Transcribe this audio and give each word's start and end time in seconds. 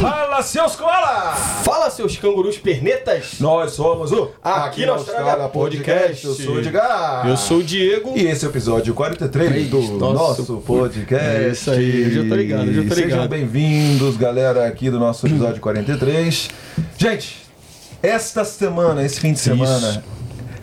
Fala, 0.00 0.42
seus 0.42 0.76
koala! 0.76 1.34
Fala, 1.64 1.90
seus 1.90 2.16
cangurus 2.16 2.58
pernetas! 2.58 3.34
Nós 3.40 3.72
somos 3.72 4.12
o 4.12 4.30
Aqui 4.42 4.84
na 4.86 4.92
Austrália 4.92 5.48
Podcast. 5.48 6.26
Eu 6.26 6.34
sou 6.34 6.54
o 6.54 6.58
Edgar. 6.60 7.26
Eu 7.28 7.36
sou 7.36 7.58
o 7.58 7.62
Diego. 7.62 8.12
E 8.16 8.26
esse 8.26 8.44
é 8.44 8.48
o 8.48 8.50
episódio 8.50 8.94
43 8.94 9.68
do 9.70 9.80
Nosso- 9.98 10.12
nosso 10.42 10.56
podcast. 10.66 11.24
É 11.26 11.48
isso 11.50 11.70
aí, 11.70 12.02
eu 12.04 12.10
já 12.22 12.28
tô 12.28 12.34
ligado, 12.34 12.66
eu 12.68 12.74
já 12.82 12.88
tô 12.88 12.94
Sejam 12.94 13.10
ligado. 13.10 13.28
bem-vindos, 13.28 14.16
galera, 14.16 14.66
aqui 14.66 14.90
do 14.90 14.98
nosso 14.98 15.26
episódio 15.26 15.60
43. 15.60 16.50
Gente, 16.98 17.38
esta 18.02 18.44
semana, 18.44 19.04
esse 19.04 19.18
fim 19.20 19.32
de 19.32 19.38
semana, 19.38 20.02
a 20.15 20.15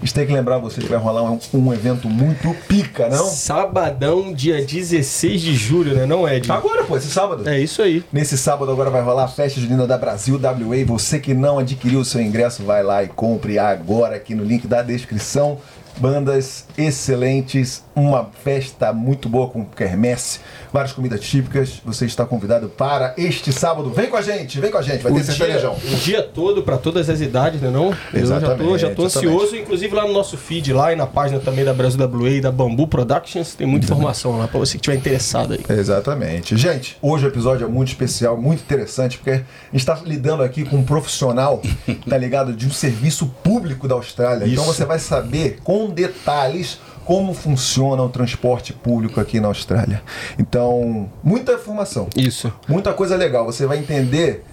gente 0.03 0.13
tem 0.13 0.27
que 0.27 0.33
lembrar 0.33 0.57
vocês 0.57 0.85
que 0.85 0.91
vai 0.91 0.99
rolar 0.99 1.23
um, 1.23 1.39
um 1.53 1.73
evento 1.73 2.09
muito 2.09 2.53
pica, 2.67 3.09
não? 3.09 3.25
Sabadão, 3.25 4.33
dia 4.33 4.63
16 4.63 5.41
de 5.41 5.55
julho, 5.55 5.95
né? 5.95 6.05
Não 6.05 6.27
é, 6.27 6.39
Diego? 6.39 6.53
Agora, 6.53 6.83
pô, 6.83 6.97
esse 6.97 7.09
sábado. 7.09 7.47
É 7.47 7.59
isso 7.59 7.81
aí. 7.81 8.03
Nesse 8.11 8.37
sábado 8.37 8.71
agora 8.71 8.89
vai 8.89 9.01
rolar 9.01 9.23
a 9.23 9.27
festa 9.27 9.59
junina 9.59 9.87
da 9.87 9.97
Brasil 9.97 10.35
WA. 10.35 10.85
Você 10.85 11.19
que 11.19 11.33
não 11.33 11.59
adquiriu 11.59 12.01
o 12.01 12.05
seu 12.05 12.21
ingresso, 12.21 12.63
vai 12.63 12.83
lá 12.83 13.03
e 13.03 13.07
compre 13.07 13.57
agora 13.57 14.17
aqui 14.17 14.35
no 14.35 14.43
link 14.43 14.67
da 14.67 14.81
descrição. 14.81 15.57
Bandas 15.97 16.65
excelentes, 16.75 17.83
uma 17.95 18.29
festa 18.43 18.91
muito 18.91 19.29
boa 19.29 19.47
com 19.47 19.63
quermesse, 19.63 20.39
várias 20.73 20.91
comidas 20.91 21.21
típicas. 21.21 21.79
Você 21.85 22.05
está 22.05 22.25
convidado 22.25 22.67
para 22.67 23.13
este 23.15 23.53
sábado. 23.53 23.91
Vem 23.91 24.07
com 24.09 24.17
a 24.17 24.21
gente, 24.21 24.59
vem 24.59 24.71
com 24.71 24.77
a 24.79 24.81
gente, 24.81 25.03
vai 25.03 25.11
O 25.11 25.15
ter 25.15 25.21
dia, 25.23 25.31
sertanejão. 25.33 25.75
o 25.75 25.95
dia 25.97 26.23
todo, 26.23 26.63
pra 26.63 26.77
todas 26.77 27.07
as 27.09 27.21
idades, 27.21 27.61
né? 27.61 27.69
Não? 27.69 27.95
Eu 28.11 28.25
já 28.25 28.41
tô, 28.41 28.77
já 28.77 28.89
tô 28.89 29.05
Exatamente, 29.05 29.05
ansioso. 29.05 29.55
Inclusive 29.55 29.95
lá 29.95 30.07
no 30.07 30.13
nosso 30.13 30.35
feed, 30.35 30.73
lá 30.73 30.91
e 30.91 30.95
na 30.95 31.05
página 31.05 31.39
também 31.39 31.63
da 31.63 31.73
Brasil 31.73 31.99
WA 32.03 32.29
e 32.31 32.41
da 32.41 32.51
Bambu 32.51 32.87
Productions, 32.87 33.53
tem 33.53 33.67
muita 33.67 33.85
informação 33.85 34.37
lá 34.39 34.47
pra 34.47 34.59
você 34.59 34.71
que 34.73 34.77
estiver 34.77 34.97
interessado 34.97 35.53
aí. 35.53 35.63
Exatamente. 35.77 36.57
Gente, 36.57 36.97
hoje 37.01 37.25
o 37.25 37.27
episódio 37.27 37.65
é 37.65 37.69
muito 37.69 37.89
especial, 37.89 38.35
muito 38.35 38.61
interessante, 38.61 39.17
porque 39.19 39.31
a 39.31 39.35
gente 39.35 39.45
está 39.75 39.99
lidando 40.03 40.41
aqui 40.41 40.65
com 40.65 40.77
um 40.77 40.83
profissional, 40.83 41.61
tá 42.09 42.17
ligado? 42.17 42.51
De 42.53 42.65
um 42.65 42.71
serviço 42.71 43.27
público 43.43 43.87
da 43.87 43.93
Austrália. 43.93 44.45
Então 44.47 44.63
Isso. 44.63 44.73
você 44.73 44.85
vai 44.85 44.97
saber 44.97 45.59
com 45.63 45.89
detalhes 45.89 46.79
como 47.05 47.33
funciona 47.33 48.01
o 48.01 48.09
transporte 48.09 48.73
público 48.73 49.19
aqui 49.19 49.39
na 49.39 49.47
Austrália. 49.47 50.01
Então, 50.37 51.09
muita 51.23 51.53
informação. 51.53 52.07
Isso. 52.15 52.51
Muita 52.67 52.93
coisa 52.93 53.15
legal. 53.15 53.45
Você 53.45 53.65
vai 53.65 53.77
entender 53.77 54.43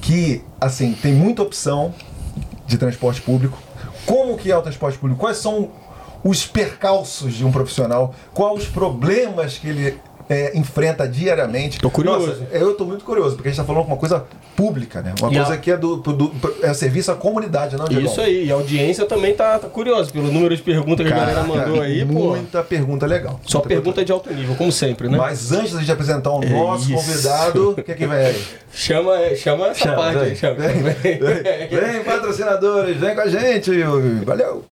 que, 0.00 0.42
assim, 0.60 0.94
tem 0.94 1.12
muita 1.12 1.42
opção 1.42 1.94
de 2.66 2.78
transporte 2.78 3.20
público. 3.20 3.58
Como 4.06 4.36
que 4.38 4.50
é 4.50 4.56
o 4.56 4.62
transporte 4.62 4.98
público? 4.98 5.20
Quais 5.20 5.38
são 5.38 5.70
os 6.24 6.46
percalços 6.46 7.34
de 7.34 7.44
um 7.44 7.52
profissional? 7.52 8.14
Quais 8.32 8.62
os 8.62 8.68
problemas 8.68 9.58
que 9.58 9.68
ele 9.68 10.00
é, 10.28 10.56
enfrenta 10.56 11.06
diariamente? 11.08 11.78
Tô 11.78 11.90
curioso. 11.90 12.26
Nossa, 12.26 12.46
eu 12.52 12.74
tô 12.74 12.84
muito 12.84 13.04
curioso, 13.04 13.34
porque 13.36 13.48
a 13.48 13.50
gente 13.52 13.60
tá 13.60 13.64
falando 13.64 13.86
uma 13.86 13.96
coisa 13.96 14.24
pública, 14.56 15.00
né? 15.02 15.14
Uma 15.20 15.30
E 15.32 15.36
coisa 15.36 15.54
a- 15.54 15.56
que 15.56 15.70
é 15.70 15.76
do, 15.76 15.96
do- 15.96 16.32
é 16.62 16.72
serviço 16.74 17.10
à 17.10 17.14
comunidade, 17.14 17.76
não, 17.76 17.84
Diegão? 17.86 18.10
Isso 18.10 18.20
aí. 18.20 18.46
E 18.46 18.50
a 18.50 18.54
audiência 18.54 19.06
também 19.06 19.34
tá, 19.34 19.58
tá 19.58 19.68
curiosa 19.68 20.10
pelo 20.10 20.30
número 20.32 20.56
de 20.56 20.62
perguntas 20.62 21.06
que 21.06 21.12
a 21.12 21.16
galera 21.16 21.42
mandou 21.44 21.80
aí, 21.80 22.04
pô. 22.04 22.30
Muita 22.30 22.62
pergunta 22.62 23.06
legal. 23.06 23.40
Só 23.44 23.58
Muita 23.58 23.68
pergunta 23.68 24.04
de 24.04 24.12
alto 24.12 24.32
nível, 24.32 24.54
como 24.56 24.70
sempre, 24.72 25.08
né? 25.08 25.16
Mas 25.16 25.52
antes 25.52 25.84
de 25.84 25.90
apresentar 25.92 26.30
o 26.32 26.42
É 26.42 26.48
nosso 26.48 26.84
isso. 26.92 26.94
convidado, 26.94 27.70
o 27.70 27.74
que 27.82 27.92
é 27.92 27.94
que 27.94 28.06
vem 28.06 28.18
aí? 28.18 28.42
Chama, 28.72 29.34
chama 29.36 29.68
essa 29.68 29.92
parte 29.92 30.18
aí, 30.18 30.36
chama. 30.36 30.56
Vem, 30.56 30.82
vem, 30.82 31.18
vem, 31.68 32.04
patrocinadores, 32.04 32.96
vem 32.96 33.14
com 33.14 33.20
a 33.20 33.28
gente. 33.28 33.70
Valeu. 34.24 34.64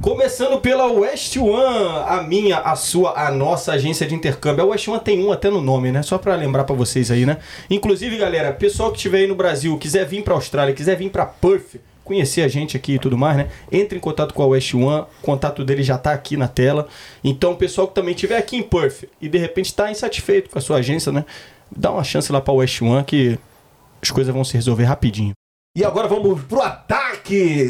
Começando 0.00 0.58
pela 0.62 0.86
West 0.86 1.36
One, 1.36 2.04
a 2.08 2.22
minha, 2.22 2.56
a 2.60 2.74
sua, 2.74 3.12
a 3.20 3.30
nossa 3.30 3.72
agência 3.72 4.06
de 4.06 4.14
intercâmbio. 4.14 4.64
A 4.64 4.66
West 4.68 4.88
One 4.88 4.98
tem 4.98 5.22
um 5.22 5.30
até 5.30 5.50
no 5.50 5.60
nome, 5.60 5.92
né? 5.92 6.02
Só 6.02 6.16
pra 6.16 6.34
lembrar 6.36 6.64
pra 6.64 6.74
vocês 6.74 7.10
aí, 7.10 7.26
né? 7.26 7.36
Inclusive, 7.68 8.16
galera, 8.16 8.50
pessoal 8.50 8.90
que 8.90 8.96
estiver 8.96 9.18
aí 9.18 9.26
no 9.26 9.34
Brasil, 9.34 9.76
quiser 9.76 10.06
vir 10.06 10.24
pra 10.24 10.32
Austrália, 10.32 10.74
quiser 10.74 10.96
vir 10.96 11.10
pra 11.10 11.26
Perth, 11.26 11.76
conhecer 12.02 12.40
a 12.40 12.48
gente 12.48 12.78
aqui 12.78 12.94
e 12.94 12.98
tudo 12.98 13.18
mais, 13.18 13.36
né? 13.36 13.50
Entre 13.70 13.98
em 13.98 14.00
contato 14.00 14.32
com 14.32 14.42
a 14.42 14.46
West 14.46 14.72
One, 14.72 15.02
o 15.02 15.06
contato 15.20 15.62
dele 15.62 15.82
já 15.82 15.98
tá 15.98 16.12
aqui 16.12 16.34
na 16.34 16.48
tela. 16.48 16.88
Então, 17.22 17.54
pessoal 17.54 17.86
que 17.86 17.94
também 17.94 18.14
estiver 18.14 18.38
aqui 18.38 18.56
em 18.56 18.62
Perth 18.62 19.04
e 19.20 19.28
de 19.28 19.36
repente 19.36 19.74
tá 19.74 19.90
insatisfeito 19.90 20.48
com 20.48 20.58
a 20.58 20.62
sua 20.62 20.78
agência, 20.78 21.12
né? 21.12 21.26
Dá 21.70 21.90
uma 21.90 22.04
chance 22.04 22.32
lá 22.32 22.40
pra 22.40 22.54
West 22.54 22.80
One 22.80 23.04
que 23.04 23.38
as 24.00 24.10
coisas 24.10 24.32
vão 24.32 24.44
se 24.44 24.54
resolver 24.54 24.84
rapidinho. 24.84 25.34
E 25.76 25.84
agora 25.84 26.08
vamos 26.08 26.40
pro 26.44 26.62
ataque! 26.62 27.09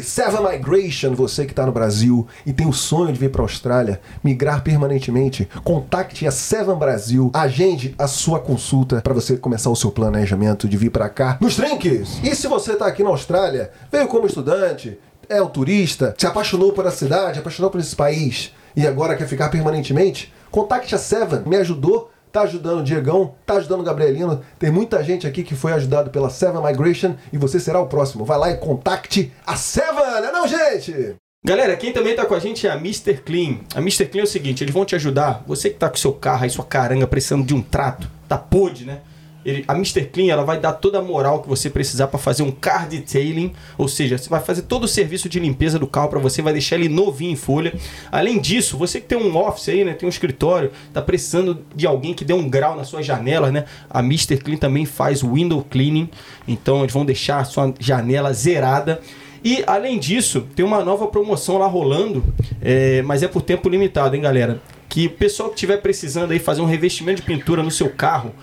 Seven 0.03 0.41
Migration, 0.41 1.13
você 1.13 1.45
que 1.45 1.51
está 1.51 1.65
no 1.65 1.71
Brasil 1.71 2.27
e 2.45 2.53
tem 2.53 2.67
o 2.67 2.73
sonho 2.73 3.11
de 3.11 3.19
vir 3.19 3.31
para 3.31 3.41
a 3.41 3.45
Austrália, 3.45 4.01
migrar 4.23 4.63
permanentemente, 4.63 5.47
contacte 5.63 6.27
a 6.27 6.31
Seven 6.31 6.75
Brasil, 6.75 7.31
agende 7.33 7.95
a 7.97 8.07
sua 8.07 8.39
consulta 8.39 9.01
para 9.01 9.13
você 9.13 9.37
começar 9.37 9.69
o 9.69 9.75
seu 9.75 9.91
planejamento 9.91 10.67
de 10.67 10.77
vir 10.77 10.89
para 10.89 11.09
cá 11.09 11.37
nos 11.41 11.55
trinques. 11.55 12.19
E 12.23 12.35
se 12.35 12.47
você 12.47 12.73
está 12.73 12.87
aqui 12.87 13.03
na 13.03 13.09
Austrália, 13.09 13.71
veio 13.91 14.07
como 14.07 14.27
estudante, 14.27 14.99
é 15.27 15.41
um 15.41 15.47
turista, 15.47 16.13
se 16.17 16.27
apaixonou 16.27 16.73
por 16.73 16.85
a 16.85 16.91
cidade, 16.91 17.39
apaixonou 17.39 17.71
por 17.71 17.79
esse 17.79 17.95
país 17.95 18.51
e 18.75 18.85
agora 18.85 19.15
quer 19.15 19.27
ficar 19.27 19.49
permanentemente, 19.49 20.33
contacte 20.49 20.93
a 20.93 20.97
Seven, 20.97 21.43
me 21.45 21.57
ajudou 21.57 22.10
tá 22.31 22.41
ajudando 22.41 22.79
o 22.79 22.83
Diegão, 22.83 23.35
tá 23.45 23.55
ajudando 23.55 23.81
o 23.81 23.83
Gabrielino. 23.83 24.41
Tem 24.57 24.71
muita 24.71 25.03
gente 25.03 25.27
aqui 25.27 25.43
que 25.43 25.55
foi 25.55 25.73
ajudado 25.73 26.09
pela 26.09 26.29
Seven 26.29 26.63
Migration 26.63 27.15
e 27.31 27.37
você 27.37 27.59
será 27.59 27.79
o 27.79 27.87
próximo. 27.87 28.25
Vai 28.25 28.37
lá 28.37 28.51
e 28.51 28.57
contacte 28.57 29.31
a 29.45 29.55
Seven, 29.55 30.21
né 30.21 30.31
não, 30.31 30.47
gente? 30.47 31.15
Galera, 31.43 31.75
quem 31.75 31.91
também 31.91 32.15
tá 32.15 32.23
com 32.25 32.35
a 32.35 32.39
gente 32.39 32.67
é 32.67 32.69
a 32.69 32.75
Mr. 32.75 33.17
Clean. 33.17 33.61
A 33.73 33.79
Mr. 33.79 34.05
Clean 34.05 34.21
é 34.21 34.25
o 34.25 34.27
seguinte, 34.27 34.63
eles 34.63 34.73
vão 34.73 34.85
te 34.85 34.95
ajudar. 34.95 35.43
Você 35.47 35.69
que 35.71 35.77
tá 35.77 35.89
com 35.89 35.97
seu 35.97 36.13
carro 36.13 36.43
aí, 36.43 36.49
sua 36.49 36.63
caranga, 36.63 37.07
precisando 37.07 37.43
de 37.43 37.53
um 37.53 37.61
trato, 37.61 38.07
tá 38.27 38.37
podre, 38.37 38.85
né? 38.85 39.01
Ele- 39.45 39.65
a 39.67 39.73
Mr. 39.73 40.05
Clean 40.05 40.31
ela 40.31 40.43
vai 40.43 40.59
dar 40.59 40.73
toda 40.73 40.99
a 40.99 41.01
moral 41.01 41.41
que 41.41 41.49
você 41.49 41.69
precisar 41.69 42.07
para 42.07 42.19
fazer 42.19 42.43
um 42.43 42.51
car 42.51 42.87
detailing, 42.87 43.53
ou 43.77 43.87
seja, 43.87 44.17
você 44.17 44.29
vai 44.29 44.39
fazer 44.39 44.63
todo 44.63 44.83
o 44.83 44.87
serviço 44.87 45.27
de 45.27 45.39
limpeza 45.39 45.79
do 45.79 45.87
carro 45.87 46.09
para 46.09 46.19
você, 46.19 46.41
vai 46.41 46.53
deixar 46.53 46.75
ele 46.75 46.87
novinho 46.87 47.31
em 47.31 47.35
folha. 47.35 47.73
Além 48.11 48.39
disso, 48.39 48.77
você 48.77 49.01
que 49.01 49.07
tem 49.07 49.17
um 49.17 49.35
office 49.35 49.69
aí, 49.69 49.83
né, 49.83 49.93
tem 49.93 50.05
um 50.05 50.09
escritório, 50.11 50.71
tá 50.93 51.01
precisando 51.01 51.59
de 51.75 51.87
alguém 51.87 52.13
que 52.13 52.23
dê 52.23 52.33
um 52.33 52.47
grau 52.47 52.75
nas 52.75 52.87
suas 52.87 53.05
janelas, 53.05 53.51
né? 53.51 53.65
A 53.89 53.99
Mr. 53.99 54.37
Clean 54.37 54.57
também 54.57 54.85
faz 54.85 55.21
window 55.23 55.65
cleaning, 55.69 56.09
então 56.47 56.81
eles 56.81 56.93
vão 56.93 57.03
deixar 57.03 57.39
a 57.39 57.43
sua 57.43 57.73
janela 57.79 58.31
zerada. 58.33 59.01
E 59.43 59.63
além 59.65 59.97
disso, 59.97 60.41
tem 60.55 60.63
uma 60.63 60.85
nova 60.85 61.07
promoção 61.07 61.57
lá 61.57 61.65
rolando, 61.65 62.23
é, 62.61 63.01
mas 63.01 63.23
é 63.23 63.27
por 63.27 63.41
tempo 63.41 63.67
limitado, 63.67 64.15
hein, 64.15 64.21
galera? 64.21 64.61
Que 64.87 65.07
o 65.07 65.09
pessoal 65.09 65.49
que 65.49 65.55
estiver 65.55 65.77
precisando 65.77 66.31
aí 66.31 66.37
fazer 66.37 66.61
um 66.61 66.65
revestimento 66.65 67.21
de 67.21 67.25
pintura 67.25 67.63
no 67.63 67.71
seu 67.71 67.89
carro, 67.89 68.33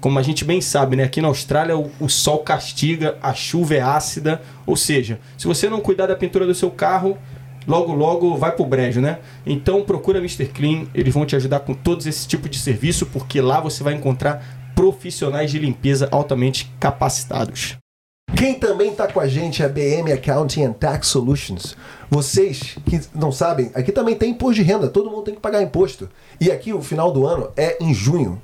como 0.00 0.18
a 0.18 0.22
gente 0.22 0.44
bem 0.44 0.60
sabe, 0.60 0.96
né? 0.96 1.04
Aqui 1.04 1.20
na 1.20 1.28
Austrália 1.28 1.76
o, 1.76 1.90
o 2.00 2.08
sol 2.08 2.38
castiga, 2.38 3.16
a 3.22 3.32
chuva 3.34 3.74
é 3.74 3.80
ácida, 3.80 4.40
ou 4.66 4.76
seja, 4.76 5.20
se 5.36 5.46
você 5.46 5.68
não 5.68 5.80
cuidar 5.80 6.06
da 6.06 6.16
pintura 6.16 6.46
do 6.46 6.54
seu 6.54 6.70
carro, 6.70 7.16
logo 7.66 7.92
logo 7.92 8.36
vai 8.36 8.52
pro 8.52 8.64
brejo, 8.64 9.00
né? 9.00 9.18
Então 9.44 9.82
procura 9.82 10.18
Mr. 10.18 10.46
Clean, 10.46 10.86
eles 10.94 11.12
vão 11.12 11.26
te 11.26 11.36
ajudar 11.36 11.60
com 11.60 11.74
todos 11.74 12.06
esse 12.06 12.26
tipo 12.26 12.48
de 12.48 12.58
serviço, 12.58 13.06
porque 13.06 13.40
lá 13.40 13.60
você 13.60 13.82
vai 13.82 13.94
encontrar 13.94 14.72
profissionais 14.74 15.50
de 15.50 15.58
limpeza 15.58 16.08
altamente 16.10 16.70
capacitados. 16.78 17.76
Quem 18.36 18.54
também 18.54 18.94
tá 18.94 19.06
com 19.06 19.18
a 19.18 19.26
gente 19.26 19.62
é 19.62 19.66
a 19.66 19.68
BM 19.68 20.12
Accounting 20.12 20.64
and 20.64 20.72
Tax 20.74 21.06
Solutions. 21.06 21.76
Vocês 22.10 22.76
que 22.84 23.00
não 23.14 23.32
sabem, 23.32 23.70
aqui 23.74 23.90
também 23.90 24.14
tem 24.14 24.32
imposto 24.32 24.56
de 24.56 24.62
renda, 24.62 24.88
todo 24.88 25.10
mundo 25.10 25.22
tem 25.22 25.34
que 25.34 25.40
pagar 25.40 25.62
imposto. 25.62 26.08
E 26.40 26.50
aqui 26.50 26.72
o 26.72 26.82
final 26.82 27.10
do 27.10 27.26
ano 27.26 27.50
é 27.56 27.82
em 27.82 27.94
junho. 27.94 28.40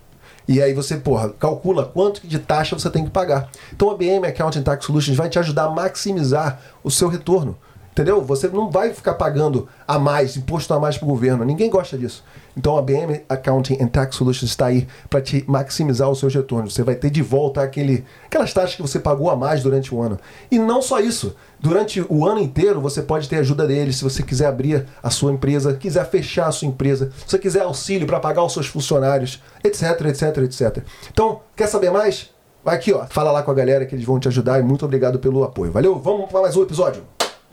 E 0.47 0.61
aí 0.61 0.73
você, 0.75 0.97
porra, 0.97 1.31
calcula 1.31 1.85
quanto 1.85 2.27
de 2.27 2.39
taxa 2.39 2.79
você 2.79 2.91
tem 2.91 3.05
que 3.05 3.11
pagar. 3.11 3.51
Então 3.73 3.91
a 3.91 3.97
BM 3.97 4.27
Accounting 4.27 4.63
Tax 4.63 4.85
Solutions 4.85 5.17
vai 5.17 5.29
te 5.29 5.39
ajudar 5.39 5.65
a 5.65 5.71
maximizar 5.71 6.61
o 6.83 6.91
seu 6.91 7.09
retorno. 7.09 7.57
Entendeu? 7.93 8.23
Você 8.23 8.49
não 8.49 8.71
vai 8.71 8.93
ficar 8.93 9.15
pagando 9.15 9.69
a 9.87 9.99
mais, 9.99 10.37
imposto 10.37 10.73
a 10.73 10.81
mais 10.81 10.97
para 10.97 11.05
o 11.05 11.09
governo. 11.09 11.45
Ninguém 11.45 11.69
gosta 11.69 11.97
disso. 11.99 12.25
Então 12.57 12.77
a 12.77 12.83
BM 12.83 13.23
Accounting 13.29 13.79
and 13.81 13.89
Tax 13.89 14.17
Solutions 14.17 14.51
está 14.51 14.67
aí 14.67 14.87
para 15.09 15.21
te 15.21 15.45
maximizar 15.47 16.09
os 16.11 16.19
seus 16.19 16.35
retornos. 16.35 16.75
Você 16.75 16.83
vai 16.83 16.95
ter 16.95 17.11
de 17.11 17.23
volta 17.23 17.63
aquele, 17.63 18.05
aquelas 18.27 18.53
taxas 18.53 18.75
que 18.75 18.83
você 18.83 18.99
pagou 18.99 19.31
a 19.31 19.37
mais 19.37 19.63
durante 19.63 19.95
o 19.95 20.01
ano. 20.01 20.19
E 20.51 20.59
não 20.59 20.83
só 20.83 21.01
isso. 21.01 21.35
Durante 21.59 22.05
o 22.09 22.27
ano 22.27 22.41
inteiro 22.41 22.81
você 22.81 23.03
pode 23.03 23.29
ter 23.29 23.37
ajuda 23.37 23.67
deles 23.67 23.97
se 23.97 24.05
você 24.05 24.23
quiser 24.23 24.47
abrir 24.47 24.87
a 25.03 25.11
sua 25.11 25.33
empresa, 25.33 25.75
quiser 25.75 26.05
fechar 26.09 26.49
a 26.49 26.53
sua 26.53 26.69
empresa, 26.69 27.11
se 27.17 27.31
você 27.31 27.39
quiser 27.39 27.63
auxílio 27.63 28.07
para 28.07 28.21
pagar 28.21 28.45
os 28.45 28.53
seus 28.53 28.67
funcionários, 28.67 29.43
etc, 29.63 29.83
etc, 30.07 30.39
etc. 30.39 30.85
Então, 31.11 31.41
quer 31.57 31.69
saber 31.69 31.91
mais? 31.91 32.31
Vai 32.65 32.77
aqui, 32.77 32.93
ó. 32.93 33.07
Fala 33.07 33.33
lá 33.33 33.43
com 33.43 33.51
a 33.51 33.55
galera 33.55 33.85
que 33.87 33.95
eles 33.95 34.05
vão 34.05 34.21
te 34.21 34.29
ajudar 34.29 34.61
e 34.61 34.63
muito 34.63 34.85
obrigado 34.85 35.19
pelo 35.19 35.43
apoio. 35.43 35.73
Valeu? 35.73 35.99
Vamos 35.99 36.31
para 36.31 36.43
mais 36.43 36.57
um 36.57 36.63
episódio. 36.63 37.03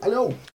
Valeu! 0.00 0.49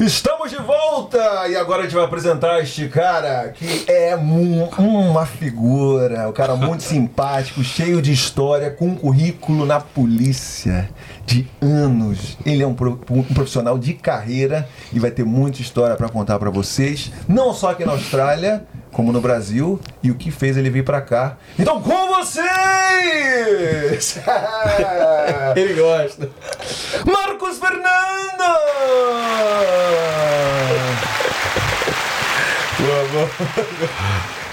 Estamos 0.00 0.50
de 0.50 0.56
volta! 0.56 1.46
E 1.48 1.54
agora 1.54 1.82
a 1.82 1.82
gente 1.84 1.94
vai 1.94 2.04
apresentar 2.04 2.58
este 2.60 2.88
cara 2.88 3.50
que 3.50 3.84
é 3.88 4.16
mu- 4.16 4.68
uma 4.78 5.24
figura, 5.24 6.28
um 6.28 6.32
cara 6.32 6.56
muito 6.56 6.82
simpático, 6.84 7.62
cheio 7.62 8.02
de 8.02 8.10
história, 8.12 8.68
com 8.68 8.88
um 8.88 8.94
currículo 8.96 9.64
na 9.64 9.78
polícia 9.78 10.90
de 11.24 11.46
anos. 11.62 12.36
Ele 12.44 12.64
é 12.64 12.66
um, 12.66 12.74
pro- 12.74 13.00
um 13.08 13.22
profissional 13.22 13.78
de 13.78 13.94
carreira 13.94 14.68
e 14.92 14.98
vai 14.98 15.12
ter 15.12 15.24
muita 15.24 15.62
história 15.62 15.94
para 15.94 16.08
contar 16.08 16.40
para 16.40 16.50
vocês, 16.50 17.12
não 17.28 17.54
só 17.54 17.70
aqui 17.70 17.84
na 17.84 17.92
Austrália, 17.92 18.64
como 18.96 19.12
no 19.12 19.20
Brasil 19.20 19.78
e 20.02 20.10
o 20.10 20.14
que 20.14 20.30
fez 20.30 20.56
ele 20.56 20.70
vir 20.70 20.82
pra 20.82 21.02
cá. 21.02 21.36
Então, 21.58 21.82
com 21.82 22.08
vocês! 22.14 22.46
Ele 25.54 25.74
gosta. 25.74 26.30
Marcos 27.04 27.58
Fernando! 27.58 28.06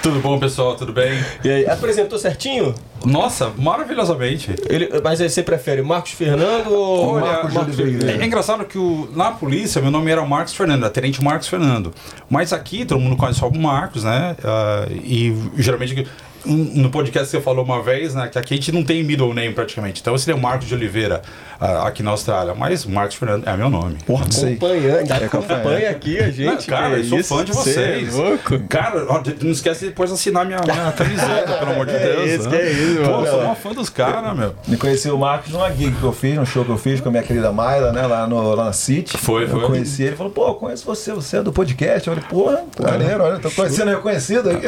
Tudo 0.04 0.20
bom, 0.20 0.38
pessoal? 0.38 0.76
Tudo 0.76 0.92
bem? 0.92 1.14
E 1.46 1.50
aí, 1.50 1.66
apresentou 1.66 2.20
certinho? 2.20 2.76
Nossa, 3.06 3.54
maravilhosamente. 3.58 4.54
Ele, 4.70 4.90
mas 5.02 5.22
aí 5.22 5.30
você 5.30 5.42
prefere 5.42 5.82
Marcos 5.82 6.12
Fernando 6.12 6.74
ou 6.74 7.14
Olha, 7.14 7.26
Marcos, 7.26 7.54
Marcos 7.54 7.80
Oliveira. 7.80 8.12
É, 8.12 8.22
é 8.22 8.26
engraçado 8.26 8.66
que 8.66 8.78
o, 8.78 9.10
na 9.16 9.32
polícia 9.32 9.82
meu 9.82 9.90
nome 9.90 10.12
era 10.12 10.22
Marcos 10.26 10.54
Fernando, 10.54 10.84
era 10.84 10.90
Tenente 10.90 11.24
Marcos 11.24 11.48
Fernando. 11.48 11.94
Mas 12.30 12.52
aqui 12.52 12.84
todo 12.84 13.00
mundo 13.00 13.16
conhece 13.16 13.40
só 13.40 13.48
o 13.48 13.58
Marcos, 13.58 14.04
né? 14.04 14.36
Ah, 14.44 14.86
e 14.90 15.34
geralmente 15.56 16.06
no 16.45 16.90
podcast 16.90 17.25
que 17.30 17.38
você 17.38 17.42
falou 17.42 17.63
uma 17.63 17.81
vez, 17.81 18.13
né? 18.16 18.28
Que 18.28 18.38
aqui 18.38 18.54
a 18.54 18.57
gente 18.57 18.72
não 18.72 18.84
tem 18.84 19.04
middle 19.04 19.34
name 19.34 19.54
praticamente. 19.54 20.01
Então 20.01 20.18
seria 20.18 20.36
o 20.36 20.42
Marcos 20.42 20.68
de 20.68 20.74
Oliveira 20.75 21.22
ah, 21.60 21.88
aqui 21.88 22.04
na 22.04 22.12
Austrália. 22.12 22.54
Mas 22.54 22.86
Marcos 22.86 23.16
Fernando 23.16 23.48
é 23.48 23.56
meu 23.56 23.69
nome. 23.69 23.98
Porra, 24.06 24.25
não 24.25 24.31
sei. 24.31 24.54
Acompanha, 24.54 24.98
ainda 24.98 25.16
É, 25.16 25.25
acompanha. 25.25 25.90
aqui 25.90 26.19
a 26.19 26.30
gente. 26.31 26.69
Não, 26.69 26.78
cara, 26.78 26.98
eu 26.98 27.04
sou 27.06 27.19
isso? 27.19 27.36
fã 27.36 27.45
de 27.45 27.54
Cê 27.56 27.60
vocês. 27.74 28.13
É 28.13 28.18
louco. 28.18 28.60
Cara, 28.68 29.06
ó, 29.10 29.22
não 29.42 29.51
esquece 29.51 29.81
de 29.81 29.86
depois 29.88 30.12
assinar 30.12 30.45
minha, 30.45 30.60
minha 30.62 30.92
camiseta, 30.92 31.54
pelo 31.60 31.72
amor 31.72 31.86
de 31.86 31.94
É 31.95 32.00
Deus. 32.00 32.30
isso, 32.31 32.50
né? 32.50 32.57
que 32.57 32.63
é 32.63 32.72
isso, 32.72 33.01
Pô, 33.04 33.10
mano. 33.12 33.25
eu 33.25 33.31
sou 33.31 33.42
uma 33.42 33.56
fã 33.56 33.72
dos 33.74 33.90
caras, 33.90 34.36
meu. 34.38 34.54
Me 34.68 34.78
conheci 34.78 35.10
o 35.10 35.18
Marcos 35.18 35.51
numa 35.54 35.72
gig 35.72 35.92
que 35.95 36.04
eu 36.04 36.12
fiz, 36.13 36.36
num 36.36 36.45
show 36.45 36.66
que 36.66 36.72
eu 36.72 36.78
fiz 36.78 37.00
com 37.00 37.10
a 37.10 37.12
minha 37.12 37.24
querida 37.24 37.51
Mayla, 37.51 37.92
né? 37.92 38.06
Lá, 38.06 38.28
no, 38.28 38.54
lá 38.56 38.66
na 38.66 38.74
City. 38.74 39.18
Foi, 39.18 39.44
eu 39.44 39.48
foi. 39.50 39.62
conheci 39.62 40.01
ele, 40.01 40.10
ele 40.10 40.18
falou, 40.18 40.31
pô, 40.31 40.48
eu 40.48 40.56
conheço 40.56 40.86
você, 40.86 41.13
você 41.13 41.38
é 41.38 41.42
do 41.44 41.54
podcast. 41.54 42.07
Eu 42.07 42.16
falei, 42.16 42.30
porra, 42.30 42.63
maneiro, 42.80 43.24
olha, 43.24 43.40
tô 43.40 43.50
conhecendo 43.51 43.90
reconhecido 43.92 44.50
aqui. 44.50 44.68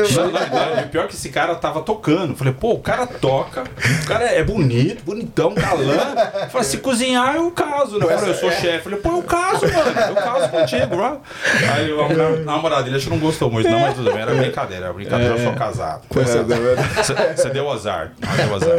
Pior 0.91 1.07
que 1.07 1.15
esse 1.15 1.29
cara 1.29 1.55
tava 1.65 1.81
tocando. 1.81 2.35
Falei, 2.35 2.53
pô, 2.53 2.73
o 2.73 2.79
cara 2.79 3.07
toca, 3.07 3.63
o 4.03 4.07
cara 4.07 4.25
é 4.25 4.43
bonito, 4.43 5.03
bonitão, 5.03 5.53
galã. 5.53 6.15
Falei, 6.49 6.67
se 6.67 6.77
cozinhar, 6.77 7.35
eu 7.35 7.49
caso, 7.51 7.97
né? 7.97 8.05
Eu 8.05 8.09
falei, 8.19 8.33
eu 8.33 8.35
sou 8.39 8.51
chefe. 8.51 8.83
Falei, 8.83 8.99
pô, 8.99 9.09
eu 9.09 9.23
caso, 9.23 9.61
mano. 9.61 9.99
Eu 10.09 10.15
caso 10.15 10.49
contigo, 10.49 10.87
bro. 10.87 11.21
Aí 11.73 11.91
a 11.91 12.39
namorada 12.43 12.83
dele 12.83 12.97
acho 12.97 13.05
que 13.05 13.11
não 13.11 13.19
gostou 13.19 13.49
muito, 13.49 13.69
não, 13.69 13.79
mas 13.79 13.95
tudo 13.95 14.11
bem, 14.11 14.21
era 14.21 14.33
brincadeira, 14.33 14.85
era 14.85 14.93
brincadeira, 14.93 15.35
eu 15.35 15.43
sou 15.43 15.53
casado. 15.53 16.03
Você 16.11 17.49
deu 17.49 17.71
azar. 17.71 18.11
Deu 18.35 18.55
azar. 18.55 18.69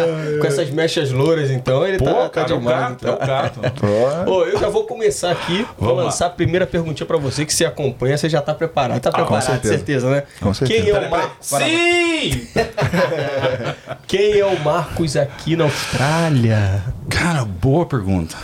Com 0.40 0.46
essas 0.46 0.70
mechas 0.70 1.10
louras, 1.10 1.50
então, 1.50 1.86
ele 1.86 1.98
Pô, 1.98 2.04
tá, 2.04 2.12
tá 2.12 2.28
cara, 2.28 2.52
é 2.52 2.54
o 2.54 2.58
demais. 2.58 2.78
gato, 2.80 3.06
é 3.06 3.10
o 3.10 3.14
então. 3.14 3.26
gato. 3.26 3.60
Porra. 3.80 4.30
Ô, 4.30 4.44
eu 4.44 4.58
já 4.58 4.68
vou 4.68 4.84
começar 4.84 5.32
aqui, 5.32 5.66
vou 5.78 5.88
Vamos 5.88 5.96
lá. 5.98 6.04
lançar 6.04 6.26
a 6.26 6.30
primeira 6.30 6.66
perguntinha 6.66 7.06
pra 7.06 7.16
você, 7.16 7.44
que 7.44 7.52
se 7.54 7.64
acompanha, 7.64 8.16
você 8.16 8.28
já 8.28 8.40
tá 8.40 8.54
preparado. 8.54 9.00
Tá 9.00 9.10
preparado, 9.10 9.42
certeza. 9.42 9.74
certeza, 9.74 10.10
né? 10.10 10.22
Com 10.40 10.54
certeza. 10.54 10.82
Quem 10.82 10.90
é 10.90 10.98
o. 10.98 11.10
Marcos? 11.10 11.46
Sim! 11.46 12.48
Quem 14.06 14.38
é 14.38 14.46
o 14.46 14.58
Marcos 14.62 15.17
aqui 15.17 15.56
na 15.56 15.64
Austrália? 15.64 16.82
Cara, 17.08 17.44
boa 17.44 17.87
pergunta. 17.87 18.37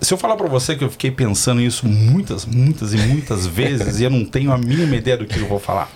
Se 0.00 0.14
eu 0.14 0.18
falar 0.18 0.36
pra 0.36 0.48
você 0.48 0.74
que 0.74 0.82
eu 0.82 0.90
fiquei 0.90 1.10
pensando 1.10 1.60
nisso 1.60 1.86
muitas, 1.86 2.46
muitas 2.46 2.94
e 2.94 2.96
muitas 2.96 3.44
vezes 3.46 4.00
e 4.00 4.04
eu 4.04 4.10
não 4.10 4.24
tenho 4.24 4.50
a 4.50 4.56
mínima 4.56 4.96
ideia 4.96 5.16
do 5.16 5.26
que 5.26 5.38
eu 5.38 5.46
vou 5.46 5.58
falar. 5.58 5.90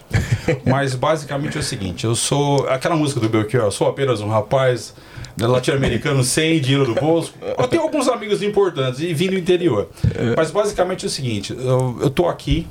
Mas 0.67 0.95
basicamente 0.95 1.57
é 1.57 1.61
o 1.61 1.63
seguinte, 1.63 2.05
eu 2.05 2.15
sou 2.15 2.69
aquela 2.69 2.97
música 2.97 3.19
do 3.19 3.29
Belchior, 3.29 3.65
eu 3.65 3.71
sou 3.71 3.89
apenas 3.89 4.21
um 4.21 4.29
rapaz 4.29 4.95
latino-americano 5.41 6.23
sem 6.23 6.61
dinheiro 6.61 6.87
no 6.87 6.95
bolso. 6.95 7.33
Eu 7.59 7.67
tenho 7.67 7.83
alguns 7.83 8.07
amigos 8.07 8.43
importantes 8.43 9.01
e 9.01 9.13
vim 9.15 9.29
do 9.29 9.39
interior. 9.39 9.89
Mas 10.37 10.51
basicamente 10.51 11.05
é 11.05 11.09
o 11.09 11.11
seguinte, 11.11 11.55
eu, 11.59 11.99
eu 12.03 12.11
tô 12.11 12.29
aqui 12.29 12.67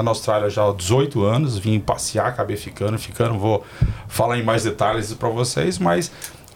na 0.00 0.12
Austrália 0.12 0.48
já 0.48 0.62
há 0.68 0.72
18 0.72 1.24
anos, 1.24 1.58
vim 1.58 1.80
passear, 1.80 2.28
acabei 2.28 2.56
ficando, 2.56 2.96
ficando, 2.96 3.36
vou 3.36 3.64
falar 4.06 4.38
em 4.38 4.44
mais 4.44 4.62
detalhes 4.62 5.12
para 5.14 5.28
vocês, 5.28 5.76
mas 5.78 6.12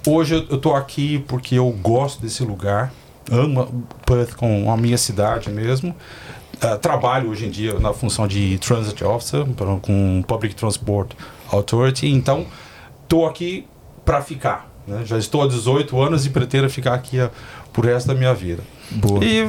hoje 0.07 0.47
eu, 0.49 0.59
tô 0.59 0.73
aqui 0.75 1.19
porque 1.27 1.57
eu 1.57 1.69
gosto 1.71 2.23
desse 2.23 2.45
lugar, 2.45 2.93
amo 3.29 3.85
Perth 4.07 4.37
com 4.37 4.71
a 4.71 4.77
minha 4.77 4.97
cidade 4.97 5.51
mesmo. 5.51 5.93
Ah, 6.61 6.77
trabalho 6.79 7.29
hoje 7.31 7.45
em 7.47 7.51
dia 7.51 7.79
na 7.81 7.93
função 7.93 8.27
de 8.29 8.57
Transit 8.59 9.03
Officer 9.05 9.45
pra- 9.45 9.77
com 9.83 10.23
Public 10.27 10.55
Transport 10.55 11.11
Authority, 11.53 12.07
então 12.09 12.47
tô 13.09 13.27
aqui 13.27 13.67
para 14.05 14.23
ficar. 14.23 14.71
né? 14.87 15.03
Já 15.05 15.19
estou 15.19 15.43
há 15.43 15.49
18 15.49 16.01
anos 16.01 16.25
e 16.25 16.31
pretendo 16.31 16.71
ficar 16.71 16.95
aqui 16.95 17.19
ah, 17.21 17.31
por 17.73 17.85
resto 17.85 18.07
da 18.07 18.15
minha 18.15 18.33
vida. 18.33 18.63
Boa. 18.91 19.23
E 19.23 19.43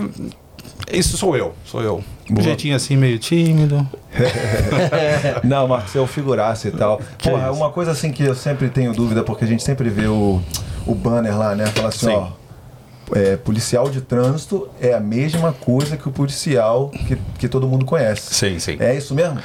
isso 0.91 1.17
sou 1.17 1.35
eu, 1.35 1.53
sou 1.65 1.81
eu. 1.81 2.03
Um 2.29 2.41
jeitinho 2.41 2.75
assim, 2.75 2.95
meio 2.97 3.17
tímido. 3.19 3.87
Não, 5.43 5.67
Marcos, 5.67 5.95
é 5.95 5.99
o 5.99 6.07
figuraça 6.07 6.67
e 6.67 6.71
tal. 6.71 6.99
Que 7.17 7.29
Porra, 7.29 7.49
isso? 7.49 7.57
uma 7.57 7.69
coisa 7.71 7.91
assim 7.91 8.11
que 8.11 8.23
eu 8.23 8.35
sempre 8.35 8.69
tenho 8.69 8.93
dúvida, 8.93 9.23
porque 9.23 9.45
a 9.45 9.47
gente 9.47 9.63
sempre 9.63 9.89
vê 9.89 10.07
o, 10.07 10.41
o 10.85 10.93
banner 10.95 11.37
lá, 11.37 11.55
né? 11.55 11.67
Fala 11.67 11.89
assim, 11.89 12.07
Sim. 12.07 12.13
ó. 12.13 12.29
é, 13.15 13.37
policial 13.37 13.89
de 13.89 14.01
trânsito 14.01 14.67
é 14.81 14.93
a 14.93 14.99
mesma 14.99 15.53
coisa 15.53 15.95
que 15.95 16.07
o 16.07 16.11
policial 16.11 16.89
que, 16.89 17.17
que 17.39 17.47
todo 17.47 17.67
mundo 17.67 17.85
conhece. 17.85 18.33
Sim, 18.33 18.59
sim. 18.59 18.77
É 18.79 18.95
isso 18.95 19.15
mesmo? 19.15 19.39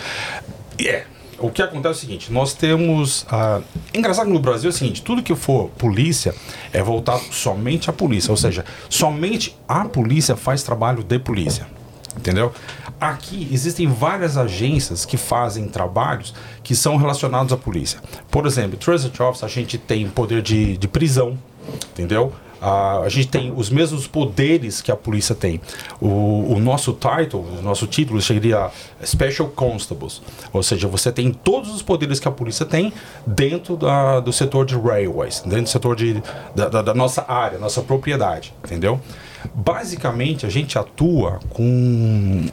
É. 0.81 1.05
O 1.43 1.51
que 1.51 1.61
acontece 1.61 1.89
é 1.89 1.91
o 1.91 2.01
seguinte, 2.01 2.33
nós 2.33 2.55
temos. 2.55 3.27
ah, 3.29 3.61
engraçado 3.93 4.27
que 4.27 4.33
no 4.33 4.39
Brasil 4.39 4.71
é 4.71 4.73
o 4.73 4.77
seguinte, 4.77 5.03
tudo 5.03 5.23
que 5.23 5.35
for 5.35 5.71
polícia 5.71 6.33
é 6.73 6.81
voltado 6.81 7.23
somente 7.33 7.91
à 7.91 7.93
polícia. 7.93 8.31
Ou 8.31 8.37
seja, 8.37 8.65
somente 8.89 9.57
a 9.67 9.85
polícia 9.85 10.37
faz 10.37 10.63
trabalho 10.63 11.03
de 11.03 11.19
polícia. 11.19 11.67
Entendeu? 12.17 12.53
Aqui 13.01 13.49
existem 13.51 13.89
várias 13.89 14.37
agências 14.37 15.05
que 15.05 15.17
fazem 15.17 15.67
trabalhos 15.67 16.33
que 16.63 16.77
são 16.77 16.97
relacionados 16.97 17.53
à 17.53 17.57
polícia. 17.57 18.01
Por 18.31 18.47
exemplo, 18.47 18.77
Transit 18.77 19.21
Office, 19.21 19.43
a 19.43 19.49
gente 19.49 19.77
tem 19.77 20.09
poder 20.09 20.43
de, 20.43 20.77
de 20.77 20.87
prisão, 20.87 21.37
entendeu? 21.91 22.33
Ah, 22.65 23.01
a 23.05 23.09
gente 23.09 23.27
tem 23.27 23.53
os 23.57 23.69
mesmos 23.71 24.07
poderes 24.07 24.81
que 24.81 24.93
a 24.93 24.97
polícia 24.97 25.35
tem. 25.35 25.61
O, 26.01 26.55
o 26.55 26.61
nosso 26.61 26.93
title, 26.93 27.41
o 27.59 27.61
nosso 27.61 27.89
título 27.89 28.23
seria 28.23 28.71
Special 29.05 29.49
Constables. 29.49 30.23
Ou 30.53 30.63
seja, 30.63 30.87
você 30.87 31.11
tem 31.11 31.33
todos 31.33 31.75
os 31.75 31.83
poderes 31.83 32.21
que 32.21 32.29
a 32.29 32.31
polícia 32.31 32.65
tem 32.65 32.93
dentro 33.27 33.77
da, 33.77 34.21
do 34.21 34.33
setor 34.33 34.65
de 34.65 34.77
railways, 34.79 35.41
dentro 35.41 35.65
do 35.65 35.69
setor 35.71 35.97
de, 35.97 36.23
da, 36.55 36.69
da- 36.69 36.83
da 36.83 36.95
nossa 36.95 37.25
área, 37.27 37.59
nossa 37.59 37.83
propriedade, 37.83 38.55
entendeu? 38.65 39.01
Basicamente, 39.53 40.47
a 40.47 40.49
gente 40.49 40.79
atua 40.79 41.41
com 41.51 42.47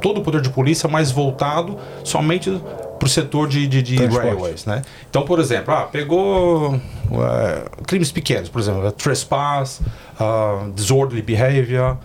todo 0.00 0.20
o 0.20 0.22
poder 0.24 0.40
de 0.40 0.50
polícia, 0.50 0.88
mas 0.88 1.10
voltado 1.10 1.78
somente 2.04 2.60
para 2.98 3.06
o 3.06 3.08
setor 3.08 3.48
de, 3.48 3.66
de, 3.66 3.82
de 3.82 3.96
railways, 4.06 4.64
né? 4.66 4.82
Então, 5.08 5.22
por 5.22 5.38
exemplo, 5.38 5.72
ah, 5.72 5.82
pegou 5.84 6.74
eh, 6.74 7.64
crimes 7.86 8.10
pequenos, 8.10 8.48
por 8.48 8.60
exemplo, 8.60 8.90
trespass, 8.92 9.80
ah, 10.18 10.66
disorderly 10.74 11.22
behavior, 11.22 11.96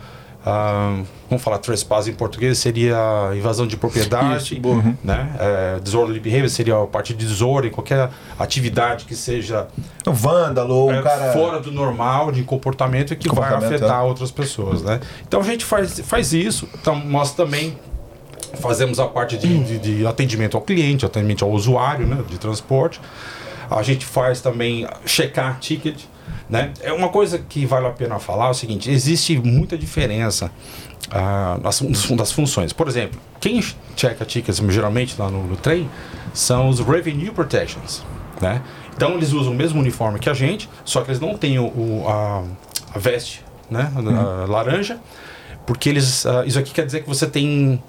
ah, 0.45 1.01
vamos 1.29 1.41
falar 1.41 1.57
trespass 1.57 2.07
em 2.07 2.13
português, 2.13 2.57
seria 2.57 3.31
invasão 3.33 3.65
de 3.65 3.77
propriedade, 3.77 4.53
Isso, 4.53 4.61
boa. 4.61 4.83
né? 5.03 5.33
Eh, 5.39 5.79
disorderly 5.81 6.19
behavior 6.19 6.49
seria 6.49 6.81
a 6.81 6.85
parte 6.85 7.13
de 7.13 7.25
desordem, 7.25 7.71
qualquer 7.71 8.09
atividade 8.37 9.05
que 9.05 9.15
seja 9.15 9.67
Um 10.05 10.11
vândalo 10.11 10.75
ou 10.75 10.89
um 10.89 10.93
é, 10.93 11.01
cara. 11.01 11.31
fora 11.31 11.59
do 11.59 11.71
normal 11.71 12.31
de 12.31 12.43
comportamento 12.43 13.13
e 13.13 13.15
que 13.15 13.29
vai 13.29 13.49
Comportamento, 13.49 13.83
afetar 13.83 14.01
é. 14.01 14.03
outras 14.03 14.31
pessoas, 14.31 14.81
né? 14.83 14.99
Então 15.25 15.39
a 15.39 15.43
gente 15.43 15.63
faz, 15.63 15.99
faz 16.01 16.33
isso, 16.33 16.67
então 16.79 16.99
nós 17.05 17.33
também 17.33 17.77
fazemos 18.53 18.99
a 18.99 19.07
parte 19.07 19.37
de, 19.37 19.63
de- 19.63 19.79
de 19.79 20.05
atendimento 20.07 20.55
ao 20.57 20.61
cliente, 20.63 21.05
atendimento 21.05 21.43
ao 21.43 21.51
usuário, 21.51 22.05
né, 22.07 22.23
de 22.29 22.37
transporte. 22.37 22.99
A 23.69 23.81
gente 23.81 24.05
faz 24.05 24.41
também 24.41 24.87
checar 25.05 25.57
ticket, 25.59 25.99
né? 26.49 26.71
É 26.81 26.91
uma 26.93 27.09
coisa 27.09 27.39
que 27.39 27.65
vale 27.65 27.87
a 27.87 27.91
pena 27.91 28.19
falar 28.19 28.47
é 28.47 28.51
o 28.51 28.53
seguinte: 28.53 28.89
existe 28.91 29.37
muita 29.39 29.77
diferença 29.77 30.51
ah, 31.09 31.57
das 32.15 32.31
funções. 32.31 32.71
Por 32.73 32.87
exemplo, 32.87 33.19
quem 33.39 33.61
checa 33.95 34.25
tickets 34.25 34.61
geralmente 34.69 35.15
lá 35.17 35.29
no, 35.29 35.43
no 35.47 35.55
trem 35.55 35.89
são 36.33 36.69
os 36.69 36.79
revenue 36.79 37.31
protections, 37.31 38.03
né? 38.41 38.61
Então 38.95 39.13
eles 39.15 39.31
usam 39.33 39.53
o 39.53 39.55
mesmo 39.55 39.79
uniforme 39.79 40.19
que 40.19 40.29
a 40.29 40.33
gente, 40.33 40.69
só 40.85 41.01
que 41.01 41.09
eles 41.09 41.19
não 41.19 41.35
têm 41.35 41.57
o, 41.57 41.65
o- 41.65 42.05
a, 42.07 42.43
a 42.93 42.99
veste, 42.99 43.43
né, 43.71 43.91
a 43.95 44.45
laranja, 44.45 44.99
porque 45.65 45.89
eles 45.89 46.25
ah, 46.27 46.43
isso 46.45 46.59
aqui 46.59 46.71
quer 46.71 46.85
dizer 46.85 47.01
que 47.01 47.07
você 47.09 47.25
tem 47.25 47.81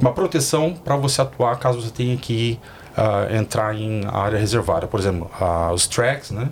uma 0.00 0.12
proteção 0.12 0.74
para 0.74 0.96
você 0.96 1.20
atuar 1.20 1.58
caso 1.58 1.80
você 1.80 1.90
tenha 1.90 2.16
que 2.16 2.58
ah, 2.96 3.28
entrar 3.32 3.74
em 3.74 4.02
área 4.06 4.38
reservada, 4.38 4.86
por 4.86 4.98
exemplo, 5.00 5.30
ah, 5.40 5.70
os 5.72 5.86
tracks, 5.86 6.30
né? 6.30 6.48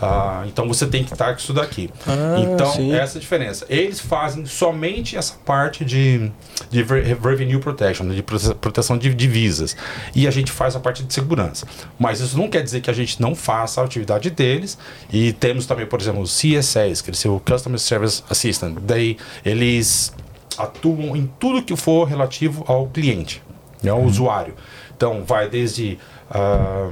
Ah, 0.00 0.44
então 0.46 0.68
você 0.68 0.86
tem 0.86 1.02
que 1.02 1.12
estar 1.12 1.32
com 1.32 1.40
isso 1.40 1.52
daqui. 1.52 1.90
Ah, 2.06 2.36
então, 2.38 2.72
sim. 2.72 2.94
essa 2.94 3.16
é 3.16 3.18
a 3.18 3.20
diferença. 3.20 3.66
Eles 3.68 3.98
fazem 3.98 4.46
somente 4.46 5.16
essa 5.16 5.34
parte 5.44 5.84
de, 5.84 6.30
de 6.70 6.84
re- 6.84 7.02
revenue 7.20 7.58
protection, 7.58 8.06
né, 8.06 8.14
de 8.14 8.22
prote- 8.22 8.54
proteção 8.54 8.96
de 8.96 9.12
divisas. 9.12 9.76
E 10.14 10.28
a 10.28 10.30
gente 10.30 10.52
faz 10.52 10.76
a 10.76 10.80
parte 10.80 11.02
de 11.02 11.12
segurança. 11.12 11.66
Mas 11.98 12.20
isso 12.20 12.38
não 12.38 12.48
quer 12.48 12.62
dizer 12.62 12.80
que 12.80 12.88
a 12.88 12.92
gente 12.92 13.20
não 13.20 13.34
faça 13.34 13.80
a 13.80 13.84
atividade 13.84 14.30
deles. 14.30 14.78
E 15.12 15.32
temos 15.32 15.66
também, 15.66 15.84
por 15.84 16.00
exemplo, 16.00 16.20
os 16.22 16.30
CSAs, 16.40 17.00
que 17.02 17.10
é 17.10 17.30
o 17.30 17.40
Customer 17.40 17.80
Service 17.80 18.22
Assistant. 18.30 18.78
Daí 18.80 19.16
eles 19.44 20.14
atuam 20.58 21.16
em 21.16 21.30
tudo 21.38 21.62
que 21.62 21.76
for 21.76 22.04
relativo 22.04 22.64
ao 22.66 22.86
cliente, 22.86 23.42
né, 23.82 23.90
ao 23.90 24.02
usuário. 24.02 24.54
Então, 24.96 25.22
vai 25.24 25.48
desde 25.48 25.98
ah, 26.30 26.90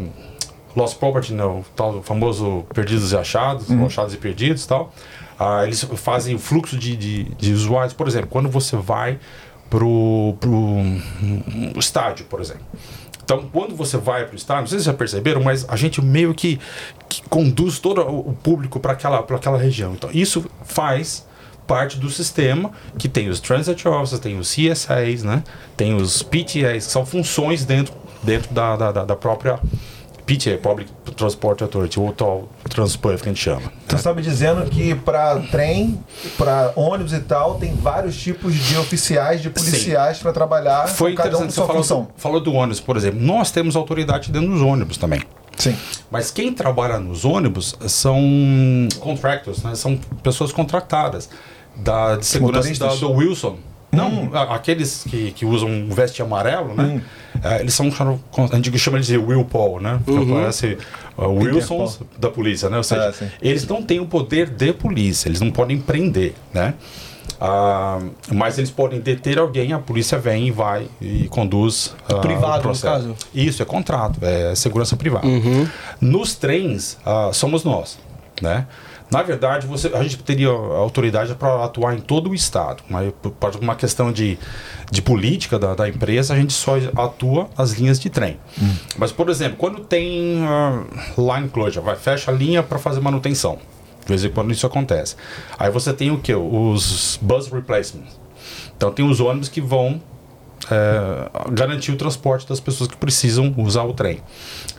lost 0.76 0.98
property, 0.98 1.32
não, 1.32 1.64
tal 1.74 2.02
famoso 2.02 2.64
perdidos 2.72 3.12
e 3.12 3.16
achados, 3.16 3.70
ou 3.70 3.86
achados 3.86 4.14
e 4.14 4.16
perdidos, 4.16 4.66
tal. 4.66 4.92
Ah, 5.38 5.64
eles 5.64 5.82
fazem 5.96 6.34
o 6.34 6.38
fluxo 6.38 6.78
de, 6.78 6.96
de, 6.96 7.24
de 7.24 7.52
usuários, 7.52 7.92
por 7.92 8.06
exemplo, 8.06 8.28
quando 8.28 8.48
você 8.48 8.76
vai 8.76 9.18
pro, 9.68 10.36
pro 10.40 10.50
um, 10.50 11.72
estádio, 11.76 12.26
por 12.26 12.40
exemplo. 12.40 12.62
Então, 13.24 13.48
quando 13.52 13.74
você 13.74 13.96
vai 13.98 14.24
para 14.24 14.34
o 14.34 14.36
estádio, 14.36 14.62
não 14.62 14.68
sei 14.68 14.78
se 14.78 14.84
vocês 14.84 14.94
já 14.94 14.96
perceberam, 14.96 15.42
mas 15.42 15.68
a 15.68 15.74
gente 15.74 16.00
meio 16.00 16.32
que, 16.32 16.60
que 17.08 17.22
conduz 17.28 17.80
todo 17.80 18.00
o 18.02 18.30
o 18.30 18.32
público 18.32 18.78
para 18.78 18.92
aquela, 18.92 19.22
pra 19.22 19.36
aquela 19.36 19.58
região. 19.58 19.94
Então, 19.94 20.10
isso 20.12 20.44
faz 20.64 21.26
parte 21.66 21.98
do 21.98 22.08
sistema 22.10 22.70
que 22.98 23.08
tem 23.08 23.28
os 23.28 23.40
Transit 23.40 23.86
Officers, 23.88 24.20
tem 24.20 24.38
os 24.38 24.54
CSAs, 24.54 25.22
né? 25.22 25.42
tem 25.76 25.94
os 25.94 26.22
PTAs, 26.22 26.86
que 26.86 26.92
são 26.92 27.04
funções 27.04 27.64
dentro, 27.64 27.94
dentro 28.22 28.52
da, 28.54 28.76
da, 28.76 28.92
da- 29.04 29.16
própria 29.16 29.58
PTA, 30.26 30.58
Public 30.60 30.90
Transport 31.16 31.62
Authority, 31.62 32.00
ou 32.00 32.12
tal 32.12 32.48
Transport 32.68 33.20
que 33.22 33.28
a 33.28 33.32
gente 33.32 33.42
chama. 33.42 33.72
Tu 33.86 33.94
está 33.94 34.12
me 34.12 34.20
dizendo 34.20 34.68
que 34.68 34.92
para 34.94 35.38
trem, 35.52 36.00
para 36.36 36.72
ônibus 36.74 37.12
e 37.12 37.20
tal, 37.20 37.54
tem 37.54 37.74
vários 37.74 38.20
tipos 38.20 38.52
de 38.54 38.76
oficiais, 38.76 39.40
de 39.40 39.48
policiais 39.50 40.18
para 40.18 40.32
trabalhar 40.32 40.88
Foi 40.88 41.14
cada 41.14 41.28
um 41.28 41.44
interessante, 41.44 41.54
sua 41.54 41.66
você 41.66 41.88
falou 41.88 42.12
falou 42.16 42.40
do 42.40 42.52
ônibus, 42.52 42.80
por 42.80 42.96
exemplo. 42.96 43.20
Nós 43.20 43.52
temos 43.52 43.76
autoridade 43.76 44.32
dentro 44.32 44.50
dos 44.50 44.62
ônibus 44.62 44.96
também. 44.96 45.22
Sim. 45.56 45.76
Mas 46.10 46.30
quem 46.30 46.52
trabalha 46.52 46.98
nos 46.98 47.24
ônibus 47.24 47.76
são 47.86 48.20
contractors, 49.00 49.62
né? 49.62 49.74
são 49.74 49.96
pessoas 50.22 50.52
contratadas 50.52 51.28
da, 51.76 52.16
de 52.16 52.26
segurança 52.26 52.72
da, 52.78 52.94
do 52.94 53.10
Wilson. 53.12 53.56
Não, 53.92 54.30
a- 54.34 54.54
aqueles 54.54 55.04
que, 55.08 55.30
que 55.32 55.46
usam 55.46 55.88
veste 55.90 56.20
amarelo, 56.20 56.74
né? 56.74 57.00
É, 57.42 57.60
eles 57.60 57.72
são, 57.72 57.86
a 57.88 58.56
gente 58.56 58.78
chama 58.78 58.98
eles 58.98 59.06
de 59.06 59.16
Will 59.16 59.44
Paul, 59.44 59.80
né? 59.80 60.00
Porque 60.04 60.32
Parece 60.32 60.78
uh, 61.16 61.28
Wilsons 61.28 62.00
da 62.18 62.28
polícia, 62.30 62.68
né? 62.68 62.76
Ou 62.76 62.82
seja, 62.82 63.14
Ah, 63.20 63.26
eles 63.40 63.66
não 63.66 63.82
têm 63.82 64.00
o 64.00 64.06
poder 64.06 64.50
de 64.50 64.72
polícia, 64.72 65.28
eles 65.28 65.40
não 65.40 65.50
podem 65.50 65.78
prender, 65.78 66.34
né? 66.52 66.74
Ah, 67.40 68.00
mas 68.32 68.56
eles 68.58 68.70
podem 68.70 69.00
deter 69.00 69.38
alguém, 69.38 69.72
a 69.72 69.78
polícia 69.78 70.18
vem 70.18 70.48
e 70.48 70.50
vai 70.50 70.88
e 71.00 71.28
conduz 71.28 71.94
ah, 72.08 72.14
Privado, 72.16 72.52
o 72.54 72.56
no 72.56 72.62
processo. 72.62 72.84
caso? 73.08 73.14
Isso, 73.34 73.62
é 73.62 73.64
contrato, 73.64 74.18
é 74.22 74.54
segurança 74.54 74.96
privada. 74.96 75.26
Nos 76.00 76.34
trens, 76.34 76.98
ah, 77.04 77.30
somos 77.32 77.62
nós, 77.64 77.98
né? 78.42 78.66
Na 79.10 79.22
verdade, 79.22 79.66
você, 79.66 79.88
a 79.88 80.02
gente 80.02 80.18
teria 80.18 80.48
autoridade 80.48 81.34
para 81.34 81.64
atuar 81.64 81.94
em 81.94 82.00
todo 82.00 82.30
o 82.30 82.34
estado, 82.34 82.82
mas 82.90 83.12
por 83.20 83.56
uma 83.60 83.76
questão 83.76 84.10
de, 84.10 84.36
de 84.90 85.00
política 85.00 85.58
da, 85.58 85.74
da 85.74 85.88
empresa, 85.88 86.34
a 86.34 86.36
gente 86.36 86.52
só 86.52 86.74
atua 86.96 87.48
nas 87.56 87.72
linhas 87.72 88.00
de 88.00 88.10
trem. 88.10 88.36
Mas, 88.98 89.12
por 89.12 89.28
exemplo, 89.28 89.56
quando 89.58 89.80
tem 89.84 90.44
ah, 90.44 90.82
line 91.16 91.48
closure, 91.48 91.84
vai, 91.84 91.94
fecha 91.94 92.32
a 92.32 92.34
linha 92.34 92.62
para 92.62 92.78
fazer 92.78 93.00
manutenção. 93.00 93.58
De 94.00 94.08
vez 94.08 94.24
em 94.24 94.30
quando 94.30 94.52
isso 94.52 94.66
acontece. 94.66 95.16
Aí 95.58 95.70
você 95.70 95.92
tem 95.92 96.10
o 96.10 96.18
que? 96.18 96.34
Os 96.34 97.18
bus 97.20 97.48
replacements. 97.48 98.20
Então 98.76 98.90
tem 98.92 99.08
os 99.08 99.20
ônibus 99.20 99.48
que 99.48 99.60
vão 99.60 100.00
é, 100.70 101.30
garantir 101.50 101.92
o 101.92 101.96
transporte 101.96 102.48
das 102.48 102.60
pessoas 102.60 102.88
que 102.88 102.96
precisam 102.96 103.54
usar 103.56 103.84
o 103.84 103.92
trem. 103.92 104.20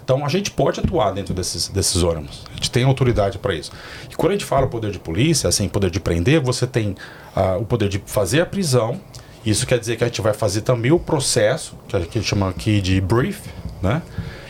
Então 0.08 0.26
a 0.26 0.30
gente 0.30 0.52
pode 0.52 0.80
atuar 0.80 1.12
dentro 1.12 1.34
desses, 1.34 1.68
desses 1.68 2.02
ônibus. 2.02 2.46
A 2.50 2.56
gente 2.56 2.72
tem 2.72 2.86
autoridade 2.86 3.38
para 3.38 3.54
isso. 3.54 3.74
E 4.10 4.16
quando 4.16 4.32
a 4.32 4.36
gente 4.36 4.46
fala 4.46 4.66
poder 4.66 4.90
de 4.90 5.00
polícia, 5.00 5.50
assim, 5.50 5.68
poder 5.68 5.92
de 5.92 6.00
prender, 6.00 6.40
você 6.40 6.66
tem 6.66 6.96
ah, 7.36 7.58
o 7.58 7.66
poder 7.66 7.90
de 7.90 8.02
fazer 8.06 8.40
a 8.40 8.46
prisão. 8.46 9.02
Isso 9.46 9.68
quer 9.68 9.78
dizer 9.78 9.98
que 9.98 10.06
a 10.06 10.08
gente 10.08 10.22
vai 10.22 10.32
fazer 10.32 10.62
também 10.62 10.94
o 10.94 11.00
processo, 11.00 11.76
que 11.90 11.98
a 11.98 12.00
gente 12.00 12.24
chama 12.24 12.48
aqui 12.48 12.80
de 12.80 13.02
brief, 13.02 13.50
né? 13.82 14.02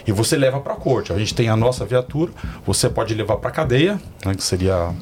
E 0.06 0.12
você 0.12 0.38
leva 0.38 0.60
para 0.60 0.74
a 0.74 0.76
corte. 0.76 1.12
A 1.12 1.18
gente 1.18 1.34
tem 1.34 1.50
a 1.50 1.56
nossa 1.56 1.84
viatura, 1.84 2.32
você 2.64 2.88
pode 2.88 3.16
levar 3.16 3.38
para 3.38 3.50
a 3.50 3.52
cadeia, 3.52 4.00
né, 4.24 4.36
que 4.36 4.44
seria 4.44 4.94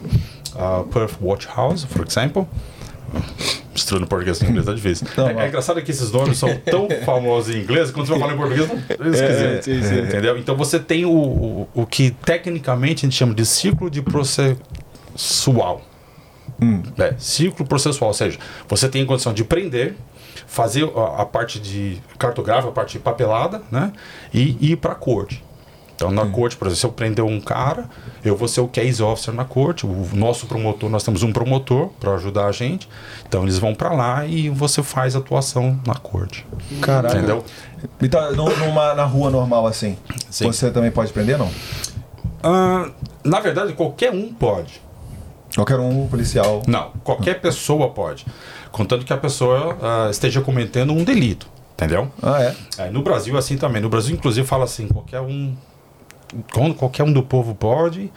a 0.55 0.83
Perth 0.89 1.17
Watch 1.21 1.50
House, 1.53 1.83
por 1.83 2.07
exemplo. 2.07 2.47
Misturando 3.74 4.07
português 4.07 4.41
e 4.41 4.45
inglês 4.45 4.65
tá 4.65 4.74
difícil. 4.74 5.07
Não, 5.17 5.29
é, 5.29 5.45
é 5.45 5.48
engraçado 5.48 5.81
que 5.81 5.91
esses 5.91 6.12
nomes 6.12 6.38
são 6.38 6.55
tão 6.57 6.88
famosos 7.05 7.53
em 7.53 7.60
inglês, 7.60 7.91
quando 7.91 8.07
você 8.07 8.13
vai 8.13 8.22
falar 8.22 8.34
em 8.34 8.38
português, 8.38 8.67
não 8.67 8.75
é 8.75 9.10
esquisito. 9.10 9.63
sim, 9.63 9.84
sim. 9.84 10.00
Entendeu? 10.01 10.38
Então 10.38 10.55
você 10.55 10.79
tem 10.79 11.05
o, 11.05 11.12
o, 11.12 11.67
o 11.74 11.86
que 11.86 12.12
tecnicamente 12.12 13.05
a 13.05 13.10
gente 13.10 13.17
chama 13.17 13.34
de 13.34 13.45
ciclo 13.45 13.89
de 13.89 14.01
processual. 14.01 15.81
É, 16.98 17.13
ciclo 17.17 17.65
processual, 17.65 18.10
ou 18.10 18.13
seja, 18.13 18.39
você 18.67 18.88
tem 18.88 19.03
a 19.03 19.05
condição 19.05 19.34
de 19.34 19.43
prender, 19.43 19.95
fazer 20.48 20.89
a, 20.95 21.22
a 21.22 21.25
parte 21.25 21.60
de 21.60 22.01
cartográfica, 22.17 22.69
a 22.69 22.72
parte 22.72 22.98
papelada, 22.98 23.62
né? 23.69 23.91
E 24.34 24.72
ir 24.72 24.77
para 24.77 24.93
a 24.93 24.95
corte. 24.95 25.43
Então, 25.95 26.11
na 26.11 26.25
corte, 26.25 26.57
por 26.57 26.67
exemplo, 26.67 26.79
se 26.79 26.85
eu 26.85 26.91
prender 26.91 27.23
um 27.23 27.39
cara, 27.39 27.85
eu 28.23 28.35
vou 28.35 28.47
ser 28.49 28.59
o 28.59 28.67
case 28.67 29.01
officer 29.01 29.33
na 29.33 29.45
corte. 29.45 29.85
O 29.85 30.07
nosso 30.13 30.45
promotor, 30.45 30.89
nós 30.89 31.03
temos 31.03 31.23
um 31.23 31.31
promotor 31.31 31.87
para 31.99 32.13
ajudar 32.15 32.47
a 32.47 32.51
gente. 32.51 32.89
Então, 33.27 33.43
eles 33.43 33.57
vão 33.57 33.73
para 33.73 33.93
lá 33.93 34.25
e 34.25 34.49
você 34.49 34.83
faz 34.83 35.15
atuação 35.15 35.79
na 35.87 35.95
corte. 35.95 36.45
Caralho. 36.81 37.17
Entendeu? 37.17 37.45
Então, 38.01 38.31
nu- 38.33 38.57
numa, 38.57 38.93
na 38.93 39.05
rua 39.05 39.29
normal 39.29 39.65
assim, 39.67 39.97
Sim. 40.29 40.47
você 40.47 40.69
também 40.69 40.91
pode 40.91 41.13
prender, 41.13 41.37
não? 41.37 41.49
Ah, 42.43 42.89
na 43.23 43.39
verdade, 43.39 43.73
qualquer 43.73 44.11
um 44.11 44.33
pode. 44.33 44.81
Qualquer 45.55 45.79
um 45.79 46.07
policial. 46.07 46.61
Não, 46.67 46.91
qualquer 47.03 47.39
pessoa 47.39 47.89
pode. 47.89 48.25
Contanto 48.71 49.05
que 49.05 49.13
a 49.13 49.17
pessoa 49.17 49.77
ah, 49.81 50.09
esteja 50.11 50.41
cometendo 50.41 50.91
um 50.91 51.03
delito. 51.05 51.47
Entendeu? 51.73 52.09
Ah, 52.21 52.41
é? 52.41 52.55
É, 52.77 52.89
no 52.89 53.01
Brasil, 53.01 53.37
assim 53.37 53.57
também. 53.57 53.81
No 53.81 53.89
Brasil, 53.89 54.15
inclusive, 54.15 54.45
fala 54.47 54.63
assim: 54.65 54.87
qualquer 54.87 55.21
um. 55.21 55.55
Quando 56.53 56.75
Qualquer 56.75 57.03
um 57.03 57.13
do 57.13 57.24
povo 57.24 57.55
pode. 57.55 58.12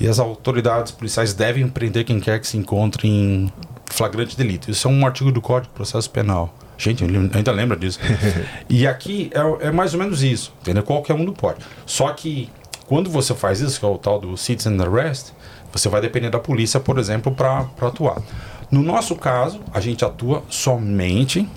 E 0.00 0.06
as 0.06 0.18
autoridades 0.18 0.92
policiais 0.92 1.34
devem 1.34 1.68
prender 1.68 2.04
quem 2.04 2.20
quer 2.20 2.38
que 2.38 2.46
se 2.46 2.56
encontre 2.56 3.08
em 3.08 3.52
flagrante 3.86 4.36
delito. 4.36 4.70
Isso 4.70 4.86
é 4.86 4.90
um 4.90 5.04
artigo 5.04 5.32
do 5.32 5.40
Código 5.40 5.72
de 5.72 5.74
Processo 5.74 6.08
Penal. 6.10 6.54
Gente, 6.76 7.02
ainda 7.04 7.50
lembra 7.50 7.76
disso. 7.76 7.98
e 8.70 8.86
aqui 8.86 9.30
é, 9.34 9.66
é 9.66 9.70
mais 9.72 9.94
ou 9.94 10.00
menos 10.00 10.22
isso, 10.22 10.52
entendeu? 10.60 10.84
Qualquer 10.84 11.14
um 11.14 11.24
do 11.24 11.32
pode. 11.32 11.58
Só 11.84 12.12
que 12.12 12.48
quando 12.86 13.10
você 13.10 13.34
faz 13.34 13.60
isso, 13.60 13.80
que 13.80 13.84
é 13.84 13.88
o 13.88 13.98
tal 13.98 14.20
do 14.20 14.36
citizen 14.36 14.80
arrest, 14.80 15.32
você 15.72 15.88
vai 15.88 16.00
depender 16.00 16.30
da 16.30 16.38
polícia, 16.38 16.78
por 16.78 16.98
exemplo, 16.98 17.32
para 17.32 17.66
atuar. 17.80 18.22
No 18.70 18.82
nosso 18.82 19.16
caso, 19.16 19.60
a 19.74 19.80
gente 19.80 20.04
atua 20.04 20.44
somente 20.48 21.48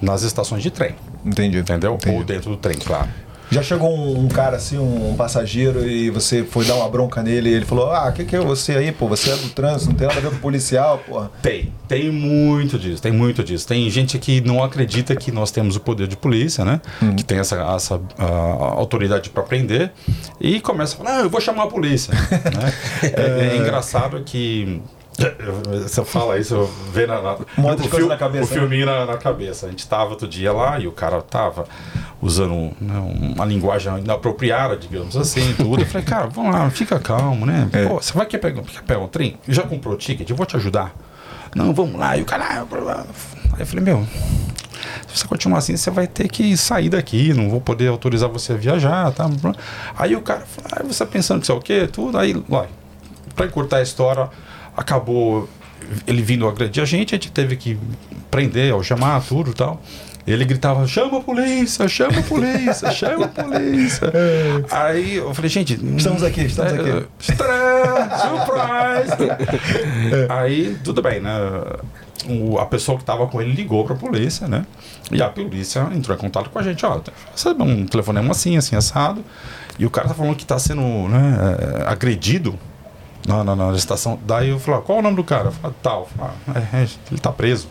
nas 0.00 0.22
estações 0.22 0.62
de 0.62 0.70
trem, 0.70 0.94
Entendi. 1.24 1.58
entendeu? 1.58 1.94
Entendi. 1.94 2.16
Ou 2.16 2.24
dentro 2.24 2.50
do 2.50 2.56
trem, 2.56 2.76
claro. 2.78 3.08
Já 3.52 3.62
chegou 3.62 3.94
um, 3.94 4.24
um 4.24 4.28
cara 4.28 4.56
assim, 4.56 4.78
um 4.78 5.14
passageiro, 5.14 5.86
e 5.86 6.08
você 6.08 6.42
foi 6.42 6.64
dar 6.64 6.74
uma 6.76 6.88
bronca 6.88 7.22
nele 7.22 7.50
e 7.50 7.52
ele 7.52 7.66
falou: 7.66 7.92
Ah, 7.92 8.08
o 8.08 8.12
que, 8.14 8.24
que 8.24 8.34
é 8.34 8.40
você 8.40 8.72
aí, 8.72 8.90
pô? 8.90 9.06
Você 9.08 9.30
é 9.30 9.36
do 9.36 9.50
trânsito, 9.50 9.90
não 9.90 9.96
tem 9.98 10.08
nada 10.08 10.18
a 10.18 10.22
ver 10.22 10.30
com 10.30 10.38
policial, 10.38 10.98
porra. 11.06 11.30
Tem, 11.42 11.70
tem 11.86 12.10
muito 12.10 12.78
disso, 12.78 13.02
tem 13.02 13.12
muito 13.12 13.44
disso. 13.44 13.68
Tem 13.68 13.90
gente 13.90 14.18
que 14.18 14.40
não 14.40 14.64
acredita 14.64 15.14
que 15.14 15.30
nós 15.30 15.50
temos 15.50 15.76
o 15.76 15.80
poder 15.80 16.08
de 16.08 16.16
polícia, 16.16 16.64
né? 16.64 16.80
Que 17.14 17.22
tem 17.22 17.38
essa, 17.38 17.56
essa 17.56 18.00
ah, 18.18 18.74
autoridade 18.74 19.28
para 19.28 19.42
prender 19.42 19.92
e 20.40 20.58
começa 20.58 20.94
a 20.94 21.04
falar, 21.04 21.18
ah, 21.18 21.20
eu 21.20 21.28
vou 21.28 21.40
chamar 21.40 21.64
a 21.64 21.66
polícia. 21.66 22.14
né? 22.32 22.72
é, 23.02 23.48
é 23.48 23.56
engraçado 23.58 24.22
que 24.24 24.80
você 25.82 26.04
fala 26.04 26.38
isso, 26.38 26.68
vê 26.92 27.06
na, 27.06 27.20
na, 27.20 27.36
Um 27.58 27.62
monte 27.62 27.82
de 27.82 27.88
coisa 27.88 27.96
fil- 27.96 28.08
na 28.08 28.16
cabeça, 28.16 28.44
O 28.44 28.46
filminho 28.46 28.86
na, 28.86 29.04
na 29.06 29.16
cabeça. 29.16 29.66
A 29.66 29.70
gente 29.70 29.86
tava 29.86 30.10
outro 30.10 30.26
dia 30.26 30.52
lá 30.52 30.78
e 30.78 30.86
o 30.86 30.92
cara 30.92 31.20
tava 31.20 31.66
usando 32.20 32.72
né, 32.80 32.98
uma 33.34 33.44
linguagem 33.44 33.98
inapropriada, 33.98 34.76
digamos 34.76 35.16
assim, 35.16 35.54
tudo. 35.54 35.82
Eu 35.82 35.86
falei, 35.86 36.06
cara, 36.06 36.26
vamos 36.26 36.54
lá, 36.54 36.70
fica 36.70 36.98
calmo, 36.98 37.44
né? 37.44 37.68
É. 37.72 37.86
Pô, 37.86 37.94
você 38.00 38.12
vai 38.12 38.26
querer 38.26 38.40
pegar, 38.40 38.62
quer 38.62 38.82
pegar 38.82 39.00
um 39.00 39.08
trem? 39.08 39.38
Já 39.46 39.62
comprou 39.62 39.94
o 39.94 39.98
ticket? 39.98 40.28
Eu 40.28 40.36
vou 40.36 40.46
te 40.46 40.56
ajudar. 40.56 40.94
Não, 41.54 41.74
vamos 41.74 41.98
lá. 41.98 42.16
E 42.16 42.22
o 42.22 42.24
cara. 42.24 42.44
ah. 42.64 43.06
Aí 43.52 43.60
eu 43.60 43.66
falei, 43.66 43.84
meu, 43.84 44.06
se 45.06 45.18
você 45.18 45.28
continuar 45.28 45.58
assim, 45.58 45.76
você 45.76 45.90
vai 45.90 46.06
ter 46.06 46.28
que 46.28 46.56
sair 46.56 46.88
daqui, 46.88 47.34
não 47.34 47.50
vou 47.50 47.60
poder 47.60 47.88
autorizar 47.88 48.28
você 48.30 48.54
a 48.54 48.56
viajar, 48.56 49.12
tá? 49.12 49.28
Aí 49.98 50.16
o 50.16 50.22
cara, 50.22 50.40
falou, 50.40 50.70
ah, 50.72 50.82
você 50.82 51.04
pensando 51.04 51.40
que 51.40 51.46
sei 51.46 51.54
o 51.54 51.60
quê, 51.60 51.86
tudo, 51.90 52.16
aí, 52.16 52.32
vai. 52.48 52.68
Pra 53.36 53.46
encurtar 53.46 53.78
a 53.78 53.82
história, 53.82 54.30
acabou 54.76 55.48
ele 56.06 56.22
vindo 56.22 56.48
agredir 56.48 56.82
a 56.82 56.86
gente, 56.86 57.14
a 57.14 57.18
gente 57.18 57.30
teve 57.30 57.56
que 57.56 57.78
prender, 58.30 58.72
algemar, 58.72 59.22
tudo 59.22 59.50
e 59.50 59.54
tal. 59.54 59.80
Ele 60.24 60.44
gritava, 60.44 60.86
chama 60.86 61.18
a 61.18 61.20
polícia, 61.20 61.88
chama 61.88 62.20
a 62.20 62.22
polícia, 62.22 62.90
chama 62.92 63.24
a 63.24 63.28
polícia. 63.28 64.12
Aí 64.70 65.16
eu 65.16 65.34
falei, 65.34 65.50
gente... 65.50 65.74
Estamos 65.96 66.22
aqui, 66.22 66.42
estamos 66.42 66.72
é, 66.72 66.76
aqui. 66.76 67.06
Tcharam, 67.18 68.08
Surprise! 68.38 69.30
Aí, 70.28 70.76
tudo 70.84 71.02
bem, 71.02 71.20
né? 71.20 71.32
O- 72.28 72.56
a 72.58 72.66
pessoa 72.66 72.96
que 72.96 73.02
estava 73.02 73.26
com 73.26 73.42
ele 73.42 73.52
ligou 73.52 73.84
para 73.84 73.94
a 73.94 73.98
polícia, 73.98 74.46
né? 74.46 74.64
E 75.10 75.20
a 75.20 75.28
polícia 75.28 75.88
entrou 75.92 76.16
em 76.16 76.20
contato 76.20 76.50
com 76.50 76.58
a 76.58 76.62
gente, 76.62 76.86
ó, 76.86 77.00
sabe 77.34 77.60
um 77.60 77.84
telefonema 77.84 78.30
assim, 78.30 78.56
assim, 78.56 78.76
assado. 78.76 79.24
E 79.76 79.84
o 79.84 79.90
cara 79.90 80.06
tá 80.06 80.14
falando 80.14 80.36
que 80.36 80.46
tá 80.46 80.58
sendo 80.58 80.82
né, 81.08 81.56
é, 81.84 81.88
agredido 83.26 83.44
na, 83.44 83.56
na, 83.56 83.70
na 83.70 83.76
estação. 83.76 84.18
Daí 84.24 84.50
eu 84.50 84.58
falei, 84.58 84.80
ah, 84.80 84.82
qual 84.82 84.98
o 84.98 85.02
nome 85.02 85.16
do 85.16 85.24
cara? 85.24 85.46
Eu 85.48 85.52
falei, 85.52 85.76
tal. 85.82 86.08
Ah, 86.18 86.32
é, 86.54 86.82
é, 86.82 86.88
ele 87.10 87.20
tá 87.20 87.32
preso. 87.32 87.68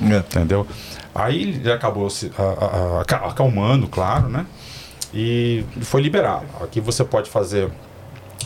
É. 0.00 0.18
Entendeu? 0.18 0.66
Aí 1.14 1.42
ele 1.42 1.72
acabou 1.72 2.08
se 2.08 2.30
a- 2.38 2.42
a- 2.42 2.98
a- 2.98 3.00
aca- 3.02 3.26
acalmando, 3.26 3.88
claro, 3.88 4.28
né? 4.28 4.46
E 5.12 5.64
foi 5.80 6.00
liberado. 6.02 6.46
Aqui 6.62 6.80
você 6.80 7.02
pode 7.04 7.28
fazer 7.30 7.70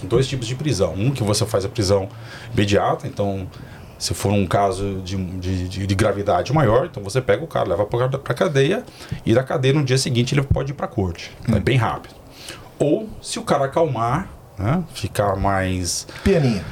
dois 0.04 0.26
tipos 0.26 0.46
de 0.46 0.54
prisão. 0.54 0.94
Um 0.96 1.10
que 1.10 1.22
você 1.22 1.44
faz 1.44 1.64
a 1.64 1.68
prisão 1.68 2.08
imediata, 2.54 3.06
então 3.06 3.46
se 3.98 4.14
for 4.14 4.32
um 4.32 4.46
caso 4.46 5.00
de, 5.04 5.16
de, 5.16 5.68
de- 5.68 5.86
de 5.86 5.94
gravidade 5.94 6.52
maior, 6.52 6.86
então 6.86 7.02
você 7.02 7.20
pega 7.20 7.44
o 7.44 7.46
cara, 7.46 7.68
leva 7.68 7.84
para 7.86 8.34
cadeia 8.34 8.84
e 9.26 9.34
da 9.34 9.42
cadeia 9.44 9.74
no 9.74 9.84
dia 9.84 9.98
seguinte 9.98 10.34
ele 10.34 10.42
pode 10.42 10.72
ir 10.72 10.74
para 10.74 10.86
corte. 10.88 11.30
É 11.54 11.60
bem 11.60 11.76
rápido. 11.76 12.14
Ou 12.78 13.08
se 13.20 13.38
o 13.38 13.42
cara 13.42 13.66
acalmar, 13.66 14.28
né, 14.58 14.82
ficar 14.94 15.36
mais 15.36 16.06
Pianinha. 16.24 16.64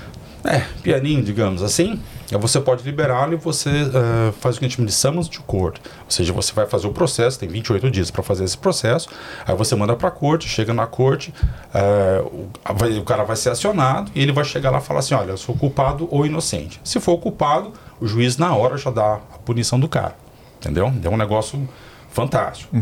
é, 0.45 0.61
pianinho, 0.83 1.23
digamos 1.23 1.63
assim. 1.63 2.01
Aí 2.33 2.39
você 2.39 2.61
pode 2.61 2.85
liberá-lo 2.85 3.33
e 3.33 3.37
você 3.37 3.69
eh, 3.71 4.33
faz 4.39 4.55
o 4.55 4.61
que 4.61 4.65
a 4.65 4.69
gente 4.69 4.77
chama 4.77 4.87
de 4.87 4.95
summons 4.95 5.27
to 5.29 5.43
court. 5.43 5.79
Ou 5.79 6.11
seja, 6.11 6.33
você 6.33 6.53
vai 6.53 6.65
fazer 6.65 6.87
o 6.87 6.93
processo, 6.93 7.37
tem 7.41 7.49
28 7.49 7.91
dias 7.91 8.09
para 8.09 8.23
fazer 8.23 8.45
esse 8.45 8.57
processo. 8.57 9.09
Aí 9.45 9.57
você 9.57 9.75
manda 9.75 9.97
para 9.97 10.07
a 10.07 10.11
corte, 10.13 10.49
chega 10.49 10.73
na 10.73 10.87
corte, 10.87 11.35
eh, 11.75 12.23
o, 12.25 12.49
o 13.01 13.05
cara 13.05 13.25
vai 13.25 13.35
ser 13.35 13.51
acionado 13.51 14.13
e 14.15 14.23
ele 14.23 14.31
vai 14.31 14.45
chegar 14.45 14.71
lá 14.71 14.79
e 14.79 14.81
falar 14.81 15.01
assim: 15.01 15.13
olha, 15.15 15.33
eu 15.33 15.37
sou 15.37 15.57
culpado 15.57 16.07
ou 16.09 16.25
inocente. 16.25 16.81
Se 16.85 17.01
for 17.01 17.19
culpado, 17.19 17.73
o 18.01 18.07
juiz 18.07 18.37
na 18.37 18.55
hora 18.55 18.77
já 18.77 18.93
dá 18.93 19.15
a 19.15 19.39
punição 19.39 19.81
do 19.81 19.89
cara. 19.89 20.15
Entendeu? 20.61 20.93
É 21.03 21.09
um 21.09 21.17
negócio 21.17 21.69
fantástico. 22.11 22.77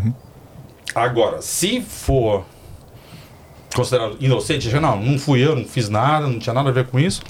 Agora, 0.94 1.40
se 1.40 1.80
for 1.80 2.44
considerado 3.74 4.16
inocente, 4.20 4.68
já 4.70 4.80
não, 4.80 5.00
não 5.00 5.18
fui 5.18 5.40
eu, 5.44 5.54
não 5.56 5.64
fiz 5.64 5.88
nada, 5.88 6.26
não 6.26 6.38
tinha 6.38 6.52
nada 6.54 6.68
a 6.70 6.72
ver 6.72 6.86
com 6.86 6.98
isso. 6.98 7.22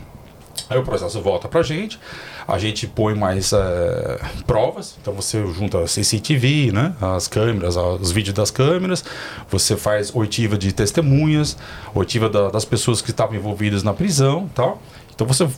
Aí 0.70 0.76
o 0.78 0.82
processo 0.82 1.20
volta 1.22 1.48
pra 1.48 1.62
gente, 1.62 1.98
a 2.46 2.58
gente 2.58 2.86
põe 2.86 3.14
mais 3.14 3.52
eh, 3.54 4.18
provas, 4.46 4.96
então 5.00 5.14
você 5.14 5.40
junta 5.54 5.86
CCTV, 5.86 6.72
né, 6.72 6.94
as 7.00 7.26
câmeras, 7.28 7.76
os 7.76 8.10
vídeos 8.10 8.34
das 8.34 8.50
câmeras, 8.50 9.02
você 9.48 9.76
faz 9.76 10.14
oitiva 10.14 10.58
de 10.58 10.72
testemunhas, 10.72 11.56
oitiva 11.94 12.28
da- 12.28 12.50
das 12.50 12.64
pessoas 12.66 13.00
que 13.00 13.10
estavam 13.10 13.34
envolvidas 13.36 13.82
na 13.82 13.94
prisão 13.94 14.48
tal. 14.54 14.82
Então 15.14 15.26
você, 15.26 15.48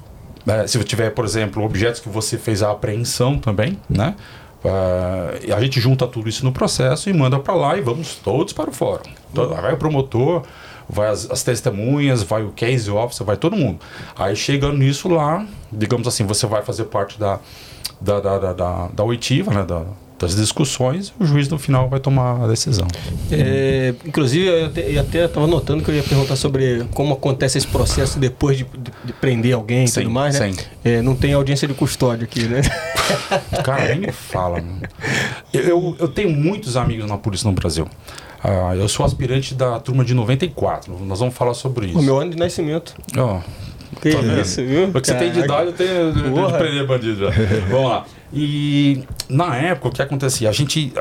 eh, 0.46 0.66
se 0.68 0.78
tiver, 0.84 1.10
por 1.10 1.24
exemplo, 1.24 1.64
objetos 1.64 2.00
que 2.00 2.08
você 2.08 2.38
fez 2.38 2.62
a 2.62 2.70
apreensão 2.70 3.36
também, 3.38 3.78
né, 3.88 4.14
eh, 4.64 5.52
a 5.52 5.60
gente 5.60 5.80
junta 5.80 6.06
tudo 6.06 6.28
isso 6.28 6.44
no 6.44 6.52
processo 6.52 7.08
e 7.10 7.12
manda 7.12 7.38
pra 7.38 7.54
lá 7.54 7.76
e 7.76 7.80
vamos 7.80 8.14
todos 8.16 8.52
para 8.52 8.70
o 8.70 8.72
fórum. 8.72 9.10
Então, 9.32 9.48
vai 9.48 9.72
o 9.72 9.76
promotor, 9.76 10.42
vai 10.90 11.08
as, 11.08 11.30
as 11.30 11.42
testemunhas, 11.42 12.22
vai 12.22 12.42
o 12.42 12.50
case 12.50 12.90
officer, 12.90 13.24
vai 13.24 13.36
todo 13.36 13.56
mundo. 13.56 13.78
Aí 14.16 14.34
chegando 14.36 14.76
nisso 14.78 15.08
lá, 15.08 15.46
digamos 15.72 16.06
assim, 16.08 16.24
você 16.26 16.46
vai 16.46 16.62
fazer 16.62 16.84
parte 16.84 17.18
da, 17.18 17.38
da, 18.00 18.20
da, 18.20 18.38
da, 18.38 18.52
da, 18.52 18.88
da 18.92 19.04
oitiva, 19.04 19.52
né, 19.52 19.64
da, 19.64 19.84
das 20.18 20.36
discussões, 20.36 21.14
e 21.18 21.22
o 21.22 21.26
juiz 21.26 21.48
no 21.48 21.58
final 21.58 21.88
vai 21.88 21.98
tomar 21.98 22.44
a 22.44 22.46
decisão. 22.46 22.86
É, 23.32 23.94
inclusive, 24.04 24.46
eu 24.46 24.66
até, 24.66 24.90
eu 24.96 25.00
até 25.00 25.24
estava 25.24 25.46
notando 25.46 25.82
que 25.82 25.90
eu 25.90 25.94
ia 25.94 26.02
perguntar 26.02 26.36
sobre 26.36 26.84
como 26.92 27.14
acontece 27.14 27.56
esse 27.56 27.66
processo 27.66 28.18
depois 28.18 28.58
de, 28.58 28.64
de- 28.64 28.92
de 29.04 29.12
prender 29.14 29.54
alguém 29.54 29.84
e 29.84 29.88
Sim, 29.88 30.00
tudo 30.02 30.10
mais, 30.10 30.38
né? 30.38 30.52
É, 30.84 31.00
não 31.00 31.14
tem 31.16 31.32
audiência 31.32 31.66
de 31.66 31.72
custódia 31.72 32.24
aqui, 32.24 32.42
né? 32.42 32.60
Cara, 33.64 33.88
nem 33.88 34.00
me 34.00 34.12
fala. 34.12 34.56
mano. 34.60 34.80
Eu, 35.54 35.60
eu, 35.62 35.96
eu 36.00 36.08
tenho 36.08 36.30
muitos 36.30 36.76
amigos 36.76 37.08
na 37.08 37.16
polícia 37.16 37.46
no 37.48 37.54
Brasil. 37.54 37.88
Ah, 38.42 38.74
eu 38.74 38.88
sou 38.88 39.04
aspirante 39.04 39.54
da 39.54 39.78
turma 39.80 40.04
de 40.04 40.14
94. 40.14 40.96
Nós 41.04 41.18
vamos 41.18 41.34
falar 41.34 41.54
sobre 41.54 41.86
isso. 41.88 41.98
O 41.98 42.02
meu 42.02 42.18
ano 42.18 42.30
de 42.30 42.36
nascimento. 42.38 42.94
Ó, 43.16 43.40
Que 44.00 44.12
Tá 44.12 44.20
isso, 44.40 44.64
viu? 44.64 44.88
Porque 44.92 45.10
você 45.10 45.14
tem 45.18 45.30
de 45.32 45.40
idade, 45.40 45.66
eu 45.66 45.72
tenho 45.72 46.12
de- 46.12 46.58
prender 46.58 46.86
bandido 46.86 47.24
já. 47.26 47.30
Vamos 47.68 47.90
lá. 47.90 48.04
E 48.32 49.02
na 49.28 49.56
época, 49.56 49.88
o 49.88 49.90
que 49.92 50.00
acontecia? 50.00 50.48
A 50.48 50.52
gente. 50.52 50.92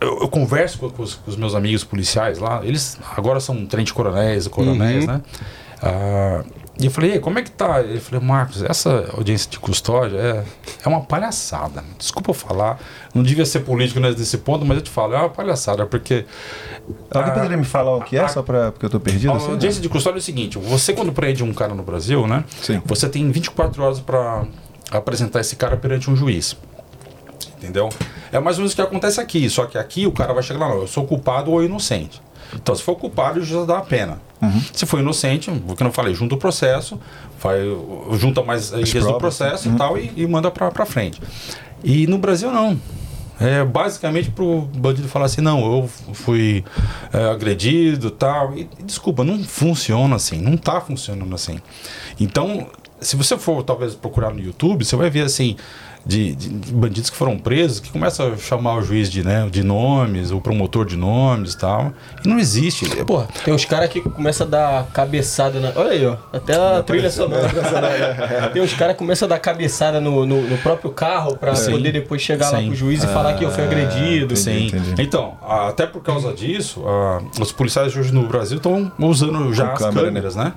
Eu, 0.00 0.20
eu 0.22 0.28
converso 0.28 0.78
com, 0.78 0.88
com 0.90 1.02
os, 1.02 1.14
com 1.16 1.30
os 1.30 1.36
meus 1.36 1.54
amigos 1.54 1.84
policiais 1.84 2.38
lá, 2.38 2.60
eles 2.64 2.98
agora 3.16 3.38
são 3.38 3.66
tenente 3.66 3.92
coronéis, 3.92 4.48
coronéis, 4.48 5.04
Uhum. 5.06 5.12
né? 5.12 5.20
Ah, 5.82 6.42
e 6.80 6.86
eu 6.86 6.90
falei, 6.90 7.10
"E 7.10 7.12
aí, 7.14 7.20
como 7.20 7.38
é 7.38 7.42
que 7.42 7.50
tá? 7.50 7.80
Ele 7.80 8.00
falou, 8.00 8.24
Marcos, 8.24 8.62
essa 8.62 9.10
audiência 9.16 9.50
de 9.50 9.58
custódia 9.58 10.16
é, 10.16 10.44
é 10.84 10.88
uma 10.88 11.02
palhaçada. 11.02 11.84
Desculpa 11.98 12.30
eu 12.30 12.34
falar, 12.34 12.78
não 13.14 13.22
devia 13.22 13.44
ser 13.44 13.60
político 13.60 14.00
nesse 14.00 14.38
ponto, 14.38 14.64
mas 14.64 14.78
eu 14.78 14.82
te 14.82 14.90
falo, 14.90 15.14
é 15.14 15.18
uma 15.18 15.28
palhaçada, 15.28 15.86
porque. 15.86 16.24
Alguém 17.10 17.30
ah, 17.30 17.34
poderia 17.34 17.56
me 17.56 17.64
falar 17.64 17.96
o 17.96 18.02
que 18.02 18.16
é, 18.16 18.20
a- 18.24 18.28
só 18.28 18.42
pra, 18.42 18.72
porque 18.72 18.86
eu 18.86 18.90
tô 18.90 18.98
perdido? 18.98 19.32
a 19.32 19.36
assim? 19.36 19.50
audiência 19.50 19.80
de 19.80 19.88
custódia 19.88 20.18
é 20.18 20.20
o 20.20 20.22
seguinte: 20.22 20.58
você, 20.58 20.92
quando 20.92 21.12
prende 21.12 21.44
um 21.44 21.52
cara 21.52 21.74
no 21.74 21.82
Brasil, 21.82 22.26
né? 22.26 22.44
Sim. 22.62 22.80
Você 22.86 23.08
tem 23.08 23.30
24 23.30 23.82
horas 23.82 24.00
para 24.00 24.44
apresentar 24.90 25.40
esse 25.40 25.56
cara 25.56 25.76
perante 25.76 26.10
um 26.10 26.16
juiz. 26.16 26.56
Entendeu? 27.58 27.90
É 28.32 28.40
mais 28.40 28.56
ou 28.56 28.62
menos 28.62 28.72
o 28.72 28.76
que 28.76 28.80
acontece 28.82 29.20
aqui. 29.20 29.48
Só 29.50 29.66
que 29.66 29.76
aqui 29.76 30.06
o 30.06 30.12
cara 30.12 30.32
vai 30.32 30.42
chegar 30.42 30.60
lá, 30.60 30.68
não, 30.68 30.80
eu 30.80 30.86
sou 30.86 31.06
culpado 31.06 31.50
ou 31.50 31.62
inocente. 31.62 32.20
Então, 32.54 32.74
se 32.74 32.82
for 32.82 32.96
culpado, 32.96 33.40
o 33.40 33.42
juiz 33.42 33.66
dá 33.66 33.78
a 33.78 33.82
pena. 33.82 34.20
Se 34.72 34.86
for 34.86 35.00
inocente, 35.00 35.50
o 35.50 35.76
que 35.76 35.82
eu 35.82 35.84
não 35.84 35.92
falei, 35.92 36.14
junta 36.14 36.34
o 36.34 36.38
processo, 36.38 36.98
vai, 37.40 37.60
junta 38.14 38.42
mais 38.42 38.70
dias 38.70 39.04
do 39.04 39.10
provas, 39.10 39.18
processo 39.20 39.68
e 39.68 39.72
tal 39.72 39.98
e, 39.98 40.10
e 40.16 40.26
manda 40.26 40.50
pra, 40.50 40.70
pra 40.70 40.86
frente. 40.86 41.20
E 41.84 42.06
no 42.06 42.18
Brasil, 42.18 42.50
não. 42.50 42.80
É 43.38 43.64
basicamente 43.64 44.30
pro 44.30 44.62
bandido 44.62 45.08
falar 45.08 45.24
assim, 45.24 45.40
não, 45.40 45.60
eu 45.60 45.90
fui 46.12 46.62
é, 47.12 47.24
agredido 47.30 48.08
e 48.08 48.10
tal. 48.10 48.56
E, 48.56 48.68
desculpa, 48.84 49.24
não 49.24 49.42
funciona 49.42 50.16
assim, 50.16 50.38
não 50.40 50.56
tá 50.56 50.80
funcionando 50.80 51.34
assim. 51.34 51.58
Então, 52.18 52.66
se 53.00 53.16
você 53.16 53.38
for 53.38 53.62
talvez 53.62 53.94
procurar 53.94 54.32
no 54.32 54.40
YouTube, 54.40 54.84
você 54.84 54.94
vai 54.94 55.08
ver 55.08 55.22
assim. 55.22 55.56
De, 56.04 56.34
de- 56.34 56.72
bandidos 56.72 57.10
que 57.10 57.16
foram 57.16 57.38
presos, 57.38 57.78
que 57.78 57.90
começa 57.92 58.24
a 58.24 58.36
chamar 58.36 58.76
o 58.76 58.82
juiz 58.82 59.10
de, 59.10 59.22
né, 59.22 59.46
de 59.50 59.62
nomes, 59.62 60.30
o 60.30 60.40
promotor 60.40 60.86
de 60.86 60.96
nomes 60.96 61.52
e 61.52 61.58
tal. 61.58 61.92
E 62.24 62.28
não 62.28 62.38
existe. 62.38 62.86
Pô, 63.04 63.22
tem 63.44 63.52
uns 63.52 63.64
caras 63.66 63.90
que 63.90 64.00
começam 64.00 64.46
a 64.46 64.50
dar 64.50 64.86
cabeçada 64.92 65.60
na. 65.60 65.72
Olha 65.76 65.90
aí, 65.90 66.06
ó. 66.06 66.16
Até 66.32 66.54
a 66.56 66.82
trilha 66.82 67.10
sonora. 67.10 67.48
tem 68.52 68.62
uns 68.62 68.72
caras 68.74 68.94
que 68.94 68.98
começam 68.98 69.26
a 69.26 69.28
dar 69.28 69.38
cabeçada 69.38 70.00
no, 70.00 70.24
no, 70.24 70.40
no 70.42 70.58
próprio 70.58 70.90
carro 70.90 71.36
pra 71.36 71.54
Sim. 71.54 71.72
poder 71.72 71.92
depois 71.92 72.22
chegar 72.22 72.50
lá 72.50 72.58
Sim. 72.58 72.68
pro 72.68 72.76
juiz 72.76 73.04
e 73.04 73.06
falar 73.06 73.34
que 73.34 73.44
eu 73.44 73.50
fui 73.50 73.62
agredido. 73.64 74.36
Sim. 74.36 74.66
entendi. 74.68 74.94
Então, 75.02 75.34
até 75.46 75.86
por 75.86 76.02
causa 76.02 76.32
disso, 76.32 76.82
a- 76.86 77.20
os 77.40 77.52
policiais 77.52 77.94
hoje 77.96 78.12
no 78.12 78.26
Brasil 78.26 78.56
estão 78.56 78.90
usando 78.98 79.52
já 79.52 79.66
Com 79.68 79.72
as 79.74 79.78
câmera, 79.80 80.06
câmeras, 80.06 80.36
né? 80.36 80.52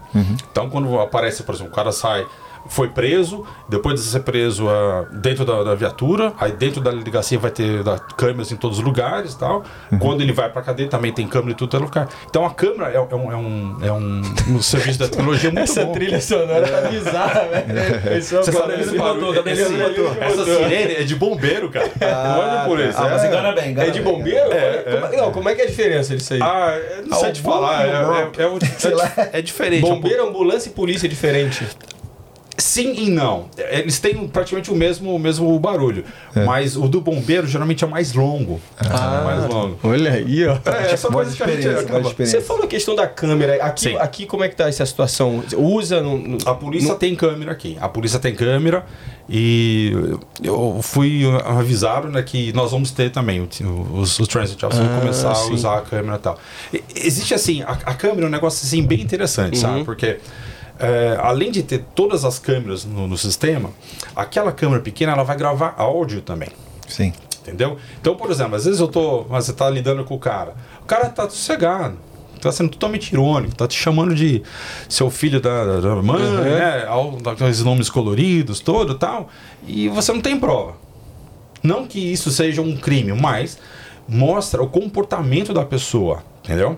Então, 0.51 0.69
quando 0.69 0.99
aparece, 0.99 1.43
por 1.43 1.53
exemplo, 1.56 1.71
o 1.71 1.75
cara 1.75 1.91
sai, 1.91 2.25
foi 2.67 2.88
preso, 2.89 3.45
depois 3.69 3.95
de 4.02 4.08
ser 4.08 4.21
preso 4.21 4.67
ah, 4.69 5.06
dentro 5.12 5.43
da, 5.45 5.63
da 5.63 5.76
viatura, 5.76 6.34
aí 6.39 6.52
dentro 6.52 6.82
da 6.82 6.91
delegacia 6.91 7.38
vai 7.38 7.52
ter 7.52 7.84
da, 7.84 7.97
câmeras 7.99 8.52
em 8.52 8.56
todos 8.56 8.80
os 8.80 8.84
lugares 8.84 9.34
e 9.34 9.38
tal. 9.39 9.63
Quando 9.99 10.21
ele 10.21 10.32
vai 10.34 10.49
pra 10.49 10.62
cadeia, 10.62 10.89
também 10.89 11.12
tem 11.13 11.28
câmera 11.28 11.52
e 11.52 11.56
tudo 11.56 11.69
todo 11.69 11.84
lugar. 11.84 12.08
Então, 12.30 12.45
a 12.45 12.52
câmera 12.54 12.91
é, 12.91 12.95
é 12.95 13.15
um, 13.15 13.32
é, 13.32 13.36
um, 13.36 13.78
é 13.84 13.91
um, 13.91 14.21
um 14.49 14.62
serviço 14.62 14.99
da 14.99 15.08
tecnologia 15.08 15.49
muito 15.52 15.63
Essa 15.63 15.86
bom. 15.86 15.91
trilha 15.93 16.21
sonora 16.21 16.67
tá 16.67 16.89
bizarra, 16.89 17.45
velho. 17.47 18.21
Você 18.21 18.36
ele 18.36 18.82
esse 18.82 18.97
botou, 18.97 19.15
barulho? 19.15 19.34
cadê 19.36 19.52
ele 19.52 19.62
Esse- 19.62 19.73
botou? 19.73 20.17
Essa 20.21 20.45
sirene 20.45 20.93
é 20.95 21.04
de 21.04 21.15
bombeiro, 21.15 21.69
cara. 21.69 21.89
não 21.99 22.43
é 22.54 22.60
de 22.62 22.65
polícia. 22.67 22.93
Ah, 23.02 23.10
mas 23.10 23.23
é- 23.23 23.28
engana 23.28 23.52
bem, 23.54 23.71
engana 23.71 23.88
É 23.88 23.91
de 23.91 24.02
bombeiro? 24.02 24.49
Como- 25.02 25.17
Não, 25.17 25.32
como 25.32 25.49
é 25.49 25.56
que 25.56 25.62
é 25.62 25.65
a 25.65 25.67
diferença 25.67 26.15
disso 26.15 26.34
aí? 26.34 26.41
Ah, 26.41 26.78
não 27.06 27.17
sei 27.19 27.30
Ah, 27.30 27.32
te 27.34 27.41
falar. 27.41 27.86
É, 27.86 27.89
é, 27.89 28.43
é, 28.43 29.34
é, 29.34 29.39
é 29.39 29.41
diferente. 29.41 29.82
Bombeiro, 29.82 30.28
ambulância 30.28 30.69
e 30.69 30.71
polícia 30.73 31.08
é 31.08 31.10
diferente. 31.10 31.65
Sim 32.63 32.93
e 32.95 33.10
não. 33.10 33.47
Eles 33.58 33.99
têm 33.99 34.26
praticamente 34.26 34.71
o 34.71 34.76
mesmo, 34.76 35.13
o 35.13 35.19
mesmo 35.19 35.60
barulho. 35.60 36.06
Mas 36.45 36.78
o 36.78 36.88
do 36.88 37.02
bombeiro 37.02 37.45
geralmente 37.45 37.84
é 37.84 37.88
mais 37.88 38.13
longo. 38.13 38.62
é 38.80 39.23
mais 39.23 39.45
longo. 39.49 39.78
Olha 39.84 40.13
aí, 40.13 40.47
ó. 40.47 40.54
É, 40.63 40.95
coisa 41.12 41.32
de 41.32 41.36
que 41.38 41.43
a 41.43 41.47
gente 41.47 41.67
acaba... 41.67 42.10
Você 42.17 42.39
falou 42.39 42.63
a 42.63 42.67
questão 42.67 42.95
da 42.95 43.06
câmera. 43.06 43.62
Aqui, 43.65 43.82
Sim. 43.89 43.97
aqui 43.97 44.26
como 44.26 44.45
é 44.45 44.47
que 44.49 44.56
tá 44.56 44.69
essa 44.69 44.86
situação? 44.86 45.43
Usa 45.58 46.02
no, 46.02 46.17
no- 46.17 46.38
A 46.45 46.54
polícia 46.56 46.95
tem 46.95 47.13
câmera 47.15 47.52
aqui. 47.52 47.78
A 47.82 47.89
polícia 47.89 48.17
tem 48.17 48.34
câmera 48.34 48.86
e 49.30 49.93
eu 50.41 50.80
fui 50.82 51.23
avisado 51.45 52.08
né, 52.10 52.21
que 52.23 52.54
nós 52.54 52.71
vamos 52.71 52.91
ter 52.91 53.10
também 53.10 53.41
os, 53.93 54.19
os 54.19 54.28
transit 54.28 54.65
officers 54.65 54.88
vão 54.88 54.97
Ah, 54.97 54.99
começar 55.02 55.36
sim. 55.36 55.49
a 55.49 55.54
usar 55.54 55.78
a 55.80 55.82
câmera 55.82 56.15
e 56.15 56.19
tal. 56.19 56.39
E- 56.73 56.84
existe 56.95 57.34
assim, 57.34 57.62
a, 57.63 57.71
a 57.71 57.93
câmera 57.93 58.23
é 58.23 58.28
um 58.28 58.32
negócio 58.32 58.65
assim 58.65 58.84
bem 58.86 59.02
interessante, 59.02 59.56
Uhum. 59.56 59.62
sabe? 59.62 59.84
Porque 59.84 60.17
é, 60.79 61.17
além 61.21 61.51
de 61.51 61.63
ter 61.63 61.83
todas 61.95 62.25
as 62.25 62.39
câmeras 62.39 62.83
no, 62.86 63.07
no 63.07 63.17
sistema, 63.17 63.69
aquela 64.15 64.51
câmera 64.51 64.81
pequena 64.81 65.12
ela 65.13 65.23
vai 65.23 65.38
gravar 65.38 65.75
áudio 65.77 66.21
também. 66.21 66.49
Sim. 66.88 67.13
Entendeu? 67.41 67.77
Então, 67.99 68.15
por 68.15 68.31
exemplo, 68.31 68.55
às 68.55 68.63
vezes 68.65 68.79
eu 68.79 68.88
tô. 68.88 69.23
Você 69.23 69.51
tá 69.51 69.69
lidando 69.69 70.03
com 70.05 70.15
o 70.15 70.19
cara. 70.19 70.55
O 70.81 70.86
cara 70.86 71.09
tá 71.09 71.29
sossegado. 71.29 71.97
Tá 72.41 72.51
sendo 72.51 72.69
totalmente 72.71 73.12
irônico, 73.13 73.55
tá 73.55 73.65
te 73.65 73.77
chamando 73.77 74.13
de 74.13 74.43
seu 74.89 75.09
filho 75.09 75.39
da, 75.39 75.79
da- 75.79 75.95
mãe, 76.01 76.21
Uhum. 76.21 76.41
né? 76.43 76.86
Aqueles 77.31 77.63
nomes 77.63 77.89
coloridos, 77.89 78.59
todo 78.59 78.95
tal. 78.95 79.29
E 79.65 79.88
você 79.88 80.12
não 80.12 80.19
tem 80.19 80.38
prova. 80.38 80.73
Não 81.62 81.88
que 81.88 81.99
isso 81.99 82.29
seja 82.31 82.62
um 82.62 82.75
crime, 82.75 83.13
mas 83.13 83.57
mostra 84.07 84.62
o 84.62 84.67
comportamento 84.67 85.53
da 85.53 85.63
pessoa, 85.63 86.21
entendeu? 86.43 86.77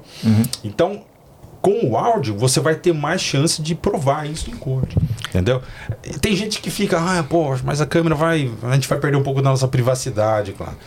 Então, 0.63 1.01
com 1.65 1.89
o 1.89 1.97
áudio, 1.97 2.37
você 2.37 2.59
vai 2.59 2.75
ter 2.75 2.93
mais 2.93 3.19
chance 3.19 3.59
de 3.59 3.73
provar 3.73 4.29
isso 4.29 4.51
em 4.51 4.53
corte. 4.53 4.95
Entendeu? 5.29 5.63
E 6.05 6.19
Tem 6.19 6.35
gente 6.35 6.61
que 6.61 6.69
fica, 6.69 6.99
ah, 6.99 7.23
pô, 7.23 7.57
mas 7.63 7.81
a 7.81 7.87
câmera 7.87 8.13
vai. 8.13 8.51
A 8.61 8.75
gente 8.75 8.87
vai 8.87 8.99
perder 8.99 9.17
um 9.17 9.23
pouco 9.23 9.41
da 9.41 9.49
nossa 9.49 9.67
privacidade, 9.67 10.51
claro. 10.51 10.77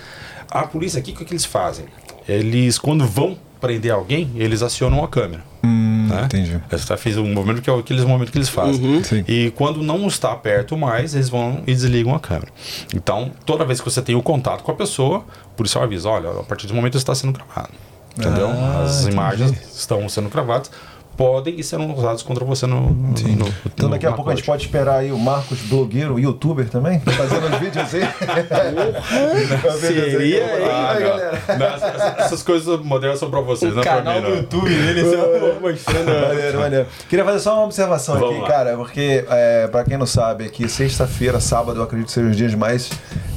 A 0.49 0.63
polícia 0.69 1.01
aqui, 1.01 1.11
o 1.11 1.17
que, 1.17 1.25
que 1.25 1.33
eles 1.33 1.45
fazem? 1.45 1.87
Eles, 2.29 2.79
quando 2.79 3.05
vão 3.05 3.37
prender 3.61 3.91
alguém, 3.91 4.31
eles 4.37 4.63
acionam 4.63 5.03
a 5.03 5.09
câmera. 5.09 5.43
Hum, 5.65 6.07
né? 6.09 6.23
entendi. 6.27 6.61
Você 6.71 6.87
tá- 6.87 6.97
fez 6.97 7.17
um 7.19 7.35
movimento 7.35 7.61
que 7.61 7.69
é 7.69 7.77
aqueles 7.77 8.05
momentos 8.05 8.31
que 8.31 8.39
eles 8.39 8.49
fazem. 8.49 9.03
Sim. 9.03 9.25
E 9.27 9.51
quando 9.57 9.83
não 9.83 10.07
está 10.07 10.33
perto 10.37 10.77
mais, 10.77 11.13
eles 11.13 11.29
vão 11.29 11.61
e 11.67 11.75
desligam 11.75 12.15
a 12.15 12.21
câmera. 12.21 12.53
Então, 12.95 13.33
toda 13.45 13.65
vez 13.65 13.81
que 13.81 13.91
você 13.91 14.01
tem 14.01 14.15
o 14.15 14.23
contato 14.23 14.63
com 14.63 14.71
a 14.71 14.77
pessoa, 14.77 15.25
o 15.47 15.57
policial 15.57 15.83
avisa: 15.83 16.09
olha, 16.09 16.31
a 16.31 16.45
partir 16.45 16.69
do 16.69 16.75
momento 16.75 16.97
está 16.97 17.17
sendo 17.17 17.33
gravado. 17.33 17.71
Entendeu? 18.19 18.49
Ah, 18.49 18.83
As 18.85 19.01
entendi. 19.03 19.13
imagens 19.13 19.53
estão 19.79 20.09
sendo 20.09 20.29
gravadas, 20.29 20.71
podem 21.17 21.59
e 21.59 21.65
serão 21.65 21.93
usadas 21.95 22.23
contra 22.23 22.45
você 22.45 22.67
no. 22.67 22.91
no- 22.91 23.13
no- 23.37 23.55
Então 23.67 23.91
daqui 23.91 24.07
a 24.07 24.11
na 24.11 24.17
pouco 24.17 24.31
a 24.31 24.35
gente 24.35 24.45
pode 24.47 24.63
esperar 24.67 24.99
aí 24.99 25.11
o 25.11 25.19
Marcos, 25.19 25.59
blogueiro, 25.63 26.19
youtuber 26.19 26.69
também, 26.69 27.01
fazendo 27.01 27.47
os 27.53 27.59
vídeos 27.59 27.77
assim. 27.85 28.01
Seria, 29.81 30.39
hein? 30.39 30.69
Ah, 30.71 30.91
Aí, 30.93 31.03
não. 31.03 31.09
galera. 31.11 31.41
Não, 31.59 31.67
essas, 31.67 32.19
essas 32.19 32.43
coisas 32.43 32.81
modernas 32.81 33.19
são 33.19 33.31
pra 33.31 33.41
vocês, 33.41 33.73
não 33.75 33.81
é 33.83 33.85
pra 33.85 33.97
canal 33.97 34.15
mim, 34.15 34.21
no 34.23 34.29
não. 34.31 34.37
YouTube 34.37 34.69
dele 34.69 35.03
mostrando. 35.61 36.29
Maneiro, 36.29 36.59
maneiro. 36.61 36.87
Queria 37.09 37.25
fazer 37.25 37.41
só 37.41 37.55
uma 37.55 37.65
observação 37.65 38.15
Vamos 38.19 38.31
aqui, 38.35 38.43
lá. 38.43 38.49
cara, 38.49 38.77
porque, 38.77 39.25
é, 39.29 39.67
pra 39.69 39.85
quem 39.85 39.97
não 39.99 40.07
sabe, 40.07 40.45
aqui, 40.45 40.69
sexta-feira, 40.69 41.41
sábado, 41.41 41.79
eu 41.81 41.83
acredito 41.85 42.09
que 42.09 42.13
sejam 42.15 42.31
os 42.31 42.37
dias 42.37 42.55
mais 42.55 42.91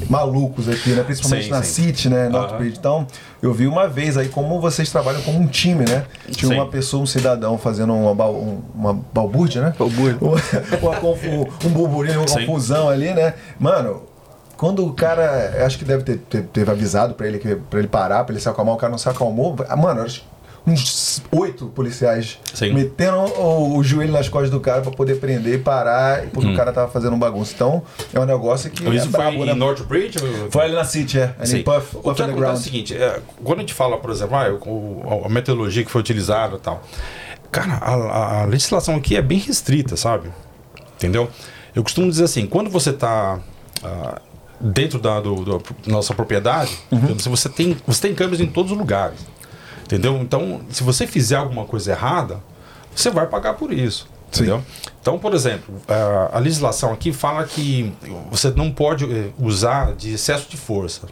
malucos 0.09 0.67
aqui, 0.69 0.89
né? 0.91 1.03
Principalmente 1.03 1.45
Sim, 1.45 1.51
na 1.51 1.63
sim. 1.63 1.83
City, 1.85 2.09
né? 2.09 2.29
North. 2.29 2.57
Bridge. 2.57 2.77
Então, 2.77 3.07
eu 3.41 3.53
vi 3.53 3.65
uma 3.67 3.87
vez 3.87 4.17
aí 4.17 4.29
como 4.29 4.59
vocês 4.61 4.89
trabalham 4.91 5.21
como 5.21 5.39
um 5.39 5.47
time, 5.47 5.83
né? 5.85 6.05
Tinha 6.31 6.49
Sim. 6.49 6.55
uma 6.59 6.67
pessoa, 6.67 7.01
um 7.03 7.05
cidadão, 7.07 7.57
fazendo 7.57 7.93
uma, 7.93 8.25
um- 8.27 8.61
uma 8.75 8.93
balbúrdia, 9.13 9.61
né? 9.61 9.73
Balbúrdia. 9.77 10.17
um 11.65 11.69
burburinho, 11.69 12.19
uma 12.19 12.27
Sim. 12.27 12.45
confusão 12.45 12.87
ali, 12.89 13.13
né? 13.13 13.33
Mano, 13.59 14.03
quando 14.57 14.85
o 14.85 14.93
cara, 14.93 15.65
acho 15.65 15.79
que 15.79 15.85
deve 15.85 16.03
ter, 16.03 16.17
ter, 16.43 16.69
avisado 16.69 17.15
pra 17.15 17.27
ele, 17.27 17.39
que, 17.39 17.55
pra 17.55 17.79
ele 17.79 17.87
parar, 17.87 18.23
pra 18.23 18.33
ele 18.33 18.41
se 18.41 18.47
acalmar, 18.47 18.75
o 18.75 18.77
cara 18.77 18.91
não 18.91 18.97
se 18.97 19.09
acalmou. 19.09 19.55
Mano, 19.77 20.01
acho 20.03 20.21
que 20.21 20.27
uns 20.65 21.23
oito 21.31 21.65
policiais 21.67 22.37
Sim. 22.53 22.73
metendo 22.73 23.17
o, 23.17 23.77
o 23.77 23.83
joelho 23.83 24.11
nas 24.13 24.29
costas 24.29 24.51
do 24.51 24.59
cara 24.59 24.81
pra 24.81 24.91
poder 24.91 25.15
prender 25.19 25.55
e 25.55 25.57
parar, 25.57 26.27
porque 26.27 26.49
o 26.51 26.55
cara 26.55 26.71
tava 26.71 26.91
fazendo 26.91 27.13
um 27.15 27.19
bagunça. 27.19 27.53
Então, 27.55 27.81
é 28.13 28.19
um 28.19 28.25
negócio 28.25 28.69
que 28.69 28.85
Hum. 28.87 28.93
Isso 28.93 29.07
é 29.07 29.09
foi 29.09 29.19
brabo, 29.19 29.37
em 29.43 29.45
né? 29.47 29.53
North 29.53 29.81
Bridge? 29.83 30.19
Foi 30.51 30.63
ali 30.65 30.73
na 30.73 30.83
City, 30.83 31.19
é. 31.19 31.33
Ali 31.39 31.47
Sim. 31.47 31.57
em 31.59 31.63
Puff, 31.63 31.95
o 31.97 31.99
Puff 32.01 32.15
que 32.15 32.21
acontece 32.21 32.49
é 32.49 32.53
o 32.53 32.57
seguinte, 32.57 32.95
é, 32.95 33.19
quando 33.43 33.59
a 33.59 33.61
gente 33.61 33.73
fala, 33.73 33.97
por 33.97 34.11
exemplo, 34.11 34.35
ah, 34.35 34.49
o- 34.49 35.21
o- 35.21 35.25
a 35.25 35.29
metodologia 35.29 35.83
que 35.83 35.89
foi 35.91 36.01
utilizada 36.01 36.57
e 36.57 36.59
tal, 36.59 36.83
cara, 37.51 37.73
a, 37.81 38.41
a 38.41 38.45
legislação 38.45 38.95
aqui 38.95 39.15
é 39.15 39.21
bem 39.21 39.39
restrita, 39.39 39.97
sabe? 39.97 40.29
Entendeu? 40.95 41.27
Eu 41.75 41.81
costumo 41.83 42.07
dizer 42.09 42.25
assim, 42.25 42.45
quando 42.45 42.69
você 42.69 42.91
está 42.91 43.39
dentro 44.59 44.99
da 44.99 45.19
do, 45.19 45.35
do- 45.43 45.63
nossa 45.87 46.13
propriedade, 46.13 46.77
Uhum. 46.91 47.15
você 47.17 47.49
tem 47.49 47.75
você 47.87 48.01
tem 48.01 48.13
câmeras 48.15 48.39
em 48.39 48.45
todos 48.45 48.71
os 48.71 48.77
lugares, 48.77 49.17
entendeu? 49.91 50.17
Então, 50.21 50.61
se 50.69 50.83
você 50.83 51.05
fizer 51.05 51.35
alguma 51.35 51.65
coisa 51.65 51.91
errada, 51.91 52.41
você 52.95 53.09
vai 53.09 53.27
pagar 53.27 53.55
por 53.55 53.73
isso. 53.73 54.07
Sim. 54.31 54.43
Entendeu? 54.43 54.63
Então, 55.01 55.19
por 55.19 55.33
exemplo, 55.33 55.75
a, 56.31 56.39
legislação 56.39 56.93
aqui 56.93 57.11
fala 57.11 57.43
que 57.43 57.91
você 58.29 58.49
não 58.51 58.71
pode 58.71 59.03
eh, 59.03 59.29
usar 59.37 59.93
de 59.93 60.13
excesso 60.13 60.49
de 60.49 60.55
força. 60.55 61.07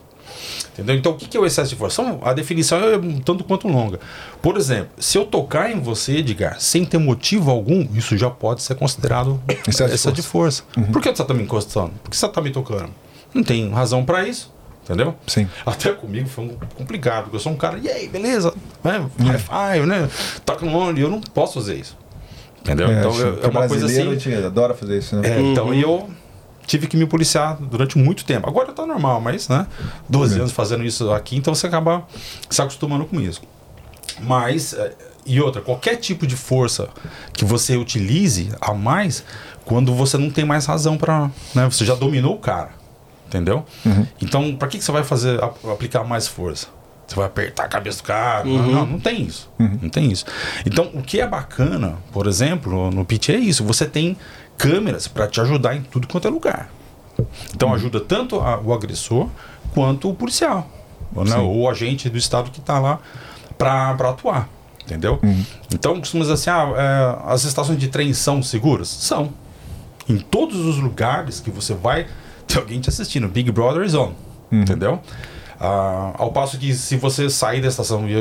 Entendeu? 0.71 0.95
Então, 0.95 1.11
o 1.11 1.15
que 1.15 1.35
é 1.35 1.39
o 1.39 1.45
excesso 1.45 1.71
de 1.71 1.75
força? 1.75 2.17
A 2.21 2.31
definição 2.31 2.79
é 2.79 2.95
um 2.95 3.19
tanto 3.19 3.43
quanto 3.43 3.67
longa. 3.67 3.99
Por 4.41 4.55
exemplo, 4.55 4.91
se 4.97 5.17
eu 5.17 5.25
tocar 5.25 5.69
em 5.69 5.81
você, 5.81 6.17
Edgar, 6.17 6.61
sem 6.61 6.85
ter 6.85 6.97
motivo 6.97 7.51
algum, 7.51 7.85
isso 7.93 8.15
já 8.17 8.29
pode 8.29 8.61
ser 8.61 8.75
considerado 8.75 9.41
Excesso 9.67 9.89
de 9.89 9.95
excesso 9.95 10.11
de 10.13 10.21
força. 10.21 10.63
Por 10.93 11.01
que 11.01 11.13
você 11.13 11.21
está 11.21 11.33
me 11.33 11.43
encostando? 11.43 11.91
Por 12.03 12.11
que 12.11 12.15
você 12.15 12.25
está 12.25 12.39
me 12.39 12.51
tocando? 12.51 12.89
Não 13.33 13.43
tem 13.43 13.69
razão 13.69 14.05
para 14.05 14.25
isso. 14.25 14.49
Entendeu? 14.89 15.15
Sim. 15.27 15.47
Até 15.63 15.91
comigo 15.91 16.27
foi 16.27 16.45
um 16.45 16.57
complicado, 16.75 17.23
porque 17.25 17.35
eu 17.35 17.39
sou 17.39 17.51
um 17.51 17.55
cara, 17.55 17.77
e 17.77 17.87
aí, 17.87 18.07
beleza? 18.07 18.51
Né? 18.83 19.05
High 19.19 19.37
five, 19.37 19.85
né? 19.85 20.09
Toca 20.43 20.65
no 20.65 20.75
onde? 20.75 20.99
Eu 21.01 21.09
não 21.11 21.21
posso 21.21 21.53
fazer 21.59 21.75
isso. 21.75 21.95
Entendeu? 22.61 22.87
É, 22.89 22.97
então 22.99 23.15
eu- 23.19 23.43
é 23.43 23.47
uma 23.47 23.67
coisa 23.67 23.85
assim. 23.85 24.33
Adora 24.45 24.73
fazer 24.73 24.97
isso, 24.97 25.15
né? 25.15 25.29
É, 25.37 25.39
Então, 25.41 25.71
e 25.73 25.81
eu 25.81 26.09
tive 26.65 26.87
que 26.87 26.97
me 26.97 27.05
policiar 27.05 27.55
durante 27.61 27.99
muito 27.99 28.25
tempo. 28.25 28.49
Agora 28.49 28.71
tá 28.73 28.83
normal, 28.85 29.21
mas, 29.21 29.47
né? 29.47 29.67
12 30.09 30.35
É. 30.37 30.39
anos 30.39 30.51
fazendo 30.51 30.83
isso 30.83 31.11
aqui, 31.11 31.35
então 31.37 31.53
você 31.53 31.67
acaba 31.67 32.07
se 32.49 32.59
acostumando 32.59 33.05
com 33.05 33.21
isso. 33.21 33.41
Mas, 34.21 34.73
é, 34.73 34.91
e 35.25 35.39
outra, 35.39 35.61
qualquer 35.61 35.97
tipo 35.97 36.25
de 36.25 36.35
força 36.35 36.89
que 37.31 37.45
você 37.45 37.77
utilize 37.77 38.49
a 38.59 38.73
mais, 38.73 39.23
quando 39.65 39.93
você 39.93 40.17
não 40.17 40.29
tem 40.31 40.43
mais 40.45 40.65
razão 40.65 40.97
para, 40.97 41.29
né? 41.53 41.65
Você 41.69 41.85
já 41.85 41.93
dominou 41.95 42.35
o 42.35 42.39
cara, 42.39 42.71
entendeu? 43.29 43.63
Uhum. 43.85 44.05
Então, 44.21 44.55
para 44.55 44.67
que, 44.67 44.77
que 44.79 44.83
você 44.83 44.91
vai 44.91 45.03
fazer, 45.03 45.41
ap- 45.43 45.63
aplicar 45.71 46.03
mais 46.03 46.27
força? 46.27 46.67
Você 47.07 47.15
vai 47.15 47.25
apertar 47.25 47.63
a 47.65 47.67
cabeça 47.67 47.97
do 47.99 48.03
cara? 48.03 48.43
Não, 48.45 48.67
Não, 48.67 48.85
não 48.85 48.99
tem 48.99 49.23
isso. 49.23 49.49
Não 49.57 49.89
tem 49.89 50.11
isso. 50.11 50.25
Então, 50.65 50.89
o 50.93 51.01
que 51.01 51.19
é 51.21 51.25
bacana, 51.27 51.97
por 52.11 52.27
exemplo, 52.27 52.91
no 52.91 53.03
pitch 53.05 53.29
é 53.29 53.35
isso. 53.37 53.63
Você 53.63 53.85
tem 53.85 54.15
câmeras 54.57 55.07
para 55.07 55.25
te 55.27 55.39
ajudar 55.41 55.75
em 55.75 55.81
tudo 55.81 56.07
quanto 56.07 56.27
é 56.27 56.31
lugar. 56.31 56.69
Então, 57.53 57.73
ajuda 57.73 57.99
tanto 57.99 58.39
a- 58.39 58.59
o 58.59 58.73
agressor 58.73 59.27
quanto 59.73 60.09
o 60.09 60.13
policial. 60.13 60.69
Né? 61.15 61.35
Ou 61.37 61.61
o 61.61 61.69
agente 61.69 62.07
do 62.09 62.17
estado 62.17 62.51
que 62.51 62.59
está 62.59 62.77
lá 62.79 62.99
para 63.57 63.91
atuar. 64.09 64.47
Entendeu? 64.85 65.19
Então, 65.73 65.99
costuma 65.99 66.21
dizer 66.21 66.33
assim: 66.33 66.49
ah, 66.51 66.73
é, 66.77 67.31
as 67.33 67.43
estações 67.43 67.77
de 67.79 67.87
trem 67.89 68.13
são 68.13 68.41
seguras? 68.43 68.87
São. 68.87 69.31
Em 70.07 70.17
todos 70.17 70.57
os 70.65 70.77
lugares 70.77 71.39
que 71.39 71.51
você 71.51 71.73
vai, 71.75 72.07
tem 72.49 72.57
alguém 72.57 72.79
te 72.79 72.89
assistindo. 72.89 73.27
Big 73.27 73.51
Brother 73.51 73.83
is 73.83 73.93
on. 73.93 74.11
Entendeu? 74.51 74.99
Ah, 75.59 76.13
ao 76.17 76.31
passo 76.31 76.57
que 76.57 76.73
se 76.73 76.97
você 76.97 77.29
sair 77.29 77.61
da 77.61 77.67
estação 77.67 78.09
e 78.09 78.15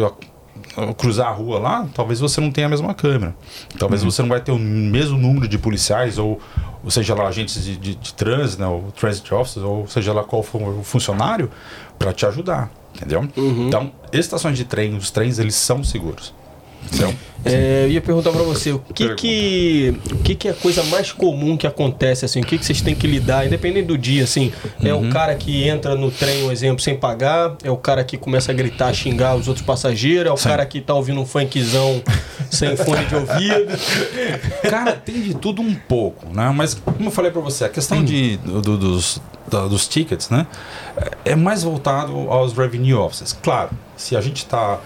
cruzar 0.97 1.29
a 1.29 1.31
rua 1.31 1.59
lá, 1.59 1.89
talvez 1.95 2.21
você 2.21 2.41
não 2.41 2.51
tenha 2.51 2.67
a 2.67 2.71
mesma 2.71 2.93
câmera. 2.93 3.35
Talvez 3.79 4.03
você 4.03 4.21
não 4.21 4.29
vai 4.29 4.41
ter 4.41 4.53
o 4.53 4.59
mesmo 4.59 5.17
número 5.17 5.49
de 5.49 5.57
policiais, 5.57 6.19
ou, 6.19 6.41
ou 6.85 6.91
seja 6.91 7.15
lá, 7.15 7.29
agentes 7.29 7.65
de, 7.65 7.77
de, 7.77 7.95
de 7.95 8.15
trânsito, 8.15 8.61
né, 8.61 8.69
ou 8.69 8.93
transit 8.93 9.33
officers, 9.33 9.65
ou 9.65 9.87
seja 9.87 10.13
lá 10.13 10.23
qual 10.23 10.43
for 10.43 10.61
o 10.61 10.83
funcionário, 10.83 11.51
para 11.99 12.13
te 12.13 12.27
ajudar. 12.27 12.71
Entendeu? 12.95 13.29
Então, 13.69 13.93
estações 14.13 14.59
de 14.59 14.65
trem, 14.65 14.97
os 14.97 15.11
trens, 15.11 15.39
eles 15.39 15.55
são 15.55 15.83
seguros. 15.85 16.35
Entendeu? 16.87 17.15
É, 17.45 17.85
eu 17.85 17.91
ia 17.93 18.01
perguntar 18.01 18.31
pra 18.33 18.43
você, 18.43 18.73
o 18.73 18.79
que 18.81 19.15
que, 19.15 19.95
o 20.13 20.17
que 20.19 20.35
que 20.35 20.49
é 20.49 20.51
a 20.51 20.55
coisa 20.55 20.83
mais 20.85 21.13
comum 21.13 21.57
que 21.57 21.67
acontece, 21.67 22.25
assim? 22.25 22.41
O 22.41 22.45
que 22.45 22.59
que 22.59 22.65
vocês 22.67 22.81
têm 22.83 22.95
que 22.97 23.07
lidar, 23.07 23.47
independente 23.47 23.87
do 23.87 23.97
dia, 23.97 24.25
assim? 24.25 24.53
É 24.83 24.93
Uhum. 24.93 25.09
o 25.09 25.13
cara 25.13 25.35
que 25.37 25.67
entra 25.67 25.95
no 25.95 26.11
trem, 26.11 26.43
um 26.45 26.51
exemplo, 26.51 26.83
sem 26.83 26.97
pagar? 26.97 27.57
É 27.63 27.71
o 27.71 27.77
cara 27.77 28.03
que 28.03 28.17
começa 28.19 28.51
a 28.51 28.55
gritar, 28.55 28.93
xingar 28.93 29.37
os 29.37 29.47
outros 29.49 29.65
passageiros? 29.65 30.29
É 30.29 30.33
o 30.33 30.37
Sim. 30.37 30.49
cara 30.49 30.67
que 30.67 30.81
tá 30.81 30.95
ouvindo 30.95 31.21
um 31.21 31.27
funkzão 31.27 32.03
sem 32.51 32.77
fone 32.77 33.05
de 33.07 33.15
ouvido? 33.15 33.79
Cara, 34.69 34.93
tem 34.93 35.21
de 35.23 35.35
tudo 35.35 35.63
um 35.63 35.75
pouco, 35.75 36.27
né? 36.35 36.53
Mas, 36.55 36.75
como 36.75 37.05
eu 37.09 37.11
falei 37.11 37.31
pra 37.31 37.41
você, 37.41 37.65
a 37.65 37.69
questão 37.69 38.05
de, 38.05 38.37
do- 38.39 38.61
do- 38.61 38.79
dos, 38.79 39.21
da- 39.51 39.67
dos 39.67 39.87
tickets, 39.87 40.29
né? 40.29 40.47
É 41.25 41.37
mais 41.37 41.63
voltado 41.63 42.13
aos 42.31 42.53
revenue 42.53 42.95
officers. 42.95 43.33
Claro, 43.43 43.71
se 43.97 44.17
a 44.17 44.21
gente 44.21 44.45
tá 44.47 44.81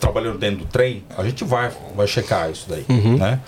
trabalhando 0.00 0.38
dentro 0.38 0.58
do 0.58 0.66
trem, 0.66 1.04
a 1.16 1.22
gente 1.24 1.44
vai, 1.44 1.70
vai 1.96 2.06
checar 2.06 2.50
isso 2.50 2.66
daí, 2.68 2.84
né? 3.18 3.40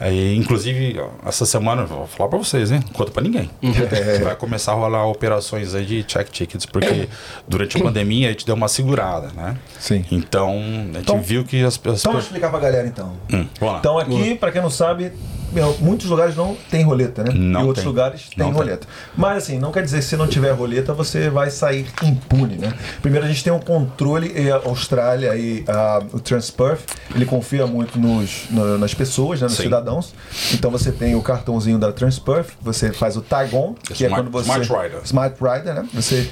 Aí, 0.00 0.36
inclusive, 0.36 1.00
essa 1.24 1.46
semana, 1.46 1.84
vou 1.84 2.06
falar 2.08 2.28
pra 2.28 2.36
vocês, 2.38 2.72
hein? 2.72 2.80
Não 2.84 2.92
conta 2.92 3.12
pra 3.12 3.22
ninguém. 3.22 3.48
Vai 4.24 4.34
começar 4.34 4.72
a 4.72 4.74
rolar 4.74 5.06
operações 5.06 5.72
aí 5.72 5.86
de 5.86 6.02
check 6.02 6.28
tickets, 6.30 6.66
porque 6.66 7.08
durante 7.46 7.76
a 7.76 7.80
pandemia 7.80 8.28
a 8.28 8.32
gente 8.32 8.44
deu 8.44 8.56
uma 8.56 8.66
segurada, 8.66 9.28
né? 9.36 9.56
Sim. 9.78 10.04
Então, 10.10 10.50
a 10.50 10.96
gente 10.98 10.98
Então- 10.98 11.22
viu 11.22 11.44
que 11.44 11.62
as 11.62 11.76
pessoas... 11.76 12.00
Então, 12.00 12.12
vou 12.12 12.20
explicar 12.20 12.50
pra 12.50 12.58
galera 12.58 12.88
então. 12.88 13.12
Hum. 13.32 13.46
Então 13.78 13.96
aqui, 13.96 14.34
pra 14.34 14.50
quem 14.50 14.60
não 14.60 14.68
sabe, 14.68 15.12
meu, 15.54 15.76
muitos 15.80 16.06
lugares 16.10 16.34
não 16.36 16.56
tem 16.70 16.82
roleta, 16.84 17.22
né? 17.22 17.30
Não 17.34 17.60
e 17.60 17.64
outros 17.64 17.82
tem. 17.84 17.86
lugares 17.92 18.28
tem 18.28 18.38
Não 18.38 18.46
tem. 18.46 18.54
roleta. 18.54 18.86
Mas 19.16 19.44
assim, 19.44 19.58
não 19.58 19.70
quer 19.72 19.82
dizer 19.82 19.98
que 19.98 20.04
se 20.04 20.16
não 20.16 20.26
tiver 20.26 20.50
roleta, 20.52 20.92
você 20.92 21.30
vai 21.30 21.50
sair 21.50 21.86
impune, 22.02 22.56
né? 22.56 22.72
Primeiro 23.00 23.24
a 23.24 23.28
gente 23.28 23.42
tem 23.44 23.52
um 23.52 23.58
controle, 23.60 24.32
e 24.36 24.50
a 24.50 24.56
Austrália 24.56 25.34
e 25.36 25.64
a- 25.68 26.02
o 26.12 26.20
Transperth, 26.20 26.80
ele 27.14 27.24
confia 27.24 27.66
muito 27.66 27.98
nos, 27.98 28.44
na- 28.50 28.78
nas 28.78 28.92
pessoas, 28.94 29.40
né? 29.40 29.46
nos 29.46 29.56
Sim. 29.56 29.64
cidadãos. 29.64 30.12
Então 30.52 30.70
você 30.70 30.90
tem 30.90 31.14
o 31.14 31.22
cartãozinho 31.22 31.78
da 31.78 31.92
Transperth, 31.92 32.48
você 32.60 32.92
faz 32.92 33.16
o 33.16 33.22
tag 33.22 33.54
on, 33.54 33.74
que 33.74 34.04
é 34.04 34.08
Smart- 34.08 34.14
quando 34.24 34.30
você... 34.32 34.50
Smart 34.62 34.72
Rider. 34.72 35.00
Smart 35.04 35.36
Rider, 35.40 35.74
né? 35.74 35.88
Você 35.94 36.30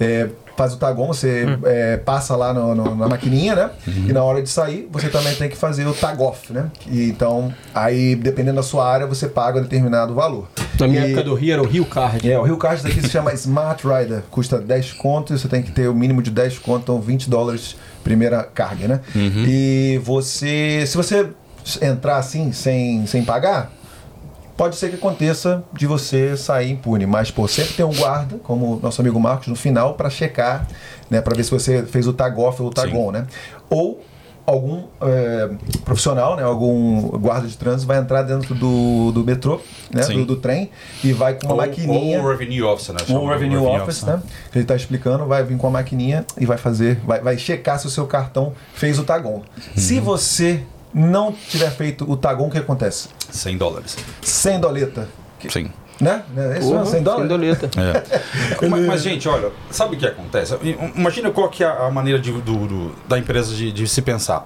é, 0.00 0.28
faz 0.56 0.72
o 0.72 0.76
tagon, 0.76 1.08
você 1.08 1.44
Hum. 1.46 1.58
é, 1.64 1.96
passa 1.96 2.36
lá 2.36 2.52
no- 2.54 2.74
no- 2.74 2.94
na 2.94 3.08
maquininha, 3.08 3.54
né? 3.56 3.70
Uhum. 3.86 4.06
E 4.08 4.12
na 4.12 4.22
hora 4.22 4.42
de 4.42 4.48
sair, 4.48 4.88
você 4.90 5.08
também 5.08 5.34
tem 5.34 5.48
que 5.48 5.56
fazer 5.56 5.86
o 5.86 5.92
tag 5.92 6.20
off, 6.22 6.52
né? 6.52 6.66
E, 6.86 7.08
então, 7.08 7.52
aí, 7.74 8.14
dependendo 8.14 8.56
da 8.56 8.62
sua 8.62 8.88
área, 8.88 9.06
você 9.06 9.26
paga 9.28 9.58
um 9.58 9.62
determinado 9.62 10.14
valor. 10.14 10.48
Na 10.78 10.86
minha 10.88 11.02
E- 11.06 11.12
época 11.12 11.24
do 11.24 11.34
Rio 11.34 11.52
era 11.54 11.62
o 11.62 11.66
Rio 11.66 11.84
Card. 11.84 12.30
é, 12.30 12.38
o 12.38 12.42
Rio 12.42 12.56
Card 12.56 12.82
daqui 12.82 13.00
se 13.00 13.08
chama 13.08 13.32
Smart 13.34 13.82
Rider, 13.86 14.22
custa 14.30 14.58
10 14.58 14.92
contos, 14.92 15.40
você 15.40 15.48
tem 15.48 15.62
que 15.62 15.72
ter 15.72 15.88
o 15.88 15.94
mínimo 15.94 16.22
de 16.22 16.30
10 16.30 16.58
contos, 16.58 16.82
então 16.84 17.00
20 17.00 17.28
dólares 17.28 17.76
primeira 18.02 18.42
carga, 18.44 18.86
né? 18.86 19.00
E 19.46 20.00
você, 20.04 20.84
se 20.86 20.96
você 20.96 21.26
entrar 21.80 22.16
assim, 22.18 22.52
sem, 22.52 23.06
sem 23.06 23.24
pagar, 23.24 23.72
pode 24.56 24.76
ser 24.76 24.90
que 24.90 24.96
aconteça 24.96 25.64
de 25.72 25.86
você 25.86 26.36
sair 26.36 26.70
impune, 26.70 27.06
mas 27.06 27.30
pô, 27.30 27.46
sempre 27.48 27.74
tem 27.74 27.84
um 27.84 27.94
guarda, 27.94 28.38
como 28.42 28.76
o 28.76 28.80
nosso 28.80 29.00
amigo 29.00 29.18
Marcos, 29.18 29.48
no 29.48 29.56
final, 29.56 29.94
para 29.94 30.08
checar, 30.10 30.66
né, 31.10 31.20
para 31.20 31.34
ver 31.34 31.44
se 31.44 31.50
você 31.50 31.82
fez 31.84 32.06
o 32.06 32.12
tag 32.12 32.38
off 32.40 32.60
ou 32.62 32.68
o 32.68 32.70
tag 32.70 32.90
Sim. 32.90 32.98
on, 32.98 33.10
né? 33.10 33.26
Ou 33.68 34.02
algum 34.46 34.84
é, 35.00 35.50
profissional, 35.84 36.36
né, 36.36 36.42
algum 36.42 37.00
guarda 37.18 37.48
de 37.48 37.56
trânsito 37.56 37.86
vai 37.86 37.98
entrar 37.98 38.22
dentro 38.22 38.54
do, 38.54 39.10
do 39.10 39.24
metrô, 39.24 39.58
né, 39.90 40.02
do, 40.02 40.26
do 40.26 40.36
trem 40.36 40.70
e 41.02 41.12
vai 41.14 41.34
com 41.34 41.46
uma 41.46 41.54
Ou, 41.54 41.60
maquininha 41.60 42.18
ou 42.18 42.26
o 42.26 42.30
Revenue 42.30 42.62
Officer, 42.62 42.94
né? 42.94 43.00
o 43.02 43.06
Chama 43.06 43.32
Revenue 43.32 43.56
Office, 43.56 44.02
Officer. 44.02 44.16
né? 44.16 44.22
Que 44.52 44.58
ele 44.58 44.64
está 44.64 44.76
explicando, 44.76 45.24
vai 45.24 45.42
vir 45.42 45.56
com 45.56 45.66
a 45.66 45.70
maquininha 45.70 46.26
e 46.38 46.44
vai 46.44 46.58
fazer, 46.58 47.00
vai, 47.06 47.20
vai 47.20 47.38
checar 47.38 47.78
se 47.78 47.86
o 47.86 47.90
seu 47.90 48.06
cartão 48.06 48.52
fez 48.74 48.98
o 48.98 49.04
tagon. 49.04 49.42
Se 49.74 49.98
você 49.98 50.62
não 50.94 51.32
tiver 51.32 51.70
feito 51.70 52.08
o 52.10 52.16
tagon, 52.16 52.46
o 52.46 52.50
que 52.50 52.58
acontece? 52.58 53.08
100 53.30 53.58
dólares. 53.58 53.96
100 54.22 54.60
doleta. 54.60 55.08
Que- 55.38 55.50
Sim. 55.50 55.70
Né? 56.00 56.24
né? 56.34 56.58
Isso, 56.58 56.74
é 56.76 56.84
100 56.84 57.02
dólares? 57.02 57.18
sem 57.20 57.28
doleta. 57.28 57.70
É. 57.80 58.66
mas, 58.68 58.86
mas, 58.86 59.02
gente, 59.02 59.28
olha, 59.28 59.52
sabe 59.70 59.94
o 59.94 59.98
que 59.98 60.04
acontece? 60.06 60.54
Imagina 60.96 61.30
qual 61.30 61.48
que 61.48 61.62
é 61.62 61.66
a 61.68 61.88
maneira 61.90 62.18
de- 62.18 62.32
do- 62.32 62.66
do- 62.66 62.94
da 63.08 63.16
empresa 63.18 63.54
de, 63.54 63.70
de 63.70 63.86
se 63.86 64.02
pensar. 64.02 64.44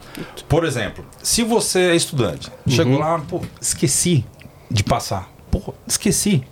Por 0.49 0.65
exemplo, 0.65 1.05
se 1.23 1.43
você 1.43 1.91
é 1.91 1.95
estudante, 1.97 2.51
chegou 2.69 2.99
lá, 2.99 3.19
pô, 3.21 3.41
esqueci 3.61 4.27
de 4.71 4.85
passar. 4.85 5.31
Pô, 5.51 5.73
esqueci. 5.87 6.45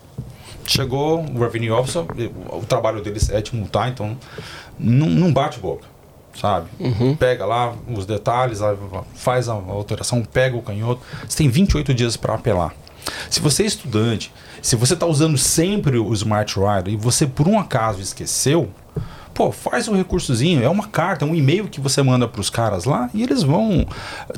Chegou 0.65 1.21
o 1.23 1.39
Revenue 1.39 1.71
Officer, 1.71 2.03
o 2.51 2.65
trabalho 2.67 3.01
deles 3.03 3.29
é 3.31 3.41
te 3.41 3.55
multar, 3.55 3.89
então 3.91 4.17
não, 4.79 5.07
não 5.07 5.33
bate 5.33 5.61
boca. 5.61 5.87
Sabe? 6.41 6.69
Pega 7.17 7.47
lá 7.47 7.75
os 7.89 8.05
detalhes, 8.05 8.61
faz 9.15 9.49
a 9.49 9.53
alteração, 9.53 10.23
pega 10.23 10.57
o 10.57 10.63
canhoto. 10.63 11.01
Você 11.27 11.39
tem 11.39 11.49
28 11.49 11.95
dias 11.95 12.17
para 12.17 12.35
apelar. 12.35 12.75
Se 13.31 13.41
você 13.41 13.63
é 13.63 13.67
estudante, 13.67 14.33
se 14.61 14.77
você 14.77 14.95
está 14.95 15.07
usando 15.07 15.39
sempre 15.39 15.99
o 15.99 16.13
Smart 16.13 16.55
Rider 16.59 16.95
e 16.95 16.97
você 16.97 17.27
por 17.27 17.47
um 17.47 17.59
acaso 17.59 18.01
esqueceu, 18.01 18.69
pô, 19.33 19.53
faz 19.53 19.87
um 19.87 19.95
recursozinho, 19.95 20.63
é 20.63 20.69
uma 20.69 20.89
carta, 20.89 21.25
é 21.25 21.29
um 21.29 21.35
e-mail 21.35 21.69
que 21.69 21.81
você 21.81 22.03
manda 22.03 22.27
para 22.27 22.41
os 22.41 22.51
caras 22.51 22.85
lá 22.85 23.09
e 23.15 23.23
eles 23.23 23.43
vão 23.43 23.87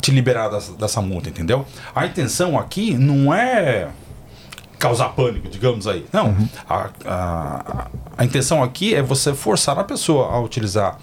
te 0.01 0.11
liberar 0.11 0.49
dessa, 0.49 0.73
dessa 0.73 1.01
multa, 1.01 1.29
entendeu? 1.29 1.65
A 1.95 2.05
intenção 2.05 2.59
aqui 2.59 2.95
não 2.95 3.33
é 3.33 3.89
causar 4.79 5.11
pânico, 5.11 5.49
digamos 5.49 5.87
aí. 5.87 6.07
Não. 6.13 6.37
A, 6.69 6.91
a, 7.05 7.87
a 8.17 8.25
intenção 8.25 8.63
aqui 8.63 8.95
é 8.95 9.03
você 9.03 9.35
forçar 9.35 9.79
a 9.79 9.85
pessoa 9.85 10.33
a 10.33 10.41
utilizar 10.41 10.99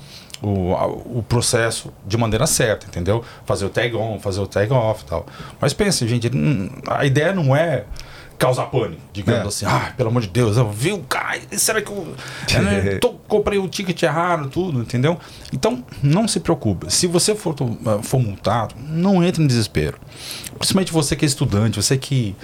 o, 0.46 1.20
o 1.20 1.24
processo 1.28 1.92
de 2.06 2.18
maneira 2.18 2.46
certa, 2.48 2.86
entendeu? 2.88 3.24
Fazer 3.46 3.66
o 3.66 3.70
tag 3.70 3.96
on, 3.96 4.20
fazer 4.20 4.42
o 4.42 4.48
tag 4.48 4.72
off 4.74 5.04
e 5.04 5.06
tal. 5.08 5.26
Mas 5.60 5.74
pense, 5.74 6.08
gente, 6.08 6.30
a 6.88 7.06
ideia 7.06 7.34
não 7.34 7.56
é 7.56 7.86
causar 8.38 8.66
pânico, 8.66 9.02
digamos 9.14 9.46
É. 9.46 9.48
assim, 9.48 9.66
ah, 9.66 9.94
pelo 9.96 10.10
amor 10.10 10.22
de 10.22 10.28
Deus, 10.28 10.58
eu 10.58 10.70
vi 10.70 10.92
o 10.92 11.00
cara, 11.00 11.40
será 11.54 11.82
que 11.82 11.90
eu 11.90 12.14
é, 12.54 12.60
né, 12.60 12.96
tô- 13.00 13.14
comprei 13.30 13.58
o 13.58 13.68
ticket 13.68 14.04
errado, 14.04 14.50
tudo, 14.50 14.82
entendeu? 14.82 15.18
Então, 15.54 15.82
não 16.04 16.28
se 16.28 16.42
preocupe. 16.42 16.92
Se 16.94 17.08
você 17.08 17.34
for, 17.34 17.54
to- 17.54 17.78
for 18.04 18.20
multado, 18.20 18.76
não 18.78 19.24
entre 19.24 19.42
em 19.42 19.48
desespero. 19.48 19.98
Principalmente 20.58 20.92
você 20.92 21.16
que 21.16 21.24
é 21.24 21.28
estudante, 21.28 21.82
você 21.82 21.98
que 21.98 22.36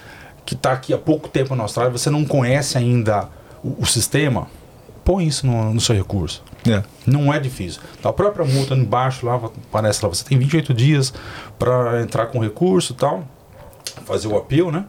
que 0.43 0.55
está 0.55 0.71
aqui 0.71 0.91
há 0.91 0.97
pouco 0.97 1.29
tempo 1.29 1.55
na 1.55 1.63
Austrália, 1.63 1.91
você 1.91 2.09
não 2.09 2.25
conhece 2.25 2.75
ainda 2.77 3.29
o, 3.63 3.83
o 3.83 3.85
sistema, 3.85 4.47
põe 5.03 5.25
isso 5.25 5.45
no, 5.45 5.73
no 5.73 5.81
seu 5.81 5.95
recurso. 5.95 6.43
É. 6.67 6.83
Não 7.05 7.33
é 7.33 7.39
difícil. 7.39 7.81
A 8.03 8.13
própria 8.13 8.45
multa 8.45 8.73
embaixo 8.75 9.25
lá, 9.25 9.35
aparece 9.35 10.03
lá, 10.03 10.09
você 10.09 10.23
tem 10.23 10.37
28 10.37 10.73
dias 10.73 11.13
para 11.57 12.01
entrar 12.01 12.27
com 12.27 12.39
recurso 12.39 12.93
e 12.93 12.95
tal, 12.95 13.23
fazer 14.05 14.27
o 14.27 14.37
appeal, 14.37 14.71
né? 14.71 14.85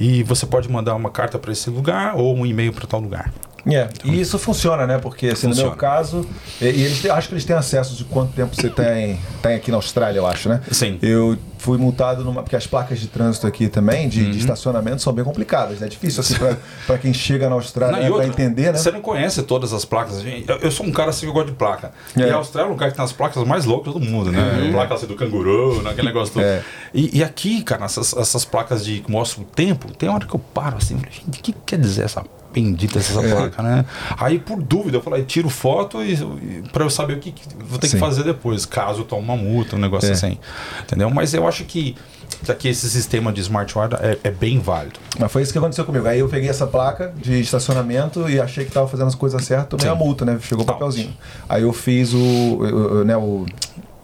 E 0.00 0.22
você 0.22 0.46
pode 0.46 0.68
mandar 0.70 0.94
uma 0.94 1.10
carta 1.10 1.38
para 1.38 1.52
esse 1.52 1.70
lugar 1.70 2.16
ou 2.16 2.34
um 2.36 2.44
e-mail 2.44 2.72
para 2.72 2.86
tal 2.86 3.00
lugar. 3.00 3.32
É, 3.66 3.88
e 4.04 4.20
isso 4.20 4.38
funciona, 4.38 4.86
né? 4.86 4.98
Porque 4.98 5.28
assim, 5.28 5.46
no 5.46 5.54
meu 5.54 5.70
Funciona. 5.70 5.76
caso, 5.76 6.26
e, 6.60 6.64
e 6.64 6.82
eles 6.84 7.04
acho 7.06 7.28
que 7.28 7.34
eles 7.34 7.44
têm 7.44 7.54
acesso 7.54 7.94
de 7.94 8.04
quanto 8.04 8.32
tempo 8.32 8.54
você 8.56 8.68
tem, 8.68 9.20
tem 9.40 9.54
aqui 9.54 9.70
na 9.70 9.76
Austrália, 9.76 10.18
eu 10.18 10.26
acho, 10.26 10.48
né? 10.48 10.60
Sim. 10.70 10.98
Eu 11.00 11.38
fui 11.58 11.78
multado 11.78 12.24
numa. 12.24 12.42
Porque 12.42 12.56
as 12.56 12.66
placas 12.66 12.98
de 12.98 13.06
trânsito 13.06 13.46
aqui 13.46 13.68
também, 13.68 14.08
de, 14.08 14.22
Uhum. 14.24 14.30
de 14.32 14.38
estacionamento, 14.38 15.00
são 15.00 15.12
bem 15.12 15.24
complicadas. 15.24 15.80
É 15.80 15.86
difícil 15.86 16.20
assim 16.20 16.34
pra, 16.34 16.56
pra 16.86 16.98
quem 16.98 17.14
chega 17.14 17.48
na 17.48 17.54
Austrália 17.54 18.08
Não, 18.08 18.18
né, 18.18 18.26
entender, 18.26 18.72
né? 18.72 18.78
Você 18.78 18.90
não 18.90 19.00
conhece 19.00 19.42
todas 19.44 19.72
as 19.72 19.84
placas. 19.84 20.24
Eu, 20.24 20.56
eu 20.56 20.70
sou 20.72 20.84
um 20.84 20.90
cara 20.90 21.10
assim 21.10 21.20
que 21.20 21.26
eu 21.26 21.32
gosto 21.32 21.50
de 21.50 21.52
placa. 21.52 21.92
É. 22.16 22.20
E 22.22 22.30
a 22.30 22.34
Austrália 22.36 22.66
é 22.66 22.68
um 22.68 22.72
lugar 22.72 22.90
que 22.90 22.96
tem 22.96 23.04
as 23.04 23.12
placas 23.12 23.44
mais 23.46 23.64
loucas 23.64 23.94
do 23.94 24.00
mundo, 24.00 24.32
né? 24.32 24.70
Placa 24.72 24.94
assim 24.94 25.06
do 25.06 25.14
canguru, 25.14 25.82
né? 25.82 25.90
aquele 25.90 26.08
negócio 26.08 26.34
todo. 26.34 26.42
É. 26.42 26.64
E, 26.92 27.18
e 27.18 27.22
aqui, 27.22 27.62
cara, 27.62 27.84
essas, 27.84 28.12
essas 28.16 28.44
placas 28.44 28.84
de 28.84 29.00
que 29.00 29.10
mostram 29.10 29.44
o 29.44 29.46
tempo, 29.46 29.92
tem 29.94 30.08
hora 30.08 30.26
que 30.26 30.34
eu 30.34 30.40
paro 30.40 30.78
assim, 30.78 30.96
o 30.96 31.30
que 31.30 31.52
quer 31.64 31.78
dizer 31.78 32.04
essa 32.04 32.24
bendita 32.52 32.98
essa 32.98 33.20
É. 33.20 33.30
placa, 33.34 33.62
né? 33.62 33.84
Aí, 34.18 34.38
por 34.38 34.62
dúvida, 34.62 34.96
eu 34.98 35.02
falei, 35.02 35.22
tiro 35.24 35.48
foto 35.48 36.02
e, 36.02 36.12
e 36.14 36.62
para 36.72 36.84
eu 36.84 36.90
saber 36.90 37.14
o 37.14 37.18
que, 37.20 37.32
que 37.32 37.42
vou 37.64 37.78
ter 37.78 37.88
Sim. 37.88 37.96
que 37.96 38.00
fazer 38.00 38.22
depois, 38.24 38.66
caso 38.66 39.04
tome 39.04 39.22
uma 39.22 39.36
multa, 39.36 39.76
um 39.76 39.78
negócio 39.78 40.08
É. 40.08 40.12
assim. 40.12 40.38
Entendeu? 40.82 41.08
Mas 41.10 41.32
eu 41.34 41.46
acho 41.48 41.64
que, 41.64 41.96
que 42.44 42.52
aqui 42.52 42.68
esse 42.68 42.88
sistema 42.90 43.32
de 43.32 43.40
smart 43.40 43.72
Rider 43.78 43.98
é, 44.02 44.18
é 44.24 44.30
bem 44.30 44.58
válido. 44.58 44.98
Mas 45.18 45.30
foi 45.32 45.42
isso 45.42 45.52
que 45.52 45.58
aconteceu 45.58 45.84
comigo. 45.84 46.06
Aí 46.06 46.18
eu 46.20 46.28
peguei 46.28 46.48
essa 46.50 46.66
placa 46.66 47.12
de 47.16 47.40
estacionamento 47.40 48.28
e 48.28 48.40
achei 48.40 48.64
que 48.64 48.70
tava 48.70 48.86
fazendo 48.88 49.08
as 49.08 49.14
coisas 49.14 49.42
certas, 49.44 49.68
tomei 49.68 49.86
Sim. 49.86 49.92
a 49.92 49.94
multa, 49.94 50.24
né? 50.24 50.38
Chegou 50.42 50.64
o 50.64 50.66
papelzinho. 50.66 51.12
Aí 51.48 51.62
eu 51.62 51.72
fiz 51.72 52.12
o. 52.12 53.04
né, 53.04 53.16
o 53.16 53.46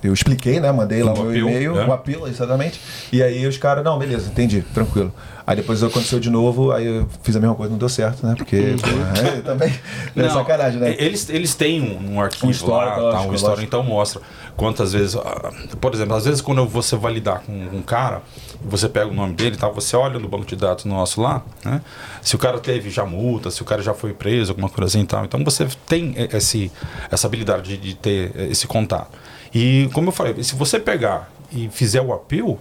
eu 0.01 0.13
expliquei, 0.15 0.61
né? 0.61 0.71
Mandei 0.71 1.03
lá 1.03 1.13
O 1.13 1.23
o 1.23 1.25
meu 1.25 1.37
e-mail, 1.49 1.75
né? 1.75 1.85
o 1.85 1.93
apelo, 1.93 2.29
exatamente. 2.29 2.81
E 3.13 3.21
aí 3.21 3.45
os 3.49 3.57
caras, 3.59 3.83
não, 3.83 3.99
beleza, 3.99 4.29
entendi, 4.31 4.63
tranquilo. 4.73 5.13
Aí 5.49 5.57
depois 5.57 5.83
aconteceu 5.83 6.21
de 6.21 6.29
novo, 6.29 6.73
aí 6.73 6.85
eu 6.85 7.09
fiz 7.23 7.35
a 7.35 7.41
mesma 7.41 7.55
coisa, 7.55 7.71
não 7.71 7.79
deu 7.79 7.89
certo, 7.89 8.27
né? 8.27 8.35
Porque 8.37 8.77
pô, 8.83 9.27
é, 9.27 9.41
também 9.41 9.71
é 10.15 10.23
Não, 10.23 10.29
sacanagem, 10.29 10.79
né? 10.79 10.95
Eles, 10.99 11.31
eles 11.31 11.55
têm 11.55 11.81
um, 11.81 12.17
um 12.17 12.21
arquivo 12.21 12.49
Um 12.49 12.51
histórico, 12.51 13.01
lá, 13.01 13.13
tá, 13.13 13.17
lógico, 13.17 13.33
um 13.33 13.35
histórico, 13.35 13.61
lógico. 13.63 13.63
então 13.63 13.83
mostra 13.83 14.21
quantas 14.59 14.93
vezes. 14.93 15.17
ah, 15.17 15.51
Por 15.81 15.95
exemplo, 15.95 16.15
às 16.17 16.27
vezes 16.27 16.43
quando 16.43 16.67
você 16.67 16.97
vai 16.97 17.15
lidar 17.15 17.39
com 17.41 17.53
um 17.53 17.81
cara, 17.81 18.21
você 18.63 18.91
pega 18.91 19.07
o 19.07 19.15
nome 19.15 19.33
dele 19.33 19.57
e 19.57 19.59
tal, 19.59 19.73
você 19.73 19.97
olha 19.97 20.19
no 20.19 20.29
banco 20.29 20.45
de 20.45 20.55
dados 20.55 20.85
nosso 20.85 21.23
lá, 21.23 21.43
né? 21.65 21.81
Se 22.21 22.37
o 22.37 22.39
cara 22.39 22.59
teve 22.59 22.91
já 22.91 23.07
multa, 23.07 23.51
se 23.51 23.63
o 23.63 23.65
cara 23.65 23.81
já 23.81 23.95
foi 23.95 24.13
preso, 24.13 24.53
alguma 24.53 24.69
coisa 24.69 24.85
assim 24.85 25.01
e 25.01 25.07
tal. 25.07 25.25
Então 25.25 25.43
você 25.43 25.67
tem 25.87 26.15
esse, 26.31 26.71
essa 27.11 27.27
habilidade 27.27 27.63
de, 27.63 27.79
de 27.79 27.95
ter 27.95 28.33
esse 28.51 28.67
contato. 28.67 29.13
E 29.55 29.89
como 29.95 30.09
eu 30.09 30.13
falei, 30.13 30.43
se 30.43 30.55
você 30.55 30.79
pegar 30.79 31.31
e 31.51 31.71
fizer 31.71 32.03
o 32.03 32.13
appeal, 32.13 32.59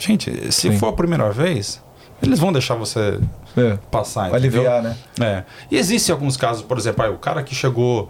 gente, 0.00 0.50
se 0.50 0.70
Sim. 0.70 0.78
for 0.78 0.88
a 0.88 0.92
primeira 0.94 1.30
vez, 1.30 1.82
eles 2.22 2.38
vão 2.38 2.52
deixar 2.52 2.74
você 2.74 3.18
É. 3.56 3.78
passar. 3.90 4.28
entendeu? 4.28 4.60
Aliviar, 4.70 4.82
né? 4.82 4.96
É. 5.20 5.44
E 5.70 5.76
existem 5.76 6.12
alguns 6.12 6.36
casos, 6.36 6.62
por 6.62 6.76
exemplo, 6.78 7.04
aí, 7.04 7.10
o 7.10 7.18
cara 7.18 7.42
que 7.42 7.54
chegou 7.54 8.08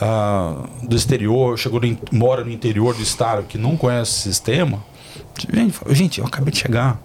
ah, 0.00 0.64
do 0.82 0.96
exterior, 0.96 1.58
chegou 1.58 1.80
no 1.80 1.98
mora 2.10 2.42
no 2.44 2.50
interior 2.50 2.94
do 2.94 3.02
estado, 3.02 3.42
que 3.44 3.56
não 3.58 3.76
conhece 3.76 4.10
o 4.10 4.14
sistema. 4.32 4.82
Gente, 5.90 6.20
eu 6.20 6.26
acabei 6.26 6.52
de 6.52 6.58
chegar. 6.58 7.00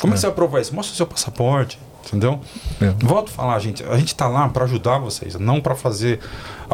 Como 0.00 0.12
é 0.12 0.14
que 0.14 0.20
você 0.20 0.26
vai 0.26 0.34
provar 0.34 0.60
isso? 0.60 0.74
Mostra 0.74 0.92
o 0.92 0.96
seu 0.96 1.06
passaporte. 1.06 1.78
Entendeu? 2.04 2.40
É. 2.80 2.92
Volto 2.98 3.28
a 3.28 3.32
falar, 3.32 3.58
gente. 3.60 3.84
A 3.84 3.96
gente 3.96 4.14
tá 4.14 4.26
lá 4.26 4.48
para 4.48 4.64
ajudar 4.64 4.98
vocês, 4.98 5.36
não 5.36 5.60
para 5.60 5.76
fazer 5.76 6.18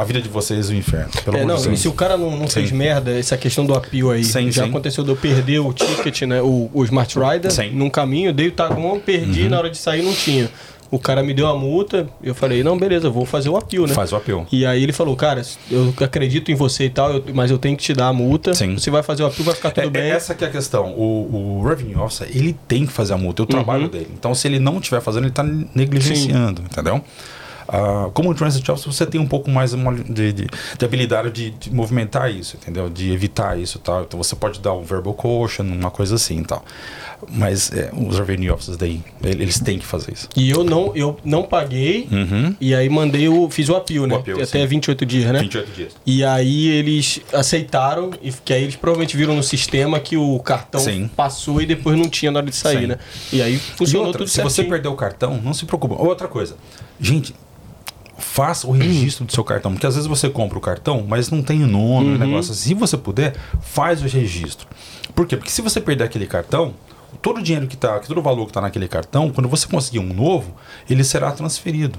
a 0.01 0.05
vida 0.05 0.21
de 0.21 0.29
vocês 0.29 0.69
o 0.69 0.75
inferno. 0.75 1.11
Pelo 1.25 1.37
É, 1.37 1.45
não, 1.45 1.57
de 1.57 1.77
se 1.77 1.89
o 1.89 1.93
cara 1.93 2.17
não, 2.17 2.37
não 2.37 2.49
fez 2.49 2.69
Sim. 2.71 2.75
merda, 2.77 3.11
essa 3.19 3.37
questão 3.37 3.65
do 3.67 3.75
apio 3.75 4.11
aí, 4.11 4.25
Sim, 4.25 4.51
já 4.51 4.63
sim. 4.65 4.69
aconteceu 4.71 5.03
de 5.05 5.11
eu 5.11 5.17
perder 5.17 5.59
o 5.61 5.73
ticket, 5.73 6.23
né? 6.23 6.41
O, 6.43 6.71
o 6.73 6.85
Smart 6.85 7.15
Rider 7.19 7.51
Sim. 7.51 7.69
Uhum. 7.71 7.75
num 7.77 7.91
caminho, 7.91 8.33
dei 8.33 8.49
o 8.49 8.53
tagão, 8.53 9.01
perdi, 9.05 9.49
na 9.49 9.59
hora 9.59 9.71
de 9.71 9.79
sair 9.79 10.03
não 10.03 10.13
tinha. 10.13 10.49
O 10.91 10.99
cara 10.99 11.23
me 11.23 11.35
deu 11.35 11.47
a 11.47 11.55
multa, 11.55 12.09
eu 12.23 12.35
falei, 12.35 12.63
não, 12.63 12.79
beleza, 12.79 13.11
vou 13.11 13.27
fazer 13.27 13.51
o 13.51 13.59
apio, 13.59 13.87
né? 13.87 13.93
Faz 13.93 14.11
o 14.11 14.17
apelo. 14.17 14.47
E 14.51 14.65
aí 14.65 14.83
ele 14.83 14.93
falou, 14.95 15.15
cara, 15.15 15.43
eu 15.71 15.93
acredito 16.01 16.51
em 16.51 16.55
você 16.55 16.85
e 16.85 16.89
tal, 16.89 17.13
eu- 17.13 17.25
mas 17.35 17.51
eu 17.51 17.59
tenho 17.59 17.77
que 17.77 17.83
te 17.83 17.93
dar 17.93 18.07
a 18.09 18.13
multa. 18.15 18.55
Sim. 18.55 18.73
Você 18.79 18.91
vai 18.91 19.03
fazer 19.03 19.23
o 19.23 19.27
apio, 19.27 19.45
vai 19.45 19.55
ficar 19.55 19.71
tudo 19.71 19.87
É, 19.87 19.91
bem. 19.91 20.11
Essa 20.11 20.35
que 20.35 20.43
é 20.43 20.49
a 20.49 20.51
questão. 20.51 20.95
O, 20.97 21.59
o 21.61 21.69
Revenue 21.69 21.97
Officer, 21.97 22.27
ele 22.35 22.57
tem 22.67 22.87
que 22.87 22.93
fazer 22.93 23.13
a 23.13 23.19
multa, 23.19 23.43
é 23.43 23.45
o 23.45 23.45
Uhum. 23.45 23.51
trabalho 23.51 23.89
dele. 23.91 24.09
Então, 24.19 24.35
se 24.35 24.49
ele 24.49 24.59
não 24.59 24.79
estiver 24.79 25.03
fazendo, 25.03 25.25
ele 25.25 25.29
está 25.31 25.45
negligenciando, 25.75 26.63
entendeu? 26.63 27.03
Ah, 27.68 28.09
como 28.14 28.31
o 28.31 28.35
Transit 28.35 28.70
Officer, 28.70 28.90
você 28.92 29.04
tem 29.04 29.20
um 29.20 29.26
pouco 29.26 29.50
mais 29.50 29.72
de, 29.72 30.33
de- 30.33 30.46
de 30.78 30.85
habilidade 30.85 31.31
de, 31.31 31.50
de 31.50 31.70
movimentar 31.74 32.31
isso, 32.35 32.57
entendeu? 32.57 32.88
De 32.88 33.12
evitar 33.12 33.59
isso 33.59 33.76
e 33.78 33.81
tal. 33.81 34.02
Então, 34.04 34.16
você 34.22 34.35
pode 34.35 34.59
dar 34.61 34.72
um 34.72 34.83
verbal 34.83 35.12
caution, 35.14 35.64
uma 35.64 35.90
coisa 35.90 36.14
assim 36.14 36.40
e 36.40 36.44
tal. 36.44 36.64
Mas 37.28 37.70
é, 37.72 37.90
os 37.92 38.16
Revenue 38.18 38.48
Officers 38.50 38.76
daí, 38.76 39.02
ele- 39.22 39.42
eles 39.42 39.59
têm 39.61 39.78
que 39.78 39.85
fazer 39.85 40.12
isso. 40.12 40.28
E 40.37 40.48
eu 40.48 40.62
não, 40.64 40.92
eu 40.96 41.18
não 41.24 41.42
paguei, 41.42 42.09
Uhum. 42.11 42.54
e 42.61 42.74
aí 42.74 42.88
mandei 42.88 43.28
o. 43.28 43.50
Fiz 43.50 43.68
o 43.68 43.74
apio, 43.76 44.07
né? 44.07 44.14
O 44.14 44.18
appeal, 44.18 44.38
Até 44.38 44.46
sim. 44.61 44.66
28 44.66 45.04
dias, 45.04 45.31
né? 45.33 45.40
28 45.40 45.70
dias. 45.72 45.96
E 46.07 46.24
aí 46.24 46.68
eles 46.68 47.20
aceitaram, 47.35 48.12
e 48.22 48.31
que 48.33 48.52
aí 48.52 48.62
eles 48.62 48.76
provavelmente 48.76 49.16
viram 49.16 49.35
no 49.37 49.42
sistema 49.42 49.98
que 50.00 50.16
o 50.16 50.38
cartão 50.38 50.81
Sim. 50.81 51.11
passou 51.16 51.61
e 51.61 51.66
depois 51.66 51.98
não 51.98 52.09
tinha 52.09 52.31
na 52.31 52.38
hora 52.38 52.48
de 52.48 52.54
sair, 52.57 52.81
Sim. 52.83 52.87
né? 52.87 52.98
E 53.33 53.42
aí 53.42 53.54
E 53.57 53.59
funcionou 53.59 54.07
outra, 54.07 54.20
tudo 54.20 54.28
se 54.28 54.35
certinho. 54.37 54.50
você 54.54 54.64
perder 54.64 54.88
o 54.88 54.94
cartão, 54.94 55.40
não 55.42 55.52
se 55.52 55.66
preocupe. 55.66 55.94
Outra 55.98 56.28
coisa, 56.28 56.57
gente, 57.00 57.35
faça 58.18 58.66
o 58.66 58.72
registro 58.72 59.24
do 59.24 59.33
seu 59.33 59.44
cartão, 59.44 59.72
porque 59.72 59.87
às 59.87 59.94
vezes 59.94 60.09
você 60.09 60.28
compra 60.28 60.59
o 60.59 60.61
cartão, 60.61 61.04
mas 61.09 61.31
não 61.31 61.42
tem 61.42 61.62
o 61.62 61.66
nome, 61.66 62.16
o 62.16 62.18
negócio. 62.18 62.52
assim. 62.52 62.70
Se 62.70 62.74
você 62.74 62.96
puder, 62.96 63.35
faz 63.62 64.02
o 64.02 64.07
registro. 64.07 64.66
Por 65.14 65.26
quê? 65.26 65.37
Porque 65.37 65.50
se 65.50 65.62
você 65.62 65.81
perder 65.81 66.04
aquele 66.04 66.26
cartão, 66.26 66.74
todo 67.22 67.38
o 67.38 67.42
dinheiro 67.42 67.66
que 67.66 67.76
tá, 67.76 67.98
todo 68.00 68.18
o 68.18 68.22
valor 68.22 68.44
que 68.44 68.50
está 68.50 68.61
naquele 68.61 68.88
cartão, 68.88 69.31
quando 69.31 69.48
você 69.48 69.66
conseguir 69.66 70.00
um 70.00 70.12
novo, 70.12 70.54
ele 70.90 71.04
será 71.04 71.31
transferido. 71.33 71.98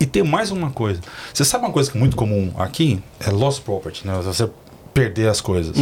E 0.00 0.06
tem 0.06 0.22
mais 0.22 0.50
uma 0.50 0.70
coisa. 0.70 1.00
Você 1.32 1.44
sabe 1.44 1.64
uma 1.64 1.72
coisa 1.72 1.90
que 1.90 1.96
é 1.96 2.00
muito 2.00 2.16
comum 2.16 2.52
aqui? 2.58 3.00
É 3.20 3.30
lost 3.30 3.62
property, 3.62 4.06
né? 4.06 4.14
Você 4.22 4.48
perder 4.92 5.28
as 5.28 5.40
coisas. 5.40 5.76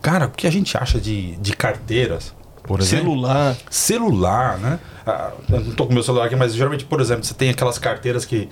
Cara, 0.00 0.26
o 0.26 0.30
que 0.30 0.46
a 0.46 0.50
gente 0.50 0.76
acha 0.76 1.00
de, 1.00 1.36
de 1.36 1.54
carteiras, 1.54 2.34
por 2.62 2.80
exemplo? 2.80 3.06
Celular. 3.06 3.56
celular, 3.70 4.58
né? 4.58 4.78
Ah, 5.06 5.32
eu 5.50 5.60
não 5.60 5.74
tô 5.74 5.86
com 5.86 5.92
meu 5.92 6.02
celular 6.02 6.26
aqui, 6.26 6.36
mas 6.36 6.54
geralmente, 6.54 6.84
por 6.84 7.00
exemplo, 7.00 7.24
você 7.24 7.34
tem 7.34 7.50
aquelas 7.50 7.78
carteiras 7.78 8.24
que, 8.24 8.48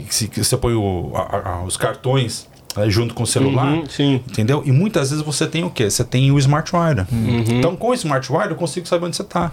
que, 0.00 0.28
que 0.28 0.44
você 0.44 0.56
põe 0.56 0.74
o- 0.74 1.12
a- 1.14 1.50
a- 1.50 1.62
os 1.64 1.76
cartões 1.76 2.46
né, 2.76 2.88
junto 2.90 3.14
com 3.14 3.22
o 3.22 3.26
celular. 3.26 3.72
Uhum, 3.72 3.86
sim. 3.88 4.14
Entendeu? 4.28 4.62
E 4.66 4.70
muitas 4.72 5.10
vezes 5.10 5.24
você 5.24 5.46
tem 5.46 5.64
o 5.64 5.70
quê? 5.70 5.90
Você 5.90 6.04
tem 6.04 6.30
o 6.30 6.38
Smart 6.38 6.70
Rider. 6.70 7.06
Uhum. 7.10 7.44
Então, 7.58 7.74
com 7.76 7.88
o 7.88 7.94
Smart 7.94 8.30
Rider, 8.30 8.50
eu 8.50 8.56
consigo 8.56 8.86
saber 8.86 9.06
onde 9.06 9.16
você 9.16 9.24
tá. 9.24 9.50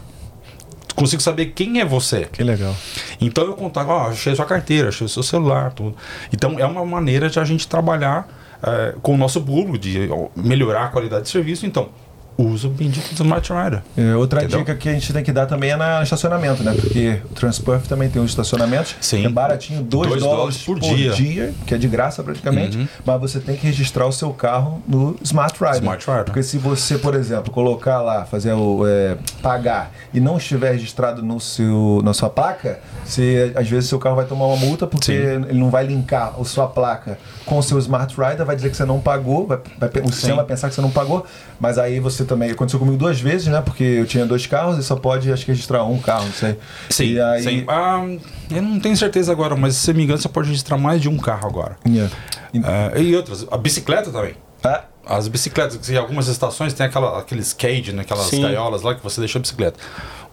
Consigo 0.95 1.21
saber 1.21 1.47
quem 1.47 1.79
é 1.81 1.85
você. 1.85 2.25
Que 2.31 2.41
legal. 2.43 2.73
Então 3.19 3.43
eu 3.45 3.53
contava, 3.53 3.91
ó, 3.93 4.07
achei 4.09 4.33
sua 4.35 4.45
carteira, 4.45 4.89
achei 4.89 5.05
o 5.05 5.09
seu 5.09 5.23
celular, 5.23 5.73
tudo. 5.73 5.95
Então 6.33 6.57
é 6.59 6.65
uma 6.65 6.85
maneira 6.85 7.29
de 7.29 7.37
a 7.39 7.43
gente 7.43 7.67
trabalhar 7.67 8.27
eh, 8.63 8.95
com 9.01 9.13
o 9.13 9.17
nosso 9.17 9.41
público, 9.41 9.77
de 9.77 10.09
melhorar 10.35 10.85
a 10.85 10.87
qualidade 10.87 11.23
de 11.23 11.29
serviço. 11.29 11.65
Então, 11.65 11.89
usa 12.37 12.67
o 12.67 12.69
bendito 12.71 13.07
do 13.15 13.23
Smart 13.23 13.49
Rider. 13.53 13.81
É, 13.97 14.15
outra 14.15 14.41
Entendeu? 14.41 14.59
dica 14.59 14.75
que 14.75 14.89
a 14.89 14.93
gente 14.93 15.11
tem 15.13 15.23
que 15.23 15.31
dar 15.31 15.45
também 15.45 15.69
é 15.71 15.75
na 15.77 16.03
estacionamento, 16.03 16.63
né? 16.63 16.73
Porque 16.79 17.21
o 17.31 17.33
Transperf 17.33 17.87
também 17.87 18.09
tem 18.09 18.21
uns 18.21 18.31
estacionamentos 18.31 18.95
Sim. 18.99 19.25
é 19.25 19.29
baratinho, 19.29 19.81
2 19.83 20.09
Dois 20.09 20.21
dólares, 20.21 20.37
dólares 20.37 20.63
por, 20.63 20.79
por 20.79 20.95
dia. 20.97 21.11
dia. 21.13 21.53
que 21.65 21.73
é 21.73 21.77
de 21.77 21.87
graça 21.87 22.21
praticamente, 22.23 22.77
Uhum. 22.77 22.87
mas 23.05 23.21
você 23.21 23.39
tem 23.39 23.55
que 23.55 23.65
registrar 23.65 24.05
o 24.05 24.11
seu 24.11 24.31
carro 24.31 24.81
no 24.87 25.15
Smart 25.23 25.57
Rider. 25.59 25.75
Smart 25.77 26.05
Rider. 26.05 26.23
Porque 26.25 26.43
se 26.43 26.57
você, 26.57 26.97
por 26.97 27.15
exemplo, 27.15 27.51
colocar 27.51 28.01
lá, 28.01 28.25
fazer 28.25 28.51
o 28.53 28.85
é, 28.85 29.15
pagar 29.41 29.91
e 30.13 30.19
não 30.19 30.37
estiver 30.37 30.71
registrado 30.73 31.21
no 31.23 31.39
seu, 31.39 32.01
na 32.03 32.13
sua 32.13 32.29
placa, 32.29 32.79
você, 33.05 33.53
às 33.55 33.69
vezes 33.69 33.87
seu 33.87 33.99
carro 33.99 34.15
vai 34.17 34.25
tomar 34.25 34.45
uma 34.47 34.57
multa 34.57 34.85
porque 34.85 35.05
Sim. 35.05 35.45
ele 35.49 35.59
não 35.59 35.69
vai 35.69 35.85
linkar 35.85 36.33
a 36.39 36.43
sua 36.43 36.67
placa 36.67 37.17
com 37.45 37.57
o 37.59 37.63
seu 37.63 37.77
Smart 37.79 38.13
Rider, 38.19 38.45
vai 38.45 38.55
dizer 38.55 38.69
que 38.71 38.75
você 38.77 38.83
não 38.85 38.99
pagou, 38.99 39.47
vai, 39.47 39.59
vai- 39.79 39.89
o 40.03 40.11
sistema 40.11 40.37
vai 40.37 40.45
pensar 40.45 40.67
que 40.67 40.75
você 40.75 40.81
não 40.81 40.91
pagou, 40.91 41.25
mas 41.59 41.77
aí 41.77 41.99
você 41.99 42.24
também 42.25 42.51
aconteceu 42.51 42.79
comigo 42.79 42.97
duas 42.97 43.19
vezes, 43.19 43.47
né? 43.47 43.61
Porque 43.61 43.83
eu 43.83 44.05
tinha 44.05 44.25
dois 44.25 44.45
carros 44.47 44.77
e 44.77 44.83
só 44.83 44.95
pode, 44.95 45.31
acho 45.31 45.45
que, 45.45 45.51
registrar 45.51 45.83
um 45.83 45.99
carro, 45.99 46.25
não 46.25 46.33
sei. 46.33 46.57
Sim, 46.89 47.05
E 47.13 47.21
aí, 47.21 47.43
sim. 47.43 47.63
Ah, 47.67 48.03
eu 48.51 48.61
não 48.61 48.79
tenho 48.79 48.95
certeza 48.97 49.31
agora, 49.31 49.55
mas 49.55 49.75
se 49.75 49.93
me 49.93 50.03
engano, 50.03 50.19
você 50.21 50.29
pode 50.29 50.49
registrar 50.49 50.77
mais 50.77 51.01
de 51.01 51.07
um 51.09 51.17
carro 51.17 51.47
agora. 51.47 51.77
Yeah. 51.87 52.13
E- 52.53 52.61
Ah, 52.63 52.91
e 52.99 53.15
outras, 53.15 53.45
a 53.51 53.57
bicicleta 53.57 54.11
também. 54.11 54.35
Ah, 54.63 54.83
As 55.07 55.27
bicicletas, 55.27 55.77
que 55.77 55.93
em 55.93 55.97
algumas 55.97 56.27
estações 56.27 56.73
tem 56.73 56.83
aquela, 56.87 57.19
aqueles 57.19 57.53
cage, 57.53 57.91
né, 57.93 58.01
aquelas 58.01 58.25
Sim. 58.25 58.41
gaiolas 58.41 58.81
lá 58.81 58.95
que 58.95 59.03
você 59.03 59.21
deixa 59.21 59.37
a 59.37 59.41
bicicleta. 59.41 59.79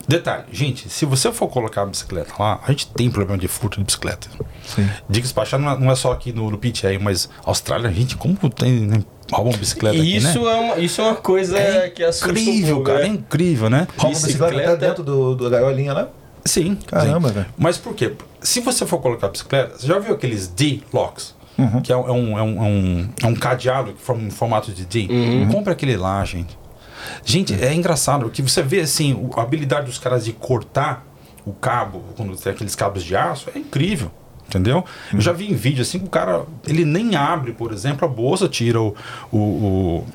Detalhe, 0.08 0.44
gente, 0.50 0.88
se 0.88 1.04
você 1.04 1.30
for 1.30 1.46
colocar 1.48 1.82
a 1.82 1.86
bicicleta 1.86 2.32
lá, 2.38 2.58
a 2.66 2.70
gente 2.72 2.86
tem 2.88 3.10
problema 3.10 3.38
de 3.38 3.46
furto 3.46 3.78
de 3.78 3.84
bicicleta. 3.84 4.28
sim. 4.66 4.88
Diga-se 5.08 5.34
não 5.58 5.70
é, 5.70 5.78
não 5.78 5.90
é 5.90 5.94
só 5.94 6.10
aqui 6.12 6.32
no, 6.32 6.50
no 6.50 6.56
PTA, 6.58 6.98
mas 7.00 7.28
Austrália, 7.44 7.92
gente, 7.92 8.16
como 8.16 8.34
tem, 8.50 8.80
né, 8.80 9.04
roubam 9.32 9.52
bicicleta 9.58 9.96
E 9.96 10.00
aqui, 10.00 10.16
isso, 10.16 10.40
né? 10.44 10.50
é 10.50 10.54
uma, 10.60 10.76
isso 10.78 11.00
é 11.00 11.04
uma 11.04 11.14
coisa 11.16 11.58
que 11.94 12.02
assusta 12.04 12.28
um 12.28 12.30
incrível, 12.32 12.74
pouco, 12.76 12.90
cara, 12.90 12.98
né? 13.00 13.04
é 13.04 13.08
incrível, 13.08 13.70
né? 13.70 13.88
Rouba 13.96 14.16
a 14.16 14.20
bicicleta 14.20 14.72
até 14.72 14.76
dentro 14.88 15.02
do, 15.02 15.34
do 15.34 15.50
gaiolinha 15.50 15.92
lá? 15.92 16.08
Sim. 16.44 16.76
Caramba, 16.86 17.28
sim. 17.28 17.34
velho. 17.34 17.46
Mas 17.56 17.78
por 17.78 17.94
quê? 17.94 18.12
Se 18.40 18.60
você 18.60 18.84
for 18.86 18.98
colocar 19.00 19.28
bicicleta, 19.28 19.78
você 19.78 19.86
já 19.86 19.98
viu 19.98 20.14
aqueles 20.14 20.48
D-locks? 20.48 21.34
Que 21.84 21.92
é 21.92 21.96
um, 21.96 22.08
é, 22.08 22.12
um, 22.12 22.38
é, 22.38 22.42
um, 22.42 22.56
é 22.58 22.62
um- 22.68 23.08
é 23.22 23.26
um 23.26 23.34
cadeado 23.34 23.92
que 23.92 24.02
forma 24.02 24.22
em 24.24 24.30
formato 24.30 24.72
de 24.72 24.84
D. 24.84 25.08
Compra 25.52 25.72
aquele 25.74 25.96
lá, 25.96 26.24
gente. 26.24 26.58
Gente, 27.24 27.54
é 27.62 27.72
engraçado 27.72 28.28
que 28.30 28.42
você 28.42 28.62
vê 28.62 28.80
assim, 28.80 29.28
a 29.36 29.42
habilidade 29.42 29.86
dos 29.86 29.98
caras 29.98 30.24
de 30.24 30.32
cortar 30.32 31.06
o 31.44 31.52
cabo, 31.52 32.02
quando 32.16 32.36
tem 32.36 32.52
aqueles 32.52 32.74
cabos 32.74 33.04
de 33.04 33.14
aço, 33.16 33.48
é 33.54 33.58
incrível. 33.58 34.10
Entendeu? 34.52 34.84
Eu 35.12 35.20
já 35.20 35.32
vi 35.32 35.50
em 35.50 35.54
vídeo 35.54 35.80
assim 35.80 35.98
que 35.98 36.04
o 36.04 36.10
cara, 36.10 36.44
ele 36.68 36.84
nem 36.84 37.16
abre, 37.16 37.52
por 37.52 37.72
exemplo, 37.72 38.06
a 38.06 38.10
bolsa, 38.10 38.46
tira 38.48 38.78
o. 38.78 38.94
o, 39.32 39.38
o- 39.38 40.06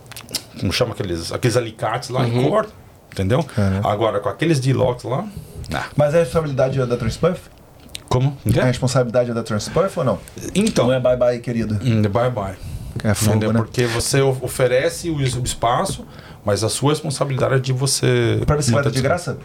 como 0.60 0.72
chama 0.72 0.92
aqueles, 0.94 1.32
aqueles 1.32 1.58
alicates 1.58 2.10
lá 2.10 2.28
e 2.28 2.44
corta. 2.48 2.72
Entendeu? 3.12 3.44
Caramba. 3.44 3.92
Agora, 3.92 4.20
com 4.20 4.30
aqueles 4.30 4.60
D-locks 4.60 5.04
lá. 5.06 5.26
Nah. 5.70 5.86
Mas 5.96 6.14
a 6.14 6.20
responsabilidade 6.20 6.80
é 6.80 6.86
da 6.86 6.96
Transperf? 6.98 7.42
Como? 8.08 8.38
A 8.62 8.66
responsabilidade 8.66 9.32
é 9.32 9.34
da 9.34 9.42
Transperf 9.44 9.98
ou 10.00 10.06
não? 10.06 10.20
Então, 10.54 10.88
Não 10.88 10.94
é 10.94 11.00
bye 11.00 11.18
bye, 11.18 11.40
querido. 11.40 11.80
hum, 11.84 12.02
bye 12.04 12.30
bye. 12.30 12.56
É 13.04 13.14
fogo, 13.14 13.32
Entendeu? 13.38 13.54
né? 13.54 13.60
Porque 13.60 13.86
você 13.86 14.22
oferece 14.22 15.10
o, 15.10 15.20
espaço, 15.22 16.06
mas 16.46 16.64
a 16.64 16.70
sua 16.70 16.92
responsabilidade 16.92 17.56
é 17.56 17.60
de 17.60 17.74
você. 17.74 18.42
Pra 18.46 18.56
bicicleta 18.56 18.88
manter 18.90 18.96
de 18.96 19.02
graça? 19.04 19.38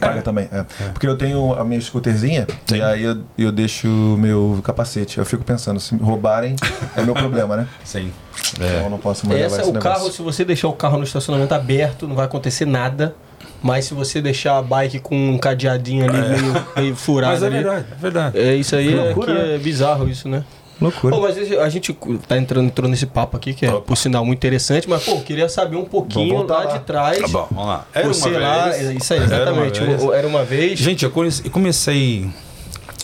Paga 0.00 0.22
também, 0.22 0.48
é. 0.52 0.64
Porque 0.92 1.06
eu 1.06 1.16
tenho 1.16 1.54
a 1.54 1.64
minha 1.64 1.80
scooterzinha 1.80 2.46
Sim. 2.66 2.76
e 2.76 2.82
aí 2.82 3.02
eu, 3.02 3.18
eu 3.38 3.52
deixo 3.52 3.86
o 3.88 4.16
meu 4.18 4.60
capacete. 4.64 5.18
Eu 5.18 5.24
fico 5.24 5.44
pensando, 5.44 5.78
se 5.80 5.94
me 5.94 6.00
roubarem, 6.02 6.56
é 6.96 7.02
meu 7.02 7.14
problema, 7.14 7.56
né? 7.56 7.68
Sim. 7.84 8.12
Então 8.54 8.66
É. 8.66 8.84
eu 8.84 8.90
não 8.90 8.98
posso 8.98 9.26
mais 9.26 9.40
levar 9.40 9.54
Essa, 9.54 9.62
esse 9.62 9.70
o 9.70 9.72
negócio. 9.74 9.90
carro, 9.98 10.12
se 10.12 10.22
você 10.22 10.44
deixar 10.44 10.68
o 10.68 10.72
carro 10.72 10.98
no 10.98 11.04
estacionamento 11.04 11.54
aberto, 11.54 12.06
não 12.08 12.14
vai 12.16 12.24
acontecer 12.24 12.64
nada. 12.66 13.14
Mas 13.62 13.86
se 13.86 13.94
você 13.94 14.20
deixar 14.20 14.58
a 14.58 14.62
bike 14.62 14.98
com 14.98 15.16
um 15.16 15.38
cadeadinho 15.38 16.04
ali 16.04 16.18
meio, 16.18 16.66
meio 16.76 16.96
furado 16.96 17.32
Mas 17.32 17.42
é 17.42 17.46
ali, 17.46 17.54
verdade, 17.56 17.86
é 17.90 17.94
verdade. 17.94 18.38
É 18.38 18.54
isso 18.54 18.76
aí, 18.76 18.88
Que 18.88 18.94
é, 18.98 19.02
loucura, 19.04 19.34
né? 19.34 19.54
é 19.54 19.58
bizarro 19.58 20.06
isso, 20.08 20.28
né? 20.28 20.44
Loucura. 20.80 21.14
Pô, 21.14 21.22
mas 21.22 21.36
a 21.38 21.68
gente 21.68 21.92
tá 22.26 22.36
entrando, 22.36 22.66
entrou 22.66 22.90
nesse 22.90 23.06
papo 23.06 23.36
aqui, 23.36 23.54
que 23.54 23.64
é, 23.64 23.70
Opa. 23.72 23.80
por 23.82 23.96
sinal, 23.96 24.24
muito 24.24 24.38
interessante, 24.38 24.88
mas, 24.88 25.04
pô, 25.04 25.20
queria 25.20 25.48
saber 25.48 25.76
um 25.76 25.84
pouquinho 25.84 26.42
lá, 26.42 26.64
lá. 26.64 26.66
de 26.78 26.84
trás. 26.84 27.18
Tá 27.20 27.28
bom, 27.28 27.46
vamos 27.50 27.66
lá. 27.66 27.86
Era 27.94 28.08
você 28.08 28.28
uma 28.30 28.38
lá, 28.40 28.68
vez. 28.70 28.86
é 28.88 28.94
isso 28.94 29.12
aí, 29.14 29.20
Era 29.20 29.28
uma 29.28 29.36
exatamente. 29.66 29.80
vez. 29.80 30.02
o- 30.02 30.06
o- 30.08 30.12
Era 30.12 30.26
uma 30.26 30.44
vez. 30.44 30.78
Gente, 30.78 31.04
eu 31.04 31.12
comecei 31.50 32.28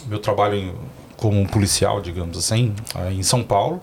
meu 0.07 0.19
trabalho 0.19 0.57
em- 0.57 0.75
como 1.17 1.47
policial, 1.49 2.01
digamos 2.01 2.37
assim, 2.39 2.75
em 3.13 3.23
São 3.23 3.43
Paulo, 3.43 3.81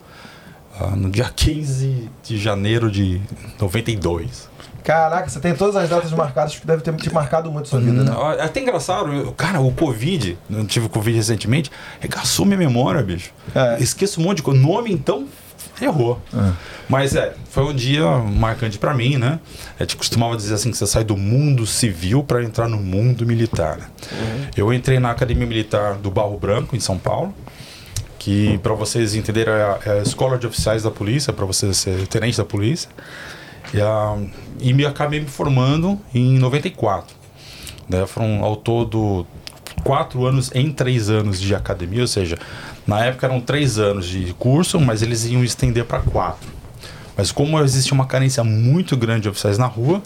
ah, 0.80 0.88
no 0.96 1.10
dia 1.10 1.26
15 1.36 2.10
de 2.24 2.38
janeiro 2.38 2.92
de 2.92 3.22
92. 3.60 4.50
Caraca, 4.88 5.28
você 5.28 5.42
tem 5.42 5.54
todas 5.54 5.76
as 5.76 5.90
datas 5.90 6.12
marcadas 6.16 6.56
que 6.56 6.66
deve 6.66 6.82
ter 6.82 6.96
te 6.96 7.14
marcado 7.14 7.52
muito 7.52 7.68
sua 7.68 7.82
vida, 7.82 8.06
né? 8.06 8.16
É 8.40 8.44
até 8.44 8.62
engraçado, 8.62 9.34
cara, 9.34 9.60
o 9.60 9.70
Covid, 9.74 10.38
eu 10.50 10.66
tive 10.66 10.88
Covid 10.88 11.14
recentemente, 11.14 11.70
regaçou 12.00 12.46
minha 12.46 12.58
memória, 12.58 13.04
bicho. 13.04 13.32
É. 13.54 13.84
Esqueço 13.84 14.22
um 14.22 14.24
monte 14.24 14.38
de 14.38 14.44
coisa. 14.44 14.62
Nome, 14.62 14.94
então, 14.94 15.28
errou. 15.82 16.22
Mas 16.88 17.18
é, 17.18 17.34
foi 17.50 17.66
um 17.66 17.76
dia 17.76 18.08
marcante 18.20 18.80
pra 18.80 18.94
mim, 18.94 19.18
né? 19.18 19.42
A 19.78 19.84
gente 19.84 19.98
costumava 19.98 20.38
dizer 20.38 20.54
assim 20.54 20.72
que 20.72 20.78
você 20.78 20.88
sai 20.88 21.04
do 21.04 21.18
mundo 21.18 21.68
civil 21.68 22.24
pra 22.24 22.42
entrar 22.42 22.70
no 22.70 22.78
mundo 22.78 23.26
militar. 23.26 23.76
né? 23.78 23.90
Eu 24.56 24.74
entrei 24.74 25.00
na 25.00 25.12
Academia 25.12 25.46
Militar 25.46 25.96
do 25.96 26.10
Barro 26.10 26.38
Branco, 26.38 26.78
em 26.78 26.80
São 26.80 26.98
Paulo, 26.98 27.36
que 28.18 28.58
pra 28.60 28.74
vocês 28.74 29.16
entenderem 29.16 29.54
é 29.54 29.58
a, 29.58 29.80
é 29.86 30.00
a 30.00 30.02
escola 30.02 30.38
de 30.38 30.48
oficiais 30.48 30.84
da 30.84 30.92
polícia, 30.92 31.34
pra 31.34 31.46
você 31.46 31.74
ser 31.74 32.08
tenente 32.08 32.38
da 32.38 32.46
polícia. 32.46 32.90
E, 33.74 33.82
a, 33.82 34.18
e 34.60 34.74
me 34.74 34.86
acabei 34.86 35.20
me 35.20 35.28
formando 35.28 36.00
em 36.14 36.38
94. 36.40 37.16
Né? 37.90 38.06
Foram 38.06 38.44
ao 38.44 38.56
todo 38.56 39.26
quatro 39.84 40.26
anos 40.26 40.52
em 40.54 40.72
três 40.72 41.10
anos 41.10 41.40
de 41.40 41.54
academia, 41.56 42.02
ou 42.02 42.08
seja, 42.08 42.38
na 42.86 43.06
época 43.06 43.28
eram 43.28 43.40
três 43.40 43.78
anos 43.78 44.08
de 44.08 44.34
curso, 44.34 44.80
mas 44.80 45.02
eles 45.02 45.26
iam 45.26 45.44
estender 45.44 45.86
para 45.86 46.00
quatro. 46.00 46.50
Mas 47.16 47.32
como 47.32 47.60
existia 47.60 47.94
uma 47.94 48.06
carência 48.06 48.44
muito 48.44 48.96
grande 48.96 49.22
de 49.22 49.30
oficiais 49.30 49.58
na 49.58 49.66
rua, 49.66 50.02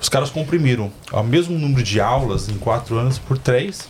os 0.00 0.08
caras 0.08 0.30
comprimiram 0.30 0.92
o 1.12 1.22
mesmo 1.22 1.58
número 1.58 1.82
de 1.82 2.00
aulas 2.00 2.48
em 2.48 2.56
quatro 2.56 2.96
anos 2.98 3.18
por 3.18 3.38
três. 3.38 3.88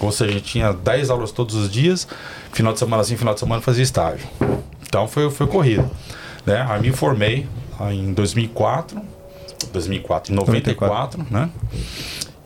Ou 0.00 0.10
seja, 0.10 0.30
a 0.30 0.34
gente 0.34 0.44
tinha 0.44 0.72
10 0.72 1.10
aulas 1.10 1.30
todos 1.30 1.54
os 1.54 1.70
dias, 1.70 2.08
final 2.52 2.72
de 2.72 2.78
semana 2.80 3.04
sim, 3.04 3.16
final 3.16 3.34
de 3.34 3.40
semana 3.40 3.62
fazia 3.62 3.84
estágio. 3.84 4.26
Então 4.82 5.06
foi, 5.06 5.30
foi 5.30 5.46
corrido. 5.46 5.88
Né? 6.44 6.66
Aí 6.68 6.80
me 6.80 6.90
formei 6.90 7.46
em 7.90 8.12
2004, 8.12 9.00
2004, 9.72 10.32
em 10.32 10.36
94, 10.36 11.26
né? 11.30 11.48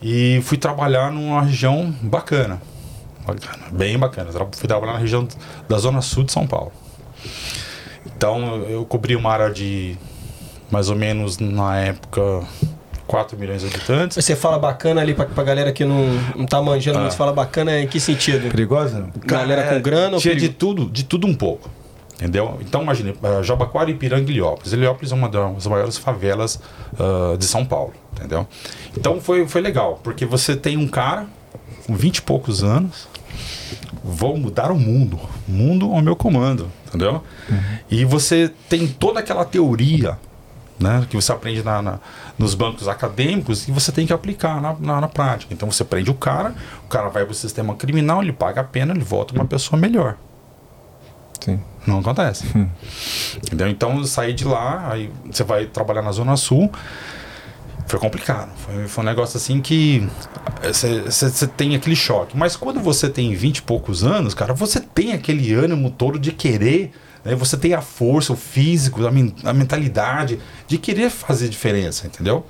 E 0.01 0.39
fui 0.43 0.57
trabalhar 0.57 1.11
numa 1.11 1.41
região 1.41 1.93
bacana. 2.01 2.61
Bacana, 3.25 3.65
bem 3.71 3.97
bacana. 3.97 4.31
Fui 4.31 4.67
trabalhar 4.67 4.93
na 4.93 4.99
região 4.99 5.27
da 5.67 5.77
zona 5.77 6.01
sul 6.01 6.23
de 6.23 6.31
São 6.31 6.47
Paulo. 6.47 6.71
Então 8.05 8.63
eu 8.69 8.85
cobri 8.85 9.15
uma 9.15 9.31
área 9.31 9.51
de 9.51 9.97
mais 10.71 10.89
ou 10.89 10.95
menos 10.95 11.37
na 11.37 11.77
época 11.77 12.43
4 13.05 13.37
milhões 13.37 13.61
de 13.61 13.67
habitantes. 13.67 14.23
Você 14.23 14.35
fala 14.35 14.59
bacana 14.59 15.01
ali 15.01 15.13
pra, 15.13 15.25
pra 15.25 15.43
galera 15.43 15.71
que 15.71 15.83
não, 15.83 16.05
não 16.35 16.45
tá 16.45 16.61
manjando, 16.61 16.99
mas 16.99 17.15
fala 17.15 17.33
bacana 17.33 17.79
em 17.79 17.87
que 17.87 17.99
sentido? 17.99 18.49
Perigosa? 18.49 19.09
Galera 19.25 19.73
com 19.73 19.81
grana 19.81 20.15
ou 20.15 20.21
Tinha 20.21 20.35
de 20.35 20.41
perigo? 20.41 20.59
tudo, 20.59 20.89
de 20.89 21.03
tudo 21.03 21.27
um 21.27 21.33
pouco. 21.33 21.69
Entendeu? 22.17 22.57
Então 22.61 22.81
imagine, 22.81 23.11
uh, 23.11 23.43
Jabaquara, 23.43 23.91
Ipiranga 23.91 24.29
e 24.29 24.33
Heliópolis. 24.33 24.73
Heliópolis 24.73 25.11
é 25.11 25.15
uma 25.15 25.29
das 25.29 25.67
maiores 25.67 25.97
favelas 25.99 26.59
ah, 26.99 27.35
de 27.37 27.45
São 27.45 27.63
Paulo. 27.63 27.93
Entendeu? 28.15 28.47
Então 28.97 29.21
foi, 29.21 29.47
foi 29.47 29.61
legal, 29.61 29.99
porque 30.03 30.25
você 30.25 30.55
tem 30.55 30.77
um 30.77 30.87
cara 30.87 31.27
com 31.85 31.95
20 31.95 32.17
e 32.17 32.21
poucos 32.23 32.63
anos, 32.63 33.07
vou 34.03 34.35
mudar 34.35 34.71
o 34.71 34.79
mundo. 34.79 35.19
Mundo 35.47 35.91
ao 35.93 36.01
meu 36.01 36.15
comando, 36.15 36.71
entendeu? 36.87 37.23
E 37.89 38.03
você 38.03 38.51
tem 38.67 38.87
toda 38.87 39.19
aquela 39.19 39.45
teoria 39.45 40.17
né? 40.79 41.07
Que 41.09 41.15
você 41.15 41.31
aprende 41.31 41.63
na, 41.63 41.81
na- 41.81 41.99
nos 42.37 42.53
bancos 42.53 42.87
acadêmicos 42.87 43.67
e 43.67 43.71
você 43.71 43.91
tem 43.91 44.05
que 44.05 44.13
aplicar 44.13 44.61
na, 44.61 44.75
na, 44.79 45.01
na 45.01 45.07
prática. 45.07 45.51
Então 45.53 45.71
você 45.71 45.83
prende 45.83 46.11
o 46.11 46.13
cara, 46.13 46.53
o 46.85 46.87
cara 46.87 47.09
vai 47.09 47.23
para 47.25 47.31
o 47.31 47.35
sistema 47.35 47.73
criminal, 47.75 48.21
ele 48.21 48.31
paga 48.31 48.61
a 48.61 48.63
pena, 48.63 48.93
ele 48.93 49.03
volta 49.03 49.33
uma 49.33 49.45
pessoa 49.45 49.79
melhor. 49.79 50.17
Sim. 51.43 51.59
Não 51.85 51.99
acontece. 51.99 52.43
Entendeu? 53.37 53.67
Então 53.67 53.97
eu 53.97 54.03
saí 54.05 54.33
de 54.33 54.43
lá, 54.45 54.91
aí 54.91 55.09
você 55.31 55.43
vai 55.43 55.65
trabalhar 55.65 56.01
na 56.01 56.11
Zona 56.11 56.35
Sul. 56.35 56.71
Foi 57.87 57.99
complicado. 57.99 58.49
Foi, 58.57 58.87
foi 58.87 59.03
um 59.03 59.07
negócio 59.07 59.37
assim 59.37 59.61
que 59.61 60.05
eh, 60.61 60.73
você 60.73 61.01
você 61.09 61.47
tem 61.47 61.73
aquele 61.75 61.95
choque. 61.95 62.35
Mas 62.35 62.55
quando 62.57 62.81
você 62.81 63.09
tem 63.09 63.33
20 63.33 63.57
e 63.57 63.61
poucos 63.61 64.03
anos, 64.03 64.33
cara, 64.33 64.53
você 64.53 64.81
tem 64.81 65.13
aquele 65.13 65.53
ânimo 65.53 65.89
todo 65.89 66.19
de 66.19 66.33
querer. 66.33 66.91
Né? 67.23 67.33
Você 67.35 67.55
tem 67.55 67.73
a 67.73 67.81
força, 67.81 68.33
o 68.33 68.35
físico, 68.35 69.05
a, 69.07 69.11
men- 69.11 69.33
a 69.45 69.53
mentalidade 69.53 70.39
de 70.67 70.77
querer 70.77 71.09
fazer 71.09 71.47
diferença, 71.47 72.07
entendeu? 72.07 72.45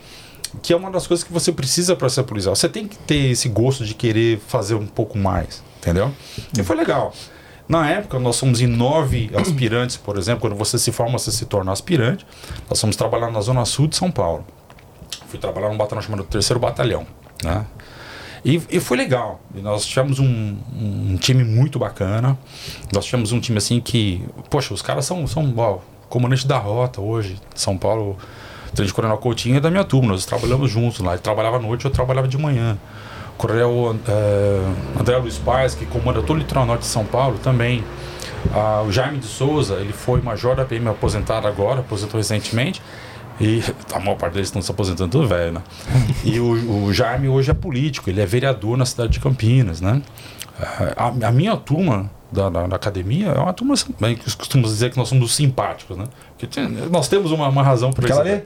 Que 0.64 0.74
é 0.74 0.76
uma 0.76 0.90
das 0.90 1.06
coisas 1.06 1.24
que 1.24 1.32
você 1.32 1.52
precisa 1.52 1.96
para 1.96 2.10
ser 2.10 2.24
policial. 2.24 2.56
Você 2.56 2.68
tem 2.68 2.88
que 2.88 2.98
ter 2.98 3.30
esse 3.32 3.48
gosto 3.48 3.86
de 3.86 3.94
querer 3.94 4.40
fazer 4.48 4.74
um 4.74 4.88
pouco 4.88 5.20
mais, 5.20 5.62
entendeu? 5.78 6.12
E 6.58 6.64
foi 6.64 6.76
legal. 6.76 7.14
Na 7.68 7.90
época, 7.90 8.18
nós 8.18 8.38
somos 8.38 8.62
em 8.62 8.68
nove 8.68 9.30
aspirantes, 9.36 9.98
por 9.98 10.18
exemplo. 10.18 10.42
Quando 10.42 10.56
você 10.56 10.80
se 10.80 10.92
forma, 10.92 11.18
você 11.18 11.32
se 11.32 11.46
torna 11.46 11.72
aspirante. 11.72 12.26
Nós 12.70 12.80
fomos 12.80 12.96
trabalhar 12.96 13.30
na 13.30 13.42
Zona 13.42 13.66
Sul 13.66 13.88
de 13.88 13.96
São 13.96 14.10
Paulo. 14.10 14.46
Fui 15.28 15.38
trabalhar 15.38 15.70
num 15.70 15.78
batalhão 15.78 16.02
chamado 16.02 16.24
Terceiro 16.24 16.60
Batalhão, 16.60 17.06
né? 17.44 17.66
E, 18.46 18.62
e 18.70 18.80
foi 18.80 18.96
legal. 18.96 19.42
E 19.54 19.60
nós 19.60 19.86
tivemos 19.86 20.20
um, 20.20 20.58
um 20.74 21.18
time 21.18 21.44
muito 21.44 21.78
bacana. 21.78 22.38
Nós 22.94 23.04
tivemos 23.04 23.34
um 23.34 23.40
time 23.42 23.58
assim 23.58 23.82
que, 23.82 24.24
poxa, 24.50 24.74
os 24.74 24.82
caras 24.82 25.06
são, 25.06 25.28
são 25.28 25.54
ó, 25.58 25.80
comandante 26.08 26.48
da 26.48 26.58
rota 26.58 27.02
hoje, 27.02 27.36
São 27.54 27.78
Paulo. 27.78 28.18
Tenente 28.74 28.94
Coronel 28.94 29.18
Coutinho 29.18 29.58
é 29.58 29.60
da 29.60 29.70
minha 29.72 29.84
turma, 29.84 30.10
nós 30.10 30.26
trabalhamos 30.26 30.72
juntos 30.72 31.00
lá. 31.00 31.14
Ele 31.14 31.22
trabalhava 31.22 31.58
à 31.58 31.60
noite, 31.60 31.84
eu 31.84 31.92
trabalhava 31.92 32.28
de 32.28 32.38
manhã. 32.38 32.78
Coronel 33.38 33.96
eh, 34.08 35.00
André 35.00 35.18
Luiz 35.18 35.38
Paz, 35.38 35.76
que 35.76 35.86
comanda 35.86 36.22
todo 36.22 36.38
o 36.38 36.40
litoral 36.40 36.66
norte 36.66 36.82
de 36.82 36.88
São 36.88 37.06
Paulo, 37.06 37.38
também. 37.40 37.84
Ah, 38.54 38.84
o 38.86 38.92
Jaime 38.92 39.20
de 39.20 39.26
Souza, 39.26 39.76
ele 39.76 39.94
foi 39.94 40.22
major 40.22 40.56
da 40.56 40.66
PM 40.66 40.88
aposentado 40.90 41.48
agora, 41.48 41.82
aposentou 41.82 42.18
recentemente. 42.18 42.82
E 43.40 43.62
a 43.94 44.00
maior 44.00 44.16
parte 44.16 44.34
deles 44.34 44.48
estão 44.48 44.62
se 44.62 44.72
aposentando 44.72 45.12
tudo 45.12 45.28
velho, 45.28 45.54
né? 45.54 45.62
E 46.24 46.40
o, 46.40 46.86
o 46.86 46.94
Jaime 46.94 47.28
hoje 47.28 47.52
é 47.52 47.54
político, 47.54 48.10
ele 48.10 48.22
é 48.22 48.26
vereador 48.26 48.78
na 48.78 48.86
cidade 48.86 49.12
de 49.12 49.20
Campinas, 49.20 49.82
né? 49.82 50.02
A, 50.96 51.28
a 51.28 51.32
minha 51.32 51.56
turma 51.56 52.10
da, 52.32 52.50
da, 52.50 52.68
da 52.68 52.76
academia 52.76 53.28
é 53.28 53.40
uma 53.40 53.54
turma, 53.54 53.74
assim, 53.74 53.94
bem, 54.00 54.16
que 54.16 54.36
costumamos 54.36 54.72
dizer 54.72 54.92
que 54.92 54.98
nós 54.98 55.08
somos 55.08 55.26
os 55.32 55.36
simpáticos, 55.36 55.96
né? 55.98 56.06
Porque 56.38 56.46
tem- 56.48 56.68
nós 56.68 57.08
temos 57.08 57.32
uma, 57.32 57.48
uma 57.48 57.64
razão 57.64 57.92
para 57.92 58.06
isso. 58.08 58.20
Aquela 58.20 58.36
ali? 58.36 58.44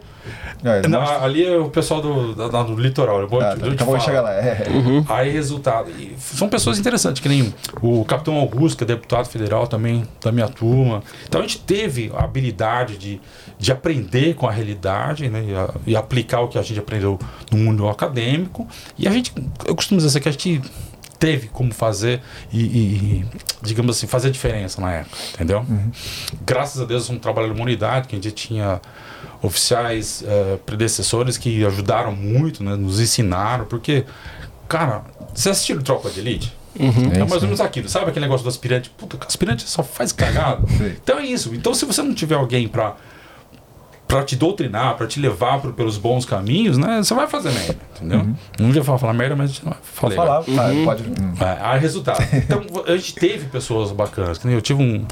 É, 0.63 0.87
Não, 0.87 0.99
mostra- 1.01 1.23
ali 1.23 1.43
é 1.43 1.57
o 1.57 1.67
pessoal 1.69 1.99
do, 1.99 2.35
da- 2.35 2.47
da- 2.47 2.61
do 2.63 2.75
litoral. 2.75 3.19
Eu 3.21 3.27
vou, 3.27 3.41
Ah, 3.41 3.53
eu 3.59 3.75
tá, 3.75 3.83
a 3.83 3.85
pouco 3.85 3.91
falo. 3.93 3.99
chegar 4.01 4.21
lá. 4.21 4.31
É. 4.33 4.63
Aí, 5.09 5.31
resultado. 5.31 5.89
e 5.89 6.15
são 6.19 6.47
pessoas 6.47 6.77
interessantes, 6.77 7.19
que 7.21 7.27
nem 7.27 7.51
o 7.81 8.05
Capitão 8.05 8.35
Augusto, 8.35 8.77
que 8.77 8.83
é 8.83 8.87
deputado 8.87 9.25
federal 9.25 9.65
também 9.65 10.03
da 10.23 10.31
minha 10.31 10.47
turma. 10.47 11.01
Então 11.27 11.41
a 11.41 11.43
gente 11.43 11.59
teve 11.59 12.11
a 12.15 12.23
habilidade 12.23 12.97
de, 12.99 13.19
de 13.57 13.71
aprender 13.71 14.35
com 14.35 14.47
a 14.47 14.51
realidade 14.51 15.27
né, 15.27 15.43
e, 15.47 15.55
a- 15.55 15.69
e 15.87 15.95
aplicar 15.95 16.41
o 16.41 16.47
que 16.47 16.59
a 16.59 16.61
gente 16.61 16.79
aprendeu 16.79 17.17
no 17.51 17.57
mundo 17.57 17.89
acadêmico. 17.89 18.67
E 18.99 19.07
a 19.07 19.11
gente, 19.11 19.33
eu 19.65 19.75
costumo 19.75 19.97
dizer 19.97 20.09
assim, 20.09 20.19
que 20.19 20.29
a 20.29 20.31
gente 20.31 20.61
teve 21.21 21.49
como 21.49 21.71
fazer 21.71 22.19
e, 22.51 22.59
e, 22.59 23.25
digamos 23.61 23.95
assim, 23.95 24.07
fazer 24.07 24.31
diferença 24.31 24.81
na 24.81 24.91
época, 24.91 25.15
entendeu? 25.35 25.63
Graças 26.43 26.81
a 26.81 26.85
Deus, 26.85 27.11
um 27.11 27.19
trabalho 27.19 27.53
de 27.53 27.61
unidade 27.61 28.07
que 28.07 28.15
a 28.15 28.17
gente 28.17 28.31
tinha 28.31 28.81
oficiais 29.39 30.23
eh, 30.25 30.57
predecessores 30.65 31.37
que 31.37 31.63
ajudaram 31.63 32.11
muito, 32.11 32.63
né, 32.63 32.75
nos 32.75 32.99
ensinaram, 32.99 33.65
porque, 33.65 34.03
cara, 34.67 35.03
você 35.31 35.51
assistiu 35.51 35.79
Tropa 35.83 36.09
de 36.09 36.19
Elite? 36.19 36.57
É 37.13 37.19
mais 37.19 37.33
ou 37.33 37.41
menos 37.41 37.61
aquilo, 37.61 37.87
sabe 37.87 38.09
aquele 38.09 38.25
negócio 38.25 38.43
do 38.43 38.49
aspirante? 38.49 38.89
Puta, 38.89 39.23
aspirante 39.23 39.69
só 39.69 39.83
faz 39.83 40.11
cagada. 40.11 40.65
Sim. 40.67 40.95
então 41.03 41.19
é 41.19 41.25
isso. 41.25 41.53
Então, 41.53 41.71
se 41.75 41.85
você 41.85 42.01
não 42.01 42.15
tiver 42.15 42.35
alguém 42.35 42.67
pra, 42.67 42.95
pra 44.11 44.23
te 44.23 44.35
doutrinar, 44.35 44.95
pra 44.97 45.07
te 45.07 45.19
levar 45.19 45.59
pro- 45.61 45.73
pelos 45.73 45.97
bons 45.97 46.25
caminhos, 46.25 46.77
né, 46.77 47.01
você 47.01 47.13
vai 47.13 47.27
fazer 47.27 47.51
merda, 47.51 47.77
entendeu? 47.95 48.27
Não 48.59 48.67
devia 48.67 48.83
falar, 48.83 48.97
falar 48.97 49.13
merda, 49.13 49.35
mas 49.35 49.61
falei. 49.81 50.17
Falar, 50.17 50.41
vai. 50.41 50.55
tá, 50.77 50.83
pode. 50.85 51.03
hum. 51.03 51.33
É, 51.39 51.57
aí 51.61 51.79
resultado. 51.79 52.21
Então 52.33 52.63
a 52.85 52.91
gente 52.97 53.15
teve 53.15 53.45
pessoas 53.47 53.91
bacanas. 53.91 54.43
Eu 54.43 54.61
tive 54.61 54.81
um, 54.83 55.05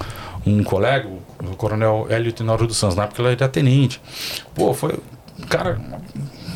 um 0.46 0.64
colega, 0.64 1.08
o 1.42 1.56
coronel 1.56 2.08
Hélio 2.10 2.32
Tenório 2.34 2.68
dos 2.68 2.78
Santos, 2.78 2.96
na 2.98 3.04
época 3.04 3.22
ele 3.22 3.30
era 3.32 3.48
tenente. 3.48 4.02
Pô, 4.54 4.74
foi 4.74 4.94
um 5.42 5.46
cara 5.48 5.80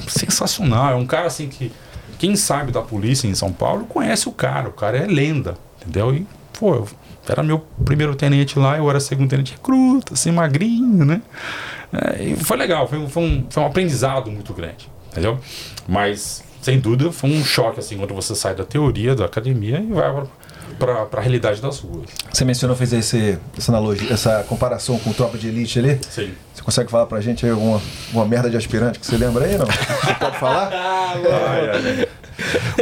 sensacional. 0.08 0.91
É 0.91 0.96
um 0.96 1.06
cara 1.06 1.28
assim 1.28 1.48
que 1.48 1.72
quem 2.20 2.36
sabe 2.36 2.72
da 2.72 2.82
polícia 2.82 3.28
em 3.28 3.36
São 3.36 3.52
Paulo 3.52 3.86
conhece 3.86 4.28
o 4.28 4.32
cara. 4.32 4.70
O 4.70 4.74
cara 4.74 4.98
é 4.98 5.06
lenda, 5.08 5.56
entendeu? 5.82 6.14
E, 6.14 6.28
pô, 6.60 6.76
eu 6.76 6.88
era 7.28 7.41
meu 7.41 7.60
primeiro 7.86 8.16
tenente 8.16 8.60
lá, 8.60 8.78
eu 8.78 8.89
era 8.89 9.00
segundo 9.00 9.30
tenente 9.30 9.54
recruta, 9.54 10.14
assim, 10.14 10.32
magrinho, 10.32 11.06
né? 11.06 11.22
É, 11.94 12.24
e 12.24 12.36
foi 12.36 12.58
legal, 12.58 12.88
foi, 12.88 12.98
um- 12.98 13.08
foi 13.10 13.24
um, 13.24 13.46
foi 13.50 13.64
um 13.64 13.66
aprendizado 13.68 14.32
muito 14.32 14.54
grande, 14.54 14.89
entendeu? 15.12 15.38
Mas, 15.88 16.44
sem 16.62 16.80
dúvida, 16.80 17.12
foi 17.12 17.30
um 17.30 17.44
choque, 17.46 17.80
assim, 17.80 17.98
quando 17.98 18.14
você 18.16 18.34
sai 18.36 18.56
da 18.56 18.64
teoria, 18.66 19.16
da 19.16 19.26
academia 19.26 19.80
e 19.80 19.94
vai 19.94 20.12
para 20.80 21.08
a 21.20 21.22
realidade 21.22 21.62
das 21.62 21.80
ruas. 21.80 22.10
Você 22.32 22.44
mencionou, 22.44 22.76
fez 22.76 22.91
esse, 22.94 23.38
essa 23.56 23.72
analogia, 23.72 24.12
essa 24.12 24.44
comparação 24.50 24.98
com 24.98 25.14
tropa 25.14 25.38
de 25.38 25.48
elite 25.48 25.78
ali. 25.78 26.00
Sim. 26.10 26.34
Você 26.54 26.64
consegue 26.64 26.89
falar 26.89 27.06
pra 27.06 27.22
gente 27.22 27.46
aí 27.46 27.52
alguma, 27.52 27.80
alguma 28.08 28.26
merda 28.26 28.50
de 28.50 28.58
aspirante 28.58 28.98
que 29.00 29.06
você 29.06 29.16
lembra 29.16 29.46
aí, 29.46 29.56
não? 29.58 29.68
Você 29.68 30.14
pode 30.20 30.39
falar? 30.39 30.72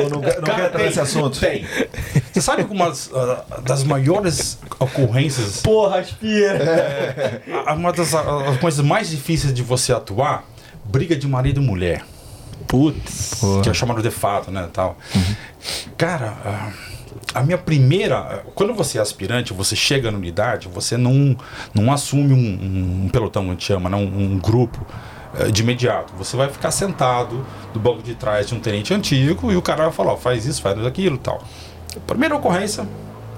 Ou 0.01 0.09
não, 0.09 0.22
não 0.22 0.22
quer 0.22 0.66
entrar 0.68 0.84
nesse 0.84 0.99
assunto? 1.01 1.38
Tem. 1.39 1.66
Você 2.32 2.41
sabe 2.41 2.63
que 2.63 2.71
uma 2.73 2.88
das, 2.88 3.09
ah, 3.13 3.43
das 3.63 3.84
maiores 3.84 4.57
ocorrências 4.79 5.61
Porra, 5.61 5.99
aspira. 5.99 7.41
A- 7.65 7.73
Uma 7.73 7.91
das 7.91 8.13
as 8.13 8.57
coisas 8.57 8.84
mais 8.86 9.09
difíceis 9.09 9.53
de 9.53 9.61
você 9.61 9.91
atuar, 9.93 10.45
briga 10.86 11.15
de 11.15 11.27
marido 11.27 11.61
e 11.61 11.65
mulher, 11.65 12.03
Putz. 12.67 13.41
que 13.63 13.69
é 13.69 13.73
chamado 13.73 14.01
de 14.01 14.11
fato, 14.11 14.49
né, 14.51 14.69
tal. 14.71 14.97
Cara, 15.97 16.34
a- 16.45 16.71
a 17.39 17.43
minha 17.43 17.57
primeira, 17.57 18.43
quando 18.55 18.73
você 18.73 18.97
é 18.97 19.01
aspirante, 19.01 19.53
você 19.53 19.75
chega 19.75 20.09
na 20.11 20.17
unidade, 20.17 20.67
você 20.67 20.95
não 20.97 21.36
não 21.73 21.91
assume 21.91 22.34
um, 22.34 23.05
um 23.05 23.09
pelotão, 23.09 23.43
a 23.43 23.47
gente 23.49 23.65
chama, 23.65 23.89
né, 23.89 23.97
um, 23.97 24.34
um 24.34 24.39
grupo 24.39 24.86
eh, 25.39 25.49
de 25.51 25.61
imediato. 25.61 26.13
Você 26.17 26.36
vai 26.36 26.49
ficar 26.49 26.71
sentado 26.71 27.45
do 27.73 27.79
banco 27.79 28.01
de 28.03 28.15
trás 28.15 28.47
de 28.47 28.55
um 28.55 28.59
tenente 28.59 28.93
antigo 28.93 29.51
e 29.51 29.55
o 29.55 29.61
cara 29.61 29.84
vai 29.84 29.91
falar, 29.93 30.13
ó, 30.13 30.17
faz 30.17 30.45
isso, 30.45 30.61
faz 30.61 30.84
aquilo, 30.86 31.17
tal. 31.17 31.41
Primeira 32.07 32.35
ocorrência, 32.35 32.85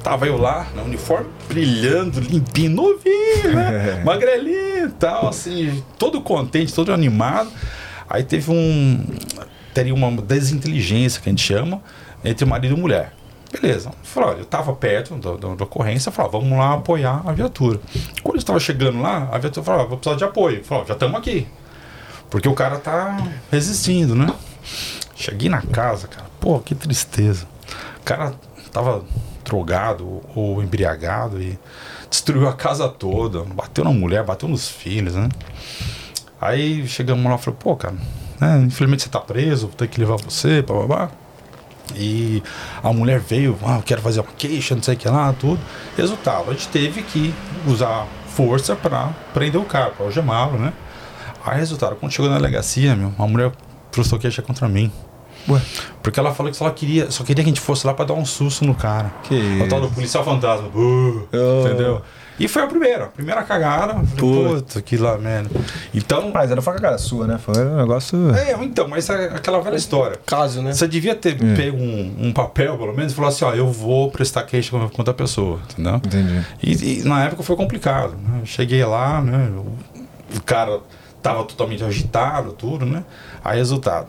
Tava 0.03 0.27
eu 0.27 0.37
lá, 0.37 0.67
no 0.75 0.83
uniforme, 0.83 1.29
brilhando, 1.47 2.19
limpinho, 2.19 2.71
novinho, 2.71 3.55
né? 3.55 4.01
Magrelinho 4.03 4.87
e 4.87 4.91
tal, 4.91 5.29
assim, 5.29 5.81
todo 5.97 6.21
contente, 6.21 6.73
todo 6.73 6.91
animado. 6.91 7.49
Aí 8.09 8.21
teve 8.21 8.51
um. 8.51 9.07
Teria 9.73 9.93
uma 9.93 10.11
desinteligência, 10.21 11.21
que 11.21 11.29
a 11.29 11.31
gente 11.31 11.41
chama, 11.41 11.81
entre 12.23 12.45
marido 12.45 12.75
e 12.75 12.79
mulher. 12.79 13.13
Beleza. 13.49 13.91
Falei, 14.03 14.31
olha, 14.31 14.39
eu 14.39 14.45
tava 14.45 14.73
perto 14.73 15.15
da, 15.15 15.63
ocorrência, 15.63 16.11
falei, 16.11 16.29
ó, 16.29 16.39
vamos 16.39 16.57
lá 16.57 16.73
apoiar 16.73 17.21
a 17.25 17.31
viatura. 17.31 17.79
Quando 18.21 18.35
eu 18.35 18.39
estava 18.39 18.59
chegando 18.59 19.01
lá, 19.01 19.29
a 19.31 19.37
viatura 19.37 19.65
falou, 19.65 19.87
vou 19.87 19.97
precisar 19.97 20.17
de 20.17 20.25
apoio. 20.25 20.65
Falei, 20.65 20.83
ó, 20.83 20.87
já 20.87 20.93
estamos 20.95 21.17
aqui. 21.17 21.47
Porque 22.29 22.49
o 22.49 22.53
cara 22.53 22.77
tá 22.77 23.25
resistindo, 23.49 24.15
né? 24.15 24.27
Cheguei 25.15 25.47
na 25.47 25.61
casa, 25.61 26.09
cara, 26.09 26.25
pô, 26.41 26.59
que 26.59 26.75
tristeza. 26.75 27.52
Cara 28.03 28.33
tava 28.71 29.03
drogado 29.43 30.21
ou 30.35 30.61
embriagado 30.63 31.41
e 31.41 31.57
destruiu 32.09 32.47
a 32.47 32.53
casa 32.53 32.87
toda, 32.89 33.43
bateu 33.43 33.83
na 33.83 33.91
mulher, 33.91 34.23
bateu 34.23 34.47
nos 34.47 34.67
filhos, 34.67 35.15
né? 35.15 35.29
Aí 36.39 36.87
chegamos 36.87 37.23
lá 37.23 37.35
e 37.35 37.37
falei, 37.37 37.59
pô, 37.59 37.75
cara, 37.75 37.95
né, 38.39 38.63
infelizmente 38.65 39.03
você 39.03 39.09
tá 39.09 39.19
preso, 39.19 39.67
vou 39.67 39.75
ter 39.75 39.87
que 39.87 39.99
levar 39.99 40.17
você, 40.17 40.61
babá. 40.61 41.09
E 41.95 42.41
a 42.81 42.91
mulher 42.91 43.19
veio, 43.19 43.57
ah, 43.65 43.75
eu 43.77 43.83
quero 43.83 44.01
fazer 44.01 44.21
uma 44.21 44.31
queixa, 44.37 44.75
não 44.75 44.81
sei 44.81 44.95
o 44.95 44.97
que 44.97 45.07
lá, 45.07 45.33
tudo. 45.33 45.59
Resultado, 45.95 46.49
a 46.49 46.53
gente 46.53 46.67
teve 46.69 47.03
que 47.03 47.33
usar 47.67 48.07
força 48.27 48.75
pra 48.75 49.13
prender 49.33 49.61
o 49.61 49.65
cara, 49.65 49.91
pra 49.91 50.05
algemá-lo, 50.05 50.57
né? 50.57 50.73
Aí, 51.45 51.59
resultado, 51.59 51.95
quando 51.97 52.11
chegou 52.11 52.31
na 52.31 52.37
delegacia, 52.37 52.95
meu, 52.95 53.13
a 53.17 53.27
mulher 53.27 53.51
trouxe 53.91 54.17
queixa 54.17 54.41
contra 54.41 54.67
mim. 54.67 54.91
Ué? 55.49 55.61
Porque 56.01 56.19
ela 56.19 56.33
falou 56.33 56.51
que 56.51 56.57
só 56.57 56.69
queria, 56.69 57.09
só 57.11 57.23
queria 57.23 57.43
que 57.43 57.49
a 57.49 57.53
gente 57.53 57.61
fosse 57.61 57.85
lá 57.87 57.93
pra 57.93 58.05
dar 58.05 58.13
um 58.13 58.25
susto 58.25 58.65
no 58.65 58.73
cara. 58.75 59.11
Que 59.23 59.61
O 59.61 59.67
tal 59.67 59.81
do 59.81 59.89
policial 59.89 60.23
fantasma. 60.23 60.67
Uh, 60.69 61.27
Oh. 61.33 61.67
Entendeu? 61.67 62.01
E 62.39 62.47
foi 62.47 62.63
a 62.63 62.67
primeira, 62.67 63.03
a 63.05 63.07
primeira 63.07 63.43
cagada. 63.43 63.93
Puta, 64.17 64.81
que 64.81 64.97
lá, 64.97 65.17
merda. 65.19 65.49
Então. 65.93 66.31
Mas 66.33 66.49
não 66.49 66.61
foi 66.63 66.73
com 66.73 66.79
a 66.79 66.81
cara 66.81 66.97
sua, 66.97 67.27
né? 67.27 67.37
Foi 67.37 67.53
um 67.63 67.77
negócio. 67.77 68.35
É, 68.35 68.53
então, 68.63 68.87
mas 68.87 69.07
é 69.09 69.25
aquela 69.27 69.61
velha 69.61 69.75
história. 69.75 70.19
Caso, 70.25 70.61
né? 70.63 70.73
Você 70.73 70.87
devia 70.87 71.13
ter 71.15 71.35
É. 71.41 71.55
pego 71.55 71.77
um, 71.77 72.15
um 72.19 72.33
papel, 72.33 72.75
pelo 72.75 72.91
menos, 72.93 73.11
e 73.13 73.15
falar 73.15 73.27
assim: 73.27 73.45
ó, 73.45 73.53
eu 73.53 73.71
vou 73.71 74.09
prestar 74.09 74.43
queixa 74.43 74.71
contra 74.89 75.11
a 75.11 75.13
pessoa, 75.13 75.59
entendeu? 75.73 75.95
Entendi. 75.97 76.45
E, 76.63 77.01
e 77.01 77.03
na 77.03 77.23
época 77.25 77.43
foi 77.43 77.55
complicado. 77.55 78.15
Né? 78.17 78.41
Cheguei 78.45 78.83
lá, 78.83 79.21
né? 79.21 79.51
O 80.35 80.41
cara 80.41 80.79
tava 81.21 81.43
totalmente 81.43 81.83
agitado, 81.83 82.53
tudo, 82.53 82.83
né? 82.85 83.03
Aí, 83.45 83.57
resultado. 83.59 84.07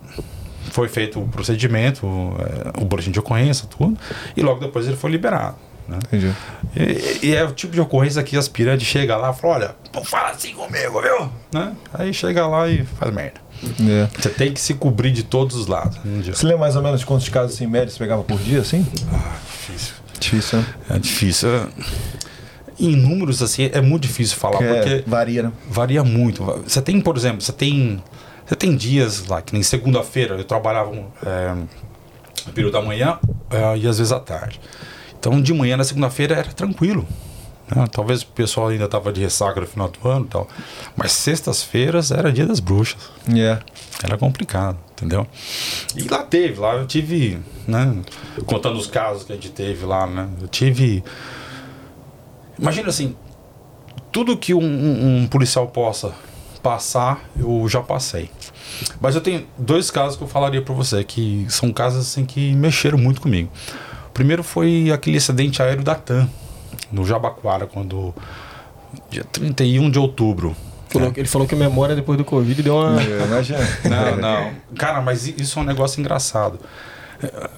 Foi 0.71 0.89
feito 0.89 1.21
o 1.21 1.29
procedimento, 1.29 2.07
é, 2.07 2.81
o 2.81 2.85
boletim 2.85 3.11
de 3.11 3.19
ocorrência, 3.19 3.67
tudo, 3.69 3.97
e 4.37 4.43
logo 4.43 4.61
depois 4.61 4.87
ele 4.87 4.97
foi 4.97 5.11
liberado. 5.11 5.57
Né? 5.87 5.99
Entendi. 6.07 6.33
E, 6.75 7.27
e 7.27 7.35
é 7.35 7.45
o 7.45 7.53
tipo 7.53 7.73
de 7.75 7.81
ocorrência 7.81 8.23
que 8.23 8.37
aspirante 8.37 8.85
chega 8.85 9.17
lá 9.17 9.31
e 9.31 9.35
fala, 9.35 9.55
olha, 9.55 9.77
não 9.95 10.05
fala 10.05 10.31
assim 10.31 10.55
comigo, 10.55 11.01
viu? 11.01 11.31
Né? 11.53 11.75
Aí 11.93 12.12
chega 12.12 12.47
lá 12.47 12.69
e 12.69 12.85
faz 12.85 13.12
merda. 13.15 13.41
É. 13.62 14.09
Você 14.19 14.31
tem 14.31 14.53
que 14.53 14.61
se 14.61 14.75
cobrir 14.75 15.12
de 15.12 15.23
todos 15.23 15.57
os 15.57 15.67
lados. 15.67 15.99
Você 16.25 16.47
lembra 16.47 16.61
mais 16.61 16.77
ou 16.77 16.83
menos 16.83 17.05
quantos 17.05 17.29
casos 17.29 17.55
assim, 17.55 17.67
médios 17.67 17.95
você 17.95 17.99
pegava 17.99 18.23
por 18.23 18.39
dia, 18.39 18.61
assim? 18.61 18.87
Ah, 19.12 19.37
difícil. 19.51 19.95
Difícil, 20.19 20.59
né? 20.59 20.67
É 20.91 20.99
difícil. 20.99 21.49
Em 22.79 22.97
números, 22.97 23.41
assim, 23.41 23.71
é 23.73 23.81
muito 23.81 24.03
difícil 24.03 24.37
falar, 24.37 24.59
porque 24.59 25.05
varia, 25.07 25.45
né? 25.45 25.53
varia 25.69 26.03
muito. 26.03 26.43
Você 26.67 26.83
tem, 26.83 27.01
por 27.01 27.17
exemplo, 27.17 27.41
você 27.41 27.53
tem. 27.53 28.03
Você 28.47 28.55
tem 28.55 28.76
dias 28.76 29.26
lá, 29.26 29.40
que 29.40 29.53
nem 29.55 29.62
segunda-feira 29.62 30.34
eu 30.36 30.45
trabalhava 30.45 30.90
é, 31.24 31.55
no 32.47 32.53
período 32.53 32.72
da 32.74 32.82
manhã 32.82 33.18
é, 33.51 33.76
e 33.78 33.86
às 33.88 33.99
vezes 33.99 34.12
à 34.12 34.20
tarde. 34.20 34.61
Então 35.18 35.40
de 35.40 35.53
manhã 35.55 35.76
na 35.76 35.84
segunda-feira 35.84 36.34
era 36.36 36.53
tranquilo. 36.53 37.07
né? 37.74 37.86
Talvez 37.90 38.20
o 38.22 38.26
pessoal 38.26 38.68
ainda 38.68 38.84
estava 38.84 39.11
de 39.12 39.22
ressaca 39.22 39.59
no 39.61 39.66
final 39.66 39.88
do 39.88 40.07
ano 40.09 40.26
e 40.26 40.28
tal. 40.28 40.47
Mas 40.95 41.12
sextas-feiras 41.12 42.11
era 42.11 42.30
dia 42.30 42.45
das 42.47 42.61
bruxas. 42.61 43.01
É. 43.34 43.59
Era 44.03 44.18
complicado, 44.18 44.76
entendeu? 44.92 45.26
E 45.97 46.07
lá 46.07 46.22
teve, 46.22 46.61
lá 46.61 46.74
eu 46.74 46.86
tive, 46.86 47.38
né? 47.66 47.97
Contando 48.45 48.76
os 48.78 48.86
casos 48.86 49.24
que 49.24 49.32
a 49.32 49.36
gente 49.36 49.49
teve 49.49 49.86
lá, 49.86 50.07
né? 50.07 50.28
Eu 50.42 50.49
tive. 50.49 51.03
Imagina 52.59 52.88
assim, 52.88 53.16
tudo 54.12 54.36
que 54.36 54.53
um, 54.53 54.62
um- 54.62 55.16
um 55.22 55.26
policial 55.26 55.66
possa 55.68 56.12
passar, 56.65 57.23
eu 57.39 57.67
já 57.69 57.81
passei. 57.83 58.31
Mas 59.01 59.15
eu 59.15 59.21
tenho 59.21 59.47
dois 59.59 59.91
casos 59.91 60.17
que 60.17 60.25
eu 60.25 60.29
falaria 60.29 60.62
pra 60.62 60.75
você, 60.75 61.05
que 61.05 61.47
são 61.49 61.71
casos 61.73 62.01
assim 62.01 62.25
que 62.25 62.55
mexeram 62.55 62.99
muito 62.99 63.21
comigo. 63.21 63.51
O 64.09 64.11
primeiro 64.15 64.43
foi 64.43 64.91
aquele 64.91 65.19
acidente 65.19 65.62
aéreo 65.62 65.85
da 65.85 65.95
TAM, 65.95 66.29
no 66.91 67.05
Jabaquara, 67.05 67.67
quando. 67.67 68.15
Dia 69.11 69.25
31 69.25 69.91
de 69.91 69.99
outubro. 69.99 70.57
Falou- 70.89 71.12
Ele 71.17 71.29
falou 71.29 71.47
que 71.47 71.55
a 71.55 71.59
memória 71.59 71.95
depois 71.97 72.17
do 72.17 72.25
Covid 72.25 72.62
deu 72.62 72.77
uma. 72.77 73.01
É. 73.03 73.19
Não, 73.89 74.17
não. 74.17 74.51
Cara, 74.77 75.01
mas 75.03 75.27
isso 75.27 75.59
é 75.59 75.62
um 75.62 75.65
negócio 75.65 76.01
engraçado. 76.01 76.59
É, 77.23 77.51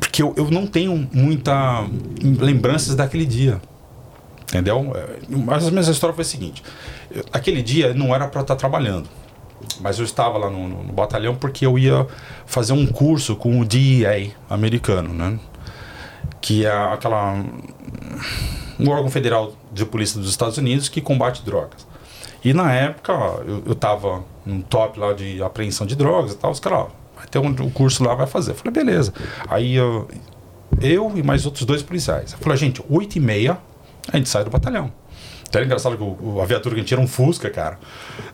Porque 0.00 0.22
eu, 0.22 0.34
eu 0.36 0.50
não 0.50 0.66
tenho 0.66 1.08
muita 1.12 1.86
lembranças 2.22 2.94
daquele 2.94 3.26
dia. 3.26 3.60
Entendeu? 4.48 4.92
É, 4.96 5.16
Mas 5.28 5.66
a 5.66 5.70
minha 5.70 5.82
história 5.82 6.14
foi 6.14 6.22
a 6.22 6.26
seguinte: 6.26 6.62
aquele 7.32 7.62
dia 7.62 7.92
não 7.94 8.14
era 8.14 8.26
para 8.28 8.40
estar 8.42 8.56
trabalhando. 8.56 9.08
Mas 9.80 9.98
eu 9.98 10.04
estava 10.04 10.38
lá 10.38 10.48
no, 10.48 10.68
no- 10.68 10.82
no 10.84 10.92
batalhão 10.92 11.34
porque 11.34 11.66
eu 11.66 11.78
ia 11.78 12.06
fazer 12.46 12.72
um 12.72 12.86
curso 12.86 13.36
com 13.36 13.60
o 13.60 13.64
DEA 13.64 14.30
americano, 14.48 15.12
né? 15.12 15.38
Que 16.40 16.64
é 16.66 16.70
aquela. 16.72 17.34
um 18.78 18.88
órgão 18.88 19.10
federal 19.10 19.52
de 19.72 19.84
polícia 19.84 20.18
dos 20.18 20.30
Estados 20.30 20.56
Unidos 20.56 20.88
que 20.88 21.00
combate 21.00 21.44
drogas. 21.44 21.86
E 22.42 22.54
na 22.54 22.72
época 22.72 23.12
eu, 23.46 23.62
eu 23.66 23.74
tava 23.74 24.24
num 24.46 24.62
top 24.62 24.98
lá 24.98 25.12
de 25.12 25.42
apreensão 25.42 25.86
de 25.86 25.94
drogas 25.94 26.32
e 26.32 26.36
tal, 26.36 26.50
os 26.50 26.58
caras, 26.60 26.86
vai 27.14 27.26
ter 27.26 27.38
um, 27.38 27.50
o 27.50 27.70
curso 27.70 28.02
lá, 28.02 28.14
vai 28.14 28.26
fazer. 28.26 28.52
Eu 28.52 28.54
falei, 28.54 28.72
beleza. 28.72 29.12
Aí 29.48 29.74
eu, 29.74 30.08
eu 30.80 31.12
e 31.14 31.22
mais 31.22 31.44
outros 31.44 31.66
dois 31.66 31.82
policiais. 31.82 32.32
Eu 32.32 32.38
falei, 32.38 32.56
gente, 32.56 32.82
8 32.88 33.16
e 33.16 33.20
meia 33.20 33.58
a 34.10 34.16
gente 34.16 34.28
sai 34.30 34.42
do 34.42 34.48
batalhão. 34.50 34.90
Era 35.52 35.64
engraçado 35.64 35.96
que 35.96 36.02
o, 36.02 36.40
a 36.40 36.44
viatura 36.46 36.74
que 36.74 36.80
a 36.80 36.82
gente 36.82 36.88
tinha 36.88 36.98
era 36.98 37.04
um 37.04 37.08
Fusca, 37.08 37.50
cara. 37.50 37.78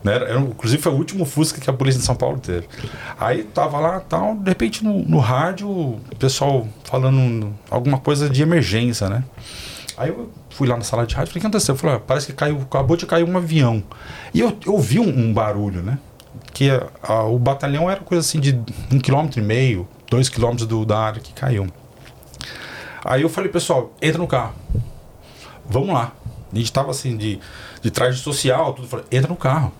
Né? 0.03 0.13
Era, 0.15 0.39
inclusive 0.39 0.81
foi 0.81 0.91
o 0.91 0.95
último 0.95 1.25
Fusca 1.25 1.59
que 1.59 1.69
a 1.69 1.73
polícia 1.73 1.99
de 1.99 2.05
São 2.05 2.15
Paulo 2.15 2.37
teve. 2.39 2.67
Aí 3.19 3.43
tava 3.43 3.79
lá 3.79 3.99
tal, 3.99 4.35
de 4.35 4.49
repente 4.49 4.83
no, 4.83 4.99
no 5.03 5.17
rádio, 5.19 5.67
o 5.69 5.99
pessoal 6.19 6.67
falando 6.83 7.53
alguma 7.71 7.97
coisa 7.97 8.29
de 8.29 8.41
emergência, 8.43 9.09
né? 9.09 9.23
Aí 9.97 10.09
eu 10.09 10.29
fui 10.51 10.67
lá 10.67 10.75
na 10.77 10.83
sala 10.83 11.07
de 11.07 11.15
rádio 11.15 11.29
e 11.29 11.33
falei, 11.33 11.39
o 11.39 11.41
que 11.41 11.47
aconteceu? 11.47 11.73
Eu 11.73 11.79
falei, 11.79 11.95
"Ah, 11.95 11.99
parece 11.99 12.27
que 12.27 12.33
caiu, 12.33 12.59
acabou 12.61 12.95
de 12.95 13.07
cair 13.07 13.23
um 13.23 13.35
avião. 13.35 13.81
E 14.31 14.39
eu, 14.39 14.55
eu 14.63 14.73
ouvi 14.73 14.99
um, 14.99 15.07
um 15.09 15.33
barulho, 15.33 15.81
né? 15.81 15.97
Que 16.53 16.69
a- 16.69 16.87
a- 17.01 17.23
o 17.23 17.39
batalhão 17.39 17.89
era 17.89 17.99
coisa 18.01 18.21
assim 18.21 18.39
de 18.39 18.59
um 18.91 18.99
quilômetro 18.99 19.39
e 19.39 19.43
meio, 19.43 19.87
dois 20.07 20.29
quilômetros 20.29 20.67
do, 20.67 20.85
da 20.85 20.99
área 20.99 21.19
que 21.19 21.33
caiu. 21.33 21.65
Aí 23.03 23.23
eu 23.23 23.29
falei, 23.29 23.49
pessoal, 23.49 23.91
entra 23.99 24.19
no 24.19 24.27
carro. 24.27 24.53
Vamos 25.67 25.89
lá. 25.89 26.11
A 26.51 26.55
gente 26.55 26.71
tava 26.71 26.91
assim 26.91 27.17
de, 27.17 27.39
de 27.81 27.91
traje 27.91 28.19
social, 28.19 28.73
tudo. 28.73 28.87
Falei, 28.87 29.05
entra 29.11 29.29
no 29.29 29.35
carro. 29.35 29.71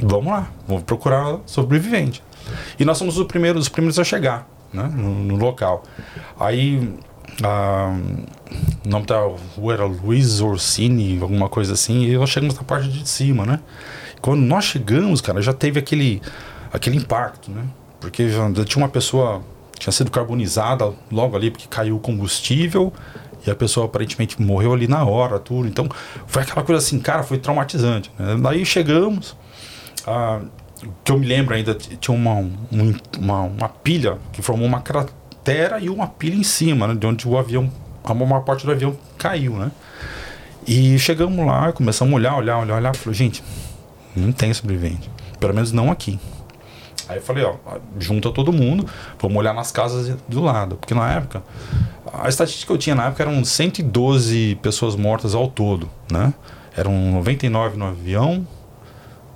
Vamos 0.00 0.32
lá, 0.32 0.50
vamos 0.66 0.84
procurar 0.84 1.38
sobrevivente. 1.46 2.22
E 2.78 2.84
nós 2.84 2.98
somos 2.98 3.18
os 3.18 3.26
primeiros, 3.26 3.62
os 3.62 3.68
primeiros 3.68 3.98
a 3.98 4.04
chegar 4.04 4.48
né, 4.72 4.84
no, 4.94 5.10
no 5.10 5.36
local. 5.36 5.82
Aí 6.38 6.94
ah, 7.42 7.96
o 8.84 8.88
nome 8.88 9.06
da 9.06 9.20
rua 9.56 9.72
era 9.72 9.84
Luiz 9.84 10.40
Orsini, 10.40 11.18
alguma 11.20 11.48
coisa 11.48 11.74
assim, 11.74 12.04
e 12.04 12.16
nós 12.16 12.30
chegamos 12.30 12.54
na 12.54 12.62
parte 12.62 12.88
de 12.88 13.08
cima, 13.08 13.44
né? 13.44 13.60
Quando 14.20 14.40
nós 14.40 14.64
chegamos, 14.64 15.20
cara, 15.20 15.40
já 15.40 15.52
teve 15.52 15.78
aquele, 15.78 16.20
aquele 16.72 16.96
impacto, 16.96 17.50
né? 17.50 17.64
Porque 18.00 18.28
já, 18.28 18.50
tinha 18.64 18.82
uma 18.82 18.88
pessoa 18.88 19.42
tinha 19.78 19.92
sido 19.92 20.10
carbonizada 20.10 20.92
logo 21.10 21.36
ali, 21.36 21.52
porque 21.52 21.68
caiu 21.68 21.96
o 21.96 22.00
combustível, 22.00 22.92
e 23.48 23.52
a 23.52 23.54
pessoa 23.56 23.86
aparentemente 23.86 24.40
morreu 24.40 24.72
ali 24.72 24.86
na 24.86 25.04
hora, 25.04 25.38
tudo. 25.38 25.66
Então, 25.66 25.88
foi 26.26 26.42
aquela 26.42 26.62
coisa 26.64 26.84
assim, 26.84 26.98
cara, 27.00 27.22
foi 27.22 27.38
traumatizante. 27.38 28.10
Né? 28.18 28.36
Daí 28.40 28.64
chegamos, 28.64 29.36
ah, 30.06 30.40
que 31.04 31.10
eu 31.12 31.18
me 31.18 31.26
lembro 31.26 31.54
ainda, 31.54 31.74
tinha 31.74 32.14
uma, 32.16 32.34
um- 32.34 32.94
uma, 33.18 33.40
uma 33.42 33.68
pilha 33.68 34.18
que 34.32 34.40
formou 34.42 34.66
uma 34.66 34.80
cratera 34.80 35.80
e 35.80 35.88
uma 35.90 36.06
pilha 36.06 36.36
em 36.36 36.42
cima, 36.44 36.86
né, 36.86 36.94
de 36.94 37.06
onde 37.06 37.26
o 37.26 37.36
avião, 37.38 37.70
a 38.04 38.14
maior 38.14 38.40
parte 38.40 38.64
do 38.64 38.72
avião 38.72 38.96
caiu, 39.16 39.54
né? 39.54 39.70
E 40.66 40.98
chegamos 40.98 41.44
lá, 41.46 41.72
começamos 41.72 42.12
a 42.12 42.16
olhar, 42.16 42.36
olhar, 42.36 42.58
olhar, 42.58 42.76
olhar, 42.76 42.94
falou, 42.94 43.14
gente, 43.14 43.42
não 44.14 44.30
tem 44.32 44.52
sobrevivente, 44.52 45.10
pelo 45.40 45.54
menos 45.54 45.72
não 45.72 45.90
aqui. 45.90 46.18
Aí 47.08 47.16
eu 47.16 47.22
falei, 47.22 47.44
ó, 47.44 47.54
junta 47.98 48.30
todo 48.30 48.52
mundo, 48.52 48.86
vamos 49.18 49.36
olhar 49.38 49.54
nas 49.54 49.72
casas 49.72 50.14
do 50.28 50.42
lado, 50.42 50.76
porque 50.76 50.94
na 50.94 51.10
época, 51.12 51.42
a 52.12 52.28
estatística 52.28 52.66
que 52.66 52.72
eu 52.72 52.78
tinha 52.78 52.94
na 52.94 53.06
época 53.06 53.22
eram 53.22 53.42
112 53.42 54.58
pessoas 54.62 54.94
mortas 54.94 55.34
ao 55.34 55.48
todo, 55.48 55.88
né? 56.10 56.34
Eram 56.76 56.92
99 56.92 57.76
no 57.76 57.86
avião, 57.86 58.46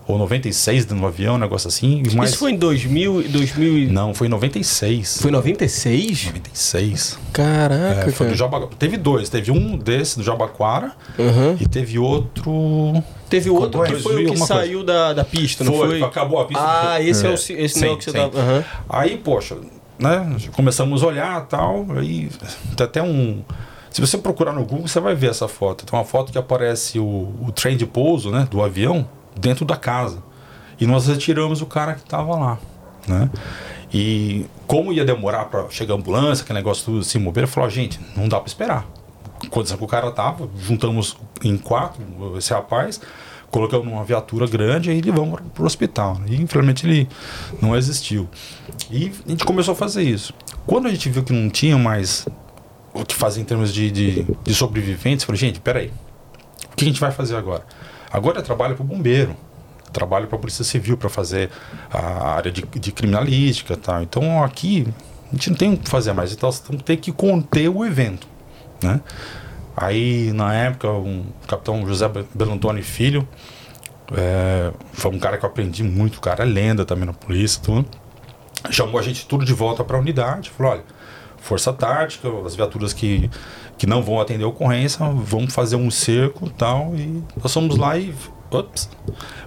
ou 0.07 0.19
96 0.19 0.87
no 0.89 1.07
avião, 1.07 1.37
um 1.37 1.39
negócio 1.39 1.69
assim. 1.69 2.03
e 2.05 2.15
mais... 2.15 2.31
Isso 2.31 2.39
foi 2.39 2.53
em 2.53 2.57
2000, 2.57 3.29
2000 3.29 3.79
e- 3.79 3.87
Não, 3.87 4.13
foi 4.15 4.27
em 4.27 4.31
96. 4.31 5.19
Foi 5.23 5.31
em 5.31 5.33
96? 5.33 6.27
96. 6.27 7.19
Caraca, 7.33 8.09
É, 8.09 8.13
foi 8.13 8.27
do 8.27 8.31
cara. 8.31 8.35
Jaba... 8.37 8.69
Teve 8.79 8.97
dois. 8.97 9.29
Teve 9.29 9.51
um 9.51 9.77
desse 9.77 10.17
do 10.19 10.23
Jabaquara 10.25 10.93
Aham. 11.19 11.57
e 11.61 11.67
teve 11.69 11.99
outro. 11.99 13.03
Teve 13.29 13.49
outro 13.51 13.83
que 13.85 13.95
foi 13.97 14.27
o 14.27 14.31
que 14.33 14.37
saiu 14.39 14.85
da, 14.85 15.13
da 15.13 15.25
pista, 15.25 15.65
não 15.65 15.73
foi? 15.75 16.03
acabou 16.03 16.41
a 16.41 16.45
pista. 16.47 16.63
Ah, 16.65 17.01
esse 17.01 17.25
é, 17.27 17.29
É. 17.29 17.33
o 17.33 17.35
esse 17.35 17.69
Sim, 17.69 17.81
não 17.81 17.89
é 17.89 17.93
o 17.93 17.97
que 17.97 18.05
você 18.05 18.13
tava. 18.13 18.39
Aham. 18.39 18.65
Aí, 18.89 19.17
poxa, 19.17 19.57
né? 19.99 20.37
Começamos 20.53 21.03
a 21.03 21.07
olhar 21.07 21.47
tal. 21.47 21.87
Aí 21.97 22.29
tem 22.77 22.85
até 22.85 23.03
um. 23.03 23.43
Se 23.91 24.01
você 24.01 24.17
procurar 24.19 24.53
no 24.53 24.65
Google, 24.65 24.89
você 24.89 24.99
vai 25.01 25.15
ver 25.15 25.31
essa 25.31 25.47
foto. 25.49 25.85
Tem 25.87 25.99
uma 25.99 26.05
foto 26.05 26.33
que 26.33 26.39
aparece 26.39 26.99
o, 26.99 27.05
o 27.41 27.53
trem 27.55 27.77
de 27.77 27.87
pouso, 27.87 28.31
né? 28.31 28.47
Do 28.51 28.63
avião 28.63 29.07
dentro 29.37 29.65
da 29.65 29.77
casa. 29.77 30.23
E 30.81 30.87
nós 30.87 31.07
retiramos 31.07 31.61
o 31.63 31.67
cara 31.67 31.95
que 31.95 32.03
estava 32.03 32.35
lá, 32.35 32.59
né? 33.07 33.31
E 33.93 34.47
como 34.67 34.93
ia 34.93 35.05
demorar 35.05 35.45
para 35.47 35.69
chegar 35.69 35.95
a 35.95 35.97
ambulância, 35.97 36.43
aquele 36.45 36.59
negócio 36.59 36.85
tudo 36.87 37.05
se 37.05 37.19
mover, 37.19 37.45
ele 37.45 37.51
falou: 37.51 37.69
gente, 37.69 38.01
não 38.17 38.29
dá 38.29 38.39
para 38.39 38.49
esperar. 38.49 38.87
Que 39.41 39.85
o 39.85 39.87
cara 39.87 40.11
tava, 40.13 40.49
juntamos 40.59 41.17
em 41.43 41.57
quatro 41.59 42.03
esse 42.39 42.53
rapaz, 42.55 43.01
colocamos 43.51 43.87
numa 43.87 44.05
viatura 44.05 44.47
grande 44.47 44.91
e 44.91 45.01
levamos 45.01 45.41
para 45.53 45.63
o 45.63 45.67
hospital. 45.67 46.21
E 46.27 46.37
infelizmente 46.41 46.87
ele 46.87 47.09
não 47.61 47.77
existiu. 47.77 48.29
E 48.91 49.13
a 49.27 49.31
gente 49.31 49.45
começou 49.45 49.73
a 49.73 49.77
fazer 49.77 50.03
isso. 50.03 50.33
Quando 50.67 50.87
a 50.87 50.91
gente 50.91 51.09
viu 51.11 51.23
que 51.23 51.33
não 51.33 51.51
tinha 51.51 51.77
mais 51.77 52.27
o 52.95 53.05
que 53.05 53.15
fazer 53.15 53.41
em 53.41 53.45
termos 53.45 53.73
de, 53.75 53.91
de, 53.91 54.27
de 54.43 54.55
sobreviventes, 54.55 55.25
falei, 55.25 55.39
gente, 55.39 55.61
peraí, 55.61 55.91
o 56.73 56.77
que 56.77 56.85
a 56.85 56.89
gente 56.89 57.01
vai 57.01 57.11
fazer 57.11 57.37
agora? 57.37 57.65
Agora 58.13 58.41
é 58.41 58.43
trabalho 58.43 58.75
para 58.75 58.83
o 58.83 58.87
bombeiro, 58.87 59.35
trabalho 59.93 60.27
para 60.27 60.37
a 60.37 60.41
Polícia 60.41 60.65
Civil 60.65 60.97
para 60.97 61.09
fazer 61.09 61.51
a 61.91 62.35
área 62.35 62.53
de, 62.53 62.63
de 62.63 62.93
criminalística 62.93 63.77
tal. 63.77 64.03
Então 64.03 64.43
aqui 64.43 64.87
a 65.29 65.35
gente 65.35 65.51
não 65.51 65.57
tem 65.57 65.75
o 65.75 65.77
que 65.79 65.89
fazer 65.89 66.13
mais, 66.13 66.33
então 66.33 66.51
temos 66.51 66.83
que 66.83 66.85
ter 66.85 66.97
que 66.99 67.11
conter 67.11 67.69
o 67.69 67.85
evento, 67.85 68.27
né? 68.83 69.01
Aí 69.75 70.31
na 70.33 70.55
época 70.55 70.91
um 70.91 71.25
capitão 71.47 71.87
José 71.87 72.11
Belantoni 72.35 72.83
Filho 72.83 73.27
é, 74.15 74.73
foi 74.93 75.11
um 75.11 75.19
cara 75.19 75.39
que 75.39 75.45
eu 75.45 75.49
aprendi 75.49 75.83
muito, 75.83 76.17
o 76.17 76.21
cara 76.21 76.43
é 76.43 76.47
lenda 76.47 76.85
também 76.85 77.07
na 77.07 77.13
polícia, 77.15 77.61
tudo. 77.63 77.89
Chamou 78.71 78.99
a 78.99 79.03
gente 79.03 79.27
tudo 79.27 79.45
de 79.45 79.53
volta 79.55 79.83
para 79.83 79.97
a 79.97 80.01
unidade, 80.01 80.51
falou, 80.51 80.73
olha, 80.73 80.85
força 81.39 81.73
tática, 81.73 82.29
as 82.47 82.55
viaturas 82.55 82.93
que, 82.93 83.31
que 83.79 83.87
não 83.87 84.03
vão 84.03 84.21
atender 84.21 84.45
a 84.45 84.49
ocorrência, 84.49 85.05
vamos 85.25 85.53
fazer 85.55 85.77
um 85.77 85.91
cerco 85.91 86.49
tal. 86.51 86.95
E 86.95 87.23
nós 87.43 87.53
fomos 87.53 87.77
lá 87.77 87.99
e 87.99 88.15
Ops. 88.51 88.89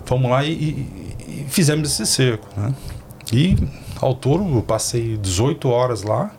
Fomos 0.04 0.30
lá 0.32 0.44
e, 0.44 0.52
e- 0.52 1.16
e 1.28 1.46
fizemos 1.48 1.88
esse 1.92 2.06
cerco, 2.12 2.48
né? 2.60 2.74
E 3.32 3.56
ao 4.02 4.14
todo 4.16 4.58
eu 4.58 4.64
passei 4.64 5.16
18 5.18 5.70
horas 5.70 6.02
lá. 6.04 6.32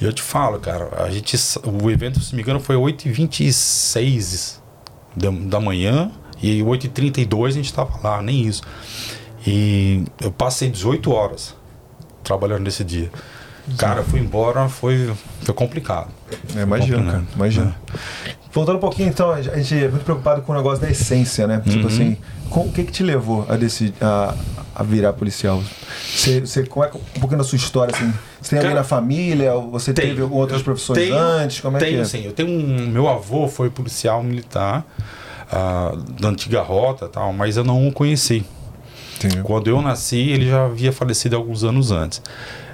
E 0.00 0.04
eu 0.04 0.12
te 0.12 0.20
falo, 0.22 0.58
cara, 0.60 0.90
a 1.04 1.10
gente, 1.10 1.36
o 1.64 1.90
evento, 1.90 2.20
se 2.20 2.34
me 2.34 2.42
engano, 2.42 2.60
foi 2.60 2.76
8h26 2.76 4.58
da, 5.16 5.30
da 5.30 5.60
manhã 5.60 6.10
e 6.42 6.60
8h32 6.62 7.46
a 7.46 7.50
gente 7.50 7.66
estava 7.66 7.98
lá, 8.02 8.20
nem 8.22 8.42
isso. 8.46 8.62
E 9.46 10.04
eu 10.20 10.30
passei 10.32 10.68
18 10.70 11.10
horas 11.12 11.54
trabalhando 12.22 12.62
nesse 12.64 12.82
dia. 12.84 13.10
Cara, 13.78 14.00
eu 14.00 14.04
fui 14.04 14.20
embora, 14.20 14.68
foi, 14.68 15.12
foi 15.42 15.54
complicado. 15.54 16.08
É, 16.56 16.62
imagina, 16.62 16.96
Complicado. 16.98 17.12
cara, 17.22 17.24
imagina. 17.36 17.76
Voltando 18.52 18.76
um 18.76 18.80
pouquinho, 18.80 19.08
então, 19.08 19.30
a 19.32 19.42
gente 19.42 19.74
é 19.84 19.88
muito 19.88 20.04
preocupado 20.04 20.42
com 20.42 20.52
o 20.52 20.54
negócio 20.54 20.80
da 20.80 20.88
essência, 20.90 21.46
né? 21.46 21.60
Tipo 21.68 21.88
assim, 21.88 22.16
com- 22.48 22.60
o 22.66 22.72
que 22.72 22.84
que 22.84 22.92
te 22.92 23.02
levou 23.02 23.44
a 23.48 23.56
decidir, 23.56 23.94
a, 24.00 24.32
a 24.76 24.82
virar 24.84 25.12
policial? 25.12 25.60
Você, 26.08 26.40
você, 26.40 26.64
como 26.64 26.84
é 26.84 26.88
um 26.88 27.20
pouquinho 27.20 27.38
da 27.38 27.44
sua 27.44 27.56
história, 27.56 27.92
assim? 27.94 28.12
Você 28.40 28.50
tem 28.50 28.58
alguém 28.60 28.74
na 28.74 28.84
família? 28.84 29.54
Ou 29.54 29.70
você 29.72 29.92
teve 29.92 30.22
outras 30.22 30.62
profissões 30.62 30.98
tenho- 31.00 31.16
antes? 31.18 31.58
Como 31.60 31.76
é 31.76 31.80
tenho, 31.80 31.96
que 31.96 32.00
é? 32.02 32.04
sim. 32.04 32.24
Eu 32.24 32.32
tenho 32.32 32.48
um. 32.48 32.86
Meu 32.86 33.08
avô 33.08 33.48
foi 33.48 33.70
policial 33.70 34.22
militar 34.22 34.84
ah, 35.50 35.92
da 36.20 36.28
antiga 36.28 36.62
rota 36.62 37.08
tal, 37.08 37.32
mas 37.32 37.56
eu 37.56 37.64
não 37.64 37.88
o 37.88 37.92
conheci. 37.92 38.44
Entendi. 39.16 39.42
Quando 39.42 39.68
eu 39.68 39.82
nasci, 39.82 40.18
ele 40.30 40.48
já 40.48 40.64
havia 40.66 40.92
falecido 40.92 41.34
alguns 41.34 41.64
anos 41.64 41.90
antes. 41.90 42.22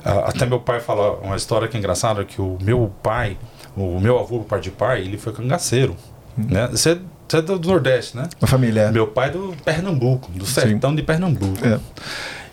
Ah, 0.05 0.25
até 0.29 0.45
meu 0.45 0.61
pai 0.61 0.81
fala 0.81 1.13
uma 1.23 1.37
história 1.37 1.69
que 1.69 1.77
é 1.77 1.81
engraçada, 1.81 2.23
que 2.25 2.41
o 2.41 2.59
meu 2.61 2.91
pai, 3.03 3.37
o 3.77 3.99
meu 4.01 4.19
avô, 4.19 4.39
por 4.39 4.45
parte 4.47 4.65
de 4.65 4.71
pai, 4.71 5.01
ele 5.03 5.17
foi 5.19 5.33
cangaceiro. 5.33 5.97
Né? 6.37 6.69
Você 6.71 6.91
é, 6.93 6.99
você 7.29 7.37
é 7.39 7.43
do 7.43 7.59
Nordeste, 7.59 8.17
né? 8.17 8.29
Uma 8.41 8.49
família. 8.49 8.83
é. 8.83 8.91
Meu 8.91 9.07
pai 9.07 9.29
é 9.29 9.33
do 9.33 9.55
Pernambuco, 9.65 10.31
do 10.33 10.47
sertão 10.47 10.95
de 10.95 11.03
Pernambuco. 11.03 11.59
É. 11.67 11.79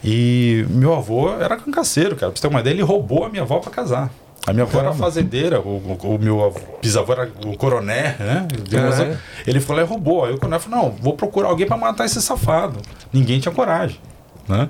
E 0.03 0.65
meu 0.69 0.93
avô 0.93 1.31
era 1.33 1.57
cangaceiro, 1.57 2.15
cara. 2.15 2.31
Pra 2.31 2.37
você 2.39 2.41
ter 2.41 2.47
uma 2.53 2.59
ideia, 2.59 2.73
ele 2.73 2.83
roubou 2.83 3.25
a 3.25 3.29
minha 3.29 3.43
avó 3.43 3.59
pra 3.59 3.71
casar. 3.71 4.11
A 4.45 4.53
minha 4.53 4.63
avó 4.63 4.79
era 4.79 4.87
Caramba. 4.89 5.03
fazendeira, 5.03 5.59
o, 5.59 5.97
o- 6.03 6.15
o 6.15 6.19
meu 6.19 6.43
avô- 6.45 6.59
bisavô 6.81 7.11
era 7.11 7.29
o 7.45 7.57
coroné, 7.57 8.15
né? 8.19 8.47
Caralho. 8.71 9.17
Ele 9.45 9.59
falou, 9.59 9.81
ele 9.81 9.89
roubou. 9.89 10.23
Aí 10.25 10.33
o 10.33 10.37
coroné 10.37 10.59
falou, 10.59 10.83
não, 10.85 10.91
vou 10.91 11.13
procurar 11.13 11.49
alguém 11.49 11.67
pra 11.67 11.75
matar 11.75 12.05
esse 12.05 12.21
safado. 12.21 12.79
Ninguém 13.11 13.39
tinha 13.39 13.53
coragem, 13.53 13.97
né? 14.47 14.69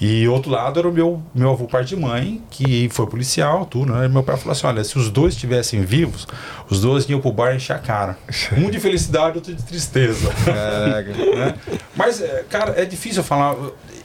E 0.00 0.28
outro 0.28 0.50
lado 0.50 0.78
era 0.78 0.88
o 0.88 0.92
meu, 0.92 1.20
meu 1.34 1.50
avô 1.50 1.66
parte 1.66 1.88
de 1.88 1.96
mãe, 1.96 2.40
que 2.50 2.88
foi 2.90 3.06
policial, 3.06 3.66
tudo, 3.66 3.92
né? 3.92 4.06
E 4.06 4.08
meu 4.08 4.22
pai 4.22 4.36
falou 4.36 4.52
assim, 4.52 4.66
olha, 4.66 4.84
se 4.84 4.96
os 4.96 5.10
dois 5.10 5.34
estivessem 5.34 5.82
vivos, 5.82 6.26
os 6.70 6.80
dois 6.80 7.08
iam 7.08 7.20
pro 7.20 7.32
bar 7.32 7.54
encher 7.54 7.74
a 7.74 7.78
cara. 7.78 8.16
Um 8.56 8.70
de 8.70 8.78
felicidade, 8.78 9.36
outro 9.36 9.54
de 9.54 9.62
tristeza 9.62 10.30
Caraca. 10.44 11.10
né? 11.12 11.54
Mas, 11.96 12.22
é, 12.22 12.44
cara, 12.48 12.80
é 12.80 12.84
difícil 12.84 13.24
falar. 13.24 13.56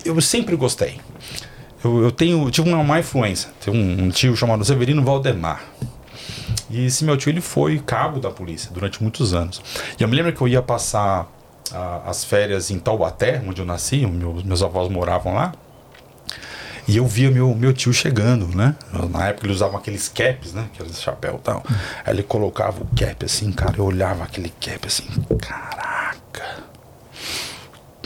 Eu, 0.03 0.19
sempre 0.19 0.55
gostei. 0.55 0.99
Eu, 1.83 2.03
eu 2.03 2.11
tenho, 2.11 2.49
tive 2.49 2.69
uma 2.69 2.83
má 2.83 2.99
influência. 2.99 3.49
Tem 3.63 3.73
um, 3.73 4.05
um 4.05 4.09
tio 4.09 4.35
chamado 4.35 4.65
Severino 4.65 5.03
Valdemar. 5.03 5.61
E 6.69 6.87
esse 6.87 7.05
meu 7.05 7.15
tio 7.15 7.29
ele 7.29 7.41
foi 7.41 7.77
cabo 7.77 8.19
da 8.19 8.31
polícia 8.31 8.71
durante 8.73 9.01
muitos 9.01 9.33
anos. 9.33 9.61
E 9.99 10.01
eu 10.01 10.07
me 10.07 10.15
lembro 10.15 10.33
que 10.33 10.41
eu 10.41 10.47
ia 10.47 10.61
passar 10.61 11.27
as 12.05 12.23
férias 12.23 12.69
em 12.69 12.79
Taubaté, 12.79 13.41
onde 13.47 13.61
eu 13.61 13.65
nasci, 13.65 14.05
meus, 14.05 14.43
meus 14.43 14.61
avós 14.61 14.89
moravam 14.89 15.33
lá. 15.33 15.53
E 16.87 16.97
eu 16.97 17.05
via 17.05 17.31
meu, 17.31 17.55
meu 17.55 17.73
tio 17.73 17.93
chegando, 17.93 18.47
né? 18.55 18.75
Na 19.09 19.27
época 19.27 19.45
ele 19.47 19.53
usava 19.53 19.77
aqueles 19.77 20.09
caps, 20.09 20.53
né? 20.53 20.67
Aqueles 20.73 21.01
chapéu 21.01 21.35
e 21.35 21.39
tal. 21.39 21.63
Aí 22.05 22.13
ele 22.13 22.23
colocava 22.23 22.81
o 22.81 22.87
cap 22.95 23.25
assim, 23.25 23.51
cara, 23.51 23.77
eu 23.77 23.85
olhava 23.85 24.23
aquele 24.23 24.49
cap 24.49 24.85
assim, 24.85 25.07
caraca. 25.39 26.63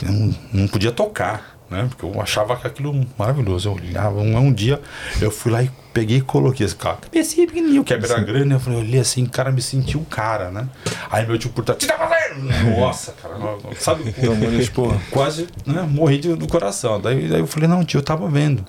Eu 0.00 0.12
não, 0.12 0.34
não 0.52 0.68
podia 0.68 0.92
tocar, 0.92 1.57
né? 1.70 1.86
Porque 1.88 2.04
eu 2.04 2.20
achava 2.20 2.56
que 2.56 2.66
aquilo 2.66 3.06
maravilhoso. 3.18 3.68
Eu 3.68 3.72
olhava, 3.74 4.18
um, 4.20 4.36
um 4.38 4.52
dia 4.52 4.80
eu 5.20 5.30
fui 5.30 5.50
lá 5.52 5.62
e 5.62 5.70
peguei 5.92 6.18
e 6.18 6.20
coloquei 6.20 6.64
esse 6.64 6.74
cara. 6.76 6.96
Cabecinha 6.96 7.46
pequenininho, 7.46 7.84
era 7.88 8.20
grande, 8.20 8.44
né? 8.44 8.54
Eu 8.54 8.60
falei, 8.60 8.78
eu 8.78 8.82
olhei 8.82 9.00
assim, 9.00 9.26
cara, 9.26 9.50
me 9.50 9.60
senti 9.60 9.96
o 9.96 10.02
cara, 10.04 10.50
né? 10.50 10.68
Aí 11.10 11.26
meu 11.26 11.38
tio 11.38 11.50
por 11.50 11.64
trás, 11.64 11.76
"O 11.76 11.80
que 11.80 11.86
tá 11.86 11.98
fazendo? 11.98 12.78
Nossa, 12.78 13.12
cara, 13.12 13.34
sabe? 13.78 14.12
Tomou 14.12 14.50
de 14.50 14.60
esporra. 14.60 15.00
quase 15.10 15.48
né, 15.66 15.82
morri 15.82 16.18
de- 16.18 16.34
do 16.34 16.46
coração. 16.46 17.00
Daí, 17.00 17.28
daí 17.28 17.40
eu 17.40 17.46
falei, 17.46 17.68
não, 17.68 17.84
tio, 17.84 17.98
eu 17.98 18.02
tava 18.02 18.28
vendo. 18.28 18.64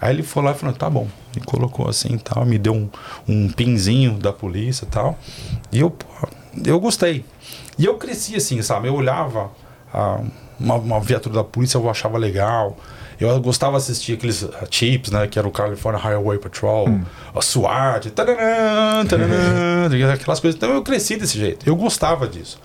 Aí 0.00 0.12
ele 0.14 0.22
foi 0.24 0.42
lá 0.42 0.50
e 0.50 0.54
falou, 0.54 0.74
tá 0.74 0.90
bom. 0.90 1.06
E 1.36 1.40
colocou 1.40 1.88
assim 1.88 2.14
e 2.14 2.18
tal, 2.18 2.44
me 2.44 2.58
deu 2.58 2.74
um, 2.74 2.90
um 3.28 3.48
pinzinho 3.48 4.14
da 4.18 4.32
polícia 4.32 4.84
e 4.84 4.88
tal. 4.88 5.16
E 5.70 5.78
eu, 5.78 5.96
eu 6.64 6.80
gostei. 6.80 7.24
E 7.78 7.84
eu 7.84 7.94
cresci 7.94 8.34
assim, 8.34 8.60
sabe? 8.62 8.88
Eu 8.88 8.94
olhava 8.94 9.50
ah, 9.94 10.20
uma, 10.58 10.74
uma 10.76 11.00
viatura 11.00 11.36
da 11.36 11.44
polícia, 11.44 11.78
eu 11.78 11.88
achava 11.88 12.18
legal. 12.18 12.76
Eu 13.20 13.40
gostava 13.40 13.76
de 13.76 13.84
assistir 13.84 14.14
aqueles 14.14 14.46
chips, 14.70 15.10
né? 15.10 15.26
Que 15.28 15.38
era 15.38 15.46
o 15.46 15.50
California 15.50 16.00
Highway 16.00 16.38
Patrol, 16.38 16.88
a 17.34 17.40
SWAT, 17.40 18.10
taranã, 18.10 19.06
taranã, 19.06 19.86
aquelas 20.12 20.40
coisas. 20.40 20.56
Então 20.56 20.70
eu 20.70 20.82
cresci 20.82 21.16
desse 21.16 21.38
jeito. 21.38 21.68
Eu 21.68 21.76
gostava 21.76 22.26
disso. 22.26 22.58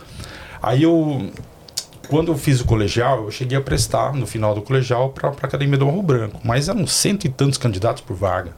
Aí 0.61 0.83
eu, 0.83 1.29
quando 2.07 2.31
eu 2.31 2.37
fiz 2.37 2.61
o 2.61 2.65
colegial, 2.65 3.25
eu 3.25 3.31
cheguei 3.31 3.57
a 3.57 3.61
prestar 3.61 4.13
no 4.13 4.25
final 4.25 4.55
do 4.55 4.61
colegial 4.61 5.09
para 5.09 5.29
a 5.29 5.31
Academia 5.31 5.77
do 5.77 5.85
Morro 5.85 6.01
Branco, 6.01 6.39
mas 6.43 6.67
eram 6.69 6.87
cento 6.87 7.25
e 7.25 7.29
tantos 7.29 7.57
candidatos 7.57 8.01
por 8.01 8.15
vaga. 8.15 8.51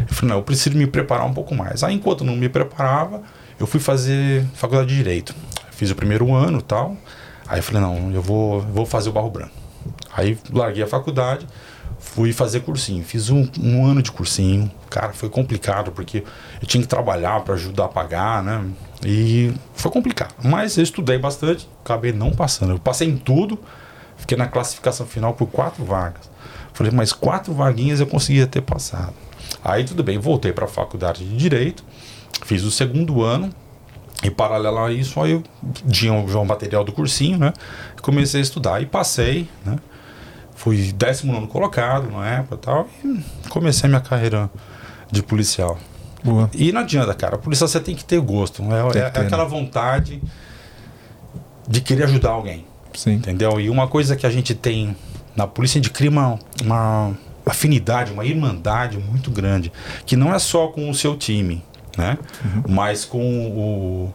Eu 0.00 0.14
falei, 0.14 0.30
não, 0.30 0.38
eu 0.38 0.42
preciso 0.42 0.76
me 0.76 0.86
preparar 0.86 1.26
um 1.26 1.34
pouco 1.34 1.54
mais. 1.54 1.82
Aí, 1.82 1.94
enquanto 1.94 2.24
não 2.24 2.36
me 2.36 2.48
preparava, 2.48 3.22
eu 3.58 3.66
fui 3.66 3.80
fazer 3.80 4.44
faculdade 4.54 4.88
de 4.88 4.96
Direito. 4.96 5.34
Fiz 5.72 5.90
o 5.90 5.94
primeiro 5.94 6.32
ano 6.34 6.62
tal. 6.62 6.96
Aí 7.48 7.60
eu 7.60 7.62
falei, 7.62 7.80
não, 7.80 8.12
eu 8.12 8.20
vou, 8.20 8.60
vou 8.60 8.84
fazer 8.84 9.08
o 9.08 9.12
Barro 9.12 9.30
Branco. 9.30 9.52
Aí 10.12 10.38
larguei 10.52 10.82
a 10.82 10.86
faculdade, 10.86 11.46
fui 11.98 12.32
fazer 12.32 12.60
cursinho. 12.60 13.02
Fiz 13.04 13.30
um, 13.30 13.48
um 13.60 13.86
ano 13.86 14.02
de 14.02 14.12
cursinho. 14.12 14.70
Cara, 14.90 15.12
foi 15.12 15.28
complicado, 15.28 15.92
porque 15.92 16.24
eu 16.60 16.66
tinha 16.66 16.82
que 16.82 16.88
trabalhar 16.88 17.40
para 17.40 17.54
ajudar 17.54 17.86
a 17.86 17.88
pagar, 17.88 18.42
né? 18.42 18.64
E 19.04 19.52
foi 19.74 19.90
complicado. 19.90 20.34
Mas 20.42 20.76
eu 20.76 20.82
estudei 20.82 21.18
bastante, 21.18 21.68
acabei 21.84 22.12
não 22.12 22.30
passando. 22.32 22.72
Eu 22.72 22.78
passei 22.78 23.08
em 23.08 23.16
tudo, 23.16 23.58
fiquei 24.16 24.36
na 24.36 24.46
classificação 24.46 25.06
final 25.06 25.34
por 25.34 25.46
quatro 25.46 25.84
vagas. 25.84 26.28
Falei, 26.72 26.92
mas 26.92 27.12
quatro 27.12 27.52
vaguinhas 27.54 28.00
eu 28.00 28.06
conseguia 28.06 28.46
ter 28.46 28.60
passado. 28.60 29.14
Aí 29.64 29.84
tudo 29.84 30.02
bem, 30.02 30.18
voltei 30.18 30.52
para 30.52 30.66
a 30.66 30.68
faculdade 30.68 31.24
de 31.24 31.36
Direito, 31.36 31.82
fiz 32.44 32.62
o 32.62 32.70
segundo 32.70 33.22
ano, 33.22 33.50
e 34.22 34.30
paralelo 34.30 34.78
a 34.78 34.92
isso, 34.92 35.20
aí 35.20 35.32
eu 35.32 35.42
tinha 35.88 36.12
o 36.12 36.28
já 36.28 36.38
o 36.38 36.44
material 36.44 36.84
do 36.84 36.92
cursinho, 36.92 37.38
né? 37.38 37.52
Comecei 38.02 38.40
a 38.40 38.42
estudar 38.42 38.82
e 38.82 38.86
passei, 38.86 39.48
né? 39.64 39.76
Fui 40.54 40.92
19 40.92 41.46
colocado 41.46 42.10
na 42.10 42.26
época 42.26 42.54
e 42.56 42.58
tal, 42.58 42.88
e 43.04 43.48
comecei 43.48 43.88
minha 43.88 44.00
carreira 44.00 44.50
de 45.10 45.22
policial. 45.22 45.78
Boa. 46.22 46.50
E 46.52 46.72
não 46.72 46.80
adianta, 46.80 47.14
cara. 47.14 47.38
Policial 47.38 47.68
você 47.68 47.80
tem 47.80 47.94
que 47.94 48.04
ter 48.04 48.20
gosto. 48.20 48.62
É, 48.64 48.90
que 48.90 48.98
é 48.98 49.10
ter, 49.10 49.20
né? 49.20 49.26
aquela 49.26 49.44
vontade 49.44 50.20
de 51.66 51.80
querer 51.80 52.04
ajudar 52.04 52.30
alguém. 52.30 52.66
Sim. 52.92 53.12
Entendeu? 53.12 53.60
E 53.60 53.70
uma 53.70 53.86
coisa 53.86 54.16
que 54.16 54.26
a 54.26 54.30
gente 54.30 54.52
tem 54.52 54.96
na 55.36 55.46
polícia, 55.46 55.78
a 55.78 55.82
gente 55.82 55.92
cria 55.92 56.10
uma, 56.10 56.36
uma 56.64 57.16
afinidade, 57.46 58.12
uma 58.12 58.24
irmandade 58.24 58.98
muito 58.98 59.30
grande, 59.30 59.72
que 60.04 60.16
não 60.16 60.34
é 60.34 60.38
só 60.40 60.66
com 60.66 60.90
o 60.90 60.94
seu 60.94 61.16
time, 61.16 61.62
né? 61.98 62.16
Mas 62.68 63.04
com 63.04 63.20
o, 63.20 64.12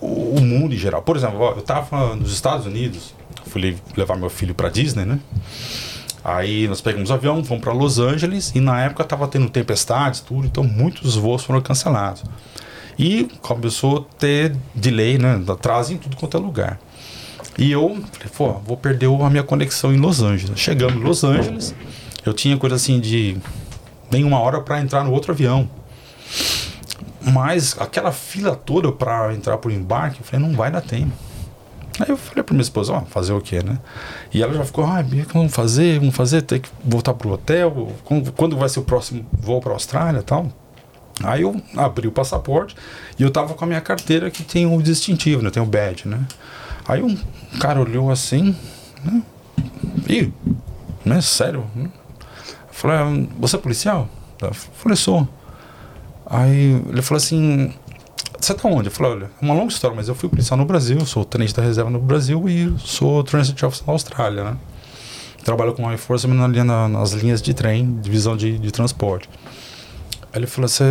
o, 0.00 0.36
o 0.36 0.40
mundo 0.40 0.74
em 0.74 0.78
geral. 0.78 1.00
Por 1.02 1.16
exemplo, 1.16 1.42
eu 1.42 1.58
estava 1.58 2.14
nos 2.16 2.32
Estados 2.32 2.66
Unidos, 2.66 3.14
fui 3.46 3.62
le- 3.62 3.78
levar 3.96 4.16
meu 4.16 4.28
filho 4.28 4.54
para 4.54 4.68
Disney, 4.68 5.04
né? 5.04 5.18
Aí 6.24 6.68
nós 6.68 6.80
pegamos 6.80 7.10
avião, 7.10 7.42
fomos 7.44 7.62
para 7.62 7.72
Los 7.72 7.98
Angeles 7.98 8.52
e 8.54 8.60
na 8.60 8.82
época 8.82 9.02
estava 9.04 9.26
tendo 9.28 9.48
tempestades, 9.48 10.20
tudo, 10.20 10.46
então 10.46 10.64
muitos 10.64 11.14
voos 11.16 11.44
foram 11.44 11.60
cancelados. 11.62 12.22
E 12.98 13.28
começou 13.40 13.98
a 14.10 14.14
ter 14.18 14.54
delay, 14.74 15.16
né? 15.16 15.40
Atraso 15.48 15.94
em 15.94 15.96
tudo 15.96 16.16
quanto 16.16 16.36
é 16.36 16.40
lugar. 16.40 16.78
E 17.56 17.70
eu 17.70 17.96
falei, 18.12 18.28
pô, 18.36 18.52
vou 18.66 18.76
perder 18.76 19.06
a 19.08 19.30
minha 19.30 19.42
conexão 19.44 19.92
em 19.94 19.96
Los 19.96 20.20
Angeles. 20.20 20.58
Chegamos 20.58 20.96
em 20.96 21.04
Los 21.04 21.24
Angeles, 21.24 21.74
eu 22.26 22.34
tinha 22.34 22.56
coisa 22.56 22.76
assim 22.76 23.00
de 23.00 23.36
nem 24.10 24.24
uma 24.24 24.38
hora 24.40 24.60
para 24.60 24.80
entrar 24.80 25.04
no 25.04 25.12
outro 25.12 25.32
avião. 25.32 25.68
Mas 27.32 27.76
aquela 27.78 28.12
fila 28.12 28.54
toda 28.54 28.90
para 28.92 29.34
entrar 29.34 29.58
por 29.58 29.70
embarque, 29.72 30.20
eu 30.20 30.24
falei, 30.26 30.46
não 30.46 30.54
vai 30.56 30.70
dar 30.70 30.80
tempo. 30.80 31.12
Aí 32.00 32.08
eu 32.08 32.16
falei 32.16 32.44
pra 32.44 32.54
minha 32.54 32.62
esposa, 32.62 32.92
ó, 32.92 33.00
fazer 33.02 33.32
o 33.32 33.40
quê, 33.40 33.60
né? 33.62 33.78
E 34.32 34.40
ela 34.40 34.54
já 34.54 34.64
ficou, 34.64 34.84
ah, 34.84 35.00
o 35.00 35.04
que 35.04 35.32
vamos 35.34 35.52
fazer? 35.52 35.98
Vamos 35.98 36.14
fazer? 36.14 36.42
Tem 36.42 36.60
que 36.60 36.68
voltar 36.84 37.12
pro 37.14 37.30
hotel? 37.32 37.92
Quando- 38.36 38.56
vai 38.56 38.68
ser 38.68 38.78
o 38.78 38.84
próximo 38.84 39.26
voo 39.32 39.60
pra 39.60 39.72
Austrália 39.72 40.20
e 40.20 40.22
tal? 40.22 40.46
Aí 41.24 41.42
eu 41.42 41.60
abri 41.76 42.06
o 42.06 42.12
passaporte 42.12 42.76
e 43.18 43.22
eu 43.24 43.30
tava 43.32 43.54
com 43.54 43.64
a 43.64 43.66
minha 43.66 43.80
carteira 43.80 44.30
que 44.30 44.44
tem 44.44 44.64
o 44.72 44.80
distintivo, 44.80 45.42
né? 45.42 45.50
Tem 45.50 45.60
o 45.60 45.66
badge, 45.66 46.06
né? 46.06 46.20
Aí 46.86 47.02
um 47.02 47.18
cara 47.58 47.80
olhou 47.80 48.12
assim, 48.12 48.54
né? 49.04 49.20
Ih, 50.08 50.32
né? 51.04 51.20
Sério? 51.20 51.66
né? 51.74 51.90
Falei, 52.70 52.96
ah, 52.98 53.26
você 53.40 53.56
é 53.56 53.58
policial? 53.58 54.08
Eu 54.40 54.54
falei, 54.54 54.94
sou. 54.94 55.28
Aí 56.30 56.82
ele 56.88 57.00
falou 57.02 57.16
assim, 57.18 57.72
você 58.38 58.52
tá 58.54 58.68
onde? 58.68 58.88
Eu 58.88 58.92
falei, 58.92 59.12
olha, 59.12 59.24
é 59.40 59.44
uma 59.44 59.54
longa 59.54 59.72
história, 59.72 59.96
mas 59.96 60.08
eu 60.08 60.14
fui 60.14 60.28
policial 60.28 60.58
no 60.58 60.64
Brasil, 60.66 61.04
sou 61.06 61.24
tenente 61.24 61.54
da 61.54 61.62
reserva 61.62 61.90
no 61.90 61.98
Brasil 61.98 62.48
e 62.48 62.74
sou 62.78 63.24
transit 63.24 63.64
officer 63.64 63.86
na 63.86 63.92
Austrália, 63.94 64.44
né? 64.44 64.56
Trabalho 65.44 65.72
com 65.72 65.82
law 65.82 65.92
enforcement 65.92 66.34
na 66.34 66.64
na- 66.64 66.88
nas 66.88 67.12
linhas 67.12 67.40
de 67.40 67.54
trem, 67.54 67.98
divisão 68.00 68.36
de, 68.36 68.58
de 68.58 68.70
transporte. 68.70 69.28
Aí 70.32 70.40
ele 70.40 70.46
falou, 70.46 70.68
você 70.68 70.84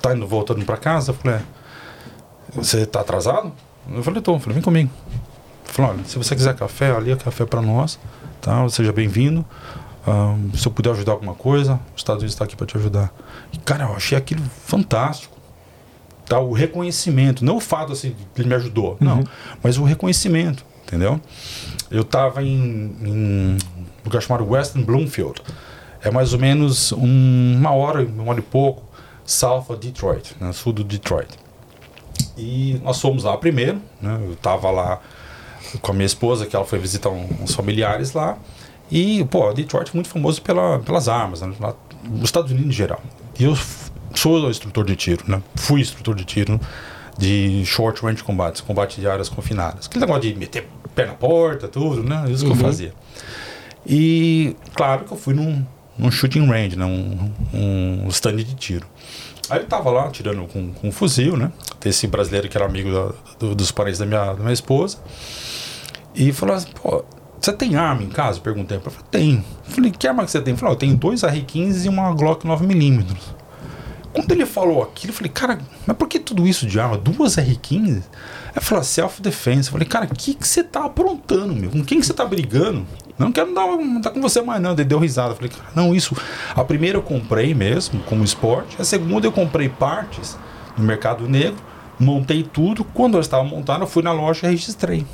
tá 0.00 0.14
indo, 0.14 0.26
voltando 0.26 0.64
pra 0.64 0.76
casa? 0.76 1.10
Eu 1.10 1.14
falei, 1.16 1.38
é. 1.38 1.42
Você 2.54 2.86
tá 2.86 3.00
atrasado? 3.00 3.52
Eu 3.92 4.02
falei, 4.04 4.22
tô. 4.22 4.34
Eu 4.34 4.38
falei, 4.38 4.54
vem 4.54 4.62
comigo. 4.62 4.90
Ele 5.64 5.72
falou, 5.72 5.90
olha, 5.90 6.04
se 6.04 6.16
você 6.16 6.36
quiser 6.36 6.54
café, 6.54 6.94
ali 6.94 7.10
é 7.10 7.16
café 7.16 7.44
pra 7.44 7.60
nós, 7.60 7.98
tá? 8.40 8.68
Seja 8.68 8.92
bem-vindo. 8.92 9.44
Se 10.54 10.66
eu 10.66 10.72
puder 10.72 10.90
ajudar 10.90 11.12
alguma 11.12 11.34
coisa, 11.34 11.74
os 11.94 12.00
Estados 12.00 12.22
Unidos 12.22 12.34
está 12.34 12.44
aqui 12.44 12.54
para 12.56 12.66
te 12.66 12.76
ajudar. 12.76 13.12
E, 13.52 13.58
cara, 13.58 13.84
eu 13.84 13.94
achei 13.94 14.16
aquilo 14.18 14.42
fantástico. 14.66 15.34
Tá? 16.26 16.38
O 16.38 16.52
reconhecimento, 16.52 17.44
não 17.44 17.56
o 17.56 17.60
fato 17.60 17.92
assim 17.92 18.14
que 18.34 18.40
ele 18.40 18.48
me 18.48 18.54
ajudou, 18.54 18.96
não, 18.98 19.22
mas 19.62 19.76
o 19.76 19.84
reconhecimento, 19.84 20.64
entendeu? 20.82 21.20
Eu 21.90 22.00
estava 22.00 22.42
em, 22.42 22.96
em 23.02 23.10
um 23.12 23.58
lugar 24.04 24.22
chamado 24.22 24.48
Western 24.48 24.86
Bloomfield. 24.86 25.42
É 26.02 26.10
mais 26.10 26.32
ou 26.32 26.38
menos 26.38 26.92
um- 26.92 27.56
uma 27.58 27.72
hora, 27.72 28.02
uma 28.04 28.30
hora 28.30 28.38
e 28.38 28.42
pouco, 28.42 28.82
south 29.24 29.66
of 29.68 29.76
Detroit, 29.76 30.34
né, 30.40 30.50
sul 30.52 30.72
do 30.72 30.82
Detroit. 30.82 31.28
E 32.38 32.80
nós 32.82 33.00
fomos 33.00 33.24
lá 33.24 33.36
primeiro, 33.36 33.80
né? 34.00 34.18
Eu 34.26 34.32
estava 34.32 34.70
lá 34.70 35.00
com 35.82 35.90
a 35.92 35.94
minha 35.94 36.06
esposa, 36.06 36.46
que 36.46 36.56
ela 36.56 36.64
foi 36.64 36.78
visitar 36.78 37.10
um- 37.10 37.28
uns 37.42 37.54
familiares 37.54 38.12
lá. 38.12 38.38
E, 38.90 39.24
pô, 39.24 39.52
Detroit 39.52 39.90
é 39.90 39.94
muito 39.94 40.08
famoso 40.08 40.40
pela, 40.42 40.78
pelas 40.80 41.08
armas, 41.08 41.40
né? 41.40 41.52
Nos 42.08 42.24
Estados 42.24 42.50
Unidos 42.50 42.68
em 42.70 42.72
geral. 42.72 43.02
E 43.38 43.44
eu 43.44 43.56
sou 44.14 44.48
instrutor 44.50 44.84
de 44.84 44.94
tiro, 44.96 45.24
né? 45.26 45.42
Fui 45.56 45.80
instrutor 45.80 46.14
de 46.14 46.24
tiro 46.24 46.60
de 47.18 47.64
short 47.64 48.02
range 48.04 48.22
combates, 48.22 48.60
combate 48.60 49.00
de 49.00 49.08
áreas 49.08 49.28
confinadas. 49.28 49.86
Aquele 49.86 50.04
negócio 50.04 50.22
de 50.22 50.34
meter 50.38 50.68
pé 50.94 51.06
na 51.06 51.14
porta, 51.14 51.66
tudo, 51.68 52.02
né? 52.02 52.24
Isso 52.30 52.44
que 52.44 52.50
eu 52.50 52.56
fazia. 52.56 52.92
E, 53.86 54.56
claro 54.74 55.04
que 55.04 55.12
eu 55.12 55.16
fui 55.16 55.34
num, 55.34 55.64
num 55.98 56.10
shooting 56.10 56.46
range, 56.46 56.76
né? 56.76 56.84
Um, 56.84 57.30
um 58.04 58.08
stand 58.08 58.36
de 58.36 58.54
tiro. 58.54 58.86
Aí 59.50 59.60
eu 59.60 59.66
tava 59.66 59.90
lá 59.90 60.08
tirando 60.10 60.46
com, 60.48 60.72
com 60.72 60.88
um 60.88 60.92
fuzil, 60.92 61.36
né? 61.36 61.52
Esse 61.84 62.06
brasileiro 62.06 62.48
que 62.48 62.56
era 62.56 62.64
amigo 62.66 62.90
da- 62.90 63.12
do- 63.38 63.54
dos 63.54 63.70
parentes 63.70 63.98
da 63.98 64.06
minha, 64.06 64.24
da 64.32 64.34
minha 64.40 64.52
esposa. 64.52 64.98
E 66.14 66.32
falou 66.32 66.54
assim, 66.54 66.68
pô, 66.82 67.04
você 67.44 67.52
tem 67.52 67.76
arma 67.76 68.02
em 68.02 68.08
casa? 68.08 68.40
Perguntei 68.40 68.78
pra 68.78 68.90
ele. 68.90 69.02
Tem. 69.10 69.44
Falei, 69.64 69.90
que 69.90 70.08
arma 70.08 70.24
que 70.24 70.30
você 70.30 70.40
tem? 70.40 70.52
Ele 70.52 70.58
falou, 70.58 70.74
eu 70.74 70.78
tenho 70.78 70.96
dois 70.96 71.20
R15 71.20 71.84
e 71.84 71.88
uma 71.88 72.12
Glock 72.12 72.46
9mm. 72.46 73.04
Quando 74.14 74.30
ele 74.30 74.46
falou 74.46 74.82
aquilo, 74.82 75.12
eu 75.12 75.16
falei, 75.16 75.30
cara, 75.30 75.58
mas 75.84 75.96
por 75.96 76.08
que 76.08 76.20
tudo 76.20 76.46
isso 76.46 76.66
de 76.66 76.78
arma? 76.78 76.96
Duas 76.96 77.36
R15? 77.36 78.02
Aí 78.54 78.62
falou, 78.62 78.84
self-defense. 78.84 79.68
Eu 79.68 79.72
falei, 79.72 79.88
cara, 79.88 80.06
o 80.06 80.14
que 80.14 80.34
que 80.34 80.46
você 80.46 80.62
tá 80.62 80.84
aprontando, 80.84 81.52
meu? 81.52 81.68
Com 81.68 81.84
quem 81.84 82.00
que 82.00 82.06
você 82.06 82.14
tá 82.14 82.24
brigando? 82.24 82.86
Não 83.18 83.30
quero 83.30 83.52
dar, 83.52 83.66
não 83.66 84.00
tá 84.00 84.10
com 84.10 84.22
você 84.22 84.40
mais 84.40 84.62
não. 84.62 84.72
Ele 84.72 84.84
deu 84.84 84.98
risada. 84.98 85.32
Eu 85.32 85.36
falei, 85.36 85.50
cara, 85.50 85.68
não, 85.74 85.94
isso. 85.94 86.16
A 86.54 86.64
primeira 86.64 86.96
eu 86.96 87.02
comprei 87.02 87.54
mesmo, 87.54 88.00
como 88.04 88.24
esporte. 88.24 88.80
A 88.80 88.84
segunda 88.84 89.26
eu 89.26 89.32
comprei 89.32 89.68
partes 89.68 90.38
no 90.78 90.84
mercado 90.84 91.28
negro, 91.28 91.58
montei 91.98 92.42
tudo. 92.42 92.84
Quando 92.84 93.16
eu 93.16 93.20
estava 93.20 93.44
montando, 93.44 93.82
eu 93.82 93.88
fui 93.88 94.02
na 94.02 94.12
loja 94.12 94.46
e 94.46 94.50
registrei. 94.50 95.04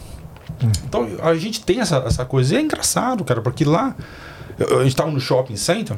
Então 0.85 1.09
a 1.23 1.35
gente 1.35 1.63
tem 1.63 1.81
essa, 1.81 1.97
essa 2.07 2.25
coisa. 2.25 2.55
E 2.55 2.59
é 2.59 2.61
engraçado, 2.61 3.25
cara, 3.25 3.41
porque 3.41 3.65
lá 3.65 3.95
a 4.59 4.83
gente 4.83 4.89
estava 4.89 5.11
no 5.11 5.21
shopping 5.21 5.57
center, 5.57 5.97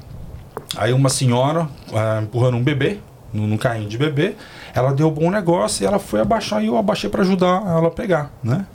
aí 0.77 0.93
uma 0.93 1.09
senhora 1.09 1.69
ah, 1.93 2.21
empurrando 2.23 2.57
um 2.57 2.63
bebê, 2.63 3.01
no, 3.33 3.47
no 3.47 3.59
carrinho 3.59 3.89
de 3.89 3.99
bebê, 3.99 4.37
ela 4.75 4.93
deu 4.93 5.11
bom 5.11 5.31
negócio 5.31 5.83
e 5.83 5.87
ela 5.87 5.99
foi 5.99 6.21
abaixar 6.21 6.63
e 6.63 6.67
eu 6.67 6.77
abaixei 6.77 7.09
para 7.09 7.23
ajudar 7.23 7.63
ela 7.67 7.89
a 7.89 7.91
pegar, 7.91 8.31
né? 8.43 8.67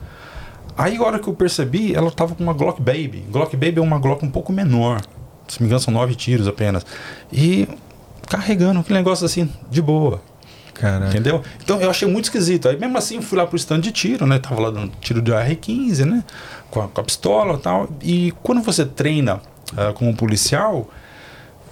Aí 0.77 0.97
a 0.97 1.03
hora 1.03 1.19
que 1.19 1.27
eu 1.27 1.33
percebi, 1.33 1.95
ela 1.95 2.11
tava 2.11 2.35
com 2.35 2.43
uma 2.43 2.53
Glock 2.53 2.79
Baby. 2.79 3.25
Glock 3.31 3.55
Baby 3.55 3.79
é 3.79 3.81
uma 3.81 3.97
Glock 3.97 4.23
um 4.23 4.29
pouco 4.29 4.53
menor. 4.53 5.01
Se 5.47 5.59
me 5.59 5.65
engano, 5.65 5.79
são 5.79 5.93
nove 5.93 6.13
tiros 6.13 6.47
apenas. 6.47 6.85
E 7.31 7.67
carregando 8.27 8.79
aquele 8.81 8.99
negócio 8.99 9.25
assim, 9.25 9.49
de 9.71 9.81
boa. 9.81 10.21
Caralho. 10.80 11.09
Entendeu? 11.09 11.41
Então 11.63 11.82
eu 11.82 11.89
achei 11.89 12.07
muito 12.07 12.25
esquisito. 12.25 12.69
Aí 12.69 12.78
mesmo 12.78 12.97
assim 12.97 13.15
eu 13.15 13.21
fui 13.21 13.38
lá 13.38 13.45
pro 13.45 13.57
stand 13.57 13.82
de 13.82 13.91
tiro, 13.91 14.25
né? 14.25 14.39
Tava 14.39 14.61
lá 14.61 14.69
dando 14.69 14.91
tiro 15.01 15.21
de 15.21 15.34
AR-15, 15.34 16.05
né? 16.05 16.23
Com 16.69 16.82
a, 16.82 16.88
com 16.88 17.01
a 17.01 17.03
pistola 17.03 17.55
e 17.55 17.61
tal. 17.61 17.89
E 18.01 18.34
quando 18.43 18.61
você 18.61 18.86
treina 18.86 19.41
ah, 19.75 19.91
como 19.93 20.15
policial, 20.15 20.89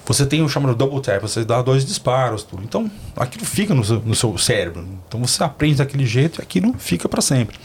você 0.06 0.26
tem 0.26 0.41
o 0.41 0.49
chamado 0.49 0.76
double 0.76 1.01
tap, 1.01 1.22
você 1.22 1.45
dá 1.45 1.62
dois 1.62 1.86
disparos, 1.86 2.43
tudo. 2.43 2.64
Então 2.64 2.89
aquilo 3.16 3.45
fica 3.45 3.76
no 3.76 3.84
seu, 3.84 3.99
no 3.99 4.16
seu 4.16 4.36
cérebro. 4.38 4.88
Então 5.08 5.20
você 5.20 5.43
aprende 5.43 5.76
daquele 5.76 6.06
jeito 6.06 6.39
e 6.39 6.41
aquilo 6.41 6.74
fica 6.78 7.08
para 7.08 7.22
sempre. 7.22 7.58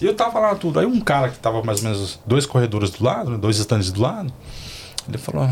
E 0.00 0.04
eu 0.04 0.14
tava 0.14 0.38
lá 0.38 0.54
tudo. 0.54 0.78
Aí 0.78 0.86
um 0.86 1.00
cara 1.00 1.30
que 1.30 1.38
tava 1.38 1.62
mais 1.62 1.78
ou 1.78 1.84
menos 1.84 2.20
dois 2.26 2.44
corredores 2.44 2.90
do 2.90 3.02
lado, 3.02 3.30
né? 3.30 3.38
dois 3.38 3.58
stands 3.58 3.90
do 3.90 4.02
lado, 4.02 4.32
ele 5.08 5.18
falou, 5.18 5.50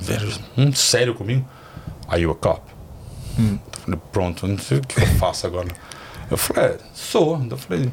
velho, 0.00 0.32
muito 0.56 0.78
sério 0.78 1.14
comigo. 1.14 1.44
Are 2.08 2.20
you 2.20 2.30
a 2.30 2.34
cop? 2.34 2.60
Falei, 3.36 3.60
pronto, 4.12 4.46
não 4.46 4.58
sei 4.58 4.78
o 4.78 4.80
que 4.80 5.00
eu 5.00 5.06
faço 5.18 5.46
agora. 5.46 5.68
Eu 6.30 6.36
falei, 6.36 6.70
é, 6.70 6.78
sou. 6.94 7.40
Eu 7.50 7.56
falei, 7.56 7.90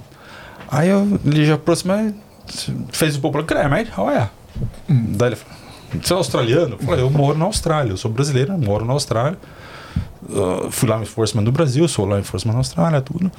aí 0.69 0.89
eu, 0.89 1.19
ele 1.25 1.45
já 1.45 1.55
aproximou, 1.55 2.13
fez 2.91 3.15
um 3.17 3.21
pouco, 3.21 3.33
falou, 3.37 3.47
"Crê, 3.47 3.67
mate, 3.67 3.91
how 3.97 4.07
are 4.07 4.19
you?" 4.19 4.29
Daí 5.17 5.29
ele 5.29 5.35
falou, 5.35 5.57
você 6.01 6.13
é 6.13 6.15
australiano? 6.15 6.75
Eu 6.79 6.85
falei, 6.85 7.01
eu 7.01 7.09
moro 7.09 7.37
na 7.37 7.45
Austrália, 7.45 7.91
eu 7.91 7.97
sou 7.97 8.09
brasileiro, 8.09 8.53
eu 8.53 8.57
moro 8.57 8.85
na 8.85 8.93
Austrália. 8.93 9.37
Uh, 10.29 10.69
fui 10.69 10.87
lá 10.87 10.97
no 10.97 11.03
enforcement 11.03 11.43
do 11.43 11.51
Brasil, 11.51 11.87
sou 11.87 12.05
lá 12.05 12.15
no 12.15 12.21
enforcement 12.21 12.53
na 12.53 12.59
Austrália, 12.59 13.01
tudo. 13.01 13.31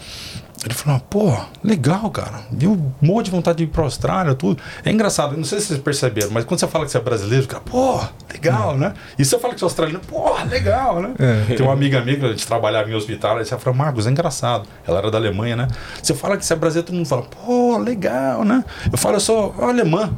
Ele 0.64 0.74
falou, 0.74 1.00
pô, 1.10 1.36
legal, 1.62 2.08
cara. 2.10 2.40
Eu 2.60 2.92
morro 3.00 3.22
de 3.22 3.30
vontade 3.30 3.58
de 3.58 3.64
ir 3.64 3.66
pra 3.66 3.82
Austrália, 3.82 4.34
tudo. 4.34 4.62
É 4.84 4.90
engraçado, 4.90 5.32
eu 5.32 5.38
não 5.38 5.44
sei 5.44 5.58
se 5.58 5.66
vocês 5.66 5.80
perceberam, 5.80 6.30
mas 6.30 6.44
quando 6.44 6.60
você 6.60 6.68
fala 6.68 6.84
que 6.84 6.92
você 6.92 6.98
é 6.98 7.00
brasileiro, 7.00 7.42
fica, 7.42 7.60
pô, 7.60 8.00
legal, 8.32 8.76
né? 8.76 8.94
E 9.18 9.24
se 9.24 9.30
você 9.30 9.38
fala 9.40 9.54
que 9.54 9.60
você 9.60 9.64
é 9.64 9.66
australiano, 9.66 10.04
pô, 10.06 10.32
legal, 10.44 11.02
né? 11.02 11.14
É. 11.18 11.54
Tem 11.56 11.66
uma 11.66 11.72
amiga 11.72 12.00
minha 12.00 12.16
que 12.16 12.24
a 12.24 12.28
gente 12.28 12.46
trabalhava 12.46 12.88
em 12.88 12.94
hospital, 12.94 13.38
ela 13.38 13.44
falou, 13.44 13.76
Marcos, 13.76 14.06
é 14.06 14.10
engraçado. 14.10 14.68
Ela 14.86 14.98
era 14.98 15.10
da 15.10 15.18
Alemanha, 15.18 15.56
né? 15.56 15.68
Você 16.00 16.14
fala 16.14 16.36
que 16.36 16.46
você 16.46 16.52
é 16.52 16.56
brasileiro, 16.56 16.86
todo 16.86 16.96
mundo 16.96 17.08
fala, 17.08 17.22
pô, 17.22 17.78
legal, 17.78 18.44
né? 18.44 18.64
Eu 18.90 18.98
falo, 18.98 19.16
eu 19.16 19.20
sou 19.20 19.54
alemã. 19.58 20.12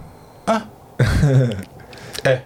Ah. 0.47 0.63
é. 2.23 2.43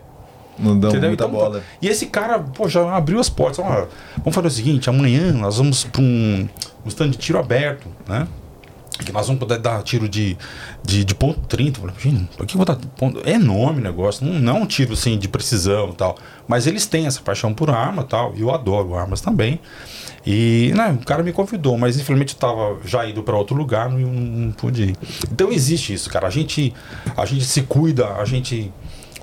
Não 0.58 0.78
dão 0.78 0.90
Entendeu? 0.90 1.10
muita 1.10 1.24
Então, 1.24 1.36
bola. 1.36 1.62
E 1.80 1.88
esse 1.88 2.06
cara, 2.06 2.38
pô, 2.38 2.68
já 2.68 2.94
abriu 2.94 3.20
as 3.20 3.28
portas. 3.28 3.58
Ó, 3.58 3.86
vamos 4.18 4.34
fazer 4.34 4.48
o 4.48 4.50
seguinte: 4.50 4.90
amanhã 4.90 5.32
nós 5.32 5.58
vamos 5.58 5.84
para 5.84 6.02
um, 6.02 6.48
um 6.84 6.88
stand 6.88 7.10
de 7.10 7.18
tiro 7.18 7.38
aberto, 7.38 7.88
né? 8.06 8.26
Que 8.98 9.12
nós 9.12 9.28
vamos 9.28 9.38
poder 9.38 9.58
dar 9.58 9.80
tiro 9.84 10.08
de, 10.08 10.36
de, 10.82 11.04
de 11.04 11.14
ponto 11.14 11.38
30. 11.46 11.78
Eu 11.78 11.88
falei, 11.88 11.96
gente, 12.00 12.36
por 12.36 12.44
que 12.44 12.54
eu 12.54 12.58
vou 12.58 12.66
dar 12.66 12.74
ponto? 12.96 13.20
É 13.24 13.34
enorme 13.34 13.78
o 13.78 13.82
negócio, 13.84 14.26
não, 14.26 14.40
não 14.40 14.56
é 14.56 14.60
um 14.60 14.66
tiro 14.66 14.94
assim 14.94 15.16
de 15.16 15.28
precisão 15.28 15.90
e 15.90 15.94
tal. 15.94 16.16
Mas 16.48 16.66
eles 16.66 16.84
têm 16.84 17.06
essa 17.06 17.20
paixão 17.20 17.54
por 17.54 17.70
arma 17.70 18.02
e 18.02 18.06
tal. 18.06 18.34
E 18.34 18.40
eu 18.40 18.52
adoro 18.52 18.96
armas 18.96 19.20
também. 19.20 19.60
E 20.26 20.72
né, 20.74 20.98
o 21.00 21.04
cara 21.04 21.22
me 21.22 21.32
convidou, 21.32 21.78
mas 21.78 21.98
infelizmente 21.98 22.34
eu 22.34 22.40
tava 22.40 22.76
já 22.84 23.08
indo 23.08 23.22
para 23.22 23.36
outro 23.36 23.56
lugar, 23.56 23.88
não, 23.88 23.98
não 24.00 24.52
pude 24.52 24.82
ir. 24.82 24.96
Então 25.30 25.50
existe 25.52 25.94
isso, 25.94 26.10
cara. 26.10 26.26
A 26.26 26.30
gente, 26.30 26.74
a 27.16 27.24
gente 27.24 27.44
se 27.44 27.62
cuida, 27.62 28.08
a 28.14 28.24
gente 28.24 28.72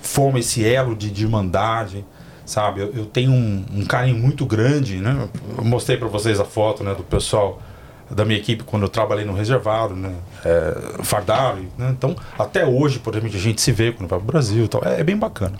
forma 0.07 0.39
esse 0.39 0.65
elo 0.65 0.95
de, 0.95 1.09
de 1.11 1.23
irmandade, 1.23 2.05
sabe? 2.45 2.81
Eu, 2.81 2.93
eu 2.93 3.05
tenho 3.05 3.31
um, 3.31 3.65
um 3.73 3.85
carinho 3.85 4.17
muito 4.17 4.45
grande, 4.45 4.97
né? 4.97 5.27
Eu 5.57 5.63
mostrei 5.63 5.97
para 5.97 6.07
vocês 6.07 6.39
a 6.39 6.45
foto, 6.45 6.83
né, 6.83 6.93
do 6.95 7.03
pessoal 7.03 7.61
da 8.09 8.23
minha 8.23 8.37
equipe 8.37 8.63
quando 8.63 8.83
eu 8.83 8.89
trabalhei 8.89 9.25
no 9.25 9.33
reservado, 9.33 9.95
né? 9.95 10.13
É, 10.45 11.03
fardado, 11.03 11.61
né? 11.77 11.89
Então, 11.89 12.15
até 12.37 12.63
hoje, 12.65 12.99
por 12.99 13.15
exemplo, 13.15 13.35
a 13.35 13.39
gente 13.41 13.59
se 13.61 13.71
vê 13.71 13.91
quando 13.91 14.07
vai 14.09 14.19
pro 14.19 14.27
Brasil 14.27 14.65
e 14.65 14.67
tal. 14.67 14.81
É, 14.85 14.99
é 14.99 15.03
bem 15.03 15.17
bacana. 15.17 15.53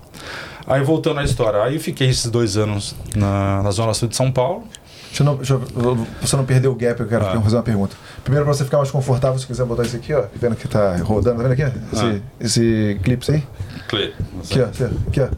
Aí, 0.67 0.83
voltando 0.83 1.19
à 1.19 1.23
história, 1.23 1.61
aí 1.63 1.75
eu 1.75 1.79
fiquei 1.79 2.07
esses 2.09 2.29
dois 2.29 2.55
anos 2.57 2.95
na, 3.15 3.63
na 3.63 3.71
Zona 3.71 3.93
Sul 3.93 4.07
de 4.07 4.15
São 4.15 4.31
Paulo. 4.31 4.63
Deixa 5.07 5.23
eu 5.23 5.25
não, 5.25 5.35
deixa 5.37 5.53
eu- 5.53 6.07
você 6.21 6.35
não 6.35 6.43
perder 6.45 6.67
o 6.67 6.75
gap, 6.75 6.99
eu 6.99 7.07
quero 7.07 7.25
Ah. 7.25 7.41
fazer 7.41 7.55
uma 7.55 7.63
pergunta. 7.63 7.95
Primeiro, 8.23 8.45
pra 8.45 8.53
você 8.53 8.65
ficar 8.65 8.77
mais 8.77 8.91
confortável, 8.91 9.39
se 9.39 9.47
quiser 9.47 9.65
botar 9.65 9.83
isso 9.83 9.95
aqui, 9.95 10.13
ó. 10.13 10.23
Vendo 10.35 10.55
que 10.55 10.67
tá 10.67 10.97
rodando? 10.97 11.37
Tá 11.41 11.47
vendo 11.47 11.51
aqui? 11.53 11.79
Esse, 11.93 12.05
Ah. 12.05 12.19
esse 12.39 12.99
clipe 13.03 13.31
aí? 13.31 13.43
Cle. 13.87 14.13
Aqui, 14.39 14.61
ó. 14.61 14.65
Aqui, 14.65 15.21
ó. 15.21 15.29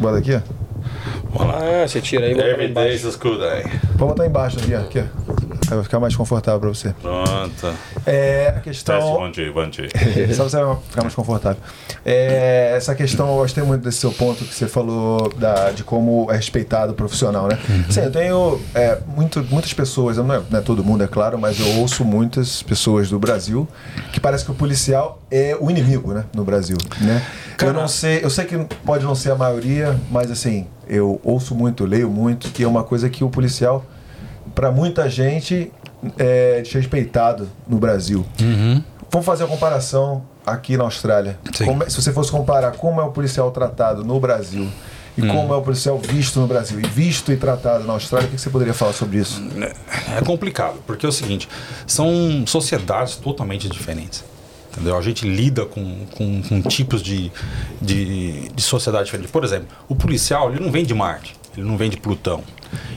Bota 0.00 0.18
aqui, 0.18 0.34
ó. 0.34 0.40
Ah, 1.40 1.86
você 1.86 2.00
tira 2.00 2.26
aí 2.26 2.32
e 2.32 2.34
bota 2.34 2.56
lá 2.56 2.64
embaixo. 2.64 3.18
Pode 3.18 3.98
botar 3.98 4.26
embaixo 4.26 4.58
aqui, 4.58 4.74
ó. 4.74 4.80
Aqui, 4.80 5.00
ó. 5.00 5.36
Aí 5.68 5.74
vai 5.74 5.82
ficar 5.82 5.98
mais 5.98 6.14
confortável 6.14 6.60
pra 6.60 6.68
você. 6.68 6.94
Pronto. 7.02 7.74
É, 8.04 8.54
a 8.56 8.60
questão. 8.60 9.32
G, 9.32 9.50
one 9.50 9.72
G. 9.72 9.88
Só 10.32 10.44
você 10.44 10.62
vai 10.62 10.76
ficar 10.88 11.02
mais 11.02 11.14
confortável. 11.14 11.60
É, 12.04 12.72
essa 12.76 12.94
questão, 12.94 13.28
eu 13.28 13.34
gostei 13.36 13.64
muito 13.64 13.82
desse 13.82 13.98
seu 13.98 14.12
ponto 14.12 14.44
que 14.44 14.54
você 14.54 14.68
falou 14.68 15.28
da, 15.36 15.72
de 15.72 15.82
como 15.82 16.30
é 16.30 16.36
respeitado 16.36 16.92
o 16.92 16.94
profissional, 16.94 17.48
né? 17.48 17.58
Sim, 17.90 18.00
eu 18.00 18.12
tenho 18.12 18.60
é, 18.74 18.98
muito, 19.08 19.44
muitas 19.50 19.72
pessoas, 19.72 20.18
não 20.18 20.32
é, 20.32 20.40
não 20.48 20.58
é 20.60 20.62
todo 20.62 20.84
mundo, 20.84 21.02
é 21.02 21.08
claro, 21.08 21.36
mas 21.36 21.58
eu 21.58 21.68
ouço 21.80 22.04
muitas 22.04 22.62
pessoas 22.62 23.10
do 23.10 23.18
Brasil 23.18 23.66
que 24.12 24.20
parece 24.20 24.44
que 24.44 24.52
o 24.52 24.54
policial 24.54 25.20
é 25.30 25.56
o 25.58 25.68
inimigo, 25.68 26.12
né? 26.12 26.26
No 26.32 26.44
Brasil, 26.44 26.76
né? 27.00 27.26
Eu 27.60 27.72
não 27.72 27.88
sei, 27.88 28.20
eu 28.22 28.30
sei 28.30 28.44
que 28.44 28.56
pode 28.84 29.04
não 29.04 29.14
ser 29.14 29.32
a 29.32 29.34
maioria, 29.34 29.98
mas 30.10 30.30
assim, 30.30 30.66
eu 30.86 31.20
ouço 31.26 31.54
muito, 31.54 31.84
leio 31.84 32.08
muito, 32.10 32.50
que 32.50 32.62
é 32.62 32.68
uma 32.68 32.84
coisa 32.84 33.08
que 33.10 33.24
o 33.24 33.28
policial 33.30 33.84
para 34.54 34.70
muita 34.70 35.10
gente, 35.10 35.72
é 36.16 36.62
desrespeitado 36.62 37.48
no 37.66 37.78
Brasil. 37.78 38.24
Vamos 39.10 39.26
fazer 39.26 39.44
a 39.44 39.46
comparação 39.46 40.22
aqui 40.46 40.76
na 40.76 40.84
Austrália. 40.84 41.36
Como 41.64 41.82
é- 41.82 41.90
se 41.90 42.00
você 42.00 42.12
fosse 42.12 42.30
comparar 42.30 42.72
como 42.72 43.00
é 43.00 43.04
o 43.04 43.10
policial 43.10 43.50
tratado 43.50 44.04
no 44.04 44.18
Brasil 44.20 44.68
e 45.18 45.22
como 45.22 45.52
é 45.52 45.56
o 45.56 45.62
policial 45.62 45.98
visto 45.98 46.38
no 46.40 46.46
Brasil 46.46 46.78
e 46.78 46.86
visto 46.86 47.32
e 47.32 47.36
tratado 47.36 47.84
na 47.84 47.94
Austrália, 47.94 48.28
o 48.28 48.30
que 48.30 48.36
que 48.36 48.40
você 48.42 48.50
poderia 48.50 48.72
falar 48.74 48.92
sobre 48.92 49.18
isso? 49.18 49.42
É 50.16 50.22
complicado, 50.24 50.76
porque 50.86 51.04
é 51.04 51.08
o 51.08 51.12
seguinte, 51.12 51.48
são 51.86 52.44
sociedades 52.46 53.16
totalmente 53.16 53.68
diferentes. 53.68 54.24
Entendeu? 54.76 54.96
A 54.98 55.00
gente 55.00 55.26
lida 55.26 55.64
com, 55.64 56.04
com, 56.14 56.42
com 56.42 56.62
tipos 56.62 57.02
de, 57.02 57.32
de, 57.80 58.50
de 58.50 58.62
sociedade 58.62 59.06
diferentes. 59.06 59.30
Por 59.30 59.42
exemplo, 59.42 59.68
o 59.88 59.96
policial 59.96 60.50
ele 60.52 60.62
não 60.62 60.70
vem 60.70 60.84
de 60.84 60.92
Marte, 60.92 61.34
ele 61.56 61.66
não 61.66 61.78
vem 61.78 61.88
de 61.88 61.96
Plutão. 61.96 62.44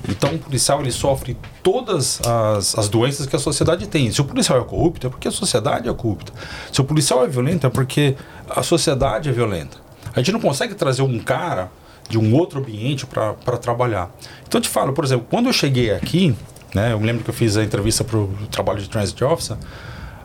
Então 0.09 0.36
o 0.36 0.39
policial 0.39 0.82
ele 0.82 0.91
sofre 0.91 1.38
todas 1.63 2.19
as, 2.21 2.77
as 2.77 2.89
doenças 2.89 3.25
que 3.25 3.36
a 3.36 3.39
sociedade 3.39 3.88
tem. 3.88 4.11
Se 4.11 4.19
o 4.19 4.25
policial 4.25 4.59
é 4.59 4.63
corrupto, 4.65 5.07
é 5.07 5.09
porque 5.09 5.30
a 5.30 5.32
sociedade 5.32 5.88
é 5.88 5.93
corrupta. 5.93 6.34
Se 6.69 6.82
o 6.82 6.84
policial 6.84 7.23
é 7.23 7.27
violento, 7.27 7.65
é 7.65 7.69
porque 7.69 8.15
a 8.49 8.61
sociedade 8.61 9.30
é 9.30 9.32
violenta. 9.32 9.77
A 10.13 10.19
gente 10.19 10.34
não 10.34 10.41
consegue 10.41 10.75
trazer 10.75 11.01
um 11.01 11.17
cara 11.17 11.71
de 12.09 12.17
um 12.17 12.36
outro 12.36 12.59
ambiente 12.59 13.05
para 13.05 13.57
trabalhar. 13.57 14.13
Então 14.45 14.57
eu 14.57 14.63
te 14.63 14.69
falo, 14.69 14.91
por 14.91 15.05
exemplo, 15.05 15.27
quando 15.30 15.45
eu 15.45 15.53
cheguei 15.53 15.93
aqui, 15.93 16.36
né, 16.73 16.91
eu 16.91 16.99
me 16.99 17.05
lembro 17.05 17.23
que 17.23 17.30
eu 17.30 17.34
fiz 17.34 17.55
a 17.55 17.63
entrevista 17.63 18.03
para 18.03 18.17
o 18.17 18.27
trabalho 18.51 18.82
de 18.82 18.89
Transit 18.89 19.23
Officer, 19.23 19.55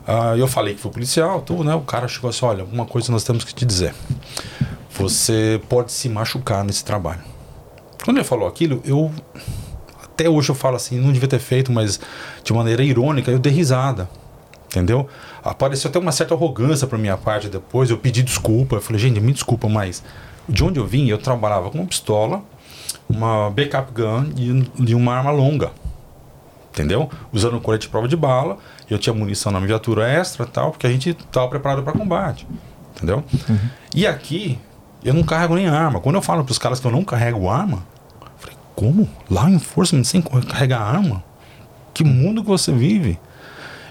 ah, 0.07 0.35
eu 0.37 0.47
falei 0.47 0.75
que 0.75 0.81
fui 0.81 0.91
policial, 0.91 1.41
tudo, 1.41 1.63
né? 1.63 1.73
O 1.73 1.81
cara 1.81 2.07
chegou 2.07 2.29
assim, 2.29 2.45
olha, 2.45 2.63
uma 2.63 2.85
coisa 2.85 3.11
nós 3.11 3.23
temos 3.23 3.43
que 3.43 3.53
te 3.53 3.65
dizer. 3.65 3.93
Você 4.91 5.59
pode 5.67 5.91
se 5.91 6.07
machucar 6.07 6.63
nesse 6.63 6.85
trabalho. 6.85 7.21
Quando 8.03 8.17
ele 8.17 8.23
falou 8.23 8.47
aquilo, 8.47 8.81
eu 8.85 9.11
até 10.03 10.29
hoje 10.29 10.49
eu 10.49 10.55
falo 10.55 10.75
assim, 10.75 10.99
não 10.99 11.11
devia 11.11 11.27
ter 11.27 11.39
feito, 11.39 11.71
mas 11.71 11.99
de 12.43 12.53
maneira 12.53 12.83
irônica, 12.83 13.31
eu 13.31 13.39
dei 13.39 13.51
risada. 13.51 14.07
Entendeu? 14.67 15.07
Apareceu 15.43 15.89
até 15.89 15.97
uma 15.97 16.11
certa 16.11 16.33
arrogância 16.33 16.85
para 16.85 16.97
minha 16.97 17.17
parte 17.17 17.47
depois. 17.47 17.89
Eu 17.89 17.97
pedi 17.97 18.21
desculpa. 18.21 18.75
Eu 18.75 18.81
falei, 18.81 18.99
gente, 18.99 19.19
me 19.19 19.31
desculpa, 19.31 19.67
mas 19.67 20.03
de 20.47 20.63
onde 20.63 20.79
eu 20.79 20.85
vim, 20.85 21.07
eu 21.07 21.17
trabalhava 21.17 21.69
com 21.69 21.79
uma 21.79 21.87
pistola, 21.87 22.43
uma 23.09 23.49
backup 23.49 23.91
gun 23.91 24.31
e, 24.37 24.91
e 24.91 24.95
uma 24.95 25.15
arma 25.15 25.31
longa. 25.31 25.71
Entendeu? 26.75 27.09
Usando 27.31 27.61
colete 27.61 27.83
de 27.83 27.89
prova 27.89 28.05
de 28.05 28.17
bala. 28.17 28.57
Eu 28.89 28.99
tinha 28.99 29.13
munição 29.13 29.49
na 29.49 29.59
minha 29.59 29.69
viatura 29.69 30.09
extra 30.09 30.45
e 30.45 30.49
tal, 30.49 30.71
porque 30.71 30.85
a 30.85 30.89
gente 30.89 31.11
estava 31.11 31.47
preparado 31.47 31.81
para 31.81 31.93
combate. 31.93 32.45
Entendeu? 32.93 33.23
E 33.95 34.05
aqui, 34.05 34.59
eu 35.01 35.13
não 35.13 35.23
carrego 35.23 35.55
nem 35.55 35.69
arma. 35.69 36.01
Quando 36.01 36.15
eu 36.15 36.21
falo 36.21 36.43
para 36.43 36.51
os 36.51 36.57
caras 36.57 36.81
que 36.81 36.85
eu 36.85 36.91
não 36.91 37.05
carrego 37.05 37.49
arma, 37.49 37.81
eu 38.21 38.27
falei, 38.37 38.57
como? 38.75 39.09
Lá 39.31 39.49
em 39.49 39.53
Enforcement 39.53 40.03
sem 40.03 40.21
carregar 40.21 40.81
arma? 40.81 41.23
Que 41.93 42.03
mundo 42.03 42.43
que 42.43 42.49
você 42.49 42.73
vive? 42.73 43.17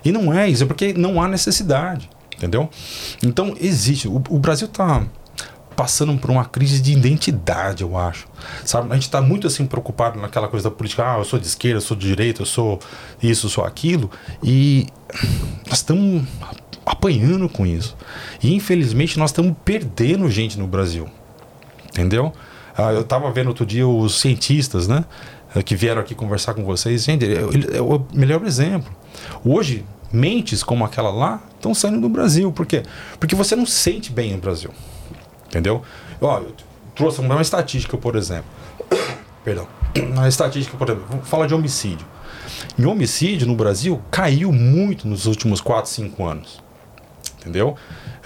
E 0.04 0.12
não 0.12 0.32
é 0.34 0.46
isso, 0.46 0.64
é 0.64 0.66
porque 0.66 0.92
não 0.92 1.22
há 1.22 1.26
necessidade, 1.26 2.10
entendeu? 2.36 2.68
Então 3.22 3.56
existe. 3.58 4.06
O, 4.06 4.22
o 4.28 4.38
Brasil 4.38 4.66
está 4.66 5.04
passando 5.74 6.16
por 6.18 6.30
uma 6.30 6.44
crise 6.44 6.80
de 6.80 6.92
identidade, 6.92 7.82
eu 7.82 7.96
acho. 7.96 8.26
Sabe? 8.64 8.90
A 8.90 8.94
gente 8.94 9.04
está 9.04 9.20
muito 9.20 9.46
assim 9.46 9.66
preocupado 9.66 10.20
naquela 10.20 10.48
coisa 10.48 10.68
da 10.70 10.74
política. 10.74 11.14
Ah, 11.14 11.18
eu 11.18 11.24
sou 11.24 11.38
de 11.38 11.46
esquerda, 11.46 11.78
eu 11.78 11.82
sou 11.82 11.96
de 11.96 12.06
direita, 12.06 12.42
eu 12.42 12.46
sou 12.46 12.78
isso, 13.22 13.46
eu 13.46 13.50
sou 13.50 13.64
aquilo. 13.64 14.10
E 14.42 14.86
nós 15.66 15.78
estamos 15.78 16.24
apanhando 16.84 17.48
com 17.48 17.66
isso. 17.66 17.96
E 18.42 18.54
infelizmente 18.54 19.18
nós 19.18 19.30
estamos 19.30 19.54
perdendo 19.64 20.30
gente 20.30 20.58
no 20.58 20.66
Brasil. 20.66 21.08
Entendeu? 21.90 22.32
Ah, 22.76 22.92
eu 22.92 23.02
estava 23.02 23.30
vendo 23.30 23.48
outro 23.48 23.64
dia 23.64 23.86
os 23.86 24.20
cientistas, 24.20 24.88
né? 24.88 25.04
eh, 25.54 25.62
Que 25.62 25.76
vieram 25.76 26.00
aqui 26.00 26.14
conversar 26.14 26.54
com 26.54 26.64
vocês. 26.64 27.04
Gente, 27.04 27.24
é 27.72 27.80
o 27.80 28.04
melhor 28.12 28.44
exemplo. 28.44 28.92
Hoje, 29.44 29.84
mentes 30.12 30.62
como 30.62 30.84
aquela 30.84 31.10
lá 31.10 31.40
estão 31.54 31.74
saindo 31.74 32.00
do 32.00 32.08
Brasil. 32.08 32.50
Por 32.52 32.66
quê? 32.66 32.82
Porque 33.18 33.34
você 33.34 33.54
não 33.56 33.66
sente 33.66 34.12
bem 34.12 34.32
no 34.32 34.38
Brasil. 34.38 34.70
Entendeu? 35.54 35.82
Ó, 36.20 36.38
eu 36.40 36.52
trouxe 36.96 37.20
uma 37.20 37.40
estatística, 37.40 37.96
por 37.96 38.16
exemplo. 38.16 38.46
Perdão. 39.44 39.68
Uma 39.96 40.26
estatística, 40.26 40.76
por 40.76 40.88
exemplo, 40.88 41.06
vamos 41.08 41.28
falar 41.28 41.46
de 41.46 41.54
homicídio. 41.54 42.04
Em 42.76 42.84
homicídio 42.84 43.46
no 43.46 43.54
Brasil 43.54 44.02
caiu 44.10 44.50
muito 44.50 45.06
nos 45.06 45.26
últimos 45.26 45.60
4, 45.60 45.88
5 45.90 46.24
anos. 46.26 46.60
Entendeu? 47.40 47.76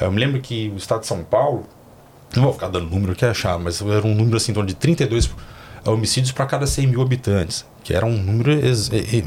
Eu 0.01 0.11
me 0.11 0.19
lembro 0.19 0.41
que 0.41 0.71
o 0.75 0.79
estado 0.79 1.01
de 1.01 1.07
São 1.07 1.23
Paulo, 1.23 1.65
não 2.35 2.45
vou 2.45 2.53
ficar 2.55 2.69
dando 2.69 2.89
número 2.89 3.15
que 3.15 3.25
é 3.27 3.29
achar, 3.29 3.59
mas 3.59 3.83
era 3.83 4.07
um 4.07 4.15
número 4.15 4.37
assim, 4.39 4.53
em 4.53 4.55
torno 4.55 4.69
de 4.69 4.75
32 4.75 5.31
homicídios 5.85 6.33
para 6.33 6.47
cada 6.47 6.67
100 6.67 6.87
mil 6.87 7.03
habitantes, 7.03 7.67
que 7.85 7.93
era 7.93 8.07
um 8.07 8.17
número 8.17 8.53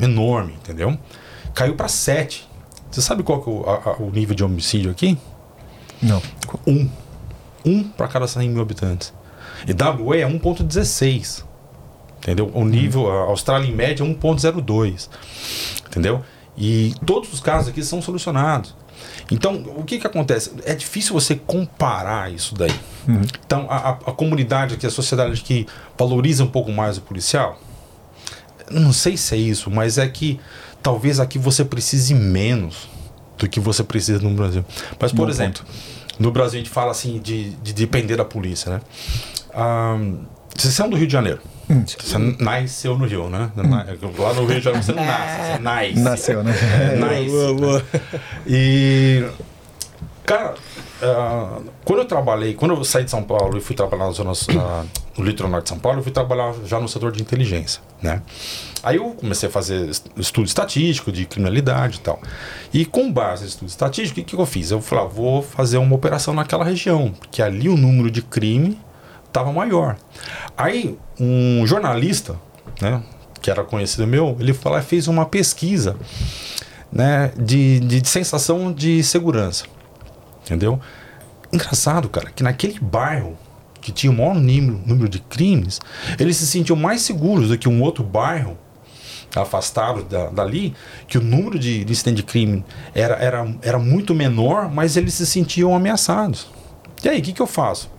enorme, 0.01 0.53
entendeu? 0.53 0.97
Caiu 1.53 1.75
para 1.75 1.87
7. 1.87 2.47
Você 2.89 3.01
sabe 3.01 3.21
qual 3.21 3.41
que 3.43 3.49
é 3.49 3.53
o, 3.53 3.69
a- 3.69 3.89
a- 3.91 3.95
o 4.01 4.09
nível 4.09 4.35
de 4.35 4.43
homicídio 4.43 4.89
aqui? 4.89 5.17
Não. 6.01 6.21
Um. 6.65 6.89
Um 7.65 7.83
para 7.83 8.07
cada 8.07 8.27
100 8.27 8.49
mil 8.49 8.61
habitantes. 8.61 9.13
E 9.67 9.73
WA 9.73 10.17
é 10.17 10.25
1,16. 10.25 11.43
Entendeu? 12.17 12.51
O 12.53 12.63
nível, 12.63 13.11
a 13.11 13.23
Austrália 13.25 13.67
em 13.67 13.75
média 13.75 14.03
é 14.03 14.07
1,02. 14.07 15.09
Entendeu? 15.87 16.23
E 16.57 16.93
todos 17.05 17.33
os 17.33 17.39
casos 17.39 17.69
aqui 17.69 17.83
são 17.83 18.01
solucionados. 18.01 18.75
Então, 19.31 19.63
o 19.75 19.83
que, 19.83 19.97
que 19.97 20.05
acontece? 20.05 20.51
É 20.65 20.75
difícil 20.75 21.13
você 21.13 21.35
comparar 21.35 22.31
isso 22.31 22.53
daí. 22.53 22.73
Então, 23.45 23.65
a, 23.69 23.89
a, 23.91 24.11
comunidade 24.11 24.75
aqui, 24.75 24.85
a 24.85 24.91
sociedade 24.91 25.41
que 25.41 25.65
valoriza 25.97 26.43
um 26.43 26.47
pouco 26.47 26.71
mais 26.71 26.97
o 26.97 27.01
policial, 27.01 27.59
não 28.69 28.93
sei 28.93 29.17
se 29.17 29.33
é 29.33 29.37
isso, 29.37 29.71
mas 29.71 29.97
é 29.97 30.07
que 30.07 30.39
talvez 30.83 31.19
aqui 31.19 31.39
você 31.39 31.65
precise 31.65 32.13
menos 32.13 32.87
do 33.37 33.49
que 33.49 33.59
você 33.59 33.83
precisa 33.83 34.19
no 34.19 34.31
Brasil. 34.31 34.63
Mas, 34.99 35.11
por 35.11 35.25
Bom 35.25 35.29
exemplo, 35.29 35.63
no 36.19 36.31
Brasil 36.31 36.59
a 36.59 36.63
gente 36.63 36.69
fala 36.73 36.91
assim 36.91 37.19
de, 37.19 37.51
de 37.51 37.73
depender 37.73 38.15
da 38.15 38.25
polícia, 38.25 38.73
né? 38.73 38.81
Ah, 39.53 39.97
vocês 40.55 40.73
são 40.73 40.89
do 40.89 40.95
Rio 40.95 41.07
de 41.07 41.13
Janeiro. 41.13 41.39
Você 41.85 42.17
nasceu 42.39 42.97
no 42.97 43.05
Rio, 43.05 43.29
né? 43.29 43.49
Lá 43.55 44.33
no 44.33 44.45
Rio 44.45 44.57
de 44.57 44.61
Janeiro 44.61 44.83
você 44.83 44.91
não 44.91 45.05
nasce, 45.05 45.53
você 45.53 45.59
nasce. 45.59 45.99
Nasceu, 45.99 46.43
né? 46.43 46.53
É, 46.53 46.95
nice. 46.97 47.85
E, 48.45 49.25
cara, 50.25 50.55
ah, 51.01 51.59
quando 51.83 51.99
eu 51.99 52.05
trabalhei, 52.05 52.53
quando 52.53 52.75
eu 52.75 52.83
saí 52.83 53.03
de 53.03 53.11
São 53.11 53.23
Paulo 53.23 53.57
e 53.57 53.61
fui 53.61 53.75
trabalhar 53.75 54.05
na 54.05 54.11
zona, 54.11 54.31
no 55.17 55.23
litoral 55.23 55.51
norte 55.51 55.63
de 55.65 55.69
São 55.69 55.79
Paulo, 55.79 55.99
eu 55.99 56.03
fui 56.03 56.11
trabalhar 56.11 56.53
já 56.65 56.79
no 56.79 56.87
setor 56.87 57.11
de 57.11 57.21
inteligência, 57.21 57.81
né? 58.01 58.21
Aí 58.83 58.97
eu 58.97 59.11
comecei 59.11 59.47
a 59.49 59.51
fazer 59.51 59.89
est- 59.89 60.05
estudo 60.17 60.47
estatístico 60.47 61.11
de 61.11 61.25
criminalidade 61.25 61.97
e 61.97 62.01
tal. 62.01 62.19
E 62.73 62.85
com 62.85 63.11
base 63.11 63.43
em 63.43 63.47
estudo 63.47 63.69
estatístico, 63.69 64.19
o 64.19 64.23
que, 64.23 64.35
que 64.35 64.41
eu 64.41 64.45
fiz? 64.45 64.71
Eu 64.71 64.81
falei, 64.81 65.05
ah, 65.05 65.07
vou 65.07 65.41
fazer 65.41 65.77
uma 65.77 65.95
operação 65.95 66.33
naquela 66.33 66.63
região, 66.65 67.11
porque 67.19 67.41
ali 67.41 67.67
o 67.69 67.77
número 67.77 68.09
de 68.09 68.21
crime 68.21 68.79
estava 69.27 69.51
maior. 69.51 69.97
Aí 70.57 70.97
um 71.19 71.65
jornalista, 71.67 72.35
né, 72.81 73.01
que 73.41 73.49
era 73.51 73.63
conhecido 73.63 74.05
meu, 74.07 74.35
ele 74.39 74.53
falou, 74.53 74.81
fez 74.81 75.07
uma 75.07 75.25
pesquisa 75.25 75.95
né, 76.91 77.31
de, 77.37 77.79
de 77.79 78.07
sensação 78.07 78.71
de 78.73 79.03
segurança. 79.03 79.65
Entendeu? 80.43 80.79
Engraçado, 81.51 82.09
cara, 82.09 82.31
que 82.31 82.43
naquele 82.43 82.79
bairro 82.79 83.37
que 83.81 83.91
tinha 83.91 84.11
o 84.11 84.15
maior 84.15 84.35
número, 84.35 84.79
número 84.85 85.09
de 85.09 85.19
crimes, 85.19 85.79
eles 86.19 86.37
se 86.37 86.45
sentiam 86.45 86.75
mais 86.75 87.01
seguros 87.01 87.49
do 87.49 87.57
que 87.57 87.67
um 87.67 87.81
outro 87.81 88.03
bairro 88.03 88.57
afastado 89.35 90.03
da, 90.03 90.29
dali, 90.29 90.73
que 91.07 91.17
o 91.17 91.21
número 91.21 91.57
de, 91.57 91.83
de 91.83 91.91
incidente 91.91 92.17
de 92.17 92.23
crime 92.23 92.65
era, 92.93 93.15
era, 93.15 93.55
era 93.61 93.79
muito 93.79 94.13
menor, 94.13 94.69
mas 94.69 94.97
eles 94.97 95.13
se 95.13 95.25
sentiam 95.25 95.75
ameaçados. 95.75 96.47
E 97.03 97.09
aí, 97.09 97.19
o 97.19 97.21
que, 97.21 97.33
que 97.33 97.41
eu 97.41 97.47
faço? 97.47 97.89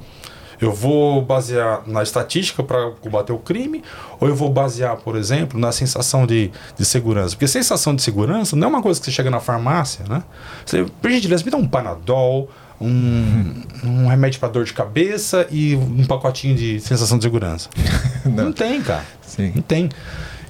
Eu 0.62 0.72
vou 0.72 1.20
basear 1.20 1.82
na 1.88 2.04
estatística 2.04 2.62
para 2.62 2.92
combater 2.92 3.32
o 3.32 3.38
crime, 3.38 3.82
ou 4.20 4.28
eu 4.28 4.36
vou 4.36 4.48
basear, 4.48 4.96
por 4.96 5.16
exemplo, 5.16 5.58
na 5.58 5.72
sensação 5.72 6.24
de, 6.24 6.52
de 6.78 6.84
segurança? 6.84 7.30
Porque 7.30 7.48
sensação 7.48 7.96
de 7.96 8.00
segurança 8.00 8.54
não 8.54 8.68
é 8.68 8.70
uma 8.70 8.80
coisa 8.80 9.00
que 9.00 9.06
você 9.06 9.10
chega 9.10 9.28
na 9.28 9.40
farmácia, 9.40 10.04
né? 10.08 10.22
Você, 10.64 10.84
por 10.84 11.10
gentileza, 11.10 11.44
me 11.44 11.50
dá 11.50 11.56
um 11.56 11.66
panadol, 11.66 12.48
um, 12.80 13.62
um 13.82 14.06
remédio 14.06 14.38
para 14.38 14.50
dor 14.50 14.64
de 14.64 14.72
cabeça 14.72 15.48
e 15.50 15.74
um 15.74 16.04
pacotinho 16.06 16.54
de 16.54 16.78
sensação 16.78 17.18
de 17.18 17.24
segurança. 17.24 17.68
Não. 18.24 18.44
Não 18.44 18.52
tem, 18.52 18.80
cara. 18.80 19.04
Sim. 19.20 19.50
Não 19.56 19.62
tem. 19.62 19.88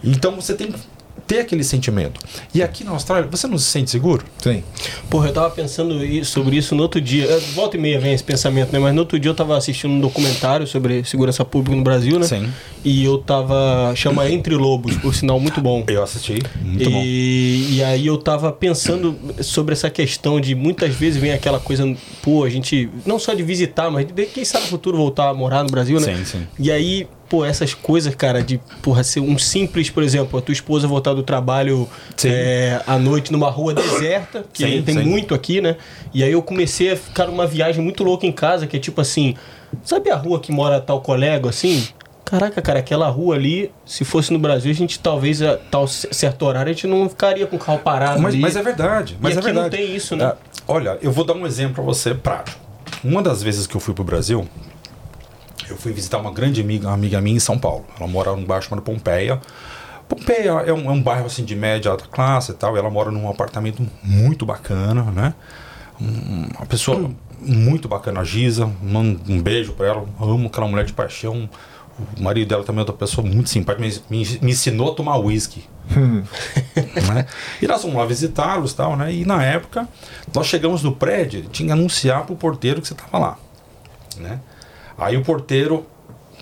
Então 0.04 0.36
você 0.36 0.52
tem 0.52 0.72
que 0.72 0.91
ter 1.32 1.40
aquele 1.40 1.64
sentimento. 1.64 2.20
E 2.54 2.62
aqui 2.62 2.84
na 2.84 2.90
Austrália, 2.90 3.26
você 3.30 3.46
não 3.46 3.56
se 3.56 3.64
sente 3.64 3.90
seguro? 3.90 4.22
Sim. 4.38 4.62
Porra, 5.08 5.28
eu 5.28 5.32
tava 5.32 5.48
pensando 5.48 5.98
sobre 6.26 6.58
isso 6.58 6.74
no 6.74 6.82
outro 6.82 7.00
dia. 7.00 7.26
Volta 7.54 7.78
e 7.78 7.80
meia 7.80 7.98
vem 7.98 8.12
esse 8.12 8.22
pensamento, 8.22 8.70
né? 8.70 8.78
Mas 8.78 8.94
no 8.94 9.00
outro 9.00 9.18
dia 9.18 9.30
eu 9.30 9.34
tava 9.34 9.56
assistindo 9.56 9.92
um 9.92 10.00
documentário 10.00 10.66
sobre 10.66 11.02
segurança 11.04 11.42
pública 11.42 11.74
no 11.74 11.82
Brasil, 11.82 12.18
né? 12.18 12.26
Sim. 12.26 12.52
E 12.84 13.02
eu 13.02 13.16
tava. 13.16 13.94
chama 13.96 14.28
Entre 14.28 14.54
Lobos, 14.54 14.94
por 14.96 15.14
sinal 15.14 15.40
muito 15.40 15.58
bom. 15.62 15.82
Eu 15.88 16.02
assisti. 16.02 16.42
Muito 16.60 16.90
bom. 16.90 17.00
e, 17.02 17.76
e 17.76 17.82
aí 17.82 18.06
eu 18.06 18.18
tava 18.18 18.52
pensando 18.52 19.16
sobre 19.40 19.72
essa 19.72 19.88
questão 19.88 20.38
de 20.38 20.54
muitas 20.54 20.94
vezes 20.94 21.18
vem 21.18 21.32
aquela 21.32 21.58
coisa, 21.58 21.96
pô, 22.20 22.44
a 22.44 22.50
gente 22.50 22.90
não 23.06 23.18
só 23.18 23.32
de 23.32 23.42
visitar, 23.42 23.90
mas 23.90 24.04
de 24.06 24.26
quem 24.26 24.44
sabe 24.44 24.64
no 24.64 24.70
futuro 24.70 24.98
voltar 24.98 25.30
a 25.30 25.34
morar 25.34 25.62
no 25.62 25.70
Brasil, 25.70 25.98
né? 25.98 26.14
Sim, 26.14 26.24
sim. 26.24 26.46
E 26.58 26.70
aí 26.70 27.08
pô, 27.32 27.46
essas 27.46 27.72
coisas, 27.72 28.14
cara, 28.14 28.42
de, 28.42 28.58
porra, 28.82 29.02
ser 29.02 29.20
um 29.20 29.38
simples, 29.38 29.88
por 29.88 30.02
exemplo, 30.02 30.38
a 30.38 30.42
tua 30.42 30.52
esposa 30.52 30.86
voltar 30.86 31.14
do 31.14 31.22
trabalho 31.22 31.88
é, 32.26 32.78
à 32.86 32.98
noite 32.98 33.32
numa 33.32 33.48
rua 33.48 33.72
deserta, 33.72 34.44
que 34.52 34.66
Sim, 34.66 34.82
tem 34.82 34.96
sim. 34.98 35.02
muito 35.02 35.34
aqui, 35.34 35.58
né? 35.58 35.76
E 36.12 36.22
aí 36.22 36.30
eu 36.30 36.42
comecei 36.42 36.90
a 36.92 36.96
ficar 36.96 37.26
numa 37.28 37.46
viagem 37.46 37.82
muito 37.82 38.04
louca 38.04 38.26
em 38.26 38.32
casa, 38.32 38.66
que 38.66 38.76
é 38.76 38.78
tipo 38.78 39.00
assim, 39.00 39.34
sabe 39.82 40.10
a 40.10 40.14
rua 40.14 40.40
que 40.40 40.52
mora 40.52 40.78
tal 40.78 41.00
colega, 41.00 41.48
assim? 41.48 41.88
Caraca, 42.22 42.60
cara, 42.60 42.80
aquela 42.80 43.08
rua 43.08 43.34
ali, 43.34 43.70
se 43.86 44.04
fosse 44.04 44.30
no 44.30 44.38
Brasil, 44.38 44.70
a 44.70 44.74
gente 44.74 44.98
talvez 44.98 45.40
a 45.40 45.56
tal 45.56 45.88
certo 45.88 46.42
horário 46.44 46.68
a 46.68 46.74
gente 46.74 46.86
não 46.86 47.08
ficaria 47.08 47.46
com 47.46 47.56
o 47.56 47.58
carro 47.58 47.78
parado 47.78 48.20
Mas, 48.20 48.34
ali. 48.34 48.42
mas 48.42 48.56
é 48.56 48.62
verdade. 48.62 49.16
Mas 49.18 49.32
E 49.32 49.36
é 49.36 49.40
aqui 49.40 49.48
não 49.52 49.62
verdade. 49.62 49.82
tem 49.82 49.96
isso, 49.96 50.14
né? 50.16 50.24
Ah, 50.26 50.36
olha, 50.68 50.98
eu 51.00 51.10
vou 51.10 51.24
dar 51.24 51.32
um 51.32 51.46
exemplo 51.46 51.76
pra 51.76 51.82
você 51.84 52.14
prático. 52.14 52.60
Uma 53.02 53.22
das 53.22 53.42
vezes 53.42 53.66
que 53.66 53.74
eu 53.74 53.80
fui 53.80 53.94
pro 53.94 54.04
Brasil, 54.04 54.46
eu 55.68 55.76
fui 55.76 55.92
visitar 55.92 56.18
uma 56.18 56.30
grande 56.32 56.60
amiga, 56.60 56.88
uma 56.88 56.94
amiga 56.94 57.20
minha 57.20 57.36
em 57.36 57.40
São 57.40 57.58
Paulo. 57.58 57.84
Ela 57.98 58.08
mora 58.08 58.34
num 58.34 58.44
bairro 58.44 58.62
chamado 58.64 58.82
Pompeia. 58.82 59.40
Pompeia 60.08 60.50
é 60.66 60.72
um, 60.72 60.88
é 60.90 60.92
um 60.92 61.02
bairro 61.02 61.26
assim 61.26 61.44
de 61.44 61.54
média 61.56 61.90
alta 61.90 62.06
classe 62.06 62.50
e 62.52 62.54
tal. 62.54 62.76
E 62.76 62.78
ela 62.78 62.90
mora 62.90 63.10
num 63.10 63.28
apartamento 63.28 63.86
muito 64.02 64.44
bacana, 64.44 65.02
né? 65.04 65.34
Um- 66.00 66.48
Uma 66.56 66.66
pessoa 66.66 67.10
muito 67.40 67.88
bacana, 67.88 68.20
a 68.20 68.24
Giza. 68.24 68.66
Um, 68.82 69.18
um 69.28 69.40
beijo 69.42 69.72
pra 69.72 69.86
ela. 69.86 70.04
Amo 70.20 70.48
aquela 70.48 70.66
mulher 70.68 70.84
de 70.84 70.92
paixão. 70.92 71.48
O 72.18 72.22
marido 72.22 72.48
dela 72.48 72.64
também 72.64 72.78
é 72.78 72.82
outra 72.82 72.94
pessoa 72.96 73.26
muito 73.26 73.48
simpática. 73.50 73.82
Me, 74.08 74.18
me, 74.18 74.38
me 74.42 74.50
ensinou 74.52 74.92
a 74.92 74.94
tomar 74.94 75.18
uísque 75.18 75.64
né? 75.94 77.26
E 77.60 77.66
nós 77.66 77.82
fomos 77.82 77.96
lá 77.96 78.06
visitá-los 78.06 78.72
e 78.72 78.76
tal, 78.76 78.96
né? 78.96 79.12
E 79.12 79.24
na 79.24 79.42
época, 79.44 79.86
nós 80.34 80.46
chegamos 80.46 80.82
no 80.82 80.92
prédio, 80.92 81.42
tinha 81.52 81.66
que 81.66 81.72
anunciar 81.72 82.24
pro 82.24 82.34
porteiro 82.36 82.80
que 82.80 82.88
você 82.88 82.94
tava 82.94 83.18
lá, 83.18 83.38
né? 84.16 84.40
Aí 84.96 85.16
o 85.16 85.22
porteiro 85.22 85.86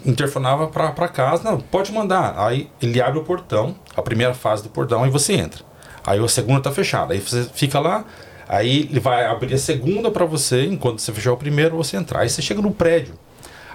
interfonava 0.05 0.68
pra 0.68 1.09
casa, 1.09 1.51
não, 1.51 1.61
pode 1.61 1.92
mandar. 1.92 2.34
Aí 2.38 2.70
ele 2.80 3.01
abre 3.01 3.18
o 3.18 3.24
portão, 3.24 3.74
a 3.96 4.03
primeira 4.03 4.34
fase 4.34 4.62
do 4.62 4.68
portão, 4.68 5.07
e 5.07 5.11
você 5.11 5.34
entra. 5.34 5.64
Aí 6.05 6.22
a 6.22 6.28
segunda 6.28 6.61
tá 6.61 6.72
fechada, 6.72 7.12
aí 7.12 7.20
você 7.20 7.44
fica 7.53 7.78
lá, 7.78 8.05
aí 8.48 8.88
ele 8.90 9.01
vai 9.01 9.26
abrir 9.26 9.55
a 9.55 9.59
segunda 9.59 10.11
pra 10.11 10.24
você, 10.24 10.64
enquanto 10.64 11.01
você 11.01 11.12
fechar 11.12 11.32
o 11.32 11.36
primeiro, 11.36 11.76
você 11.76 11.96
entrar. 11.96 12.20
Aí 12.20 12.28
você 12.28 12.40
chega 12.40 12.62
no 12.62 12.70
prédio. 12.70 13.14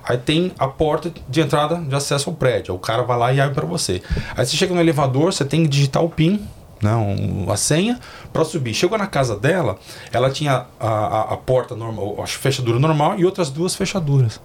Aí 0.04 0.18
tem 0.18 0.52
a 0.60 0.68
porta 0.68 1.12
de 1.28 1.42
entrada 1.42 1.78
de 1.78 1.96
acesso 1.96 2.30
ao 2.30 2.36
prédio. 2.36 2.76
O 2.76 2.80
cara 2.80 3.02
vai 3.02 3.18
lá 3.18 3.34
e 3.34 3.42
abre 3.42 3.56
para 3.56 3.66
você. 3.66 4.04
Aí 4.36 4.46
você 4.46 4.56
chega 4.56 4.74
no 4.74 4.80
elevador, 4.80 5.34
você 5.34 5.44
tem 5.44 5.64
que 5.64 5.68
digitar 5.68 6.04
o 6.04 6.10
PIN, 6.10 6.48
não, 6.82 7.48
a 7.50 7.58
senha, 7.58 8.00
para 8.32 8.46
subir. 8.46 8.74
Chegou 8.74 8.98
na 8.98 9.08
casa 9.08 9.36
dela, 9.36 9.78
ela 10.12 10.30
tinha 10.30 10.66
a, 10.80 10.88
a, 10.88 11.22
a 11.34 11.38
porta 11.38 11.76
normal, 11.76 12.22
a 12.22 12.28
fechadura 12.28 12.78
normal 12.78 13.18
e 13.18 13.26
outras 13.26 13.50
duas 13.50 13.76
fechaduras. 13.76 14.40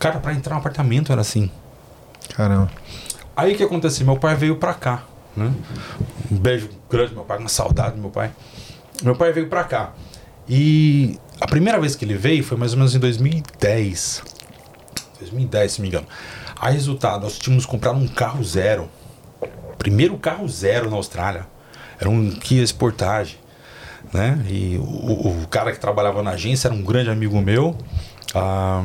Cara, 0.00 0.18
para 0.18 0.32
entrar 0.32 0.54
no 0.54 0.60
apartamento 0.60 1.12
era 1.12 1.20
assim. 1.20 1.50
Caramba. 2.34 2.70
Aí 3.36 3.52
o 3.52 3.56
que 3.56 3.62
aconteceu? 3.62 4.06
Meu 4.06 4.16
pai 4.16 4.34
veio 4.34 4.56
pra 4.56 4.72
cá, 4.72 5.04
né? 5.36 5.52
Um 6.32 6.36
beijo 6.36 6.70
grande, 6.88 7.12
meu 7.14 7.22
pai, 7.22 7.36
uma 7.36 7.50
saudade 7.50 7.96
do 7.96 8.00
meu 8.00 8.10
pai. 8.10 8.30
Meu 9.02 9.14
pai 9.14 9.30
veio 9.30 9.48
pra 9.48 9.62
cá. 9.62 9.92
E 10.48 11.18
a 11.38 11.46
primeira 11.46 11.78
vez 11.78 11.94
que 11.94 12.06
ele 12.06 12.14
veio 12.14 12.42
foi 12.42 12.56
mais 12.56 12.72
ou 12.72 12.78
menos 12.78 12.94
em 12.94 12.98
2010. 12.98 14.22
2010, 15.20 15.72
se 15.72 15.82
me 15.82 15.88
engano. 15.88 16.06
Aí, 16.58 16.72
resultado, 16.72 17.22
nós 17.22 17.38
tínhamos 17.38 17.66
comprado 17.66 17.98
um 17.98 18.08
carro 18.08 18.42
zero. 18.42 18.88
Primeiro 19.76 20.16
carro 20.16 20.48
zero 20.48 20.88
na 20.88 20.96
Austrália. 20.96 21.46
Era 21.98 22.08
um 22.08 22.30
Kia 22.30 22.66
Sportage. 22.66 23.38
Né? 24.14 24.42
E 24.48 24.78
o, 24.78 25.42
o 25.42 25.46
cara 25.50 25.72
que 25.72 25.78
trabalhava 25.78 26.22
na 26.22 26.30
agência 26.30 26.68
era 26.68 26.74
um 26.74 26.82
grande 26.82 27.10
amigo 27.10 27.38
meu. 27.42 27.76
Ah, 28.34 28.82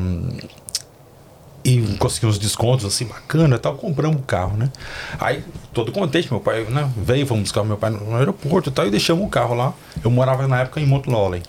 e 1.66 1.96
consegui 1.96 2.26
uns 2.26 2.38
descontos 2.38 2.86
assim 2.86 3.06
bacana 3.06 3.58
tal, 3.58 3.74
compramos 3.74 4.20
o 4.20 4.22
carro, 4.22 4.56
né? 4.56 4.70
Aí, 5.18 5.42
todo 5.72 5.90
contente, 5.90 6.30
meu 6.30 6.40
pai 6.40 6.62
né, 6.66 6.88
veio, 6.96 7.26
fomos 7.26 7.42
buscar 7.42 7.64
meu 7.64 7.76
pai 7.76 7.90
no, 7.90 7.98
no 8.08 8.16
aeroporto 8.16 8.70
e 8.70 8.72
tal, 8.72 8.86
e 8.86 8.90
deixamos 8.90 9.26
o 9.26 9.28
carro 9.28 9.52
lá. 9.52 9.74
Eu 10.04 10.08
morava 10.08 10.46
na 10.46 10.60
época 10.60 10.80
em 10.80 10.86
Montlolen. 10.86 11.42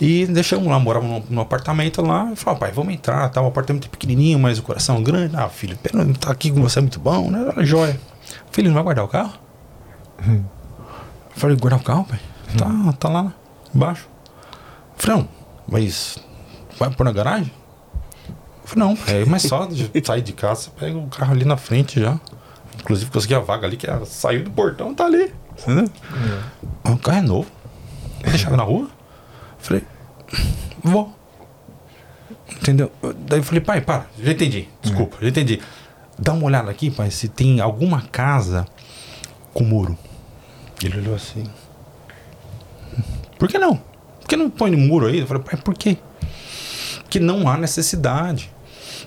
E 0.00 0.24
deixamos 0.26 0.68
lá, 0.68 0.78
morava 0.78 1.04
no, 1.04 1.24
no 1.28 1.40
apartamento 1.40 2.00
lá, 2.00 2.30
e 2.32 2.36
falou, 2.36 2.60
pai, 2.60 2.70
vamos 2.70 2.94
entrar, 2.94 3.28
tal, 3.30 3.44
o 3.44 3.48
apartamento 3.48 3.86
é 3.86 3.88
pequenininho, 3.88 4.38
mas 4.38 4.60
o 4.60 4.62
coração 4.62 4.98
é 4.98 5.02
grande. 5.02 5.34
Ah, 5.34 5.48
filho, 5.48 5.76
pena 5.78 6.06
tá 6.14 6.30
aqui 6.30 6.52
com 6.52 6.62
você 6.62 6.78
é 6.78 6.82
muito 6.82 7.00
bom, 7.00 7.28
né? 7.28 7.48
Era 7.48 7.64
joia. 7.64 7.98
Filho, 8.52 8.68
não 8.68 8.74
vai 8.74 8.84
guardar 8.84 9.04
o 9.04 9.08
carro? 9.08 9.32
Eu 10.24 10.44
falei, 11.34 11.56
guardar 11.56 11.80
o 11.80 11.82
carro, 11.82 12.04
pai? 12.04 12.20
Tá, 12.56 12.92
tá 13.00 13.08
lá 13.08 13.34
embaixo. 13.74 14.08
Eu 14.96 15.02
falei, 15.02 15.22
não, 15.22 15.28
mas 15.66 16.18
vai 16.78 16.88
pôr 16.88 17.02
na 17.02 17.10
garagem? 17.10 17.50
Eu 18.64 18.68
falei, 18.68 18.88
não, 18.88 18.98
é 19.06 19.24
mais 19.26 19.42
só 19.42 19.66
de 19.66 19.90
sair 20.04 20.22
de 20.22 20.32
casa, 20.32 20.70
pega 20.78 20.96
o 20.96 21.06
carro 21.08 21.32
ali 21.32 21.44
na 21.44 21.56
frente 21.56 22.00
já. 22.00 22.18
Inclusive 22.80 23.10
consegui 23.10 23.34
a 23.34 23.38
vaga 23.40 23.66
ali, 23.66 23.76
que 23.76 23.86
era, 23.88 24.04
saiu 24.04 24.42
do 24.44 24.50
portão, 24.50 24.94
tá 24.94 25.04
ali. 25.04 25.32
Entendeu? 25.58 25.88
Ah, 26.82 26.90
O 26.90 26.98
carro 26.98 27.18
é 27.18 27.22
novo. 27.22 27.50
Deixar 28.22 28.56
na 28.56 28.62
rua? 28.62 28.88
Falei, 29.58 29.82
vou. 30.82 31.14
Entendeu? 32.50 32.90
Daí 33.18 33.38
eu 33.38 33.42
falei, 33.44 33.60
pai, 33.60 33.80
para, 33.80 34.06
já 34.18 34.32
entendi. 34.32 34.68
Desculpa, 34.82 35.18
já 35.20 35.28
entendi. 35.28 35.60
Dá 36.18 36.32
uma 36.32 36.44
olhada 36.46 36.70
aqui, 36.70 36.90
pai, 36.90 37.10
se 37.10 37.28
tem 37.28 37.60
alguma 37.60 38.00
casa 38.02 38.66
com 39.52 39.62
muro. 39.62 39.96
Ele 40.82 40.98
olhou 40.98 41.14
assim. 41.14 41.44
Por 43.38 43.48
que 43.48 43.58
não? 43.58 43.76
Por 44.20 44.28
que 44.28 44.36
não 44.36 44.48
põe 44.48 44.74
muro 44.74 45.06
aí? 45.06 45.20
Eu 45.20 45.26
falei, 45.26 45.42
pai, 45.42 45.56
por 45.60 45.74
quê? 45.74 45.98
Porque 47.02 47.20
não 47.20 47.48
há 47.48 47.56
necessidade. 47.58 48.50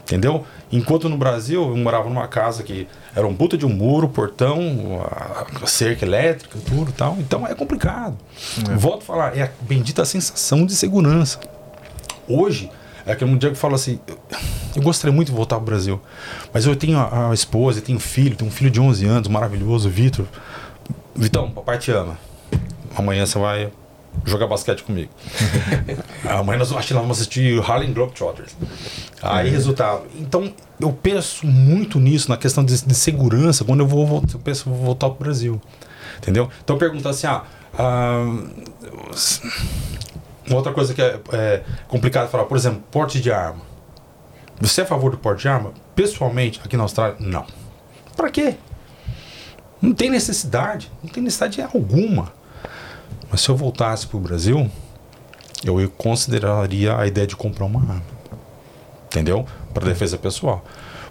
Entendeu? 0.07 0.45
Enquanto 0.71 1.09
no 1.09 1.17
Brasil 1.17 1.61
eu 1.61 1.75
morava 1.75 2.07
numa 2.07 2.29
casa 2.29 2.63
que 2.63 2.87
era 3.13 3.27
um 3.27 3.35
puta 3.35 3.57
de 3.57 3.65
um 3.65 3.69
muro, 3.69 4.07
portão, 4.07 5.05
cerca 5.65 6.05
elétrica, 6.05 6.57
tudo 6.65 6.91
e 6.91 6.93
tal. 6.93 7.17
Então 7.19 7.45
é 7.45 7.53
complicado. 7.53 8.17
Volto 8.77 9.01
a 9.01 9.05
falar, 9.05 9.37
é 9.37 9.43
a 9.43 9.49
bendita 9.59 10.05
sensação 10.05 10.65
de 10.65 10.73
segurança. 10.77 11.41
Hoje, 12.25 12.71
é 13.05 13.11
aquele 13.11 13.31
dia 13.31 13.49
que 13.49 13.55
eu 13.55 13.59
falo 13.59 13.75
assim, 13.75 13.99
eu, 14.07 14.17
eu 14.77 14.81
gostaria 14.81 15.13
muito 15.13 15.27
de 15.27 15.35
voltar 15.35 15.57
pro 15.57 15.65
Brasil, 15.65 15.99
mas 16.53 16.65
eu 16.65 16.73
tenho 16.73 16.97
a, 16.97 17.29
a 17.29 17.33
esposa, 17.33 17.79
eu 17.79 17.83
tenho 17.83 17.97
um 17.97 18.01
filho, 18.01 18.33
tenho 18.37 18.49
um 18.49 18.53
filho 18.53 18.71
de 18.71 18.79
11 18.79 19.05
anos, 19.05 19.27
maravilhoso, 19.27 19.89
Vitor. 19.89 20.25
Vitão, 21.13 21.51
papai 21.51 21.77
te 21.79 21.91
ama. 21.91 22.17
Amanhã 22.95 23.25
você 23.25 23.37
vai 23.37 23.69
jogar 24.25 24.47
basquete 24.47 24.83
comigo. 24.83 25.11
Amanhã 26.27 26.59
nós, 26.59 26.71
acho 26.71 26.87
que 26.87 26.93
nós 26.93 27.01
vamos 27.01 27.17
assistir 27.17 27.59
Harlem 27.61 27.93
Globetrotters. 27.93 28.55
Aí, 29.21 29.49
resultado. 29.49 30.03
Então, 30.15 30.53
eu 30.79 30.91
penso 30.91 31.45
muito 31.45 31.99
nisso, 31.99 32.29
na 32.29 32.37
questão 32.37 32.63
de, 32.63 32.85
de 32.85 32.95
segurança, 32.95 33.63
quando 33.63 33.81
eu 33.81 33.87
vou 33.87 34.05
voltar, 34.05 34.33
eu 34.33 34.39
penso, 34.39 34.69
vou 34.69 34.77
voltar 34.77 35.09
pro 35.09 35.19
Brasil. 35.25 35.61
Entendeu? 36.17 36.49
Então, 36.63 36.75
eu 36.75 36.79
pergunto 36.79 37.07
assim, 37.07 37.27
ah, 37.27 37.43
ah, 37.77 38.25
uma 40.47 40.55
outra 40.55 40.73
coisa 40.73 40.93
que 40.93 41.01
é, 41.01 41.19
é 41.33 41.63
complicado 41.87 42.29
falar, 42.29 42.45
por 42.45 42.57
exemplo, 42.57 42.81
porte 42.91 43.19
de 43.19 43.31
arma. 43.31 43.61
Você 44.59 44.81
é 44.81 44.83
a 44.83 44.87
favor 44.87 45.11
do 45.11 45.17
porte 45.17 45.41
de 45.41 45.47
arma? 45.47 45.71
Pessoalmente, 45.95 46.59
aqui 46.63 46.75
na 46.75 46.83
Austrália, 46.83 47.15
não. 47.19 47.45
Pra 48.15 48.29
quê? 48.31 48.55
Não 49.81 49.93
tem 49.93 50.09
necessidade. 50.09 50.91
Não 51.03 51.09
tem 51.09 51.21
necessidade 51.21 51.61
alguma. 51.61 52.33
Mas 53.29 53.41
se 53.41 53.49
eu 53.49 53.55
voltasse 53.55 54.07
pro 54.07 54.19
Brasil, 54.19 54.69
eu 55.63 55.89
consideraria 55.97 56.97
a 56.97 57.07
ideia 57.07 57.27
de 57.27 57.35
comprar 57.35 57.65
uma 57.65 57.81
arma. 57.81 58.03
Entendeu? 59.07 59.45
Para 59.73 59.85
defesa 59.85 60.17
pessoal. 60.17 60.63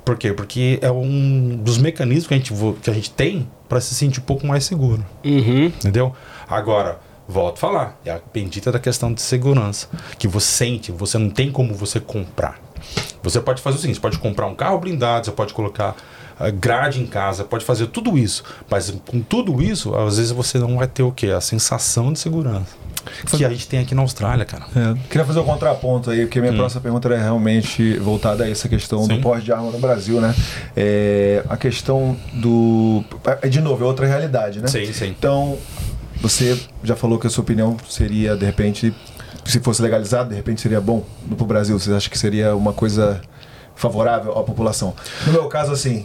Por 0.04 0.16
quê? 0.16 0.32
Porque 0.32 0.78
é 0.82 0.90
um 0.90 1.56
dos 1.56 1.78
mecanismos 1.78 2.28
que 2.28 2.34
a 2.34 2.36
gente, 2.36 2.54
que 2.80 2.90
a 2.90 2.92
gente 2.92 3.10
tem 3.10 3.48
para 3.68 3.80
se 3.80 3.94
sentir 3.94 4.20
um 4.20 4.22
pouco 4.22 4.46
mais 4.46 4.64
seguro. 4.64 5.04
Uhum. 5.24 5.66
Entendeu? 5.66 6.14
Agora, 6.48 7.00
volto 7.28 7.56
a 7.56 7.60
falar, 7.60 8.00
é 8.04 8.12
a 8.12 8.20
bendita 8.32 8.70
da 8.70 8.78
questão 8.78 9.12
de 9.12 9.20
segurança. 9.20 9.88
Que 10.16 10.28
você 10.28 10.46
sente, 10.46 10.92
você 10.92 11.18
não 11.18 11.28
tem 11.28 11.50
como 11.50 11.74
você 11.74 11.98
comprar. 11.98 12.60
Você 13.22 13.40
pode 13.40 13.60
fazer 13.60 13.78
o 13.78 13.80
seguinte: 13.80 13.96
você 13.96 14.02
pode 14.02 14.18
comprar 14.18 14.46
um 14.46 14.54
carro 14.54 14.78
blindado, 14.78 15.26
você 15.26 15.32
pode 15.32 15.52
colocar 15.52 15.96
grade 16.50 17.00
em 17.00 17.06
casa, 17.06 17.44
pode 17.44 17.64
fazer 17.64 17.86
tudo 17.86 18.16
isso. 18.18 18.44
Mas 18.70 18.90
com 19.06 19.20
tudo 19.20 19.62
isso, 19.62 19.94
às 19.94 20.16
vezes 20.16 20.32
você 20.32 20.58
não 20.58 20.76
vai 20.76 20.86
ter 20.86 21.02
o 21.02 21.10
quê? 21.12 21.28
A 21.28 21.40
sensação 21.40 22.12
de 22.12 22.18
segurança. 22.18 22.74
Que 23.30 23.44
a 23.44 23.48
gente 23.48 23.68
tem 23.68 23.78
aqui 23.78 23.94
na 23.94 24.02
Austrália, 24.02 24.44
cara. 24.44 24.64
É, 24.74 24.94
queria 25.08 25.24
fazer 25.24 25.38
um 25.38 25.44
contraponto 25.44 26.10
aí, 26.10 26.22
porque 26.22 26.40
minha 26.40 26.52
próxima 26.52 26.80
pergunta 26.80 27.08
era 27.08 27.22
realmente 27.22 27.96
voltada 27.98 28.44
a 28.44 28.50
essa 28.50 28.68
questão 28.68 29.04
Sim. 29.04 29.16
do 29.16 29.20
porte 29.20 29.44
de 29.44 29.52
arma 29.52 29.70
no 29.70 29.78
Brasil, 29.78 30.20
né? 30.20 30.34
É, 30.76 31.44
a 31.48 31.56
questão 31.56 32.16
do. 32.32 33.04
é, 33.42 33.48
De 33.48 33.60
novo, 33.60 33.84
é 33.84 33.86
outra 33.86 34.06
realidade, 34.06 34.60
né? 34.60 34.66
Sim, 34.66 34.92
sim. 34.92 35.06
Então, 35.06 35.56
você 36.20 36.58
já 36.82 36.96
falou 36.96 37.18
que 37.18 37.26
a 37.26 37.30
sua 37.30 37.42
opinião 37.42 37.76
seria, 37.88 38.36
de 38.36 38.44
repente, 38.44 38.92
se 39.44 39.60
fosse 39.60 39.80
legalizado, 39.80 40.30
de 40.30 40.34
repente 40.34 40.60
seria 40.60 40.80
bom 40.80 41.04
para 41.36 41.44
o 41.44 41.46
Brasil. 41.46 41.78
Você 41.78 41.92
acha 41.92 42.10
que 42.10 42.18
seria 42.18 42.56
uma 42.56 42.72
coisa 42.72 43.20
favorável 43.76 44.32
à 44.36 44.42
população? 44.42 44.94
No 45.26 45.32
meu 45.32 45.46
caso, 45.46 45.70
assim, 45.70 46.04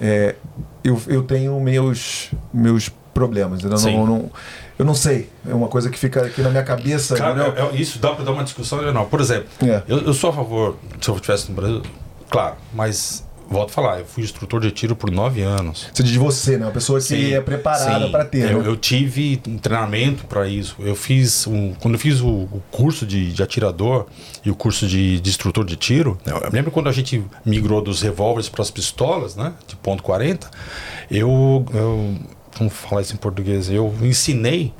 é, 0.00 0.34
eu, 0.82 1.00
eu 1.06 1.22
tenho 1.22 1.58
meus, 1.60 2.30
meus 2.52 2.88
problemas. 3.14 3.62
Eu 3.62 3.70
não, 3.70 4.06
não- 4.06 4.30
eu 4.78 4.84
não 4.84 4.94
sei. 4.94 5.30
É 5.48 5.54
uma 5.54 5.68
coisa 5.68 5.88
que 5.90 5.98
fica 5.98 6.24
aqui 6.24 6.40
na 6.42 6.48
minha 6.50 6.64
cabeça. 6.64 7.14
Cara, 7.14 7.54
é- 7.56 7.60
é- 7.76 7.76
isso 7.80 7.98
dá 7.98 8.12
para 8.14 8.24
dar 8.24 8.32
uma 8.32 8.42
discussão 8.42 8.80
legal. 8.80 9.06
Por 9.06 9.20
exemplo, 9.20 9.46
É. 9.62 9.82
eu, 9.86 9.98
eu 10.00 10.14
sou 10.14 10.30
a 10.30 10.32
favor, 10.32 10.76
se 11.00 11.08
eu 11.08 11.14
estivesse 11.14 11.50
no 11.50 11.54
Brasil, 11.54 11.82
claro, 12.30 12.56
mas 12.72 13.22
volto 13.52 13.70
a 13.70 13.72
falar, 13.72 13.98
eu 14.00 14.06
fui 14.06 14.24
instrutor 14.24 14.60
de 14.60 14.70
tiro 14.70 14.96
por 14.96 15.10
nove 15.10 15.42
anos. 15.42 15.88
Você 15.92 16.02
diz 16.02 16.16
você, 16.16 16.56
né? 16.56 16.66
Uma 16.66 16.72
pessoa 16.72 16.98
que 16.98 17.06
Sim, 17.06 17.32
é 17.34 17.40
preparada 17.40 18.08
para 18.08 18.24
ter. 18.24 18.50
Eu, 18.50 18.62
né? 18.62 18.68
eu 18.68 18.76
tive 18.76 19.40
um 19.46 19.58
treinamento 19.58 20.26
para 20.26 20.48
isso. 20.48 20.76
Eu 20.80 20.96
fiz 20.96 21.46
um, 21.46 21.74
quando 21.74 21.94
eu 21.94 22.00
fiz 22.00 22.20
o, 22.20 22.28
o 22.28 22.62
curso 22.70 23.06
de, 23.06 23.32
de 23.32 23.42
atirador 23.42 24.06
e 24.44 24.50
o 24.50 24.54
curso 24.54 24.86
de, 24.86 25.20
de 25.20 25.30
instrutor 25.30 25.64
de 25.64 25.76
tiro. 25.76 26.18
né, 26.24 26.32
Eu 26.32 26.50
lembro 26.50 26.70
quando 26.70 26.88
a 26.88 26.92
gente 26.92 27.24
migrou 27.44 27.80
dos 27.80 28.02
revólveres 28.02 28.48
para 28.48 28.62
as 28.62 28.70
pistolas, 28.70 29.36
né? 29.36 29.52
De 29.66 29.76
ponto 29.76 30.02
40. 30.02 30.50
Eu, 31.10 31.64
eu 31.72 32.16
como 32.56 32.70
falar 32.70 33.02
isso 33.02 33.14
em 33.14 33.18
português? 33.18 33.70
Eu 33.70 33.94
ensinei 34.02 34.72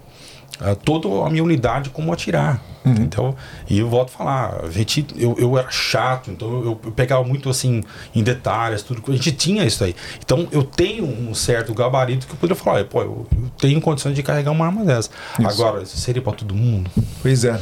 ah, 0.61 0.75
toda 0.75 1.09
a 1.27 1.31
minha 1.31 1.43
unidade 1.43 1.91
como 1.91 2.13
atirar. 2.13 2.61
Então, 2.85 3.37
e 3.71 3.79
eu 3.79 3.89
volto 3.89 4.09
a 4.13 4.19
falar, 4.19 4.61
a 4.65 4.69
gente, 4.69 5.07
eu, 5.17 5.37
eu 5.39 5.57
era 5.57 5.71
chato, 5.71 6.33
então 6.33 6.49
eu, 6.51 6.81
eu 6.85 6.91
pegava 6.91 7.23
muito 7.23 7.49
assim 7.49 7.81
em 8.13 8.25
detalhes, 8.25 8.83
tudo. 8.83 9.01
A 9.07 9.13
gente 9.13 9.31
tinha 9.31 9.65
isso 9.65 9.85
aí. 9.85 9.95
Então 10.19 10.49
eu 10.51 10.65
tenho 10.65 11.05
um 11.05 11.33
certo 11.33 11.73
gabarito 11.73 12.27
que 12.27 12.33
eu 12.33 12.37
poderia 12.37 12.61
falar, 12.61 12.85
pô, 12.87 13.01
eu, 13.03 13.27
eu 13.31 13.51
tenho 13.57 13.81
condições 13.81 14.17
de 14.17 14.23
carregar 14.25 14.51
uma 14.51 14.67
arma 14.67 14.85
dessa. 14.85 15.11
Agora, 15.45 15.81
isso 15.85 15.97
seria 15.97 16.21
para 16.21 16.33
todo 16.33 16.57
mundo? 16.57 16.91
Pois 17.23 17.45
é. 17.45 17.57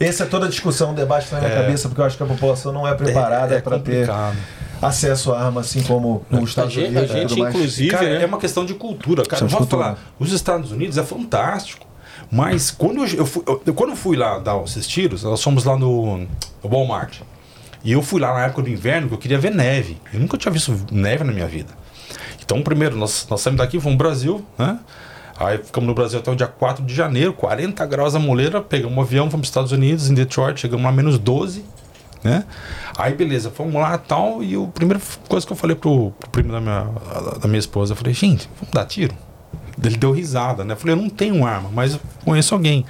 Essa 0.00 0.24
é 0.24 0.26
toda 0.26 0.46
a 0.46 0.48
discussão, 0.48 0.90
o 0.90 0.94
debate 0.96 1.26
está 1.26 1.36
na 1.40 1.42
minha 1.46 1.58
É. 1.60 1.62
cabeça, 1.62 1.88
porque 1.88 2.00
eu 2.00 2.04
acho 2.04 2.16
que 2.16 2.22
a 2.24 2.26
população 2.26 2.72
não 2.72 2.88
é 2.88 2.92
preparada 2.94 3.54
É- 3.54 3.58
é 3.58 3.60
para 3.60 3.78
ter 3.78 4.08
acesso 4.82 5.32
à 5.32 5.44
arma, 5.44 5.60
assim 5.60 5.80
como 5.82 6.26
nos 6.28 6.50
Estados 6.50 6.72
gente- 6.72 6.88
Unidos. 6.90 7.10
a 7.10 7.14
gente, 7.18 7.40
inclusive, 7.40 7.90
Cara, 7.92 8.04
né? 8.18 8.22
é 8.24 8.26
uma 8.26 8.38
questão 8.38 8.64
de 8.66 8.74
cultura, 8.74 9.22
cara. 9.24 9.46
Vamos 9.46 9.68
falar, 9.68 9.96
os 10.18 10.32
Estados 10.32 10.72
Unidos 10.72 10.98
é 10.98 11.04
fantástico. 11.04 11.85
Mas 12.30 12.70
quando 12.70 13.04
eu, 13.04 13.26
fui, 13.26 13.42
eu- 13.46 13.74
quando 13.74 13.90
eu 13.90 13.96
fui 13.96 14.16
lá 14.16 14.38
dar 14.38 14.60
esses 14.64 14.86
tiros, 14.86 15.22
nós 15.22 15.42
fomos 15.42 15.64
lá 15.64 15.76
no, 15.78 16.18
no 16.18 16.28
Walmart. 16.64 17.20
E 17.84 17.92
eu 17.92 18.02
fui 18.02 18.20
lá 18.20 18.34
na 18.34 18.46
época 18.46 18.62
do 18.62 18.68
inverno, 18.68 19.08
que 19.08 19.14
eu 19.14 19.18
queria 19.18 19.38
ver 19.38 19.52
neve. 19.54 19.96
Eu 20.12 20.18
nunca 20.18 20.36
tinha 20.36 20.50
visto 20.52 20.74
neve 20.90 21.22
na 21.22 21.32
minha 21.32 21.46
vida. 21.46 21.72
Então, 22.44 22.62
primeiro, 22.62 22.96
nós, 22.96 23.26
nós 23.30 23.40
saímos 23.40 23.58
daqui, 23.58 23.78
fomos 23.78 23.96
pro 23.96 24.06
Brasil, 24.08 24.44
né? 24.58 24.78
Aí 25.38 25.58
ficamos 25.58 25.86
no 25.86 25.94
Brasil 25.94 26.18
até 26.18 26.30
o 26.30 26.34
dia 26.34 26.46
4 26.46 26.84
de 26.84 26.94
janeiro, 26.94 27.32
40 27.34 27.84
graus 27.86 28.14
a 28.14 28.18
moleira, 28.18 28.60
pegamos 28.60 28.96
um 28.96 29.00
avião, 29.00 29.30
fomos 29.30 29.32
para 29.32 29.40
os 29.42 29.48
Estados 29.48 29.72
Unidos, 29.72 30.08
em 30.10 30.14
Detroit, 30.14 30.58
chegamos 30.60 30.84
lá 30.84 30.90
menos 30.90 31.18
12, 31.18 31.62
né? 32.24 32.44
Aí 32.96 33.14
beleza, 33.14 33.50
fomos 33.50 33.74
lá 33.74 33.98
tal, 33.98 34.42
e 34.42 34.54
a 34.56 34.66
primeira 34.68 35.00
coisa 35.28 35.46
que 35.46 35.52
eu 35.52 35.56
falei 35.56 35.76
pro, 35.76 36.10
pro 36.18 36.30
primo 36.30 36.52
da 36.52 36.60
minha, 36.60 36.86
da 37.40 37.46
minha 37.46 37.58
esposa, 37.58 37.92
eu 37.92 37.96
falei, 37.96 38.14
gente, 38.14 38.48
vamos 38.58 38.72
dar 38.72 38.86
tiro? 38.86 39.14
Ele 39.82 39.96
deu 39.96 40.10
risada, 40.12 40.64
né? 40.64 40.72
Eu 40.74 40.76
falei, 40.76 40.94
eu 40.96 41.00
não 41.00 41.08
tenho 41.10 41.44
arma, 41.44 41.70
mas 41.72 41.94
eu 41.94 42.00
conheço 42.24 42.54
alguém. 42.54 42.84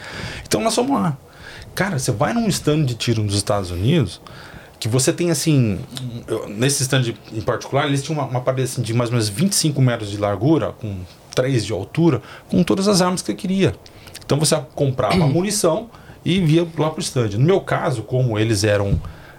Então 0.46 0.60
nós 0.60 0.74
fomos 0.74 0.92
lá. 1.00 1.16
Cara, 1.74 1.98
você 1.98 2.12
vai 2.12 2.32
num 2.32 2.46
stand 2.48 2.84
de 2.84 2.94
tiro 2.94 3.22
nos 3.22 3.34
Estados 3.34 3.70
Unidos, 3.70 4.20
que 4.78 4.88
você 4.88 5.12
tem 5.12 5.30
assim, 5.30 5.78
eu- 6.26 6.48
nesse 6.48 6.82
stand 6.82 7.12
em 7.32 7.40
particular, 7.40 7.86
eles 7.86 8.02
tinham 8.02 8.18
uma, 8.20 8.28
uma 8.28 8.40
parede 8.40 8.64
assim, 8.70 8.82
de 8.82 8.94
mais 8.94 9.10
ou 9.10 9.14
menos 9.14 9.28
25 9.28 9.80
metros 9.82 10.10
de 10.10 10.16
largura, 10.16 10.72
com 10.72 10.96
3 11.34 11.64
de 11.66 11.72
altura, 11.72 12.22
com 12.48 12.62
todas 12.62 12.88
as 12.88 13.02
armas 13.02 13.20
que 13.20 13.26
você 13.26 13.34
queria. 13.34 13.74
Então 14.24 14.38
você 14.38 14.56
comprava 14.74 15.22
a 15.22 15.26
munição 15.26 15.90
e 16.24 16.40
via 16.40 16.66
lá 16.78 16.90
pro 16.90 17.00
stand. 17.02 17.30
No 17.30 17.44
meu 17.44 17.60
caso, 17.60 18.02
como 18.02 18.38
eles 18.38 18.64
eram, 18.64 18.98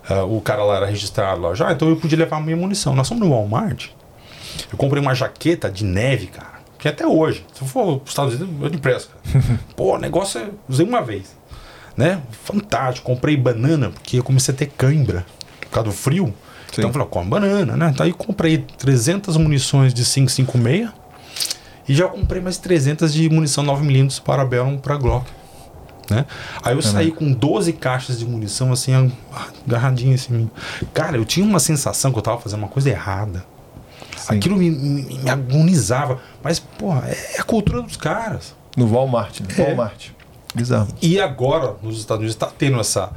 ah, 0.09 0.23
o 0.25 0.39
cara 0.41 0.63
lá 0.63 0.77
era 0.77 0.85
registrado 0.85 1.41
lá 1.41 1.53
já, 1.55 1.71
então 1.71 1.89
eu 1.89 1.95
podia 1.95 2.17
levar 2.17 2.37
a 2.37 2.41
minha 2.41 2.55
munição. 2.57 2.95
Nós 2.95 3.07
fomos 3.07 3.27
no 3.27 3.33
Walmart, 3.33 3.87
eu 4.71 4.77
comprei 4.77 5.01
uma 5.01 5.13
jaqueta 5.15 5.71
de 5.71 5.83
neve, 5.83 6.27
cara. 6.27 6.56
Que 6.77 6.87
até 6.87 7.05
hoje, 7.05 7.45
se 7.53 7.61
eu 7.61 7.67
for 7.67 7.97
para 7.97 8.03
os 8.03 8.09
Estados 8.09 8.35
Unidos, 8.35 8.61
eu 8.61 8.69
te 8.69 8.75
empresto. 8.77 9.11
Pô, 9.75 9.95
o 9.95 9.97
negócio 9.97 10.39
é. 10.39 10.49
Usei 10.69 10.85
uma 10.85 11.01
vez. 11.01 11.35
Né? 11.95 12.21
Fantástico. 12.43 13.07
Comprei 13.07 13.35
banana, 13.35 13.89
porque 13.89 14.19
eu 14.19 14.23
comecei 14.23 14.53
a 14.53 14.57
ter 14.57 14.67
cãibra 14.67 15.25
por 15.61 15.69
causa 15.69 15.89
do 15.89 15.95
frio. 15.95 16.33
Então 16.71 16.89
eu 16.89 16.93
falei, 16.93 17.07
come 17.07 17.29
banana, 17.29 17.75
né? 17.75 17.93
Daí 17.97 18.13
comprei 18.13 18.57
300 18.57 19.37
munições 19.37 19.93
de 19.93 20.03
556 20.03 20.89
e 21.87 21.93
já 21.93 22.07
comprei 22.07 22.41
mais 22.41 22.57
300 22.57 23.13
de 23.13 23.29
munição 23.29 23.63
9mm 23.63 24.21
para 24.21 24.45
Bellum 24.45 24.77
para 24.77 24.97
Glock. 24.97 25.25
Né? 26.09 26.25
Aí 26.63 26.75
eu 26.75 26.81
saí 26.81 27.11
com 27.11 27.31
12 27.31 27.73
caixas 27.73 28.19
de 28.19 28.25
munição 28.25 28.71
assim, 28.71 29.11
agarradinho 29.65 30.13
assim. 30.13 30.33
em 30.33 30.37
mim. 30.37 30.51
Cara, 30.93 31.17
eu 31.17 31.25
tinha 31.25 31.45
uma 31.45 31.59
sensação 31.59 32.11
que 32.11 32.17
eu 32.17 32.21
tava 32.21 32.39
fazendo 32.39 32.59
uma 32.59 32.67
coisa 32.67 32.89
errada. 32.89 33.43
Aquilo 34.27 34.57
me, 34.57 34.69
me- 34.69 35.19
me 35.23 35.29
agonizava. 35.29 36.19
Mas, 36.43 36.59
porra, 36.59 37.07
é 37.07 37.39
a 37.39 37.43
cultura 37.43 37.81
dos 37.81 37.97
caras. 37.97 38.55
No 38.75 38.87
Walmart, 38.87 39.39
né? 39.41 39.47
É. 39.57 39.63
Walmart. 39.63 40.09
Bizarro. 40.53 40.87
E 41.01 41.19
agora, 41.19 41.75
nos 41.81 41.97
Estados 41.99 42.19
Unidos, 42.21 42.35
está 42.35 42.47
tendo 42.47 42.79
essa, 42.79 43.11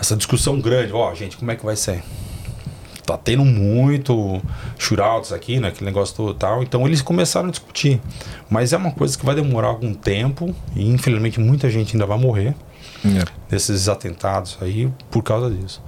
essa 0.00 0.16
discussão 0.16 0.60
grande. 0.60 0.92
Ó, 0.92 1.14
gente, 1.14 1.36
como 1.36 1.50
é 1.50 1.56
que 1.56 1.64
vai 1.64 1.76
ser? 1.76 2.02
Tá 3.04 3.16
tendo 3.16 3.44
muito 3.44 4.40
shootouts 4.78 5.32
aqui, 5.32 5.58
né? 5.58 5.68
Aquele 5.68 5.86
negócio 5.86 6.14
todo 6.14 6.34
tal. 6.34 6.62
Então 6.62 6.86
eles 6.86 7.00
começaram 7.00 7.48
a 7.48 7.50
discutir. 7.50 8.00
Mas 8.50 8.72
é 8.72 8.76
uma 8.76 8.90
coisa 8.92 9.16
que 9.16 9.24
vai 9.24 9.34
demorar 9.34 9.68
algum 9.68 9.94
tempo. 9.94 10.54
E 10.76 10.86
infelizmente 10.88 11.40
muita 11.40 11.70
gente 11.70 11.94
ainda 11.96 12.04
vai 12.04 12.18
morrer 12.18 12.54
É. 13.04 13.24
desses 13.48 13.88
atentados 13.88 14.58
aí 14.60 14.92
por 15.10 15.22
causa 15.22 15.50
disso. 15.50 15.82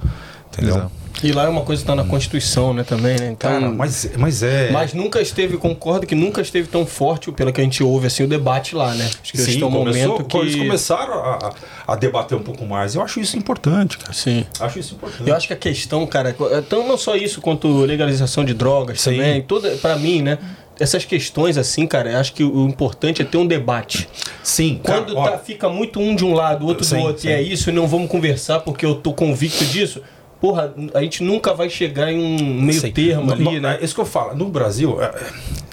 Entendeu? 0.53 0.77
Exato. 0.77 1.01
E 1.23 1.33
lá 1.33 1.45
é 1.45 1.49
uma 1.49 1.61
coisa 1.63 1.83
que 1.83 1.87
tá 1.87 1.95
na 1.95 2.05
Constituição, 2.05 2.73
né, 2.73 2.83
também, 2.83 3.15
né? 3.19 3.33
Então, 3.33 3.51
Cara, 3.51 3.71
mas, 3.71 4.11
mas 4.17 4.43
é. 4.43 4.71
Mas 4.71 4.95
nunca 4.95 5.21
esteve, 5.21 5.59
concordo 5.59 6.07
que 6.07 6.15
nunca 6.15 6.41
esteve 6.41 6.67
tão 6.67 6.87
forte, 6.87 7.31
pelo 7.33 7.53
que 7.53 7.61
a 7.61 7.65
gente 7.65 7.83
ouve, 7.83 8.07
assim, 8.07 8.25
o 8.25 8.29
debate 8.29 8.75
lá, 8.75 8.95
né? 8.95 9.05
Acho 9.23 9.33
que 9.33 9.37
Sim, 9.39 9.61
é 9.61 9.67
um 9.67 9.71
começou, 9.71 10.09
momento 10.09 10.25
que... 10.25 10.37
eles 10.39 10.57
começaram 10.57 11.13
a, 11.15 11.53
a- 11.87 11.97
debater 11.97 12.39
um 12.39 12.43
pouco 12.43 12.65
mais. 12.65 12.95
Eu 12.95 13.03
acho 13.03 13.21
isso 13.21 13.37
importante, 13.37 13.99
cara. 13.99 14.15
Sim. 14.15 14.47
Acho 14.59 14.79
isso 14.79 14.95
importante. 14.95 15.29
Eu 15.29 15.37
acho 15.37 15.47
que 15.47 15.53
a 15.53 15.57
questão, 15.57 16.07
cara, 16.07 16.35
então 16.59 16.89
não 16.89 16.97
só 16.97 17.15
isso 17.15 17.43
quanto 17.43 17.69
legalização 17.85 18.43
de 18.43 18.55
drogas 18.55 19.03
Sim. 19.03 19.11
também, 19.17 19.43
toda, 19.43 19.71
para 19.77 19.97
mim, 19.97 20.23
né? 20.23 20.39
Essas 20.79 21.05
questões 21.05 21.59
assim, 21.59 21.87
cara, 21.87 22.19
acho 22.19 22.33
que 22.33 22.43
o 22.43 22.67
importante 22.67 23.21
é 23.21 23.25
ter 23.27 23.37
um 23.37 23.47
debate. 23.47 24.09
Sim, 24.43 24.81
cara, 24.83 25.03
Quando 25.03 25.19
ó, 25.19 25.29
tá, 25.29 25.37
fica 25.39 25.69
muito 25.69 26.01
um 26.01 26.15
de 26.17 26.25
um 26.25 26.33
lado, 26.33 26.67
outro 26.67 26.83
Sim, 26.83 26.97
do 26.97 27.03
outro, 27.03 27.21
sim. 27.21 27.29
e 27.29 27.33
é 27.33 27.43
isso, 27.43 27.69
e 27.69 27.73
não 27.75 27.87
vamos 27.87 28.09
conversar 28.11 28.61
porque 28.61 28.87
eu 28.87 28.95
tô 28.95 29.13
convicto 29.13 29.63
disso. 29.67 30.01
Porra, 30.41 30.73
a 30.95 31.03
gente 31.03 31.23
nunca 31.23 31.53
vai 31.53 31.69
chegar 31.69 32.11
em 32.11 32.19
um 32.43 32.63
meio 32.63 32.81
Sim. 32.81 32.91
termo 32.93 33.27
No- 33.27 33.33
ali, 33.33 33.45
no- 33.45 33.61
né? 33.61 33.79
É 33.81 33.85
isso 33.85 33.95
que 33.95 34.01
eu 34.01 34.07
falo. 34.07 34.35
No 34.35 34.49
Brasil, 34.49 35.01
é, 35.03 35.13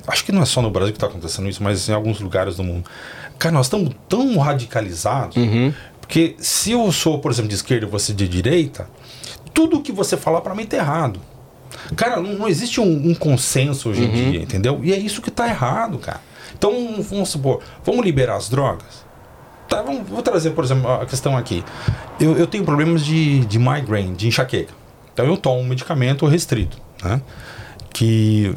acho 0.08 0.26
que 0.26 0.32
não 0.32 0.42
é 0.42 0.46
só 0.46 0.62
no 0.62 0.70
Brasil 0.70 0.92
que 0.92 0.98
está 0.98 1.08
acontecendo 1.08 1.48
isso, 1.48 1.64
mas 1.64 1.88
em 1.88 1.94
alguns 1.94 2.20
lugares 2.20 2.58
do 2.58 2.64
mundo. 2.64 2.90
Cara, 3.40 3.54
nós 3.54 3.68
estamos 3.68 3.92
tão 4.10 4.38
radicalizados. 4.38 5.38
Uhum. 5.38 5.74
Porque 6.02 6.36
se 6.40 6.72
eu 6.72 6.92
sou, 6.92 7.20
por 7.20 7.32
exemplo, 7.32 7.50
de 7.50 7.56
esquerda 7.56 7.86
e 7.86 7.90
você 7.90 8.14
de 8.14 8.28
direita, 8.28 8.90
tudo 9.54 9.82
que 9.82 9.92
você 9.92 10.18
falar 10.18 10.42
para 10.42 10.54
mim 10.56 10.66
tá 10.66 10.78
errado. 10.78 11.20
Cara, 11.96 12.22
não, 12.22 12.34
não 12.34 12.48
existe 12.48 12.82
um, 12.82 13.10
um 13.10 13.14
consenso 13.14 13.90
hoje 13.90 14.04
em 14.04 14.10
dia, 14.12 14.42
entendeu? 14.42 14.80
E 14.84 14.92
é 14.94 14.98
isso 14.98 15.22
que 15.22 15.30
tá 15.32 15.48
errado, 15.48 15.98
cara. 15.98 16.22
Então, 16.58 16.72
vamos 17.02 17.30
supor, 17.30 17.62
vamos 17.86 18.04
liberar 18.04 18.36
as 18.36 18.50
drogas? 18.50 19.06
Tá, 19.68 19.82
vamos, 19.82 20.08
vou 20.10 20.22
trazer, 20.22 20.52
por 20.52 20.64
exemplo, 20.64 20.90
a 20.90 21.06
questão 21.06 21.36
aqui. 21.38 21.64
Eu, 22.20 22.38
eu 22.38 22.48
tenho 22.48 22.64
problemas 22.64 23.04
de, 23.06 23.42
de 23.46 23.60
migraine, 23.60 24.16
de 24.16 24.28
enxaqueca. 24.28 24.74
Então 25.14 25.26
eu 25.26 25.36
tomo 25.38 25.60
um 25.60 25.64
medicamento 25.66 26.26
restrito, 26.26 26.78
né? 27.04 27.22
Que 27.94 28.54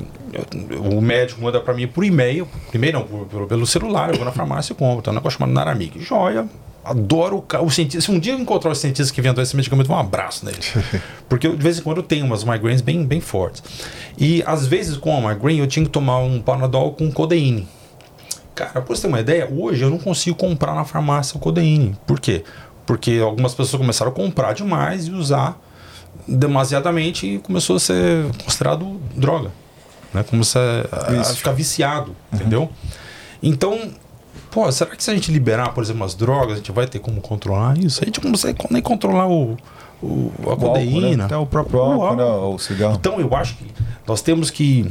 o 0.94 1.00
médico 1.00 1.40
manda 1.42 1.58
para 1.60 1.72
mim 1.74 1.86
por 1.88 2.04
e-mail, 2.04 2.46
e-mail 2.72 2.92
não, 2.92 3.02
por- 3.04 3.26
pelo, 3.26 3.46
pelo 3.46 3.66
celular, 3.66 4.10
eu 4.10 4.16
vou 4.16 4.24
na 4.24 4.32
farmácia 4.32 4.72
e 4.72 4.76
compro. 4.76 5.02
Tem 5.02 5.10
um 5.12 5.16
negócio 5.16 5.38
chamado 5.38 5.52
Naramig. 5.54 5.98
Joia, 6.00 6.46
adoro 6.84 7.44
o, 7.60 7.64
o 7.64 7.70
cientista. 7.70 8.02
Se 8.02 8.10
um 8.10 8.18
dia 8.20 8.34
eu 8.34 8.38
encontrar 8.38 8.70
o 8.70 8.74
cientista 8.74 9.12
que 9.12 9.20
inventou 9.20 9.42
esse 9.42 9.56
medicamento, 9.56 9.86
eu 9.86 9.88
vou 9.88 9.96
um 9.96 10.00
abraço 10.00 10.44
nele. 10.44 10.58
Porque 11.28 11.46
eu, 11.46 11.56
de 11.56 11.62
vez 11.62 11.78
em 11.78 11.82
quando 11.82 11.96
eu 11.98 12.02
tenho 12.02 12.24
umas 12.26 12.44
migraines 12.44 12.82
bem, 12.82 13.04
bem 13.04 13.20
fortes. 13.20 13.62
E 14.18 14.42
às 14.46 14.66
vezes 14.66 14.96
com 14.96 15.16
a 15.26 15.30
migraine 15.34 15.60
eu 15.60 15.66
tinha 15.66 15.84
que 15.84 15.90
tomar 15.90 16.18
um 16.18 16.40
Panadol 16.40 16.92
com 16.92 17.10
codeína. 17.10 17.62
Cara, 18.54 18.72
pra 18.72 18.82
você 18.94 19.02
ter 19.02 19.08
uma 19.08 19.20
ideia, 19.20 19.48
hoje 19.50 19.82
eu 19.82 19.90
não 19.90 19.98
consigo 19.98 20.36
comprar 20.36 20.74
na 20.74 20.84
farmácia 20.84 21.36
o 21.36 21.40
codeína. 21.40 21.96
Por 22.06 22.18
quê? 22.20 22.44
Porque 22.86 23.18
algumas 23.22 23.54
pessoas 23.54 23.80
começaram 23.80 24.10
a 24.10 24.14
comprar 24.14 24.52
demais 24.52 25.06
e 25.06 25.10
usar 25.12 25.58
demasiadamente 26.26 27.26
e 27.26 27.38
começou 27.38 27.76
a 27.76 27.80
ser 27.80 28.24
considerado 28.44 29.00
droga. 29.14 29.50
Né? 30.12 30.22
Começou 30.24 30.60
a, 30.92 31.20
a 31.20 31.24
ficar 31.24 31.52
viciado, 31.52 32.14
entendeu? 32.32 32.68
Então, 33.42 33.78
pô, 34.50 34.70
será 34.70 34.94
que 34.94 35.02
se 35.02 35.10
a 35.10 35.14
gente 35.14 35.30
liberar, 35.32 35.72
por 35.72 35.82
exemplo, 35.82 36.04
as 36.04 36.14
drogas, 36.14 36.54
a 36.54 36.56
gente 36.56 36.72
vai 36.72 36.86
ter 36.86 36.98
como 36.98 37.20
controlar 37.20 37.78
isso? 37.78 38.00
A 38.02 38.04
gente 38.04 38.22
não 38.22 38.32
consegue 38.32 38.58
nem 38.70 38.82
controlar 38.82 39.28
o, 39.28 39.56
o- 40.02 40.32
a 40.42 40.46
O 40.46 40.50
álcool, 40.50 40.66
codeína. 40.68 41.16
né? 41.16 41.24
Até 41.24 41.36
o 41.36 41.46
próprio 41.46 41.80
álcool, 41.80 42.16
né? 42.16 42.24
O 42.24 42.58
cigarro. 42.58 42.94
Então 42.98 43.20
eu 43.20 43.34
acho 43.34 43.56
que 43.56 43.66
nós 44.06 44.20
temos 44.20 44.50
que 44.50 44.90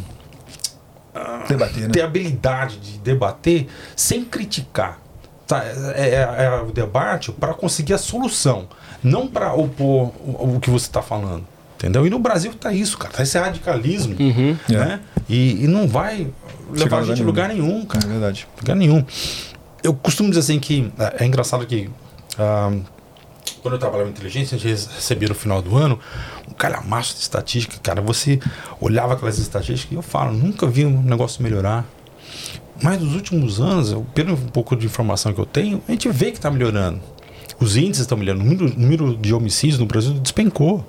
Debater, 1.47 1.83
né? 1.83 1.89
ter 1.89 2.01
habilidade 2.01 2.77
de 2.77 2.97
debater 2.99 3.67
sem 3.95 4.23
criticar. 4.23 4.99
Tá? 5.47 5.63
É, 5.65 6.09
é- 6.09 6.43
é 6.45 6.61
o 6.61 6.71
debate 6.71 7.31
para 7.31 7.53
conseguir 7.53 7.93
a 7.93 7.97
solução, 7.97 8.67
não 9.03 9.27
para 9.27 9.53
opor 9.53 10.11
o, 10.19 10.55
o 10.55 10.59
que 10.59 10.69
você 10.69 10.85
está 10.85 11.01
falando. 11.01 11.43
Entendeu? 11.75 12.05
E 12.05 12.09
no 12.09 12.19
Brasil 12.19 12.53
tá 12.53 12.73
isso, 12.73 12.97
cara. 12.97 13.13
Tá 13.13 13.23
esse 13.23 13.37
radicalismo. 13.39 14.13
Né? 14.67 14.99
E, 15.29 15.63
e 15.63 15.67
não 15.67 15.87
vai 15.87 16.27
levar 16.71 16.97
a 16.97 16.99
lugar 16.99 17.05
gente 17.15 17.21
a 17.21 17.25
lugar 17.25 17.47
nenhum, 17.49 17.81
É 17.81 17.85
cara. 17.85 18.07
verdade. 18.07 18.47
Lugar 18.59 18.75
nenhum. 18.75 19.03
Eu 19.81 19.93
costumo 19.93 20.29
dizer 20.29 20.41
assim 20.41 20.59
que 20.59 20.91
é, 20.99 21.23
é 21.23 21.25
engraçado 21.25 21.65
que 21.65 21.89
ah, 22.37 22.71
quando 23.61 23.75
eu 23.75 23.79
trabalhava 23.79 24.09
em 24.09 24.11
inteligência, 24.11 24.55
a 24.55 24.59
gente 24.59 24.87
recebia 24.93 25.29
no 25.29 25.35
final 25.35 25.61
do 25.61 25.75
ano 25.75 25.99
um 26.47 26.53
calhamaço 26.53 27.15
de 27.15 27.21
estatística. 27.21 27.77
Cara, 27.81 28.01
você 28.01 28.39
olhava 28.79 29.13
aquelas 29.13 29.37
estatísticas 29.37 29.91
e 29.91 29.95
eu 29.95 30.01
falo, 30.01 30.33
nunca 30.33 30.67
vi 30.67 30.85
um 30.85 31.01
negócio 31.01 31.41
melhorar. 31.43 31.85
Mas 32.81 33.01
nos 33.01 33.13
últimos 33.13 33.59
anos, 33.59 33.91
eu, 33.91 34.05
pelo 34.13 34.37
pouco 34.37 34.75
de 34.75 34.85
informação 34.85 35.33
que 35.33 35.39
eu 35.39 35.45
tenho, 35.45 35.81
a 35.87 35.91
gente 35.91 36.09
vê 36.09 36.31
que 36.31 36.37
está 36.37 36.49
melhorando. 36.49 37.01
Os 37.59 37.75
índices 37.75 38.01
estão 38.01 38.17
melhorando. 38.17 38.45
O 38.45 38.47
número, 38.47 38.79
número 38.79 39.17
de 39.17 39.33
homicídios 39.33 39.79
no 39.79 39.85
Brasil 39.85 40.13
despencou. 40.13 40.85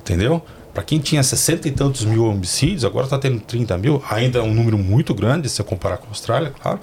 Entendeu? 0.00 0.42
Para 0.74 0.82
quem 0.82 0.98
tinha 0.98 1.22
60 1.22 1.68
e 1.68 1.70
tantos 1.70 2.04
mil 2.04 2.24
homicídios, 2.24 2.84
agora 2.84 3.04
está 3.04 3.18
tendo 3.18 3.38
30 3.40 3.78
mil. 3.78 4.02
Ainda 4.10 4.40
é 4.40 4.42
um 4.42 4.52
número 4.52 4.76
muito 4.76 5.14
grande 5.14 5.48
se 5.48 5.56
você 5.56 5.62
comparar 5.62 5.98
com 5.98 6.06
a 6.06 6.08
Austrália, 6.08 6.50
claro. 6.50 6.80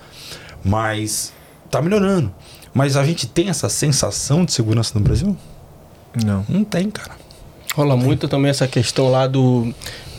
Mas 0.63 1.33
está 1.65 1.81
melhorando. 1.81 2.33
Mas 2.79 2.95
a 2.95 3.03
gente 3.03 3.27
tem 3.27 3.49
essa 3.49 3.67
sensação 3.67 4.45
de 4.45 4.53
segurança 4.53 4.97
no 4.97 5.01
Brasil? 5.01 5.35
Não. 6.23 6.45
Não 6.47 6.63
tem, 6.63 6.89
cara. 6.89 7.11
Rola 7.75 7.97
muito 7.97 8.25
também 8.29 8.49
essa 8.49 8.69
questão 8.69 9.11
lá 9.11 9.27
do, 9.27 9.73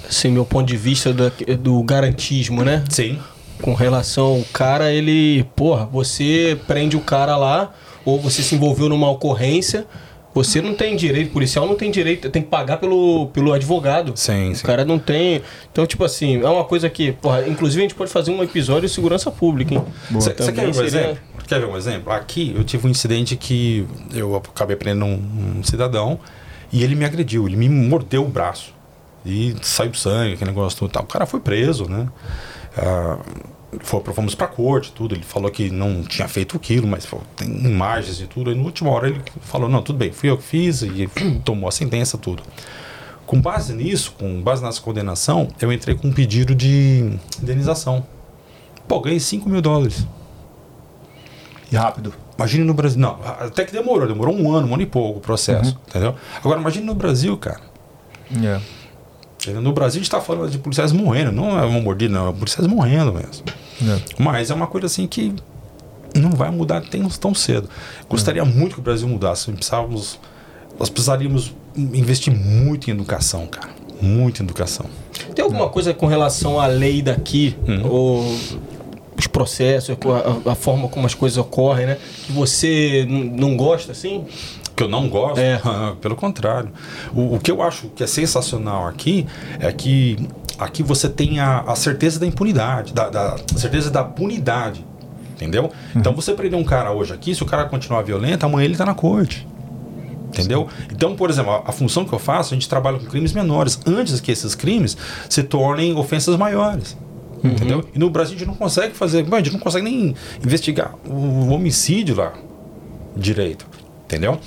assim, 0.07 0.29
meu 0.29 0.45
ponto 0.45 0.67
de 0.67 0.77
vista 0.77 1.11
do, 1.11 1.33
do 1.59 1.83
garantismo, 1.83 2.63
né? 2.63 2.85
Sim. 2.91 3.19
Com 3.63 3.73
relação 3.73 4.27
ao 4.27 4.45
cara, 4.53 4.93
ele, 4.93 5.43
porra, 5.57 5.87
você 5.87 6.61
prende 6.67 6.99
o 6.99 7.01
cara 7.01 7.35
lá, 7.35 7.73
ou 8.05 8.21
você 8.21 8.43
se 8.43 8.55
envolveu 8.55 8.91
numa 8.91 9.11
ocorrência, 9.11 9.87
você 10.35 10.61
não 10.61 10.75
tem 10.75 10.97
direito, 10.97 11.33
policial 11.33 11.67
não 11.67 11.77
tem 11.77 11.91
direito, 11.91 12.29
tem 12.29 12.43
que 12.43 12.49
pagar 12.49 12.77
pelo, 12.77 13.29
pelo 13.29 13.55
advogado. 13.55 14.13
Sim, 14.17 14.51
O 14.51 14.57
sim. 14.57 14.67
cara 14.67 14.85
não 14.85 14.99
tem. 14.99 15.41
Então, 15.73 15.87
tipo 15.87 16.05
assim, 16.05 16.43
é 16.43 16.49
uma 16.49 16.65
coisa 16.65 16.91
que, 16.91 17.13
porra, 17.13 17.49
inclusive 17.49 17.81
a 17.81 17.85
gente 17.85 17.95
pode 17.95 18.11
fazer 18.11 18.31
um 18.31 18.43
episódio 18.43 18.87
de 18.87 18.95
segurança 18.95 19.31
pública, 19.31 19.75
hein? 19.75 19.83
Você 20.11 20.35
quer 20.35 20.67
um 20.67 20.83
exemplo? 20.83 21.31
Quer 21.51 21.59
ver 21.59 21.67
um 21.67 21.77
exemplo? 21.77 22.13
Aqui 22.13 22.55
eu 22.55 22.63
tive 22.63 22.87
um 22.87 22.91
incidente 22.91 23.35
que 23.35 23.85
eu 24.15 24.37
acabei 24.37 24.77
prendendo 24.77 25.05
um, 25.05 25.57
um 25.59 25.65
cidadão 25.65 26.21
e 26.71 26.85
ele 26.85 26.95
me 26.95 27.05
agrediu, 27.05 27.45
ele 27.49 27.57
me 27.57 27.69
mordeu 27.69 28.25
o 28.25 28.29
braço. 28.29 28.73
E 29.27 29.57
saiu 29.61 29.93
sangue, 29.95 30.35
aquele 30.35 30.53
negócio 30.53 30.79
todo 30.79 30.91
e 30.91 30.93
tal. 30.93 31.03
O 31.03 31.07
cara 31.07 31.27
foi 31.27 31.41
preso, 31.41 31.89
né? 31.89 32.09
Ah, 32.79 33.19
foi, 33.81 34.01
fomos 34.15 34.37
pra 34.37 34.47
corte, 34.47 34.93
tudo. 34.93 35.17
Ele 35.17 35.25
falou 35.25 35.51
que 35.51 35.71
não 35.71 36.05
tinha 36.05 36.29
feito 36.29 36.57
aquilo, 36.57 36.87
mas 36.87 37.05
tem 37.35 37.49
imagens 37.49 38.21
e 38.21 38.29
tudo. 38.29 38.53
E 38.53 38.55
na 38.55 38.63
última 38.63 38.89
hora 38.91 39.09
ele 39.09 39.21
falou: 39.41 39.69
Não, 39.69 39.83
tudo 39.83 39.99
bem, 39.99 40.13
fui 40.13 40.31
eu 40.31 40.39
que 40.39 40.45
fiz. 40.45 40.83
E 40.83 41.11
tomou 41.45 41.69
a 41.69 41.73
sentença, 41.73 42.17
tudo. 42.17 42.45
Com 43.27 43.41
base 43.41 43.75
nisso, 43.75 44.15
com 44.17 44.41
base 44.41 44.63
nessa 44.63 44.81
condenação, 44.81 45.49
eu 45.61 45.73
entrei 45.73 45.97
com 45.97 46.07
um 46.07 46.13
pedido 46.13 46.55
de 46.55 47.13
indenização. 47.43 48.07
Pô, 48.87 49.01
ganhei 49.01 49.19
5 49.19 49.49
mil 49.49 49.61
dólares. 49.61 50.07
E 51.71 51.77
rápido. 51.77 52.13
Imagine 52.37 52.65
no 52.65 52.75
Brasil. 52.75 52.99
Não, 52.99 53.19
até 53.23 53.65
que 53.65 53.73
demorou, 53.73 54.07
demorou 54.09 54.35
um 54.35 54.53
ano, 54.53 54.69
um 54.69 54.75
ano 54.75 54.83
e 54.83 54.87
pouco 54.87 55.19
o 55.19 55.23
processo, 55.23 55.79
entendeu? 55.89 56.15
Agora, 56.39 56.61
imagine 56.61 56.85
no 56.87 56.95
Brasil, 56.95 57.37
cara. 57.37 57.61
É. 58.43 58.61
No 59.61 59.73
Brasil 59.73 60.01
a 60.01 60.03
gente 60.03 60.11
tá 60.11 60.21
falando 60.21 60.51
de 60.51 60.59
policiais 60.59 60.93
morrendo, 60.93 61.33
não 61.33 61.59
é 61.59 61.65
uma 61.65 61.81
mordida, 61.81 62.13
não, 62.13 62.29
é 62.29 62.33
policiais 62.33 62.67
morrendo 62.67 63.13
mesmo. 63.13 63.45
É. 63.83 64.01
Mas 64.23 64.51
é 64.51 64.55
uma 64.55 64.67
coisa 64.67 64.87
assim 64.87 65.07
que 65.07 65.35
não 66.15 66.31
vai 66.31 66.51
mudar 66.51 66.81
tão, 66.83 67.09
tão 67.09 67.35
cedo. 67.35 67.69
Gostaria 68.09 68.45
muito 68.45 68.75
que 68.75 68.81
o 68.81 68.83
Brasil 68.83 69.07
mudasse. 69.09 69.51
Precisávamos, 69.53 70.19
nós 70.79 70.91
precisaríamos 70.91 71.55
investir 71.77 72.35
muito 72.35 72.89
em 72.91 72.93
educação, 72.93 73.47
cara. 73.47 73.71
Muito 74.03 74.43
em 74.43 74.45
educação. 74.45 74.87
Tem 75.35 75.45
alguma 75.45 75.69
coisa 75.69 75.95
com 75.95 76.07
relação 76.07 76.59
à 76.61 76.67
lei 76.67 77.01
daqui, 77.01 77.57
Hum. 77.69 77.83
ou 77.89 78.39
os 79.17 79.27
processos, 79.27 79.97
a, 80.47 80.53
a 80.53 80.55
forma 80.55 80.89
como 80.89 81.07
as 81.07 81.15
coisas 81.15 81.39
ocorrem, 81.39 81.87
né? 81.87 81.99
Que 82.27 82.33
você 82.33 83.07
não 83.09 83.57
gosta, 83.57 83.93
assim? 83.93 84.25
que 84.81 84.85
eu 84.85 84.89
não 84.89 85.09
gosto, 85.11 85.39
É. 85.39 85.61
pelo 86.01 86.17
contrário. 86.17 86.71
O, 87.15 87.35
o 87.35 87.41
que 87.41 87.51
eu 87.51 87.61
acho 87.61 87.89
que 87.89 88.03
é 88.03 88.07
sensacional 88.07 88.87
aqui 88.87 89.27
é 89.59 89.71
que 89.71 90.17
aqui 90.59 90.83
você 90.83 91.09
tem 91.09 91.39
a, 91.39 91.61
a 91.61 91.77
certeza 91.77 92.19
da 92.19 92.27
impunidade, 92.27 92.95
da, 92.95 93.11
da 93.11 93.35
a 93.35 93.59
certeza 93.59 93.91
da 93.91 94.03
punidade. 94.03 94.85
Entendeu? 95.35 95.71
Então 95.97 96.15
você 96.15 96.33
prender 96.35 96.59
um 96.59 96.65
cara 96.65 96.93
hoje 96.93 97.13
aqui, 97.15 97.35
se 97.35 97.43
o 97.43 97.47
cara 97.47 97.65
continuar 97.65 98.03
violento, 98.03 98.45
amanhã 98.45 98.65
ele 98.65 98.77
tá 98.77 98.85
na 98.85 98.95
corte. 98.95 99.47
Entendeu? 100.29 100.69
Então, 100.93 101.17
por 101.17 101.29
exemplo, 101.29 101.51
a, 101.51 101.63
a 101.67 101.73
função 101.73 102.05
que 102.05 102.13
eu 102.13 102.19
faço, 102.19 102.55
a 102.55 102.57
gente 102.57 102.69
trabalha 102.69 102.99
com 102.99 103.07
crimes 103.07 103.33
menores, 103.33 103.81
antes 103.85 104.21
que 104.21 104.31
esses 104.31 104.55
crimes 104.55 104.97
se 105.29 105.43
tornem 105.43 105.97
ofensas 105.97 106.37
maiores. 106.37 106.97
Entendeu? 107.45 107.85
E 107.95 107.99
no 107.99 108.11
Brasil 108.11 108.37
a 108.37 108.39
gente 108.39 108.49
não 108.49 108.55
consegue 108.55 108.95
fazer, 108.95 109.27
a 109.31 109.37
gente 109.39 109.53
não 109.53 109.61
consegue 109.61 109.85
nem 109.85 110.15
investigar 110.45 110.95
o 111.07 111.49
homicídio 111.53 112.17
lá 112.17 112.33
direito. 113.17 113.67
Entendeu? 114.05 114.39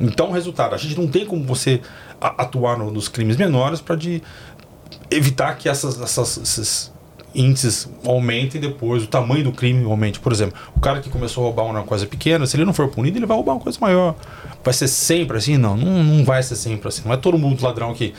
Então, 0.00 0.30
resultado, 0.32 0.74
a 0.74 0.78
gente 0.78 0.98
não 0.98 1.06
tem 1.06 1.24
como 1.24 1.44
você 1.44 1.80
atuar 2.20 2.76
no- 2.78 2.90
nos 2.90 3.08
crimes 3.08 3.36
menores 3.36 3.80
para 3.80 3.96
evitar 5.10 5.56
que 5.56 5.68
essas, 5.68 6.00
essas- 6.00 6.36
esses 6.38 6.92
índices 7.34 7.88
aumentem 8.04 8.60
depois, 8.60 9.02
o 9.04 9.06
tamanho 9.06 9.44
do 9.44 9.52
crime 9.52 9.84
aumente. 9.84 10.20
Por 10.20 10.32
exemplo, 10.32 10.54
o 10.76 10.80
cara 10.80 11.00
que 11.00 11.08
começou 11.08 11.42
a 11.44 11.46
roubar 11.46 11.64
uma 11.64 11.82
coisa 11.82 12.06
pequena, 12.06 12.46
se 12.46 12.56
ele 12.56 12.64
não 12.64 12.74
for 12.74 12.88
punido, 12.88 13.16
ele 13.18 13.26
vai 13.26 13.36
roubar 13.36 13.52
uma 13.54 13.60
coisa 13.60 13.78
maior. 13.80 14.14
Vai 14.62 14.74
ser 14.74 14.88
sempre 14.88 15.36
assim? 15.38 15.56
Não, 15.56 15.76
não, 15.76 16.02
não 16.04 16.24
vai 16.24 16.42
ser 16.42 16.56
sempre 16.56 16.88
assim. 16.88 17.02
Não 17.04 17.12
é 17.12 17.16
todo 17.16 17.38
mundo 17.38 17.62
ladrão 17.62 17.94
que, 17.94 18.12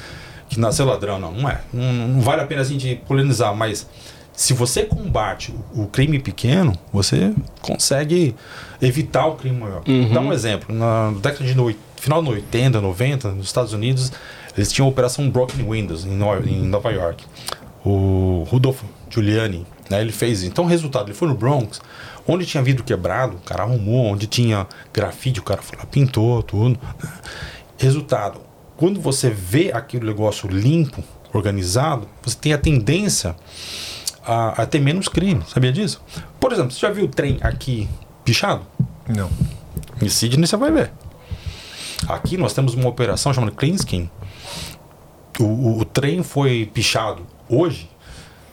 que 0.49 0.59
nasceu 0.59 0.85
ladrão, 0.85 1.19
não. 1.19 1.31
Não 1.31 1.49
é. 1.49 1.61
Não, 1.71 1.93
não 2.07 2.21
vale 2.21 2.41
a 2.41 2.45
pena 2.45 2.61
a 2.61 2.65
gente 2.65 2.95
polemizar, 3.07 3.55
mas 3.55 3.87
se 4.35 4.53
você 4.53 4.83
combate 4.83 5.53
o, 5.75 5.85
crime 5.87 6.17
pequeno, 6.19 6.73
você 6.91 7.33
consegue 7.61 8.35
evitar 8.81 9.27
o 9.27 9.35
crime 9.35 9.57
maior. 9.59 9.83
Dá 10.13 10.19
um 10.19 10.33
exemplo. 10.33 10.73
Na 10.75 11.11
década 11.21 11.45
de 11.45 11.55
no, 11.55 11.73
final 11.97 12.21
dos 12.21 12.33
80, 12.33 12.81
90, 12.81 13.31
nos 13.31 13.45
Estados 13.45 13.73
Unidos, 13.73 14.11
eles 14.57 14.71
tinham 14.71 14.87
a 14.87 14.89
Operação 14.89 15.29
Broken 15.29 15.63
Windows 15.69 16.05
em, 16.05 16.11
Nova- 16.11 16.47
em 16.49 16.63
Nova 16.63 16.91
York. 16.91 17.23
O 17.85 18.45
Rudolfo 18.49 18.85
Giuliani, 19.09 19.65
né, 19.89 20.01
ele 20.01 20.11
fez. 20.11 20.43
Então, 20.43 20.63
o 20.65 20.67
resultado, 20.67 21.07
ele 21.07 21.13
foi 21.13 21.27
no 21.27 21.35
Bronx, 21.35 21.79
onde 22.27 22.45
tinha 22.45 22.63
vidro 22.63 22.83
quebrado, 22.83 23.35
o 23.37 23.39
cara 23.41 23.63
arrumou, 23.63 24.05
onde 24.07 24.25
tinha 24.25 24.65
grafite, 24.93 25.39
o 25.39 25.43
cara 25.43 25.61
foi 25.61 25.77
lá, 25.77 25.85
pintou 25.85 26.41
tudo. 26.41 26.69
né. 26.71 27.09
Resultado, 27.77 28.39
quando 28.77 28.99
você 28.99 29.29
vê 29.29 29.71
aquele 29.73 30.05
negócio 30.05 30.49
limpo, 30.49 31.03
organizado, 31.33 32.07
você 32.23 32.37
tem 32.39 32.53
a 32.53 32.57
tendência 32.57 33.35
a, 34.25 34.61
a 34.61 34.65
ter 34.65 34.79
menos 34.79 35.07
crime. 35.07 35.41
Sabia 35.47 35.71
disso? 35.71 36.01
Por 36.39 36.51
exemplo, 36.51 36.71
você 36.71 36.79
já 36.79 36.89
viu 36.91 37.05
o 37.05 37.07
trem 37.07 37.37
aqui 37.41 37.89
pichado? 38.23 38.61
Não. 39.07 39.29
Em 40.01 40.09
Sydney 40.09 40.47
você 40.47 40.57
vai 40.57 40.71
ver. 40.71 40.91
Aqui 42.07 42.37
nós 42.37 42.53
temos 42.53 42.73
uma 42.73 42.89
operação 42.89 43.33
chamada 43.33 43.51
Clean 43.53 43.75
Skin. 43.75 44.09
O, 45.39 45.43
o- 45.43 45.79
o 45.79 45.85
trem 45.85 46.21
foi 46.21 46.69
pichado 46.73 47.25
hoje, 47.49 47.89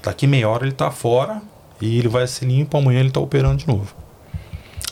daqui 0.03 0.27
meia 0.27 0.49
hora 0.49 0.65
ele 0.65 0.73
está 0.73 0.91
fora 0.91 1.43
e 1.81 1.99
ele 1.99 2.09
vai 2.09 2.27
ser 2.27 2.47
limpo, 2.47 2.77
amanhã 2.77 3.01
ele 3.01 3.09
está 3.09 3.21
operando 3.21 3.57
de 3.59 3.67
novo. 3.69 3.95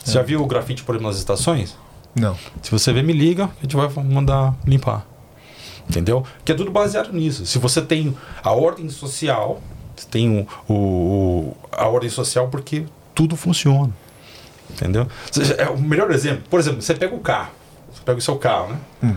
Você 0.03 0.13
já 0.13 0.21
viu 0.21 0.41
o 0.41 0.45
grafite, 0.47 0.83
por 0.83 0.95
exemplo, 0.95 1.09
nas 1.11 1.17
estações? 1.17 1.75
Não. 2.15 2.35
Se 2.61 2.71
você 2.71 2.91
ver, 2.91 3.03
me 3.03 3.13
liga, 3.13 3.45
a 3.45 3.61
gente 3.61 3.75
vai 3.75 3.87
mandar 4.03 4.55
limpar. 4.65 5.05
Entendeu? 5.89 6.23
Que 6.45 6.51
é 6.51 6.55
tudo 6.55 6.69
baseado 6.71 7.11
nisso. 7.11 7.45
Se 7.45 7.57
você 7.57 7.81
tem 7.81 8.15
a 8.43 8.51
ordem 8.51 8.89
social, 8.89 9.59
tem 10.07 10.29
o, 10.67 10.73
o- 10.73 10.73
o- 10.73 11.57
a 11.71 11.87
ordem 11.87 12.09
social 12.09 12.47
porque 12.49 12.83
tudo 13.15 13.35
funciona. 13.35 13.91
Entendeu? 14.71 15.07
Seja, 15.31 15.53
É 15.55 15.67
o 15.69 15.77
melhor 15.79 16.11
exemplo. 16.11 16.43
Por 16.49 16.59
exemplo, 16.59 16.81
você 16.81 16.93
pega 16.93 17.13
o 17.15 17.19
carro. 17.19 17.51
Você 17.91 18.01
pega 18.05 18.17
o 18.17 18.21
seu 18.21 18.35
carro, 18.37 18.75
né? 19.01 19.15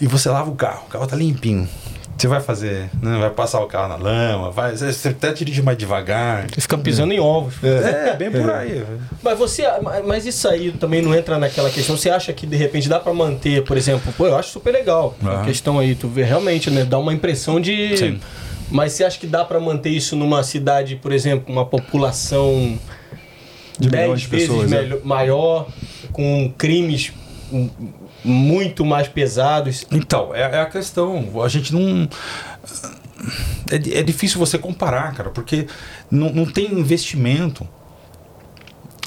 E 0.00 0.06
você 0.06 0.28
lava 0.28 0.50
o 0.50 0.54
carro. 0.56 0.82
O 0.86 0.90
carro 0.90 1.06
tá 1.06 1.14
limpinho. 1.16 1.68
Você 2.18 2.28
vai 2.28 2.40
fazer, 2.40 2.88
né? 3.02 3.18
vai 3.18 3.30
passar 3.30 3.60
o 3.60 3.66
carro 3.66 3.88
na 3.88 3.96
lama, 3.96 4.50
vai, 4.50 4.76
você 4.76 5.08
até 5.08 5.32
dirige 5.32 5.60
mais 5.60 5.76
devagar. 5.76 6.46
Você 6.48 6.60
fica 6.60 6.78
pisando 6.78 7.12
em 7.12 7.18
ovos. 7.18 7.54
É, 7.64 8.14
bem 8.16 8.30
por 8.30 8.48
aí. 8.50 8.84
Mas 9.22 9.36
você, 9.38 9.64
mas 10.06 10.24
isso 10.24 10.46
aí 10.46 10.70
também 10.72 11.02
não 11.02 11.12
entra 11.14 11.36
naquela 11.38 11.68
questão. 11.68 11.96
Você 11.96 12.10
acha 12.10 12.32
que 12.32 12.46
de 12.46 12.54
repente 12.56 12.88
dá 12.88 13.00
pra 13.00 13.12
manter, 13.12 13.64
por 13.64 13.76
exemplo, 13.76 14.12
pô, 14.16 14.26
eu 14.26 14.36
acho 14.36 14.50
super 14.50 14.70
legal 14.72 15.16
a 15.24 15.26
Aham. 15.28 15.44
questão 15.44 15.80
aí, 15.80 15.96
tu 15.96 16.06
vê 16.06 16.22
realmente, 16.22 16.70
né, 16.70 16.84
dá 16.84 16.96
uma 16.96 17.12
impressão 17.12 17.60
de 17.60 17.96
Sim. 17.96 18.20
Mas 18.72 18.92
você 18.92 19.04
acha 19.04 19.18
que 19.18 19.26
dá 19.26 19.44
pra 19.44 19.60
manter 19.60 19.90
isso 19.90 20.16
numa 20.16 20.42
cidade, 20.42 20.96
por 20.96 21.12
exemplo, 21.12 21.52
uma 21.52 21.64
população 21.66 22.78
De 23.78 23.88
10 23.88 24.02
milhões 24.02 24.20
de 24.22 24.26
vezes 24.28 24.48
pessoas, 24.48 24.72
é. 24.72 24.82
melhor- 24.82 25.00
maior, 25.04 25.68
com 26.12 26.52
crimes 26.56 27.12
muito 28.24 28.84
mais 28.84 29.08
pesados? 29.08 29.84
Então, 29.90 30.34
é, 30.34 30.40
é 30.42 30.60
a 30.60 30.66
questão. 30.66 31.42
A 31.42 31.48
gente 31.48 31.72
não. 31.72 32.08
É, 33.70 33.98
é 33.98 34.02
difícil 34.02 34.38
você 34.38 34.58
comparar, 34.58 35.14
cara, 35.14 35.30
porque 35.30 35.66
não, 36.10 36.30
não 36.32 36.46
tem 36.46 36.72
investimento. 36.72 37.66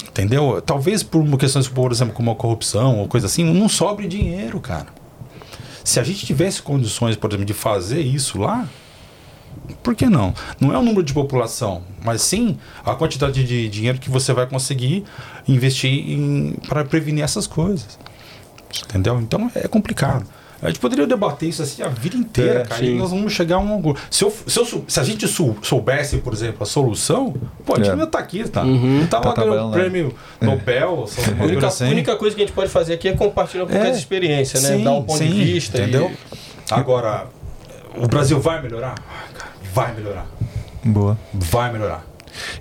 Entendeu? 0.08 0.62
Talvez 0.64 1.02
por 1.02 1.20
uma 1.20 1.36
questão, 1.36 1.62
por 1.64 1.92
exemplo, 1.92 2.14
como 2.14 2.30
a 2.30 2.34
corrupção 2.34 3.00
ou 3.00 3.06
coisa 3.08 3.26
assim, 3.26 3.44
não 3.44 3.68
sobre 3.68 4.06
dinheiro, 4.08 4.58
cara. 4.60 4.86
Se 5.84 6.00
a 6.00 6.02
gente 6.02 6.24
tivesse 6.24 6.62
condições, 6.62 7.16
por 7.16 7.28
exemplo, 7.28 7.44
de 7.44 7.52
fazer 7.52 8.00
isso 8.00 8.38
lá, 8.38 8.66
por 9.82 9.94
que 9.94 10.06
não? 10.06 10.34
Não 10.60 10.72
é 10.72 10.78
o 10.78 10.82
número 10.82 11.02
de 11.02 11.12
população, 11.12 11.82
mas 12.04 12.22
sim 12.22 12.56
a 12.84 12.94
quantidade 12.94 13.44
de 13.44 13.68
dinheiro 13.68 13.98
que 13.98 14.10
você 14.10 14.32
vai 14.32 14.46
conseguir 14.46 15.04
investir 15.48 16.18
para 16.68 16.84
prevenir 16.84 17.22
essas 17.24 17.46
coisas. 17.46 17.98
Entendeu? 18.88 19.20
Então 19.20 19.50
é 19.54 19.66
complicado. 19.68 20.26
A 20.62 20.68
gente 20.68 20.78
poderia 20.80 21.06
debater 21.06 21.50
isso 21.50 21.62
assim 21.62 21.82
a 21.82 21.88
vida 21.88 22.16
inteira, 22.16 22.60
É, 22.60 22.64
cara. 22.64 22.80
sim. 22.80 22.94
E 22.94 22.98
nós 22.98 23.10
vamos 23.10 23.30
chegar 23.32 23.56
a 23.56 23.58
um. 23.58 23.94
Se, 24.10 24.24
eu, 24.24 24.34
se, 24.46 24.58
eu 24.58 24.84
se 24.88 24.98
a 24.98 25.04
gente 25.04 25.28
sou- 25.28 25.56
soubesse, 25.62 26.16
por 26.16 26.32
exemplo, 26.32 26.62
a 26.62 26.66
solução, 26.66 27.34
pô, 27.64 27.74
a 27.74 27.76
gente 27.76 27.90
É. 27.90 27.94
não 27.94 28.04
estar 28.04 28.18
aqui, 28.18 28.48
tá? 28.48 28.64
Não 28.64 29.06
tava 29.06 29.34
Tá 29.34 29.44
lá 29.44 29.50
ganhando 29.50 29.66
lá. 29.70 29.72
prêmio 29.72 30.14
Nobel, 30.40 31.04
só 31.12 31.20
uma 31.30 31.44
A 31.44 31.46
única, 31.46 31.66
assim. 31.66 31.84
única 31.84 32.16
coisa 32.16 32.34
que 32.34 32.42
a 32.42 32.46
gente 32.46 32.54
pode 32.54 32.70
fazer 32.70 32.94
aqui 32.94 33.06
é 33.08 33.12
compartilhar 33.12 33.64
um 33.64 33.66
pouco 33.66 33.84
É. 33.84 33.88
essa 33.90 33.98
experiência, 33.98 34.58
né? 34.60 34.78
Sim, 34.78 34.84
Dar 34.84 34.92
um 34.92 35.02
ponto 35.02 35.18
sim, 35.18 35.28
de 35.30 35.44
vista. 35.44 35.78
Entendeu? 35.78 36.10
E... 36.10 36.74
Agora, 36.74 37.26
o 37.94 38.08
Brasil 38.08 38.40
vai 38.40 38.60
melhorar? 38.62 38.94
Vai 39.76 39.94
melhorar. 39.94 40.26
Boa. 40.82 41.18
Vai 41.34 41.70
melhorar. 41.70 42.02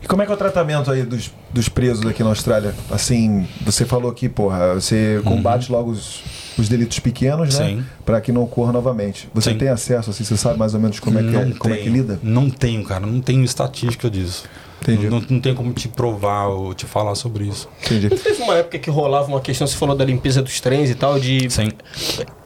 E 0.04 0.06
como 0.06 0.22
é 0.22 0.26
que 0.26 0.32
é 0.34 0.36
o 0.36 0.38
tratamento 0.38 0.92
aí 0.92 1.04
dos, 1.04 1.32
dos 1.50 1.70
presos 1.70 2.06
aqui 2.06 2.22
na 2.22 2.28
Austrália? 2.28 2.76
Assim, 2.92 3.48
você 3.62 3.86
falou 3.86 4.12
aqui, 4.12 4.28
porra, 4.28 4.74
você 4.74 5.22
combate 5.24 5.72
logo 5.72 5.92
os, 5.92 6.22
os 6.58 6.68
delitos 6.68 7.00
pequenos, 7.00 7.58
né? 7.58 7.68
Uhum. 7.68 7.78
Sim. 7.78 7.86
Pra 8.06 8.20
que 8.20 8.34
não 8.34 8.44
ocorra 8.44 8.74
novamente. 8.74 9.30
Você 9.34 9.52
Sim. 9.52 9.58
tem 9.58 9.70
acesso, 9.70 10.10
assim, 10.10 10.26
você 10.26 10.36
sabe 10.36 10.60
mais 10.60 10.74
ou 10.74 10.80
menos 10.82 11.00
como 11.00 11.18
é 11.18 11.24
que, 11.24 11.38
é, 11.38 11.52
como 11.58 11.74
é 11.74 11.78
que 11.78 11.88
lida? 11.88 12.20
Não 12.22 12.50
tenho, 12.50 12.84
cara. 12.84 13.06
Não 13.06 13.22
tenho 13.22 13.46
estatística 13.46 14.10
disso. 14.10 14.44
Entendi. 14.88 15.10
Não, 15.10 15.20
não 15.30 15.40
tem 15.40 15.56
como 15.56 15.74
te 15.74 15.88
provar 15.88 16.48
ou 16.48 16.74
te 16.74 16.86
falar 16.86 17.16
sobre 17.16 17.45
isso. 17.45 17.68
Entendi. 17.86 18.10
Não 18.10 18.18
teve 18.18 18.41
uma 18.44 18.56
época 18.56 18.78
que 18.78 18.90
rolava 18.90 19.28
uma 19.28 19.41
questão, 19.41 19.66
você 19.66 19.76
falou 19.76 19.95
da 19.95 20.06
limpeza 20.06 20.41
dos 20.41 20.60
trens 20.60 20.90
e 20.90 20.95
tal, 20.95 21.20
de. 21.20 21.49
Sim. 21.49 21.72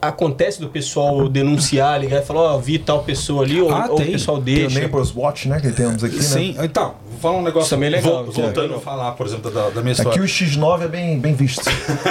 Acontece 0.02 0.62
do 0.62 0.70
pessoal 0.70 1.28
denunciar, 1.28 2.00
ligar 2.00 2.22
e 2.22 2.26
falar, 2.26 2.54
ó, 2.56 2.58
vi 2.58 2.80
tal 2.80 3.04
pessoa 3.04 3.44
ali, 3.44 3.60
ou, 3.62 3.70
Ah, 3.70 3.88
ou 3.90 4.00
o 4.00 4.06
pessoal 4.06 4.38
Tem 4.42 4.54
o 4.56 4.58
deixa. 4.60 4.80
Neighbors 4.80 5.14
Watch, 5.16 5.50
né? 5.50 5.60
Que 5.60 5.72
temos 5.72 6.04
aqui, 6.04 6.16
né? 6.16 6.22
Sim, 6.22 6.56
então, 6.62 6.96
vou 7.10 7.20
falar 7.20 7.38
um 7.38 7.42
negócio. 7.44 7.66
Isso 7.66 7.76
também 7.76 7.88
é 7.88 7.92
legal, 7.98 8.22
é 8.22 8.24
voltando 8.32 8.62
legal. 8.62 8.78
a 8.78 8.82
falar, 8.82 9.12
por 9.14 9.26
exemplo, 9.28 9.52
da, 9.52 9.70
da 9.70 9.82
minha 9.82 9.92
história. 9.92 10.12
Aqui 10.12 10.20
o 10.22 10.24
X9 10.24 10.84
é 10.84 10.88
bem, 10.88 11.20
bem 11.20 11.34
visto. 11.34 11.64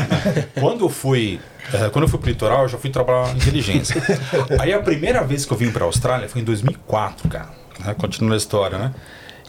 Quando 0.61 0.85
eu 0.85 0.89
fui. 0.91 1.41
eh, 1.73 1.89
quando 1.91 2.05
eu 2.05 2.09
fui 2.09 2.19
pro 2.19 2.29
litoral, 2.29 2.63
eu 2.65 2.69
já 2.69 2.79
fui 2.79 2.91
trabalhar 2.91 3.35
inteligência. 3.35 3.97
Aí 4.61 4.73
a 4.73 4.81
primeira 4.81 5.23
vez 5.25 5.45
que 5.47 5.53
eu 5.53 5.57
vim 5.57 5.71
pra 5.71 5.85
Austrália 5.85 6.29
foi 6.29 6.41
em 6.43 6.45
2004, 6.45 7.29
cara. 7.29 7.51
Né? 7.81 7.95
Continua 7.95 8.35
a 8.35 8.37
história, 8.37 8.79
né? 8.79 8.93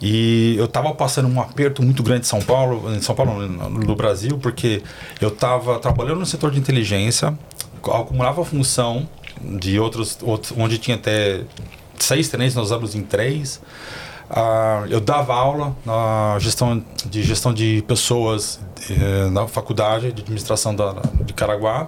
E 0.01 0.55
eu 0.57 0.67
tava 0.67 0.93
passando 0.93 1.27
um 1.27 1.41
aperto 1.41 1.83
muito 1.83 2.01
grande 2.01 2.21
em 2.21 2.29
São 2.29 2.41
Paulo, 2.41 2.93
em 2.95 3.01
São 3.01 3.13
Paulo, 3.13 3.47
no, 3.47 3.95
Brasil, 3.95 4.37
porque 4.37 4.81
eu 5.19 5.29
tava 5.29 5.77
trabalhando 5.79 6.19
no 6.19 6.25
setor 6.25 6.51
de 6.51 6.59
inteligência, 6.59 7.37
acumulava 7.83 8.43
função 8.45 9.07
de 9.41 9.79
outros, 9.79 10.17
outros 10.21 10.53
onde 10.57 10.77
tinha 10.77 10.95
até 10.95 11.41
seis 11.97 12.29
tenentes, 12.29 12.55
nós 12.55 12.65
usamos 12.67 12.95
em 12.95 13.01
três. 13.03 13.61
Ah, 14.29 14.85
eu 14.89 15.01
dava 15.01 15.33
aula 15.33 15.75
na 15.85 16.37
gestão 16.39 16.83
de 17.09 17.23
gestão 17.23 17.53
de 17.53 17.83
pessoas 17.87 18.59
eh, 18.89 19.29
na 19.31 19.47
faculdade 19.47 20.11
de 20.11 20.21
administração 20.21 20.73
da, 20.75 20.95
de 21.25 21.33
Caraguá. 21.33 21.87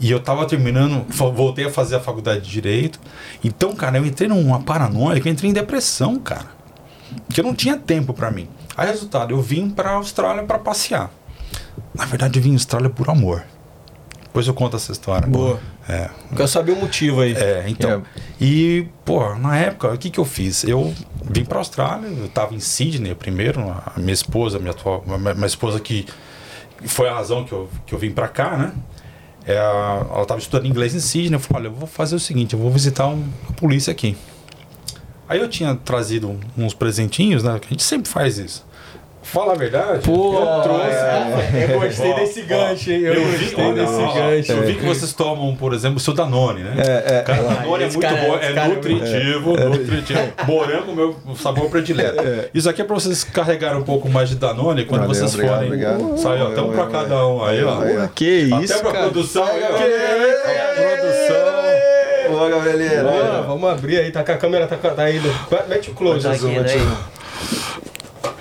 E 0.00 0.10
eu 0.10 0.18
tava 0.20 0.46
terminando, 0.46 1.04
vo- 1.08 1.32
voltei 1.32 1.66
a 1.66 1.70
fazer 1.70 1.96
a 1.96 2.00
faculdade 2.00 2.40
de 2.44 2.50
direito. 2.50 2.98
Então, 3.44 3.74
cara, 3.74 3.98
eu 3.98 4.06
entrei 4.06 4.28
numa 4.28 4.60
paranoia, 4.60 5.18
eu 5.18 5.30
entrei 5.30 5.50
em 5.50 5.52
depressão, 5.52 6.18
cara. 6.18 6.57
Porque 7.26 7.40
eu 7.40 7.44
não 7.44 7.54
tinha 7.54 7.76
tempo 7.76 8.12
pra 8.12 8.30
mim. 8.30 8.48
Aí, 8.76 8.86
resultado, 8.88 9.32
eu 9.34 9.40
vim 9.40 9.68
pra 9.70 9.92
Austrália 9.92 10.42
pra 10.44 10.58
passear. 10.58 11.10
Na 11.94 12.04
verdade, 12.04 12.38
eu 12.38 12.42
vim 12.42 12.50
à 12.52 12.54
Austrália 12.54 12.88
por 12.90 13.08
amor. 13.10 13.42
Depois 14.24 14.46
eu 14.46 14.54
conto 14.54 14.76
essa 14.76 14.92
história. 14.92 15.26
Boa. 15.26 15.58
É, 15.88 16.10
Quero 16.36 16.46
saber 16.46 16.72
o 16.72 16.76
motivo 16.76 17.22
aí. 17.22 17.32
é, 17.32 17.64
então. 17.66 18.02
E, 18.40 18.86
pô, 19.04 19.34
na 19.34 19.56
época, 19.56 19.94
o 19.94 19.98
que 19.98 20.10
que 20.10 20.20
eu 20.20 20.24
fiz? 20.24 20.62
Eu 20.64 20.94
vim 21.24 21.44
pra 21.44 21.58
Austrália, 21.58 22.06
eu 22.08 22.28
tava 22.28 22.54
em 22.54 22.60
Sydney 22.60 23.14
primeiro, 23.14 23.60
a 23.60 23.98
minha 23.98 24.12
esposa, 24.12 24.58
minha, 24.58 24.70
atual, 24.72 25.02
minha, 25.06 25.34
minha 25.34 25.46
esposa 25.46 25.80
que 25.80 26.06
foi 26.84 27.08
a 27.08 27.14
razão 27.14 27.42
que 27.44 27.52
eu, 27.52 27.68
que 27.86 27.94
eu 27.94 27.98
vim 27.98 28.10
pra 28.10 28.28
cá, 28.28 28.56
né? 28.56 28.72
É, 29.46 29.56
ela 29.56 30.24
tava 30.26 30.38
estudando 30.38 30.66
inglês 30.66 30.94
em 30.94 31.00
Sydney, 31.00 31.34
eu 31.34 31.40
falei, 31.40 31.68
olha, 31.68 31.74
eu 31.74 31.78
vou 31.78 31.88
fazer 31.88 32.14
o 32.14 32.20
seguinte, 32.20 32.52
eu 32.52 32.60
vou 32.60 32.70
visitar 32.70 33.08
um, 33.08 33.24
a 33.48 33.52
polícia 33.54 33.90
aqui. 33.90 34.14
Aí 35.28 35.40
eu 35.40 35.48
tinha 35.48 35.74
trazido 35.84 36.38
uns 36.56 36.74
presentinhos, 36.74 37.42
né? 37.42 37.58
Que 37.60 37.66
a 37.66 37.70
gente 37.70 37.82
sempre 37.82 38.08
faz 38.08 38.38
isso. 38.38 38.68
Fala 39.20 39.52
a 39.52 39.56
verdade. 39.56 39.98
Pô, 40.04 40.38
eu 40.40 40.62
trouxe. 40.62 41.70
eu 41.70 41.80
gostei 41.80 42.12
Ó, 42.12 42.16
desse 42.16 42.40
gancho, 42.42 42.90
hein? 42.90 43.00
Eu, 43.02 43.12
Eu 43.12 43.26
vi, 43.26 43.44
gostei 43.44 43.64
olha, 43.66 43.74
desse 43.84 44.00
ó, 44.00 44.14
gancho. 44.14 44.52
eu 44.52 44.62
vi 44.62 44.74
que 44.76 44.84
vocês 44.86 45.12
tomam, 45.12 45.54
por 45.54 45.74
exemplo, 45.74 45.98
o 45.98 46.00
seu 46.00 46.14
Danone, 46.14 46.62
né? 46.62 46.74
É, 46.78 47.18
é. 47.18 47.22
Cara, 47.22 47.42
Danone 47.42 47.84
é 47.84 47.86
muito 47.88 48.00
cara- 48.00 48.16
bom, 48.22 48.34
é 48.36 48.52
cara 48.54 48.60
é 48.60 48.68
nutritivo, 48.74 49.50
nutritivo. 49.68 50.20
Morango, 50.48 50.94
meu 50.94 51.14
sabor 51.36 51.68
predileto. 51.68 52.22
Isso 52.54 52.70
aqui 52.70 52.80
é 52.80 52.84
pra 52.86 52.94
vocês 52.94 53.22
carregarem 53.22 53.76
um 53.78 53.84
pouco 53.84 54.08
mais 54.08 54.30
de 54.30 54.36
Danone 54.36 54.86
quando 54.86 55.02
Valeu, 55.02 55.14
vocês 55.14 55.34
obrigado, 55.34 55.54
forem. 55.56 55.68
obrigado. 55.68 56.16
Sai, 56.16 56.40
ó, 56.40 56.46
até 56.50 56.62
um 56.62 56.68
pra 56.72 56.84
Valeu, 56.84 56.90
cada 56.92 57.26
um 57.26 57.44
aí, 57.44 57.62
ó. 57.64 58.06
Que 58.14 58.50
Até 58.50 58.64
isso, 58.64 58.80
pra 58.80 58.92
cara. 58.92 59.04
produção. 59.04 59.44
Que 59.46 61.57
Boa, 62.28 63.42
vamos 63.42 63.70
abrir 63.70 63.98
aí, 63.98 64.10
tá 64.10 64.22
com 64.24 64.32
a 64.32 64.36
câmera, 64.36 64.66
tá, 64.66 64.76
tá 64.76 65.02
aí. 65.02 65.20
Mete 65.68 65.90
o 65.90 65.94
close, 65.94 66.22
Tá 66.26 66.32
Azul, 66.32 66.50
mete 66.50 66.76
o- 66.76 67.18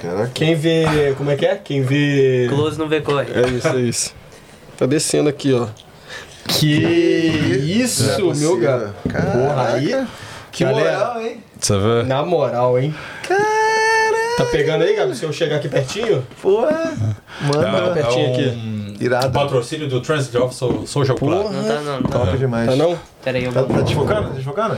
Caraca. 0.01 0.31
Quem 0.33 0.55
vê. 0.55 1.13
Como 1.17 1.31
é 1.31 1.35
que 1.35 1.45
é? 1.45 1.55
Quem 1.55 1.81
vê. 1.81 2.47
Close 2.49 2.77
não 2.77 2.87
vê 2.87 3.01
corre. 3.01 3.27
É 3.33 3.47
isso, 3.47 3.67
é 3.67 3.79
isso. 3.79 4.15
Tá 4.77 4.85
descendo 4.85 5.27
aqui, 5.29 5.53
ó. 5.53 5.67
Que 6.47 6.75
isso, 7.81 8.09
é 8.31 8.33
meu 8.35 8.57
gato. 8.57 8.93
Porra, 9.03 9.73
aí. 9.73 10.05
Que 10.51 10.63
Galera. 10.63 10.97
moral, 10.97 11.21
hein? 11.21 11.43
Na 12.05 12.23
moral, 12.25 12.79
hein? 12.79 12.95
Tá 14.37 14.45
pegando 14.45 14.83
aí, 14.83 14.95
Gabi? 14.95 15.15
Se 15.15 15.23
eu 15.25 15.33
chegar 15.33 15.55
aqui 15.57 15.67
pertinho? 15.67 16.25
Porra. 16.41 16.95
Manda. 17.41 17.91
pertinho 17.93 18.31
aqui. 18.31 18.49
um 18.49 18.93
Irado. 18.99 19.31
patrocínio 19.31 19.87
do 19.89 19.99
Transit 20.01 20.37
Office 20.37 20.89
Social 20.89 21.17
Club. 21.17 21.51
Não 21.51 21.63
tá 21.63 21.81
não, 21.81 22.01
não 22.01 22.09
tá. 22.09 22.19
Top 22.19 22.37
demais. 22.37 22.69
Tá 22.69 22.75
não? 22.75 22.97
Pera 23.23 23.37
aí, 23.37 23.43
eu 23.45 23.51
Tá, 23.51 23.61
vou. 23.63 23.75
tá 23.77 23.81
desfocando? 23.81 24.27
Tá 24.29 24.33
desfocando? 24.35 24.77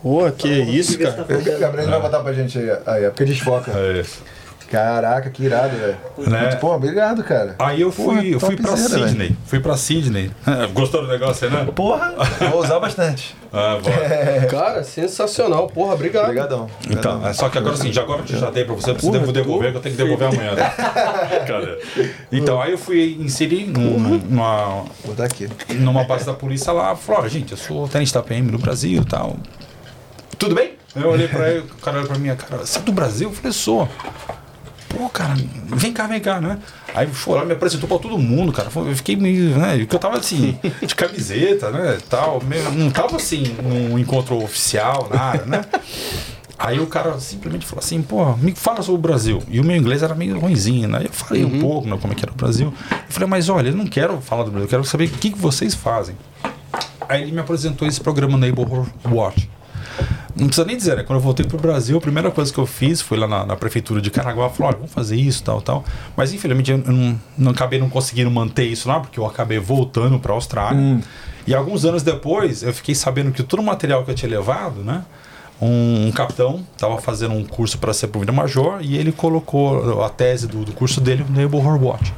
Porra, 0.00 0.30
que 0.32 0.48
isso, 0.48 0.98
cara. 0.98 1.22
O 1.28 1.58
Gabriel 1.60 1.88
vai 1.90 2.00
botar 2.00 2.20
pra 2.20 2.32
gente 2.32 2.58
aí, 2.58 2.70
aí, 2.86 3.04
é 3.04 3.10
porque 3.10 3.24
desfoca. 3.24 3.72
É 3.72 4.00
isso. 4.00 4.22
Caraca, 4.70 5.30
que 5.30 5.44
irado, 5.44 5.76
velho. 5.76 5.96
Né? 6.18 6.40
Muito 6.42 6.56
bom, 6.60 6.74
obrigado, 6.74 7.22
cara. 7.22 7.54
Aí 7.58 7.80
eu 7.82 7.92
Porra, 7.92 8.18
fui, 8.20 8.34
eu 8.34 8.40
fui 8.40 8.56
pra 8.56 8.76
Sydney. 8.76 9.36
Fui 9.46 9.60
pra 9.60 9.76
Sydney. 9.76 10.30
Gostou 10.72 11.02
do 11.02 11.08
negócio, 11.08 11.48
né? 11.50 11.66
Porra, 11.74 12.14
vou 12.50 12.60
usar 12.60 12.80
bastante. 12.80 13.36
Ah, 13.52 13.78
bora. 13.80 14.46
Cara, 14.50 14.82
sensacional. 14.82 15.68
Porra, 15.68 15.94
obrigado. 15.94 16.24
Obrigadão. 16.24 16.68
Então, 16.90 17.24
é 17.24 17.32
só 17.32 17.48
que 17.48 17.56
agora 17.58 17.76
sim, 17.76 17.92
já 17.92 18.02
agora 18.02 18.22
que 18.22 18.32
eu 18.32 18.38
já 18.40 18.50
dei 18.50 18.64
pra 18.64 18.74
você, 18.74 18.90
eu 18.90 18.94
preciso 18.94 19.16
Porra, 19.20 19.32
devolver, 19.32 19.70
que 19.70 19.76
eu 19.76 19.80
tenho 19.80 19.96
que 19.96 20.02
devolver 20.02 20.28
amanhã. 20.28 20.54
Cadê? 21.46 21.78
Então, 22.32 22.60
aí 22.60 22.72
eu 22.72 22.78
fui 22.78 23.16
inserir 23.20 23.66
num- 23.66 23.98
numa, 24.18 24.66
Vou 25.04 25.14
botar 25.14 25.24
aqui. 25.24 25.48
numa 25.74 26.02
base 26.04 26.26
da 26.26 26.34
polícia 26.34 26.72
lá, 26.72 26.96
falou, 26.96 27.22
ó, 27.22 27.28
gente, 27.28 27.52
eu 27.52 27.58
sou 27.58 27.86
tenente 27.86 28.12
da 28.12 28.22
PM 28.22 28.50
no 28.50 28.58
Brasil 28.58 29.02
e 29.02 29.04
tal. 29.04 29.36
Tudo 30.38 30.54
bem? 30.54 30.72
Eu 30.96 31.10
olhei 31.10 31.28
pra 31.28 31.48
ele, 31.50 31.60
o 31.60 31.74
cara 31.80 31.98
olhou 31.98 32.08
pra 32.08 32.18
mim, 32.18 32.34
cara, 32.36 32.64
você 32.64 32.78
é 32.78 32.82
do 32.82 32.92
Brasil? 32.92 33.28
Eu 33.28 33.34
falei, 33.34 33.52
sou. 33.52 33.88
Pô, 34.96 35.08
cara, 35.08 35.34
vem 35.66 35.92
cá, 35.92 36.06
vem 36.06 36.20
cá, 36.20 36.40
né? 36.40 36.58
Aí 36.94 37.06
foi 37.06 37.36
lá, 37.36 37.44
me 37.44 37.52
apresentou 37.52 37.88
pra 37.88 37.98
todo 37.98 38.16
mundo, 38.18 38.52
cara. 38.52 38.68
Eu 38.74 38.96
fiquei 38.96 39.16
meio, 39.16 39.58
né? 39.58 39.78
Porque 39.78 39.96
eu 39.96 40.00
tava 40.00 40.18
assim, 40.18 40.58
de 40.86 40.94
camiseta, 40.94 41.70
né? 41.70 41.98
Tal, 42.08 42.42
meio, 42.42 42.70
não 42.72 42.90
tava 42.90 43.16
assim, 43.16 43.56
num 43.62 43.98
encontro 43.98 44.42
oficial, 44.42 45.08
nada, 45.12 45.44
né? 45.44 45.64
Aí 46.56 46.78
o 46.78 46.86
cara 46.86 47.18
simplesmente 47.18 47.66
falou 47.66 47.84
assim, 47.84 48.00
pô, 48.00 48.36
me 48.36 48.54
fala 48.54 48.80
sobre 48.80 48.98
o 48.98 49.02
Brasil. 49.02 49.42
E 49.48 49.58
o 49.58 49.64
meu 49.64 49.76
inglês 49.76 50.02
era 50.02 50.14
meio 50.14 50.38
ruimzinho, 50.38 50.88
né? 50.88 51.02
Eu 51.04 51.12
falei 51.12 51.44
um 51.44 51.60
pouco, 51.60 51.88
né, 51.88 51.98
como 52.00 52.12
é 52.12 52.16
que 52.16 52.24
era 52.24 52.32
o 52.32 52.36
Brasil. 52.36 52.72
Eu 52.90 52.98
falei, 53.08 53.28
mas 53.28 53.48
olha, 53.48 53.68
eu 53.68 53.76
não 53.76 53.86
quero 53.86 54.20
falar 54.20 54.44
do 54.44 54.50
Brasil, 54.50 54.66
eu 54.66 54.70
quero 54.70 54.84
saber 54.84 55.06
o 55.06 55.10
que, 55.10 55.30
que 55.30 55.38
vocês 55.38 55.74
fazem. 55.74 56.16
Aí 57.08 57.22
ele 57.22 57.32
me 57.32 57.40
apresentou 57.40 57.86
esse 57.86 58.00
programa 58.00 58.38
Neighborhood 58.38 58.90
Watch. 59.10 59.50
Não 60.36 60.46
precisa 60.46 60.66
nem 60.66 60.76
dizer, 60.76 60.96
né? 60.96 61.04
Quando 61.04 61.18
eu 61.18 61.22
voltei 61.22 61.46
pro 61.46 61.56
Brasil, 61.58 61.96
a 61.96 62.00
primeira 62.00 62.30
coisa 62.30 62.52
que 62.52 62.58
eu 62.58 62.66
fiz 62.66 63.00
foi 63.00 63.16
lá 63.16 63.28
na, 63.28 63.46
na 63.46 63.56
prefeitura 63.56 64.00
de 64.00 64.10
Caraguá, 64.10 64.50
falou, 64.50 64.68
olha, 64.68 64.76
vamos 64.78 64.92
fazer 64.92 65.16
isso, 65.16 65.42
tal, 65.44 65.60
tal. 65.60 65.84
Mas 66.16 66.32
infelizmente 66.32 66.72
eu 66.72 66.78
não, 66.78 67.20
não 67.38 67.52
acabei 67.52 67.78
não 67.78 67.88
conseguindo 67.88 68.30
manter 68.30 68.64
isso 68.64 68.88
lá, 68.88 68.98
porque 68.98 69.18
eu 69.18 69.26
acabei 69.26 69.58
voltando 69.58 70.18
pra 70.18 70.32
Austrália. 70.32 71.00
E 71.46 71.54
alguns 71.54 71.84
anos 71.84 72.02
depois, 72.02 72.62
eu 72.62 72.72
fiquei 72.72 72.94
sabendo 72.94 73.30
que 73.30 73.42
todo 73.42 73.60
o 73.60 73.62
material 73.62 74.04
que 74.04 74.10
eu 74.10 74.14
tinha 74.14 74.30
levado, 74.30 74.82
né? 74.82 75.04
Um, 75.62 76.08
um 76.08 76.12
capitão 76.12 76.66
estava 76.72 77.00
fazendo 77.00 77.32
um 77.32 77.44
curso 77.44 77.78
para 77.78 77.92
ser 77.92 78.08
promovido 78.08 78.32
major 78.32 78.78
e 78.80 78.96
ele 78.96 79.12
colocou 79.12 80.02
a 80.02 80.08
tese 80.08 80.48
do, 80.48 80.64
do 80.64 80.72
curso 80.72 81.00
dele 81.00 81.24
no 81.28 81.36
Neighborhood 81.36 81.84
Watch. 81.84 82.12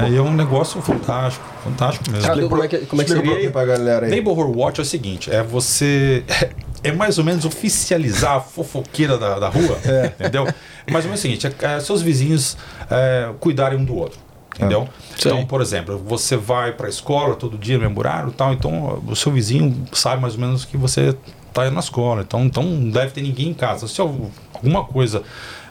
Aí 0.00 0.16
é 0.16 0.20
um 0.20 0.32
negócio 0.32 0.80
fantástico, 0.82 1.44
fantástico 1.64 2.10
mesmo. 2.10 2.30
Ah, 2.30 2.48
como 2.48 2.62
é 2.62 2.68
que, 2.68 2.78
como 2.86 3.00
é 3.00 3.04
que 3.04 3.12
seria 3.12 3.36
aí? 3.36 3.50
pra 3.50 3.64
galera 3.64 4.06
aí. 4.06 4.10
Neighborhood 4.10 4.58
Watch 4.58 4.80
é 4.80 4.82
o 4.82 4.86
seguinte, 4.86 5.30
é 5.30 5.42
você... 5.42 6.24
É 6.82 6.92
mais 6.92 7.18
ou 7.18 7.24
menos 7.24 7.44
oficializar 7.44 8.36
a 8.36 8.40
fofoqueira 8.40 9.18
da, 9.18 9.38
da 9.38 9.48
rua, 9.48 9.78
entendeu? 10.18 10.46
É 10.86 10.90
mais 10.92 11.04
ou 11.04 11.10
menos 11.10 11.20
o 11.20 11.22
seguinte, 11.22 11.46
é, 11.46 11.76
é 11.76 11.80
seus 11.80 12.02
vizinhos 12.02 12.56
é, 12.90 13.30
cuidarem 13.38 13.78
um 13.78 13.84
do 13.84 13.94
outro, 13.94 14.18
entendeu? 14.56 14.88
Então, 15.18 15.36
Sei. 15.36 15.46
por 15.46 15.60
exemplo, 15.60 15.98
você 15.98 16.36
vai 16.36 16.72
para 16.72 16.86
a 16.86 16.90
escola 16.90 17.36
todo 17.36 17.58
dia 17.58 17.76
e 17.76 18.32
tal, 18.32 18.52
então 18.52 19.02
o 19.06 19.14
seu 19.14 19.30
vizinho 19.30 19.84
sabe 19.92 20.22
mais 20.22 20.34
ou 20.34 20.40
menos 20.40 20.64
que 20.64 20.76
você 20.76 21.14
está 21.48 21.66
indo 21.66 21.74
na 21.74 21.80
escola, 21.80 22.22
então, 22.22 22.44
então 22.44 22.62
não 22.62 22.90
deve 22.90 23.12
ter 23.12 23.22
ninguém 23.22 23.48
em 23.48 23.54
casa. 23.54 23.86
Se 23.86 24.00
alguma 24.00 24.84
coisa 24.84 25.22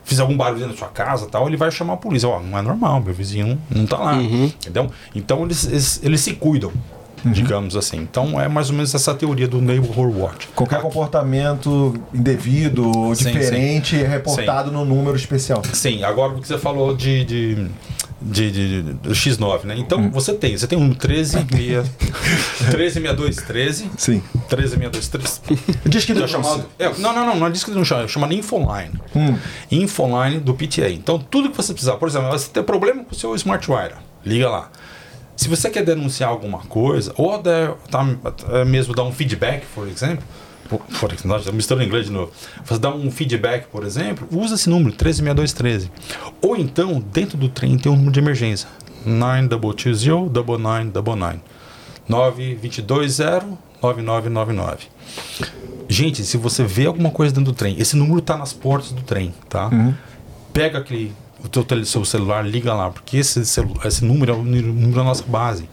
fizer 0.03 0.22
algum 0.22 0.36
barulho 0.36 0.60
dentro 0.60 0.73
da 0.73 0.80
sua 0.80 0.88
casa 0.90 1.27
tal, 1.27 1.48
ele 1.48 1.57
vai 1.57 1.72
chamar 1.72 1.94
a 1.94 1.98
polícia. 1.98 2.27
Ó, 2.27 2.40
não 2.40 2.57
é 2.57 2.61
normal, 2.61 3.02
meu 3.02 3.14
vizinho 3.14 3.60
não, 3.69 3.81
não 3.81 3.86
tá 3.86 3.98
lá. 3.98 4.15
Entendeu? 4.15 4.91
Então 5.14 5.44
eles, 5.44 5.65
eles, 5.65 5.99
eles 6.03 6.22
se 6.22 6.34
cuidam, 6.34 6.72
digamos 7.26 7.76
assim. 7.76 7.98
Então 7.98 8.40
é 8.40 8.48
mais 8.48 8.70
ou 8.70 8.76
menos 8.76 8.94
essa 8.94 9.14
teoria 9.14 9.48
do 9.48 9.62
Neighborhood 9.62 10.18
Watch. 10.18 10.48
Qualquer 10.56 10.82
comportamento 10.82 11.96
indevido 12.14 12.91
Sim, 13.16 13.32
diferente 13.32 13.96
é 14.02 14.08
reportado 14.08 14.72
no 14.72 14.86
número 14.86 15.16
especial. 15.16 15.62
Sim, 15.74 16.04
agora 16.04 16.34
o 16.34 16.41
que 16.41 16.48
você 16.48 16.58
falou 16.58 16.96
de. 16.96 17.24
de 17.26 17.68
de, 18.22 18.52
de- 18.52 18.84
de- 18.84 18.94
do 18.96 19.12
X9, 19.12 19.64
né? 19.64 19.76
Então 19.78 20.12
você 20.12 20.34
tem, 20.34 20.58
você 20.58 20.68
tem 20.68 20.78
um 20.78 20.94
13, 20.94 21.38
136213, 21.54 23.90
Sim. 23.98 24.22
136213. 24.50 25.41
Diz 25.88 26.04
que 26.06 26.12
É 26.12 26.28
chamado, 26.28 26.66
é, 26.78 26.90
não, 26.98 27.14
não, 27.14 27.26
não, 27.26 27.36
não 27.38 27.48
é 27.48 27.50
disso 27.50 27.66
que 27.66 27.72
não 27.72 27.86
chama, 27.86 28.08
chama 28.10 28.32
Infoline. 28.34 28.91
Infoline 29.72 30.40
do 30.40 30.54
PTA. 30.54 30.90
Então, 30.90 31.18
tudo 31.18 31.50
que 31.50 31.56
você 31.58 31.72
precisar, 31.74 31.96
por 31.96 32.08
exemplo, 32.10 32.30
você 32.30 32.50
tem 32.50 32.62
problema 32.64 33.04
com 33.04 33.14
o 33.14 33.18
seu 33.18 33.34
smartwire, 33.36 33.94
liga 34.26 34.50
lá. 34.50 34.70
Se 35.40 35.48
você 35.48 35.70
quer 35.70 35.86
denunciar 35.86 36.30
alguma 36.30 36.60
coisa, 36.60 37.14
ou 37.16 37.34
até, 37.34 37.74
tá, 37.90 38.06
até 38.26 38.66
mesmo 38.66 38.94
dar 38.94 39.03
um 39.03 39.14
feedback, 39.14 39.66
por 39.74 39.88
exemplo, 39.88 40.22
por, 40.68 40.82
nós 41.24 41.49
misturando 41.52 41.86
inglês 41.86 42.07
de 42.07 42.11
novo. 42.11 42.34
Você 42.66 42.78
dá 42.78 42.94
um 42.94 43.10
feedback, 43.10 43.68
por 43.68 43.86
exemplo, 43.86 44.28
usa 44.34 44.56
esse 44.56 44.70
número, 44.70 44.91
136213. 44.91 45.90
Ou 46.41 46.57
então, 46.57 47.02
dentro 47.14 47.38
do 47.38 47.48
trem 47.48 47.78
tem 47.78 47.90
um 47.90 47.95
número 47.95 48.11
de 48.11 48.20
emergência. 48.20 48.68
9220-9999. 49.07 51.40
9220-9999. 52.10 54.78
Gente, 55.88 56.26
se 56.26 56.36
você 56.36 56.66
vê 56.66 56.86
alguma 56.86 57.11
coisa 57.11 57.34
dentro 57.34 57.53
do 57.53 57.56
trem, 57.56 57.80
esse 57.80 57.95
número 57.95 58.20
tá 58.20 58.36
nas 58.36 58.52
portas 58.52 58.91
do 58.91 59.03
trem, 59.03 59.34
tá? 59.48 59.70
Pega 60.52 60.80
aquele, 60.80 61.14
o 61.44 61.48
teu 61.48 61.64
tele- 61.64 61.86
seu 61.86 62.03
celular, 62.06 62.45
liga 62.45 62.74
lá, 62.74 62.90
porque 62.90 63.18
esse, 63.18 63.40
esse 63.40 64.06
número 64.06 64.32
é 64.32 64.36
o 64.36 64.44
número 64.44 64.94
da 64.94 65.03
nossa 65.03 65.24
base, 65.24 65.70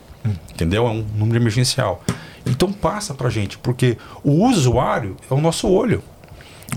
entendeu? 0.52 0.86
É 0.86 0.90
um 0.90 1.04
número 1.16 1.38
emergencial. 1.38 2.02
Então 2.44 2.72
passa 2.72 3.12
pra 3.14 3.28
gente, 3.28 3.58
porque 3.58 3.98
o 4.22 4.46
usuário 4.48 5.16
é 5.30 5.34
o 5.34 5.40
nosso 5.40 5.68
olho. 5.68 6.02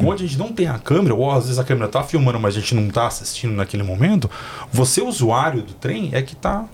Onde 0.03 0.23
a 0.23 0.27
gente 0.27 0.37
não 0.37 0.53
tem 0.53 0.67
a 0.67 0.77
câmera, 0.79 1.15
ou 1.15 1.31
às 1.31 1.43
vezes 1.45 1.59
a 1.59 1.63
câmera 1.63 1.87
tá 1.87 2.03
filmando, 2.03 2.39
mas 2.39 2.55
a 2.55 2.59
gente 2.59 2.75
não 2.75 2.87
tá 2.89 3.07
assistindo 3.07 3.53
naquele 3.53 3.83
momento, 3.83 4.29
você, 4.71 5.01
usuário 5.01 5.61
do 5.63 5.73
trem, 5.73 6.09
é 6.13 6.21
que 6.21 6.35
tá 6.35 6.65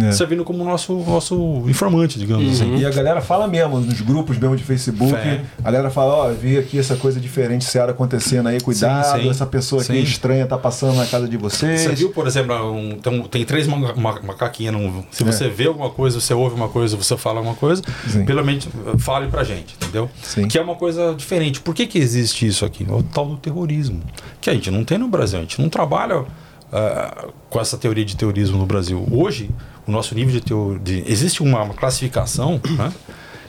É. 0.00 0.12
servindo 0.12 0.44
como 0.44 0.64
nosso, 0.64 0.94
nosso 1.06 1.64
informante, 1.66 2.18
digamos 2.18 2.52
assim. 2.60 2.76
E 2.76 2.86
a 2.86 2.90
galera 2.90 3.20
fala 3.20 3.46
mesmo, 3.48 3.80
nos 3.80 4.00
grupos 4.00 4.38
mesmo 4.38 4.56
de 4.56 4.62
Facebook, 4.64 5.12
É. 5.14 5.42
a 5.58 5.62
galera 5.70 5.90
fala, 5.90 6.14
ó, 6.14 6.30
vi 6.32 6.56
aqui 6.58 6.78
essa 6.78 6.96
coisa 6.96 7.18
diferente, 7.20 7.64
Seara 7.64 7.92
acontecendo 7.92 8.48
aí, 8.48 8.60
cuidado, 8.60 9.16
Sim, 9.16 9.22
sim. 9.24 9.30
essa 9.30 9.46
pessoa 9.46 9.82
aqui 9.82 9.92
Sim. 9.92 10.02
estranha 10.02 10.46
tá 10.46 10.56
passando 10.56 10.96
na 10.96 11.06
casa 11.06 11.28
de 11.28 11.36
vocês. 11.36 11.80
Você 11.82 11.94
viu, 11.94 12.10
por 12.10 12.26
exemplo, 12.26 12.54
um, 12.72 12.98
tem, 12.98 13.22
tem 13.24 13.44
três 13.44 13.66
ma- 13.66 13.94
ma- 13.94 14.20
macaquinhas. 14.22 14.72
num- 14.74 15.02
se 15.10 15.22
É. 15.22 15.26
você 15.26 15.48
vê 15.48 15.66
alguma 15.66 15.90
coisa, 15.90 16.20
você 16.20 16.32
ouve 16.34 16.54
uma 16.54 16.68
coisa, 16.68 16.96
você 16.96 17.16
fala 17.16 17.40
uma 17.40 17.54
coisa, 17.54 17.82
Sim. 18.08 18.24
pelo 18.24 18.44
menos 18.44 18.66
eh, 18.66 18.98
fale 18.98 19.26
pra 19.28 19.42
gente, 19.44 19.74
entendeu? 19.74 20.08
Sim. 20.22 20.46
Que 20.48 20.58
é 20.58 20.62
uma 20.62 20.74
coisa 20.74 21.14
diferente. 21.14 21.60
Por 21.60 21.74
que, 21.74 21.86
que 21.86 21.98
existe 21.98 22.46
isso 22.46 22.64
aqui? 22.64 22.86
É 22.88 22.92
o 22.92 23.02
tal 23.02 23.26
do 23.26 23.36
terrorismo. 23.36 24.00
Que 24.40 24.50
a 24.50 24.54
gente 24.54 24.70
não 24.70 24.84
tem 24.84 24.98
no 24.98 25.08
Brasil. 25.08 25.38
A 25.38 25.42
gente 25.42 25.60
não 25.60 25.68
trabalha 25.68 26.24
ah, 26.72 27.28
com 27.48 27.60
essa 27.60 27.78
teoria 27.78 28.04
de 28.04 28.16
terrorismo 28.16 28.58
no 28.58 28.66
Brasil. 28.66 29.06
Hoje, 29.10 29.50
o 29.86 29.90
nosso 29.90 30.14
nível 30.14 30.32
de 30.32 30.40
teoria. 30.40 31.02
Existe 31.06 31.42
uma, 31.42 31.62
uma 31.62 31.74
classificação, 31.74 32.60
né? 32.76 32.92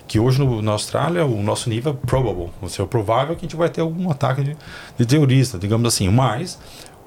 Que 0.07 0.19
hoje 0.19 0.39
no, 0.39 0.61
na 0.61 0.71
Austrália 0.71 1.25
o 1.25 1.43
nosso 1.43 1.69
nível 1.69 1.91
é 2.01 2.07
probable. 2.07 2.49
Ou 2.61 2.69
seja, 2.69 2.83
é 2.83 2.85
provável 2.85 3.35
que 3.35 3.41
a 3.41 3.47
gente 3.47 3.55
vai 3.55 3.69
ter 3.69 3.81
algum 3.81 4.09
ataque 4.09 4.43
de, 4.43 4.57
de 4.97 5.05
terrorista, 5.05 5.59
digamos 5.59 5.93
assim. 5.93 6.09
Mas, 6.09 6.57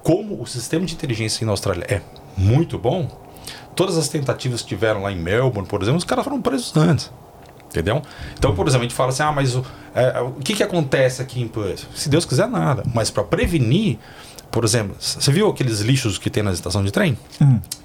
como 0.02 0.40
o 0.40 0.46
sistema 0.46 0.84
de 0.84 0.94
inteligência 0.94 1.44
na 1.44 1.52
Austrália 1.52 1.84
é 1.88 2.00
muito 2.36 2.78
bom, 2.78 3.10
todas 3.74 3.96
as 3.96 4.08
tentativas 4.08 4.62
que 4.62 4.68
tiveram 4.68 5.02
lá 5.02 5.10
em 5.10 5.16
Melbourne, 5.16 5.68
por 5.68 5.82
exemplo, 5.82 5.98
os 5.98 6.04
caras 6.04 6.24
foram 6.24 6.40
presos 6.40 6.76
antes. 6.76 7.10
Entendeu? 7.70 8.02
Então, 8.38 8.54
por 8.54 8.68
exemplo, 8.68 8.84
a 8.84 8.88
gente 8.88 8.94
fala 8.94 9.08
assim: 9.08 9.22
ah, 9.22 9.32
mas 9.32 9.56
o, 9.56 9.64
é, 9.94 10.20
o 10.20 10.32
que, 10.32 10.54
que 10.54 10.62
acontece 10.62 11.22
aqui 11.22 11.40
em 11.40 11.48
Perth? 11.48 11.86
Se 11.94 12.10
Deus 12.10 12.26
quiser, 12.26 12.46
nada. 12.46 12.82
Mas 12.94 13.10
para 13.10 13.24
prevenir, 13.24 13.98
por 14.52 14.64
exemplo, 14.64 14.94
você 15.00 15.32
viu 15.32 15.48
aqueles 15.48 15.80
lixos 15.80 16.18
que 16.18 16.28
tem 16.28 16.42
na 16.42 16.52
estação 16.52 16.84
de 16.84 16.92
trem? 16.92 17.16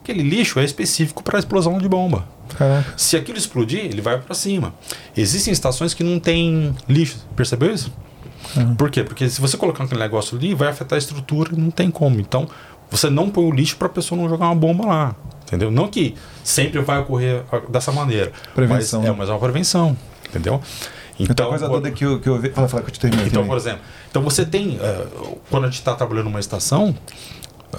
Aquele 0.04 0.22
lixo 0.22 0.60
é 0.60 0.66
específico 0.66 1.24
para 1.24 1.40
explosão 1.40 1.78
de 1.78 1.88
bomba. 1.88 2.28
Caraca. 2.58 2.94
Se 2.98 3.16
aquilo 3.16 3.38
explodir, 3.38 3.80
ele 3.80 4.02
vai 4.02 4.20
para 4.20 4.36
cima. 4.36 4.74
Existem 5.16 5.52
estações 5.54 5.94
que 5.94 6.04
não 6.04 6.20
tem 6.20 6.76
lixo, 6.88 7.26
percebeu 7.36 7.74
isso? 7.74 7.92
Por 8.78 8.92
quê? 8.92 9.04
Porque 9.04 9.30
se 9.30 9.40
você 9.42 9.58
colocar 9.58 9.86
aquele 9.86 10.00
negócio 10.00 10.38
ali, 10.38 10.54
vai 10.54 10.68
afetar 10.68 10.96
a 10.96 11.00
estrutura 11.00 11.54
e 11.54 11.58
não 11.60 11.72
tem 11.72 11.90
como. 11.90 12.20
Então, 12.20 12.48
você 12.92 13.10
não 13.10 13.30
põe 13.30 13.46
o 13.46 13.52
lixo 13.52 13.78
para 13.78 13.88
a 13.88 13.90
pessoa 13.90 14.20
não 14.20 14.30
jogar 14.30 14.46
uma 14.48 14.56
bomba 14.56 14.86
lá. 14.86 15.16
Entendeu? 15.44 15.72
Não 15.72 15.88
que 15.88 16.16
sempre 16.44 16.82
vai 16.82 17.00
ocorrer 17.00 17.44
dessa 17.70 17.92
maneira. 17.92 18.32
Prevenção, 18.54 19.00
Mas 19.00 19.08
é, 19.08 19.12
né? 19.12 19.18
mas 19.18 19.30
é 19.30 19.32
uma 19.32 19.40
prevenção. 19.40 19.98
Entendeu? 20.30 20.62
Então, 21.20 21.50
coisa 21.50 21.66
por- 21.68 21.76
toda 21.76 21.92
que 21.92 22.06
eu, 22.06 22.20
que 22.20 22.30
eu 22.30 22.40
vi. 22.40 22.50
Fala, 22.50 22.68
fala 22.68 22.84
que 22.84 22.90
eu 22.90 22.94
te 22.94 23.00
termino. 23.00 23.26
então, 23.26 23.46
por 23.48 23.58
exemplo, 23.58 23.82
então 24.10 24.22
você 24.22 24.46
tem. 24.46 24.78
eh, 24.82 25.06
quando 25.50 25.64
a 25.64 25.68
gente 25.68 25.80
está 25.80 25.96
trabalhando 25.96 26.26
numa 26.26 26.40
estação, 26.40 26.96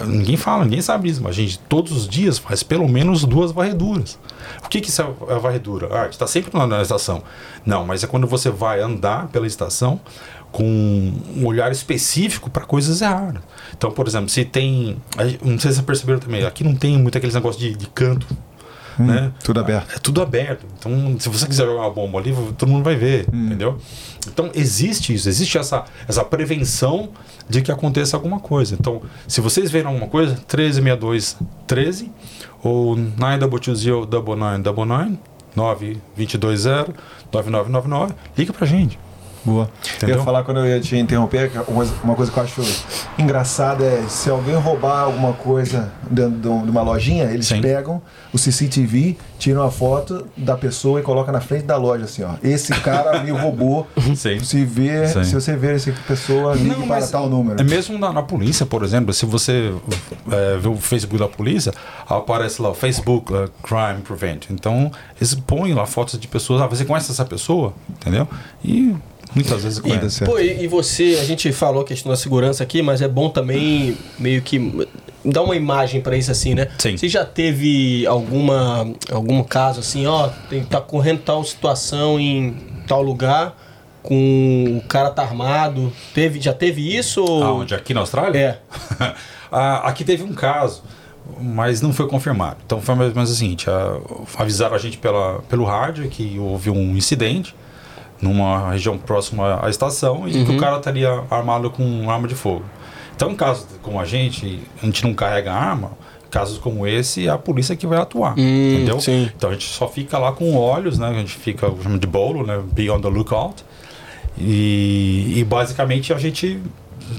eh, 0.01 0.05
ninguém 0.05 0.37
fala, 0.37 0.65
ninguém 0.65 0.81
sabe 0.83 1.09
isso, 1.09 1.23
mas 1.23 1.33
a 1.33 1.41
gente 1.41 1.59
todos 1.69 1.93
os 1.93 2.09
dias 2.09 2.39
faz 2.39 2.63
pelo 2.63 2.89
menos 2.89 3.25
duas 3.25 3.53
varreduras. 3.53 4.19
O 4.65 4.69
que, 4.69 4.81
que 4.81 4.89
isso 4.89 5.03
é 5.03 5.35
a 5.35 5.39
varredura? 5.39 5.89
Ah, 5.93 6.01
a 6.01 6.05
gente 6.05 6.13
está 6.15 6.27
sempre 6.27 6.57
lá 6.57 6.67
na 6.67 6.83
estação. 6.83 7.23
Não, 7.65 7.85
mas 7.87 8.03
é 8.03 8.07
quando 8.07 8.27
você 8.27 8.51
vai 8.51 8.81
andar 8.81 9.29
pela 9.29 9.47
estação 9.47 10.01
com 10.51 11.13
um 11.37 11.45
olhar 11.47 11.71
específico 11.71 12.49
para 12.49 12.65
coisas 12.65 13.03
erradas. 13.03 13.43
Então, 13.77 13.91
por 13.91 14.07
exemplo, 14.09 14.29
se 14.31 14.45
tem. 14.47 14.97
Não 15.43 15.59
sei 15.59 15.71
se 15.71 15.77
vocês 15.77 15.81
perceberam 15.83 16.19
também, 16.19 16.45
aqui 16.45 16.65
não 16.65 16.75
tem 16.75 16.97
muito 16.99 17.17
aqueles 17.19 17.35
negócios 17.35 17.63
de, 17.63 17.77
de 17.77 17.87
canto. 17.89 18.27
Né? 19.07 19.33
tudo 19.43 19.61
aberto. 19.61 19.95
É 19.95 19.99
tudo 19.99 20.23
aberto. 20.23 20.67
Então, 20.79 21.17
se 21.19 21.29
você 21.29 21.47
quiser 21.47 21.67
jogar 21.67 21.83
uma 21.83 21.91
bomba 21.91 22.19
ali, 22.19 22.35
todo 22.57 22.69
mundo 22.69 22.85
vai 22.85 22.97
ver, 22.97 23.27
entendeu? 23.33 23.79
Então, 24.27 24.51
existe 24.55 25.15
isso, 25.15 25.29
existe 25.29 25.59
essa, 25.59 25.85
essa 26.07 26.25
prevenção 26.25 27.11
de 27.49 27.63
que 27.63 27.73
aconteça 27.73 28.17
alguma 28.17 28.41
coisa. 28.41 28.77
Então, 28.79 29.01
se 29.27 29.41
vocês 29.41 29.71
verem 29.71 29.89
alguma 29.89 30.09
coisa, 30.09 30.35
136213 30.35 32.13
ou 32.63 32.97
9220999 32.97 35.19
9220 35.57 36.95
9999, 37.33 38.15
liga 38.37 38.53
pra 38.53 38.67
gente. 38.67 38.99
Boa. 39.45 39.69
Entendeu? 39.97 40.17
Eu 40.17 40.19
ia 40.21 40.25
falar 40.25 40.43
quando 40.45 40.59
eu 40.61 40.67
ia 40.67 40.81
te 40.81 40.97
interromper, 40.97 41.51
uma 42.03 42.15
coisa- 42.15 42.33
que 42.33 42.39
eu 42.39 42.43
acho 42.43 42.63
engraçada 43.19 43.85
é 43.85 44.05
se 44.09 44.29
alguém 44.31 44.55
roubar 44.57 45.01
alguma 45.05 45.33
coisa 45.33 45.91
dentro 46.11 46.39
de 46.39 46.49
um- 46.49 46.63
uma 46.65 46.83
lojinha, 46.83 47.25
eles 47.25 47.47
Sim. 47.47 47.61
pegam 47.61 48.01
o 48.33 48.39
CCTV, 48.39 49.17
tiram 49.39 49.63
a 49.63 49.71
foto 49.71 50.27
da 50.37 50.57
pessoa 50.57 51.01
e 51.01 51.03
colocam 51.03 51.33
na 51.33 51.41
frente 51.41 51.65
da 51.65 51.77
loja, 51.77 52.05
assim, 52.05 52.23
ó. 52.23 52.33
Esse 52.43 52.73
cara 52.81 53.23
me 53.23 53.31
roubou. 53.31 53.87
Sim. 54.17 54.39
Se 54.41 54.65
ver, 54.65 55.09
Sim. 55.09 55.25
se 55.25 55.35
você 55.35 55.57
ver 55.57 55.77
essa 55.77 55.93
pessoa, 56.07 56.55
ligue 56.55 56.69
Não, 56.81 56.87
para 56.87 57.07
tal 57.07 57.29
número. 57.29 57.61
É 57.61 57.65
mesmo 57.65 57.99
na, 57.99 58.13
na 58.13 58.23
polícia, 58.23 58.67
por 58.67 58.83
exemplo, 58.83 59.13
se 59.15 59.25
você 59.25 59.73
é, 60.31 60.57
vê 60.59 60.69
o 60.69 60.77
Facebook 60.77 61.19
da 61.19 61.29
polícia, 61.29 61.73
aparece 62.07 62.61
lá 62.61 62.71
o 62.71 62.75
Facebook 62.75 63.33
uh, 63.33 63.51
Crime 63.63 64.03
Prevent. 64.05 64.47
Então, 64.51 64.91
eles 65.19 65.35
põem 65.35 65.73
lá 65.75 65.87
fotos 65.87 66.19
de 66.19 66.29
pessoas. 66.29 66.61
Ah, 66.61 66.67
você 66.67 66.85
conhece 66.85 67.11
essa 67.11 67.25
pessoa? 67.25 67.73
Entendeu? 67.89 68.29
E 68.65 68.95
muitas 69.35 69.63
vezes 69.63 69.79
dar 69.79 69.89
conhece. 69.89 70.11
certo. 70.11 70.31
Pô, 70.31 70.39
e, 70.39 70.63
e 70.65 70.67
você, 70.67 71.19
a 71.21 71.25
gente 71.25 71.51
falou 71.53 71.83
a 71.83 71.85
questão 71.85 72.11
da 72.11 72.17
segurança 72.17 72.63
aqui, 72.63 72.83
mas 72.83 73.03
é 73.03 73.09
bom 73.09 73.29
também 73.29 73.97
meio 74.19 74.43
que 74.43 74.87
dar 75.25 75.43
uma 75.43 75.57
imagem 75.57 76.01
pra 76.01 76.17
isso 76.17 76.31
assim, 76.31 76.55
né? 76.55 76.69
Sim. 76.79 76.97
Você 76.97 77.09
já 77.09 77.25
teve 77.25 78.07
alguma 78.07 78.91
algum 79.11 79.43
caso 79.43 79.81
assim, 79.81 80.07
ó, 80.07 80.29
tem, 80.49 80.65
tá 80.65 80.81
correndo 80.81 81.21
tal 81.21 81.43
situação 81.45 82.19
em 82.19 82.57
tal 82.87 83.03
lugar, 83.03 83.57
com 84.03 84.81
o 84.83 84.89
cara 84.89 85.11
tá 85.11 85.23
armado, 85.23 85.93
teve, 86.15 86.41
já 86.41 86.53
teve 86.55 86.97
isso? 86.97 87.23
ou- 87.23 87.43
Aonde? 87.45 87.75
Aqui 87.75 87.93
na 87.93 88.01
Austrália? 88.01 88.61
É. 89.01 89.15
Ah, 89.51 89.89
aqui 89.89 90.05
teve 90.05 90.23
um 90.23 90.35
caso, 90.35 90.83
mas 91.41 91.81
não 91.81 91.91
foi 91.91 92.07
confirmado. 92.07 92.59
Então 92.67 92.83
foi 92.83 92.95
mais 92.95 93.09
ou 93.09 93.15
menos 93.15 93.31
o 93.31 93.35
seguinte: 93.35 93.65
ah, 93.71 93.99
avisaram 94.37 94.75
a 94.75 94.79
gente 94.79 94.99
pela, 94.99 95.39
pelo 95.49 95.65
rádio 95.65 96.07
que 96.11 96.39
houve 96.39 96.69
um 96.69 96.95
incidente 96.95 97.55
numa 98.21 98.71
região 98.73 98.99
próxima 98.99 99.65
à 99.65 99.71
estação 99.71 100.29
e 100.29 100.45
que 100.45 100.51
o 100.53 100.57
cara 100.59 100.77
estaria 100.79 101.23
armado 101.31 101.71
com 101.71 102.11
arma 102.11 102.27
de 102.29 102.35
fogo. 102.35 102.65
Então, 103.15 103.31
em 103.31 103.35
casos 103.35 103.67
como 103.83 103.99
a 104.01 104.05
gente, 104.05 104.61
a 104.83 104.87
gente 104.87 105.03
não 105.05 105.13
carrega 105.15 105.53
arma, 105.53 105.93
casos 106.31 106.59
como 106.59 106.87
esse, 106.87 107.27
é 107.27 107.31
a 107.31 107.39
polícia 107.39 107.75
que 107.75 107.87
vai 107.87 107.99
atuar, 107.99 108.35
Hum, 108.39 108.75
entendeu? 108.75 109.01
sim. 109.01 109.31
Então 109.37 109.51
a 109.51 109.53
gente 109.55 109.67
só 109.69 109.89
fica 109.89 110.19
lá 110.19 110.31
com 110.33 110.55
olhos, 110.57 110.99
né? 110.99 111.09
A 111.09 111.13
gente 111.15 111.33
fica, 111.37 111.73
chama 111.83 111.99
de 111.99 112.07
bolo, 112.07 112.47
né? 112.47 112.61
Be 112.73 112.91
on 112.91 113.01
the 113.01 113.09
lookout. 113.09 113.65
E, 114.37 115.35
e 115.37 115.45
basicamente 115.45 116.13
a 116.13 116.19
gente 116.19 116.61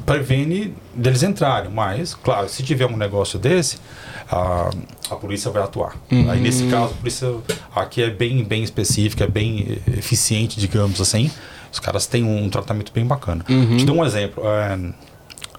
prevene 0.05 0.73
deles 0.95 1.23
entrarem. 1.23 1.69
Mas, 1.71 2.13
claro, 2.15 2.47
se 2.49 2.63
tiver 2.63 2.85
um 2.85 2.97
negócio 2.97 3.37
desse, 3.39 3.77
a, 4.31 4.69
a 5.09 5.15
polícia 5.15 5.49
vai 5.51 5.63
atuar. 5.63 5.95
Aí 6.29 6.39
nesse 6.39 6.67
caso, 6.67 6.93
a 6.93 6.97
polícia 6.97 7.33
aqui 7.75 8.01
é 8.03 8.09
bem, 8.09 8.43
bem 8.43 8.63
específica, 8.63 9.23
é 9.23 9.27
bem 9.27 9.79
eficiente, 9.97 10.59
digamos 10.59 10.99
assim. 11.01 11.29
Os 11.71 11.79
caras 11.79 12.05
têm 12.07 12.23
um 12.23 12.49
tratamento 12.49 12.91
bem 12.91 13.05
bacana. 13.05 13.43
Te 13.77 13.85
dou 13.85 13.97
um 13.97 14.05
exemplo. 14.05 14.43
é, 14.45 14.77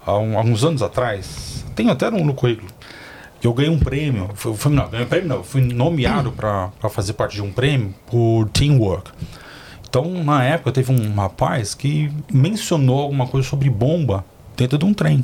há 0.05 0.17
um- 0.17 0.37
alguns 0.37 0.63
anos 0.63 0.81
atrás, 0.81 1.63
tenho 1.75 1.89
até 1.91 2.09
no, 2.09 2.23
no 2.25 2.33
currículo, 2.33 2.67
que 3.39 3.47
eu 3.47 3.53
ganhei 3.53 3.71
um 3.71 3.79
prêmio. 3.79 4.29
Fui, 4.35 4.53
fui- 4.55 4.71
não, 4.73 4.89
ganhei 4.89 5.05
um 5.05 5.09
prêmio 5.09 5.27
não, 5.29 5.43
fui 5.43 5.61
nomeado 5.61 6.31
para 6.31 6.69
fazer 6.89 7.13
parte 7.13 7.35
de 7.35 7.41
um 7.41 7.51
prêmio 7.51 7.93
por 8.07 8.49
teamwork. 8.49 9.09
Então, 9.91 10.23
na 10.23 10.41
época, 10.41 10.71
teve 10.71 10.89
um 10.89 11.13
rapaz 11.15 11.75
que 11.75 12.09
mencionou 12.31 13.01
alguma 13.01 13.27
coisa 13.27 13.45
sobre 13.45 13.69
bomba 13.69 14.23
dentro 14.55 14.77
de 14.77 14.85
um 14.85 14.93
trem. 14.93 15.21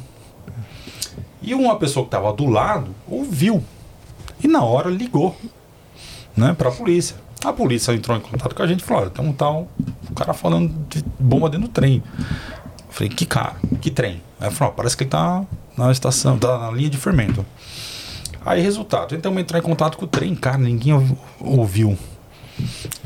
E 1.42 1.54
uma 1.54 1.78
pessoa 1.78 2.04
que 2.04 2.10
estava 2.10 2.34
do 2.34 2.46
lado 2.48 2.94
ouviu. 3.08 3.64
E 4.44 4.48
na 4.48 4.62
hora 4.62 4.90
ligou 4.90 5.38
né, 6.36 6.54
para 6.54 6.68
a 6.68 6.72
polícia. 6.74 7.16
A 7.46 7.54
polícia 7.54 7.94
entrou 7.94 8.18
em 8.18 8.20
contato 8.20 8.54
com 8.54 8.62
a 8.62 8.68
gente 8.68 8.82
e 8.82 8.84
falou: 8.84 9.04
olha, 9.04 9.10
tem 9.10 9.26
um 9.26 9.32
tal 9.32 9.70
um 10.12 10.14
cara 10.14 10.34
falando 10.34 10.74
de 10.90 11.02
bomba 11.18 11.50
dentro 11.50 11.70
do 11.70 11.72
trem. 11.72 12.04
Eu 12.20 12.26
falei: 12.90 13.08
que 13.08 13.26
cara? 13.26 13.56
Que 13.80 13.90
trem? 13.90 14.22
Aí 14.38 14.52
falou: 14.52 14.74
parece 14.74 14.98
que 14.98 15.04
ele 15.04 15.12
tá 15.12 15.46
na 15.78 15.90
estação, 15.94 16.38
tá 16.38 16.58
na 16.58 16.72
linha 16.72 16.90
de 16.90 16.98
fermento. 16.98 17.46
Aí, 18.46 18.62
resultado, 18.62 19.08
tentamos 19.08 19.40
entrar 19.40 19.60
em 19.60 19.62
contato 19.62 19.98
com 19.98 20.04
o 20.04 20.08
trem, 20.10 20.36
cara, 20.36 20.58
ninguém 20.58 20.92
ouv- 20.94 21.18
ouviu 21.40 21.98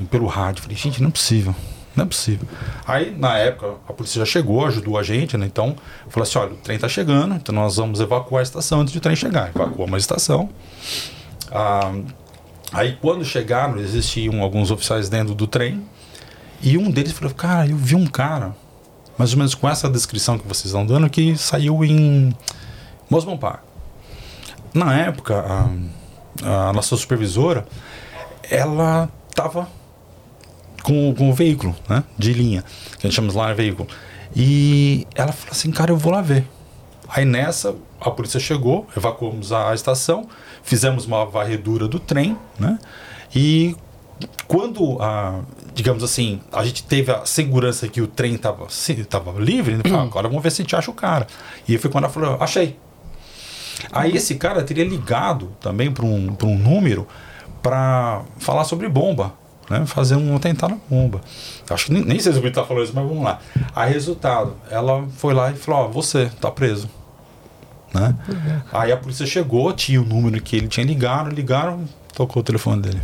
pelo 0.09 0.27
rádio. 0.27 0.63
Falei, 0.63 0.77
gente, 0.77 1.01
não 1.01 1.09
é 1.09 1.11
possível. 1.11 1.55
Não 1.95 2.05
é 2.05 2.07
possível. 2.07 2.47
Aí, 2.87 3.13
na 3.17 3.37
época, 3.37 3.75
a 3.87 3.93
polícia 3.93 4.19
já 4.19 4.25
chegou, 4.25 4.65
ajudou 4.65 4.97
a 4.97 5.03
gente, 5.03 5.35
né? 5.37 5.45
Então, 5.45 5.75
falou 6.09 6.23
assim: 6.23 6.37
olha, 6.37 6.53
o 6.53 6.57
trem 6.57 6.79
tá 6.79 6.87
chegando, 6.87 7.35
então 7.35 7.53
nós 7.53 7.75
vamos 7.75 7.99
evacuar 7.99 8.39
a 8.39 8.43
estação 8.43 8.81
antes 8.81 8.93
do 8.93 8.99
trem 8.99 9.15
chegar. 9.15 9.49
Evacuamos 9.53 9.95
a 9.95 9.97
estação. 9.97 10.49
Ah, 11.51 11.91
aí, 12.71 12.97
quando 13.01 13.25
chegaram, 13.25 13.77
existiam 13.77 14.41
alguns 14.41 14.71
oficiais 14.71 15.09
dentro 15.09 15.35
do 15.35 15.45
trem. 15.45 15.85
E 16.61 16.77
um 16.77 16.89
deles 16.89 17.11
falou: 17.11 17.33
cara, 17.33 17.67
eu 17.67 17.75
vi 17.75 17.95
um 17.95 18.07
cara, 18.07 18.55
mais 19.17 19.33
ou 19.33 19.37
menos 19.37 19.53
com 19.53 19.67
essa 19.67 19.89
descrição 19.89 20.37
que 20.37 20.47
vocês 20.47 20.67
estão 20.67 20.85
dando, 20.85 21.09
que 21.09 21.35
saiu 21.37 21.83
em 21.83 22.33
Mosman 23.09 23.37
Park. 23.37 23.63
Na 24.73 24.97
época, 24.97 25.43
a, 26.41 26.69
a 26.69 26.73
nossa 26.73 26.95
supervisora, 26.95 27.65
ela 28.49 29.09
estava 29.31 29.67
com, 30.83 31.13
com 31.15 31.29
o 31.29 31.33
veículo, 31.33 31.75
né? 31.89 32.03
De 32.17 32.33
linha, 32.33 32.63
que 32.99 33.07
a 33.07 33.09
gente 33.09 33.15
chama 33.15 33.29
de 33.29 33.37
line 33.37 33.53
veículo. 33.53 33.87
E 34.35 35.07
ela 35.15 35.31
falou 35.31 35.51
assim, 35.51 35.71
cara, 35.71 35.91
eu 35.91 35.97
vou 35.97 36.11
lá 36.11 36.21
ver. 36.21 36.45
Aí 37.07 37.25
nessa, 37.25 37.75
a 37.99 38.09
polícia 38.09 38.39
chegou, 38.39 38.87
evacuamos 38.95 39.51
a, 39.51 39.71
a 39.71 39.75
estação, 39.75 40.27
fizemos 40.63 41.05
uma 41.05 41.25
varredura 41.25 41.87
do 41.87 41.99
trem, 41.99 42.37
né? 42.57 42.79
E 43.35 43.75
quando, 44.47 45.01
a, 45.01 45.41
digamos 45.73 46.03
assim, 46.03 46.41
a 46.51 46.63
gente 46.63 46.83
teve 46.83 47.11
a 47.11 47.25
segurança 47.25 47.87
que 47.87 48.01
o 48.01 48.07
trem 48.07 48.35
estava 48.35 48.67
tava 49.09 49.39
livre, 49.39 49.75
né? 49.75 49.81
Falei, 49.83 49.99
agora 49.99 50.27
vamos 50.27 50.43
ver 50.43 50.51
se 50.51 50.61
a 50.61 50.63
gente 50.63 50.75
acha 50.75 50.89
o 50.89 50.93
cara. 50.93 51.27
E 51.67 51.77
foi 51.77 51.89
quando 51.89 52.05
ela 52.05 52.13
falou, 52.13 52.37
achei. 52.39 52.77
Aí 53.91 54.15
esse 54.15 54.35
cara 54.35 54.63
teria 54.63 54.83
ligado 54.83 55.51
também 55.59 55.91
para 55.91 56.05
um, 56.05 56.35
pra 56.35 56.47
um 56.47 56.57
número 56.57 57.07
para 57.61 58.21
falar 58.39 58.63
sobre 58.63 58.87
bomba, 58.89 59.33
né? 59.69 59.85
Fazer 59.85 60.15
um 60.15 60.35
atentado 60.35 60.71
na 60.71 60.79
bomba. 60.89 61.21
Acho 61.69 61.85
que 61.85 61.93
nem, 61.93 62.03
nem 62.03 62.19
sei 62.19 62.31
se 62.33 62.37
o 62.39 62.41
Brito 62.41 62.59
tá 62.59 62.65
falando 62.65 62.83
isso, 62.83 62.93
mas 62.95 63.07
vamos 63.07 63.23
lá. 63.23 63.39
Aí, 63.75 63.93
resultado, 63.93 64.55
ela 64.69 65.05
foi 65.17 65.33
lá 65.33 65.51
e 65.51 65.55
falou: 65.55 65.81
Ó, 65.81 65.87
você 65.87 66.29
tá 66.39 66.49
preso. 66.51 66.89
Né? 67.93 68.15
Aí 68.71 68.91
a 68.91 68.97
polícia 68.97 69.25
chegou, 69.25 69.71
tinha 69.73 70.01
o 70.01 70.05
número 70.05 70.41
que 70.41 70.55
ele 70.55 70.67
tinha 70.69 70.85
ligado, 70.85 71.29
ligaram, 71.29 71.83
tocou 72.15 72.39
o 72.41 72.43
telefone 72.43 72.81
dele. 72.81 73.01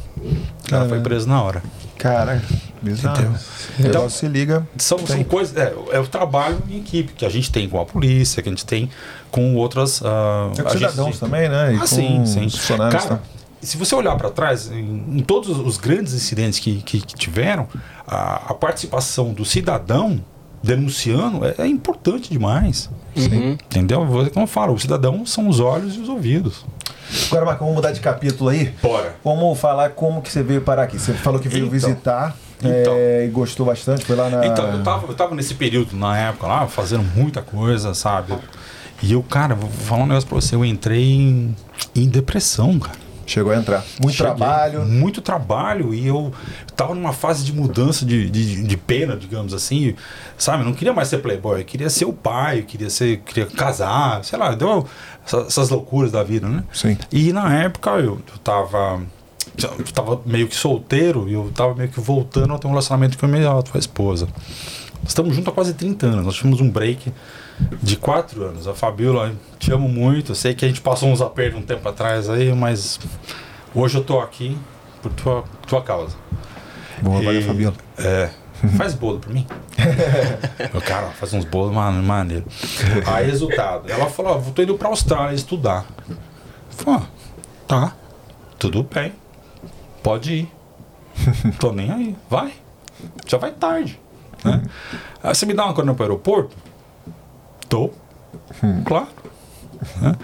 O 0.66 0.70
cara 0.70 0.88
foi 0.88 1.02
preso 1.02 1.28
na 1.28 1.42
hora. 1.42 1.62
Cara, 1.98 2.42
bizarro. 2.82 3.36
Então, 3.80 3.90
Então- 3.90 4.10
se 4.10 4.28
liga. 4.28 4.66
São, 4.78 4.98
são 5.06 5.22
coisas. 5.26 5.58
É, 5.58 5.74
é 5.92 6.00
o 6.00 6.08
trabalho 6.08 6.62
em 6.70 6.78
equipe 6.78 7.12
que 7.14 7.26
a 7.26 7.30
gente 7.30 7.52
tem 7.52 7.68
com 7.68 7.82
a 7.82 7.86
polícia, 7.86 8.42
que 8.42 8.48
a 8.48 8.52
gente 8.52 8.66
tem 8.66 8.90
com 9.30 9.56
outras. 9.56 10.02
ah, 10.06 10.52
É 10.58 10.62
com 10.64 10.70
cidadãos 10.70 11.20
também, 11.20 11.50
né? 11.50 11.74
E 11.74 11.78
Ah, 11.82 11.88
sim, 11.88 12.26
sim. 12.26 12.48
Cara, 12.78 12.90
tá? 12.90 13.20
Se 13.62 13.78
você 13.78 13.96
olhar 13.96 14.16
para 14.18 14.30
trás, 14.30 14.72
em, 14.72 15.18
em 15.18 15.20
todos 15.24 15.50
os 15.60 15.78
grandes 15.78 16.14
incidentes 16.14 16.60
que, 16.60 16.82
que, 16.82 17.02
que 17.02 17.16
tiveram, 17.16 17.68
a, 18.08 18.52
a 18.52 18.54
participação 18.54 19.34
do 19.34 19.44
cidadão 19.46 20.24
denunciando 20.64 21.46
é, 21.46 21.56
é 21.60 21.68
importante 21.68 22.30
demais. 22.30 22.90
Entendeu? 23.16 24.06
Você- 24.06 24.30
Como 24.32 24.44
eu 24.44 24.48
falo, 24.48 24.74
o 24.74 24.80
cidadão 24.80 25.26
são 25.26 25.48
os 25.48 25.60
olhos 25.60 25.96
e 25.96 26.00
os 26.00 26.10
ouvidos. 26.10 26.66
Agora, 27.28 27.46
Marco, 27.46 27.60
vamos 27.64 27.76
mudar 27.76 27.92
de 27.92 28.00
capítulo 28.02 28.50
aí. 28.50 28.74
Bora. 28.82 29.16
Vamos 29.24 29.58
falar 29.60 29.92
como 29.92 30.22
que 30.22 30.32
você 30.32 30.44
veio 30.44 30.62
parar 30.62 30.84
aqui. 30.84 31.00
Você 31.00 31.14
falou 31.14 31.40
que 31.40 31.48
veio 31.48 31.66
Então. 31.66 31.72
visitar 31.72 32.36
Então. 32.60 32.94
é, 32.96 33.26
e 33.26 33.30
gostou 33.30 33.66
bastante. 33.66 34.04
Foi 34.04 34.16
lá 34.16 34.30
na. 34.30 34.46
Então, 34.46 34.68
eu 34.74 34.84
tava, 34.84 35.08
eu 35.08 35.14
tava 35.14 35.34
nesse 35.36 35.54
período, 35.54 35.96
na 35.96 36.18
época 36.18 36.48
lá, 36.48 36.68
fazendo 36.68 37.04
muita 37.16 37.42
coisa, 37.42 37.94
sabe? 37.94 38.34
E 39.02 39.14
eu, 39.14 39.24
cara, 39.24 39.56
vou 39.56 39.70
falar 39.70 40.04
um 40.04 40.08
negócio 40.08 40.28
pra 40.28 40.36
você, 40.42 40.56
eu 40.56 40.66
entrei 40.66 41.12
em, 41.14 41.56
em 41.96 42.10
depressão, 42.10 42.78
cara. 42.80 42.98
Chegou 43.28 43.52
a 43.52 43.58
entrar. 43.58 43.84
Muito 44.02 44.16
Cheguei, 44.16 44.34
trabalho. 44.36 44.86
Muito 44.86 45.22
trabalho 45.22 45.94
e 45.94 46.08
eu 46.08 46.32
tava 46.76 46.96
numa 46.96 47.12
fase 47.14 47.44
de 47.44 47.52
mudança 47.54 48.06
de, 48.06 48.30
de, 48.30 48.64
de 48.64 48.78
pena, 48.78 49.16
digamos 49.18 49.54
assim. 49.54 49.94
Sabe? 50.38 50.64
Eu 50.64 50.66
não 50.66 50.74
queria 50.74 50.94
mais 50.94 51.10
ser 51.10 51.18
playboy, 51.20 51.60
eu 51.62 51.66
queria 51.66 51.90
ser 51.90 52.06
o 52.06 52.14
pai, 52.14 52.60
eu 52.60 52.64
queria 52.64 52.90
ser, 52.90 53.18
queria 53.18 53.46
casar, 53.46 54.24
sei 54.24 54.40
lá, 54.40 54.56
deu 54.56 54.88
essa- 55.26 55.42
essas 55.42 55.70
loucuras 55.70 56.12
da 56.12 56.24
vida, 56.24 56.48
né? 56.48 56.64
Sim. 56.74 56.98
E 57.12 57.34
na 57.34 57.54
época 57.64 57.90
eu, 57.92 58.14
eu 58.32 58.38
tava. 58.44 59.02
Eu 59.58 59.86
tava 59.94 60.22
meio 60.26 60.48
que 60.48 60.56
solteiro 60.56 61.28
e 61.28 61.34
eu 61.34 61.52
tava 61.54 61.74
meio 61.74 61.90
que 61.90 62.00
voltando 62.00 62.54
a 62.54 62.58
ter 62.60 62.68
um 62.68 62.70
relacionamento 62.70 63.18
com 63.18 63.26
a 63.26 63.30
minha 63.30 63.50
atual 63.52 63.78
esposa. 63.80 64.28
Estamos 65.08 65.36
juntos 65.36 65.50
há 65.50 65.52
quase 65.52 65.74
30 65.74 66.06
anos. 66.06 66.26
Nós 66.26 66.36
tivemos 66.36 66.62
um 66.62 66.70
break 66.70 67.12
de 67.82 67.96
4 67.98 68.44
anos. 68.44 68.68
A 68.68 68.74
Fabiola, 68.74 69.34
te 69.60 69.72
amo 69.72 69.88
muito. 69.90 70.32
Eu 70.32 70.36
sei 70.36 70.54
que 70.54 70.64
a 70.66 70.68
gente 70.68 70.82
passou 70.82 71.10
uns 71.10 71.22
apertos 71.22 71.60
um 71.60 71.64
tempo 71.64 71.88
atrás 71.88 72.30
aí, 72.30 72.54
mas 72.54 73.00
hoje 73.74 73.98
eu 73.98 74.04
tô 74.04 74.20
aqui 74.20 74.58
por 75.02 75.12
tua, 75.14 75.44
tua 75.68 75.82
causa. 75.82 76.16
Boa, 77.02 77.22
valeu, 77.22 77.42
Fabiola. 77.42 77.76
É. 77.98 78.30
Faz 78.76 78.96
bolo 78.96 79.20
pra 79.20 79.32
mim. 79.32 79.46
Meu 80.74 80.82
cara, 80.82 81.08
faz 81.12 81.32
uns 81.34 81.46
bolos 81.46 81.72
man- 81.74 81.92
maneiro. 82.02 82.44
Aí, 83.06 83.28
resultado. 83.28 83.88
Ela 83.92 84.10
falou: 84.10 84.38
Ó, 84.38 84.52
tô 84.52 84.62
indo 84.64 84.76
pra 84.76 84.90
Austrália 84.90 85.36
estudar. 85.36 85.86
Falei: 86.72 87.02
"Ah, 87.02 87.08
tá, 87.68 87.94
tudo 88.58 88.82
bem. 88.82 89.14
Pode 90.02 90.34
ir. 90.34 90.52
Tô 91.60 91.72
nem 91.72 91.92
aí. 91.92 92.16
Vai. 92.30 92.52
Já 93.28 93.38
vai 93.38 93.52
tarde. 93.52 94.00
Né? 94.44 94.64
Aí 95.22 95.36
você 95.36 95.46
me 95.46 95.54
dá 95.54 95.66
uma 95.66 95.74
corona 95.76 95.94
pro 95.94 96.04
aeroporto? 96.06 96.56
Tô. 97.70 97.92
Claro. 98.86 99.08
Né? 100.02 100.16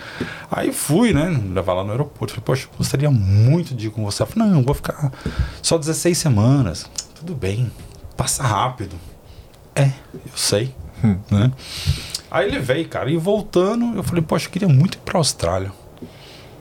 Aí 0.52 0.74
fui, 0.74 1.14
né? 1.14 1.30
Levar 1.54 1.74
lá 1.74 1.84
no 1.84 1.92
aeroporto. 1.92 2.34
Falei, 2.34 2.44
poxa, 2.46 2.68
gostaria 2.78 3.12
muito 3.12 3.74
de 3.76 3.88
ir 3.88 3.90
com 3.92 4.04
você. 4.04 4.24
Ela 4.24 4.32
falou, 4.32 4.50
não, 4.50 4.60
eu 4.60 4.66
vou 4.66 4.74
ficar 4.74 5.12
só 5.62 5.78
16 5.78 6.18
semanas. 6.18 6.90
Tudo 7.16 7.36
bem, 7.36 7.72
passa 8.18 8.44
rápido. 8.44 8.96
É, 9.76 9.92
eu 10.14 10.36
sei. 10.36 10.76
Né? 11.30 11.52
Aí 12.32 12.48
ele 12.48 12.60
veio, 12.60 12.88
cara, 12.88 13.12
e 13.12 13.18
voltando, 13.18 13.96
eu 13.96 14.04
falei, 14.04 14.24
poxa, 14.24 14.48
eu 14.48 14.52
queria 14.52 14.70
muito 14.70 14.96
ir 14.96 15.02
pra 15.02 15.18
Austrália. 15.18 15.72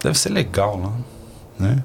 Deve 0.03 0.19
ser 0.19 0.31
legal 0.31 0.79
lá. 0.79 0.93
Né? 1.59 1.83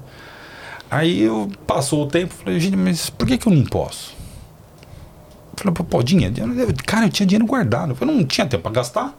Aí 0.90 1.22
eu 1.22 1.50
passou 1.66 2.04
o 2.04 2.06
tempo, 2.06 2.34
falei, 2.34 2.58
gente, 2.58 2.76
mas 2.76 3.10
por 3.10 3.26
que, 3.26 3.38
que 3.38 3.46
eu 3.46 3.52
não 3.52 3.64
posso? 3.64 4.17
Falei, 5.58 5.74
pô, 5.74 6.02
dinheiro, 6.02 6.34
cara, 6.86 7.06
eu 7.06 7.10
tinha 7.10 7.26
dinheiro 7.26 7.46
guardado. 7.46 7.96
Eu 8.00 8.06
não 8.06 8.24
tinha 8.24 8.46
tempo 8.46 8.62
para 8.62 8.72
gastar. 8.72 9.14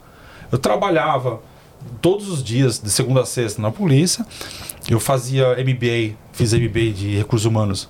Eu 0.51 0.57
trabalhava 0.57 1.41
todos 2.01 2.29
os 2.29 2.43
dias, 2.43 2.79
de 2.79 2.89
segunda 2.89 3.21
a 3.21 3.25
sexta, 3.25 3.61
na 3.61 3.71
polícia. 3.71 4.25
Eu 4.89 4.99
fazia 4.99 5.51
MBA, 5.51 6.15
fiz 6.31 6.53
MBA 6.53 6.91
de 6.93 7.17
recursos 7.17 7.45
humanos 7.45 7.89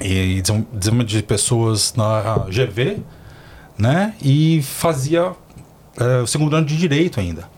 e 0.00 0.40
desenvolvimento 0.42 1.08
de 1.08 1.22
pessoas 1.22 1.94
na 1.94 2.46
GV, 2.48 2.98
né? 3.76 4.14
E 4.22 4.62
fazia 4.62 5.32
é, 5.98 6.22
o 6.22 6.26
segundo 6.26 6.54
ano 6.56 6.66
de 6.66 6.76
direito 6.76 7.20
ainda. 7.20 7.48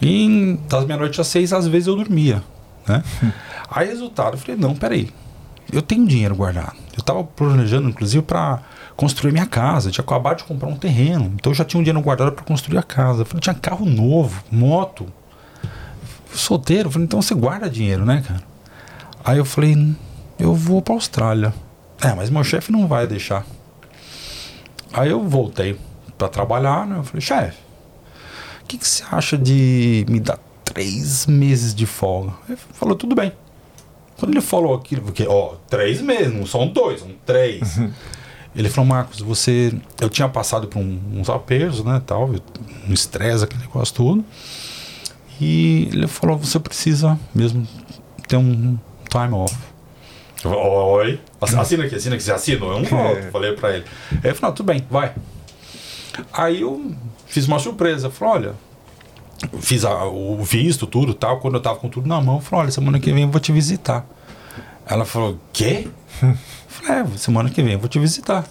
E 0.00 0.58
das 0.68 0.84
meia-noite 0.84 1.20
às 1.20 1.26
seis, 1.26 1.52
às 1.52 1.66
vezes 1.66 1.88
eu 1.88 1.96
dormia, 1.96 2.42
né? 2.86 3.02
Aí, 3.70 3.88
resultado, 3.88 4.34
eu 4.34 4.38
falei, 4.38 4.56
não, 4.56 4.74
peraí, 4.74 5.10
eu 5.72 5.82
tenho 5.82 6.06
dinheiro 6.06 6.34
guardado. 6.34 6.76
Eu 6.92 7.00
estava 7.00 7.24
planejando, 7.24 7.88
inclusive, 7.88 8.22
para 8.22 8.62
construir 8.96 9.32
minha 9.32 9.46
casa. 9.46 9.90
Tinha 9.90 10.04
acabado 10.04 10.38
de 10.38 10.44
comprar 10.44 10.68
um 10.68 10.76
terreno. 10.76 11.32
Então 11.34 11.52
eu 11.52 11.54
já 11.54 11.64
tinha 11.64 11.80
um 11.80 11.82
dinheiro 11.82 12.00
guardado 12.02 12.32
para 12.32 12.44
construir 12.44 12.78
a 12.78 12.82
casa. 12.82 13.22
Eu 13.22 13.26
falei, 13.26 13.40
tinha 13.40 13.54
carro 13.54 13.84
novo, 13.84 14.42
moto. 14.50 15.06
Solteiro. 16.32 16.88
Eu 16.88 16.92
falei, 16.92 17.06
então 17.06 17.22
você 17.22 17.34
guarda 17.34 17.68
dinheiro, 17.68 18.04
né, 18.04 18.22
cara? 18.26 18.42
Aí 19.24 19.38
eu 19.38 19.44
falei, 19.44 19.94
eu 20.38 20.54
vou 20.54 20.82
para 20.82 20.94
Austrália. 20.94 21.54
É, 22.02 22.12
mas 22.14 22.28
meu 22.28 22.44
chefe 22.44 22.70
não 22.70 22.86
vai 22.86 23.06
deixar. 23.06 23.46
Aí 24.92 25.10
eu 25.10 25.26
voltei 25.26 25.78
para 26.16 26.28
trabalhar, 26.28 26.86
né? 26.86 26.98
Eu 26.98 27.04
falei, 27.04 27.20
chefe, 27.20 27.58
o 28.62 28.66
que, 28.66 28.78
que 28.78 28.86
você 28.86 29.02
acha 29.10 29.36
de 29.36 30.06
me 30.08 30.20
dar 30.20 30.38
três 30.64 31.26
meses 31.26 31.74
de 31.74 31.86
folga? 31.86 32.32
Ele 32.48 32.58
falou, 32.72 32.94
tudo 32.94 33.14
bem. 33.14 33.32
Quando 34.18 34.32
ele 34.32 34.40
falou 34.40 34.74
aquilo, 34.74 35.02
porque, 35.02 35.26
ó, 35.26 35.54
três 35.68 36.00
meses, 36.00 36.32
não 36.32 36.46
são 36.46 36.68
dois, 36.68 37.00
são 37.00 37.10
três. 37.26 37.78
Ele 38.54 38.68
falou, 38.68 38.88
Marcos, 38.88 39.20
você. 39.20 39.74
Eu 40.00 40.08
tinha 40.08 40.28
passado 40.28 40.68
por 40.68 40.78
um- 40.78 41.00
uns 41.14 41.28
apertos, 41.28 41.82
né? 41.84 42.00
Tal, 42.06 42.30
um 42.88 42.92
estresse, 42.92 43.42
aquele 43.44 43.62
negócio 43.62 43.94
todo. 43.94 44.24
E 45.40 45.88
ele 45.92 46.06
falou, 46.06 46.38
você 46.38 46.60
precisa 46.60 47.18
mesmo 47.34 47.66
ter 48.28 48.36
um 48.36 48.78
time 49.10 49.34
off. 49.34 49.56
Oi. 50.44 51.20
Assi- 51.40 51.56
Assina 51.56 51.84
aqui, 51.84 51.94
assina 51.96 52.14
aqui. 52.14 52.22
Você 52.24 52.32
assina? 52.32 52.64
Eu 52.66 52.78
não 52.80 52.84
volto. 52.84 53.22
Falei 53.32 53.52
pra 53.54 53.74
ele. 53.76 53.84
Ele 54.22 54.34
falou, 54.34 54.54
tudo 54.54 54.66
bem, 54.66 54.84
vai. 54.90 55.12
Aí 56.32 56.60
eu 56.60 56.92
fiz 57.26 57.48
uma 57.48 57.58
surpresa. 57.58 58.10
Falei, 58.10 58.34
olha, 58.48 58.54
fiz 59.60 59.84
a- 59.84 60.04
o 60.04 60.42
visto, 60.44 60.86
tudo 60.86 61.12
tal. 61.14 61.40
Quando 61.40 61.54
eu 61.54 61.60
tava 61.60 61.76
com 61.80 61.88
tudo 61.88 62.06
na 62.06 62.20
mão, 62.20 62.40
falei, 62.40 62.64
olha, 62.64 62.70
semana 62.70 63.00
que 63.00 63.12
vem 63.12 63.24
eu 63.24 63.30
vou 63.30 63.40
te 63.40 63.50
visitar. 63.50 64.06
Ela 64.86 65.04
falou, 65.04 65.38
quê? 65.52 65.88
Falei, 66.84 67.02
é, 67.02 67.18
semana 67.18 67.50
que 67.50 67.62
vem 67.62 67.72
eu 67.74 67.78
vou 67.78 67.88
te 67.88 67.98
visitar. 67.98 68.44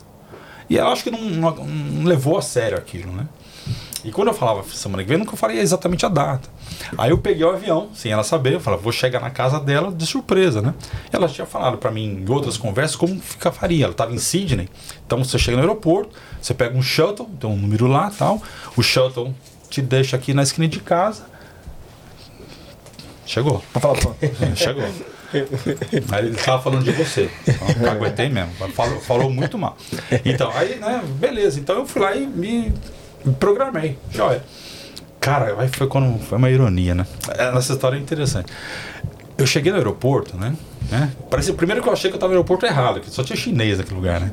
E 0.69 0.77
ela 0.77 0.91
acho 0.91 1.03
que 1.03 1.11
não, 1.11 1.22
não- 1.22 1.65
não 1.65 2.03
levou 2.05 2.38
a 2.38 2.41
sério 2.41 2.77
aquilo, 2.77 3.11
né? 3.11 3.27
E 4.03 4.11
quando 4.11 4.27
eu 4.27 4.34
falava 4.34 4.64
semana 4.73 5.01
que 5.01 5.07
vem, 5.07 5.15
eu 5.18 5.23
nunca 5.23 5.38
falei 5.38 5.60
exatamente 5.60 6.05
a 6.05 6.10
data. 6.10 6.49
Aí 6.97 7.11
eu 7.11 7.18
peguei 7.18 7.45
o 7.45 7.49
avião, 7.51 7.88
sem 7.93 8.11
ela 8.11 8.23
saber, 8.23 8.53
eu 8.55 8.60
falei, 8.60 8.77
vou 8.80 8.91
chegar 8.91 9.22
na 9.22 9.30
casa 9.30 9.61
dela 9.61 9.91
de 9.93 10.05
surpresa, 10.05 10.61
né? 10.61 10.73
Ela 11.11 11.30
tinha 11.30 11.47
falado 11.47 11.77
pra 11.77 11.89
mim 11.89 12.22
em 12.26 12.30
outras 12.30 12.57
conversas 12.57 12.97
como 12.97 13.18
fica 13.22 13.49
faria. 13.51 13.85
Ela 13.85 13.93
estava 13.93 14.11
em 14.14 14.18
Sydney, 14.18 14.68
então 15.05 15.23
você 15.23 15.39
chega 15.39 15.55
no 15.55 15.64
aeroporto, 15.64 16.14
você 16.41 16.53
pega 16.53 16.77
um 16.77 16.81
shuttle, 16.81 17.30
tem 17.39 17.49
um 17.49 17.55
número 17.55 17.88
lá 17.88 18.11
tal, 18.11 18.41
o 18.76 18.81
shuttle 18.84 19.34
te 19.69 19.81
deixa 19.81 20.18
aqui 20.18 20.34
na 20.34 20.43
esquina 20.43 20.68
de 20.68 20.81
casa. 20.81 21.23
Chegou. 23.26 23.64
Fala. 23.73 23.95
Chegou. 24.55 24.84
Aí 26.11 26.27
ele 26.27 26.35
tava 26.35 26.61
falando 26.61 26.84
de 26.84 26.91
você. 26.91 27.30
Então, 27.47 27.91
aguentei 27.91 28.30
mesmo. 28.30 28.51
Falou, 28.73 28.99
falou 28.99 29.30
muito 29.30 29.57
mal. 29.57 29.77
Então, 30.23 30.51
aí, 30.53 30.76
né, 30.76 31.01
beleza. 31.19 31.60
Então 31.60 31.77
eu 31.77 31.85
fui 31.85 32.01
lá 32.01 32.15
e 32.15 32.26
me 32.26 32.73
programei. 33.39 33.97
Olha. 34.19 34.43
Cara, 35.19 35.55
aí 35.57 35.69
foi 35.69 35.88
quando. 35.88 36.19
Foi 36.19 36.38
uma 36.38 36.49
ironia, 36.49 36.93
né? 36.93 37.07
Essa 37.55 37.73
história 37.73 37.95
é 37.95 37.99
interessante. 37.99 38.51
Eu 39.38 39.47
cheguei 39.47 39.72
no 39.72 39.77
aeroporto, 39.77 40.38
né? 40.38 40.55
né? 40.91 41.11
Parece 41.30 41.53
primeiro 41.53 41.81
que 41.81 41.88
eu 41.88 41.93
achei 41.93 42.10
que 42.10 42.15
eu 42.15 42.19
tava 42.19 42.31
no 42.34 42.38
aeroporto 42.38 42.65
errado, 42.65 42.99
que 42.99 43.10
só 43.10 43.23
tinha 43.23 43.35
chinês 43.35 43.77
naquele 43.77 43.95
lugar, 43.95 44.19
né? 44.19 44.31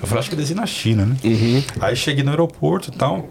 Eu 0.00 0.06
falei, 0.06 0.20
acho 0.20 0.28
que 0.28 0.34
eu 0.34 0.38
desci 0.38 0.54
na 0.54 0.64
China, 0.64 1.04
né? 1.04 1.16
Aí 1.80 1.94
cheguei 1.96 2.24
no 2.24 2.30
aeroporto 2.30 2.90
e 2.90 2.92
tal. 2.92 3.28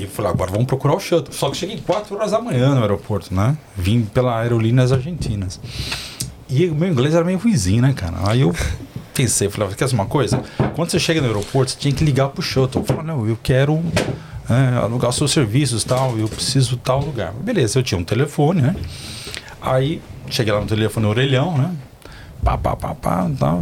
E 0.00 0.06
falei, 0.06 0.32
agora 0.32 0.50
vamos 0.50 0.66
procurar 0.66 0.96
o 0.96 1.00
shuttle. 1.00 1.32
Só 1.32 1.48
que 1.50 1.56
cheguei 1.56 1.80
4 1.86 2.16
horas 2.16 2.32
da 2.32 2.40
manhã 2.40 2.74
no 2.74 2.80
aeroporto, 2.80 3.32
né? 3.32 3.56
Vim 3.76 4.02
pela 4.02 4.40
Aerolíneas 4.40 4.90
Argentinas. 4.90 5.60
E 6.50 6.66
o 6.66 6.74
meu 6.74 6.88
inglês 6.88 7.14
era 7.14 7.24
meio 7.24 7.38
ruizinho, 7.38 7.82
né, 7.82 7.92
cara? 7.92 8.16
Aí 8.28 8.40
eu 8.40 8.54
pensei, 9.14 9.48
falei, 9.48 9.74
quer 9.74 9.88
uma 9.92 10.06
coisa? 10.06 10.42
Quando 10.74 10.90
você 10.90 10.98
chega 10.98 11.20
no 11.20 11.28
aeroporto, 11.28 11.70
você 11.70 11.78
tinha 11.78 11.94
que 11.94 12.04
ligar 12.04 12.28
pro 12.28 12.42
shuttle. 12.42 12.84
Falei, 12.84 13.04
não, 13.04 13.26
eu 13.26 13.38
quero 13.40 13.80
é, 14.48 14.76
alugar 14.78 15.12
seus 15.12 15.30
serviços 15.30 15.84
tal, 15.84 16.18
eu 16.18 16.28
preciso 16.28 16.76
tal 16.76 17.00
lugar. 17.00 17.32
Beleza, 17.32 17.78
eu 17.78 17.82
tinha 17.82 17.98
um 17.98 18.04
telefone, 18.04 18.62
né? 18.62 18.74
Aí 19.62 20.02
cheguei 20.28 20.52
lá 20.52 20.60
no 20.60 20.66
telefone 20.66 21.06
orelhão, 21.06 21.56
né? 21.56 21.72
Pá, 22.42 22.58
pá, 22.58 22.74
pá, 22.74 22.94
pá, 22.94 23.30
tal. 23.38 23.58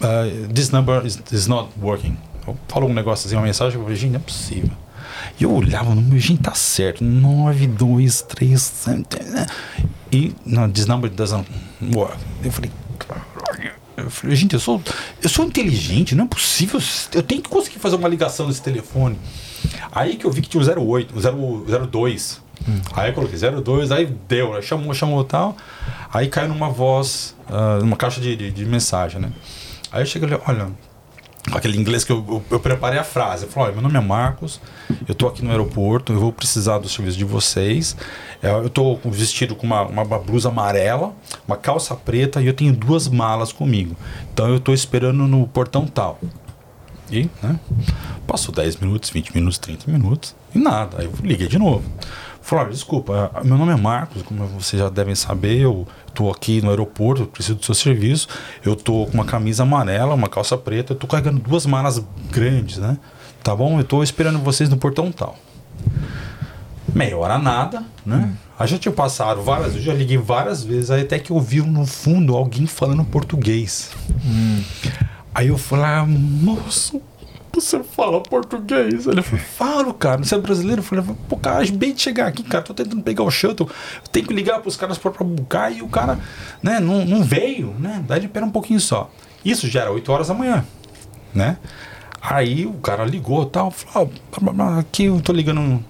Uh, 0.00 0.48
this 0.52 0.70
number 0.70 1.04
is, 1.04 1.20
is 1.30 1.46
not 1.46 1.68
working. 1.80 2.16
Eu 2.46 2.56
falo 2.68 2.86
um 2.86 2.94
negócio 2.94 3.26
assim, 3.26 3.36
uma 3.36 3.44
mensagem, 3.44 3.76
eu 3.76 3.82
falei, 3.82 3.96
gente, 3.96 4.12
não 4.12 4.20
é 4.20 4.22
possível. 4.22 4.70
E 5.38 5.44
eu 5.44 5.52
olhava 5.52 5.94
no 5.94 6.02
meu, 6.02 6.18
gente, 6.18 6.42
tá 6.42 6.54
certo. 6.54 7.02
9, 7.02 7.66
2, 7.66 8.22
3, 8.22 8.86
né? 9.32 9.46
E, 10.12 10.34
não, 10.46 10.70
this 10.70 10.86
number 10.86 11.10
doesn't 11.10 11.46
work. 11.94 12.16
Eu 12.42 12.52
falei, 12.52 12.70
caralho. 12.98 13.72
Eu 13.96 14.10
falei, 14.10 14.34
gente, 14.34 14.54
eu 14.54 14.60
sou, 14.60 14.82
eu 15.22 15.28
sou 15.28 15.44
inteligente, 15.44 16.14
não 16.14 16.24
é 16.24 16.28
possível. 16.28 16.80
Eu 17.12 17.22
tenho 17.22 17.40
que 17.42 17.48
conseguir 17.48 17.78
fazer 17.78 17.96
uma 17.96 18.08
ligação 18.08 18.46
nesse 18.46 18.62
telefone. 18.62 19.18
Aí 19.92 20.16
que 20.16 20.24
eu 20.24 20.30
vi 20.30 20.42
que 20.42 20.48
tinha 20.48 20.62
o 20.62 20.92
08, 20.92 21.14
o 21.16 21.86
02. 21.86 22.42
Aí 22.94 23.10
eu 23.10 23.14
coloquei 23.14 23.38
02, 23.38 23.90
aí 23.90 24.06
deu, 24.28 24.54
né? 24.54 24.62
chamou, 24.62 24.94
chamou 24.94 25.22
tal. 25.24 25.56
Aí 26.12 26.28
caiu 26.28 26.48
numa 26.48 26.70
voz, 26.70 27.34
ah, 27.48 27.78
numa 27.80 27.96
caixa 27.96 28.20
de, 28.20 28.34
de, 28.36 28.50
de 28.50 28.64
mensagem, 28.64 29.20
né? 29.20 29.32
Aí 29.92 30.02
eu 30.02 30.06
cheguei 30.06 30.28
e 30.28 30.40
olha, 30.46 30.68
aquele 31.52 31.78
inglês 31.78 32.04
que 32.04 32.12
eu, 32.12 32.24
eu, 32.28 32.44
eu 32.50 32.60
preparei 32.60 32.98
a 32.98 33.04
frase. 33.04 33.44
Eu 33.44 33.50
falei, 33.50 33.72
meu 33.72 33.82
nome 33.82 33.96
é 33.96 34.00
Marcos, 34.00 34.60
eu 35.06 35.14
tô 35.14 35.26
aqui 35.26 35.44
no 35.44 35.50
aeroporto, 35.50 36.12
eu 36.12 36.18
vou 36.18 36.32
precisar 36.32 36.78
do 36.78 36.88
serviço 36.88 37.18
de 37.18 37.24
vocês. 37.24 37.96
É, 38.42 38.50
Eu 38.50 38.70
tô 38.70 38.96
vestido 39.04 39.54
com 39.54 39.66
uma, 39.66 39.82
uma 39.82 40.04
blusa 40.18 40.48
amarela, 40.48 41.14
uma 41.46 41.56
calça 41.56 41.94
preta 41.94 42.40
e 42.40 42.46
eu 42.46 42.54
tenho 42.54 42.72
duas 42.72 43.08
malas 43.08 43.52
comigo. 43.52 43.96
Então 44.32 44.48
eu 44.48 44.60
tô 44.60 44.72
esperando 44.72 45.26
no 45.26 45.46
portão 45.46 45.86
tal. 45.86 46.18
E, 47.10 47.28
né? 47.42 47.58
Passou 48.26 48.54
10 48.54 48.76
minutos, 48.76 49.10
20 49.10 49.34
minutos, 49.34 49.58
30 49.58 49.90
minutos 49.90 50.34
e 50.54 50.58
nada. 50.58 50.98
Aí 51.00 51.04
eu 51.04 51.12
liguei 51.22 51.46
de 51.46 51.58
novo. 51.58 51.84
Olha, 52.52 52.70
desculpa, 52.70 53.30
ah, 53.34 53.42
meu 53.42 53.56
nome 53.56 53.72
é 53.72 53.76
Marcos, 53.76 54.22
como 54.22 54.46
vocês 54.46 54.80
já 54.80 54.88
devem 54.88 55.14
saber, 55.14 55.60
eu 55.60 55.88
tô 56.14 56.30
aqui 56.30 56.60
no 56.60 56.70
aeroporto, 56.70 57.22
eu 57.22 57.26
preciso 57.26 57.58
do 57.58 57.64
seu 57.64 57.74
serviço. 57.74 58.28
Eu 58.64 58.76
tô 58.76 59.06
com 59.06 59.14
uma 59.14 59.24
camisa 59.24 59.64
amarela, 59.64 60.14
uma 60.14 60.28
calça 60.28 60.56
preta, 60.56 60.92
eu 60.92 60.96
tô 60.96 61.06
carregando 61.06 61.40
duas 61.40 61.66
malas 61.66 62.04
grandes, 62.30 62.78
né? 62.78 62.98
Tá 63.42 63.56
bom? 63.56 63.78
Eu 63.78 63.84
tô 63.84 64.02
esperando 64.02 64.38
vocês 64.38 64.68
no 64.68 64.76
portão 64.76 65.10
tal. 65.10 65.36
Meia 66.94 67.16
hora 67.16 67.38
nada, 67.38 67.82
né? 68.06 68.34
Aí 68.56 68.68
já 68.68 68.78
tinha 68.78 68.92
passado 68.92 69.42
várias 69.42 69.72
vezes, 69.72 69.82
já 69.82 69.92
liguei 69.92 70.18
várias 70.18 70.62
vezes, 70.62 70.90
aí 70.90 71.02
até 71.02 71.18
que 71.18 71.32
eu 71.32 71.36
ouvi 71.36 71.60
no 71.60 71.84
fundo 71.84 72.36
alguém 72.36 72.66
falando 72.66 73.04
português. 73.04 73.90
Aí 75.34 75.48
eu 75.48 75.58
falei, 75.58 75.86
ah, 75.86 76.06
moço, 76.06 77.02
você 77.54 77.82
fala 77.82 78.20
português? 78.22 79.06
Ele 79.06 79.22
falou, 79.22 79.44
falo, 79.44 79.94
cara, 79.94 80.22
você 80.22 80.34
é 80.34 80.38
brasileiro? 80.38 80.80
Eu 80.80 80.84
falei, 80.84 81.04
pô, 81.28 81.36
cara, 81.36 81.62
acabei 81.62 81.92
de 81.92 82.02
chegar 82.02 82.26
aqui, 82.26 82.42
cara, 82.42 82.64
tô 82.64 82.74
tentando 82.74 83.02
pegar 83.02 83.22
o 83.22 83.30
shuttle, 83.30 83.68
tenho 84.12 84.26
que 84.26 84.34
ligar 84.34 84.60
pros 84.60 84.76
caras 84.76 84.98
pra, 84.98 85.10
buscar 85.10 85.70
e 85.72 85.82
o 85.82 85.88
cara, 85.88 86.18
né, 86.62 86.80
não, 86.80 87.04
não 87.04 87.22
veio, 87.22 87.74
né? 87.78 88.04
Daí 88.06 88.18
ele 88.18 88.26
espera 88.26 88.44
um 88.44 88.50
pouquinho 88.50 88.80
só. 88.80 89.10
Isso 89.44 89.68
já 89.68 89.82
era 89.82 89.92
8 89.92 90.12
horas 90.12 90.28
da 90.28 90.34
manhã, 90.34 90.64
né? 91.34 91.58
Aí 92.20 92.64
o 92.64 92.74
cara 92.74 93.04
ligou 93.04 93.42
e 93.42 93.50
tal, 93.50 93.70
falou, 93.70 94.10
blá, 94.40 94.78
aqui 94.78 95.04
eu 95.04 95.20
tô 95.20 95.32
ligando 95.32 95.84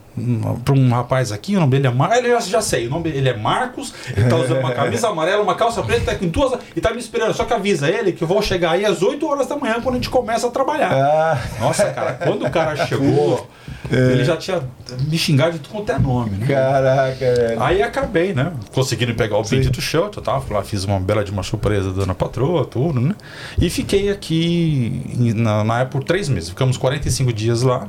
pra 0.65 0.75
um 0.75 0.91
rapaz 0.91 1.33
aqui, 1.33 1.57
o 1.57 1.61
nome 1.61 1.73
dele 1.73 1.87
é 1.87 1.91
Marcos, 1.91 2.19
ele 2.19 2.29
já, 2.29 2.41
já 2.41 2.61
sei, 2.61 2.87
o 2.87 2.91
nome 2.91 3.11
dele 3.11 3.29
é 3.29 3.37
Marcos, 3.37 3.93
ele 4.17 4.29
tá 4.29 4.37
usando 4.37 4.59
uma 4.61 4.71
camisa 4.75 5.09
amarela, 5.09 5.43
uma 5.43 5.55
calça 5.55 5.83
preta, 5.83 6.13
tá 6.13 6.15
com 6.15 6.29
duas, 6.29 6.59
e 6.75 6.81
tá 6.81 6.93
me 6.93 6.99
esperando, 6.99 7.35
só 7.35 7.45
que 7.45 7.53
avisa 7.53 7.89
ele 7.89 8.13
que 8.13 8.23
eu 8.23 8.29
vou 8.29 8.41
chegar 8.41 8.73
aí 8.73 8.85
às 8.85 9.03
8 9.03 9.27
horas 9.27 9.47
da 9.49 9.57
manhã 9.57 9.81
quando 9.83 9.95
a 9.95 9.99
gente 9.99 10.11
começa 10.11 10.47
a 10.47 10.51
trabalhar. 10.51 10.93
Ah, 10.93 11.39
Nossa, 11.61 11.91
cara, 11.91 12.13
quando 12.13 12.47
o 12.47 12.51
cara 12.51 12.77
chegou, 12.87 13.49
ele 13.91 14.25
já 14.25 14.37
tinha 14.37 14.63
me 15.09 15.19
xingado 15.19 15.53
de 15.53 15.59
tudo 15.59 15.73
quanto 15.73 15.91
é 15.91 15.99
nome, 15.99 16.31
né? 16.37 16.47
caraca, 16.47 17.35
velho. 17.35 17.63
Aí 17.63 17.83
acabei, 17.83 18.33
né? 18.33 18.53
Conseguindo 18.73 19.15
pegar 19.15 19.39
o 19.39 19.43
bendito 19.43 19.81
shuttle, 19.81 20.23
tá? 20.23 20.41
Fui 20.41 20.55
lá, 20.55 20.63
fiz 20.63 20.85
uma 20.85 21.01
bela 21.01 21.25
de 21.25 21.31
uma 21.31 21.43
surpresa 21.43 21.93
dando 21.93 22.13
a 22.13 22.15
patroa, 22.15 22.65
tudo, 22.65 23.01
né? 23.01 23.15
E 23.59 23.69
fiquei 23.69 24.11
aqui 24.11 25.03
na, 25.35 25.65
na 25.65 25.81
época 25.81 25.95
por 25.99 26.05
três 26.05 26.29
meses. 26.29 26.49
Ficamos 26.49 26.77
45 26.77 27.33
dias 27.33 27.63
lá. 27.63 27.87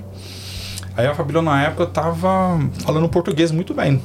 Aí 0.98 1.06
a 1.06 1.14
Fabíola 1.14 1.52
na 1.52 1.64
época 1.64 1.86
tava 1.88 2.60
falando 2.84 3.10
português 3.10 3.52
muito 3.52 3.74
bem. 3.74 4.02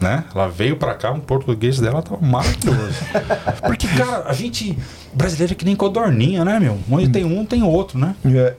Né? 0.00 0.24
Ela 0.34 0.48
veio 0.48 0.76
pra 0.76 0.94
cá, 0.94 1.12
o 1.12 1.20
português 1.20 1.78
dela 1.78 2.02
tava 2.02 2.20
maravilhoso. 2.20 2.96
Porque, 3.64 3.86
cara, 3.88 4.24
a 4.26 4.32
gente 4.32 4.76
brasileiro 5.12 5.52
é 5.52 5.56
que 5.56 5.64
nem 5.64 5.76
codorninha, 5.76 6.44
né, 6.44 6.58
meu? 6.58 6.78
Onde 6.90 7.08
tem 7.08 7.24
um, 7.24 7.44
tem 7.44 7.62
outro, 7.62 7.98
né? 7.98 8.14
É. 8.24 8.54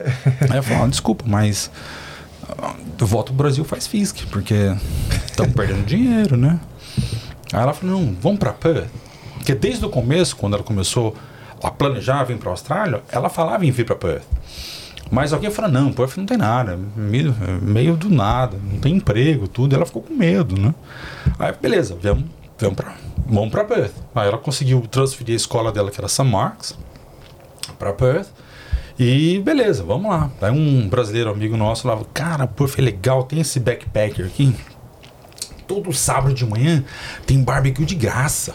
Aí 0.49 0.57
eu 0.57 0.63
falei, 0.63 0.83
ah, 0.83 0.87
desculpa, 0.87 1.25
mas 1.27 1.71
ah, 2.47 2.73
eu 2.99 3.07
volto 3.07 3.27
pro 3.27 3.35
Brasil 3.35 3.63
faz 3.63 3.87
FISC, 3.87 4.25
porque 4.27 4.75
estamos 5.25 5.53
perdendo 5.53 5.85
dinheiro, 5.85 6.37
né? 6.37 6.59
Aí 7.51 7.61
ela 7.61 7.73
falou, 7.73 7.99
não, 7.99 8.15
vamos 8.21 8.39
pra 8.39 8.53
Perth. 8.53 8.87
Porque 9.35 9.55
desde 9.55 9.83
o 9.85 9.89
começo, 9.89 10.35
quando 10.35 10.53
ela 10.53 10.63
começou 10.63 11.15
a 11.63 11.69
planejar 11.69 12.23
vir 12.23 12.37
pra 12.37 12.51
Austrália, 12.51 13.01
ela 13.11 13.29
falava 13.29 13.65
em 13.65 13.71
vir 13.71 13.85
pra 13.85 13.95
Perth. 13.95 14.23
Mas 15.11 15.33
alguém 15.33 15.51
falou, 15.51 15.69
não, 15.69 15.91
Perth 15.91 16.15
não 16.15 16.25
tem 16.25 16.37
nada, 16.37 16.79
meio, 16.95 17.35
meio 17.61 17.97
do 17.97 18.09
nada, 18.09 18.57
não 18.63 18.79
tem 18.79 18.95
emprego, 18.95 19.45
tudo. 19.45 19.75
Ela 19.75 19.85
ficou 19.85 20.01
com 20.01 20.13
medo, 20.13 20.59
né? 20.59 20.73
Aí, 21.37 21.53
beleza, 21.61 21.97
vamos, 22.01 22.23
vamos, 22.57 22.75
pra, 22.77 22.95
vamos 23.27 23.51
pra 23.51 23.65
Perth. 23.65 23.93
Aí 24.15 24.29
ela 24.29 24.37
conseguiu 24.37 24.79
transferir 24.89 25.33
a 25.33 25.35
escola 25.35 25.69
dela, 25.69 25.91
que 25.91 25.99
era 25.99 26.07
St. 26.07 26.23
Mark's, 26.23 26.77
pra 27.77 27.91
Perth. 27.91 28.29
E 28.97 29.39
beleza, 29.39 29.83
vamos 29.83 30.09
lá. 30.09 30.29
Aí 30.41 30.51
um 30.51 30.87
brasileiro 30.87 31.29
amigo 31.29 31.57
nosso 31.57 31.83
falava, 31.83 32.05
cara, 32.13 32.47
Perth 32.47 32.79
é 32.79 32.81
legal, 32.81 33.23
tem 33.23 33.41
esse 33.41 33.59
backpacker 33.59 34.25
aqui. 34.25 34.55
Todo 35.67 35.91
sábado 35.91 36.33
de 36.33 36.45
manhã 36.45 36.85
tem 37.25 37.43
barbecue 37.43 37.85
de 37.85 37.95
graça. 37.95 38.53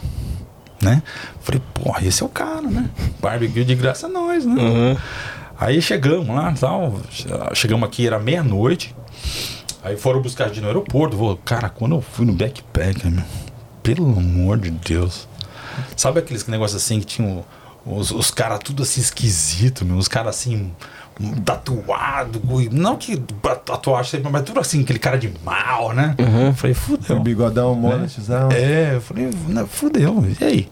Né? 0.81 1.03
Falei, 1.41 1.61
porra, 1.75 2.05
esse 2.07 2.23
é 2.23 2.27
o 2.27 2.29
cara, 2.29 2.63
né? 2.63 2.89
Barbecue 3.21 3.65
de 3.65 3.75
graça 3.75 4.07
é 4.07 4.11
nós, 4.11 4.47
né? 4.47 4.97
Aí 5.59 5.81
chegamos 5.81 6.29
lá, 6.29 6.53
tal, 6.59 7.01
chegamos 7.55 7.89
aqui, 7.89 8.07
era 8.07 8.19
meia-noite. 8.19 8.95
Aí 9.83 9.97
foram 9.97 10.21
buscar 10.21 10.49
gente 10.49 10.61
no 10.61 10.67
aeroporto. 10.67 11.17
Vou, 11.17 11.37
cara, 11.39 11.69
quando 11.69 11.95
eu 11.97 12.01
fui 12.03 12.27
no 12.27 12.33
backpacker, 12.33 13.11
meu, 13.11 13.25
pelo 13.83 14.05
amor 14.19 14.59
de 14.59 14.71
Deus. 14.71 15.29
Sabe 15.97 16.19
aqueles 16.19 16.47
negócios 16.47 16.83
assim 16.83 17.01
que 17.01 17.07
tinham 17.07 17.45
os, 17.85 18.11
os 18.11 18.31
caras 18.31 18.59
tudo 18.59 18.83
assim 18.83 19.01
esquisito, 19.01 19.85
meu, 19.85 19.97
os 19.97 20.09
caras 20.09 20.37
assim, 20.37 20.73
tatuado, 21.45 22.43
não 22.73 22.97
que 22.97 23.17
tatuagem 23.65 24.11
sempre, 24.11 24.31
mas 24.31 24.43
tudo 24.43 24.61
assim, 24.61 24.83
aquele 24.83 24.99
cara 24.99 25.17
de 25.17 25.33
mal, 25.45 25.93
né? 25.93 26.15
Uhum. 26.19 26.53
Falei, 26.55 26.73
O 26.73 26.77
fudeu. 26.77 27.21
bigodão, 27.21 27.75
monetizão. 27.75 28.51
É, 28.51 28.95
eu 28.97 29.01
falei, 29.01 29.31
né, 29.49 29.65
fudeu, 29.69 30.25
e 30.41 30.45
aí? 30.45 30.69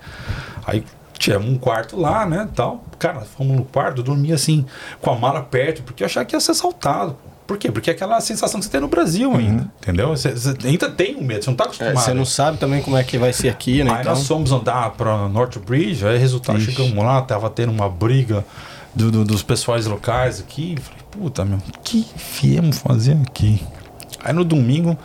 Aí 0.66 0.84
tínhamos 1.18 1.48
um 1.48 1.56
quarto 1.58 1.98
lá, 1.98 2.26
né, 2.26 2.48
tal. 2.54 2.84
Cara, 2.98 3.20
fomos 3.20 3.56
no 3.56 3.64
quarto, 3.64 3.98
eu 3.98 4.04
dormia 4.04 4.34
assim, 4.34 4.64
com 5.00 5.10
a 5.10 5.16
mala 5.18 5.42
perto, 5.42 5.82
porque 5.82 6.02
eu 6.02 6.06
achava 6.06 6.24
que 6.26 6.34
ia 6.36 6.40
ser 6.40 6.52
assaltado. 6.52 7.16
Por 7.46 7.58
quê? 7.58 7.70
Porque 7.70 7.90
é 7.90 7.92
aquela 7.92 8.18
sensação 8.22 8.58
que 8.58 8.64
você 8.64 8.72
tem 8.72 8.80
no 8.80 8.88
Brasil 8.88 9.30
ainda, 9.34 9.70
entendeu? 9.82 10.08
Você, 10.16 10.30
você 10.32 10.54
ainda 10.64 10.90
tem 10.90 11.14
um 11.16 11.22
medo, 11.22 11.44
você 11.44 11.50
não 11.50 11.56
tá 11.56 11.64
É, 11.64 11.66
acostumado. 11.66 11.98
você 11.98 12.14
não 12.14 12.24
sabe 12.24 12.56
também 12.56 12.80
como 12.82 12.96
é 12.96 13.04
que 13.04 13.18
vai 13.18 13.34
ser 13.34 13.50
aqui, 13.50 13.84
né? 13.84 13.90
Aí 13.92 14.00
Então, 14.00 14.14
nós 14.14 14.26
fomos 14.26 14.50
andar 14.50 14.90
pra 14.92 15.28
North 15.28 15.58
Bridge, 15.58 16.06
aí 16.06 16.16
resultado, 16.16 16.58
Ixi. 16.58 16.72
chegamos 16.72 17.04
lá, 17.04 17.20
tava 17.20 17.50
tendo 17.50 17.70
uma 17.70 17.86
briga 17.88 18.44
do- 18.94 19.10
do- 19.10 19.24
dos 19.26 19.42
pessoais 19.42 19.84
locais 19.84 20.40
aqui. 20.40 20.74
Falei, 20.80 21.00
puta, 21.10 21.44
meu, 21.44 21.58
o 21.58 21.80
que 21.82 22.06
viemos 22.40 22.78
fazer 22.78 23.18
aqui? 23.28 23.62
Aí 24.24 24.32
no 24.32 24.42
domingo, 24.42 24.96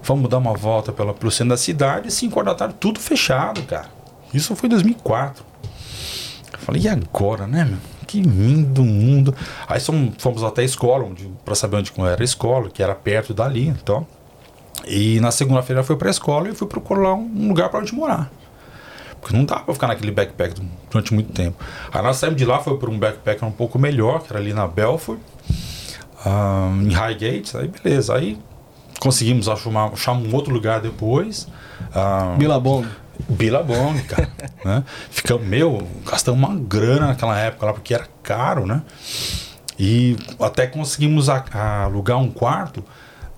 fomos 0.00 0.30
dar 0.30 0.38
uma 0.38 0.54
volta 0.54 0.92
pela, 0.92 1.12
pro 1.12 1.32
centro 1.32 1.48
da 1.50 1.56
cidade, 1.56 2.12
5 2.12 2.38
horas 2.38 2.52
da 2.52 2.58
tarde, 2.58 2.74
tudo 2.78 3.00
fechado, 3.00 3.60
cara. 3.62 3.86
Isso 4.32 4.54
foi 4.54 4.68
em 4.68 4.70
2004. 4.70 5.44
Falei, 6.68 6.82
e 6.82 6.88
agora, 6.88 7.46
né, 7.46 7.64
meu? 7.64 7.78
Que 8.06 8.20
lindo 8.20 8.84
mundo. 8.84 9.34
Aí 9.66 9.80
fomos, 9.80 10.44
até 10.44 10.60
a 10.60 10.64
escola, 10.66 11.10
pra 11.42 11.54
saber 11.54 11.78
onde 11.78 11.90
era 11.96 12.20
a 12.20 12.24
escola, 12.24 12.68
que 12.68 12.82
era 12.82 12.94
perto 12.94 13.32
dali, 13.32 13.68
então. 13.68 14.06
E 14.86 15.18
na 15.18 15.30
segunda-feira 15.30 15.82
foi 15.82 15.96
pra 15.96 16.10
escola 16.10 16.50
e 16.50 16.54
fui 16.54 16.68
procurar 16.68 17.14
um 17.14 17.22
um 17.34 17.48
lugar 17.48 17.70
pra 17.70 17.80
onde 17.80 17.94
morar. 17.94 18.30
Porque 19.18 19.34
não 19.34 19.46
dá 19.46 19.60
pra 19.60 19.72
ficar 19.72 19.86
naquele 19.86 20.12
backpack 20.12 20.60
durante 20.90 21.14
muito 21.14 21.32
tempo. 21.32 21.56
Aí 21.90 22.02
nós 22.02 22.18
saímos 22.18 22.36
de 22.36 22.44
lá, 22.44 22.58
foi 22.58 22.76
por 22.76 22.90
um 22.90 22.98
backpack 22.98 23.42
um 23.42 23.50
pouco 23.50 23.78
melhor, 23.78 24.20
que 24.20 24.30
era 24.30 24.38
ali 24.38 24.52
na 24.52 24.66
Belfort, 24.66 25.18
ah, 26.22 26.70
em 26.82 26.92
Highgate, 26.92 27.56
aí 27.56 27.68
beleza. 27.68 28.14
Aí 28.14 28.38
conseguimos 29.00 29.48
achar, 29.48 30.12
um 30.12 30.34
outro 30.34 30.52
lugar 30.52 30.82
depois. 30.82 31.48
ah, 31.94 32.34
Bilabong. 32.36 32.86
Billabong, 33.28 34.00
cara. 34.02 34.28
né? 34.64 34.84
Ficamos, 35.10 35.46
meu, 35.46 35.86
gastamos 36.04 36.38
uma 36.38 36.58
grana 36.58 37.08
naquela 37.08 37.38
época 37.38 37.66
lá, 37.66 37.72
porque 37.72 37.94
era 37.94 38.06
caro, 38.22 38.66
né? 38.66 38.82
E 39.78 40.16
até 40.40 40.66
conseguimos 40.66 41.28
a- 41.28 41.44
a 41.52 41.84
alugar 41.84 42.18
um 42.18 42.30
quarto 42.30 42.84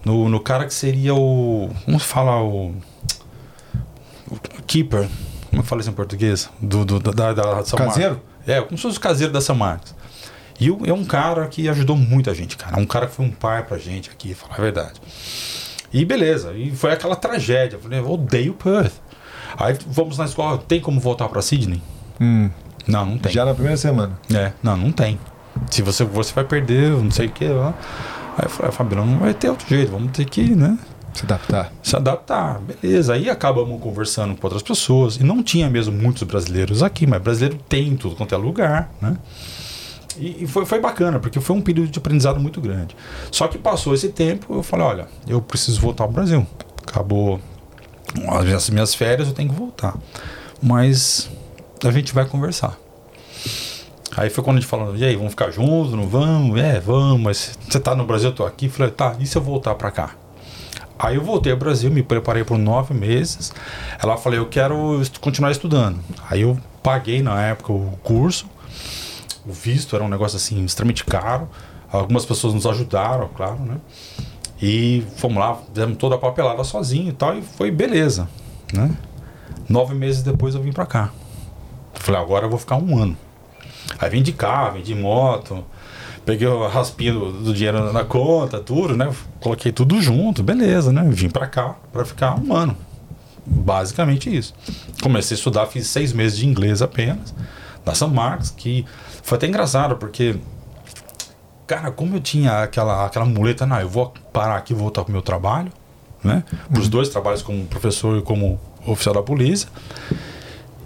no, 0.05 0.28
no 0.28 0.40
cara 0.40 0.65
que 0.66 0.73
seria 0.74 1.15
o. 1.15 1.70
Como 1.85 2.01
se 2.01 2.07
fala 2.07 2.43
o. 2.43 2.74
o 4.31 4.62
keeper. 4.66 5.09
Como 5.51 5.61
é 5.61 5.62
que 5.62 5.69
fala 5.69 5.81
isso 5.81 5.90
em 5.90 5.94
português? 5.94 6.48
Do, 6.61 6.85
do, 6.85 6.98
da, 7.01 7.11
da, 7.12 7.32
da 7.32 7.65
São 7.65 7.78
Marcos. 7.78 7.94
Caseiro? 7.97 8.20
É, 8.47 8.61
como 8.62 8.77
se 8.78 8.82
fosse 8.82 8.98
o 8.98 9.01
caseiro 9.01 9.32
da 9.32 9.40
São 9.40 9.57
Marcos. 9.57 9.94
E 10.59 10.70
o- 10.70 10.81
é 10.86 10.93
um 10.93 11.05
cara 11.05 11.47
que 11.48 11.69
ajudou 11.69 11.97
muita 11.97 12.35
gente, 12.35 12.57
cara. 12.57 12.78
Um 12.78 12.86
cara 12.86 13.07
que 13.07 13.15
foi 13.15 13.24
um 13.27 13.31
pai 13.31 13.62
pra 13.65 13.78
gente 13.78 14.11
aqui, 14.11 14.32
falar 14.35 14.55
a 14.57 14.61
verdade. 14.61 15.01
E 15.93 16.05
beleza, 16.05 16.52
e 16.52 16.70
foi 16.70 16.93
aquela 16.93 17.16
tragédia. 17.16 17.77
Eu 17.77 17.81
falei, 17.81 17.98
eu 17.98 18.09
odeio 18.11 18.55
Perth. 18.55 18.93
Aí 19.56 19.77
vamos 19.86 20.18
na 20.18 20.24
escola, 20.24 20.59
tem 20.59 20.81
como 20.81 21.01
voltar 21.01 21.28
pra 21.28 21.40
Sydney? 21.43 21.82
Hum, 22.20 22.51
Não, 22.86 23.05
não 23.06 23.18
tem. 23.18 23.32
já 23.32 23.44
na 23.44 23.52
primeira 23.55 23.77
semana. 23.77 24.18
É, 24.35 24.52
não, 24.62 24.77
não 24.77 24.93
tem. 24.93 25.18
Se 25.70 25.82
você 25.82 26.05
você 26.05 26.32
vai 26.32 26.44
perder, 26.44 26.90
não 26.90 27.10
sei 27.10 27.27
o 27.27 27.31
que 27.31 27.47
lá. 27.48 27.74
Aí 28.39 28.44
eu 28.44 28.51
falei, 28.51 28.72
Fabiano, 28.72 29.05
não 29.06 29.18
vai 29.18 29.35
ter 29.35 29.51
outro 29.51 29.68
jeito, 29.68 29.90
vamos 29.93 30.12
ter 30.12 30.24
que, 30.24 30.55
né? 30.55 30.78
Se 31.12 31.24
adaptar. 31.24 31.72
se 31.82 31.97
adaptar, 31.97 32.60
beleza. 32.60 33.14
Aí 33.14 33.28
acabamos 33.28 33.81
conversando 33.82 34.35
com 34.36 34.47
outras 34.47 34.62
pessoas. 34.62 35.16
E 35.16 35.24
não 35.24 35.43
tinha 35.43 35.68
mesmo 35.68 35.93
muitos 35.97 36.22
brasileiros 36.22 36.82
aqui, 36.85 37.05
mas 37.06 37.20
brasileiro 37.20 37.59
tem 37.68 37.89
em 37.89 37.97
tudo 37.97 38.14
quanto 38.14 38.32
é 38.35 38.39
lugar, 38.39 38.90
né? 39.02 39.16
E, 40.18 40.44
e 40.44 40.47
foi, 40.47 40.64
foi 40.64 40.81
bacana, 40.81 41.18
porque 41.18 41.40
foi 41.40 41.56
um 41.56 41.60
período 41.60 41.90
de 41.90 41.98
aprendizado 41.98 42.39
muito 42.39 42.60
grande. 42.60 42.97
Só 43.31 43.48
que 43.48 43.59
passou 43.59 43.93
esse 43.93 44.10
tempo, 44.10 44.55
eu 44.55 44.62
falei, 44.62 44.86
olha, 44.86 45.09
eu 45.27 45.40
preciso 45.43 45.81
voltar 45.81 46.05
ao 46.05 46.10
Brasil. 46.10 46.47
Acabou 46.86 47.40
as 48.28 48.70
minhas, 48.70 48.94
férias, 48.94 49.28
eu 49.28 49.34
tenho 49.34 49.48
que 49.50 49.54
voltar. 49.54 49.94
Mas 50.62 51.30
a 51.84 51.90
gente 51.90 52.12
vai 52.12 52.24
conversar. 52.26 52.76
Aí 54.16 54.28
foi 54.28 54.42
quando 54.42 54.56
a 54.58 54.60
gente 54.60 54.68
falou, 54.68 54.96
e 54.96 55.04
aí, 55.04 55.14
vamos 55.14 55.30
ficar 55.30 55.50
juntos, 55.50 55.92
não 55.94 56.06
vamos? 56.06 56.60
É, 56.60 56.80
vamos, 56.80 57.20
mas 57.20 57.58
você 57.68 57.78
tá 57.78 57.94
no 57.94 58.04
Brasil, 58.04 58.30
eu 58.30 58.34
tô 58.34 58.44
aqui. 58.44 58.68
Falei, 58.68 58.90
tá, 58.90 59.16
e 59.20 59.26
se 59.26 59.36
eu 59.38 59.42
voltar 59.42 59.74
pra 59.76 59.90
cá? 59.90 60.14
Aí 60.98 61.16
eu 61.16 61.22
voltei 61.22 61.50
ao 61.50 61.58
Brasil, 61.58 61.90
me 61.90 62.02
preparei 62.02 62.44
por 62.44 62.58
nove 62.58 62.92
meses. 62.92 63.52
Ela 64.02 64.18
falou, 64.18 64.38
eu 64.38 64.46
quero 64.46 65.00
continuar 65.20 65.50
estudando. 65.50 65.98
Aí 66.28 66.42
eu 66.42 66.58
paguei 66.82 67.22
na 67.22 67.40
época 67.42 67.72
o 67.72 67.98
curso. 68.02 68.46
O 69.46 69.52
visto 69.52 69.96
era 69.96 70.04
um 70.04 70.08
negócio 70.08 70.36
assim 70.36 70.62
extremamente 70.64 71.04
caro. 71.04 71.48
Algumas 71.90 72.26
pessoas 72.26 72.52
nos 72.52 72.66
ajudaram, 72.66 73.28
claro, 73.28 73.60
né? 73.60 73.78
E 74.62 75.04
fomos 75.16 75.38
lá, 75.38 75.56
fizemos 75.72 75.96
toda 75.96 76.16
a 76.16 76.18
papelada 76.18 76.62
sozinho 76.64 77.08
e 77.08 77.12
tal, 77.12 77.36
e 77.36 77.42
foi 77.42 77.70
beleza, 77.70 78.28
né? 78.72 78.90
Nove 79.68 79.94
meses 79.94 80.22
depois 80.22 80.54
eu 80.54 80.62
vim 80.62 80.72
pra 80.72 80.84
cá. 80.84 81.10
Falei, 81.94 82.20
agora 82.20 82.46
eu 82.46 82.50
vou 82.50 82.58
ficar 82.58 82.76
um 82.76 82.98
ano. 82.98 83.16
Aí 83.98 84.10
vim 84.10 84.22
de 84.22 84.32
carro, 84.32 84.74
vim 84.74 84.82
de 84.82 84.94
moto, 84.94 85.64
peguei 86.24 86.48
a 86.48 86.68
raspinha 86.68 87.12
do, 87.12 87.32
do 87.32 87.54
dinheiro 87.54 87.92
na 87.92 88.04
conta, 88.04 88.60
tudo, 88.60 88.96
né? 88.96 89.10
Coloquei 89.40 89.72
tudo 89.72 90.00
junto, 90.00 90.42
beleza, 90.42 90.92
né? 90.92 91.04
Vim 91.10 91.28
pra 91.28 91.46
cá 91.46 91.76
pra 91.92 92.04
ficar 92.04 92.38
um 92.38 92.54
ano. 92.54 92.76
Basicamente 93.46 94.34
isso. 94.34 94.54
Comecei 95.02 95.34
a 95.34 95.38
estudar, 95.38 95.66
fiz 95.66 95.86
seis 95.86 96.12
meses 96.12 96.38
de 96.38 96.46
inglês 96.46 96.82
apenas, 96.82 97.34
na 97.84 97.94
São 97.94 98.08
Marcos, 98.08 98.50
que 98.50 98.84
foi 99.22 99.36
até 99.36 99.46
engraçado, 99.46 99.96
porque, 99.96 100.36
cara, 101.70 101.92
como 101.92 102.16
eu 102.16 102.20
tinha 102.20 102.64
aquela, 102.64 103.06
aquela 103.06 103.24
muleta, 103.24 103.64
não, 103.64 103.80
eu 103.80 103.88
vou 103.88 104.12
parar 104.32 104.56
aqui 104.56 104.72
e 104.72 104.76
voltar 104.76 105.05
pro 105.05 105.12
meu 105.12 105.22
trabalho, 105.22 105.70
né? 106.24 106.42
Para 106.68 106.80
os 106.80 106.88
dois 106.88 107.09
trabalhos 107.09 107.42
como 107.42 107.64
professor 107.66 108.18
e 108.18 108.22
como 108.22 108.59
oficial 108.84 109.14
da 109.14 109.22
polícia. 109.22 109.68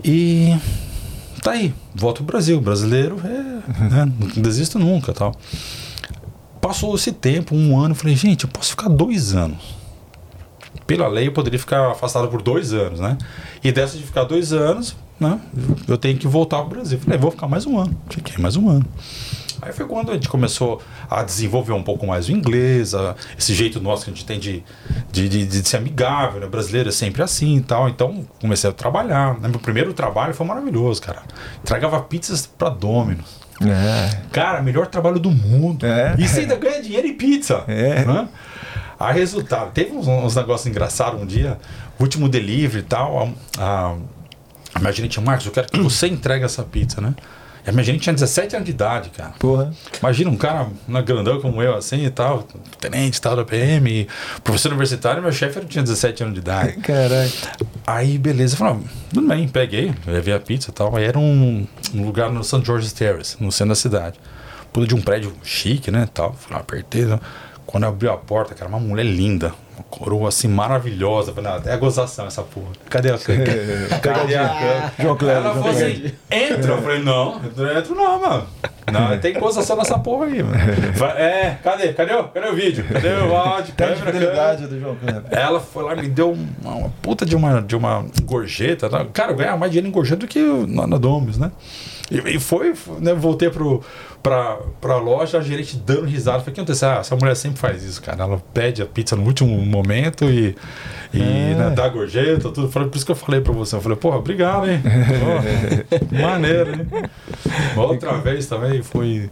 E 0.05 0.55
tá 1.43 1.53
aí, 1.53 1.75
volto 1.95 2.17
pro 2.17 2.27
Brasil. 2.27 2.61
Brasileiro 2.61 3.19
é, 3.25 3.83
né, 3.83 4.13
não 4.19 4.43
desisto 4.43 4.79
nunca 4.79 5.15
tal. 5.15 5.35
Passou 6.61 6.95
esse 6.95 7.13
tempo, 7.13 7.55
um 7.55 7.81
ano, 7.81 7.95
falei, 7.95 8.15
gente, 8.15 8.45
eu 8.45 8.51
posso 8.51 8.69
ficar 8.69 8.91
dois 8.91 9.35
anos. 9.35 9.75
Pela 10.87 11.09
lei 11.09 11.29
eu 11.29 11.33
poderia 11.33 11.59
ficar 11.59 11.93
afastado 11.93 12.29
por 12.29 12.43
dois 12.43 12.75
anos, 12.75 13.01
né? 13.01 13.17
E 13.63 13.73
dessa 13.73 13.97
de 13.97 14.03
ficar 14.03 14.25
dois 14.25 14.53
anos, 14.53 14.95
né? 15.19 15.41
Eu 15.89 15.97
tenho 15.97 16.19
que 16.19 16.29
voltar 16.29 16.59
pro 16.59 16.77
Brasil. 16.77 16.99
Falei, 16.99 17.19
vou 17.19 17.31
ficar 17.31 17.49
mais 17.49 17.65
um 17.65 17.79
ano. 17.79 17.97
Fiquei 18.11 18.37
mais 18.37 18.55
um 18.55 18.69
ano. 18.69 18.85
Aí 19.65 19.73
foi 19.73 19.87
quando 19.87 20.11
a 20.11 20.15
gente 20.15 20.29
começou 20.29 20.81
a 21.11 21.23
desenvolver 21.23 21.73
um 21.73 21.83
pouco 21.83 22.07
mais 22.07 22.29
o 22.29 22.33
inglês, 22.33 22.95
a- 22.95 23.15
esse 23.39 23.55
jeito 23.55 23.81
nosso 23.81 24.05
que 24.05 24.11
a 24.11 24.15
gente 24.15 24.25
tem 24.27 24.39
de, 24.39 24.63
de, 25.11 25.29
de, 25.29 25.47
de 25.47 25.69
ser 25.69 25.79
amigável, 25.79 26.41
né? 26.41 26.47
Brasileiro 26.47 26.89
é 26.89 26.93
sempre 26.93 27.23
assim 27.23 27.57
e 27.57 27.61
tal. 27.63 27.89
Então 27.89 28.25
comecei 28.41 28.69
a 28.69 28.73
trabalhar. 28.73 29.39
né? 29.41 29.49
Meu 29.49 29.59
primeiro 29.61 29.93
trabalho 29.95 30.35
foi 30.35 30.47
maravilhoso, 30.47 31.01
cara. 31.03 31.23
Entregava 31.63 32.01
pizzas 32.03 32.47
pra 32.47 32.69
Domino's. 32.69 33.43
É. 33.63 34.19
Cara, 34.33 34.61
melhor 34.61 34.87
trabalho 34.89 35.19
do 35.21 35.31
mundo. 35.31 35.87
É. 35.87 36.15
E 36.19 36.27
você 36.29 36.41
ainda 36.41 36.57
ganha 36.57 36.83
dinheiro 36.83 37.07
em 37.07 37.15
pizza. 37.15 37.63
É. 37.69 38.05
Né? 38.05 38.29
A 38.99 39.13
resultado, 39.13 39.71
teve 39.73 39.93
uns, 39.93 40.07
uns 40.09 40.35
negócios 40.37 40.67
engraçados 40.67 41.21
um 41.21 41.27
dia, 41.27 41.59
último 42.01 42.29
delivery 42.29 42.81
e 42.81 42.83
tal. 42.83 43.33
A, 43.59 43.63
a, 43.63 43.95
a 44.75 44.79
minha 44.81 44.93
gerente, 44.93 45.21
Marcos, 45.21 45.47
eu 45.47 45.53
quero 45.53 45.69
que 45.69 45.79
você 45.81 46.07
entregue 46.09 46.45
essa 46.45 46.63
pizza, 46.63 47.01
né? 47.01 47.15
E 47.67 47.71
a 47.71 47.73
minha 47.73 47.83
gerente 47.83 48.03
tinha 48.03 48.13
17 48.13 48.57
anos 48.57 48.67
de 48.67 48.73
idade, 48.73 49.11
cara. 49.11 49.33
Porra. 49.39 49.73
Imagina 49.99 50.31
um 50.31 50.37
cara 50.37 50.69
na 50.87 51.01
grandão 51.01 51.41
como 51.41 51.63
eu, 51.63 51.75
assim 51.75 52.05
e 52.05 52.11
tal, 52.11 52.43
tenente 52.79 53.19
e 53.19 53.21
tal 53.21 53.35
da 53.37 53.45
PM, 53.45 54.07
professor 54.43 54.69
universitário, 54.69 55.23
meu 55.23 55.33
chefe 55.33 55.61
tinha 55.65 55.83
17 55.83 56.23
anos 56.25 56.35
de 56.35 56.41
idade. 56.41 56.73
Caralho. 56.83 57.33
Aí, 57.87 58.19
beleza, 58.19 58.57
ah, 58.61 58.77
tudo 59.13 59.27
bem, 59.27 59.49
peguei, 59.49 59.95
levei 60.07 60.35
a 60.35 60.41
pizza 60.41 60.71
e 60.71 60.75
tal. 60.75 60.95
Aí 60.95 61.05
era 61.05 61.19
um, 61.19 61.67
um 61.95 62.05
lugar 62.05 62.31
no 62.31 62.45
St. 62.45 62.63
George's 62.65 62.93
Terrace, 62.93 63.37
no 63.41 63.51
centro 63.51 63.71
da 63.71 63.75
cidade. 63.77 64.21
Puta 64.73 64.87
de 64.87 64.95
um 64.95 65.01
prédio 65.01 65.33
chique, 65.43 65.91
né, 65.91 66.07
tal. 66.13 66.35
Falei, 66.35 66.59
ah, 66.59 66.61
apertei. 66.61 67.05
né? 67.07 67.19
Quando 67.65 67.85
eu 67.85 67.89
abri 67.89 68.09
a 68.09 68.17
porta, 68.17 68.55
cara, 68.55 68.69
uma 68.69 68.81
mulher 68.81 69.05
linda. 69.05 69.55
Uma 69.77 69.85
coroa 69.91 70.29
assim 70.29 70.49
maravilhosa. 70.49 71.33
Falei, 71.33 71.51
ah, 71.53 71.61
é 71.67 71.77
gozação 71.77 72.27
essa 72.27 72.43
porra. 72.43 72.69
Cadê 72.89 73.11
a? 73.11 73.19
Cadê 74.01 74.37
a? 74.37 74.93
João 74.99 75.17
Cleber. 75.17 75.37
Ela 75.37 75.55
falou 75.55 75.71
assim, 75.71 76.13
entra. 76.31 76.73
Eu 76.73 76.83
falei, 76.83 77.03
não, 77.03 77.41
não 77.57 77.79
entro 77.79 77.95
não, 77.95 78.21
mano. 78.21 78.47
Não, 78.93 79.19
tem 79.19 79.33
gozação 79.35 79.77
nessa 79.77 79.99
porra 79.99 80.27
aí, 80.27 80.43
mano. 80.43 80.57
É, 81.17 81.59
cadê? 81.63 81.93
Cadê 81.95 82.15
o, 82.15 82.25
cadê 82.25 82.49
o 82.49 82.55
vídeo? 82.55 82.85
Cadê 82.93 83.09
o 83.15 83.35
áudio? 83.35 83.75
Tem 83.75 83.87
a 83.87 83.97
fidelidade 83.97 84.67
do 84.67 84.79
João 84.79 84.95
Cleber. 84.97 85.23
Ela 85.31 85.59
foi 85.59 85.83
lá 85.85 85.95
e 85.95 86.03
me 86.03 86.09
deu 86.09 86.33
uma, 86.33 86.75
uma 86.75 86.93
puta 87.03 87.25
de 87.25 87.35
uma, 87.35 87.61
de 87.63 87.75
uma 87.75 88.05
gorjeta. 88.25 88.89
tá? 88.89 89.05
Cara, 89.13 89.33
eu 89.33 89.37
ganhava 89.37 89.57
mais 89.57 89.73
dinheiro 89.73 89.89
em 89.89 89.91
gorjeta 89.93 90.21
do 90.21 90.27
que 90.29 90.39
na, 90.69 90.87
na 90.87 90.99
Domus, 90.99 91.39
né? 91.39 91.51
E, 92.11 92.37
e 92.37 92.39
foi, 92.41 92.75
né, 93.01 93.15
voltei 93.15 93.49
pro, 93.49 93.83
pra, 94.23 94.59
pra 94.81 94.97
loja, 94.99 95.39
a 95.39 95.41
gerente 95.41 95.77
dando 95.77 96.05
risada. 96.05 96.39
Falei, 96.41 96.53
o 96.53 96.55
que 96.55 96.61
aconteceu? 96.61 96.89
Ah, 96.91 96.97
essa 96.97 97.17
mulher 97.17 97.35
sempre 97.35 97.59
faz 97.59 97.83
isso, 97.83 98.03
cara. 98.03 98.23
Ela 98.25 98.43
pede 98.53 98.83
a 98.83 98.87
pizza 98.87 99.17
no 99.17 99.25
último 99.25 99.57
momento 99.65 100.25
e, 100.27 100.55
e 101.15 101.21
É. 101.23 101.55
né, 101.55 101.71
dá 101.75 101.89
gorjeta, 101.89 102.51
tudo. 102.51 102.71
Falei, 102.71 102.89
por 102.91 102.97
isso 102.97 103.07
que 103.07 103.13
eu 103.13 103.17
falei 103.17 103.41
pra 103.41 103.53
você. 103.55 103.75
Eu 103.77 103.81
falei, 103.81 103.97
porra, 103.97 104.19
obrigado, 104.19 104.69
hein? 104.71 104.83
Pô, 104.83 106.17
maneiro, 106.17 106.73
hein? 106.75 106.87
Uma 107.75 107.85
outra 107.87 108.19
vez 108.19 108.47
também 108.47 108.83
foi 108.83 109.31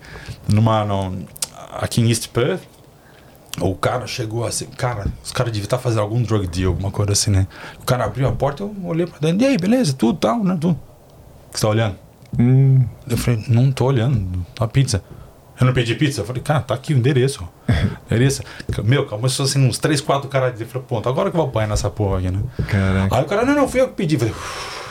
numa. 0.49 0.85
num- 0.85 1.27
aqui 1.73 2.01
em 2.01 2.09
East 2.09 2.29
Perth. 2.29 2.63
O 3.61 3.75
cara 3.75 4.07
chegou 4.07 4.47
assim, 4.47 4.65
cara, 4.65 5.09
os 5.23 5.31
caras 5.31 5.53
deviam 5.53 5.65
estar 5.67 5.77
fazendo 5.77 6.01
algum 6.01 6.23
drug 6.23 6.47
deal, 6.47 6.71
alguma 6.73 6.91
coisa 6.91 7.13
assim, 7.13 7.31
né? 7.31 7.47
O 7.83 7.85
cara 7.85 8.07
abriu 8.07 8.27
a 8.27 8.33
porta, 8.33 8.63
eu 8.63 8.75
olhei 8.85 9.07
pra 9.07 9.19
dentro, 9.19 9.43
e 9.43 9.47
aí, 9.47 9.59
beleza, 9.59 9.93
tudo 9.93 10.19
tal, 10.19 10.43
né? 10.43 10.57
Tudo. 10.59 10.73
O 10.73 11.53
que 11.53 11.61
você 11.61 11.67
tá 11.67 11.69
olhando? 11.69 11.97
Hum, 12.39 12.85
Eu 13.09 13.17
falei, 13.17 13.45
não 13.49 13.71
tô 13.71 13.87
olhando, 13.87 14.45
a 14.59 14.67
pizza. 14.67 15.03
Eu 15.61 15.67
não 15.67 15.73
pedi 15.73 15.95
pizza? 15.95 16.23
Eu 16.23 16.25
falei, 16.25 16.43
cara, 16.43 16.61
tá 16.61 16.75
aqui 16.75 16.95
o 16.95 16.97
endereço. 16.97 17.47
endereço. 18.11 18.43
Meu, 18.83 19.07
começou 19.07 19.45
assim 19.45 19.65
uns 19.65 19.79
3, 19.79 20.01
4 20.01 20.29
caras. 20.29 20.61
Eu 20.61 20.67
falei, 20.67 20.87
pronto, 20.89 21.09
agora 21.09 21.31
que 21.31 21.37
eu 21.37 21.41
vou 21.41 21.49
apanhar 21.49 21.69
nessa 21.69 21.91
porra 21.91 22.19
aqui, 22.19 22.31
né? 22.31 22.43
caraca. 22.69 23.17
Aí 23.17 23.23
o 23.23 23.27
cara, 23.27 23.45
não, 23.45 23.55
não, 23.55 23.69
fui 23.69 23.81
eu 23.81 23.89
que 23.89 23.95
pedi. 23.95 24.15
Eu 24.15 24.21
falei, 24.21 24.35
"Uf, 24.35 24.83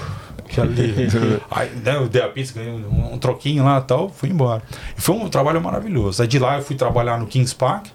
que 0.47 0.61
alívio. 0.61 1.41
Aí 1.49 1.69
né, 1.83 1.95
eu 1.95 2.07
dei 2.07 2.21
a 2.21 2.27
pizza, 2.29 2.53
ganhei 2.53 2.71
um, 2.71 3.13
um 3.13 3.17
troquinho 3.17 3.63
lá 3.63 3.79
e 3.79 3.81
tal, 3.81 4.09
fui 4.09 4.29
embora. 4.29 4.61
E 4.97 5.01
foi 5.01 5.15
um 5.15 5.27
trabalho 5.29 5.59
maravilhoso. 5.61 6.21
Aí 6.21 6.27
de 6.27 6.37
lá 6.37 6.57
eu 6.57 6.63
fui 6.63 6.75
trabalhar 6.75 7.17
no 7.19 7.25
Kings 7.25 7.55
Park. 7.55 7.87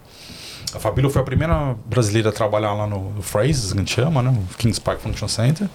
A 0.75 0.79
Fabíola 0.81 1.09
foi 1.11 1.23
a 1.23 1.25
primeira 1.25 1.75
brasileira 1.87 2.29
a 2.31 2.33
trabalhar 2.33 2.75
lá 2.75 2.87
no, 2.87 3.11
no 3.13 3.23
Phrases, 3.23 3.73
que 3.73 3.79
a 3.79 3.81
gente 3.81 3.95
chama, 3.95 4.23
né? 4.23 4.31
O 4.31 4.55
Kings 4.57 4.81
Park 4.81 5.01
Function 5.01 5.29
Center. 5.29 5.69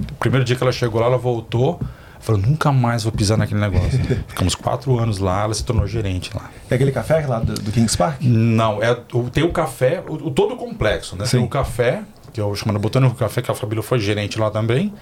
O 0.00 0.14
primeiro 0.14 0.44
dia 0.44 0.56
que 0.56 0.62
ela 0.62 0.72
chegou 0.72 1.00
lá, 1.00 1.08
ela 1.08 1.18
voltou. 1.18 1.78
Falou, 2.20 2.40
nunca 2.40 2.70
mais 2.70 3.02
vou 3.02 3.12
pisar 3.12 3.36
naquele 3.38 3.60
negócio. 3.60 3.98
Ficamos 4.28 4.54
quatro 4.54 4.98
anos 4.98 5.18
lá, 5.18 5.42
ela 5.44 5.54
se 5.54 5.64
tornou 5.64 5.86
gerente 5.86 6.30
lá. 6.34 6.50
É 6.70 6.74
aquele 6.74 6.92
café 6.92 7.26
lá 7.26 7.38
do, 7.40 7.54
do 7.54 7.72
Kings 7.72 7.96
Park? 7.96 8.20
Não, 8.22 8.82
é, 8.82 8.92
o- 9.12 9.30
tem 9.30 9.42
o 9.42 9.50
café, 9.52 10.02
o, 10.06 10.14
o 10.28 10.30
todo 10.30 10.54
o 10.54 10.56
complexo, 10.56 11.16
né? 11.16 11.24
Sim. 11.24 11.38
Tem 11.38 11.46
o 11.46 11.48
café, 11.48 12.02
que 12.32 12.40
é 12.40 12.44
o 12.44 12.54
chamado 12.54 12.78
Botânico 12.78 13.14
Café, 13.14 13.40
que 13.42 13.50
a 13.50 13.54
Fabíola 13.54 13.82
foi 13.82 13.98
gerente 13.98 14.38
lá 14.38 14.50
também. 14.50 14.92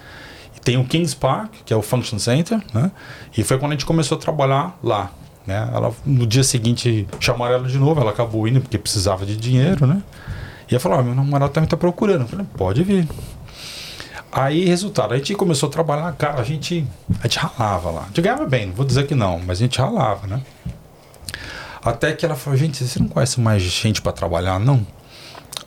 E 0.57 0.61
tem 0.61 0.77
o 0.77 0.85
Kings 0.85 1.15
Park, 1.17 1.53
que 1.65 1.73
é 1.73 1.77
o 1.77 1.83
Function 1.83 2.19
Center, 2.19 2.61
né? 2.73 2.91
E 3.37 3.43
foi 3.43 3.59
quando 3.59 3.73
a 3.73 3.75
gente 3.75 3.85
começou 3.87 4.17
a 4.17 4.21
trabalhar 4.21 4.79
lá. 4.83 5.11
Né? 5.47 5.69
Ela, 5.75 5.93
no 6.07 6.27
dia 6.27 6.45
seguinte, 6.45 7.07
chamaram 7.19 7.55
ela 7.55 7.69
de 7.69 7.79
novo, 7.79 8.01
ela 8.01 8.11
acabou 8.11 8.47
indo 8.47 8.61
porque 8.61 8.77
precisava 8.79 9.25
de 9.27 9.37
dinheiro, 9.37 9.87
né? 9.87 10.03
E 10.71 10.75
ela 10.75 10.81
falou, 10.81 10.99
ah, 10.99 11.03
meu 11.03 11.15
namorado 11.15 11.53
também 11.53 11.69
tá 11.69 11.77
procurando. 11.77 12.21
Eu 12.23 12.29
falei, 12.29 12.47
pode 12.57 12.83
vir. 12.85 13.09
Aí, 14.31 14.65
resultado, 14.67 15.15
a 15.15 15.17
gente 15.17 15.35
começou 15.35 15.69
a 15.69 15.73
trabalhar, 15.73 16.13
cara, 16.13 16.41
a 16.41 16.45
gente, 16.45 16.87
a 17.21 17.23
gente 17.23 17.39
ralava 17.39 17.91
lá. 17.91 18.03
A 18.03 18.07
gente 18.07 18.21
ganhava 18.21 18.47
bem, 18.47 18.67
não 18.67 18.75
vou 18.75 18.85
dizer 18.85 19.07
que 19.07 19.15
não, 19.15 19.39
mas 19.39 19.59
a 19.59 19.63
gente 19.63 19.79
ralava, 19.79 20.27
né? 20.27 20.43
Até 21.83 22.13
que 22.13 22.27
ela 22.27 22.35
falou, 22.35 22.59
gente, 22.59 22.85
você 22.85 22.99
não 22.99 23.09
conhece 23.09 23.41
mais 23.41 23.63
gente 23.63 24.03
para 24.03 24.13
trabalhar, 24.13 24.59
não? 24.59 24.87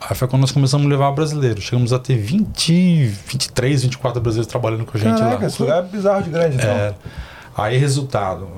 Aí 0.00 0.16
foi 0.16 0.28
quando 0.28 0.42
nós 0.42 0.52
começamos 0.52 0.86
a 0.86 0.88
levar 0.88 1.10
brasileiros. 1.12 1.64
Chegamos 1.64 1.92
a 1.92 1.98
ter 1.98 2.16
20, 2.16 3.06
23, 3.26 3.82
24 3.82 4.20
brasileiros 4.20 4.50
trabalhando 4.50 4.84
com 4.84 4.96
a 4.96 5.00
gente 5.00 5.18
Caraca, 5.18 5.46
lá. 5.46 5.52
lugar 5.58 5.78
é 5.78 5.82
bizarro 5.82 6.22
de 6.22 6.30
grande, 6.30 6.56
então. 6.56 6.70
É, 6.70 6.94
aí, 7.56 7.76
resultado, 7.76 8.48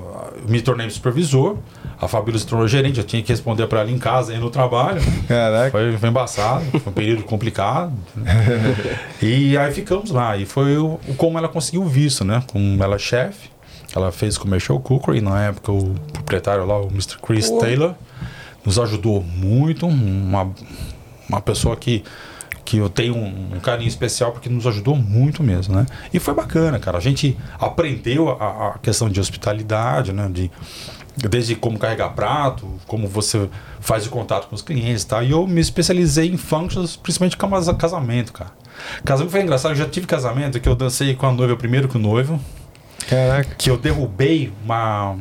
eu 0.41 0.49
me 0.49 0.61
tornei 0.61 0.89
supervisor, 0.89 1.57
a 1.99 2.07
Fabíola 2.07 2.37
se 2.37 2.45
tornou 2.45 2.67
gerente, 2.67 2.99
eu 2.99 3.03
tinha 3.03 3.21
que 3.21 3.29
responder 3.29 3.67
para 3.67 3.81
ela 3.81 3.91
em 3.91 3.97
casa 3.97 4.33
e 4.33 4.37
no 4.37 4.49
trabalho. 4.49 5.01
Caraca. 5.27 5.71
Foi, 5.71 5.97
foi 5.97 6.09
embaçado, 6.09 6.65
foi 6.79 6.91
um 6.91 6.91
período 6.91 7.23
complicado. 7.23 7.93
né? 8.15 8.75
e 9.21 9.57
aí 9.57 9.73
ficamos 9.73 10.11
lá. 10.11 10.35
E 10.37 10.45
foi 10.45 10.77
o, 10.77 10.99
o 11.07 11.15
como 11.15 11.37
ela 11.37 11.47
conseguiu 11.47 11.83
o 11.83 11.87
visto, 11.87 12.23
né? 12.23 12.43
Como 12.51 12.83
ela 12.83 12.95
é 12.95 12.99
chefe, 12.99 13.49
ela 13.95 14.11
fez 14.11 14.37
commercial 14.37 14.79
cookery. 14.79 15.21
Na 15.21 15.45
época, 15.45 15.71
o 15.71 15.95
proprietário 16.11 16.65
lá, 16.65 16.79
o 16.79 16.87
Mr. 16.87 17.17
Chris 17.21 17.49
Taylor, 17.49 17.95
nos 18.65 18.77
ajudou 18.77 19.23
muito. 19.23 19.87
Uma, 19.87 20.51
uma 21.29 21.41
pessoa 21.41 21.75
que, 21.75 22.03
que 22.65 22.77
eu 22.77 22.89
tenho 22.89 23.15
um, 23.15 23.55
um 23.55 23.59
carinho 23.59 23.87
especial 23.87 24.31
porque 24.31 24.49
nos 24.49 24.65
ajudou 24.65 24.95
muito 24.95 25.43
mesmo, 25.43 25.75
né? 25.75 25.85
E 26.11 26.19
foi 26.19 26.33
bacana, 26.33 26.79
cara. 26.79 26.97
A 26.97 27.01
gente 27.01 27.37
aprendeu 27.59 28.29
a, 28.29 28.69
a 28.69 28.77
questão 28.79 29.07
de 29.07 29.19
hospitalidade, 29.19 30.11
né? 30.11 30.27
De, 30.29 30.51
desde 31.15 31.55
como 31.55 31.77
carregar 31.77 32.09
prato, 32.09 32.67
como 32.87 33.07
você 33.07 33.47
faz 33.79 34.07
o 34.07 34.09
contato 34.09 34.47
com 34.47 34.55
os 34.55 34.63
clientes 34.63 35.03
e 35.03 35.07
tal. 35.07 35.23
E 35.23 35.31
eu 35.31 35.45
me 35.45 35.61
especializei 35.61 36.27
em 36.27 36.37
functions, 36.37 36.95
principalmente 36.95 37.37
com 37.37 37.75
casamento, 37.75 38.33
cara. 38.33 38.51
Casamento 39.05 39.31
foi 39.31 39.41
engraçado, 39.41 39.71
eu 39.71 39.77
já 39.77 39.87
tive 39.87 40.07
casamento 40.07 40.59
que 40.59 40.67
eu 40.67 40.75
dancei 40.75 41.15
com 41.15 41.27
a 41.27 41.31
noiva 41.31 41.55
primeiro 41.55 41.87
que 41.87 41.95
o 41.95 41.99
noivo, 41.99 42.41
Caraca. 43.07 43.55
que 43.55 43.69
eu 43.69 43.77
derrubei 43.77 44.51
uma, 44.65 45.11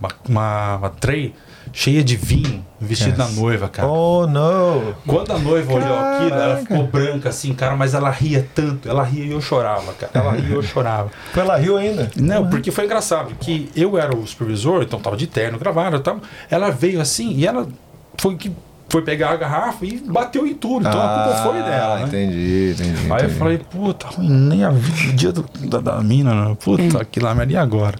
uma, 0.00 0.08
uma, 0.28 0.76
uma 0.76 0.90
tray 0.90 1.32
cheia 1.78 2.02
de 2.02 2.16
vinho 2.16 2.64
vestido 2.80 3.10
Yes. 3.10 3.34
da 3.34 3.40
noiva, 3.40 3.68
cara. 3.68 3.86
Oh, 3.86 4.26
não. 4.26 4.94
Quando 5.06 5.30
a 5.30 5.38
noiva 5.38 5.74
olhou 5.74 5.94
aquilo, 5.98 6.30
ela 6.30 6.40
Caraca. 6.54 6.60
ficou 6.62 6.86
branca 6.86 7.28
assim, 7.28 7.52
cara, 7.52 7.76
mas 7.76 7.92
ela 7.92 8.08
ria 8.08 8.48
tanto, 8.54 8.88
ela 8.88 9.02
ria 9.02 9.24
e 9.26 9.30
eu 9.30 9.42
chorava, 9.42 9.92
cara. 9.92 10.10
Ela 10.14 10.32
ria 10.32 10.48
e 10.48 10.52
eu 10.52 10.62
chorava. 10.62 11.10
Lá, 11.36 11.56
Rio 11.58 11.76
ainda? 11.76 12.10
Não, 12.16 12.48
porque 12.48 12.70
foi 12.70 12.86
engraçado, 12.86 13.34
que 13.38 13.70
eu 13.76 13.98
era 13.98 14.16
o 14.16 14.26
supervisor, 14.26 14.82
então 14.82 14.98
tava 14.98 15.16
de 15.18 15.26
terno, 15.26 15.58
gravado 15.58 15.96
e 15.96 16.00
tal. 16.00 16.18
Ela 16.50 16.70
veio 16.70 16.98
assim 16.98 17.32
e 17.32 17.46
ela 17.46 17.68
foi 18.18 18.36
que 18.36 18.50
foi 18.88 19.02
pegar 19.02 19.30
a 19.32 19.36
garrafa 19.36 19.84
e 19.84 19.98
bateu 19.98 20.46
em 20.46 20.54
tudo. 20.54 20.88
Então 20.88 21.00
a 21.00 21.24
culpa 21.24 21.42
foi 21.42 21.62
dela, 21.62 21.96
né? 21.96 22.02
Ah, 22.04 22.06
Entendi, 22.08 22.72
entendi. 22.74 23.00
Aí 23.04 23.10
eu 23.10 23.16
entendi. 23.16 23.34
falei, 23.34 23.58
puta, 23.58 24.06
arruinei 24.06 24.64
a 24.64 24.70
vida, 24.70 25.10
o 25.10 25.12
dia 25.14 25.32
do, 25.32 25.42
da, 25.68 25.80
da 25.80 26.00
mina, 26.02 26.34
né? 26.34 26.56
puta, 26.58 27.04
que 27.04 27.20
lá, 27.20 27.36
e 27.46 27.56
agora? 27.56 27.98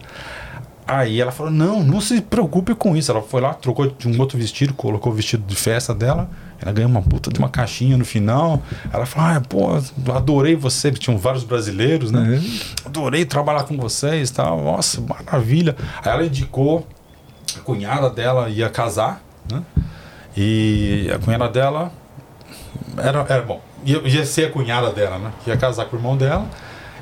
Aí 0.87 1.19
ela 1.19 1.31
falou, 1.31 1.51
não, 1.51 1.83
não 1.83 1.99
se 1.99 2.21
preocupe 2.21 2.73
com 2.73 2.95
isso. 2.95 3.11
Ela 3.11 3.21
foi 3.21 3.41
lá, 3.41 3.53
trocou 3.53 3.87
de 3.87 4.07
um 4.07 4.17
outro 4.19 4.37
vestido, 4.37 4.73
colocou 4.73 5.11
o 5.11 5.15
vestido 5.15 5.43
de 5.45 5.55
festa 5.55 5.93
dela. 5.93 6.29
Ela 6.61 6.71
ganhou 6.71 6.89
uma 6.89 7.01
puta 7.01 7.29
de 7.29 7.37
uma 7.37 7.49
caixinha 7.49 7.97
no 7.97 8.05
final. 8.05 8.63
Ela 8.91 9.05
falou, 9.05 9.29
ah, 9.29 9.41
pô, 9.41 10.13
adorei 10.13 10.55
você. 10.55 10.89
Tinham 10.91 11.17
vários 11.17 11.43
brasileiros, 11.43 12.09
né? 12.09 12.21
Uhum. 12.21 12.59
Adorei 12.85 13.25
trabalhar 13.25 13.63
com 13.63 13.75
vocês 13.77 14.29
e 14.29 14.33
tal. 14.33 14.63
Nossa, 14.63 15.01
maravilha. 15.01 15.75
Aí 16.03 16.11
ela 16.11 16.25
indicou, 16.25 16.87
a 17.55 17.59
cunhada 17.59 18.09
dela 18.09 18.49
ia 18.49 18.69
casar, 18.69 19.21
né? 19.51 19.61
E 20.35 21.11
a 21.13 21.19
cunhada 21.19 21.49
dela 21.49 21.91
era, 22.97 23.25
era 23.27 23.41
bom, 23.41 23.61
ia, 23.83 23.99
ia 24.07 24.25
ser 24.25 24.45
a 24.45 24.51
cunhada 24.51 24.91
dela, 24.91 25.17
né? 25.17 25.31
Que 25.43 25.49
ia 25.49 25.57
casar 25.57 25.85
com 25.85 25.95
o 25.95 25.99
irmão 25.99 26.15
dela. 26.15 26.47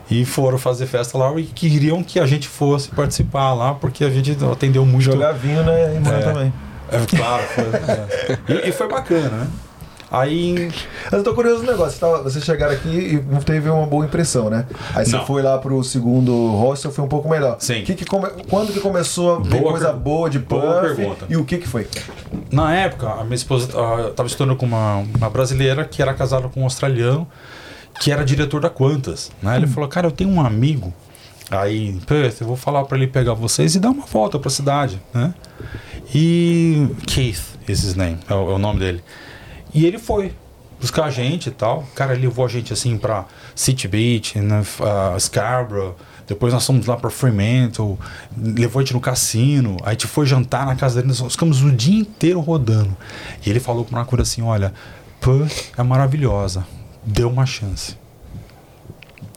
E 0.10 0.24
foram 0.24 0.58
fazer 0.58 0.86
festa 0.86 1.18
lá 1.18 1.34
e 1.40 1.44
queriam 1.44 2.04
que 2.04 2.20
a 2.20 2.26
gente 2.26 2.48
fosse 2.48 2.90
participar 2.90 3.54
lá, 3.54 3.74
porque 3.74 4.04
a 4.06 4.10
gente 4.10 4.38
atendeu 4.52 4.86
muito. 4.86 5.04
Jogar 5.06 5.32
vinho, 5.34 5.64
né? 5.64 5.96
E 6.04 6.08
É. 6.08 6.20
também. 6.22 6.54
É, 6.92 7.18
claro, 7.18 7.44
foi, 7.44 7.64
é. 7.64 8.66
E, 8.66 8.70
e 8.70 8.72
foi 8.72 8.88
bacana, 8.88 9.30
né? 9.30 9.48
Aí. 10.12 10.72
Mas 11.06 11.14
eu 11.14 11.24
tô 11.24 11.34
curioso 11.34 11.64
no 11.64 11.72
negócio. 11.72 11.94
Você 11.94 12.00
tava- 12.00 12.22
Vocês 12.24 12.46
chegaram 12.46 12.74
aqui 12.74 12.88
e 13.34 13.44
teve 13.44 13.70
uma 13.70 13.88
boa 13.88 14.06
impressão, 14.06 14.50
né? 14.52 14.66
Aí 14.94 15.04
você 15.06 15.18
Não. 15.18 15.26
foi 15.26 15.42
lá 15.42 15.58
pro 15.58 15.84
segundo 15.84 16.32
hostel, 16.52 16.92
foi 16.92 17.04
um 17.04 17.08
pouco 17.08 17.28
melhor. 17.28 17.58
Sim. 17.60 17.84
Que 17.84 17.96
que 17.96 18.06
come- 18.06 18.30
Quando 18.48 18.72
que 18.72 18.80
começou 18.80 19.38
a 19.38 19.40
ver 19.40 19.60
Boa 19.60 19.72
coisa 19.72 19.88
per- 19.88 19.96
boa 19.98 20.30
de 20.30 20.40
boa 20.40 20.62
puff? 20.82 20.96
pergunta. 20.96 21.26
E 21.28 21.36
o 21.36 21.44
que 21.44 21.58
que 21.58 21.68
foi? 21.68 21.88
Na 22.52 22.74
época, 22.74 23.10
a 23.10 23.24
minha 23.24 23.36
esposa 23.36 23.68
ah, 23.76 24.12
tava 24.16 24.28
estudando 24.28 24.56
com 24.56 24.66
uma, 24.68 24.98
uma 25.18 25.30
brasileira 25.30 25.84
que 25.84 26.02
era 26.02 26.14
casada 26.14 26.48
com 26.48 26.62
um 26.62 26.64
australiano, 26.66 27.28
que 28.00 28.12
era 28.12 28.24
diretor 28.24 28.62
da 28.62 28.70
Quantas. 28.70 29.32
Né? 29.42 29.58
Ele 29.58 29.68
falou, 29.68 29.90
cara, 29.90 30.08
eu 30.08 30.12
tenho 30.12 30.30
um 30.30 30.42
amigo 30.42 30.94
aí 31.50 31.90
em 31.90 32.00
Perth, 32.00 32.42
eu 32.42 32.48
vou 32.48 32.56
falar 32.56 32.84
para 32.86 32.98
ele 32.98 33.08
pegar 33.08 33.34
vocês 33.34 33.76
e 33.76 33.80
dar 33.80 33.92
uma 33.92 34.06
volta 34.06 34.40
para 34.40 34.48
a 34.48 34.52
cidade. 34.52 35.02
Né? 35.14 35.34
E 36.14 36.88
Keith 37.08 37.56
his 37.68 37.96
name, 37.96 38.18
é 38.30 38.34
o, 38.34 38.52
é 38.52 38.54
o 38.54 38.58
nome 38.58 38.80
dele. 38.80 39.04
E 39.74 39.86
ele 39.86 39.98
foi 39.98 40.34
buscar 40.80 41.06
a 41.06 41.10
gente 41.10 41.48
e 41.48 41.52
tal. 41.52 41.84
Cara, 41.96 42.14
ele 42.14 42.28
levou 42.28 42.46
a 42.46 42.48
gente 42.48 42.72
assim 42.72 42.98
para 42.98 43.26
City 43.56 43.88
Beach, 43.88 44.40
né, 44.40 44.64
ah, 44.82 45.16
Scarborough. 45.20 45.96
Depois 46.28 46.54
nós 46.54 46.66
fomos 46.66 46.88
lá 46.88 46.98
para 46.98 47.10
Fremantle, 47.10 48.00
levou 48.36 48.80
a 48.80 48.84
gente 48.84 48.94
no 48.94 49.00
cassino. 49.00 49.78
Aí 49.82 49.90
a 49.90 49.92
gente 49.92 50.08
foi 50.08 50.26
jantar 50.26 50.66
na 50.66 50.76
casa 50.76 51.02
dele, 51.02 51.14
nós 51.20 51.34
ficamos 51.34 51.62
o 51.62 51.72
dia 51.72 52.00
inteiro 52.00 52.40
rodando. 52.40 52.96
E 53.46 53.50
ele 53.50 53.60
falou 53.60 53.86
para 53.86 54.00
uma 54.00 54.06
coisa 54.06 54.24
assim: 54.24 54.42
olha, 54.42 54.74
Perth 55.20 55.72
é 55.78 55.84
maravilhosa, 55.84 56.66
dê 57.06 57.24
uma 57.24 57.46
chance. 57.46 57.98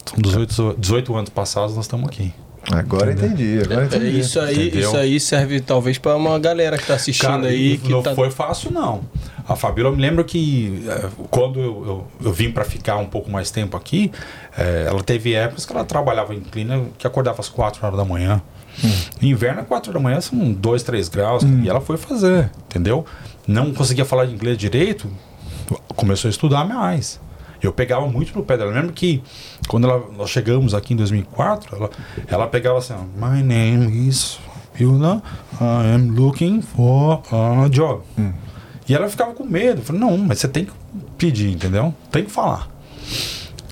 São 0.07 0.19
18, 0.19 0.77
18 0.79 1.15
anos 1.15 1.31
passados, 1.31 1.77
nós 1.77 1.85
estamos 1.85 2.09
aqui. 2.09 2.33
Agora 2.71 3.13
entendi, 3.13 3.61
agora 3.63 3.83
É, 3.83 3.87
entendi. 3.87 4.19
isso, 4.19 4.39
aí, 4.41 4.69
Entendeu? 4.69 4.89
isso 4.89 4.97
aí 4.97 5.21
serve 5.21 5.61
talvez 5.61 5.97
pra 5.97 6.17
uma 6.17 6.39
galera 6.39 6.77
que 6.77 6.87
tá 6.87 6.95
assistindo 6.95 7.29
Cara, 7.31 7.47
aí. 7.49 7.79
Que 7.79 7.91
não 7.91 8.03
tá... 8.03 8.15
foi 8.15 8.31
fácil, 8.31 8.71
não. 8.71 9.03
A 9.49 9.57
Fabíola, 9.57 9.91
eu 9.91 9.97
me 9.97 10.03
lembro 10.03 10.23
que 10.25 10.85
eh, 10.87 11.09
quando 11.31 11.59
eu, 11.59 11.87
eu, 11.87 12.07
eu 12.27 12.33
vim 12.33 12.51
para 12.51 12.65
ficar 12.67 12.97
um 12.97 13.07
pouco 13.07 13.31
mais 13.31 13.51
tempo 13.51 13.75
aqui, 13.77 14.13
eh, 14.59 14.85
ela 14.87 15.03
teve 15.03 15.33
épocas 15.33 15.65
que 15.65 15.73
ela 15.73 15.85
trabalhava 15.85 16.35
em 16.35 16.41
clínica 16.41 16.85
que 16.99 17.07
acordava 17.07 17.41
às 17.41 17.49
4 17.49 17.87
horas 17.87 17.97
da 17.99 18.05
manhã. 18.05 18.43
Inverno, 19.23 19.65
4 19.65 19.93
da 19.93 19.99
manhã, 19.99 20.21
são 20.21 20.53
2, 20.53 20.83
3 20.83 21.09
graus. 21.09 21.43
E 21.65 21.69
ela 21.69 21.81
foi 21.81 21.97
fazer, 21.97 22.51
entendeu? 22.67 23.05
Não 23.47 23.73
conseguia 23.73 24.05
falar 24.05 24.27
inglês 24.27 24.59
direito, 24.59 25.09
começou 25.97 26.29
a 26.29 26.31
estudar 26.31 26.65
mais. 26.69 27.19
Eu 27.63 27.73
pegava 27.73 28.07
muito 28.07 28.37
no 28.37 28.45
pé 28.45 28.57
dela. 28.57 28.71
Lembro 28.73 28.93
que 28.93 29.23
quando 29.69 29.89
ela, 29.89 30.05
nós 30.17 30.31
chegamos 30.31 30.75
aqui 30.75 30.95
em 30.95 30.97
2004, 30.97 31.77
ela, 31.77 31.91
ela 32.29 32.47
pegava 32.47 32.79
assim: 32.79 32.95
My 33.17 33.43
name 33.43 34.09
is 34.09 34.39
Hilda, 34.79 35.23
I 35.61 35.95
am 35.95 36.11
looking 36.15 36.63
for 36.63 37.21
a 37.33 37.69
job. 37.69 38.03
E 38.89 38.95
ela 38.95 39.09
ficava 39.09 39.33
com 39.35 39.45
medo. 39.45 39.81
Eu 39.81 39.85
falei: 39.85 40.01
Não, 40.01 40.17
mas 40.19 40.39
você 40.39 40.49
tem 40.49 40.65
que 40.65 40.73
pedir, 41.19 41.51
entendeu? 41.53 41.93
Tem 42.13 42.25
que 42.25 42.31
falar. 42.31 42.69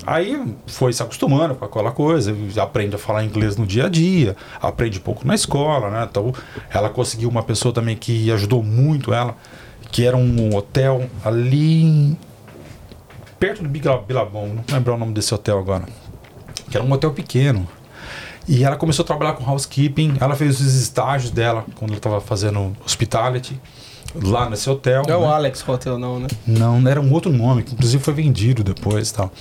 Aí 0.05 0.41
foi 0.67 0.93
se 0.93 1.03
acostumando 1.03 1.53
com 1.55 1.65
aquela 1.65 1.91
coisa, 1.91 2.33
aprende 2.61 2.95
a 2.95 2.97
falar 2.97 3.25
inglês 3.25 3.57
no 3.57 3.65
dia 3.65 3.87
a 3.87 3.89
dia, 3.89 4.37
aprende 4.61 5.01
pouco 5.01 5.27
na 5.27 5.35
escola, 5.35 5.89
né? 5.89 6.07
Então 6.09 6.33
ela 6.69 6.89
conseguiu 6.89 7.27
uma 7.29 7.43
pessoa 7.43 7.73
também 7.73 7.95
que 7.97 8.31
ajudou 8.31 8.63
muito 8.63 9.13
ela, 9.13 9.35
que 9.91 10.05
era 10.05 10.15
um 10.15 10.55
hotel 10.55 11.09
ali 11.25 11.83
em- 11.83 12.17
perto 13.39 13.63
do 13.63 13.69
Bila- 13.69 14.01
Bilabong, 14.01 14.53
não 14.53 14.63
lembro 14.71 14.93
o 14.93 14.97
nome 14.97 15.13
desse 15.13 15.33
hotel 15.33 15.59
agora, 15.59 15.85
que 16.69 16.77
era 16.77 16.85
um 16.85 16.91
hotel 16.91 17.11
pequeno. 17.11 17.67
E 18.47 18.63
ela 18.63 18.77
começou 18.77 19.03
a 19.03 19.05
trabalhar 19.05 19.33
com 19.33 19.43
housekeeping, 19.49 20.15
ela 20.21 20.33
fez 20.35 20.61
os 20.61 20.73
estágios 20.73 21.31
dela 21.31 21.65
quando 21.75 21.91
ela 21.91 21.97
estava 21.97 22.21
fazendo 22.21 22.75
hospitality 22.85 23.59
lá 24.15 24.49
nesse 24.49 24.69
hotel. 24.69 25.03
Não 25.05 25.13
é 25.13 25.17
o 25.17 25.21
né? 25.21 25.27
Alex 25.27 25.67
Hotel, 25.67 25.99
não, 25.99 26.17
né? 26.19 26.27
Não, 26.47 26.87
era 26.87 27.01
um 27.01 27.11
outro 27.11 27.29
nome, 27.31 27.61
que 27.63 27.73
inclusive 27.73 28.01
foi 28.01 28.13
vendido 28.13 28.63
depois 28.63 29.09
e 29.09 29.13
tal. 29.13 29.31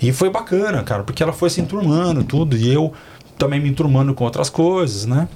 E 0.00 0.12
foi 0.12 0.30
bacana, 0.30 0.82
cara, 0.82 1.02
porque 1.04 1.22
ela 1.22 1.32
foi 1.32 1.50
se 1.50 1.60
enturmando 1.60 2.24
tudo, 2.24 2.56
e 2.56 2.72
eu 2.72 2.92
também 3.36 3.60
me 3.60 3.68
enturmando 3.68 4.14
com 4.14 4.24
outras 4.24 4.48
coisas, 4.48 5.04
né? 5.04 5.28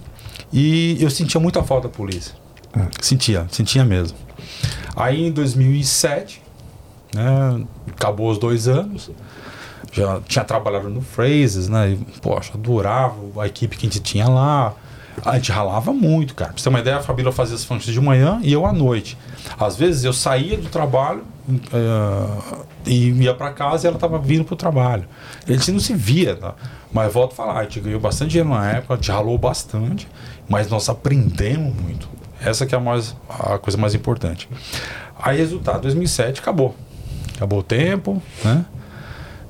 E 0.50 0.96
eu 0.98 1.10
sentia 1.10 1.38
muita 1.40 1.62
falta 1.62 1.88
da 1.88 1.94
polícia. 1.94 2.34
Sentia, 3.00 3.46
sentia 3.50 3.84
mesmo. 3.84 4.16
Aí 4.96 5.26
em 5.26 5.30
2007, 5.32 6.42
né, 7.16 7.64
acabou 7.92 8.30
os 8.30 8.38
dois 8.38 8.68
anos, 8.68 9.10
já 9.92 10.20
tinha 10.26 10.44
trabalhado 10.44 10.88
no 10.88 11.00
Phrases, 11.00 11.68
né? 11.68 11.90
E, 11.90 11.96
poxa, 12.20 12.52
adorava 12.54 13.14
a 13.38 13.46
equipe 13.46 13.76
que 13.76 13.86
a 13.86 13.90
gente 13.90 14.00
tinha 14.00 14.28
lá. 14.28 14.74
A 15.24 15.36
gente 15.36 15.50
ralava 15.50 15.94
muito, 15.94 16.34
cara. 16.34 16.50
Pra 16.50 16.58
você 16.58 16.64
ter 16.64 16.68
uma 16.68 16.80
ideia, 16.80 16.98
a 16.98 17.02
Fabíola 17.02 17.32
fazia 17.32 17.54
as 17.54 17.64
funções 17.64 17.94
de 17.94 18.00
manhã 18.00 18.38
e 18.42 18.52
eu 18.52 18.66
à 18.66 18.72
noite. 18.72 19.16
Às 19.58 19.76
vezes 19.76 20.04
eu 20.04 20.12
saía 20.12 20.58
do 20.58 20.68
trabalho 20.68 21.24
eh, 21.72 22.64
e 22.84 23.10
ia 23.22 23.32
pra 23.32 23.50
casa 23.50 23.86
e 23.86 23.88
ela 23.88 23.98
tava 23.98 24.18
vindo 24.18 24.44
pro 24.44 24.54
trabalho. 24.54 25.06
A 25.48 25.52
gente 25.52 25.72
não 25.72 25.80
se 25.80 25.94
via, 25.94 26.36
tá? 26.36 26.54
Mas 26.92 27.10
volto 27.12 27.32
a 27.32 27.34
falar, 27.34 27.60
a 27.60 27.62
gente 27.62 27.80
ganhou 27.80 27.98
bastante 27.98 28.32
dinheiro 28.32 28.50
na 28.50 28.70
época, 28.70 28.92
a 28.92 28.96
gente 28.96 29.10
ralou 29.10 29.38
bastante, 29.38 30.06
mas 30.46 30.68
nós 30.68 30.86
aprendemos 30.90 31.74
muito. 31.74 32.08
Essa 32.40 32.66
que 32.66 32.74
é 32.74 32.78
a, 32.78 32.80
mais, 32.80 33.16
a 33.28 33.58
coisa 33.58 33.78
mais 33.78 33.94
importante. 33.94 34.48
Aí, 35.18 35.38
resultado, 35.38 35.80
2007 35.82 36.40
acabou. 36.40 36.74
Acabou 37.36 37.60
o 37.60 37.62
tempo, 37.62 38.20
né? 38.42 38.64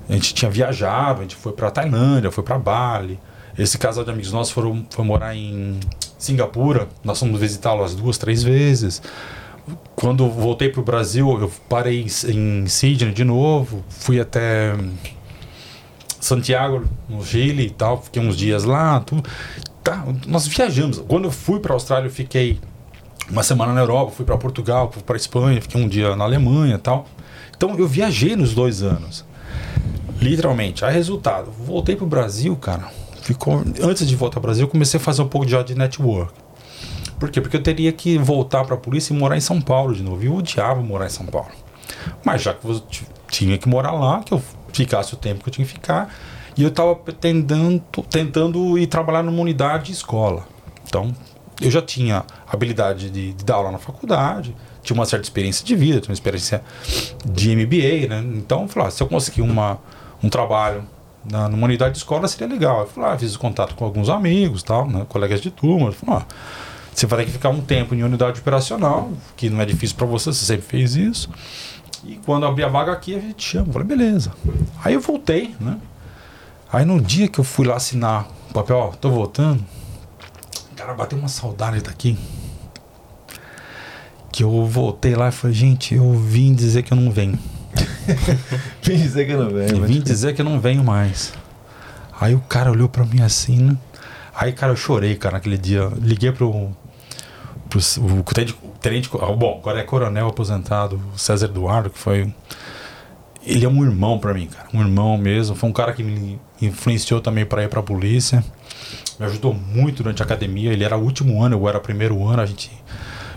A 0.09 0.13
gente 0.13 0.35
tinha 0.35 0.51
viajado, 0.51 1.21
a 1.21 1.23
gente 1.23 1.37
foi 1.37 1.53
pra 1.53 1.71
Tailândia, 1.71 2.31
foi 2.31 2.45
pra 2.45 2.59
Bali. 2.59 3.19
Esse 3.59 3.79
casal 3.79 4.05
de 4.05 4.11
amigos 4.11 4.33
nossos 4.33 4.53
foram, 4.53 4.87
foi 4.91 5.05
morar 5.05 5.35
em 5.35 5.81
Singapura. 6.19 6.89
Nós 7.03 7.19
fomos 7.19 7.41
visitá-lo 7.41 7.83
as 7.83 7.95
duas, 7.95 8.19
três 8.19 8.43
vezes. 8.43 9.03
Quando 9.97 10.29
voltei 10.31 10.69
pro 10.69 10.83
Brasil, 10.83 11.29
eu 11.41 11.51
parei 11.69 12.03
em, 12.03 12.63
em 12.65 12.67
Sydney 12.67 13.13
de 13.13 13.25
novo. 13.25 13.85
Fui 13.89 14.21
até 14.21 14.75
Santiago, 16.21 16.85
no 17.09 17.25
Chile 17.25 17.67
e 17.67 17.71
tal. 17.71 18.03
Fiquei 18.03 18.23
uns 18.23 18.37
dias 18.37 18.65
lá. 18.65 19.01
Tudo. 19.01 19.29
Tá, 19.83 20.05
nós 20.27 20.47
viajamos. 20.47 20.99
Quando 21.09 21.25
eu 21.25 21.33
fui 21.33 21.59
pra 21.59 21.73
Austrália, 21.73 22.09
eu 22.09 22.13
fiquei 22.13 22.61
uma 23.31 23.43
semana 23.43 23.73
na 23.73 23.81
Europa. 23.81 24.13
Fui 24.13 24.25
pra 24.25 24.37
Portugal, 24.37 24.91
fui 24.93 25.03
pra 25.03 25.17
Espanha. 25.17 25.61
Fiquei 25.61 25.83
um 25.83 25.89
dia 25.89 26.15
na 26.15 26.25
Alemanha 26.25 26.77
e 26.77 26.79
tal. 26.79 27.07
Então 27.57 27.77
eu 27.79 27.87
viajei 27.87 28.37
nos 28.37 28.55
dois 28.55 28.83
anos. 28.83 29.25
Literalmente. 30.21 30.85
Aí, 30.85 30.93
resultado, 30.93 31.51
voltei 31.51 31.97
pro 31.97 32.07
Brasil, 32.07 32.57
cara. 32.57 32.89
Ficou, 33.23 33.63
antes 33.83 34.07
de 34.07 34.15
voltar 34.15 34.41
pro 34.41 34.49
Brasil, 34.49 34.65
eu 34.65 34.69
comecei 34.69 34.99
a 34.99 35.03
fazer 35.03 35.23
um 35.23 35.29
pouco 35.29 35.47
de, 35.47 35.63
de 35.65 35.75
network. 35.75 36.33
Por 37.19 37.31
quê? 37.31 37.41
Porque 37.41 37.57
eu 37.57 37.63
teria 37.63 37.93
que 37.93 38.19
voltar 38.19 38.65
pra 38.65 38.77
polícia 38.77 39.13
e 39.13 39.17
morar 39.17 39.37
em 39.37 39.41
São 39.41 39.61
Paulo 39.61 39.95
de 39.95 40.03
novo. 40.03 40.23
E 40.23 40.27
eu 40.27 40.35
odiava 40.35 40.81
morar 40.83 41.07
em 41.07 41.11
São 41.11 41.27
Paulo. 41.27 41.51
Mas 42.25 42.43
já 42.43 42.55
que 42.55 42.67
eu 42.67 42.81
tinha 43.29 43.59
que 43.59 43.69
morar 43.69 43.93
lá, 43.93 44.23
que 44.23 44.33
eu 44.33 44.43
ficasse 44.73 45.15
o 45.15 45.17
tempo 45.17 45.43
que 45.43 45.49
eu 45.49 45.53
tinha 45.53 45.67
que 45.67 45.73
ficar, 45.73 46.15
e 46.57 46.63
eu 46.63 46.69
estava 46.69 46.95
tentando, 46.95 47.83
tentando 48.11 48.79
ir 48.79 48.87
trabalhar 48.87 49.23
numa 49.23 49.41
unidade 49.41 49.87
de 49.87 49.93
escola. 49.93 50.47
Então, 50.87 51.15
eu 51.61 51.71
já 51.71 51.83
tinha 51.83 52.25
habilidade 52.47 53.11
de, 53.11 53.33
de 53.33 53.45
dar 53.45 53.57
aula 53.57 53.73
na 53.73 53.79
faculdade, 53.79 54.55
tinha 54.87 54.95
uma 54.95 55.05
certa 55.05 55.25
experiência 55.25 55.65
de 55.65 55.75
vida, 55.75 56.01
tinha 56.01 56.11
uma 56.11 56.15
experiência 56.15 56.63
de 57.25 57.55
MBA, 57.55 58.09
né? 58.09 58.25
Então, 58.37 58.63
eu 58.63 58.69
falei, 58.69 58.89
ah, 58.89 58.91
se 58.91 59.03
eu 59.03 59.09
conseguir 59.09 59.43
uma, 59.43 59.79
um 60.23 60.29
trabalho 60.29 60.85
na, 61.31 61.49
numa 61.49 61.67
unidade 61.67 61.93
de 61.93 61.99
escola, 61.99 62.29
seria 62.29 62.47
legal. 62.47 62.81
Eu 62.81 62.87
falei, 62.87 63.11
ah, 63.11 63.19
fiz 63.19 63.37
contato 63.37 63.75
com 63.75 63.85
alguns 63.85 64.09
amigos, 64.09 64.63
tal, 64.63 64.89
né? 64.89 65.05
colegas 65.09 65.41
de 65.41 65.51
turma. 65.51 65.91
Falei, 65.93 66.23
ah, 66.23 66.27
você 66.95 67.07
vai 67.07 67.21
ter 67.21 67.27
que 67.27 67.33
ficar 67.33 67.51
um 67.51 67.61
tempo 67.61 67.95
em 67.95 68.03
unidade 68.03 68.41
operacional, 68.41 69.11
que 69.37 69.51
não 69.51 69.61
é 69.61 69.67
difícil 69.67 69.97
para 69.97 70.07
você, 70.07 70.33
você 70.33 70.45
sempre 70.45 70.67
fez 70.67 70.97
isso. 70.97 71.29
E 72.05 72.19
quando 72.25 72.47
abrir 72.47 72.65
a 72.65 72.69
vaga 72.69 72.93
aqui, 72.93 73.15
a 73.15 73.21
gente 73.21 73.43
chama. 73.43 73.69
Eu 73.69 73.73
falei, 73.73 73.89
beleza. 73.89 74.33
Aí 74.85 74.95
eu 74.95 75.01
voltei, 75.01 75.55
né? 75.61 75.79
Aí 76.73 76.85
no 76.85 77.01
dia 77.01 77.29
que 77.29 77.39
eu 77.39 77.45
fui 77.45 77.67
lá 77.67 77.77
assinar 77.77 78.29
o 78.51 78.55
papel, 78.55 78.77
ó, 78.77 78.89
tô 78.89 79.11
voltando, 79.11 79.65
cara, 80.75 80.95
bateu 80.95 81.19
uma 81.19 81.29
saudade 81.29 81.81
daqui. 81.81 82.17
Que 84.37 84.45
eu 84.45 84.67
voltei 84.67 85.15
lá 85.15 85.31
e 85.31 85.33
falei, 85.33 85.57
gente, 85.57 85.95
eu 85.95 86.13
vim 86.13 86.53
dizer 86.53 86.83
que 86.83 86.93
eu 86.93 86.97
não 86.97 87.11
venho. 87.11 87.39
Vim 88.83 88.97
dizer 88.99 89.27
que 89.27 89.33
não. 89.35 89.49
Eu 89.49 89.79
mas- 89.79 89.89
vim 89.91 89.99
dizer 89.99 90.35
que 90.35 90.43
eu 90.43 90.45
não 90.45 90.61
venho 90.61 90.85
mais. 90.85 91.33
Aí 92.21 92.35
o 92.35 92.41
cara 92.41 92.71
olhou 92.71 92.87
pra 92.87 93.07
mim 93.07 93.23
assim, 93.23 93.57
né? 93.57 93.77
Aí, 94.35 94.53
cara, 94.53 94.73
eu 94.73 94.77
chorei, 94.77 95.15
cara, 95.17 95.37
naquele 95.37 95.57
dia. 95.57 95.91
Liguei 95.99 96.33
pro. 96.33 96.71
pro 97.71 97.81
o, 97.81 98.23
tenente, 98.35 98.55
tenente. 98.79 99.11
ah, 99.15 99.33
Bom, 99.33 99.57
agora 99.59 99.81
é 99.81 99.85
coronel 99.85 100.29
aposentado, 100.29 101.01
o 101.15 101.19
César 101.19 101.47
Eduardo, 101.47 101.89
que 101.89 101.99
foi. 101.99 102.31
Ele 103.43 103.65
é 103.65 103.69
um 103.71 103.83
irmão 103.83 104.19
pra 104.19 104.35
mim, 104.35 104.49
cara. 104.49 104.69
Um 104.75 104.83
irmão 104.83 105.17
mesmo. 105.17 105.57
Foi 105.57 105.71
um 105.71 105.73
cara 105.73 105.95
que 105.95 106.03
me 106.03 106.39
influenciou 106.61 107.23
também 107.23 107.47
pra 107.47 107.63
ir 107.65 107.71
pra 107.71 107.83
polícia. 107.83 108.45
Me 109.19 109.25
ajudou 109.25 109.55
muito 109.55 110.03
durante 110.03 110.21
a 110.21 110.27
academia. 110.27 110.75
Ele 110.75 110.85
era 110.85 110.95
o 110.99 111.03
último 111.03 111.43
ano, 111.43 111.57
eu 111.57 111.67
era 111.67 111.79
o 111.79 111.81
primeiro 111.81 112.23
ano. 112.29 112.43
A 112.43 112.47
gente 112.47 112.71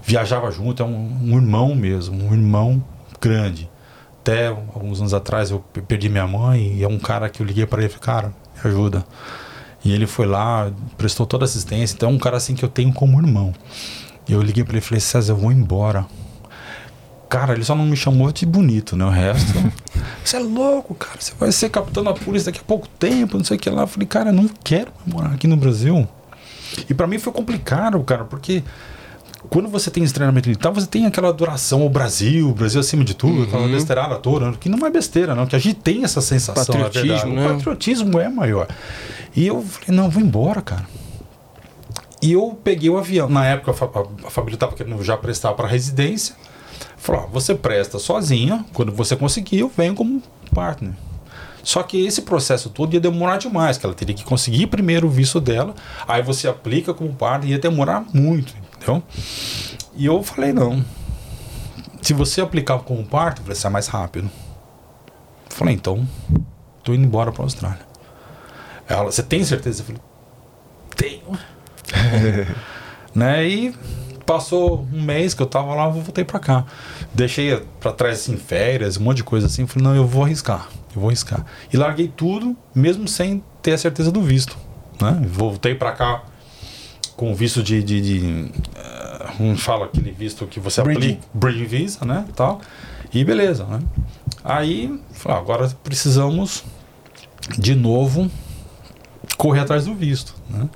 viajava 0.10 0.50
junto. 0.52 0.82
É 0.82 0.86
um, 0.86 1.20
um 1.22 1.36
irmão 1.36 1.76
mesmo. 1.76 2.26
Um 2.28 2.34
irmão 2.34 2.84
grande. 3.22 3.70
Até 4.22 4.48
alguns 4.48 5.00
anos 5.00 5.14
atrás 5.14 5.52
eu 5.52 5.60
pe- 5.60 5.82
perdi 5.82 6.10
minha 6.10 6.28
mãe 6.28 6.74
e 6.78 6.84
é 6.84 6.88
um 6.88 6.98
cara 7.00 7.30
que 7.30 7.42
eu 7.42 7.46
liguei 7.46 7.66
para 7.66 7.80
ele 7.84 7.88
e 7.88 7.90
falei, 7.90 8.06
cara, 8.06 8.28
me 8.64 8.70
ajuda. 8.70 9.06
E 9.86 9.92
ele 9.94 10.06
foi 10.08 10.26
lá, 10.26 10.70
prestou 10.98 11.26
toda 11.26 11.44
a 11.44 11.48
assistência. 11.48 11.96
Então 11.96 12.10
é 12.10 12.12
um 12.12 12.18
cara 12.18 12.38
assim 12.38 12.54
que 12.56 12.66
eu 12.66 12.70
tenho 12.70 12.92
como 12.92 13.20
irmão. 13.22 13.54
E 14.28 14.34
eu 14.34 14.42
liguei 14.42 14.64
para 14.64 14.74
ele 14.74 14.80
e 14.80 14.82
falei, 14.82 15.00
César, 15.00 15.34
eu 15.34 15.38
vou 15.38 15.52
embora. 15.52 16.06
Cara, 17.30 17.54
ele 17.54 17.64
só 17.64 17.76
não 17.76 17.86
me 17.86 17.96
chamou 17.96 18.32
de 18.32 18.46
bonito, 18.46 18.96
né? 18.96 19.06
O 19.06 19.10
resto. 19.10 19.54
Você 20.26 20.38
é 20.38 20.40
louco, 20.40 20.96
cara. 20.96 21.16
Você 21.20 21.34
vai 21.40 21.52
ser 21.52 21.70
capitão 21.70 22.04
da 22.04 22.14
polícia 22.14 22.52
daqui 22.52 22.60
a 22.64 22.68
pouco 22.68 22.88
tempo, 22.88 23.38
não 23.38 23.44
sei 23.46 23.56
o 23.58 23.60
que 23.60 23.70
lá. 23.70 23.84
Eu 23.84 23.88
falei, 23.88 24.08
cara, 24.08 24.30
eu 24.30 24.34
não 24.34 24.50
quero 24.64 24.92
morar 25.06 25.32
aqui 25.34 25.48
no 25.48 25.56
Brasil. 25.56 26.08
E 26.90 26.94
para 26.94 27.08
mim 27.08 27.18
foi 27.20 27.32
complicado, 27.32 28.00
cara, 28.04 28.26
porque 28.26 28.64
quando 29.50 29.70
você 29.70 29.90
tem 29.90 30.04
esse 30.04 30.14
treinamento 30.14 30.50
militar, 30.50 30.72
você 30.72 30.88
tem 30.88 31.06
aquela 31.06 31.30
adoração 31.30 31.82
ao 31.84 31.90
Brasil, 31.90 32.50
o 32.50 32.54
Brasil 32.54 32.80
acima 32.82 33.04
de 33.06 33.14
tudo, 33.14 33.44
aquela 33.44 33.68
besteirada 33.68 34.16
toda, 34.16 34.52
né? 34.52 34.58
que 34.60 34.68
não 34.68 34.86
é 34.86 34.90
besteira, 34.90 35.34
não, 35.34 35.46
que 35.46 35.56
a 35.56 35.60
gente 35.60 35.76
tem 35.80 36.04
essa 36.04 36.20
sensação, 36.22 36.76
na 36.76 36.86
Patriotismo, 36.86 37.34
né? 37.36 37.48
O 37.48 37.54
patriotismo 37.56 38.20
é 38.20 38.28
maior. 38.30 38.68
E 39.36 39.48
eu 39.48 39.62
falei, 39.62 39.96
não, 39.96 40.10
vou 40.10 40.22
embora, 40.22 40.62
cara. 40.62 40.86
E 42.22 42.34
eu 42.34 42.60
peguei 42.64 42.90
o 42.90 42.98
avião. 42.98 43.30
Na 43.30 43.46
época, 43.46 43.72
a, 43.72 43.74
fa- 43.74 43.86
a- 43.96 44.28
a 44.28 44.30
família 44.30 44.56
estava 44.56 44.74
querendo 44.74 45.02
já 45.04 45.16
prestar 45.16 45.54
para 45.54 45.68
residência. 45.68 46.36
Falou: 46.98 47.30
você 47.32 47.56
presta 47.56 47.98
sozinha, 47.98 48.66
quando 48.74 48.92
você 48.92 49.16
conseguir, 49.16 49.60
eu 49.60 49.72
venho 49.76 49.96
como 49.96 50.22
partner. 50.54 50.92
Só 51.64 51.82
que 51.84 52.06
esse 52.06 52.24
processo 52.24 52.70
todo 52.70 52.94
ia 52.94 53.00
demorar 53.00 53.38
demais, 53.38 53.78
que 53.78 53.86
ela 53.86 53.96
teria 53.96 54.14
que 54.16 54.24
conseguir 54.26 54.68
primeiro 54.68 55.08
o 55.08 55.10
visto 55.10 55.40
dela, 55.40 55.74
aí 56.08 56.22
você 56.22 56.48
aplica 56.48 56.94
como 56.94 57.14
partner, 57.14 57.52
ia 57.52 57.60
demorar 57.60 58.04
muito, 58.14 58.54
entendeu? 58.80 59.04
E 59.96 60.06
eu 60.06 60.24
falei: 60.24 60.54
não. 60.54 60.84
Se 62.02 62.14
você 62.14 62.42
aplicar 62.42 62.80
como 62.80 63.06
partner, 63.06 63.46
vai 63.46 63.56
ser 63.56 63.70
mais 63.70 63.88
rápido. 63.88 64.30
Falei: 65.50 65.76
então, 65.76 66.08
tô 66.84 66.94
indo 66.94 67.06
embora 67.06 67.32
para 67.32 67.44
a 67.44 67.46
Austrália. 67.46 67.90
Ela, 68.88 69.12
você 69.12 69.22
tem 69.22 69.44
certeza? 69.44 69.82
Eu 69.82 69.86
falei: 69.86 70.02
tenho. 70.96 71.40
né? 73.14 73.48
E 73.48 73.76
passou 74.26 74.88
um 74.94 75.02
mês 75.02 75.34
que 75.34 75.42
eu 75.42 75.48
tava 75.48 75.74
lá, 75.74 75.86
eu 75.86 75.92
voltei 75.94 76.24
pra 76.24 76.40
cá. 76.40 76.66
Deixei 77.14 77.60
pra 77.80 77.92
trás 77.92 78.20
assim, 78.20 78.38
férias, 78.38 78.98
um 78.98 79.04
monte 79.04 79.18
de 79.18 79.24
coisa 79.24 79.48
assim. 79.48 79.66
Falei, 79.66 79.88
não, 79.88 79.96
eu 79.96 80.06
vou 80.06 80.24
arriscar, 80.24 80.68
eu 80.96 81.02
vou 81.02 81.10
arriscar. 81.10 81.46
E 81.74 81.78
larguei 81.78 82.08
tudo, 82.16 82.56
mesmo 82.74 83.08
sem 83.08 83.44
ter 83.62 83.74
a 83.74 83.78
certeza 83.78 84.12
do 84.12 84.22
visto. 84.22 84.56
Né? 85.02 85.20
Voltei 85.28 85.74
pra 85.74 85.94
cá 85.94 86.24
com 87.20 87.36
visto 87.36 87.62
de. 87.62 87.84
de, 87.84 88.00
de 88.00 88.52
como 89.36 89.58
fala 89.58 89.86
aquele 89.86 90.10
visto 90.12 90.48
que 90.48 90.58
você 90.58 90.82
Bridging. 90.82 91.00
aplica? 91.12 91.28
Bridge 91.34 91.66
Visa, 91.66 92.06
né? 92.06 92.26
Tal. 92.34 92.62
E 93.14 93.26
beleza, 93.26 93.66
né? 93.66 93.80
Aí, 94.42 94.98
ah, 95.26 95.34
agora 95.34 95.68
precisamos 95.84 96.64
de 97.58 97.76
novo 97.76 98.32
correr 99.38 99.60
atrás 99.60 99.84
do 99.86 99.94
visto, 99.94 100.34
né? 100.50 100.70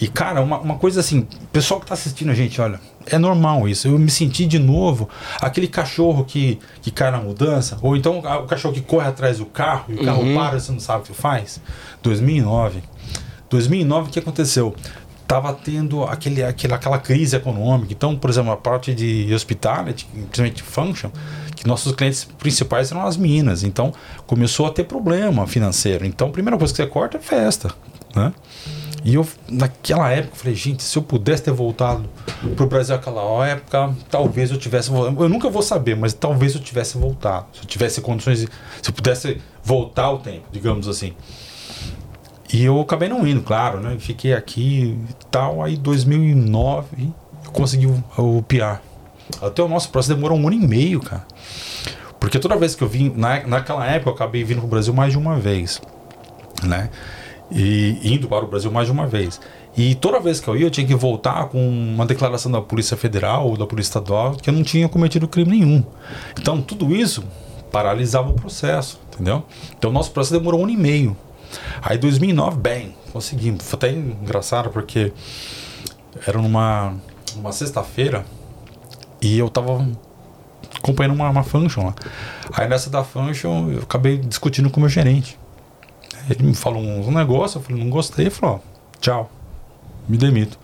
E, 0.00 0.08
cara, 0.08 0.40
uma, 0.40 0.58
uma 0.58 0.76
coisa 0.78 1.00
assim, 1.00 1.26
pessoal 1.52 1.80
que 1.80 1.86
tá 1.86 1.94
assistindo 1.94 2.30
a 2.30 2.34
gente, 2.34 2.58
olha, 2.60 2.80
é 3.04 3.18
normal 3.18 3.68
isso. 3.68 3.88
Eu 3.88 3.98
me 3.98 4.10
senti 4.10 4.46
de 4.46 4.58
novo 4.58 5.08
aquele 5.40 5.66
cachorro 5.66 6.24
que, 6.24 6.58
que 6.80 6.90
cai 6.90 7.10
na 7.10 7.18
mudança, 7.18 7.76
ou 7.82 7.96
então 7.96 8.20
o 8.20 8.46
cachorro 8.46 8.72
que 8.72 8.80
corre 8.80 9.08
atrás 9.08 9.38
do 9.38 9.44
carro 9.46 9.86
e 9.88 9.94
o 9.96 10.04
carro 10.04 10.22
Uhum. 10.22 10.34
para 10.34 10.56
e 10.56 10.60
você 10.60 10.72
não 10.72 10.80
sabe 10.80 11.02
o 11.02 11.06
que 11.06 11.12
faz. 11.12 11.60
2009. 12.02 12.80
2009, 13.50 14.08
o 14.08 14.12
que 14.12 14.18
aconteceu? 14.18 14.74
Tava 15.28 15.52
tendo 15.52 16.04
aquele, 16.04 16.42
aquele, 16.42 16.72
aquela 16.72 16.98
crise 16.98 17.36
econômica. 17.36 17.92
Então, 17.92 18.16
por 18.16 18.30
exemplo, 18.30 18.50
a 18.50 18.56
parte 18.56 18.94
de 18.94 19.32
hospitality, 19.32 20.06
principalmente 20.06 20.62
function, 20.62 21.10
que 21.54 21.66
nossos 21.66 21.92
clientes 21.92 22.24
principais 22.24 22.90
eram 22.90 23.06
as 23.06 23.16
minas. 23.16 23.62
Então, 23.62 23.92
começou 24.26 24.66
a 24.66 24.70
ter 24.70 24.84
problema 24.84 25.46
financeiro. 25.46 26.06
Então, 26.06 26.28
a 26.28 26.30
primeira 26.30 26.56
coisa 26.56 26.72
que 26.72 26.82
você 26.82 26.88
corta 26.88 27.18
é 27.18 27.20
festa, 27.20 27.70
né? 28.16 28.32
E 29.04 29.14
eu, 29.14 29.26
naquela 29.48 30.10
época, 30.10 30.36
falei, 30.36 30.54
gente, 30.54 30.82
se 30.82 30.96
eu 30.98 31.02
pudesse 31.02 31.42
ter 31.44 31.52
voltado 31.52 32.08
pro 32.56 32.66
Brasil 32.66 32.96
naquela 32.96 33.46
época, 33.46 33.94
talvez 34.10 34.50
eu 34.50 34.58
tivesse 34.58 34.90
voltado. 34.90 35.22
Eu 35.22 35.28
nunca 35.28 35.48
vou 35.48 35.62
saber, 35.62 35.96
mas 35.96 36.12
talvez 36.12 36.54
eu 36.54 36.60
tivesse 36.60 36.98
voltado. 36.98 37.46
Se 37.52 37.60
eu 37.60 37.66
tivesse 37.66 38.00
condições, 38.00 38.40
se 38.40 38.48
eu 38.86 38.92
pudesse 38.92 39.40
voltar 39.62 40.04
ao 40.04 40.18
tempo, 40.18 40.46
digamos 40.50 40.88
assim. 40.88 41.14
E 42.52 42.64
eu 42.64 42.80
acabei 42.80 43.08
não 43.08 43.26
indo, 43.26 43.42
claro, 43.42 43.80
né? 43.80 43.96
Fiquei 43.98 44.32
aqui 44.32 44.98
e 45.08 45.24
tal. 45.30 45.62
Aí, 45.62 45.76
2009, 45.76 47.12
eu 47.44 47.50
consegui 47.52 47.86
o, 47.86 48.02
o 48.16 48.42
PR. 48.42 48.80
Até 49.42 49.62
o 49.62 49.68
nosso 49.68 49.90
processo 49.90 50.14
demorou 50.14 50.38
um 50.38 50.46
ano 50.46 50.56
e 50.56 50.66
meio, 50.66 51.00
cara. 51.00 51.26
Porque 52.18 52.38
toda 52.38 52.56
vez 52.56 52.74
que 52.74 52.82
eu 52.82 52.88
vim, 52.88 53.12
na, 53.14 53.46
naquela 53.46 53.86
época, 53.86 54.10
eu 54.10 54.14
acabei 54.14 54.42
vindo 54.42 54.60
pro 54.60 54.68
Brasil 54.68 54.92
mais 54.92 55.12
de 55.12 55.18
uma 55.18 55.38
vez, 55.38 55.80
né? 56.64 56.90
E 57.50 57.98
indo 58.02 58.28
para 58.28 58.44
o 58.44 58.48
Brasil 58.48 58.70
mais 58.70 58.86
de 58.86 58.92
uma 58.92 59.06
vez. 59.06 59.40
E 59.76 59.94
toda 59.94 60.18
vez 60.18 60.40
que 60.40 60.48
eu 60.48 60.56
ia, 60.56 60.66
eu 60.66 60.70
tinha 60.70 60.86
que 60.86 60.94
voltar 60.94 61.48
com 61.48 61.58
uma 61.68 62.04
declaração 62.04 62.50
da 62.50 62.60
Polícia 62.60 62.96
Federal 62.96 63.46
ou 63.46 63.56
da 63.56 63.66
Polícia 63.66 63.90
Estadual 63.90 64.34
que 64.34 64.50
eu 64.50 64.54
não 64.54 64.62
tinha 64.62 64.88
cometido 64.88 65.28
crime 65.28 65.50
nenhum. 65.50 65.84
Então, 66.38 66.60
tudo 66.60 66.94
isso 66.94 67.22
paralisava 67.70 68.30
o 68.30 68.34
processo, 68.34 68.98
entendeu? 69.12 69.44
Então, 69.78 69.90
o 69.90 69.92
nosso 69.92 70.10
processo 70.10 70.36
demorou 70.36 70.60
um 70.60 70.64
ano 70.64 70.72
e 70.72 70.76
meio. 70.76 71.16
Aí, 71.82 71.98
2009, 71.98 72.58
bem, 72.58 72.94
conseguimos. 73.12 73.64
Foi 73.64 73.76
até 73.76 73.90
engraçado 73.90 74.70
porque 74.70 75.12
era 76.26 76.40
numa, 76.40 76.94
numa 77.36 77.52
sexta-feira 77.52 78.24
e 79.20 79.38
eu 79.38 79.48
tava 79.48 79.86
acompanhando 80.76 81.14
uma, 81.14 81.28
uma 81.30 81.42
function 81.42 81.86
lá. 81.86 81.94
Aí, 82.52 82.68
nessa 82.68 82.90
da 82.90 83.04
function, 83.04 83.70
eu 83.70 83.82
acabei 83.82 84.18
discutindo 84.18 84.70
com 84.70 84.78
o 84.78 84.80
meu 84.80 84.88
gerente. 84.88 85.38
Ele 86.28 86.44
me 86.44 86.54
falou 86.54 86.82
um 86.82 87.10
negócio, 87.10 87.58
eu 87.58 87.62
falei, 87.62 87.82
não 87.82 87.90
gostei, 87.90 88.24
ele 88.26 88.30
falou, 88.30 88.62
tchau, 89.00 89.30
me 90.08 90.16
demito. 90.18 90.58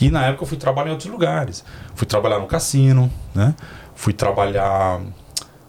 E 0.00 0.10
na 0.10 0.26
época 0.26 0.44
eu 0.44 0.48
fui 0.48 0.56
trabalhar 0.56 0.88
em 0.88 0.92
outros 0.92 1.10
lugares. 1.10 1.64
Fui 1.94 2.06
trabalhar 2.06 2.38
no 2.38 2.46
cassino, 2.46 3.10
né? 3.34 3.54
Fui 3.94 4.12
trabalhar 4.12 5.00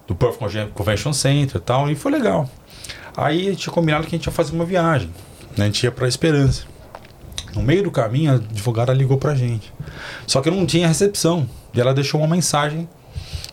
no 0.07 0.15
Perth 0.15 0.37
Conven- 0.37 0.69
Convention 0.73 1.13
Center 1.13 1.57
e 1.57 1.59
tal, 1.59 1.89
e 1.91 1.95
foi 1.95 2.11
legal. 2.11 2.49
Aí 3.15 3.47
a 3.47 3.51
gente 3.51 3.61
tinha 3.61 3.73
combinado 3.73 4.05
que 4.05 4.15
a 4.15 4.17
gente 4.17 4.25
ia 4.25 4.31
fazer 4.31 4.53
uma 4.53 4.65
viagem, 4.65 5.09
né? 5.57 5.63
A 5.63 5.67
gente 5.67 5.83
ia 5.83 5.91
pra 5.91 6.07
Esperança. 6.07 6.63
No 7.55 7.61
meio 7.61 7.83
do 7.83 7.91
caminho, 7.91 8.33
a 8.33 8.35
advogada 8.35 8.93
ligou 8.93 9.17
pra 9.17 9.33
gente. 9.33 9.73
Só 10.27 10.41
que 10.41 10.51
não 10.51 10.65
tinha 10.65 10.87
recepção. 10.87 11.47
E 11.73 11.79
ela 11.79 11.93
deixou 11.93 12.19
uma 12.19 12.27
mensagem 12.27 12.87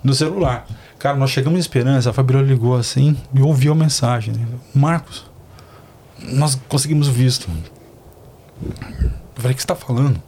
no 0.03 0.13
celular. 0.13 0.67
Cara, 0.99 1.17
nós 1.17 1.31
chegamos 1.31 1.57
em 1.59 1.61
Esperança, 1.61 2.11
a 2.11 2.13
Fabiola 2.13 2.45
ligou 2.45 2.77
assim 2.77 3.17
e 3.35 3.41
ouviu 3.41 3.73
a 3.73 3.75
mensagem. 3.75 4.35
né? 4.35 4.47
Marcos, 4.75 5.25
nós 6.21 6.59
conseguimos 6.69 7.09
o 7.09 7.13
visto. 7.13 7.49
Eu 8.61 9.11
falei, 9.35 9.53
o 9.53 9.55
que 9.55 9.63
você 9.63 9.67
tá 9.67 9.75
falando? 9.75 10.21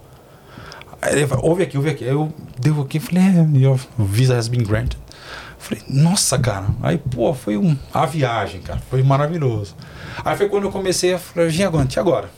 Aí 1.00 1.12
ele 1.12 1.26
falou, 1.26 1.46
ouve 1.46 1.62
aqui, 1.62 1.76
ouve 1.76 1.90
aqui. 1.90 2.04
Aí 2.04 2.10
eu 2.10 2.32
devo 2.58 2.82
aqui 2.82 2.98
e 2.98 3.00
falei, 3.00 3.22
é, 3.22 3.58
your 3.58 3.78
visa 3.98 4.36
has 4.36 4.48
been 4.48 4.64
granted. 4.64 5.03
Eu 5.70 5.78
falei, 5.78 5.84
nossa, 5.88 6.38
cara. 6.38 6.66
Aí, 6.82 6.98
pô, 6.98 7.32
foi 7.32 7.56
um, 7.56 7.76
a 7.92 8.04
viagem, 8.04 8.60
cara. 8.60 8.80
Foi 8.90 9.02
maravilhoso. 9.02 9.74
Aí 10.24 10.36
foi 10.36 10.48
quando 10.48 10.64
eu 10.64 10.70
comecei 10.70 11.14
a 11.14 11.18
falar, 11.18 11.48
Giagante, 11.48 11.98
agora? 11.98 12.28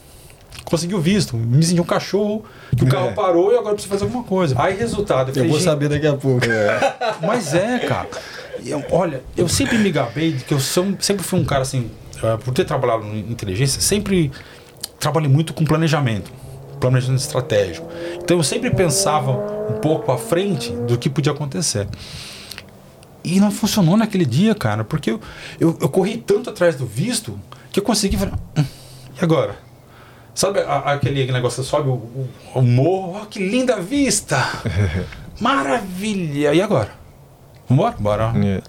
Consegui 0.65 0.95
o 0.95 1.01
visto, 1.01 1.37
me 1.37 1.63
senti 1.65 1.81
um 1.81 1.85
cachorro, 1.85 2.45
que 2.77 2.85
o 2.85 2.89
carro 2.89 3.09
É. 3.09 3.13
parou 3.13 3.53
e 3.53 3.55
agora 3.57 3.71
eu 3.71 3.75
preciso 3.75 3.89
fazer 3.93 4.05
alguma 4.05 4.25
coisa. 4.25 4.55
Aí, 4.59 4.77
resultado, 4.77 5.29
eu 5.29 5.31
Eu 5.31 5.35
falei, 5.35 5.49
vou 5.51 5.59
gente, 5.59 5.65
saber 5.69 5.89
daqui 5.89 6.07
a 6.07 6.15
pouco. 6.15 6.47
mas 7.25 7.55
é, 7.55 7.79
cara. 7.81 8.09
Eu- 8.65 8.85
olha, 8.91 9.23
eu 9.37 9.49
sempre 9.49 9.77
me 9.79 9.91
gabei 9.91 10.33
de 10.33 10.45
que 10.45 10.55
eu 10.55 10.59
sou, 10.61 10.87
sempre 10.99 11.23
fui 11.25 11.39
um 11.39 11.45
cara 11.45 11.63
assim, 11.63 11.91
eh, 12.23 12.37
por 12.45 12.53
ter 12.55 12.65
trabalhado 12.65 13.05
em 13.07 13.19
inteligência, 13.31 13.81
sempre 13.81 14.33
trabalhei 14.99 15.29
muito 15.29 15.53
com 15.53 15.65
planejamento, 15.65 16.33
planejamento 16.81 17.21
estratégico. 17.21 17.87
Então 18.23 18.37
eu 18.39 18.43
sempre 18.43 18.71
pensava 18.71 19.31
um 19.71 19.75
pouco 19.81 20.11
à 20.11 20.19
frente 20.19 20.71
do 20.73 20.97
que 20.99 21.09
podia 21.11 21.33
acontecer. 21.33 21.87
E 23.27 23.41
não 23.41 23.51
funcionou 23.51 23.97
naquele 23.97 24.25
dia, 24.25 24.55
cara, 24.55 24.85
porque 24.85 25.11
eu, 25.11 25.21
eu, 25.59 25.77
eu 25.81 25.89
corri 25.89 26.17
tanto 26.17 26.49
atrás 26.51 26.77
do 26.77 26.87
visto 26.87 27.39
que 27.73 27.81
eu 27.81 27.85
consegui 27.85 28.17
falar, 28.17 28.39
"Hum, 28.57 28.65
e 29.21 29.25
agora? 29.25 29.57
Sabe 30.35 30.61
a- 30.61 30.93
aquele 30.93 31.31
negócio, 31.33 31.63
você 31.63 31.69
sobe 31.69 31.89
o, 31.89 31.95
o, 31.95 32.29
o 32.55 32.63
morro, 32.63 33.21
oh, 33.23 33.27
que 33.27 33.39
linda 33.41 33.81
vista! 33.81 34.37
Maravilha! 35.41 36.55
E 36.55 36.61
agora? 36.63 36.91
Vambora? 37.69 37.97
Bora. 37.99 38.33
É. 38.37 38.63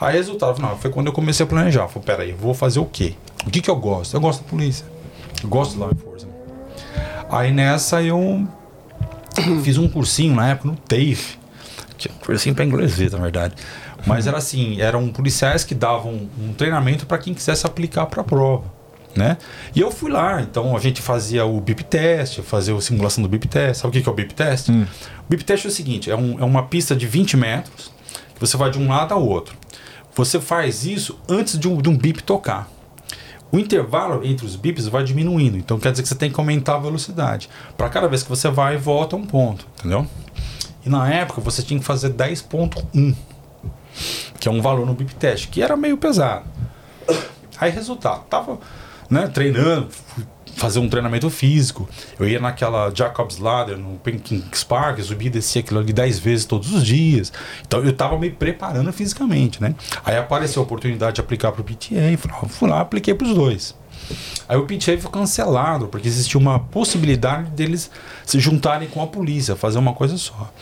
Aí 0.00 0.16
resultado, 0.16 0.60
não, 0.60 0.76
foi 0.76 0.90
quando 0.90 1.06
eu 1.06 1.12
comecei 1.12 1.44
a 1.44 1.48
planejar. 1.48 1.88
Falei, 1.88 2.04
peraí, 2.06 2.32
vou 2.32 2.52
fazer 2.54 2.80
o 2.80 2.84
quê? 2.84 3.14
O 3.46 3.50
que 3.50 3.60
que 3.60 3.70
eu 3.70 3.76
gosto? 3.76 4.14
Eu 4.14 4.20
gosto 4.20 4.42
da 4.42 4.48
polícia. 4.48 4.84
Eu 5.42 5.48
gosto 5.48 5.74
do 5.74 5.80
law 5.80 5.90
enforcement. 5.92 6.32
Aí 7.30 7.50
nessa 7.52 8.02
eu 8.02 8.46
fiz 9.62 9.78
um 9.78 9.88
cursinho 9.88 10.34
na 10.34 10.50
época 10.50 10.68
no 10.68 10.76
TAFE. 10.76 11.38
Que 11.96 12.08
é 12.08 12.10
um 12.12 12.24
cursinho 12.26 12.54
pra 12.54 12.64
inglês 12.64 12.98
na 13.12 13.18
verdade. 13.18 13.54
Mas 14.06 14.26
era 14.26 14.38
assim, 14.38 14.80
eram 14.80 15.08
policiais 15.08 15.64
que 15.64 15.74
davam 15.74 16.28
um 16.40 16.52
treinamento 16.52 17.06
para 17.06 17.18
quem 17.18 17.32
quisesse 17.34 17.66
aplicar 17.66 18.06
para 18.06 18.20
a 18.20 18.24
prova. 18.24 18.64
Né? 19.14 19.36
E 19.74 19.80
eu 19.80 19.90
fui 19.90 20.10
lá, 20.10 20.40
então 20.40 20.74
a 20.74 20.80
gente 20.80 21.02
fazia 21.02 21.44
o 21.44 21.60
BIP 21.60 21.84
test, 21.84 22.40
fazia 22.40 22.74
a 22.74 22.80
simulação 22.80 23.22
do 23.22 23.28
BIP 23.28 23.46
test. 23.46 23.82
Sabe 23.82 23.90
o 23.90 23.92
que 23.92 24.02
que 24.02 24.08
é 24.08 24.12
o 24.12 24.14
BIP 24.14 24.32
test? 24.34 24.70
O 24.70 24.86
BIP 25.28 25.44
test 25.44 25.64
é 25.66 25.68
o 25.68 25.70
seguinte: 25.70 26.10
é, 26.10 26.16
um- 26.16 26.40
é 26.40 26.44
uma 26.44 26.62
pista 26.62 26.96
de 26.96 27.06
20 27.06 27.36
metros, 27.36 27.92
que 28.34 28.40
você 28.40 28.56
vai 28.56 28.70
de 28.70 28.78
um 28.78 28.88
lado 28.88 29.12
ao 29.12 29.22
outro. 29.22 29.54
Você 30.14 30.40
faz 30.40 30.84
isso 30.86 31.18
antes 31.28 31.58
de 31.58 31.68
um, 31.68 31.76
de 31.80 31.88
um 31.90 31.96
bip 31.96 32.22
tocar. 32.22 32.70
O 33.50 33.58
intervalo 33.58 34.24
entre 34.24 34.46
os 34.46 34.56
bips 34.56 34.86
vai 34.88 35.04
diminuindo, 35.04 35.58
então 35.58 35.78
quer 35.78 35.90
dizer 35.90 36.02
que 36.02 36.08
você 36.08 36.14
tem 36.14 36.30
que 36.30 36.40
aumentar 36.40 36.76
a 36.76 36.78
velocidade. 36.78 37.50
Para 37.76 37.90
cada 37.90 38.08
vez 38.08 38.22
que 38.22 38.30
você 38.30 38.48
vai 38.50 38.76
e 38.76 38.78
volta 38.78 39.14
um 39.14 39.26
ponto, 39.26 39.66
entendeu? 39.78 40.06
E 40.86 40.88
na 40.88 41.06
época 41.12 41.38
você 41.42 41.62
tinha 41.62 41.78
que 41.78 41.84
fazer 41.84 42.08
10.1, 42.14 43.14
que 44.38 44.48
é 44.48 44.50
um 44.50 44.60
valor 44.60 44.86
no 44.86 44.94
bip 44.94 45.14
test, 45.14 45.48
que 45.48 45.62
era 45.62 45.76
meio 45.76 45.96
pesado. 45.96 46.44
Aí 47.58 47.70
resultado, 47.70 48.24
tava 48.28 48.58
né, 49.08 49.28
treinando, 49.28 49.88
fazer 50.56 50.78
um 50.78 50.88
treinamento 50.88 51.28
físico. 51.30 51.88
Eu 52.18 52.28
ia 52.28 52.40
naquela 52.40 52.90
Jacob's 52.94 53.38
Ladder, 53.38 53.76
no 53.76 53.98
Kings 53.98 54.64
Park, 54.66 55.00
subia 55.00 55.28
e 55.28 55.30
descia 55.30 55.60
aquilo 55.60 55.80
ali 55.80 55.92
10 55.92 56.18
vezes 56.18 56.44
todos 56.44 56.72
os 56.72 56.84
dias. 56.84 57.32
Então 57.66 57.84
eu 57.84 57.92
tava 57.92 58.18
me 58.18 58.30
preparando 58.30 58.92
fisicamente, 58.92 59.60
né? 59.60 59.74
Aí 60.04 60.16
apareceu 60.16 60.62
a 60.62 60.64
oportunidade 60.64 61.16
de 61.16 61.20
aplicar 61.20 61.52
pro 61.52 61.64
PTA, 61.64 61.94
e 61.94 62.14
ah, 62.14 62.48
fui 62.48 62.68
lá, 62.68 62.80
apliquei 62.80 63.14
pros 63.14 63.34
dois. 63.34 63.74
Aí 64.48 64.56
o 64.56 64.66
PTA 64.66 64.98
foi 64.98 65.10
cancelado, 65.10 65.86
porque 65.88 66.08
existia 66.08 66.38
uma 66.38 66.58
possibilidade 66.58 67.50
deles 67.50 67.90
se 68.24 68.40
juntarem 68.40 68.88
com 68.88 69.02
a 69.02 69.06
polícia, 69.06 69.56
fazer 69.56 69.78
uma 69.78 69.94
coisa 69.94 70.16
só. 70.16 70.52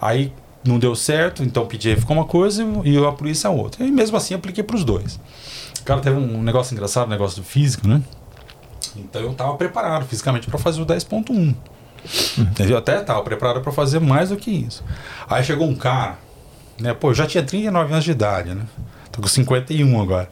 Aí 0.00 0.32
não 0.64 0.78
deu 0.78 0.94
certo, 0.94 1.42
então 1.42 1.64
o 1.64 1.66
PTA 1.66 1.96
ficou 1.96 2.16
uma 2.16 2.24
coisa 2.24 2.64
e 2.84 2.96
a 3.04 3.12
polícia 3.12 3.50
outra. 3.50 3.84
E 3.84 3.90
mesmo 3.90 4.16
assim 4.16 4.34
apliquei 4.34 4.64
pros 4.64 4.84
dois. 4.84 5.20
Cara, 5.84 6.00
teve 6.00 6.16
um 6.16 6.42
negócio 6.42 6.72
engraçado, 6.72 7.06
um 7.06 7.10
negócio 7.10 7.42
do 7.42 7.46
físico, 7.46 7.86
né? 7.86 8.02
Então 8.96 9.20
eu 9.20 9.34
tava 9.34 9.54
preparado 9.56 10.06
fisicamente 10.06 10.46
para 10.46 10.58
fazer 10.58 10.80
o 10.80 10.86
10.1. 10.86 11.54
Entendeu? 12.38 12.78
Até 12.78 13.00
tava 13.00 13.22
preparado 13.22 13.60
para 13.60 13.72
fazer 13.72 13.98
mais 14.00 14.30
do 14.30 14.36
que 14.36 14.50
isso. 14.50 14.82
Aí 15.28 15.42
chegou 15.42 15.66
um 15.68 15.74
cara, 15.74 16.18
né? 16.78 16.94
Pô, 16.94 17.10
eu 17.10 17.14
já 17.14 17.26
tinha 17.26 17.42
39 17.42 17.92
anos 17.92 18.04
de 18.04 18.10
idade, 18.10 18.54
né? 18.54 18.62
Tô 19.10 19.20
com 19.20 19.28
51 19.28 20.00
agora. 20.00 20.28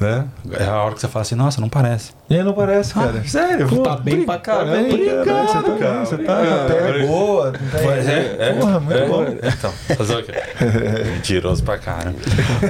Né? 0.00 0.26
É 0.58 0.64
a 0.64 0.82
hora 0.82 0.94
que 0.94 1.00
você 1.00 1.08
fala 1.08 1.22
assim, 1.22 1.34
nossa, 1.34 1.60
não 1.60 1.68
parece. 1.68 2.12
E 2.28 2.34
aí 2.34 2.42
não 2.42 2.52
parece, 2.52 2.92
cara. 2.94 3.22
Ah, 3.24 3.28
sério? 3.28 3.68
Pô, 3.68 3.82
tá 3.82 3.96
bem 3.96 4.24
pra 4.24 4.38
caramba. 4.38 4.80
Obrigado, 4.88 5.46
você 5.46 5.62
tá, 5.62 5.78
cara. 5.78 6.04
você 6.04 6.18
tá 6.18 6.34
com 6.34 6.54
a 6.54 6.92
pé 6.92 7.06
boa. 7.06 7.52
Tá 7.52 7.78
é, 7.78 8.36
é. 8.38 8.52
Porra, 8.54 8.80
muito 8.80 8.98
É, 8.98 9.06
bom. 9.06 9.24
Então, 9.42 9.72
fazer 9.96 10.16
o 10.16 10.22
quê? 10.22 10.32
Mentiroso 11.14 11.62
pra 11.62 11.78
caramba. 11.78 12.18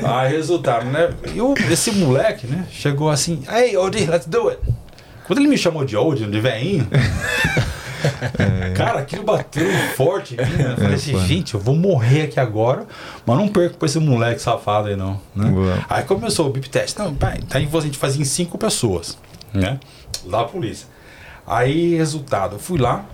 Aí, 0.04 0.30
resultado, 0.32 0.84
né? 0.86 1.10
Eu, 1.34 1.54
esse 1.70 1.90
moleque, 1.92 2.46
né? 2.46 2.66
Chegou 2.70 3.08
assim, 3.10 3.42
hey, 3.50 3.76
Odie, 3.76 4.04
let's 4.06 4.26
do 4.26 4.48
it. 4.50 4.60
Quando 5.26 5.38
ele 5.38 5.48
me 5.48 5.56
chamou 5.56 5.84
de 5.84 5.96
Odie, 5.96 6.26
de 6.26 6.40
veinho, 6.40 6.86
Cara, 8.76 9.00
aquilo 9.00 9.22
bateu 9.24 9.66
forte 9.96 10.34
em 10.34 10.36
mim, 10.44 10.56
né? 10.56 10.70
Eu 10.72 10.76
falei 10.76 10.92
É, 10.92 10.94
assim, 10.94 11.26
gente, 11.26 11.54
eu 11.54 11.60
vou 11.60 11.74
morrer 11.74 12.22
aqui 12.22 12.38
agora, 12.40 12.86
mas 13.26 13.36
não 13.36 13.48
perco 13.48 13.76
pra 13.76 13.86
esse 13.86 13.98
moleque 13.98 14.40
safado 14.40 14.88
aí, 14.88 14.96
não. 14.96 15.20
Né? 15.34 15.48
Boa. 15.50 15.84
Aí 15.88 16.04
começou 16.04 16.46
o 16.46 16.50
bip 16.50 16.68
test. 16.68 16.98
Não, 16.98 17.14
pai, 17.14 17.40
daí 17.48 17.68
a 17.72 17.80
gente 17.80 17.98
fazia 17.98 18.20
em 18.20 18.24
cinco 18.24 18.58
pessoas, 18.58 19.18
né? 19.52 19.78
Lá 20.26 20.42
a 20.42 20.44
polícia. 20.44 20.86
Aí, 21.46 21.94
resultado, 21.96 22.56
eu 22.56 22.58
fui 22.58 22.78
lá, 22.78 23.04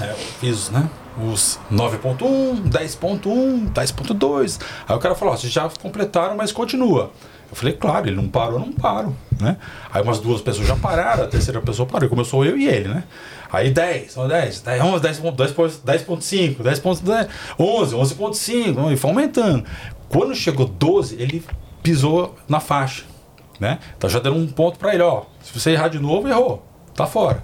é, 0.00 0.10
eu 0.10 0.16
fiz, 0.40 0.70
né? 0.70 0.88
Os 1.30 1.60
9.1, 1.72 2.68
10.1, 2.68 3.72
10.2. 3.72 4.60
Aí 4.88 4.96
o 4.96 4.98
cara 4.98 5.14
falou, 5.14 5.32
ó, 5.32 5.36
vocês 5.36 5.52
já 5.52 5.68
completaram, 5.80 6.36
mas 6.36 6.50
continua. 6.50 7.12
Eu 7.54 7.56
falei, 7.56 7.74
claro, 7.74 8.08
ele 8.08 8.16
não 8.16 8.26
parou, 8.26 8.58
eu 8.58 8.66
não 8.66 8.72
paro, 8.72 9.16
né? 9.40 9.56
Aí 9.92 10.02
umas 10.02 10.18
duas 10.18 10.40
pessoas 10.40 10.66
já 10.66 10.74
pararam, 10.74 11.22
a 11.22 11.28
terceira 11.28 11.60
pessoa 11.60 11.86
parou, 11.86 12.08
começou 12.08 12.44
eu 12.44 12.58
e 12.58 12.66
ele, 12.66 12.88
né? 12.88 13.04
Aí 13.48 13.70
10, 13.70 14.16
ó, 14.16 14.26
10, 14.26 14.60
10, 14.62 14.82
11, 14.82 15.00
10, 15.00 15.20
10.5, 15.20 16.56
10.10, 16.56 17.28
11, 17.56 17.94
11.5, 17.94 18.92
e 18.92 18.96
foi 18.96 19.10
aumentando. 19.10 19.64
Quando 20.08 20.34
chegou 20.34 20.66
12, 20.66 21.14
ele 21.14 21.44
pisou 21.80 22.34
na 22.48 22.58
faixa, 22.58 23.04
né? 23.60 23.78
Então 23.96 24.10
já 24.10 24.18
deram 24.18 24.36
um 24.36 24.48
ponto 24.48 24.76
pra 24.76 24.92
ele, 24.92 25.04
ó, 25.04 25.22
se 25.40 25.56
você 25.56 25.70
errar 25.70 25.86
de 25.86 26.00
novo, 26.00 26.26
errou, 26.26 26.66
tá 26.92 27.06
fora. 27.06 27.40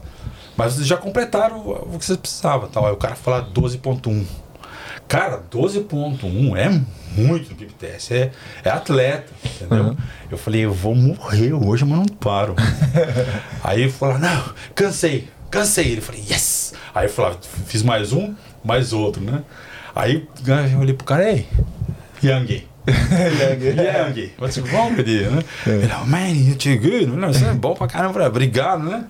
Mas 0.57 0.73
vocês 0.73 0.89
já 0.89 0.97
completaram 0.97 1.61
o 1.61 1.97
que 1.97 2.05
vocês 2.05 2.19
precisavam. 2.19 2.69
Tal. 2.69 2.85
Aí 2.85 2.93
o 2.93 2.97
cara 2.97 3.15
fala 3.15 3.49
12.1. 3.55 4.27
Cara, 5.11 5.43
12.1 5.51 6.57
é 6.57 6.69
muito 7.20 7.51
no 7.51 7.57
Bip 7.57 7.74
Test. 7.74 8.12
É, 8.12 8.31
é 8.62 8.70
atleta, 8.70 9.27
entendeu? 9.45 9.97
Eu 10.31 10.39
falei, 10.39 10.61
eu 10.61 10.73
vou 10.73 10.95
morrer 10.95 11.53
hoje, 11.53 11.85
mas 11.85 11.99
não 11.99 12.07
paro. 12.07 12.55
Aí 13.65 13.82
ele 13.82 13.91
falou, 13.91 14.20
não, 14.20 14.45
cansei, 14.73 15.27
cansei. 15.51 15.91
Ele 15.91 16.01
falou, 16.01 16.20
yes! 16.20 16.74
Aí 16.95 17.07
eu 17.07 17.11
falei, 17.11 17.37
fiz 17.66 17.82
mais 17.82 18.12
um, 18.12 18.32
mais 18.62 18.93
outro, 18.93 19.20
né? 19.20 19.43
Aí 19.97 20.28
eu 20.73 20.78
olhei 20.78 20.95
pro 20.95 21.05
cara, 21.05 21.28
ei, 21.28 21.49
Yang. 22.23 22.69
Yang, 22.87 24.32
what's 24.39 24.59
wrong 24.59 24.95
with 24.97 25.09
you? 25.09 25.28
Né? 25.32 25.43
Ele, 25.66 25.93
oh, 26.01 26.07
man, 26.07 26.28
you're 26.28 26.55
too 26.55 26.78
good. 26.78 27.07
Não, 27.07 27.32
Você 27.32 27.47
é 27.47 27.53
bom 27.53 27.74
pra 27.74 27.89
caramba. 27.89 28.12
Falei, 28.12 28.28
Obrigado, 28.28 28.85
né? 28.85 29.07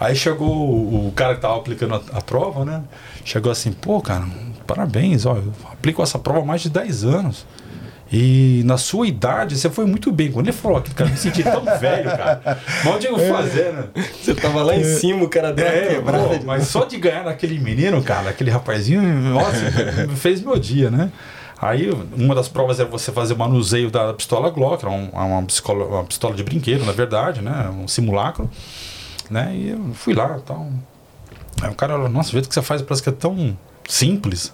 Aí 0.00 0.16
chegou 0.16 0.48
o, 0.48 1.08
o 1.08 1.12
cara 1.12 1.34
que 1.34 1.42
tava 1.42 1.58
aplicando 1.58 1.94
a, 1.94 2.18
a 2.18 2.22
prova, 2.22 2.64
né? 2.64 2.82
Chegou 3.22 3.52
assim, 3.52 3.70
pô, 3.70 4.00
cara, 4.00 4.24
parabéns, 4.66 5.26
ó, 5.26 5.36
eu 5.36 5.52
aplico 5.72 6.02
essa 6.02 6.18
prova 6.18 6.40
há 6.40 6.44
mais 6.44 6.60
de 6.62 6.70
10 6.70 7.04
anos. 7.04 7.46
E 8.14 8.60
na 8.66 8.76
sua 8.76 9.06
idade, 9.06 9.56
você 9.56 9.70
foi 9.70 9.86
muito 9.86 10.12
bem. 10.12 10.30
Quando 10.30 10.46
ele 10.46 10.56
falou 10.56 10.76
aquilo, 10.76 10.94
cara, 10.94 11.08
eu 11.08 11.12
me 11.14 11.18
senti 11.18 11.42
tão 11.42 11.64
velho, 11.80 12.04
cara. 12.10 12.58
Mal 12.84 12.98
digo 12.98 13.18
fazer, 13.18 13.72
né? 13.72 13.84
Você 14.22 14.34
tava 14.34 14.62
lá 14.62 14.76
em 14.76 14.84
cima, 14.84 15.24
o 15.24 15.28
cara 15.30 15.50
deu 15.50 15.64
uma 15.64 15.74
É, 15.74 15.94
quebrada. 15.94 16.38
pô, 16.38 16.44
mas 16.44 16.66
só 16.68 16.84
de 16.84 16.98
ganhar 16.98 17.24
naquele 17.24 17.58
menino, 17.58 18.02
cara, 18.02 18.28
aquele 18.28 18.50
rapazinho, 18.50 19.00
nossa, 19.02 19.56
fez 20.16 20.42
meu 20.42 20.58
dia, 20.58 20.90
né? 20.90 21.10
Aí, 21.58 21.90
uma 22.14 22.34
das 22.34 22.48
provas 22.48 22.80
é 22.80 22.84
você 22.84 23.10
fazer 23.12 23.32
o 23.32 23.38
manuseio 23.38 23.90
da 23.90 24.12
pistola 24.12 24.50
Glock, 24.50 24.84
era 24.84 24.92
um- 24.92 25.08
uma, 25.08 25.42
pistola, 25.44 25.84
uma 25.86 26.04
pistola 26.04 26.34
de 26.34 26.42
brinquedo, 26.42 26.84
na 26.84 26.92
verdade, 26.92 27.40
né? 27.40 27.70
Um 27.82 27.88
simulacro, 27.88 28.50
né? 29.30 29.52
E 29.54 29.70
eu 29.70 29.90
fui 29.94 30.12
lá 30.12 30.36
e 30.38 30.42
tal. 30.42 30.68
Aí 31.62 31.70
o 31.70 31.74
cara 31.74 31.94
falou, 31.94 32.10
nossa, 32.10 32.28
o 32.28 32.32
jeito 32.32 32.46
que 32.48 32.52
você 32.54 32.60
faz 32.60 32.82
parece 32.82 33.02
que 33.02 33.08
é 33.08 33.12
tão 33.12 33.56
simples. 33.92 34.52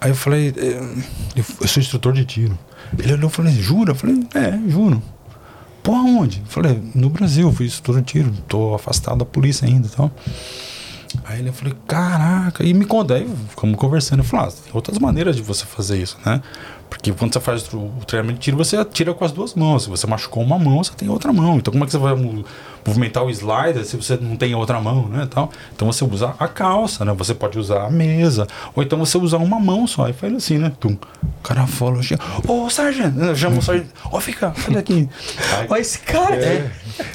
Aí 0.00 0.10
eu 0.10 0.14
falei, 0.14 0.54
"É, 0.56 0.80
eu 1.36 1.68
sou 1.68 1.80
instrutor 1.80 2.12
de 2.12 2.24
tiro. 2.24 2.56
Ele 2.96 3.12
olhou 3.12 3.28
e 3.28 3.32
falou, 3.32 3.50
jura? 3.52 3.90
Eu 3.90 3.94
falei, 3.94 4.16
é, 4.34 4.58
juro. 4.70 5.02
Pô, 5.82 5.94
aonde? 5.94 6.40
Eu 6.40 6.46
falei, 6.46 6.82
no 6.94 7.10
Brasil, 7.10 7.52
fui 7.52 7.66
instrutor 7.66 8.00
de 8.00 8.06
tiro, 8.06 8.32
tô 8.46 8.74
afastado 8.74 9.18
da 9.18 9.24
polícia 9.24 9.66
ainda 9.66 9.88
e 9.88 9.90
tal. 9.90 10.10
Aí 11.24 11.40
ele 11.40 11.50
falou, 11.52 11.74
caraca, 11.86 12.64
e 12.64 12.72
me 12.74 12.84
conta, 12.84 13.14
aí 13.14 13.28
ficamos 13.48 13.76
conversando. 13.76 14.20
Eu 14.20 14.24
falei, 14.24 14.46
ah, 14.46 14.52
tem 14.64 14.72
outras 14.74 14.98
maneiras 14.98 15.34
de 15.34 15.42
você 15.42 15.64
fazer 15.64 16.00
isso, 16.00 16.16
né? 16.24 16.40
Porque 16.88 17.12
quando 17.12 17.32
você 17.32 17.40
faz 17.40 17.72
o 17.72 17.90
treinamento 18.06 18.38
de 18.38 18.44
tiro, 18.44 18.56
você 18.56 18.76
atira 18.76 19.12
com 19.12 19.24
as 19.24 19.32
duas 19.32 19.54
mãos. 19.54 19.84
Se 19.84 19.90
você 19.90 20.06
machucou 20.06 20.42
uma 20.42 20.58
mão, 20.58 20.82
você 20.82 20.92
tem 20.92 21.08
outra 21.08 21.32
mão. 21.32 21.58
Então 21.58 21.72
como 21.72 21.84
é 21.84 21.86
que 21.86 21.92
você 21.92 21.98
vai 21.98 22.14
movimentar 22.88 23.24
o 23.24 23.30
slider 23.30 23.84
se 23.84 23.96
você 23.96 24.16
não 24.16 24.36
tem 24.36 24.54
outra 24.54 24.80
mão, 24.80 25.08
né? 25.08 25.28
Tal? 25.30 25.50
Então 25.74 25.90
você 25.90 26.04
usa 26.04 26.34
a 26.38 26.48
calça, 26.48 27.04
né? 27.04 27.12
Você 27.12 27.34
pode 27.34 27.58
usar 27.58 27.86
a 27.86 27.90
mesa. 27.90 28.46
Ou 28.74 28.82
então 28.82 28.98
você 28.98 29.18
usa 29.18 29.36
uma 29.36 29.60
mão 29.60 29.86
só. 29.86 30.06
Aí 30.06 30.12
faz 30.12 30.34
assim, 30.34 30.58
né? 30.58 30.72
Tum. 30.80 30.96
O 31.22 31.42
cara 31.42 31.66
falou, 31.66 32.00
assim, 32.00 32.16
ô 32.46 32.68
sargento, 32.68 33.36
chama 33.36 33.58
o 33.58 33.62
sargento, 33.62 33.88
ó, 34.10 34.20
fica, 34.20 34.52
olha 34.68 34.80
aqui. 34.80 35.08
Olha 35.68 35.80
esse 35.80 35.98
cara. 36.00 36.36
é. 36.36 36.70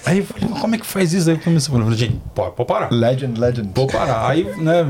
Aí 0.06 0.20
eu 0.20 0.26
falei, 0.26 0.50
como 0.60 0.76
é 0.76 0.78
que 0.78 0.86
faz 0.86 1.14
isso? 1.14 1.30
Aí 1.30 1.36
eu 1.36 1.42
comecei 1.42 1.74
a 1.74 1.78
falar, 1.78 1.96
gente, 1.96 2.22
pode, 2.34 2.56
pode 2.56 2.68
parar. 2.68 2.92
Legend, 2.92 3.40
legend. 3.40 3.70
Vou 3.74 3.88
parar. 3.88 4.28
Aí, 4.30 4.44
né, 4.58 4.86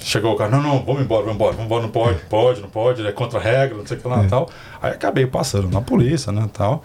chegou 0.00 0.34
o 0.34 0.36
cara, 0.36 0.50
não, 0.50 0.62
não, 0.62 0.84
vamos 0.84 1.02
embora, 1.02 1.22
vamos 1.22 1.34
embora, 1.36 1.52
vamos 1.52 1.66
embora, 1.66 1.82
não 1.82 1.90
pode, 1.90 2.18
pode, 2.28 2.60
não 2.60 2.68
pode, 2.68 3.06
é 3.06 3.12
contra 3.12 3.38
a 3.38 3.42
regra, 3.42 3.76
não 3.76 3.86
sei 3.86 3.96
o 3.96 4.00
que 4.00 4.08
lá 4.08 4.22
e 4.24 4.28
tal. 4.28 4.48
Aí 4.82 4.92
acabei 4.92 5.26
passando 5.26 5.68
na 5.70 5.80
polícia, 5.80 6.30
né, 6.30 6.48
tal. 6.52 6.84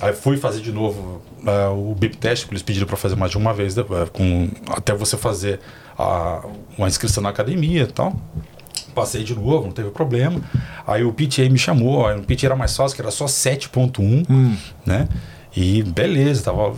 Aí 0.00 0.12
fui 0.12 0.36
fazer 0.36 0.60
de 0.60 0.70
novo 0.70 1.20
eh, 1.44 1.68
o 1.68 1.94
BIP 1.94 2.16
test, 2.16 2.46
que 2.46 2.52
eles 2.52 2.62
pediram 2.62 2.86
para 2.86 2.96
fazer 2.96 3.16
mais 3.16 3.30
de 3.30 3.38
uma 3.38 3.52
vez, 3.52 3.74
né, 3.74 3.84
com, 4.12 4.48
até 4.68 4.94
você 4.94 5.16
fazer 5.16 5.60
a, 5.98 6.44
uma 6.76 6.86
inscrição 6.86 7.22
na 7.22 7.30
academia 7.30 7.82
e 7.82 7.86
tal. 7.86 8.14
Passei 8.94 9.24
de 9.24 9.34
novo, 9.34 9.66
não 9.66 9.72
teve 9.72 9.90
problema. 9.90 10.40
Aí 10.86 11.04
o 11.04 11.12
PTA 11.12 11.48
me 11.50 11.58
chamou, 11.58 12.06
aí 12.06 12.18
o 12.18 12.22
PTA 12.22 12.46
era 12.46 12.56
mais 12.56 12.76
fácil, 12.76 12.94
que 12.94 13.02
era 13.02 13.10
só 13.10 13.26
7.1, 13.26 14.24
né? 14.86 15.08
E 15.56 15.82
beleza, 15.82 16.44
tava 16.44 16.74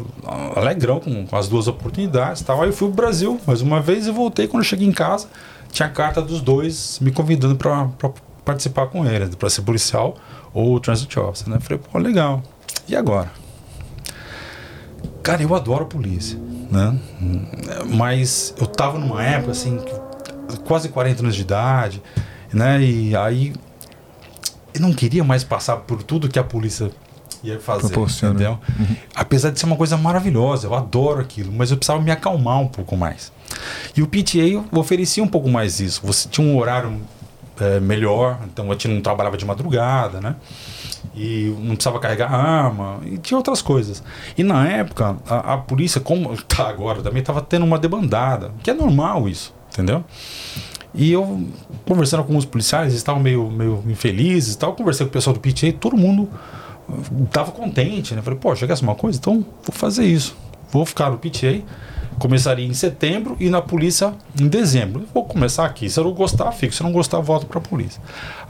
alegrão 0.56 1.00
com, 1.00 1.26
com 1.26 1.36
as 1.36 1.48
duas 1.48 1.68
oportunidades 1.68 2.40
e 2.40 2.44
tal. 2.44 2.62
Aí 2.62 2.68
eu 2.68 2.72
fui 2.72 2.88
pro 2.88 2.96
Brasil 2.96 3.38
mais 3.46 3.60
uma 3.60 3.80
vez 3.80 4.06
e 4.06 4.10
voltei. 4.10 4.46
Quando 4.46 4.62
eu 4.62 4.68
cheguei 4.68 4.86
em 4.86 4.92
casa, 4.92 5.28
tinha 5.70 5.86
a 5.86 5.90
carta 5.90 6.22
dos 6.22 6.40
dois 6.40 6.98
me 7.00 7.10
convidando 7.10 7.56
para 7.56 7.88
participar 8.44 8.86
com 8.86 9.04
eles, 9.04 9.34
para 9.34 9.50
ser 9.50 9.62
policial 9.62 10.16
ou 10.54 10.80
transit 10.80 11.18
officer, 11.18 11.48
né? 11.48 11.58
Falei, 11.60 11.78
pô, 11.78 11.98
legal. 11.98 12.42
E 12.90 12.96
agora? 12.96 13.30
Cara, 15.22 15.40
eu 15.42 15.54
adoro 15.54 15.84
a 15.84 15.86
polícia, 15.86 16.36
né? 16.68 16.98
Mas 17.86 18.52
eu 18.58 18.66
tava 18.66 18.98
numa 18.98 19.22
época 19.22 19.52
assim, 19.52 19.78
quase 20.64 20.88
40 20.88 21.22
anos 21.22 21.36
de 21.36 21.42
idade, 21.42 22.02
né? 22.52 22.82
E 22.82 23.14
aí 23.14 23.52
eu 24.74 24.80
não 24.80 24.92
queria 24.92 25.22
mais 25.22 25.44
passar 25.44 25.76
por 25.76 26.02
tudo 26.02 26.28
que 26.28 26.38
a 26.38 26.42
polícia 26.42 26.90
ia 27.44 27.60
fazer, 27.60 27.90
Proporciona. 27.90 28.34
entendeu? 28.34 28.58
Apesar 29.14 29.50
de 29.50 29.60
ser 29.60 29.66
uma 29.66 29.76
coisa 29.76 29.96
maravilhosa, 29.96 30.66
eu 30.66 30.74
adoro 30.74 31.20
aquilo, 31.20 31.52
mas 31.52 31.70
eu 31.70 31.76
precisava 31.76 32.02
me 32.02 32.10
acalmar 32.10 32.58
um 32.60 32.66
pouco 32.68 32.96
mais. 32.96 33.30
E 33.96 34.02
o 34.02 34.06
PTA 34.08 34.64
oferecia 34.76 35.22
um 35.22 35.28
pouco 35.28 35.48
mais 35.48 35.78
isso. 35.78 36.00
Você 36.04 36.28
tinha 36.28 36.44
um 36.44 36.58
horário 36.58 37.00
eh, 37.60 37.78
melhor, 37.78 38.40
então 38.50 38.66
a 38.68 38.72
gente 38.72 38.88
não 38.88 39.00
trabalhava 39.00 39.36
de 39.36 39.44
madrugada, 39.44 40.20
né? 40.20 40.34
E 41.14 41.54
não 41.58 41.74
precisava 41.74 41.98
carregar 41.98 42.32
arma, 42.32 43.00
e 43.04 43.18
tinha 43.18 43.36
outras 43.36 43.60
coisas. 43.60 44.02
E 44.38 44.44
na 44.44 44.68
época, 44.68 45.16
a, 45.28 45.54
a 45.54 45.58
polícia, 45.58 46.00
como 46.00 46.36
tá 46.44 46.68
agora, 46.68 47.02
também 47.02 47.20
estava 47.20 47.40
tendo 47.40 47.64
uma 47.64 47.78
debandada, 47.78 48.52
que 48.62 48.70
é 48.70 48.74
normal 48.74 49.28
isso, 49.28 49.52
entendeu? 49.72 50.04
E 50.94 51.12
eu, 51.12 51.46
conversando 51.86 52.22
com 52.24 52.30
alguns 52.30 52.44
policiais, 52.44 52.88
eles 52.88 52.96
estavam 52.96 53.22
meio, 53.22 53.48
meio 53.50 53.82
infelizes 53.86 54.54
e 54.54 54.58
tal. 54.58 54.74
Conversei 54.74 55.06
com 55.06 55.10
o 55.10 55.12
pessoal 55.12 55.34
do 55.34 55.40
PTA, 55.40 55.72
todo 55.78 55.96
mundo 55.96 56.28
estava 57.24 57.52
contente, 57.52 58.14
né? 58.14 58.22
Falei, 58.22 58.38
pô, 58.38 58.54
chegasse 58.56 58.82
uma 58.82 58.94
coisa, 58.94 59.18
então 59.18 59.44
vou 59.62 59.72
fazer 59.72 60.04
isso. 60.04 60.36
Vou 60.70 60.84
ficar 60.84 61.10
no 61.10 61.18
PTA. 61.18 61.62
Começaria 62.18 62.66
em 62.66 62.74
setembro 62.74 63.36
e 63.40 63.48
na 63.48 63.62
polícia 63.62 64.14
em 64.38 64.46
dezembro. 64.48 65.06
Vou 65.14 65.24
começar 65.24 65.64
aqui. 65.64 65.88
Se 65.88 65.98
eu 65.98 66.04
não 66.04 66.12
gostar, 66.12 66.50
fico. 66.52 66.74
Se 66.74 66.82
eu 66.82 66.84
não 66.84 66.92
gostar, 66.92 67.20
volto 67.20 67.46
pra 67.46 67.60
polícia. 67.60 68.00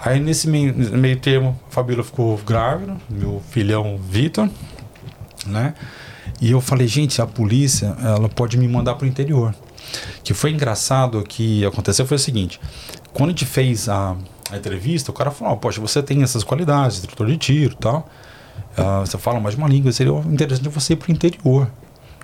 Aí 0.03 0.19
nesse 0.19 0.49
meio, 0.49 0.75
meio 0.75 1.19
termo, 1.21 1.59
a 1.69 1.73
Fabíola 1.73 2.03
ficou 2.03 2.37
grávida, 2.39 2.97
meu 3.09 3.41
filhão 3.51 3.99
Vitor, 3.99 4.49
né? 5.47 5.75
E 6.41 6.51
eu 6.51 6.61
falei, 6.61 6.89
gente, 6.89 7.21
a 7.21 7.27
polícia, 7.27 7.95
ela 8.03 8.29
pode 8.29 8.57
me 8.59 8.67
mandar 8.67 8.95
pro 8.95 9.07
interior. 9.07 9.55
Que 10.23 10.35
foi 10.35 10.51
engraçado 10.51 11.23
que 11.23 11.65
aconteceu 11.65 12.07
foi 12.07 12.17
o 12.17 12.21
seguinte: 12.21 12.61
quando 13.13 13.31
a 13.31 13.33
gente 13.33 13.45
fez 13.47 13.89
a, 13.89 14.17
a 14.51 14.57
entrevista, 14.57 15.11
o 15.11 15.15
cara 15.15 15.31
falou: 15.31 15.55
oh, 15.55 15.57
Poxa, 15.57 15.81
você 15.81 16.03
tem 16.03 16.23
essas 16.23 16.45
qualidades, 16.45 16.99
instrutor 16.99 17.27
de 17.27 17.37
tiro 17.37 17.75
e 17.75 17.77
tal. 17.77 18.09
ah, 18.77 19.01
você 19.01 19.19
fala 19.19 19.41
mais 19.41 19.55
uma 19.55 19.69
língua, 19.69 19.93
seria 19.93 20.13
interessante 20.27 20.69
você 20.69 20.93
ir 20.93 20.97
pro 20.97 21.11
interior. 21.13 21.71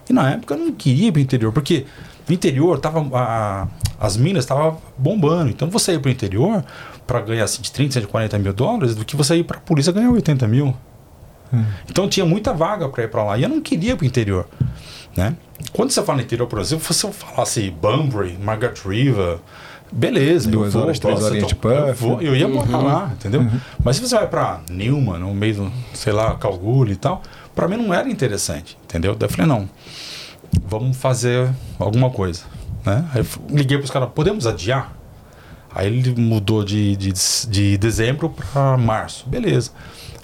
E 0.08 0.12
na 0.12 0.30
época 0.30 0.54
eu 0.54 0.58
não 0.58 0.72
queria 0.72 1.08
ir 1.08 1.12
pro 1.12 1.20
interior, 1.20 1.52
porque 1.52 1.84
no 2.28 2.34
interior 2.34 2.78
tava, 2.78 3.00
a- 3.16 3.66
as 3.98 4.16
minas 4.16 4.44
estavam 4.44 4.78
bombando. 4.96 5.50
Então 5.50 5.68
você 5.70 5.92
ir 5.94 6.00
pro 6.00 6.10
interior 6.10 6.64
para 7.06 7.20
ganhar 7.20 7.44
assim, 7.44 7.62
de 7.62 7.70
30, 7.72 7.94
140 7.94 8.38
mil 8.38 8.52
dólares, 8.52 8.94
do 8.94 9.04
que 9.04 9.16
você 9.16 9.36
ir 9.36 9.44
pra 9.44 9.58
polícia 9.60 9.92
ganhar 9.92 10.10
80 10.10 10.46
mil. 10.46 10.74
Então 11.88 12.08
tinha 12.08 12.26
muita 12.26 12.52
vaga 12.52 12.88
para 12.88 13.04
ir 13.04 13.08
para 13.08 13.22
lá. 13.22 13.38
E 13.38 13.42
eu 13.44 13.48
não 13.48 13.60
queria 13.60 13.92
ir 13.92 13.96
pro 13.96 14.04
interior. 14.06 14.46
Né? 15.16 15.34
Quando 15.72 15.90
você 15.90 16.02
fala 16.02 16.20
interior, 16.20 16.46
por 16.46 16.58
exemplo, 16.60 16.92
se 16.92 17.04
eu 17.06 17.12
falasse 17.12 17.70
Bunbury, 17.70 18.36
Margaret 18.42 18.74
River, 18.84 19.38
beleza. 19.90 20.50
Duas 20.50 20.66
eu 20.66 20.72
vou, 20.72 20.82
horas, 20.82 20.98
três 20.98 21.22
horinhas 21.22 21.46
de 21.46 21.54
então, 21.54 21.70
eu, 21.70 21.86
puff. 21.94 22.04
vou, 22.04 22.20
eu 22.20 22.36
ia 22.36 22.46
morar 22.48 22.78
lá, 22.78 23.10
entendeu? 23.14 23.46
Mas 23.82 23.96
se 23.96 24.02
você 24.06 24.14
vai 24.16 24.26
para 24.28 24.60
Newman, 24.68 25.18
no 25.18 25.32
meio 25.34 25.54
do, 25.54 25.72
sei 25.94 26.12
lá, 26.12 26.34
Calgary 26.34 26.92
e 26.92 26.96
tal, 26.96 27.22
para 27.54 27.66
mim 27.68 27.76
não 27.78 27.94
era 27.94 28.06
interessante, 28.10 28.76
entendeu? 28.84 29.14
Daí 29.14 29.26
eu 29.28 29.32
falei, 29.32 29.46
não, 29.46 29.66
vamos 30.66 30.96
fazer 30.96 31.50
alguma 31.78 32.10
coisa. 32.10 32.42
Né? 32.84 33.08
Aí 33.14 33.26
liguei 33.50 33.78
pros 33.78 33.90
caras, 33.90 34.08
podemos 34.14 34.46
adiar? 34.46 34.96
Aí 35.74 35.86
ele 35.86 36.18
mudou 36.20 36.64
de, 36.64 36.96
de, 36.96 37.12
de 37.48 37.76
dezembro 37.76 38.30
para 38.30 38.76
março. 38.76 39.28
Beleza. 39.28 39.72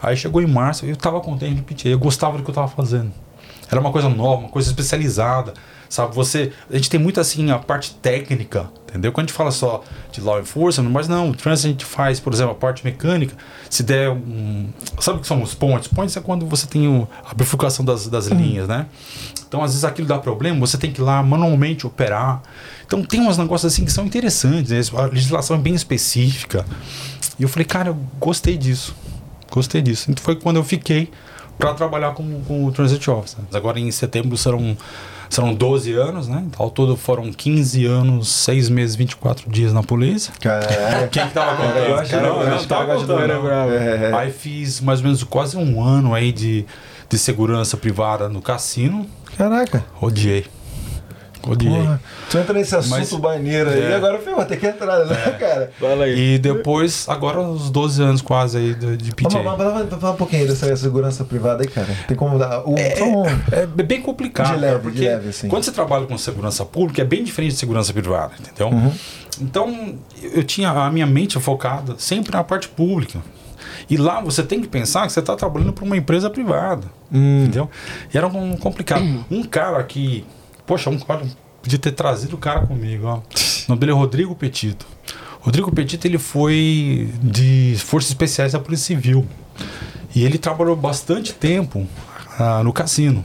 Aí 0.00 0.16
chegou 0.16 0.40
em 0.40 0.46
março, 0.46 0.86
eu 0.86 0.96
tava 0.96 1.20
contente 1.20 1.62
PTA, 1.62 1.88
eu 1.88 1.98
gostava 1.98 2.38
do 2.38 2.42
que 2.42 2.50
eu 2.50 2.54
tava 2.54 2.68
fazendo. 2.68 3.12
Era 3.70 3.80
uma 3.80 3.92
coisa 3.92 4.08
nova, 4.08 4.42
uma 4.42 4.48
coisa 4.48 4.68
especializada. 4.68 5.54
Sabe, 5.88 6.14
você. 6.14 6.52
A 6.70 6.76
gente 6.76 6.88
tem 6.88 6.98
muito 6.98 7.20
assim 7.20 7.50
a 7.50 7.58
parte 7.58 7.94
técnica, 7.94 8.70
entendeu? 8.92 9.10
Quando 9.10 9.24
a 9.24 9.28
gente 9.28 9.36
fala 9.36 9.50
só 9.50 9.82
de 10.12 10.20
law 10.20 10.38
enforcement, 10.38 10.90
mas 10.90 11.08
não, 11.08 11.30
o 11.30 11.34
trans 11.34 11.64
a 11.64 11.68
gente 11.68 11.84
faz, 11.84 12.20
por 12.20 12.32
exemplo, 12.32 12.52
a 12.52 12.54
parte 12.54 12.84
mecânica. 12.84 13.34
Se 13.70 13.82
der 13.82 14.10
um. 14.10 14.68
Sabe 15.00 15.18
o 15.18 15.20
que 15.22 15.26
são 15.26 15.42
os 15.42 15.54
points? 15.54 15.88
Points 15.88 16.16
é 16.16 16.20
quando 16.20 16.46
você 16.46 16.66
tem 16.66 16.86
o, 16.86 17.08
a 17.24 17.34
bifurcação 17.34 17.84
das, 17.84 18.06
das 18.06 18.26
linhas, 18.26 18.68
né? 18.68 18.86
Então, 19.48 19.62
às 19.62 19.70
vezes 19.72 19.84
aquilo 19.84 20.06
dá 20.06 20.18
problema, 20.18 20.60
você 20.60 20.78
tem 20.78 20.92
que 20.92 21.00
ir 21.00 21.04
lá 21.04 21.22
manualmente 21.22 21.86
operar. 21.86 22.42
Então, 22.86 23.02
tem 23.02 23.20
uns 23.20 23.38
negócios 23.38 23.72
assim 23.72 23.84
que 23.84 23.92
são 23.92 24.04
interessantes, 24.04 24.70
né? 24.70 24.98
a 24.98 25.06
legislação 25.06 25.56
é 25.56 25.58
bem 25.58 25.74
específica. 25.74 26.64
E 27.38 27.42
eu 27.42 27.48
falei, 27.48 27.64
cara, 27.64 27.90
eu 27.90 27.98
gostei 28.18 28.56
disso. 28.56 28.94
Gostei 29.50 29.82
disso. 29.82 30.10
Então, 30.10 30.22
foi 30.22 30.36
quando 30.36 30.56
eu 30.56 30.64
fiquei 30.64 31.10
para 31.58 31.74
trabalhar 31.74 32.12
com, 32.12 32.42
com 32.42 32.64
o 32.64 32.72
Transit 32.72 33.08
Office. 33.10 33.36
Agora, 33.52 33.78
em 33.78 33.90
setembro, 33.90 34.36
serão 34.36 34.76
serão 35.34 35.54
12 35.54 35.92
anos, 35.94 36.28
né? 36.28 36.44
Ao 36.58 36.70
todo 36.70 36.96
foram 36.96 37.32
15 37.32 37.84
anos, 37.86 38.28
6 38.28 38.68
meses, 38.68 38.94
24 38.96 39.50
dias 39.50 39.72
na 39.72 39.82
polícia. 39.82 40.32
Cara, 40.40 41.08
Quem 41.10 41.26
que 41.26 41.32
tava 41.34 41.56
contando? 41.56 41.76
eu 41.78 41.96
acho- 41.96 42.16
Não, 42.16 42.40
eu 42.42 42.46
não 42.48 42.56
acho- 42.56 42.66
tava 42.68 42.94
contando, 42.96 43.26
não. 43.28 43.50
É, 43.72 44.10
é. 44.10 44.14
Aí 44.14 44.30
fiz 44.30 44.80
mais 44.80 44.98
ou 45.00 45.04
menos 45.06 45.22
quase 45.24 45.56
um 45.56 45.82
ano 45.82 46.14
aí 46.14 46.32
de, 46.32 46.64
de 47.08 47.18
segurança 47.18 47.76
privada 47.76 48.28
no 48.28 48.40
cassino. 48.42 49.06
Caraca. 49.36 49.84
Odiei. 50.00 50.44
Odiei. 51.46 51.72
Porra, 51.74 52.00
tu 52.30 52.38
entra 52.38 52.52
nesse 52.54 52.76
assunto 52.76 52.90
Mas- 52.98 53.12
maneiro 53.12 53.70
aí, 53.70 53.82
É. 53.82 53.94
agora 53.96 54.18
filho, 54.18 54.36
vai 54.36 54.46
ter 54.46 54.56
que 54.58 54.66
entrar, 54.66 55.04
né, 55.04 55.14
cara? 55.38 55.72
Fala 55.80 56.04
aí. 56.04 56.34
E 56.34 56.38
depois, 56.38 57.06
agora 57.08 57.40
os 57.40 57.70
12 57.70 58.02
anos 58.02 58.22
quase 58.22 58.58
aí 58.58 58.74
de, 58.74 58.96
de 58.96 59.10
Vamos, 59.20 59.34
PJ. 59.34 59.42
vamos 59.56 59.94
falar 60.00 60.12
um 60.12 60.16
pouquinho 60.16 60.46
dessa 60.46 60.74
segurança 60.76 61.24
privada 61.24 61.62
aí, 61.62 61.68
cara. 61.68 61.88
Tem 62.06 62.16
como 62.16 62.38
dar. 62.38 62.60
O, 62.60 62.74
só 62.96 63.04
um- 63.04 63.24
É 63.50 63.66
bem 63.66 64.00
complicado, 64.00 64.54
De 64.54 64.60
leve, 64.60 64.66
cara, 64.66 64.78
de 64.78 64.82
porque 64.84 65.00
leve, 65.00 65.28
assim. 65.30 65.48
quando 65.48 65.64
você 65.64 65.72
trabalha 65.72 66.06
com 66.06 66.16
segurança 66.16 66.64
pública 66.64 67.02
é 67.02 67.04
bem 67.04 67.24
diferente 67.24 67.52
de 67.52 67.58
segurança 67.58 67.92
privada, 67.92 68.32
entendeu? 68.38 68.68
Uhum. 68.68 68.92
Então, 69.40 69.94
eu 70.22 70.44
tinha 70.44 70.70
a 70.70 70.90
minha 70.90 71.06
mente 71.06 71.38
focada 71.40 71.94
sempre 71.98 72.32
na 72.32 72.44
parte 72.44 72.68
pública. 72.68 73.18
E 73.90 73.96
lá 73.96 74.20
você 74.20 74.42
tem 74.42 74.60
que 74.60 74.68
pensar 74.68 75.06
que 75.06 75.12
você 75.12 75.20
está 75.20 75.34
trabalhando 75.34 75.72
para 75.72 75.84
uma 75.84 75.96
empresa 75.96 76.30
privada, 76.30 76.86
Hum. 77.12 77.40
entendeu? 77.42 77.68
E 78.12 78.16
era 78.16 78.26
um 78.26 78.56
complicado. 78.56 79.02
Um 79.30 79.42
cara 79.42 79.82
que, 79.82 80.24
poxa, 80.66 80.90
um 80.90 80.98
cara 80.98 81.22
podia 81.62 81.78
ter 81.78 81.92
trazido 81.92 82.36
o 82.36 82.38
cara 82.38 82.66
comigo, 82.66 83.06
ó. 83.06 83.16
O 83.16 83.22
nome 83.68 83.80
dele 83.80 83.92
é 83.92 83.94
Rodrigo 83.94 84.34
Petito. 84.34 84.86
Rodrigo 85.40 85.72
Petito 85.72 86.06
ele 86.06 86.18
foi 86.18 87.10
de 87.22 87.74
Forças 87.78 88.10
Especiais 88.10 88.52
da 88.52 88.60
Polícia 88.60 88.86
Civil. 88.94 89.26
E 90.14 90.24
ele 90.24 90.38
trabalhou 90.38 90.76
bastante 90.76 91.32
tempo 91.32 91.86
ah, 92.38 92.62
no 92.62 92.72
cassino. 92.72 93.24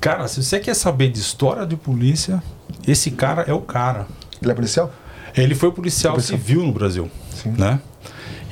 Cara, 0.00 0.26
se 0.26 0.42
você 0.42 0.58
quer 0.58 0.74
saber 0.74 1.10
de 1.10 1.20
história 1.20 1.66
de 1.66 1.76
polícia, 1.76 2.42
esse 2.86 3.10
cara 3.10 3.42
é 3.42 3.52
o 3.52 3.60
cara. 3.60 4.06
Ele 4.40 4.50
é 4.50 4.54
policial? 4.54 4.92
Ele 5.36 5.54
foi 5.54 5.70
policial 5.70 6.14
Policial. 6.14 6.38
civil 6.38 6.62
no 6.64 6.72
Brasil, 6.72 7.10
Sim. 7.30 7.54
né? 7.56 7.80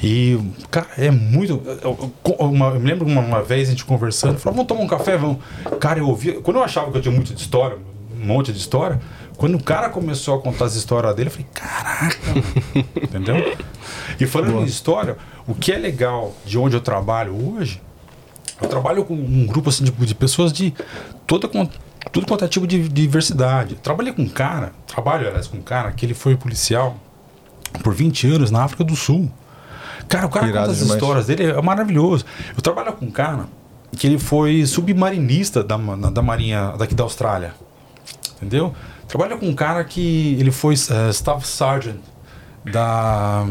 E, 0.03 0.39
cara, 0.71 0.87
é 0.97 1.11
muito. 1.11 1.63
Eu, 1.83 2.13
uma- 2.39 2.69
eu 2.69 2.81
me 2.81 2.89
lembro 2.91 3.07
uma, 3.07 3.21
uma 3.21 3.43
vez 3.43 3.69
a 3.69 3.73
gente 3.73 3.85
conversando, 3.85 4.39
falou, 4.39 4.57
vamos 4.57 4.69
tomar 4.69 4.81
um 4.81 4.87
café, 4.87 5.17
vamos. 5.17 5.39
Cara, 5.79 5.99
eu 5.99 6.09
ouvia. 6.09 6.41
Quando 6.41 6.57
eu 6.57 6.65
achava 6.65 6.91
que 6.91 6.97
eu 6.99 7.03
tinha 7.03 7.15
muito 7.15 7.35
de 7.35 7.41
história, 7.41 7.77
um 8.19 8.25
monte 8.27 8.51
de 8.53 8.59
história, 8.59 8.99
quando 9.37 9.57
o 9.57 9.63
cara 9.63 9.89
começou 9.91 10.37
a 10.39 10.41
contar 10.41 10.67
as 10.67 10.75
histórias 10.75 11.15
dele, 11.15 11.29
eu 11.29 11.33
falei, 11.33 11.47
caraca, 11.53 12.19
mano." 12.29 12.45
entendeu? 13.03 13.57
E 14.19 14.27
falando 14.27 14.61
em 14.61 14.65
história, 14.65 15.17
o 15.47 15.55
que 15.55 15.71
é 15.73 15.77
legal 15.79 16.35
de 16.47 16.59
onde 16.59 16.77
eu 16.77 16.81
trabalho 16.81 17.35
hoje, 17.55 17.81
eu 18.61 18.69
trabalho 18.69 19.05
com 19.05 19.15
um 19.15 19.47
grupo 19.47 19.69
assim, 19.69 19.85
de, 19.85 19.91
de 19.91 20.15
pessoas 20.15 20.53
de 20.53 20.73
toda, 21.27 21.49
tudo 22.13 22.27
quanto 22.27 22.45
é 22.45 22.49
tipo 22.49 22.67
de 22.67 22.89
diversidade. 22.89 23.75
Trabalhei 23.77 24.13
com 24.13 24.23
um 24.23 24.29
cara, 24.29 24.73
trabalho, 24.87 25.27
aliás, 25.29 25.47
com 25.47 25.59
um 25.59 25.63
cara 25.63 25.93
que 25.93 26.05
ele 26.07 26.15
foi 26.15 26.37
policial 26.37 26.97
por 27.83 27.95
20 27.95 28.27
anos 28.27 28.51
na 28.51 28.65
África 28.65 28.83
do 28.85 28.97
Sul. 28.97 29.31
Cara, 30.11 30.27
o 30.27 30.29
cara 30.29 30.49
Irado 30.49 30.67
conta 30.67 30.73
as 30.73 30.79
demais. 30.79 30.95
histórias 30.95 31.27
dele, 31.27 31.45
é 31.45 31.63
maravilhoso. 31.63 32.25
Eu 32.55 32.61
trabalho 32.61 32.93
com 32.93 33.07
um 33.07 33.11
cara 33.11 33.47
que 33.97 34.07
ele 34.07 34.19
foi 34.19 34.67
submarinista 34.67 35.63
da, 35.63 35.77
da 35.77 36.21
Marinha 36.21 36.75
daqui 36.77 36.95
da 36.95 37.05
Austrália. 37.05 37.55
Entendeu? 38.37 38.75
Trabalho 39.07 39.39
com 39.39 39.47
um 39.47 39.55
cara 39.55 39.85
que 39.85 40.37
ele 40.39 40.51
foi 40.51 40.75
eh, 40.75 41.11
Staff 41.11 41.47
Sergeant 41.47 41.97
da, 42.65 43.47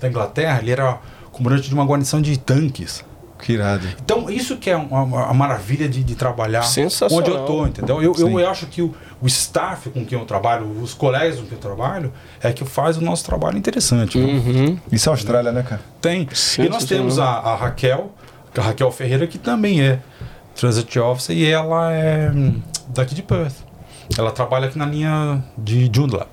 da 0.00 0.08
Inglaterra, 0.08 0.58
ele 0.60 0.72
era 0.72 0.98
comandante 1.30 1.68
de 1.68 1.74
uma 1.74 1.84
guarnição 1.84 2.20
de 2.20 2.36
tanques. 2.36 3.04
Que 3.38 3.52
irado. 3.52 3.86
Então, 4.02 4.30
isso 4.30 4.56
que 4.56 4.70
é 4.70 4.76
uma, 4.76 5.02
uma 5.02 5.34
maravilha 5.34 5.88
de, 5.88 6.02
de 6.02 6.14
trabalhar 6.14 6.64
onde 7.10 7.30
eu 7.30 7.44
tô, 7.44 7.66
entendeu? 7.66 8.02
Eu, 8.02 8.14
Sim. 8.14 8.40
eu 8.40 8.48
acho 8.48 8.66
que 8.66 8.80
o, 8.82 8.94
o 9.20 9.26
staff 9.26 9.88
com 9.90 10.04
quem 10.04 10.18
eu 10.18 10.24
trabalho, 10.24 10.66
os 10.82 10.92
colegas 10.92 11.38
com 11.38 11.46
quem 11.46 11.54
eu 11.54 11.60
trabalho, 11.60 12.12
é 12.42 12.52
que 12.52 12.64
faz 12.64 12.96
o 12.96 13.00
nosso 13.00 13.24
trabalho 13.24 13.56
interessante. 13.56 14.18
viu? 14.18 14.28
Uhum. 14.28 14.78
Isso 14.92 15.08
é 15.08 15.12
Austrália, 15.12 15.52
né, 15.52 15.62
cara? 15.62 15.80
Tem. 16.00 16.28
E 16.58 16.68
nós 16.68 16.84
temos 16.84 17.18
a, 17.18 17.26
a 17.26 17.56
Raquel, 17.56 18.12
a 18.56 18.60
Raquel 18.60 18.90
Ferreira, 18.92 19.26
que 19.26 19.38
também 19.38 19.80
é 19.80 20.00
Transit 20.54 20.98
Officer, 20.98 21.36
e 21.36 21.46
ela 21.46 21.92
é 21.92 22.30
hum, 22.30 22.60
daqui 22.88 23.14
de 23.14 23.22
Perth. 23.22 23.56
Ela 24.16 24.30
trabalha 24.30 24.66
aqui 24.66 24.78
na 24.78 24.86
linha 24.86 25.42
de 25.58 25.90
Joondalup. 25.92 26.28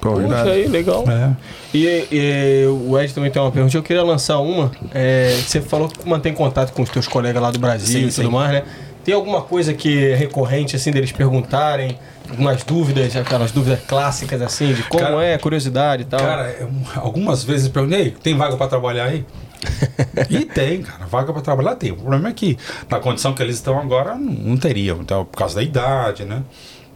Puxa 0.00 0.42
aí, 0.42 0.68
legal. 0.68 1.04
É. 1.08 1.32
E, 1.74 2.06
e 2.12 2.66
o 2.66 2.98
Ed 2.98 3.12
também 3.12 3.30
tem 3.30 3.40
uma 3.42 3.50
pergunta. 3.50 3.76
Eu 3.76 3.82
queria 3.82 4.02
lançar 4.02 4.38
uma. 4.38 4.70
É, 4.94 5.36
você 5.44 5.60
falou 5.60 5.88
que 5.88 6.08
mantém 6.08 6.32
contato 6.32 6.72
com 6.72 6.82
os 6.82 6.90
teus 6.90 7.08
colegas 7.08 7.42
lá 7.42 7.50
do 7.50 7.58
Brasil 7.58 8.00
Sim, 8.00 8.06
e 8.06 8.12
tudo 8.12 8.26
sim. 8.26 8.32
mais, 8.32 8.52
né? 8.52 8.62
Tem 9.06 9.14
alguma 9.14 9.40
coisa 9.40 9.72
que 9.72 10.04
é 10.10 10.16
recorrente, 10.16 10.74
assim, 10.74 10.90
deles 10.90 11.12
perguntarem? 11.12 11.96
Algumas 12.28 12.64
dúvidas, 12.64 13.14
aquelas 13.14 13.52
dúvidas 13.52 13.78
clássicas, 13.86 14.42
assim, 14.42 14.74
de 14.74 14.82
como 14.82 15.00
Cara- 15.04 15.22
é, 15.24 15.38
curiosidade 15.38 16.02
e 16.02 16.06
tal? 16.06 16.18
Cara, 16.18 16.48
é 16.50 16.64
um- 16.64 16.82
algumas 17.00 17.44
vezes 17.44 17.68
perguntei, 17.68 18.10
tem 18.10 18.36
vaga 18.36 18.56
pra 18.56 18.66
trabalhar 18.66 19.04
aí? 19.04 19.24
e 20.28 20.44
tem, 20.44 20.82
cara, 20.82 21.06
vaga 21.06 21.32
pra 21.32 21.40
trabalhar 21.40 21.76
tem. 21.76 21.92
O 21.92 21.96
problema 21.96 22.30
é 22.30 22.32
que 22.32 22.58
na 22.90 22.98
condição 22.98 23.32
que 23.32 23.40
eles 23.40 23.54
estão 23.54 23.78
agora 23.78 24.16
não, 24.16 24.32
não 24.32 24.56
teriam, 24.56 24.98
então, 25.00 25.24
por 25.24 25.38
causa 25.38 25.54
da 25.54 25.62
idade, 25.62 26.24
né? 26.24 26.42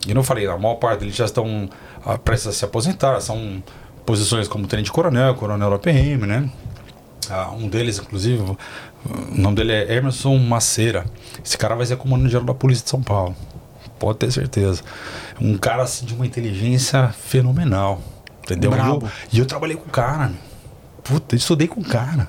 E 0.04 0.12
não 0.12 0.24
falei, 0.24 0.48
a 0.48 0.58
maior 0.58 0.74
parte 0.74 0.98
deles 1.00 1.14
já 1.14 1.26
estão 1.26 1.70
ah, 2.04 2.18
prestes 2.18 2.48
a 2.48 2.52
se 2.52 2.64
aposentar, 2.64 3.20
são 3.20 3.62
posições 4.04 4.48
como 4.48 4.66
tenente 4.66 4.90
coronel, 4.90 5.36
coronel 5.36 5.72
APM, 5.74 6.26
né? 6.26 6.50
Ah, 7.30 7.52
um 7.52 7.68
deles, 7.68 8.00
inclusive, 8.00 8.56
o 9.04 9.40
nome 9.40 9.56
dele 9.56 9.72
é 9.72 9.94
Emerson 9.96 10.36
Maceira. 10.38 11.04
Esse 11.44 11.56
cara 11.56 11.74
vai 11.74 11.86
ser 11.86 11.96
comandante 11.96 12.32
geral 12.32 12.46
da 12.46 12.54
Polícia 12.54 12.84
de 12.84 12.90
São 12.90 13.02
Paulo. 13.02 13.34
Pode 13.98 14.18
ter 14.18 14.30
certeza. 14.32 14.82
Um 15.40 15.56
cara 15.56 15.82
assim 15.82 16.06
de 16.06 16.14
uma 16.14 16.26
inteligência 16.26 17.08
fenomenal. 17.08 18.00
Entendeu? 18.42 18.70
E 18.70 18.74
eu, 18.74 18.78
Brabo. 18.78 19.10
e 19.32 19.38
eu 19.38 19.46
trabalhei 19.46 19.76
com 19.76 19.86
o 19.86 19.90
cara. 19.90 20.32
Puta, 21.04 21.34
eu 21.34 21.38
estudei 21.38 21.68
com 21.68 21.80
o 21.80 21.84
cara. 21.84 22.28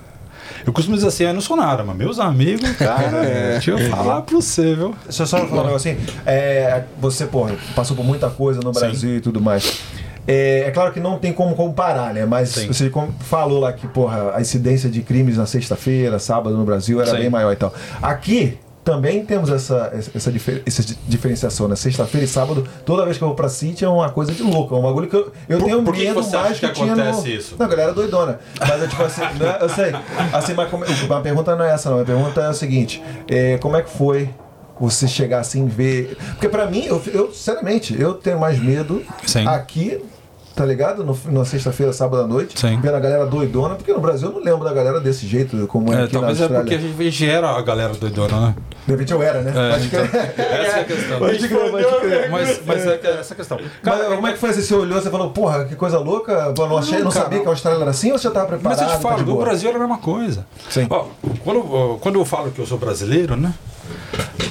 Eu 0.65 0.73
costumo 0.73 0.95
dizer 0.95 1.07
assim, 1.07 1.23
eu 1.23 1.33
não 1.33 1.41
sou 1.41 1.55
nada, 1.55 1.83
mas 1.83 1.95
meus 1.95 2.19
amigos, 2.19 2.69
cara, 2.77 3.21
deixa 3.53 3.71
eu 3.71 3.89
falar 3.89 4.21
pra 4.21 4.35
você, 4.35 4.75
viu? 4.75 4.95
Deixa 5.05 5.23
eu 5.23 5.27
só 5.27 5.45
falar 5.47 5.63
um 5.63 5.65
negocinho. 5.67 5.97
É, 6.25 6.83
você, 6.99 7.25
porra, 7.25 7.55
passou 7.75 7.95
por 7.95 8.05
muita 8.05 8.29
coisa 8.29 8.59
no 8.61 8.73
Sim. 8.73 8.79
Brasil 8.79 9.15
e 9.17 9.21
tudo 9.21 9.41
mais. 9.41 9.81
É, 10.27 10.65
é 10.67 10.71
claro 10.71 10.91
que 10.93 10.99
não 10.99 11.17
tem 11.17 11.33
como 11.33 11.55
comparar, 11.55 12.13
né? 12.13 12.25
Mas 12.25 12.49
Sim. 12.49 12.67
você 12.67 12.91
falou 13.21 13.59
lá 13.59 13.73
que, 13.73 13.87
porra, 13.87 14.33
a 14.35 14.41
incidência 14.41 14.89
de 14.89 15.01
crimes 15.01 15.37
na 15.37 15.45
sexta-feira, 15.45 16.19
sábado 16.19 16.55
no 16.57 16.63
Brasil 16.63 17.01
era 17.01 17.11
Sim. 17.11 17.17
bem 17.17 17.29
maior 17.29 17.51
e 17.51 17.55
tal. 17.55 17.73
Aqui 18.01 18.57
também 18.83 19.23
temos 19.23 19.49
essa, 19.51 19.91
essa, 20.15 20.31
difer- 20.31 20.63
essa 20.65 20.81
di- 20.83 20.97
diferenciação, 21.07 21.67
né? 21.67 21.75
Sexta-feira 21.75 22.25
e 22.25 22.27
sábado, 22.27 22.67
toda 22.83 23.05
vez 23.05 23.15
que 23.17 23.23
eu 23.23 23.27
vou 23.27 23.35
pra 23.35 23.47
City 23.47 23.85
é 23.85 23.87
uma 23.87 24.09
coisa 24.09 24.31
de 24.31 24.41
louco. 24.41 24.75
É 24.75 24.77
um 24.79 24.81
bagulho 24.81 25.07
que 25.07 25.15
eu, 25.15 25.31
eu 25.47 25.59
Por- 25.59 25.65
tenho 25.65 25.83
por 25.83 25.93
que 25.93 26.03
medo 26.03 26.15
mais 26.31 26.59
que 26.59 26.67
que, 26.67 26.73
tinha 26.73 26.95
no... 26.95 27.01
acontece 27.01 27.35
isso? 27.35 27.55
Não, 27.59 27.65
a 27.65 27.69
galera 27.69 27.91
é 27.91 27.93
doidona. 27.93 28.39
Mas 28.59 28.83
é 28.83 28.87
tipo 28.87 29.03
assim, 29.03 29.21
né? 29.21 29.57
eu 29.61 29.69
sei. 29.69 29.91
Assim, 30.33 30.53
mas 30.55 30.69
como, 30.69 30.83
a 30.85 31.19
pergunta 31.21 31.55
não 31.55 31.63
é 31.65 31.73
essa, 31.73 31.89
não. 31.91 31.99
A 32.01 32.05
pergunta 32.05 32.41
é 32.41 32.49
o 32.49 32.53
seguinte: 32.53 33.03
é, 33.29 33.57
como 33.59 33.75
é 33.77 33.83
que 33.83 33.89
foi 33.91 34.29
você 34.87 35.07
chegar 35.07 35.39
assim 35.39 35.65
e 35.65 35.69
ver. 35.69 36.17
Porque 36.31 36.49
pra 36.49 36.65
mim, 36.65 36.83
eu, 36.85 37.01
eu, 37.13 37.31
sinceramente, 37.33 37.99
eu 37.99 38.13
tenho 38.15 38.39
mais 38.39 38.59
medo 38.59 39.01
Sim. 39.25 39.45
aqui. 39.47 39.99
Tá 40.53 40.65
ligado? 40.65 41.01
No, 41.01 41.17
na 41.31 41.45
sexta-feira, 41.45 41.93
sábado 41.93 42.23
à 42.23 42.27
noite, 42.27 42.59
Sim. 42.59 42.77
vendo 42.81 42.93
a 42.95 42.99
galera 42.99 43.25
doidona, 43.25 43.75
porque 43.75 43.93
no 43.93 44.01
Brasil 44.01 44.27
eu 44.27 44.33
não 44.35 44.43
lembro 44.43 44.65
da 44.65 44.73
galera 44.73 44.99
desse 44.99 45.25
jeito, 45.25 45.65
como 45.67 45.93
é, 45.93 46.01
É, 46.01 46.03
aqui 46.03 46.13
na 46.13 46.19
talvez 46.19 46.41
é 46.41 46.47
porque 46.49 46.75
a 46.75 46.77
gente 46.77 47.25
era 47.25 47.49
a 47.51 47.61
galera 47.61 47.93
doidona, 47.93 48.47
né? 48.47 48.55
De 48.85 48.91
repente 48.91 49.13
eu 49.13 49.23
era, 49.23 49.41
né? 49.41 49.53
É, 49.55 49.79
então, 49.79 50.05
crer. 50.07 50.33
essa 50.37 50.77
é 50.77 50.81
a 50.81 50.83
questão. 50.83 51.19
Pode 51.19 51.47
crer, 51.47 51.71
pode 51.71 51.99
crer. 52.01 52.29
Mas, 52.29 52.61
mas 52.65 52.85
é 52.85 52.97
que- 52.97 53.07
essa 53.07 53.31
é 53.31 53.33
a 53.33 53.37
questão. 53.37 53.59
Mas 53.81 54.07
como 54.13 54.27
é 54.27 54.33
que 54.33 54.39
foi? 54.39 54.49
assim? 54.49 54.61
Você 54.61 54.73
olhou, 54.75 55.01
você 55.01 55.09
falou, 55.09 55.29
porra, 55.29 55.63
que 55.63 55.75
coisa 55.77 55.97
louca, 55.97 56.51
pô, 56.53 56.67
não 56.67 56.77
achei, 56.77 56.97
não, 56.97 57.05
Não, 57.05 57.11
cara, 57.11 57.23
sabia 57.23 57.39
que 57.39 57.47
a 57.47 57.49
Austrália 57.51 57.81
era 57.81 57.89
assim 57.91 58.11
ou 58.11 58.17
você 58.17 58.23
já 58.25 58.31
tava 58.31 58.47
preparado? 58.47 58.77
Mas 58.77 58.91
eu 58.91 58.97
te 58.97 59.01
falo, 59.01 59.23
no? 59.25 59.37
Brasil 59.37 59.69
era 59.69 59.77
a 59.77 59.81
mesma 59.81 59.99
coisa. 59.99 60.45
Sim. 60.69 60.85
Ó, 60.89 61.05
quando, 61.45 61.97
quando 62.01 62.19
eu 62.19 62.25
falo 62.25 62.51
que 62.51 62.59
eu 62.59 62.65
sou 62.67 62.77
brasileiro, 62.77 63.37
né? 63.37 63.53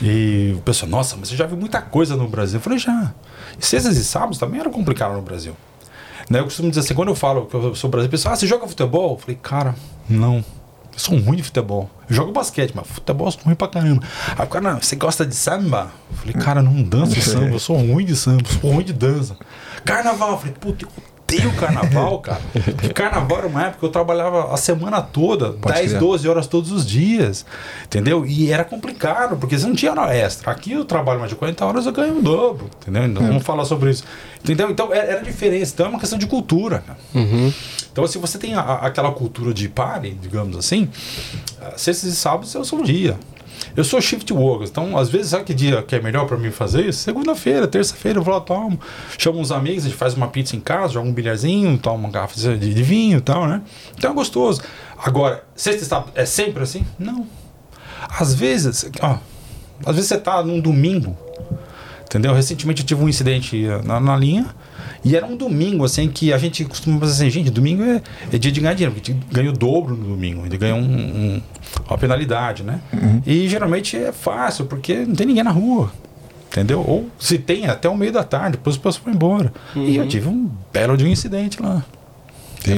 E 0.02 0.54
o 0.56 0.62
pessoal, 0.62 0.90
nossa, 0.90 1.16
mas 1.16 1.28
você 1.28 1.36
já 1.36 1.46
viu 1.46 1.56
muita 1.56 1.80
coisa 1.80 2.16
no 2.16 2.26
Brasil. 2.26 2.58
Eu 2.58 2.62
falei, 2.62 2.78
já. 2.78 3.12
Sextas 3.58 3.96
e 3.96 4.04
sábados 4.04 4.38
também 4.38 4.60
era 4.60 4.70
complicado 4.70 5.12
no 5.14 5.22
Brasil. 5.22 5.54
Né, 6.28 6.38
eu 6.38 6.44
costumo 6.44 6.68
dizer 6.68 6.80
assim, 6.80 6.94
quando 6.94 7.08
eu 7.08 7.16
falo 7.16 7.46
que 7.46 7.54
eu 7.54 7.74
sou 7.74 7.90
brasileiro, 7.90 8.10
pessoal, 8.10 8.34
ah, 8.34 8.36
você 8.36 8.46
joga 8.46 8.66
futebol? 8.66 9.14
Eu 9.14 9.18
falei, 9.18 9.38
cara, 9.42 9.74
não. 10.08 10.44
Eu 10.92 10.98
sou 10.98 11.18
ruim 11.18 11.36
de 11.36 11.42
futebol. 11.42 11.90
Eu 12.08 12.14
jogo 12.14 12.32
basquete, 12.32 12.72
mas 12.74 12.86
futebol 12.86 13.26
eu 13.26 13.32
sou 13.32 13.42
ruim 13.42 13.54
pra 13.54 13.66
caramba. 13.68 14.02
Aí 14.38 14.44
o 14.44 14.48
cara, 14.48 14.74
você 14.74 14.94
gosta 14.96 15.26
de 15.26 15.34
samba? 15.34 15.90
Eu 16.10 16.16
falei, 16.16 16.34
cara, 16.34 16.62
não 16.62 16.82
danço 16.82 17.20
samba, 17.20 17.46
eu 17.46 17.58
sou 17.58 17.76
ruim 17.76 18.04
de 18.04 18.14
samba, 18.14 18.42
eu 18.42 18.60
sou 18.60 18.70
ruim 18.72 18.84
de 18.84 18.92
dança. 18.92 19.36
Carnaval, 19.84 20.32
eu 20.32 20.38
falei, 20.38 20.54
puta, 20.54 20.84
eu 20.84 20.90
odeio 21.36 21.52
carnaval, 21.54 22.18
cara. 22.20 22.40
Porque 22.52 22.88
carnaval 22.92 23.38
era 23.38 23.46
uma 23.46 23.62
época 23.62 23.78
que 23.80 23.84
eu 23.86 23.90
trabalhava 23.90 24.52
a 24.52 24.56
semana 24.56 25.00
toda, 25.02 25.52
10, 25.52 25.88
crer. 25.88 25.98
12 26.00 26.28
horas 26.28 26.46
todos 26.46 26.72
os 26.72 26.86
dias. 26.86 27.44
Entendeu? 27.84 28.24
E 28.26 28.50
era 28.52 28.64
complicado, 28.64 29.36
porque 29.36 29.58
você 29.58 29.66
não 29.66 29.74
tinha 29.74 29.92
hora 29.92 30.14
extra. 30.14 30.50
Aqui 30.50 30.72
eu 30.72 30.84
trabalho 30.84 31.18
mais 31.18 31.30
de 31.30 31.36
40 31.36 31.64
horas, 31.64 31.86
eu 31.86 31.92
ganho 31.92 32.18
o 32.18 32.22
dobro. 32.22 32.68
Entendeu? 32.82 33.04
Então, 33.04 33.26
Vamos 33.26 33.42
falar 33.44 33.64
sobre 33.64 33.90
isso. 33.90 34.04
Entendeu? 34.42 34.70
Então 34.70 34.92
era 34.92 35.10
era 35.12 35.22
diferença. 35.22 35.72
Então 35.74 35.86
é 35.86 35.88
uma 35.88 35.98
questão 36.00 36.18
de 36.18 36.26
cultura, 36.26 36.82
cara. 36.86 36.98
Então, 37.92 38.06
se 38.06 38.18
você 38.18 38.38
tem 38.38 38.54
a- 38.54 38.60
a- 38.60 38.86
aquela 38.86 39.10
cultura 39.12 39.52
de 39.52 39.68
pare, 39.68 40.16
digamos 40.22 40.56
assim, 40.56 40.88
ah, 41.60 41.72
sextas 41.76 42.12
e 42.12 42.16
sábados 42.16 42.54
é 42.54 42.58
o 42.58 42.64
seu 42.64 42.82
dia. 42.82 43.16
Eu 43.76 43.84
sou 43.84 44.00
shift 44.00 44.32
worker, 44.32 44.66
então 44.68 44.96
às 44.96 45.08
vezes 45.08 45.30
sabe 45.30 45.44
que 45.44 45.54
dia 45.54 45.82
que 45.82 45.94
é 45.94 46.00
melhor 46.00 46.26
pra 46.26 46.36
mim 46.36 46.50
fazer 46.50 46.86
isso? 46.86 47.00
Segunda-feira, 47.00 47.66
terça-feira 47.66 48.18
eu 48.18 48.22
vou 48.22 48.34
lá, 48.34 48.40
tomo, 48.40 48.78
chamo 49.18 49.38
uns 49.38 49.52
amigos, 49.52 49.84
a 49.84 49.88
gente 49.88 49.98
faz 49.98 50.14
uma 50.14 50.28
pizza 50.28 50.56
em 50.56 50.60
casa, 50.60 50.94
joga 50.94 51.08
um 51.08 51.12
bilharzinho, 51.12 51.76
toma 51.78 51.96
uma 51.96 52.10
garrafa 52.10 52.34
de, 52.34 52.74
de 52.74 52.82
vinho 52.82 53.18
e 53.18 53.20
tal, 53.20 53.46
né? 53.46 53.62
Então 53.96 54.10
é 54.10 54.14
gostoso. 54.14 54.62
Agora, 54.98 55.44
sexta 55.54 55.82
e 55.82 55.86
sábado 55.86 56.12
é 56.14 56.24
sempre 56.24 56.62
assim? 56.62 56.86
Não. 56.98 57.26
Às 58.18 58.34
vezes, 58.34 58.90
ó, 59.00 59.18
às 59.84 59.94
vezes 59.94 60.08
você 60.08 60.18
tá 60.18 60.42
num 60.42 60.60
domingo, 60.60 61.16
Entendeu? 62.10 62.34
Recentemente 62.34 62.82
eu 62.82 62.86
tive 62.86 63.04
um 63.04 63.08
incidente 63.08 63.64
eh, 63.64 63.82
na, 63.84 64.00
na 64.00 64.16
linha 64.16 64.52
e 65.04 65.16
era 65.16 65.24
um 65.26 65.36
domingo, 65.36 65.84
assim, 65.84 66.08
que 66.08 66.32
a 66.32 66.38
gente 66.38 66.64
costuma 66.64 66.98
fazer 67.00 67.12
assim, 67.24 67.30
gente, 67.30 67.50
domingo 67.50 67.82
é, 67.82 68.02
é 68.32 68.38
dia 68.38 68.52
de 68.52 68.60
ganhar 68.60 68.74
dinheiro, 68.74 68.94
porque 68.94 69.10
a 69.12 69.14
gente 69.14 69.26
ganha 69.32 69.50
o 69.50 69.52
dobro 69.52 69.96
no 69.96 70.04
domingo, 70.10 70.44
ele 70.44 70.58
ganha 70.58 70.74
um, 70.74 70.80
um- 70.82 71.42
uma 71.88 71.96
penalidade, 71.98 72.62
né? 72.62 72.80
E 73.26 73.48
geralmente 73.48 73.96
é 73.96 74.12
fácil, 74.12 74.66
porque 74.66 74.94
não 75.06 75.14
tem 75.14 75.26
ninguém 75.26 75.42
na 75.44 75.50
rua. 75.52 75.90
Entendeu? 76.48 76.84
Ou 76.86 77.08
se 77.18 77.38
tem 77.38 77.66
até 77.68 77.88
o 77.88 77.96
meio 77.96 78.10
da 78.12 78.24
tarde, 78.24 78.56
depois 78.56 78.74
as 78.74 78.82
pessoas 78.82 79.04
vão 79.04 79.14
embora. 79.14 79.52
E 79.76 79.96
eu 79.96 80.08
tive 80.08 80.28
um 80.28 80.50
belo 80.72 80.96
de 80.96 81.04
um 81.04 81.08
incidente 81.08 81.62
lá. 81.62 81.84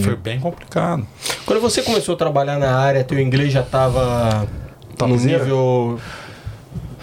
Foi 0.03 0.15
bem 0.15 0.39
complicado. 0.39 1.07
Quando 1.47 1.61
você 1.61 1.81
começou 1.83 2.15
a 2.15 2.19
trabalhar 2.19 2.59
na 2.59 2.77
área, 2.77 3.03
teu 3.03 3.19
inglês 3.19 3.51
já 3.53 3.63
tava 3.63 4.47
no 5.01 5.07
nível 5.41 5.99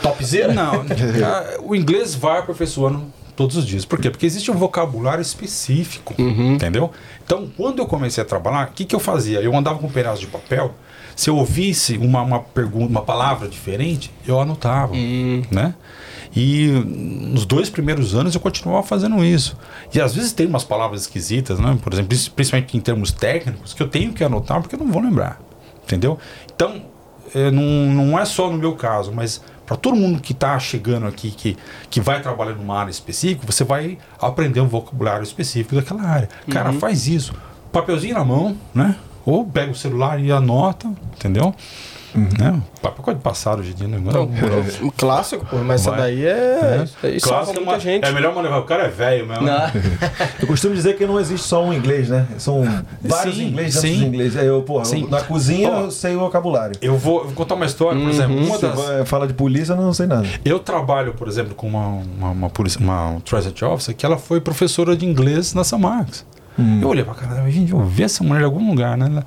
topzera? 0.01 0.53
Não, 0.53 0.85
o 1.67 1.75
inglês 1.75 2.15
vai 2.15 2.39
aperfeiçoando 2.39 3.03
todos 3.39 3.55
os 3.55 3.65
dias. 3.65 3.85
Por 3.85 4.01
quê? 4.01 4.09
Porque 4.09 4.25
existe 4.25 4.51
um 4.51 4.55
vocabulário 4.55 5.21
específico, 5.21 6.13
entendeu? 6.19 6.91
Então, 7.23 7.49
quando 7.55 7.79
eu 7.79 7.85
comecei 7.85 8.21
a 8.21 8.25
trabalhar, 8.25 8.67
o 8.67 8.71
que, 8.73 8.83
que 8.83 8.93
eu 8.93 8.99
fazia? 8.99 9.39
Eu 9.39 9.55
andava 9.55 9.79
com 9.79 9.87
um 9.87 9.89
pedaço 9.89 10.19
de 10.19 10.27
papel. 10.27 10.75
Se 11.15 11.29
eu 11.29 11.37
ouvisse 11.37 11.97
uma, 11.97 12.21
uma 12.21 12.41
pergunta, 12.41 12.87
uma 12.89 13.01
palavra 13.01 13.47
diferente, 13.47 14.11
eu 14.27 14.41
anotava, 14.41 14.93
né? 15.49 15.73
E 16.35 16.67
nos 16.67 17.45
dois 17.45 17.69
primeiros 17.69 18.13
anos 18.13 18.35
eu 18.35 18.41
continuava 18.41 18.85
fazendo 18.85 19.23
isso. 19.23 19.57
E 19.93 20.01
às 20.01 20.13
vezes 20.13 20.33
tem 20.33 20.45
umas 20.45 20.65
palavras 20.65 21.01
esquisitas, 21.01 21.59
né? 21.59 21.79
Por 21.81 21.93
exemplo, 21.93 22.09
principalmente 22.35 22.75
em 22.75 22.81
termos 22.81 23.13
técnicos, 23.13 23.73
que 23.73 23.81
eu 23.81 23.87
tenho 23.87 24.11
que 24.11 24.21
anotar 24.21 24.59
porque 24.59 24.75
eu 24.75 24.79
não 24.79 24.91
vou 24.91 25.01
lembrar. 25.01 25.39
Entendeu? 25.85 26.19
Então, 26.53 26.81
é, 27.33 27.49
não, 27.49 27.63
não 27.63 28.19
é 28.19 28.25
só 28.25 28.51
no 28.51 28.57
meu 28.57 28.75
caso, 28.75 29.13
mas 29.13 29.41
para 29.69 29.77
todo 29.77 29.95
mundo 29.95 30.19
que 30.19 30.31
está 30.31 30.57
chegando 30.57 31.05
aqui, 31.05 31.29
que, 31.29 31.55
que 31.91 32.01
vai 32.01 32.19
trabalhar 32.23 32.53
numa 32.53 32.79
área 32.79 32.89
específica, 32.89 33.45
você 33.45 33.63
vai 33.63 33.99
aprender 34.19 34.59
um 34.61 34.67
vocabulário 34.67 35.21
específico 35.21 35.75
daquela 35.75 36.01
área. 36.01 36.27
Cara, 36.49 36.73
faz 36.73 37.05
isso. 37.07 37.35
Papelzinho 37.71 38.15
na 38.15 38.25
mão, 38.25 38.57
né? 38.73 38.95
Ou 39.23 39.45
pega 39.45 39.71
o 39.71 39.75
celular 39.75 40.19
e 40.19 40.31
anota, 40.31 40.91
entendeu? 41.15 41.53
Né? 42.15 42.61
Papel 42.81 43.03
coisa 43.03 43.17
de 43.17 43.23
passado 43.23 43.59
hoje 43.59 43.71
em 43.71 43.75
dia, 43.75 43.87
né? 43.87 43.97
Então, 44.03 44.27
pô, 44.27 44.91
clássico, 44.97 45.45
pô, 45.45 45.57
mas 45.57 45.81
essa 45.81 45.91
daí 45.95 46.25
é. 46.25 46.83
Isso 47.15 47.27
salva 47.27 47.45
Clássico 47.45 47.51
é 47.51 47.53
muita 47.59 47.71
uma- 47.71 47.79
gente. 47.79 48.05
É 48.05 48.11
melhor 48.11 48.33
manejar. 48.33 48.57
O 48.59 48.63
cara 48.63 48.83
é 48.85 48.89
velho 48.89 49.27
mesmo. 49.27 49.43
né? 49.45 49.71
Eu 50.41 50.47
costumo 50.47 50.73
dizer 50.73 50.97
que 50.97 51.05
não 51.05 51.19
existe 51.19 51.45
só 51.47 51.63
um 51.63 51.73
inglês, 51.73 52.09
né? 52.09 52.25
São 52.37 52.63
vários 53.01 53.35
Sim, 53.35 53.47
inglês 53.49 53.73
dentro 53.75 53.89
sim. 53.89 53.97
de 53.97 54.05
inglês. 54.05 54.35
Eu, 54.35 54.61
porra, 54.63 54.85
Sim. 54.85 55.07
na 55.09 55.21
cozinha 55.21 55.69
Ó. 55.71 55.79
eu 55.81 55.91
sei 55.91 56.15
o 56.15 56.19
vocabulário. 56.19 56.75
Eu 56.81 56.97
vou, 56.97 57.19
eu 57.19 57.25
vou 57.25 57.33
contar 57.33 57.55
uma 57.55 57.65
história, 57.65 57.99
por 57.99 58.09
exemplo. 58.09 58.37
Uma 58.37 58.57
das, 58.57 58.75
vai- 58.75 59.05
fala 59.05 59.27
de 59.27 59.33
polícia, 59.33 59.73
eu 59.73 59.77
não 59.77 59.93
sei 59.93 60.07
nada. 60.07 60.27
Eu 60.43 60.59
trabalho, 60.59 61.13
por 61.13 61.27
exemplo, 61.27 61.53
com 61.55 61.67
uma, 61.67 61.85
uma, 61.87 62.29
uma, 62.31 62.49
polícia, 62.49 62.79
uma 62.79 63.17
Transit 63.25 63.63
Officer 63.63 63.95
que 63.95 64.05
ela 64.05 64.17
foi 64.17 64.41
professora 64.41 64.95
de 64.95 65.05
inglês 65.05 65.53
na 65.53 65.63
São 65.63 65.77
Marcos. 65.79 66.25
Eu 66.81 66.89
olhei 66.89 67.05
pra 67.05 67.13
cara, 67.13 67.49
gente, 67.49 67.71
eu 67.71 67.79
vi 67.85 68.03
essa 68.03 68.21
mulher 68.21 68.41
em 68.41 68.43
algum 68.45 68.69
lugar, 68.69 68.97
né? 68.97 69.05
Ela- 69.09 69.25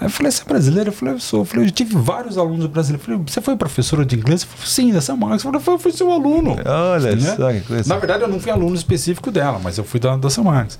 Aí 0.00 0.06
eu 0.06 0.10
falei, 0.10 0.30
você 0.32 0.42
é 0.42 0.44
brasileira? 0.44 0.88
Eu 0.88 0.92
falei, 0.92 1.14
eu 1.14 1.20
sou. 1.20 1.40
Eu 1.40 1.44
falei, 1.44 1.66
eu 1.66 1.70
tive 1.70 1.96
vários 1.96 2.36
alunos 2.36 2.66
brasileiros. 2.66 3.06
Eu 3.08 3.14
falei, 3.14 3.24
você 3.32 3.40
foi 3.40 3.56
professora 3.56 4.04
de 4.04 4.16
inglês? 4.16 4.42
Eu 4.42 4.48
falei, 4.48 4.66
sim, 4.66 4.92
da 4.92 5.00
São 5.00 5.16
Marcos. 5.16 5.44
Eu 5.44 5.50
falei, 5.50 5.60
foi, 5.64 5.78
fui 5.78 5.92
seu 5.92 6.10
aluno. 6.10 6.56
Olha 6.66 7.14
Né? 7.16 7.36
só 7.36 7.52
que 7.52 7.60
coisa. 7.60 7.88
Na 7.88 7.98
verdade, 7.98 8.22
eu 8.22 8.28
não 8.28 8.40
fui 8.40 8.50
aluno 8.50 8.74
específico 8.74 9.30
dela, 9.30 9.60
mas 9.62 9.78
eu 9.78 9.84
fui 9.84 10.00
da, 10.00 10.16
da 10.16 10.28
São 10.28 10.44
Marcos. 10.44 10.78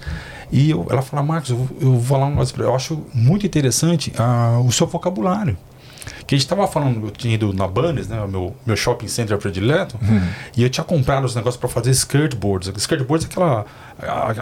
E 0.52 0.70
eu- 0.70 0.86
ela 0.90 1.00
falou, 1.02 1.24
Marcos, 1.24 1.50
eu, 1.50 1.68
eu 1.80 1.92
vou 1.92 2.02
falar 2.02 2.26
um 2.26 2.30
negócio 2.30 2.54
pra 2.54 2.64
Eu 2.64 2.74
acho 2.74 3.02
muito 3.14 3.46
interessante 3.46 4.12
ah, 4.18 4.60
o 4.64 4.70
seu 4.72 4.86
vocabulário. 4.86 5.56
Que 6.26 6.34
a 6.34 6.38
gente 6.38 6.46
estava 6.46 6.66
falando, 6.66 7.06
eu 7.06 7.10
tinha 7.10 7.34
ido 7.34 7.52
na 7.52 7.66
Bunnies, 7.66 8.08
né, 8.08 8.20
o 8.20 8.28
meu, 8.28 8.56
meu 8.64 8.76
shopping 8.76 9.08
center 9.08 9.36
predileto, 9.38 9.98
e 10.56 10.62
eu 10.62 10.70
tinha 10.70 10.84
comprado 10.84 11.24
os 11.24 11.34
negócios 11.34 11.58
para 11.58 11.68
fazer 11.68 11.90
skirt 11.90 12.34
boards. 12.34 12.72
Skirt 12.76 13.04
boards 13.06 13.26
é 13.26 13.30
aquela, 13.30 13.64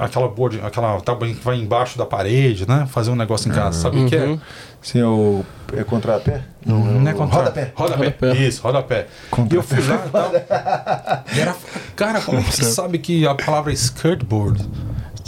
aquela 0.00 0.28
board, 0.28 0.60
aquela 0.62 1.00
tábua 1.00 1.28
que 1.28 1.34
vai 1.34 1.56
embaixo 1.56 1.98
da 1.98 2.06
parede, 2.06 2.68
né? 2.68 2.86
Fazer 2.90 3.10
um 3.10 3.16
negócio 3.16 3.50
em 3.50 3.54
casa, 3.54 3.80
sabe 3.80 4.04
o 4.04 4.06
que 4.06 4.16
é? 4.16 4.38
Sim, 4.80 5.00
é 5.00 5.06
o 5.06 5.44
é 5.76 5.84
contrapé? 5.84 6.42
Não 6.66 7.09
é 7.09 7.12
contra... 7.12 7.38
Rodapé. 7.38 7.72
Rodapé. 7.74 8.04
Rodapé. 8.04 8.32
Isso, 8.34 8.62
rodapé. 8.62 9.06
E 9.50 9.54
eu 9.54 9.62
fui 9.62 9.80
lá 9.80 10.04
e 10.06 10.10
tal. 10.10 10.32
E 11.34 11.40
era, 11.40 11.56
cara, 11.96 12.20
como 12.20 12.40
você 12.42 12.64
sabe 12.64 12.98
que 12.98 13.26
a 13.26 13.34
palavra 13.34 13.72
é 13.72 13.74
skirtboard? 13.74 14.68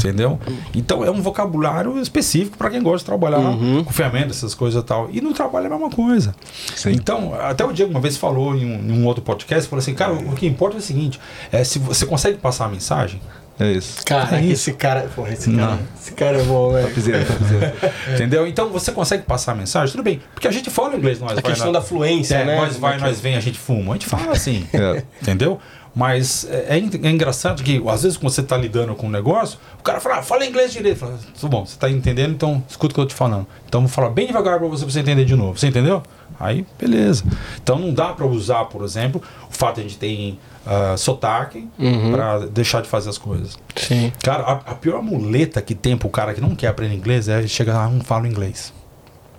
Entendeu? 0.04 0.38
Então 0.74 1.02
é 1.04 1.10
um 1.10 1.22
vocabulário 1.22 1.98
específico 1.98 2.58
para 2.58 2.68
quem 2.68 2.82
gosta 2.82 2.98
de 2.98 3.04
trabalhar 3.06 3.40
com 3.84 3.90
ferramentas, 3.92 4.36
essas 4.38 4.54
coisas 4.54 4.82
e 4.82 4.84
tal. 4.86 5.08
E 5.10 5.20
no 5.20 5.32
trabalho 5.32 5.64
é 5.64 5.68
a 5.68 5.70
mesma 5.70 5.90
coisa. 5.90 6.34
Sim. 6.76 6.90
Então, 6.92 7.34
até 7.40 7.64
o 7.64 7.72
Diego 7.72 7.90
uma 7.90 8.00
vez 8.00 8.16
falou 8.16 8.54
em 8.54 8.64
um, 8.66 8.78
em 8.94 9.00
um 9.02 9.06
outro 9.06 9.22
podcast, 9.22 9.68
falou 9.68 9.80
assim, 9.80 9.94
cara, 9.94 10.12
o 10.12 10.34
que 10.34 10.46
importa 10.46 10.76
é 10.76 10.78
o 10.78 10.82
seguinte, 10.82 11.18
é 11.50 11.64
se 11.64 11.78
você 11.78 12.04
consegue 12.04 12.36
passar 12.38 12.66
a 12.66 12.68
mensagem, 12.68 13.20
É 13.58 13.70
isso. 13.70 14.04
Cara, 14.04 14.36
É 14.36 14.40
isso. 14.40 14.68
esse 14.68 14.72
cara. 14.72 15.02
Porra, 15.14 15.32
esse 15.32 15.48
Não. 15.48 15.64
cara. 15.64 15.78
Esse 15.96 16.12
cara 16.12 16.38
é 16.40 16.42
bom, 16.42 16.72
velho. 16.72 16.88
Topzera, 16.88 17.24
topzera. 17.24 17.74
entendeu? 18.12 18.46
Então 18.48 18.68
você 18.68 18.90
consegue 18.90 19.22
passar 19.22 19.52
a 19.52 19.54
mensagem, 19.54 19.92
tudo 19.92 20.02
bem. 20.02 20.20
Porque 20.34 20.48
a 20.48 20.50
gente 20.50 20.68
fala 20.70 20.96
inglês, 20.96 21.20
nós 21.20 21.30
A 21.30 21.34
vai 21.34 21.42
questão 21.44 21.70
na- 21.72 21.78
da 21.78 21.84
fluência, 21.84 22.34
É, 22.34 22.44
né? 22.44 22.56
nós 22.56 22.76
vai, 22.76 22.96
é 22.96 22.98
nós 22.98 23.20
vem, 23.20 23.36
a 23.36 23.40
gente 23.40 23.56
fuma. 23.58 23.92
A 23.92 23.94
gente 23.94 24.06
fala 24.06 24.32
assim. 24.32 24.66
É. 24.72 25.04
Entendeu? 25.22 25.60
Mas 25.94 26.44
é, 26.50 26.76
é 26.76 27.06
é 27.06 27.10
engraçado 27.10 27.62
que, 27.62 27.82
às 27.88 28.02
vezes, 28.02 28.18
quando 28.18 28.32
você 28.32 28.40
está 28.40 28.56
lidando 28.56 28.94
com 28.94 29.06
um 29.06 29.10
negócio, 29.10 29.58
o 29.78 29.82
cara 29.82 30.00
fala, 30.00 30.16
ah, 30.18 30.22
fala 30.22 30.44
inglês 30.44 30.72
direito. 30.72 30.98
Fala, 30.98 31.18
tudo 31.38 31.48
bom, 31.48 31.64
você 31.64 31.74
está 31.74 31.88
entendendo, 31.88 32.32
então 32.32 32.62
escuta 32.68 32.92
o 32.92 32.94
que 32.94 33.00
eu 33.00 33.04
tô 33.04 33.08
te 33.10 33.14
falando. 33.14 33.46
Então 33.68 33.82
vou 33.82 33.88
falar 33.88 34.10
bem 34.10 34.26
devagar 34.26 34.58
para 34.58 34.66
você, 34.66 34.84
pra 34.84 34.92
você 34.92 35.00
entender 35.00 35.24
de 35.24 35.36
novo. 35.36 35.58
Você 35.58 35.68
entendeu? 35.68 36.02
Aí, 36.38 36.66
beleza. 36.78 37.22
Então 37.62 37.78
não 37.78 37.94
dá 37.94 38.12
para 38.12 38.26
usar, 38.26 38.64
por 38.64 38.82
exemplo, 38.82 39.22
o 39.48 39.54
fato 39.54 39.76
de 39.76 39.80
a 39.82 39.84
gente 39.84 39.98
ter 39.98 40.36
ah, 40.66 40.96
sotaque 40.96 41.68
para 42.10 42.46
deixar 42.46 42.82
de 42.82 42.88
fazer 42.88 43.10
as 43.10 43.18
coisas. 43.18 43.56
Sim. 43.76 44.12
Cara, 44.22 44.42
a, 44.42 44.52
a 44.52 44.74
pior 44.74 45.02
muleta 45.02 45.62
que 45.62 45.74
tem 45.74 45.96
pro 45.96 46.08
cara 46.08 46.34
que 46.34 46.40
não 46.40 46.56
quer 46.56 46.68
aprender 46.68 46.94
inglês 46.94 47.28
é 47.28 47.46
chegar 47.46 47.74
lá, 47.74 47.88
não 47.88 48.00
fala 48.00 48.26
inglês. 48.26 48.72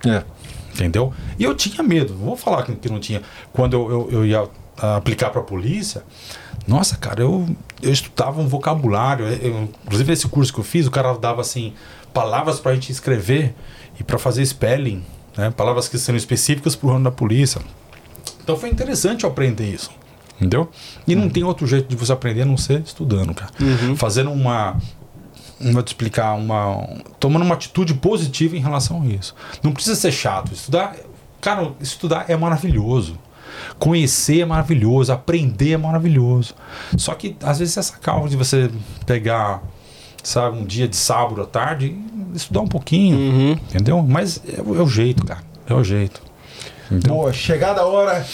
É. 0.06 0.22
Entendeu? 0.72 1.12
E 1.38 1.44
eu 1.44 1.54
tinha 1.54 1.82
medo, 1.82 2.14
vou 2.14 2.36
falar 2.36 2.62
que, 2.62 2.74
que 2.76 2.88
não 2.88 3.00
tinha. 3.00 3.22
Quando 3.52 3.74
eu, 3.74 3.90
eu, 3.90 4.08
eu 4.10 4.26
ia 4.26 4.48
ah, 4.78 4.96
aplicar 4.96 5.30
para 5.30 5.40
a 5.40 5.44
polícia, 5.44 6.02
nossa, 6.66 6.96
cara, 6.96 7.20
eu, 7.22 7.48
eu 7.82 7.92
estudava 7.92 8.40
um 8.40 8.48
vocabulário. 8.48 9.26
eu- 9.26 9.68
inclusive, 9.84 10.10
nesse 10.10 10.28
curso 10.28 10.52
que 10.52 10.60
eu 10.60 10.64
fiz, 10.64 10.86
o 10.86 10.90
cara 10.90 11.12
dava 11.16 11.40
assim, 11.40 11.72
palavras 12.12 12.58
para 12.60 12.72
a 12.72 12.74
gente 12.74 12.90
escrever 12.90 13.54
e 13.98 14.02
para 14.04 14.18
fazer 14.18 14.44
spelling, 14.44 15.02
né? 15.36 15.50
palavras 15.50 15.88
que 15.88 15.98
são 15.98 16.14
específicas 16.16 16.74
para 16.74 16.88
o 16.88 16.92
ramo 16.92 17.04
da 17.04 17.10
polícia. 17.10 17.60
Então 18.42 18.56
foi 18.56 18.68
interessante 18.70 19.24
eu 19.24 19.30
aprender 19.30 19.68
isso. 19.72 19.90
Entendeu? 20.36 20.68
E 21.06 21.14
não 21.14 21.30
tem 21.30 21.42
outro 21.44 21.66
jeito 21.66 21.88
de 21.88 21.96
você 21.96 22.12
aprender 22.12 22.42
a 22.42 22.44
não 22.44 22.58
ser 22.58 22.82
estudando, 22.82 23.32
cara. 23.34 23.50
Fazendo 23.96 24.30
uma. 24.30 24.76
Não 25.58 25.72
vou 25.72 25.82
te 25.82 25.88
explicar, 25.88 26.34
uma. 26.34 26.86
Tomando 27.18 27.42
uma 27.42 27.54
atitude 27.54 27.94
positiva 27.94 28.54
em 28.54 28.60
relação 28.60 29.00
a 29.00 29.06
isso. 29.06 29.34
Não 29.62 29.72
precisa 29.72 29.96
ser 29.96 30.12
chato. 30.12 30.52
Estudar. 30.52 30.94
Cara, 31.40 31.72
estudar 31.80 32.26
é 32.28 32.36
maravilhoso. 32.36 33.18
Conhecer 33.78 34.40
é 34.40 34.44
maravilhoso. 34.44 35.12
Aprender 35.12 35.72
é 35.72 35.76
maravilhoso. 35.76 36.54
Só 36.96 37.14
que, 37.14 37.36
às 37.42 37.58
vezes, 37.58 37.76
essa 37.76 37.96
calma 37.98 38.28
de 38.28 38.36
você 38.36 38.70
pegar, 39.04 39.62
sabe, 40.22 40.58
um 40.58 40.64
dia 40.64 40.88
de 40.88 40.96
sábado 40.96 41.42
à 41.42 41.46
tarde 41.46 41.86
e 42.32 42.36
estudar 42.36 42.60
um 42.60 42.68
pouquinho. 42.68 43.52
Entendeu? 43.70 44.02
Mas 44.02 44.40
é, 44.46 44.60
o- 44.62 44.76
é 44.78 44.82
o 44.82 44.88
jeito, 44.88 45.24
cara. 45.24 45.40
É 45.68 45.74
o 45.74 45.82
jeito. 45.84 46.20
Entendeu? 46.90 47.14
Boa, 47.16 47.32
chegada 47.32 47.80
a 47.80 47.84
hora 47.86 48.24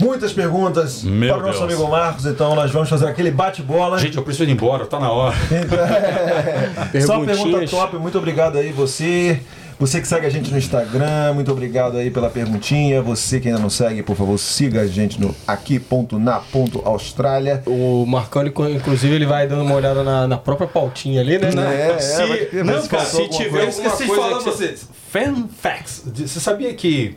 Muitas 0.00 0.32
perguntas 0.32 1.04
Meu 1.04 1.34
para 1.34 1.44
o 1.44 1.46
nosso 1.46 1.60
Deus. 1.60 1.72
amigo 1.74 1.90
Marcos, 1.90 2.24
então 2.26 2.54
nós 2.56 2.70
vamos 2.72 2.88
fazer 2.88 3.06
aquele 3.06 3.30
bate-bola. 3.30 3.98
Gente, 3.98 4.16
eu 4.16 4.22
preciso 4.22 4.48
ir 4.48 4.52
embora, 4.52 4.86
tá 4.86 4.98
na 4.98 5.10
hora. 5.12 5.36
Só 7.06 7.24
pergunta 7.24 7.66
top, 7.68 7.96
muito 7.98 8.16
obrigado 8.18 8.56
aí 8.58 8.72
você. 8.72 9.40
Você 9.82 10.00
que 10.00 10.06
segue 10.06 10.24
a 10.24 10.30
gente 10.30 10.48
no 10.52 10.58
Instagram, 10.58 11.32
muito 11.34 11.50
obrigado 11.50 11.96
aí 11.96 12.08
pela 12.08 12.30
perguntinha. 12.30 13.02
Você 13.02 13.40
que 13.40 13.48
ainda 13.48 13.58
não 13.58 13.68
segue, 13.68 14.00
por 14.00 14.14
favor, 14.14 14.38
siga 14.38 14.82
a 14.82 14.86
gente 14.86 15.20
no 15.20 15.34
aqui.na.austrália. 15.44 17.64
O 17.66 18.06
Marconi, 18.06 18.50
inclusive, 18.76 19.12
ele 19.12 19.26
vai 19.26 19.48
dando 19.48 19.62
uma 19.62 19.74
olhada 19.74 20.04
na, 20.04 20.28
na 20.28 20.38
própria 20.38 20.68
pautinha 20.68 21.20
ali, 21.20 21.36
né? 21.36 21.50
É, 21.56 21.94
é, 21.96 21.98
se, 21.98 22.24
vai 22.24 22.38
ter- 22.38 22.64
não, 22.64 22.74
mas 22.76 22.86
cara, 22.86 23.04
se 23.04 23.28
tiver 23.30 23.64
alguma 23.64 23.68
esqueci 23.68 24.02
de 24.04 24.08
coisa 24.08 24.22
falar 24.22 24.38
que 24.38 24.44
pra 24.44 24.52
você... 24.52 24.66
vocês. 24.68 24.88
Fan 25.10 25.48
facts. 25.60 26.04
Você 26.14 26.38
sabia 26.38 26.72
que. 26.74 27.16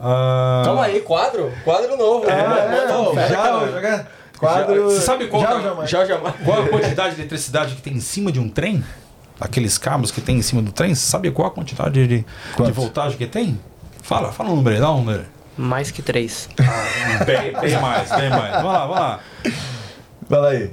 ah, 0.00 0.62
Calma 0.64 0.84
aí, 0.84 1.00
quadro. 1.00 1.52
Quadro 1.64 1.98
novo. 1.98 2.24
É, 2.30 2.86
Não, 2.88 3.14
já, 3.14 3.28
já, 3.28 3.80
já, 3.82 4.06
quadro. 4.38 4.84
Você 4.84 5.02
sabe 5.02 5.26
qual 5.26 5.42
já, 5.42 5.58
é- 5.58 5.62
jamais? 5.62 5.90
já, 5.90 6.02
já. 6.06 6.16
Qual 6.16 6.62
a 6.62 6.66
quantidade 6.66 7.14
de 7.16 7.20
eletricidade 7.20 7.74
que 7.74 7.82
tem 7.82 7.92
em 7.92 8.00
cima 8.00 8.32
de 8.32 8.40
um 8.40 8.48
trem? 8.48 8.82
Aqueles 9.40 9.78
cabos 9.78 10.10
que 10.10 10.20
tem 10.20 10.36
em 10.38 10.42
cima 10.42 10.60
do 10.62 10.72
trem, 10.72 10.94
você 10.94 11.06
sabe 11.08 11.30
qual 11.30 11.48
a 11.48 11.50
quantidade 11.50 12.06
de, 12.06 12.24
de 12.64 12.72
voltagem 12.72 13.16
que 13.16 13.26
tem? 13.26 13.58
Fala, 14.02 14.32
fala 14.32 14.50
um 14.50 14.56
número 14.56 14.74
aí, 14.74 14.80
dá 14.80 14.90
um 14.92 14.98
número. 14.98 15.24
Mais 15.56 15.90
que 15.90 16.02
três. 16.02 16.48
Bem, 17.26 17.52
bem 17.60 17.80
mais, 17.80 18.10
bem 18.10 18.30
mais. 18.30 18.52
Vamos 18.62 18.72
lá, 18.72 18.80
vamos 18.86 18.96
lá. 19.00 19.20
Fala 20.28 20.48
aí. 20.50 20.70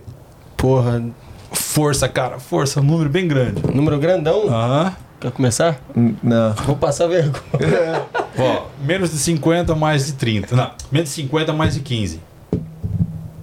Porra, 0.58 1.04
Força, 1.52 2.08
cara, 2.10 2.40
força, 2.40 2.80
um 2.82 2.84
número 2.84 3.10
bem 3.10 3.28
grande. 3.28 3.62
número 3.74 3.98
grandão. 4.00 4.48
Aham. 4.48 4.96
Quer 5.20 5.32
começar? 5.32 5.80
Hum, 5.96 6.14
Não. 6.22 6.54
Vou 6.54 6.76
passar 6.76 7.08
vergonha. 7.08 8.04
Ó, 8.38 8.66
menos 8.84 9.12
de 9.12 9.18
50, 9.18 9.74
mais 9.76 10.06
de 10.08 10.14
30. 10.14 10.56
Não, 10.56 10.72
menos 10.92 11.10
de 11.10 11.16
50, 11.16 11.54
mais 11.54 11.74
de 11.74 11.80
15. 11.80 12.20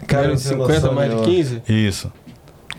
Cara, 0.06 0.26
Menos 0.28 0.42
de 0.42 0.54
não 0.54 0.66
tem 0.66 0.76
50 0.76 0.80
noção 0.80 0.94
mais 0.94 1.10
de 1.10 1.16
nenhuma. 1.16 1.34
15? 1.34 1.62
Isso. 1.68 2.12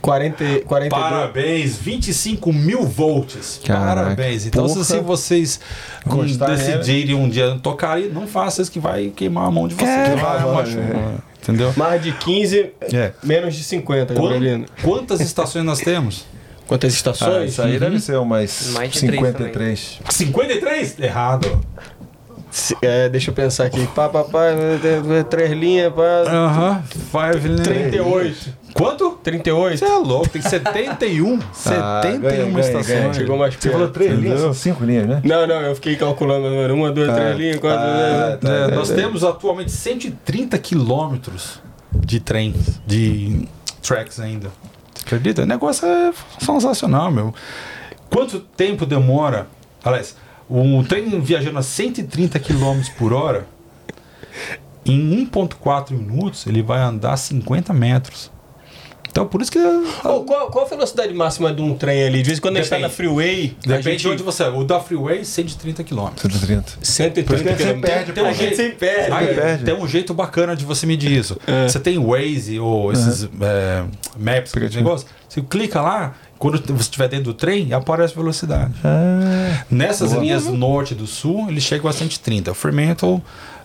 40, 0.03 0.43
42. 0.65 0.89
Parabéns, 0.89 1.77
25 1.77 2.51
mil 2.51 2.83
volts. 2.85 3.61
Caraca. 3.65 4.01
Parabéns. 4.03 4.45
Então, 4.45 4.67
se- 4.67 4.73
Porra. 4.73 4.85
se 4.85 4.99
vocês 4.99 5.59
decidirem 6.45 7.15
um 7.15 7.29
dia 7.29 7.57
tocar 7.63 7.93
aí, 7.93 8.09
não 8.13 8.27
faça 8.27 8.61
isso 8.61 8.69
que 8.71 8.79
vai 8.79 9.13
queimar 9.15 9.47
a 9.47 9.51
mão 9.51 9.65
de 9.65 9.75
vocês. 9.75 9.89
Quer, 9.89 10.17
vai, 10.17 10.39
é. 10.39 11.33
Entendeu? 11.41 11.73
Mais 11.77 12.03
de 12.03 12.11
15, 12.11 12.71
É. 12.81 13.13
menos 13.23 13.55
de 13.55 13.63
50, 13.63 14.13
Quan- 14.13 14.31
Gabrielino. 14.33 14.65
Quantas 14.81 15.21
estações 15.21 15.63
nós 15.63 15.79
temos? 15.79 16.25
Quantas 16.67 16.93
Ah, 16.93 16.95
estações? 16.97 17.51
isso 17.51 17.61
aí 17.61 17.79
deve 17.79 17.99
ser 17.99 18.17
umas 18.17 18.71
Mais 18.73 18.91
de 18.91 18.99
três 18.99 19.11
53. 19.21 19.99
53? 20.09 20.99
Errado. 20.99 21.61
Se- 22.53 22.77
é, 22.83 23.09
deixa 23.09 23.31
eu 23.31 23.33
pensar 23.33 23.65
aqui. 23.65 23.85
Pá, 23.87 24.07
pá, 24.07 24.23
pá, 24.23 24.45
é, 24.45 25.19
é, 25.19 25.23
três 25.23 25.49
linhas, 25.51 25.91
pá. 25.91 26.03
Aham. 26.27 26.83
Five 26.83 27.49
né? 27.49 27.63
38. 27.63 28.63
Quanto? 28.75 29.11
38. 29.23 29.77
Você 29.79 29.85
é 29.85 29.97
louco, 29.97 30.29
tem 30.29 30.41
71. 30.41 31.39
71 31.51 32.19
ganha, 32.21 32.45
ganha, 32.45 32.59
estações. 32.59 32.87
ganha. 32.87 33.13
Chegou 33.13 33.37
mais 33.37 33.55
Você 33.55 33.69
falou 33.71 33.87
perto. 33.87 33.93
três 33.93 34.11
Entendeu? 34.11 34.27
linhas? 34.29 34.41
São 34.41 34.53
cinco 34.53 34.83
linhas, 34.85 35.07
né? 35.07 35.21
Não, 35.23 35.47
não, 35.47 35.61
eu 35.61 35.73
fiquei 35.75 35.95
calculando 35.95 36.47
número. 36.49 36.75
Uma, 36.75 36.91
duas, 36.91 37.09
Ah, 37.09 37.13
três 37.15 37.37
linhas, 37.37 37.57
quatro. 37.59 37.79
ah, 37.81 38.37
tá. 38.39 38.49
É, 38.51 38.67
nós 38.75 38.89
temos 38.91 39.23
atualmente 39.23 39.71
130 39.71 40.57
quilômetros 40.59 41.59
de 41.91 42.19
trem, 42.19 42.53
de 42.85 43.47
tracks 43.81 44.19
ainda. 44.19 44.49
Você 44.95 45.05
acredita? 45.05 45.41
O 45.41 45.45
negócio 45.47 45.87
é 45.87 46.11
sensacional, 46.39 47.11
meu. 47.11 47.33
Quanto 48.11 48.39
tempo 48.39 48.85
demora? 48.85 49.47
Aliás, 49.83 50.15
um 50.49 50.83
trem 50.83 51.19
viajando 51.21 51.57
a 51.59 51.63
130 51.63 52.39
km 52.39 52.81
por 52.97 53.13
hora, 53.13 53.47
em 54.85 55.25
1,4 55.27 55.91
minutos, 55.91 56.45
ele 56.47 56.61
vai 56.61 56.79
andar 56.81 57.15
50 57.17 57.73
metros. 57.73 58.31
Então, 59.09 59.27
por 59.27 59.43
isso 59.43 59.51
que. 59.51 59.59
Ô, 59.59 60.23
qual, 60.23 60.49
qual 60.49 60.65
a 60.65 60.67
velocidade 60.67 61.13
máxima 61.13 61.53
de 61.53 61.61
um 61.61 61.77
trem 61.77 62.03
ali? 62.03 62.17
De 62.23 62.29
vez 62.29 62.39
em 62.39 62.41
quando 62.41 62.57
a 62.57 62.61
gente 62.61 62.69
tá 62.71 62.77
na 62.79 62.87
Depende. 62.87 62.95
freeway, 62.95 63.55
a 63.63 63.67
Depende 63.67 63.83
gente... 63.91 64.01
de 64.01 64.07
onde 64.09 64.23
você 64.23 64.43
é. 64.43 64.49
O 64.49 64.63
da 64.63 64.79
Freeway, 64.79 65.23
130 65.23 65.83
km. 65.83 66.07
130. 66.17 66.77
130 66.81 67.27
Por 67.27 67.35
isso 67.35 67.43
que 67.43 67.49
a 67.49 67.55
gente 67.55 67.73
km. 67.75 67.81
perde, 67.81 68.11
Tem, 68.11 68.23
pô. 68.23 68.29
a 68.31 68.33
gente 68.33 68.69
perde. 68.75 69.63
Tem 69.65 69.75
um 69.75 69.87
jeito 69.87 70.15
bacana 70.15 70.55
de 70.55 70.65
você 70.65 70.87
medir 70.87 71.11
isso. 71.11 71.37
É. 71.45 71.67
Você 71.67 71.79
tem 71.79 71.99
Waze 72.03 72.59
ou 72.59 72.91
esses 72.91 73.25
é, 73.39 73.83
maps, 74.17 74.49
aquele 74.49 74.65
Aplicativo. 74.65 74.83
negócio. 74.83 75.07
Você 75.29 75.41
clica 75.43 75.79
lá, 75.79 76.15
quando 76.51 76.61
você 76.75 76.81
estiver 76.81 77.07
dentro 77.07 77.25
do 77.25 77.33
trem, 77.33 77.71
aparece 77.71 78.13
velocidade. 78.13 78.73
Ah, 78.83 79.63
Nessas 79.71 80.11
Boa. 80.11 80.21
linhas 80.21 80.43
do 80.43 80.51
norte 80.51 80.91
e 80.93 80.95
do 80.95 81.07
sul, 81.07 81.47
eles 81.49 81.63
chegam 81.63 81.89
a 81.89 81.93
130. 81.93 82.53
Fremantle, 82.53 83.21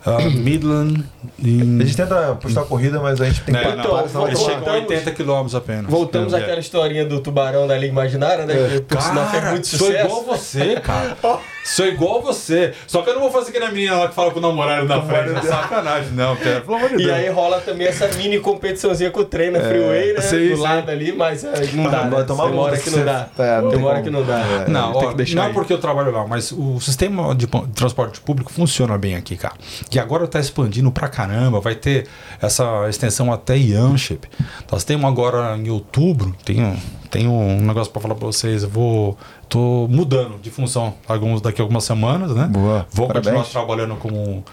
ah, 0.06 0.18
Midland 0.30 1.05
e... 1.40 1.60
a 1.60 1.84
gente 1.84 1.96
tenta 1.96 2.36
postar 2.40 2.60
a 2.60 2.64
corrida, 2.64 3.00
mas 3.00 3.20
a 3.20 3.24
gente 3.24 3.40
tem 3.42 3.52
que 3.52 3.60
Não, 3.60 3.70
parar, 3.76 4.05
Então, 4.06 4.26
eles 4.28 4.38
chegam 4.38 4.55
a 4.59 4.60
voltamos- 4.60 4.90
80 4.90 5.10
km 5.10 5.56
apenas. 5.56 5.90
Voltamos 5.90 6.32
É. 6.32 6.36
àquela 6.36 6.60
historinha 6.60 7.05
do 7.05 7.18
tubarão 7.20 7.66
da 7.66 7.74
Liga 7.76 7.92
Imaginária, 7.92 8.46
né? 8.46 8.55
Que 8.55 8.80
por 8.82 9.02
sinal 9.02 9.28
fez 9.28 9.42
Cara, 9.42 9.52
muito 9.52 9.66
sou 9.66 9.78
sucesso. 9.88 10.05
igual 10.06 10.24
você, 10.24 10.76
cara. 10.80 11.16
sou 11.69 11.86
igual 11.86 12.23
você. 12.23 12.73
Só 12.86 13.03
que 13.03 13.11
eu 13.11 13.15
não 13.15 13.23
vou 13.23 13.31
fazer 13.31 13.53
que 13.53 13.59
na 13.59 13.70
menina 13.70 13.97
lá 13.97 14.09
que 14.09 14.15
fala 14.15 14.31
com 14.31 14.39
o 14.39 14.43
namorado 14.43 14.86
na 14.86 15.03
frente. 15.03 15.36
É 15.39 15.43
sacanagem, 15.43 16.12
não, 16.12 16.36
cara. 16.36 16.61
Pelo 16.61 16.77
amor 16.77 16.89
de 16.90 16.95
E 16.95 16.99
Deus. 16.99 17.11
aí 17.12 17.28
rola 17.28 17.61
também 17.61 17.86
essa 17.86 18.09
mini 18.16 18.39
competiçãozinha 18.40 19.11
com 19.11 19.20
o 19.20 19.24
trem 19.24 19.51
na 19.51 19.61
freeway, 19.61 20.12
né? 20.15 20.20
sim, 20.20 20.49
do 20.51 20.57
sim. 20.57 20.62
lado 20.62 20.90
ali, 20.90 21.12
mas 21.12 21.45
é, 21.45 21.53
não 21.74 21.90
dá. 21.90 22.01
Vai 22.03 22.11
Né? 22.20 22.24
tomar 22.24 22.45
Tem 22.45 22.53
uma 22.53 22.62
hora 22.62 22.73
multa 22.77 22.78
que 22.78 22.90
não 22.90 23.05
dá. 23.05 23.28
É, 23.39 23.61
Tem 23.61 23.70
tem 23.70 23.85
hora 23.85 23.93
como. 23.95 24.05
que 24.05 24.11
não 24.11 24.24
dá. 24.24 24.39
É. 24.39 24.69
Não, 24.69 24.93
tem 24.93 25.03
ó, 25.07 25.11
que 25.11 25.16
deixar 25.16 25.36
não 25.36 25.43
é 25.45 25.47
aí. 25.49 25.53
porque 25.53 25.73
eu 25.73 25.78
trabalho 25.78 26.11
lá, 26.11 26.27
mas 26.27 26.53
o 26.53 26.81
sistema 26.81 27.35
de 27.35 27.47
transporte 27.74 28.20
público 28.20 28.53
funciona 28.53 28.97
bem 28.99 29.15
aqui, 29.16 29.36
cara. 29.36 29.55
Que 29.90 29.99
agora 29.99 30.24
está 30.24 30.40
expandindo 30.40 30.90
pra 30.90 31.09
caramba, 31.09 31.61
vai 31.61 31.74
ter 31.74 32.07
essa 32.40 32.89
extensão 32.89 33.32
até 33.32 33.57
Yanship. 33.57 34.27
Nós 34.70 34.85
temos 34.85 35.05
agora 35.11 35.57
em 35.57 35.69
outubro, 35.70 36.35
tenho, 36.45 36.77
tenho 37.11 37.31
um 37.31 37.61
negócio 37.61 37.93
para 37.93 38.03
falar 38.03 38.15
para 38.15 38.27
vocês, 38.27 38.62
eu 38.62 38.69
vou 38.69 39.16
tô 39.48 39.86
mudando 39.90 40.38
de 40.40 40.50
função 40.50 40.94
alguns 41.06 41.40
daqui 41.40 41.60
a 41.60 41.64
algumas 41.64 41.84
semanas, 41.84 42.34
né? 42.34 42.46
Boa, 42.50 42.86
Vou 42.92 43.06
parabéns. 43.06 43.34
continuar 43.36 43.64
trabalhando 43.66 43.96
como 43.96 44.44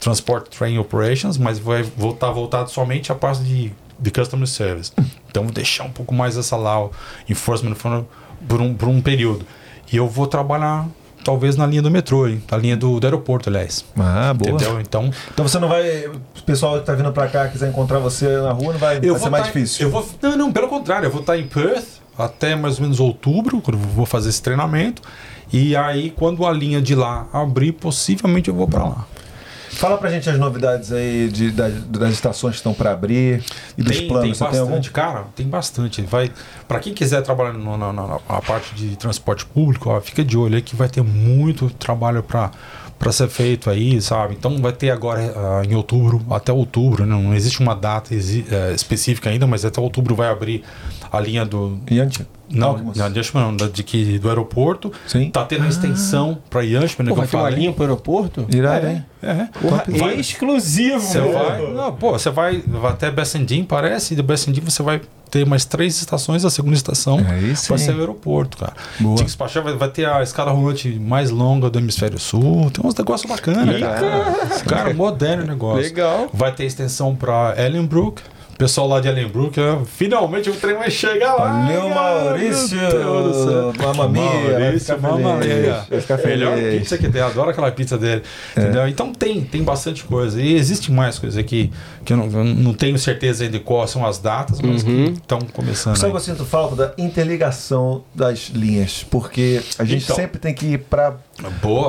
Transport 0.00 0.48
Train 0.56 0.78
Operations, 0.78 1.38
mas 1.38 1.58
vai 1.58 1.82
voltar 1.82 2.30
voltado 2.30 2.70
somente 2.70 3.10
à 3.10 3.14
parte 3.14 3.42
de, 3.42 3.72
de 3.98 4.10
Customer 4.10 4.46
Service. 4.46 4.92
Então 5.30 5.44
vou 5.44 5.52
deixar 5.52 5.84
um 5.84 5.90
pouco 5.90 6.14
mais 6.14 6.36
essa 6.36 6.56
lá, 6.56 6.84
o 6.84 6.90
Enforcement 7.28 7.74
for- 7.74 8.04
por 8.46 8.60
um, 8.60 8.74
por 8.74 8.88
um 8.88 9.00
período. 9.00 9.44
E 9.92 9.96
eu 9.96 10.06
vou 10.08 10.26
trabalhar 10.26 10.86
talvez 11.24 11.56
na 11.56 11.66
linha 11.66 11.80
do 11.80 11.90
metrô, 11.90 12.28
hein? 12.28 12.42
na 12.50 12.58
linha 12.58 12.76
do, 12.76 13.00
do 13.00 13.06
aeroporto, 13.06 13.48
aliás. 13.48 13.84
Ah, 13.98 14.34
boa. 14.34 14.52
Entendeu? 14.54 14.78
Então, 14.80 15.10
Então 15.32 15.48
você 15.48 15.58
não 15.58 15.68
vai. 15.68 16.06
O 16.06 16.42
pessoal 16.44 16.78
que 16.78 16.84
tá 16.84 16.94
vindo 16.94 17.10
pra 17.12 17.26
cá 17.28 17.48
quiser 17.48 17.70
encontrar 17.70 17.98
você 17.98 18.28
na 18.42 18.52
rua, 18.52 18.72
não 18.74 18.78
vai, 18.78 19.00
vai 19.00 19.18
ser 19.18 19.30
mais 19.30 19.44
tá- 19.46 19.50
difícil. 19.52 19.86
Eu 19.86 19.90
vou, 19.90 20.06
não, 20.20 20.36
não, 20.36 20.52
pelo 20.52 20.68
contrário, 20.68 21.06
eu 21.06 21.10
vou 21.10 21.20
estar 21.22 21.38
em 21.38 21.46
Perth 21.46 22.03
até 22.16 22.54
mais 22.56 22.76
ou 22.76 22.82
menos 22.82 23.00
outubro, 23.00 23.60
quando 23.60 23.78
eu 23.78 23.84
vou 23.88 24.06
fazer 24.06 24.28
esse 24.30 24.42
treinamento. 24.42 25.02
E 25.52 25.76
aí, 25.76 26.10
quando 26.10 26.44
a 26.46 26.52
linha 26.52 26.80
de 26.82 26.94
lá 26.94 27.26
abrir, 27.32 27.72
possivelmente 27.72 28.48
eu 28.48 28.54
vou 28.54 28.66
para 28.66 28.84
lá. 28.84 29.06
Fala 29.70 29.98
pra 29.98 30.08
gente 30.08 30.30
as 30.30 30.38
novidades 30.38 30.92
aí 30.92 31.28
de, 31.28 31.50
das, 31.50 31.74
das 31.84 32.12
estações 32.12 32.52
que 32.52 32.56
estão 32.58 32.72
pra 32.72 32.92
abrir 32.92 33.42
e 33.76 33.82
dos 33.82 33.96
tem, 33.98 34.06
planos. 34.06 34.24
tem 34.26 34.34
você 34.34 34.44
tem 34.52 34.60
algum? 34.60 34.70
bastante, 34.70 34.90
cara, 34.92 35.24
tem 35.34 35.46
bastante. 35.48 36.02
Vai, 36.02 36.30
para 36.68 36.78
quem 36.78 36.94
quiser 36.94 37.22
trabalhar 37.22 37.52
no- 37.54 37.76
na, 37.76 37.92
na- 37.92 38.06
na 38.06 38.40
parte 38.40 38.72
de 38.76 38.94
transporte 38.96 39.44
público, 39.44 39.90
ó, 39.90 40.00
fica 40.00 40.24
de 40.24 40.38
olho 40.38 40.54
aí 40.54 40.62
que 40.62 40.76
vai 40.76 40.88
ter 40.88 41.02
muito 41.02 41.68
trabalho 41.70 42.22
para 42.22 42.52
para 43.04 43.12
ser 43.12 43.28
feito 43.28 43.68
aí, 43.68 44.00
sabe? 44.00 44.34
Então 44.34 44.56
vai 44.62 44.72
ter 44.72 44.88
agora 44.88 45.20
ah, 45.36 45.62
em 45.68 45.74
outubro, 45.74 46.24
até 46.30 46.50
outubro, 46.50 47.04
né? 47.04 47.14
não 47.14 47.34
existe 47.34 47.60
uma 47.60 47.74
data 47.74 48.14
eh, 48.14 48.72
específica 48.74 49.28
ainda, 49.28 49.46
mas 49.46 49.62
até 49.62 49.78
outubro 49.78 50.14
vai 50.14 50.28
abrir 50.28 50.64
a 51.12 51.20
linha 51.20 51.44
do 51.44 51.78
Yantia? 51.90 52.26
Não, 52.54 52.78
não, 52.94 53.10
deixa 53.10 53.36
eu 53.36 53.40
não, 53.42 53.56
de 53.56 53.82
que 53.82 54.18
do 54.18 54.28
aeroporto. 54.28 54.92
Sim. 55.06 55.30
Tá 55.30 55.44
tendo 55.44 55.64
a 55.64 55.68
extensão 55.68 56.38
para 56.48 56.62
Yanchman, 56.62 57.06
né, 57.06 57.10
Pô, 57.10 57.16
vai 57.16 57.26
ter 57.26 57.36
uma 57.36 57.50
linha 57.50 57.72
pro 57.72 57.82
aeroporto? 57.84 58.46
Irado, 58.50 58.86
hein? 58.86 59.04
É, 59.22 59.30
é. 59.30 59.48
Porra, 59.60 59.84
Vai- 59.88 60.16
exclusivo, 60.20 61.00
Você 61.00 61.18
mano. 61.20 61.32
vai, 61.32 61.72
não, 61.72 61.92
pô, 61.94 62.12
você 62.12 62.30
vai, 62.30 62.62
vai 62.66 62.92
até 62.92 63.10
Bessendim, 63.10 63.64
parece, 63.64 64.12
e 64.14 64.16
do 64.16 64.22
Bessendim 64.22 64.60
você 64.60 64.82
vai 64.82 65.00
ter 65.30 65.44
mais 65.46 65.64
três 65.64 65.96
estações, 65.96 66.44
a 66.44 66.50
segunda 66.50 66.76
estação 66.76 67.18
vai 67.68 67.78
ser 67.78 67.94
o 67.94 67.98
aeroporto, 67.98 68.56
cara. 68.58 68.72
Boa. 69.00 69.16
Tinha 69.16 69.24
que 69.24 69.30
despachar, 69.30 69.62
vai, 69.64 69.74
vai 69.74 69.88
ter 69.88 70.06
a 70.06 70.22
escala 70.22 70.52
rolante 70.52 70.88
mais 71.00 71.30
longa 71.30 71.68
do 71.70 71.78
hemisfério 71.78 72.18
sul, 72.20 72.70
tem 72.70 72.86
uns 72.86 72.94
negócios 72.94 73.28
bacanas, 73.28 73.80
cara. 73.80 74.60
Cara, 74.68 74.94
moderno 74.94 75.42
o 75.44 75.46
negócio. 75.46 75.82
Legal. 75.82 76.28
Vai 76.32 76.52
ter 76.52 76.64
extensão 76.64 77.16
pra 77.16 77.54
Ellenbrook. 77.56 78.22
O 78.54 78.56
pessoal 78.56 78.86
lá 78.86 79.00
de 79.00 79.08
Ellenbrook, 79.08 79.58
né, 79.58 79.82
finalmente 79.84 80.48
o 80.48 80.54
trem 80.54 80.76
vai 80.76 80.88
chegar 80.90 81.34
lá. 81.34 81.60
Valeu. 81.66 81.88
Maurício! 81.88 82.78
Meu 82.78 82.90
Deus 82.90 83.36
do 83.36 83.44
céu. 83.50 83.72
Mamma 83.78 84.08
mia, 84.08 84.22
vai 84.22 84.60
Maurício, 84.60 84.94
ficar 84.96 84.98
mamma 85.10 85.38
feliz. 85.40 85.56
mia. 85.56 85.86
Vai 85.90 86.26
Melhor 86.26 86.56
pizza 86.78 86.98
que 86.98 87.08
tem, 87.08 87.20
adoro 87.20 87.50
aquela 87.50 87.70
pizza 87.72 87.98
dele. 87.98 88.22
Entendeu? 88.56 88.86
Então 88.88 89.12
tem, 89.12 89.40
tem 89.42 89.62
bastante 89.64 90.04
coisa. 90.04 90.40
E 90.40 90.54
existe 90.54 90.92
mais 90.92 91.18
coisa 91.18 91.40
aqui 91.40 91.72
que 92.04 92.12
eu 92.12 92.16
não, 92.16 92.26
eu 92.26 92.44
não 92.44 92.72
tenho 92.72 92.96
certeza 92.98 93.42
ainda 93.44 93.58
de 93.58 93.64
quais 93.64 93.90
são 93.90 94.06
as 94.06 94.18
datas, 94.18 94.60
mas 94.60 94.82
que 94.84 94.90
estão 95.16 95.40
começando. 95.52 95.96
Aí. 96.02 96.10
que 96.10 96.16
eu 96.16 96.20
sinto 96.20 96.44
falta 96.44 96.76
da 96.76 96.94
interligação 96.96 98.04
das 98.14 98.50
linhas? 98.54 99.04
Porque 99.10 99.60
a 99.78 99.84
gente 99.84 100.04
Então. 100.04 100.14
sempre 100.16 100.38
tem 100.38 100.54
que 100.54 100.66
ir 100.66 100.78
para 100.78 101.16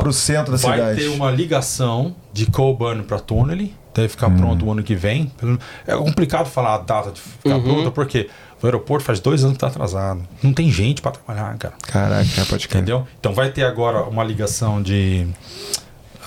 pro 0.02 0.12
centro 0.12 0.52
da 0.54 0.58
Vai 0.58 0.78
cidade. 0.80 1.00
ter 1.00 1.08
uma 1.10 1.30
ligação 1.30 2.16
de 2.34 2.48
Coburn 2.48 3.04
para 3.04 3.20
Tonelli 3.20 3.74
deve 3.96 4.10
ficar 4.10 4.30
pronto 4.30 4.66
o 4.66 4.72
ano 4.72 4.84
que 4.84 4.94
vem. 4.94 5.32
É 5.88 5.96
complicado 5.96 6.48
falar 6.48 6.76
a 6.76 6.78
data 6.80 7.12
de 7.12 7.22
ficar 7.22 7.60
pronta, 7.60 7.90
porque 7.90 8.30
o 8.62 8.66
aeroporto 8.66 9.06
faz 9.06 9.20
dois 9.20 9.44
anos 9.44 9.58
que 9.58 9.66
está 9.66 9.68
atrasado. 9.68 10.22
Não 10.44 10.54
tem 10.54 10.70
gente 10.70 11.02
para 11.02 11.12
trabalhar, 11.12 11.58
cara. 11.58 11.74
Caraca, 11.82 12.46
pode 12.50 12.68
crer. 12.68 12.82
Entendeu? 12.82 13.08
Então 13.20 13.34
vai 13.34 13.50
ter 13.50 13.64
agora 13.64 14.04
uma 14.04 14.24
ligação 14.24 14.82
de 14.82 15.26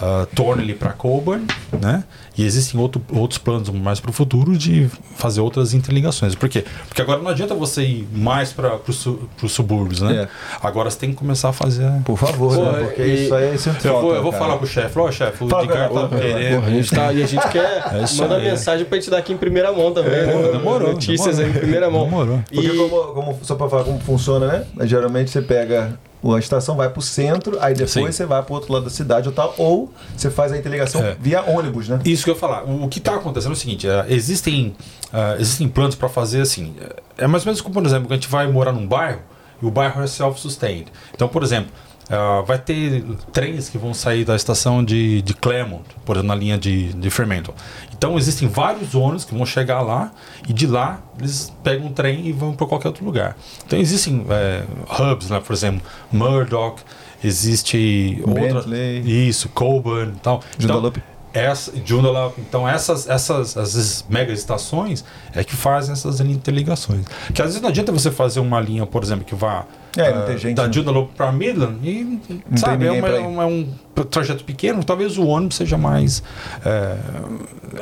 uh, 0.00 0.26
Thornley 0.34 0.74
para 0.74 0.92
Coburn, 0.92 1.46
né? 1.80 2.04
E 2.38 2.44
existem 2.44 2.80
outro, 2.80 3.02
outros 3.12 3.36
planos 3.36 3.68
mais 3.68 3.98
para 3.98 4.10
o 4.10 4.12
futuro 4.12 4.56
de 4.56 4.88
fazer 5.16 5.40
outras 5.40 5.74
interligações. 5.74 6.36
Por 6.36 6.48
quê? 6.48 6.64
Porque 6.86 7.02
agora 7.02 7.20
não 7.20 7.28
adianta 7.30 7.52
você 7.52 7.82
ir 7.82 8.08
mais 8.12 8.52
para 8.52 8.78
os 8.86 9.52
subúrbios, 9.52 10.00
né? 10.00 10.22
É. 10.22 10.28
Agora 10.62 10.88
você 10.88 10.96
tem 10.98 11.10
que 11.10 11.16
começar 11.16 11.48
a 11.48 11.52
fazer. 11.52 11.90
Por 12.04 12.16
favor, 12.16 12.54
Pô, 12.54 12.62
né? 12.64 12.84
Porque 12.84 13.02
e- 13.02 13.24
isso 13.24 13.34
aí 13.34 13.44
é 13.50 13.54
essencial. 13.54 13.96
Eu 13.96 14.00
vou, 14.02 14.14
eu 14.14 14.22
vou 14.22 14.32
falar 14.32 14.56
pro 14.56 14.66
chefe, 14.68 14.96
ó, 14.98 15.10
chefe, 15.10 15.42
o 15.42 15.46
Edgar 15.48 15.90
tá 15.90 16.08
querendo. 16.08 16.54
Porra, 16.60 16.66
a 16.68 16.70
gente 16.70 16.90
tá, 16.90 17.12
e 17.12 17.22
a 17.22 17.26
gente 17.26 17.48
quer 17.50 17.82
É 17.92 18.20
mandar 18.22 18.38
mensagem 18.38 18.84
pra 18.86 18.98
gente 18.98 19.10
dar 19.10 19.18
aqui 19.18 19.32
em 19.32 19.36
primeira 19.36 19.72
mão 19.72 19.92
também, 19.92 20.12
né? 20.24 20.32
Pô, 20.32 20.52
demorou, 20.56 20.92
Notícias 20.92 21.36
demorou. 21.38 21.44
aí 21.44 21.50
em 21.50 21.60
primeira 21.60 21.90
mão. 21.90 22.04
Demorou. 22.04 22.40
Porque 22.48 22.66
E 22.68 22.76
como, 22.76 22.88
como- 23.14 23.38
só 23.42 23.56
pra 23.56 23.68
falar 23.68 23.82
como 23.82 23.98
funciona, 23.98 24.46
né? 24.46 24.64
Geralmente 24.86 25.30
você 25.32 25.42
pega 25.42 25.98
a 26.20 26.38
estação, 26.38 26.74
vai 26.76 26.88
pro 26.90 27.00
centro, 27.00 27.56
aí 27.60 27.74
depois 27.74 27.92
Sim. 27.92 28.10
você 28.10 28.26
vai 28.26 28.42
pro 28.42 28.54
outro 28.54 28.72
lado 28.72 28.84
da 28.86 28.90
cidade 28.90 29.28
ou 29.28 29.32
tal, 29.34 29.54
ou 29.56 29.92
você 30.16 30.28
faz 30.28 30.50
a 30.50 30.58
interligação 30.58 31.00
É. 31.00 31.16
via 31.20 31.42
ônibus, 31.42 31.88
né? 31.88 32.00
Isso 32.04 32.27
que 32.28 32.30
eu 32.30 32.34
ia 32.34 32.40
falar. 32.40 32.64
O, 32.64 32.88
que 32.88 32.98
está 32.98 33.14
acontecendo 33.14 33.52
é 33.52 33.54
o 33.54 33.58
seguinte: 33.58 33.88
é, 33.88 34.06
existem, 34.08 34.76
ah, 35.12 35.36
existem 35.38 35.68
planos 35.68 35.94
para 35.94 36.08
fazer 36.08 36.42
assim. 36.42 36.74
É, 36.80 37.24
é 37.24 37.26
mais 37.26 37.44
ou 37.44 37.48
menos 37.48 37.60
como, 37.60 37.74
por 37.74 37.84
exemplo, 37.84 38.06
que 38.06 38.12
a 38.12 38.16
gente 38.16 38.28
vai 38.28 38.46
morar 38.50 38.72
num 38.72 38.86
bairro 38.86 39.20
e 39.62 39.66
o 39.66 39.70
bairro 39.70 40.02
é 40.02 40.06
self-sustained. 40.06 40.86
Então, 41.14 41.28
por 41.28 41.42
exemplo, 41.42 41.70
ah, 42.10 42.42
vai 42.46 42.58
ter 42.58 43.02
trens 43.32 43.68
que 43.68 43.78
vão 43.78 43.94
sair 43.94 44.24
da 44.24 44.36
estação 44.36 44.84
de, 44.84 45.22
de 45.22 45.34
Claremont, 45.34 45.84
por 46.04 46.16
exemplo, 46.16 46.28
na 46.28 46.34
linha 46.34 46.58
de, 46.58 46.92
de 46.92 47.10
Fermanagh. 47.10 47.54
Então, 47.96 48.16
existem 48.16 48.46
vários 48.46 48.94
ônibus 48.94 49.24
que 49.24 49.34
vão 49.34 49.44
chegar 49.44 49.80
lá 49.80 50.12
e 50.48 50.52
de 50.52 50.66
lá 50.66 51.00
eles 51.18 51.52
pegam 51.64 51.86
um 51.86 51.92
trem 51.92 52.26
e 52.26 52.32
vão 52.32 52.52
para 52.52 52.66
qualquer 52.66 52.88
outro 52.88 53.04
lugar. 53.04 53.36
Então, 53.66 53.78
existem 53.78 54.24
é, 54.28 54.64
hubs, 55.00 55.30
né? 55.30 55.40
por 55.40 55.52
exemplo, 55.52 55.82
Murdoch, 56.12 56.80
existe 57.24 58.22
outra. 58.24 58.42
Bentley. 58.42 59.28
Isso, 59.28 59.48
Coburn 59.48 60.12
e 60.12 60.20
tal. 60.20 60.42
Então. 60.60 60.92
Essa, 61.32 61.72
Joondalup. 61.84 62.40
então 62.40 62.68
essas, 62.68 63.08
essas 63.08 63.56
as 63.56 64.04
mega 64.08 64.32
estações 64.32 65.04
é 65.34 65.44
que 65.44 65.54
fazem 65.54 65.92
essas 65.92 66.20
interligações. 66.20 67.04
Que 67.34 67.42
às 67.42 67.48
vezes 67.48 67.60
não 67.60 67.68
adianta 67.68 67.92
você 67.92 68.10
fazer 68.10 68.40
uma 68.40 68.60
linha, 68.60 68.86
por 68.86 69.02
exemplo, 69.02 69.24
que 69.24 69.34
vá 69.34 69.64
É, 69.96 70.12
não 70.14 70.38
gente, 70.38 70.54
da 70.56 70.66
né? 70.66 70.72
Joondalup 70.72 71.12
para 71.14 71.30
Midland 71.32 71.78
e 71.82 72.20
sabe, 72.58 72.86
é, 72.86 73.20
ir. 73.20 73.26
uma- 73.26 73.42
é 73.42 73.46
um 73.46 73.68
trajeto 74.04 74.44
pequeno, 74.44 74.82
talvez 74.84 75.16
o 75.18 75.26
ônibus 75.26 75.56
seja 75.56 75.76
mais 75.78 76.22
é, 76.64 76.96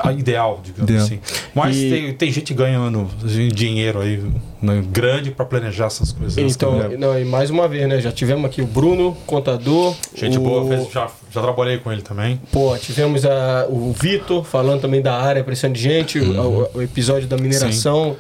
a 0.01 0.13
ideal, 0.13 0.61
digamos 0.63 0.89
Ideal. 0.91 1.05
assim. 1.05 1.21
Mas 1.55 1.77
E- 1.77 1.91
tem, 1.91 2.13
tem 2.15 2.33
gente 2.33 2.53
ganhando 2.55 3.09
dinheiro 3.53 4.01
aí 4.01 4.23
né, 4.61 4.83
grande 4.91 5.31
para 5.31 5.45
planejar 5.45 5.87
essas 5.87 6.13
coisas. 6.13 6.37
Então, 6.39 6.81
É. 6.83 6.97
não, 6.97 7.19
e 7.19 7.25
mais 7.25 7.51
uma 7.51 7.69
vez, 7.69 7.87
né? 7.89 8.01
Já 8.01 8.11
tivemos 8.11 8.45
aqui 8.47 8.63
o 8.63 8.67
Bruno, 8.67 9.17
contador. 9.27 9.95
gente 10.15 10.39
o, 10.39 10.41
boa, 10.41 10.67
fez- 10.67 10.91
já, 10.93 11.09
já 11.31 11.41
trabalhei 11.43 11.79
com 11.79 11.93
ele 11.93 12.03
também. 12.03 12.41
Pô, 12.51 12.77
tivemos 12.79 13.25
a, 13.27 13.67
o 13.69 13.93
Vitor 13.93 14.45
falando 14.45 14.81
também 14.81 15.03
da 15.03 15.15
área, 15.21 15.45
precisando 15.45 15.75
de 15.75 15.81
gente. 15.83 16.19
Uhum. 16.19 16.67
O, 16.75 16.79
o 16.79 16.83
episódio 16.83 17.29
da 17.29 17.37
mineração. 17.37 18.17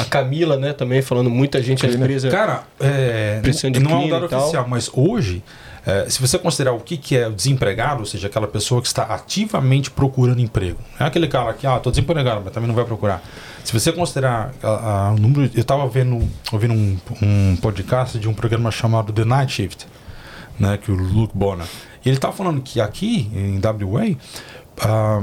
A 0.00 0.04
Camila, 0.04 0.56
né? 0.56 0.72
Também 0.72 1.00
falando 1.02 1.28
muita 1.30 1.62
gente, 1.62 1.84
a 1.84 1.88
empresa. 1.88 2.28
Cara, 2.30 2.62
é, 2.78 3.38
Precisando 3.42 3.74
de 3.74 3.80
não 3.80 3.90
é 3.92 3.96
um 4.04 4.08
dado 4.08 4.26
oficial, 4.26 4.66
mas 4.68 4.90
hoje, 4.92 5.42
é, 5.86 6.08
se 6.10 6.20
você 6.20 6.38
considerar 6.38 6.72
o 6.72 6.80
que, 6.80 6.96
que 6.96 7.16
é 7.16 7.26
o 7.26 7.32
desempregado, 7.32 8.00
ou 8.00 8.06
seja, 8.06 8.26
aquela 8.26 8.46
pessoa 8.46 8.80
que 8.82 8.86
está 8.88 9.02
ativamente 9.04 9.90
procurando 9.90 10.40
emprego, 10.40 10.78
é 10.98 11.04
aquele 11.04 11.26
cara 11.28 11.52
que, 11.54 11.66
ah, 11.66 11.78
tô 11.78 11.90
desempregado, 11.90 12.42
mas 12.44 12.52
também 12.52 12.68
não 12.68 12.74
vai 12.74 12.84
procurar. 12.84 13.22
Se 13.64 13.72
você 13.72 13.90
considerar 13.92 14.52
a- 14.62 14.68
a- 15.08 15.12
o 15.12 15.16
número. 15.18 15.50
Eu 15.54 15.60
estava 15.60 15.86
vendo, 15.88 16.28
ouvindo 16.52 16.74
um, 16.74 16.98
um 17.22 17.56
podcast 17.56 18.18
de 18.18 18.28
um 18.28 18.34
programa 18.34 18.70
chamado 18.70 19.12
The 19.12 19.24
Night 19.24 19.52
Shift, 19.52 19.86
né, 20.58 20.76
que 20.76 20.90
o 20.90 20.94
Luke 20.94 21.36
Bonner. 21.36 21.66
E 22.04 22.08
ele 22.08 22.16
estava 22.16 22.32
falando 22.34 22.60
que 22.62 22.80
aqui, 22.80 23.30
em 23.34 23.58
WA, 23.60 24.16
ah, 24.80 25.20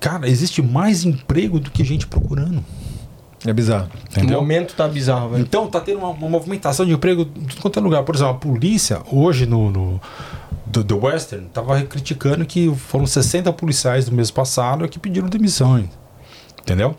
cara, 0.00 0.28
existe 0.28 0.62
mais 0.62 1.04
emprego 1.04 1.58
do 1.60 1.70
que 1.70 1.84
gente 1.84 2.06
procurando. 2.06 2.64
É 3.44 3.52
bizarro. 3.52 3.88
o 3.92 4.10
Entendeu? 4.10 4.40
momento 4.40 4.74
tá 4.74 4.86
bizarro, 4.86 5.30
velho. 5.30 5.42
Então 5.42 5.66
tá 5.66 5.80
tendo 5.80 5.98
uma, 5.98 6.10
uma 6.10 6.28
movimentação 6.28 6.86
de 6.86 6.92
emprego 6.92 7.22
em 7.22 7.44
tudo 7.44 7.60
quanto 7.60 7.78
é 7.78 7.82
lugar. 7.82 8.02
Por 8.04 8.14
exemplo, 8.14 8.32
a 8.32 8.38
polícia, 8.38 9.00
hoje 9.10 9.46
no, 9.46 9.70
no 9.70 10.00
do, 10.66 10.84
do 10.84 11.04
Western, 11.04 11.46
tava 11.52 11.82
criticando 11.82 12.44
que 12.46 12.72
foram 12.74 13.06
60 13.06 13.52
policiais 13.52 14.04
do 14.06 14.14
mês 14.14 14.30
passado 14.30 14.88
que 14.88 14.98
pediram 14.98 15.28
demissões. 15.28 15.86
Entendeu? 16.60 16.94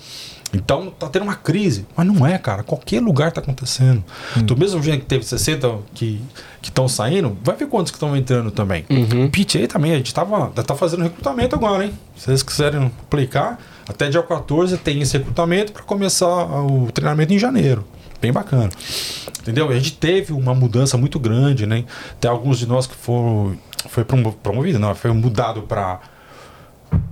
Então 0.53 0.91
tá 0.91 1.07
tendo 1.07 1.23
uma 1.23 1.35
crise. 1.35 1.85
Mas 1.95 2.05
não 2.05 2.27
é, 2.27 2.37
cara. 2.37 2.61
Qualquer 2.61 3.01
lugar 3.01 3.31
tá 3.31 3.41
acontecendo. 3.41 4.03
Do 4.43 4.55
mesmo 4.55 4.81
jeito 4.83 4.99
que 5.01 5.07
teve 5.07 5.25
60 5.25 5.79
que 5.95 6.21
estão 6.61 6.87
saindo, 6.87 7.35
vai 7.43 7.55
ver 7.55 7.67
quantos 7.67 7.91
que 7.91 7.95
estão 7.95 8.15
entrando 8.15 8.51
também. 8.51 8.85
Uhum. 8.89 9.29
PTA 9.29 9.67
também, 9.67 9.93
a 9.93 9.97
gente 9.97 10.13
tava, 10.13 10.49
tá 10.49 10.75
fazendo 10.75 11.03
recrutamento 11.03 11.55
agora, 11.55 11.85
hein? 11.85 11.93
Se 12.15 12.25
vocês 12.25 12.43
quiserem 12.43 12.91
aplicar, 13.01 13.59
até 13.87 14.09
dia 14.09 14.21
14 14.23 14.77
tem 14.77 15.01
esse 15.01 15.17
recrutamento 15.17 15.71
para 15.71 15.83
começar 15.83 16.27
o 16.63 16.91
treinamento 16.91 17.33
em 17.33 17.39
janeiro. 17.39 17.83
Bem 18.21 18.31
bacana. 18.31 18.69
Entendeu? 19.41 19.69
A 19.69 19.73
gente 19.73 19.93
teve 19.93 20.31
uma 20.31 20.55
mudança 20.55 20.97
muito 20.97 21.19
grande, 21.19 21.65
né? 21.65 21.83
Tem 22.19 22.31
alguns 22.31 22.57
de 22.57 22.65
nós 22.67 22.87
que 22.87 22.95
foram 22.95 23.57
foi 23.89 24.05
promo- 24.05 24.31
promovido, 24.31 24.79
não, 24.79 24.95
foi 24.95 25.11
mudado 25.11 25.63
para 25.63 25.99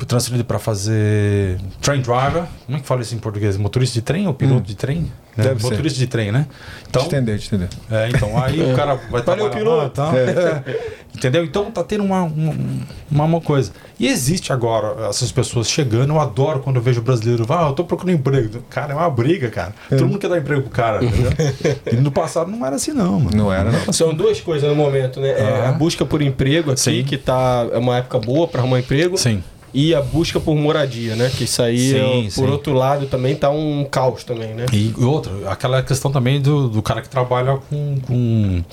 transferido 0.08 0.44
para 0.46 0.60
fazer 0.60 1.58
train 1.82 2.02
driver. 2.02 2.44
Como 2.66 2.78
é 2.78 2.82
que 2.82 2.88
fala 2.88 3.02
isso 3.02 3.16
em 3.16 3.18
português? 3.20 3.56
Motorista 3.58 3.94
de 3.96 4.02
trem 4.02 4.28
ou 4.28 4.34
piloto 4.34 4.64
de 4.68 4.76
trem? 4.76 5.02
Né? 5.38 5.44
Deve 5.46 5.62
ser. 5.62 5.70
Motorista 5.70 5.98
de 6.00 6.08
trem, 6.08 6.32
né? 6.32 6.46
Então, 6.90 7.04
Te 7.04 7.08
entender, 7.08 7.40
te 7.40 7.48
entender. 7.48 7.70
é, 7.90 8.10
então, 8.10 8.38
aí 8.42 8.62
o 8.62 8.76
cara 8.76 8.96
vai 8.96 9.22
Valeu, 9.22 9.24
trabalhar 9.24 9.50
piloto. 9.52 10.02
lá, 10.02 10.12
tá? 10.12 10.18
É. 10.18 10.92
Entendeu? 11.16 11.44
Então 11.44 11.70
tá 11.72 11.84
tendo 11.84 12.04
uma, 12.04 12.24
uma, 12.24 13.26
uma 13.26 13.42
coisa. 13.42 13.72
E 14.00 14.08
existe 14.08 14.52
agora 14.54 15.08
essas 15.10 15.32
pessoas 15.32 15.70
chegando. 15.70 16.14
Eu 16.14 16.20
adoro 16.20 16.60
quando 16.62 16.78
eu 16.78 16.82
vejo 16.82 17.00
o 17.02 17.04
brasileiro. 17.04 17.46
Ah, 17.50 17.68
eu 17.68 17.74
tô 17.74 17.84
procurando 17.84 18.16
emprego. 18.16 18.64
Cara, 18.70 18.94
é 18.94 18.96
uma 18.96 19.10
briga, 19.10 19.50
cara. 19.50 19.74
Todo 19.90 20.06
mundo 20.08 20.20
quer 20.20 20.30
dar 20.30 20.38
emprego 20.38 20.62
pro 20.64 20.72
cara, 20.72 21.04
entendeu? 21.04 21.32
E 21.92 21.96
no 21.98 22.12
passado 22.12 22.50
não 22.50 22.66
era 22.66 22.76
assim, 22.78 22.92
não, 22.94 23.20
mano. 23.20 23.36
Não 23.38 23.54
era, 23.54 23.72
não. 23.72 23.92
São 23.94 24.14
duas 24.14 24.40
coisas 24.40 24.68
no 24.70 24.76
momento, 24.76 25.20
né? 25.20 25.30
É 25.32 25.66
Ah. 25.66 25.70
a 25.70 25.72
busca 25.74 26.06
por 26.06 26.22
emprego 26.22 26.72
aqui, 26.72 26.80
Sim. 26.82 27.04
que 27.04 27.18
tá 27.18 27.68
é 27.72 27.78
uma 27.78 27.98
época 27.98 28.18
boa 28.20 28.48
para 28.48 28.62
arrumar 28.62 28.80
emprego. 28.80 29.18
Sim. 29.18 29.44
E 29.74 29.96
a 29.96 30.02
busca 30.02 30.40
por 30.40 30.56
moradia, 30.56 31.16
né? 31.16 31.32
Que 31.36 31.46
isso 31.46 31.62
aí, 31.62 31.92
Sim, 31.92 32.26
é, 32.26 32.30
sim. 32.30 32.42
por 32.42 32.50
outro 32.50 32.74
lado, 32.74 33.06
também 33.06 33.36
tá 33.36 33.50
um 33.50 33.86
caos 33.90 34.24
também, 34.24 34.54
né? 34.54 34.66
E 34.74 34.94
outra, 34.98 35.32
aquela 35.50 35.82
questão 35.82 36.12
também 36.12 36.42
do, 36.42 36.68
do 36.68 36.82
cara 36.82 37.02
que 37.02 37.08
trabalha 37.08 37.58
com, 37.70 37.98
com, 38.06 38.64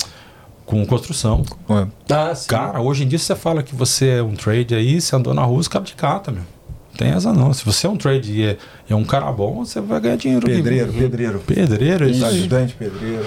com 0.67 0.87
construção. 0.87 1.45
Ué, 1.71 1.87
Ah, 2.11 2.35
sim. 2.35 2.49
Cara, 2.49 2.81
hoje 2.81 3.05
em 3.05 3.09
dia 3.09 3.19
você 3.19 3.37
fala 3.37 3.63
que 3.63 3.75
você 3.77 4.09
é 4.09 4.23
um 4.23 4.35
trade 4.35 4.75
aí, 4.75 5.01
você 5.01 5.15
andou 5.15 5.33
na 5.33 5.43
rua, 5.43 5.61
os 5.61 5.69
caras 5.69 5.89
te 5.89 5.95
catam, 5.95 6.35
meu. 6.35 6.43
Não 6.43 6.97
tem 6.97 7.09
essa 7.11 7.33
não. 7.33 7.53
Se 7.53 7.65
você 7.65 7.87
é 7.87 7.91
um 7.91 7.97
trade 7.97 8.33
e 8.33 8.45
é, 8.45 8.57
é 8.91 8.95
um 8.95 9.05
cara 9.05 9.31
bom, 9.31 9.65
você 9.65 9.81
vai 9.81 10.01
ganhar 10.01 10.17
dinheiro. 10.17 10.45
Pedreiro, 10.45 10.93
pedreiro. 10.93 11.39
Pedreiro, 11.47 12.07
é 12.07 12.11
isso. 12.11 12.25
Ajudante, 12.27 12.75
pedreiro. 12.75 13.25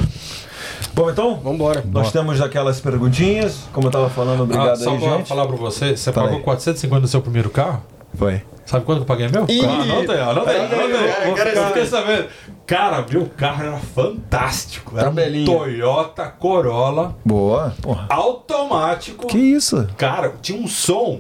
Bom, 0.94 1.10
então, 1.10 1.36
Vambora. 1.40 1.84
nós 1.92 2.12
temos 2.12 2.42
aquelas 2.42 2.80
perguntinhas. 2.80 3.68
Como 3.74 3.88
eu 3.88 3.92
tava 3.92 4.10
falando, 4.10 4.44
obrigado 4.44 4.70
Ah, 4.72 4.76
só 4.76 4.92
aí, 4.92 5.00
pra 5.00 5.10
gente. 5.18 5.28
falar 5.30 5.46
pra 5.48 5.56
você, 5.56 5.96
você 5.96 6.12
Fala 6.12 6.26
pagou 6.28 6.40
aí. 6.40 6.44
450 6.44 7.02
no 7.02 7.08
seu 7.08 7.22
primeiro 7.22 7.50
carro? 7.50 7.84
Foi. 8.16 8.42
Sabe 8.66 8.86
quanto 8.86 9.00
que 9.00 9.04
eu 9.04 9.08
paguei 9.08 9.28
meu? 9.28 9.46
Ih! 9.50 9.66
Ah, 9.66 9.82
anota 9.82 10.14
aí, 10.14 10.20
anota 10.22 10.50
aí, 10.52 10.60
anota 10.60 11.44
aí. 11.44 11.56
eu 11.58 11.66
fiquei 11.68 11.86
sabendo. 11.86 12.28
Cara, 12.66 13.06
meu 13.10 13.30
carro 13.38 13.64
era 13.66 13.78
fantástico. 13.78 14.98
Era 14.98 15.10
um. 15.10 15.46
Toyota 15.46 16.26
Corolla 16.28 17.16
Boa. 17.26 17.74
Porra. 17.82 18.06
automático. 18.10 19.28
Que 19.28 19.38
isso? 19.38 19.88
Cara, 19.98 20.34
tinha 20.42 20.62
um 20.62 20.68
som. 20.68 21.20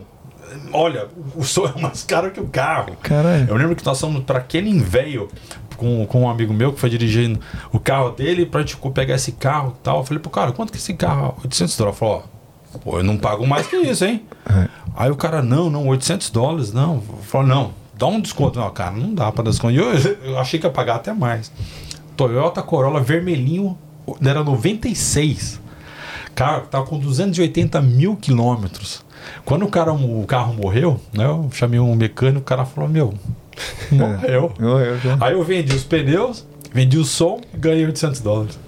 Olha, 0.73 1.07
o 1.35 1.43
som 1.43 1.65
é 1.65 1.79
mais 1.81 2.03
caro 2.03 2.31
que 2.31 2.39
o 2.39 2.47
carro. 2.47 2.95
Caralho. 3.01 3.47
Eu 3.47 3.55
lembro 3.55 3.75
que 3.75 3.85
nós 3.85 3.99
fomos 3.99 4.23
para 4.23 4.39
Kenin 4.41 4.79
Veio 4.79 5.29
com, 5.77 6.05
com 6.05 6.21
um 6.21 6.29
amigo 6.29 6.53
meu 6.53 6.71
que 6.71 6.79
foi 6.79 6.89
dirigindo 6.89 7.39
o 7.71 7.79
carro 7.79 8.11
dele 8.11 8.45
pra 8.45 8.61
gente 8.61 8.77
pegar 8.93 9.15
esse 9.15 9.31
carro 9.31 9.75
e 9.79 9.83
tal. 9.83 9.99
Eu 9.99 10.03
falei 10.03 10.21
pro 10.21 10.29
cara, 10.29 10.51
quanto 10.51 10.71
que 10.71 10.77
esse 10.77 10.93
carro? 10.93 11.35
800 11.43 11.77
dólares. 11.77 11.99
Falou, 11.99 12.23
ó, 12.73 12.77
pô, 12.77 12.97
eu 12.99 13.03
não 13.03 13.17
pago 13.17 13.47
mais 13.47 13.65
que 13.65 13.75
isso, 13.77 14.05
hein? 14.05 14.23
É. 14.47 14.67
Aí 14.95 15.09
o 15.09 15.15
cara, 15.15 15.41
não, 15.41 15.69
não, 15.69 15.87
800 15.87 16.29
dólares, 16.29 16.71
não. 16.71 17.01
Falou, 17.23 17.47
não, 17.47 17.73
dá 17.97 18.05
um 18.05 18.21
desconto. 18.21 18.59
Não, 18.59 18.69
cara, 18.69 18.91
não 18.91 19.13
dá 19.13 19.31
pra 19.31 19.43
dar 19.43 19.49
desconto. 19.49 19.73
Eu, 19.73 19.91
eu 20.23 20.37
achei 20.37 20.59
que 20.59 20.67
ia 20.67 20.71
pagar 20.71 20.97
até 20.97 21.13
mais. 21.13 21.51
Toyota 22.15 22.61
Corolla 22.61 23.01
vermelhinho, 23.01 23.77
era 24.23 24.43
96. 24.43 25.59
Cara, 26.35 26.61
tava 26.61 26.85
com 26.85 26.99
280 26.99 27.81
mil 27.81 28.15
quilômetros. 28.15 29.03
Quando 29.45 29.65
o, 29.65 29.69
cara, 29.69 29.91
o 29.93 30.25
carro 30.27 30.53
morreu, 30.53 30.99
né? 31.13 31.25
Eu 31.25 31.49
chamei 31.53 31.79
um 31.79 31.95
mecânico, 31.95 32.39
o 32.39 32.43
cara 32.43 32.65
falou, 32.65 32.89
meu, 32.89 33.13
morreu. 33.91 34.51
Eu, 34.59 34.79
eu, 34.79 34.99
já. 34.99 35.17
Aí 35.19 35.33
eu 35.33 35.43
vendi 35.43 35.75
os 35.75 35.83
pneus, 35.83 36.45
vendi 36.73 36.97
o 36.97 37.03
som 37.05 37.39
e 37.53 37.57
ganhei 37.57 37.85
800 37.85 38.21
dólares. 38.21 38.59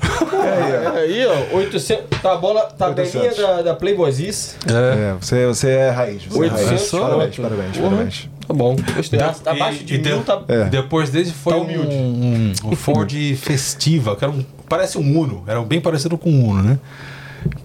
É, 0.44 1.00
aí, 1.00 1.26
ó, 1.26 1.58
800. 1.58 2.20
Tá 2.22 2.34
a 2.34 2.38
bola, 2.38 2.62
tabelinha 2.78 3.24
800. 3.24 3.38
da, 3.38 3.62
da 3.62 3.74
Playboyzice. 3.76 4.56
É, 4.68 5.16
você, 5.20 5.48
você 5.48 5.70
é 5.70 5.90
raiz. 5.90 6.24
Você 6.26 6.38
é 6.38 6.42
800 6.42 6.70
raiz. 6.70 6.90
Parabéns, 6.92 7.36
parabéns, 7.38 7.78
Porra. 7.78 7.90
parabéns. 7.90 8.30
Tá 8.46 8.54
bom, 8.54 8.76
gostei. 8.96 9.20
Da- 9.20 9.34
Abaixo 9.46 9.84
de 9.86 9.96
e 9.96 10.00
mil 10.00 10.18
de- 10.20 10.24
tá. 10.26 10.42
É. 10.50 10.66
Depois 10.66 11.10
desse 11.10 11.32
foi 11.32 11.54
Tá 11.54 11.60
um, 11.60 11.64
humilde. 11.64 11.96
um, 11.96 12.54
um 12.72 12.76
Ford 12.76 13.10
Festiva, 13.38 14.16
que 14.18 14.26
era 14.26 14.34
um, 14.34 14.44
parece 14.68 14.98
um 14.98 15.18
Uno, 15.20 15.44
era 15.48 15.62
bem 15.62 15.80
parecido 15.80 16.18
com 16.18 16.30
um 16.30 16.50
Uno, 16.50 16.62
né? 16.62 16.80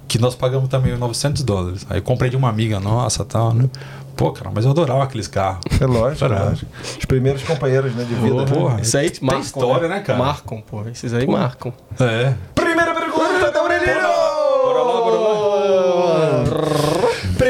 Que 0.07 0.19
nós 0.19 0.35
pagamos 0.35 0.69
também 0.69 0.97
900 0.97 1.43
dólares. 1.43 1.87
Aí 1.89 2.01
comprei 2.01 2.31
de 2.31 2.37
uma 2.37 2.49
amiga 2.49 2.81
nossa 2.81 3.23
e 3.23 3.27
tal, 3.27 3.53
né? 3.55 3.69
Pô, 4.17 4.33
cara, 4.33 4.51
mas 4.53 4.65
eu 4.65 4.73
adorava 4.73 5.05
aqueles 5.05 5.29
carros. 5.29 5.61
É 5.81 5.87
lógico, 5.87 6.25
é. 6.25 6.53
Os 6.99 7.05
primeiros 7.05 7.43
companheiros 7.45 7.95
né, 7.95 8.05
de 8.05 8.15
vida. 8.17 8.45
Porra. 8.47 8.81
Isso 8.81 8.99
aí 8.99 9.11
Tem 9.11 9.21
marcam. 9.23 9.43
história, 9.43 9.89
né, 9.89 10.01
cara? 10.01 10.19
Marcam, 10.19 10.61
pô. 10.61 10.83
Esses 10.89 11.15
aí 11.15 11.27
marcam. 11.27 11.73
É. 12.01 12.35
Primeira 12.55 12.93
pergunta 12.95 13.51
da 13.53 13.61
Aurelino! 13.61 14.09
Bora 14.65 14.83
lá, 14.83 15.01
bora 15.01 15.19
lá. 15.21 16.45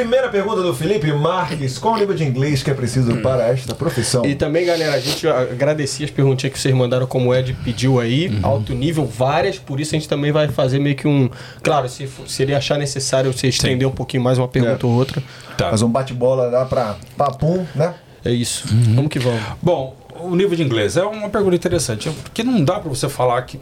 Primeira 0.08 0.30
pergunta 0.30 0.62
do 0.62 0.72
Felipe 0.72 1.12
Marques. 1.12 1.76
Qual 1.76 1.92
o 1.92 1.98
nível 1.98 2.14
de 2.14 2.24
inglês 2.24 2.62
que 2.62 2.70
é 2.70 2.74
preciso 2.74 3.18
para 3.18 3.48
esta 3.48 3.74
profissão? 3.74 4.24
E 4.24 4.34
também, 4.34 4.64
galera, 4.64 4.94
a 4.94 4.98
gente 4.98 5.28
agradecia 5.28 6.06
as 6.06 6.10
perguntinhas 6.10 6.50
que 6.50 6.58
vocês 6.58 6.74
mandaram, 6.74 7.06
como 7.06 7.28
o 7.28 7.34
Ed 7.34 7.52
pediu 7.62 8.00
aí. 8.00 8.28
Uhum. 8.28 8.40
Alto 8.42 8.72
nível, 8.72 9.04
várias. 9.04 9.58
Por 9.58 9.78
isso 9.78 9.94
a 9.94 9.98
gente 9.98 10.08
também 10.08 10.32
vai 10.32 10.48
fazer 10.48 10.78
meio 10.78 10.96
que 10.96 11.06
um. 11.06 11.28
Claro, 11.62 11.90
se, 11.90 12.08
se 12.26 12.42
ele 12.42 12.54
achar 12.54 12.78
necessário 12.78 13.30
você 13.30 13.48
estender 13.48 13.86
um 13.86 13.90
pouquinho 13.90 14.22
mais 14.22 14.38
uma 14.38 14.48
pergunta 14.48 14.82
É. 14.82 14.88
ou 14.88 14.94
outra. 14.94 15.22
Tá. 15.58 15.68
Faz 15.68 15.82
um 15.82 15.90
bate-bola 15.90 16.46
lá 16.46 16.64
pra 16.64 16.96
papum, 17.14 17.66
né? 17.74 17.94
É 18.24 18.30
isso. 18.30 18.66
Uhum. 18.72 18.94
Vamos 18.94 19.10
que 19.10 19.18
vamos. 19.18 19.42
Bom, 19.60 19.94
o 20.22 20.34
nível 20.34 20.56
de 20.56 20.62
inglês 20.62 20.96
é 20.96 21.04
uma 21.04 21.28
pergunta 21.28 21.54
interessante, 21.54 22.08
porque 22.22 22.42
não 22.42 22.64
dá 22.64 22.80
para 22.80 22.88
você 22.88 23.10
falar 23.10 23.42
que, 23.42 23.60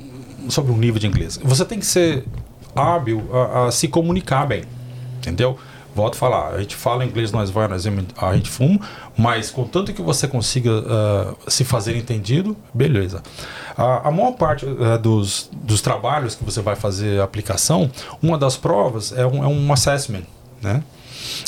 sobre 0.49 0.71
um 0.71 0.77
nível 0.79 1.01
de 1.01 1.09
inglês. 1.09 1.41
Você 1.43 1.65
tem 1.65 1.81
que 1.81 1.87
ser 1.87 2.23
hábil 2.73 3.29
a, 3.33 3.67
a 3.67 3.71
se 3.73 3.89
comunicar 3.89 4.47
bem, 4.47 4.63
entendeu? 5.19 5.59
Volto 5.97 6.15
a 6.17 6.19
falar, 6.19 6.49
a 6.49 6.61
gente 6.61 6.77
fala 6.77 7.07
inglês, 7.07 7.33
nós 7.33 7.49
vai, 7.49 7.67
nós 7.67 7.87
a 8.19 8.35
gente 8.35 8.51
fuma, 8.51 8.79
mas 9.17 9.51
contanto 9.51 9.95
que 9.95 10.03
você 10.03 10.29
consiga 10.29 10.71
ah, 10.87 11.35
se 11.49 11.65
fazer 11.65 11.97
entendido, 11.97 12.55
beleza. 12.75 13.23
A, 13.75 14.09
a 14.09 14.11
maior 14.11 14.33
parte 14.33 14.67
ah, 14.79 14.99
dos, 14.99 15.49
dos 15.55 15.81
trabalhos 15.81 16.35
que 16.35 16.45
você 16.45 16.61
vai 16.61 16.77
fazer 16.77 17.23
aplicação, 17.23 17.91
uma 18.23 18.37
das 18.37 18.59
provas 18.59 19.11
é 19.11 19.27
um, 19.27 19.43
é 19.43 19.47
um 19.47 19.73
assessment, 19.73 20.25
né? 20.61 20.83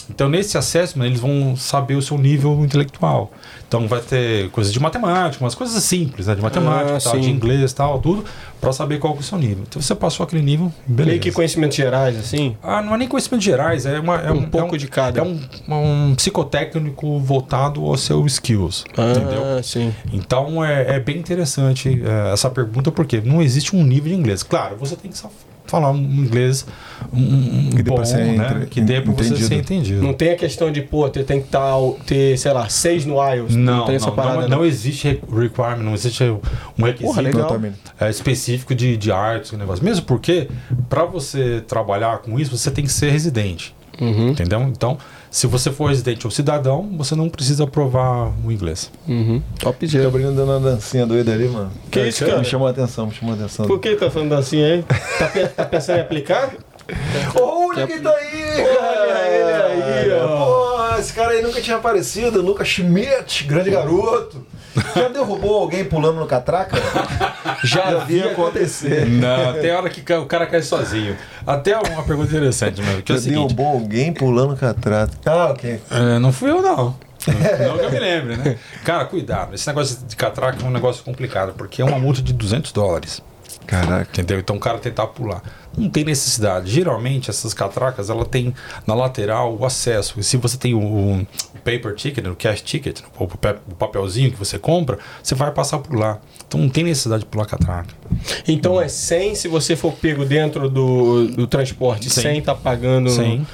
Então, 0.09 0.31
nesse 0.31 0.57
assessment, 0.57 1.05
eles 1.05 1.21
vão 1.21 1.55
saber 1.55 1.97
o 1.97 2.03
seu 2.03 2.17
nível 2.17 2.65
intelectual. 2.65 3.31
Então, 3.69 3.87
vai 3.87 4.01
ter 4.01 4.49
coisas 4.51 4.73
de 4.73 4.81
matemática, 4.81 5.45
umas 5.45 5.55
coisas 5.55 5.85
simples, 5.85 6.27
né? 6.27 6.35
De 6.35 6.41
matemática, 6.41 6.97
Ah, 6.97 7.01
tal, 7.01 7.21
de 7.21 7.31
inglês 7.31 7.71
tal, 7.75 7.99
tudo, 8.01 8.25
para 8.59 8.73
saber 8.73 8.99
qual 8.99 9.13
que 9.13 9.19
é 9.19 9.21
o 9.21 9.25
seu 9.25 9.37
nível. 9.37 9.63
Então, 9.69 9.81
você 9.83 9.95
passou 9.95 10.25
aquele 10.25 10.41
nível, 10.43 10.73
beleza. 10.87 11.11
Meio 11.11 11.21
que 11.21 11.31
conhecimentos 11.31 11.77
gerais, 11.77 12.19
assim. 12.19 12.57
Ah, 12.63 12.81
não 12.81 12.95
é 12.95 12.99
nem 12.99 13.07
conhecimentos 13.07 13.45
gerais, 13.45 13.85
é, 13.85 14.01
uma, 14.01 14.17
é 14.23 14.33
Um 14.33 14.39
um, 14.39 14.43
pouco 14.49 14.75
é 14.75 14.75
um- 14.75 14.79
de 14.79 14.89
cada. 14.89 15.21
É 15.21 15.23
um, 15.23 15.39
um 15.69 16.15
psicotécnico 16.15 17.19
voltado 17.21 17.85
ao 17.85 17.97
seu 17.99 18.25
skills, 18.27 18.85
entendeu? 18.91 19.43
Ah, 19.59 19.63
sim. 19.63 19.95
Então 20.13 20.65
é, 20.65 20.97
é 20.97 21.01
bem 21.01 21.19
interessante 21.19 22.03
é, 22.05 22.33
essa 22.33 22.49
pergunta, 22.49 22.91
porque 22.91 23.21
não 23.21 23.43
existe 23.43 23.77
um 23.77 23.85
nível 23.85 24.13
de 24.15 24.19
inglês. 24.19 24.43
Claro, 24.43 24.77
você 24.79 24.97
tem 24.97 25.11
que 25.11 25.19
falar 25.71 25.91
um 25.93 25.99
inglês 25.99 26.67
um, 27.13 27.19
um 27.19 27.71
Que 27.71 27.83
dê 27.83 27.91
bom, 27.91 28.05
ser 28.05 28.25
né? 28.25 28.67
que 28.71 28.81
dê 28.81 29.01
pra 29.01 29.13
você 29.13 29.29
entendido. 29.29 29.47
ser 29.49 29.55
entendido. 29.55 30.03
Não 30.03 30.13
tem 30.13 30.31
a 30.31 30.37
questão 30.37 30.71
de, 30.73 30.83
pô, 30.83 31.07
você 31.09 31.23
tem 31.23 31.41
que 31.41 31.49
tá, 31.49 31.73
ter, 32.07 32.37
sei 32.39 32.53
lá, 32.53 32.69
seis 32.69 33.05
no 33.07 33.15
IELTS. 33.17 33.55
Não, 33.55 33.85
tem 33.87 33.95
essa 33.97 34.07
não, 34.07 34.15
parada. 34.15 34.49
não, 34.49 34.59
não 34.59 34.65
existe 34.65 35.07
re- 35.09 35.21
requirement, 35.43 35.83
não 35.85 35.95
existe 35.95 36.25
um 36.25 36.83
requisito 36.83 37.05
Porra, 37.07 37.23
legal. 37.23 37.61
É, 38.01 38.11
específico 38.11 38.75
de, 38.75 38.97
de 38.97 39.13
artes, 39.13 39.53
o 39.53 39.57
negócio. 39.57 39.85
Mesmo 39.85 40.05
porque, 40.07 40.49
para 40.89 41.05
você 41.05 41.63
trabalhar 41.67 42.19
com 42.19 42.39
isso, 42.39 42.57
você 42.57 42.71
tem 42.71 42.85
que 42.85 42.93
ser 42.93 43.11
residente. 43.11 43.75
Uhum, 44.01 44.29
Entendeu? 44.31 44.61
Então, 44.63 44.97
se 45.31 45.47
você 45.47 45.71
for 45.71 45.89
residente 45.91 46.27
ou 46.27 46.31
cidadão, 46.31 46.89
você 46.97 47.15
não 47.15 47.29
precisa 47.29 47.65
aprovar 47.65 48.33
o 48.45 48.51
inglês. 48.51 48.91
uhum. 49.07 49.43
O 49.57 49.61
Topzera. 49.61 50.05
Gabriel 50.05 50.33
dando 50.33 50.51
uma 50.51 50.61
dancinha 50.61 51.07
doida 51.07 51.33
ali, 51.33 51.49
mano. 51.49 51.71
Que 51.91 52.09
isso, 52.09 52.25
cara? 52.25 52.39
Me 52.39 52.45
chamou 52.45 52.67
a 52.67 52.71
atenção, 52.71 53.07
me 53.07 53.15
chamou 53.15 53.35
a 53.35 53.39
atenção. 53.39 53.67
Por 53.67 53.79
que 53.79 53.95
tá 53.97 54.11
falando 54.11 54.33
assim 54.35 54.63
aí? 54.63 54.85
Tá, 55.19 55.29
tá 55.57 55.65
pensando 55.65 55.99
em 55.99 56.01
aplicar? 56.03 56.53
Olha 57.35 57.87
quem 57.87 58.01
tá 58.01 58.11
aí, 58.11 58.65
cara! 58.77 59.28
Esse 60.99 61.13
cara 61.13 61.33
aí 61.33 61.43
nunca 61.43 61.61
tinha 61.61 61.77
aparecido, 61.77 62.43
Lucas 62.43 62.69
Schmidt, 62.69 63.45
grande 63.45 63.71
garoto. 63.71 64.47
Já 64.95 65.09
derrubou 65.13 65.57
alguém 65.63 65.85
pulando 65.85 66.19
no 66.21 66.27
catraca? 66.27 66.77
Já 67.65 67.99
vi 68.05 68.23
acontecer. 68.23 69.07
Não, 69.07 69.55
tem 69.61 69.73
hora 69.73 69.89
que 69.91 70.13
o 70.13 70.27
cara 70.27 70.47
cai 70.47 70.63
sozinho. 70.63 71.17
Até 71.47 71.77
uma 71.77 72.03
pergunta 72.03 72.29
interessante, 72.31 72.81
meu, 72.83 73.03
que 73.03 73.13
é 73.13 73.15
Já 73.17 73.23
seguinte. 73.23 73.37
derrubou 73.55 73.67
alguém 73.67 74.13
pulando 74.13 74.51
no 74.51 74.57
catraca. 74.57 75.13
Ah, 75.27 75.47
ok. 75.51 75.81
É, 75.91 76.19
não 76.19 76.33
fui 76.33 76.51
eu, 76.51 76.63
não. 76.63 76.97
Não 77.29 77.79
que 77.79 77.85
eu 77.85 77.91
me 77.91 77.99
lembre, 77.99 78.37
né? 78.37 78.57
Cara, 78.85 79.05
cuidado. 79.05 79.55
Esse 79.55 79.67
negócio 79.67 79.99
de 80.07 80.17
catraca 80.17 80.63
é 80.63 80.67
um 80.67 80.71
negócio 80.71 81.05
complicado, 81.05 81.53
porque 81.59 81.83
é 81.83 81.85
uma 81.85 81.99
multa 81.99 82.23
de 82.23 82.33
200 82.33 82.73
dólares. 82.73 83.21
Caraca. 83.67 84.09
Entendeu? 84.13 84.39
Então 84.39 84.57
o 84.57 84.61
cara 84.61 84.79
tentar 84.79 85.07
pular. 85.09 85.43
Não 85.77 85.89
tem 85.91 86.03
necessidade. 86.05 86.71
Geralmente 86.71 87.29
essas 87.31 87.53
catracas, 87.55 88.09
ela 88.11 88.25
tem 88.25 88.55
na 88.87 88.95
lateral 88.95 89.57
o 89.57 89.65
acesso. 89.65 90.19
E 90.19 90.23
se 90.25 90.37
você 90.37 90.57
tem 90.57 90.75
o, 90.75 90.81
o 90.81 91.27
paper 91.65 91.95
ticket, 91.95 92.25
o 92.27 92.35
cash 92.35 92.63
ticket, 92.63 93.01
o, 93.19 93.27
pa- 93.29 93.57
o 93.71 93.75
papelzinho 93.75 94.31
que 94.31 94.37
você 94.39 94.59
compra, 94.59 94.99
você 95.23 95.35
vai 95.35 95.51
passar 95.53 95.79
por 95.79 95.95
lá. 95.97 96.19
Então 96.47 96.59
não 96.61 96.69
tem 96.71 96.83
necessidade 96.85 97.25
de 97.25 97.29
pular 97.29 97.45
catraca. 97.45 97.95
Então 98.49 98.81
é 98.81 98.89
100 98.89 99.35
se 99.35 99.49
você 99.49 99.77
for 99.77 99.93
pego 99.93 100.25
dentro 100.25 100.69
do, 100.71 101.29
do 101.29 101.47
transporte, 101.47 102.09
Sim. 102.09 102.23
100 102.23 102.43
tá 102.43 102.55
pagando. 102.55 103.11
Sim. 103.11 103.47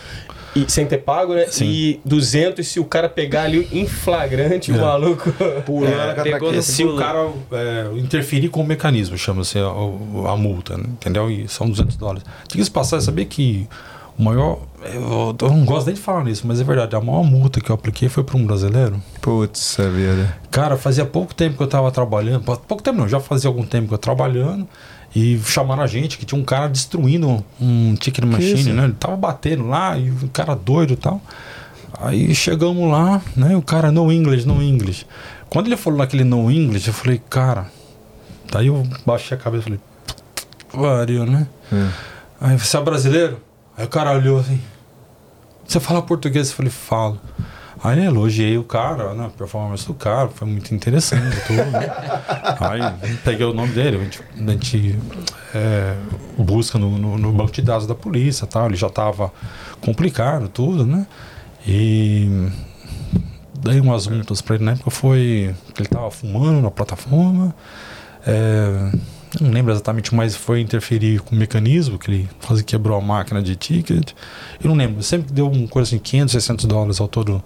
E, 0.55 0.71
sem 0.71 0.87
ter 0.87 0.99
pago, 0.99 1.35
né? 1.35 1.47
Sim. 1.49 1.65
E 1.67 2.01
200 2.05 2.67
se 2.67 2.79
o 2.79 2.85
cara 2.85 3.09
pegar 3.09 3.43
ali 3.43 3.69
em 3.73 3.87
flagrante, 3.87 4.71
o 4.71 4.77
É. 4.77 4.81
maluco. 4.81 5.33
Pulando 5.67 5.95
É, 6.55 6.63
Se 6.63 6.85
o 6.85 6.97
cara 6.97 7.29
é, 7.53 7.89
interferir 7.97 8.49
com 8.49 8.61
o 8.61 8.67
mecanismo, 8.67 9.19
chama-se 9.19 9.59
a, 9.59 9.67
a 9.67 10.37
multa, 10.37 10.77
né? 10.77 10.85
entendeu? 10.89 11.31
E 11.31 11.49
são 11.49 11.69
200 11.69 11.97
dólares. 11.97 12.23
Diga-se 12.49 12.71
passar, 12.71 13.01
saber 13.01 13.25
que 13.25 13.67
o 14.17 14.23
maior. 14.23 14.61
Eu, 14.85 15.35
eu 15.41 15.49
não 15.51 15.65
gosto 15.65 15.87
nem 15.87 15.95
de 15.97 16.01
falar 16.01 16.23
nisso, 16.25 16.47
mas 16.47 16.61
é 16.61 16.65
verdade. 16.65 16.95
A 16.95 17.01
maior 17.01 17.25
multa 17.25 17.61
que 17.61 17.71
eu 17.71 17.75
apliquei 17.75 18.09
foi 18.09 18.23
para 18.23 18.37
um 18.37 18.47
brasileiro. 18.47 19.03
Putz, 19.21 19.81
a 19.81 19.89
vida. 19.89 20.37
Cara, 20.53 20.77
fazia 20.77 21.05
pouco 21.05 21.35
tempo 21.35 21.57
que 21.57 21.63
eu 21.63 21.67
tava 21.67 21.91
trabalhando. 21.91 22.45
pou- 22.45 22.57
Pouco 22.57 22.83
tempo 22.83 22.99
não, 22.99 23.09
já 23.09 23.19
fazia 23.19 23.49
algum 23.49 23.65
tempo 23.65 23.89
que 23.89 23.95
eu 23.95 23.99
trabalhando. 23.99 24.69
E 25.15 25.39
chamaram 25.45 25.83
a 25.83 25.87
gente 25.87 26.19
que 26.19 26.27
tinha 26.27 26.41
um 26.41 26.45
cara 26.45 26.69
destruindo 26.69 27.45
um 27.61 27.95
ticket 27.95 28.25
machine, 28.25 28.61
isso? 28.61 28.73
né? 28.73 28.85
Ele 28.85 28.95
tava 28.95 29.17
batendo 29.17 29.67
lá 29.67 29.97
e 29.97 30.11
o 30.11 30.29
cara 30.29 30.55
doido 30.55 30.95
e 30.95 30.97
tal. 30.97 31.23
Aí 32.01 32.35
chegamos 32.35 32.91
lá, 32.91 33.23
né? 33.37 33.57
O 33.57 33.63
cara 33.63 33.93
no 33.93 34.11
English, 34.11 34.47
no 34.47 34.61
English. 34.61 35.07
Quando 35.49 35.67
ele 35.67 35.77
falou 35.77 36.01
naquele 36.01 36.25
no 36.25 36.51
English, 36.51 36.89
eu 36.89 36.95
falei, 36.95 37.23
cara. 37.31 37.71
Daí 38.51 38.67
eu 38.67 38.85
baixei 39.07 39.37
a 39.37 39.41
cabeça 39.41 39.63
e 39.63 39.65
falei, 39.65 39.81
pariu, 40.73 41.25
né? 41.25 41.47
É. 41.73 41.89
Aí 42.41 42.59
você 42.59 42.77
é 42.77 42.81
brasileiro? 42.81 43.41
Aí 43.77 43.85
o 43.85 43.89
cara 43.89 44.13
olhou 44.13 44.41
assim. 44.41 44.61
Você 45.67 45.79
fala 45.79 46.03
português? 46.03 46.51
Eu 46.51 46.57
falei, 46.57 46.73
falo. 46.73 47.21
Aí 47.85 47.99
eu 47.99 48.05
elogiei 48.07 48.57
o 48.57 48.65
cara, 48.65 49.13
né? 49.13 49.27
A 49.27 49.29
performance 49.29 49.87
do 49.87 49.93
cara, 49.93 50.29
foi 50.31 50.49
muito 50.49 50.75
interessante 50.75 51.37
tudo. 51.47 51.71
né? 51.71 51.87
Aí 52.61 53.15
peguei 53.23 53.45
o 53.45 53.53
nome 53.53 53.73
dele, 53.73 53.99
a 53.99 54.01
gente, 54.05 54.21
a 54.35 54.51
gente, 54.53 54.99
é, 55.55 55.95
busca 56.39 56.79
no, 56.79 56.97
no- 56.97 57.19
no 57.19 57.31
banco 57.33 57.53
de 57.53 57.61
dados 57.61 57.87
da 57.87 57.95
polícia 57.95 58.47
tal. 58.47 58.67
Ele 58.67 58.77
já 58.77 58.87
estava 58.87 59.31
complicado, 59.83 60.49
tudo, 60.49 60.87
né? 60.87 61.07
E 61.67 62.49
dei 63.61 63.81
umas 63.81 64.07
multas 64.07 64.41
pra 64.41 64.55
ele 64.57 64.65
na 64.65 64.73
época 64.73 64.91
foi 64.91 65.55
que 65.75 65.83
ele 65.83 65.89
tava 65.89 66.11
fumando 66.11 66.63
na 66.63 66.71
plataforma. 66.71 67.55
É, 68.27 68.93
não 69.43 69.51
lembro 69.51 69.73
exatamente, 69.73 70.15
mas 70.15 70.35
foi 70.35 70.61
interferir 70.61 71.21
com 71.21 71.35
o 71.35 71.39
mecanismo, 71.39 71.99
que 71.99 72.11
ele 72.11 72.29
quase 72.47 72.65
quebrou 72.65 72.97
a 72.97 73.01
máquina 73.01 73.43
de 73.43 73.57
ticket. 73.57 74.13
Eu 74.63 74.69
não 74.71 74.77
lembro, 74.77 75.03
sempre 75.03 75.33
deu 75.33 75.51
uma 75.51 75.69
coisa 75.69 75.89
assim, 75.89 75.99
500, 75.99 76.33
600 76.33 76.65
dólares 76.67 77.01
ao 77.01 77.09
todo 77.09 77.43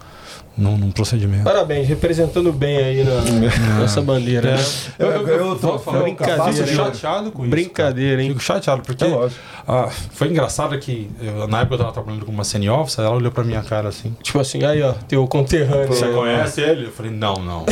num, 0.56 0.76
num 0.76 0.90
procedimento. 0.90 1.44
Parabéns, 1.44 1.86
representando 1.88 2.52
bem 2.52 2.76
aí 2.78 3.04
na, 3.04 3.20
nossa 3.80 4.00
bandeira. 4.02 4.56
né? 4.56 4.64
Eu, 4.98 5.10
eu, 5.12 5.28
eu 5.28 5.56
tô 5.56 5.68
Vou 5.68 5.78
falar, 5.78 6.02
brincadeira, 6.02 6.64
de- 6.64 6.74
chateado 6.74 7.30
com 7.30 7.42
isso. 7.42 7.50
Brincadeira, 7.50 8.10
cara. 8.16 8.22
hein? 8.22 8.28
Fico 8.30 8.42
chateado, 8.42 8.82
porque 8.82 9.04
É 9.04 9.28
ah, 9.66 9.88
foi 10.12 10.28
engraçado 10.28 10.76
que 10.78 11.10
eu, 11.20 11.46
na 11.46 11.60
época 11.60 11.74
eu 11.74 11.78
tava 11.78 11.92
trabalhando 11.92 12.24
com 12.26 12.32
uma 12.32 12.44
senior 12.44 12.80
officer, 12.80 13.04
ela 13.04 13.14
olhou 13.14 13.30
pra 13.30 13.44
minha 13.44 13.62
cara 13.62 13.88
assim. 13.88 14.16
Tipo 14.22 14.40
assim, 14.40 14.64
aí 14.64 14.82
ó, 14.82 14.92
teu 15.06 15.26
conterrâneo. 15.28 15.88
Você 15.88 16.06
aí. 16.06 16.12
conhece 16.14 16.60
ele? 16.60 16.86
Eu 16.86 16.92
falei, 16.92 17.12
não, 17.12 17.34
não. 17.34 17.64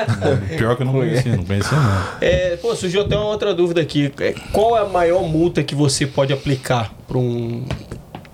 Pior 0.56 0.76
que 0.76 0.82
eu 0.82 0.86
não 0.86 0.92
conhecia, 0.92 1.36
não 1.36 1.44
conhecia 1.44 1.76
não. 1.78 2.02
É, 2.20 2.56
pô, 2.56 2.74
surgiu 2.74 3.02
até 3.02 3.16
uma 3.16 3.26
outra 3.26 3.52
dúvida 3.54 3.80
aqui. 3.80 4.12
É, 4.20 4.32
Qual 4.52 4.76
é 4.76 4.80
a 4.80 4.84
maior 4.84 5.22
multa 5.24 5.62
que 5.62 5.74
você 5.74 6.06
pode 6.06 6.32
aplicar 6.32 6.92
para 7.06 7.18
um 7.18 7.64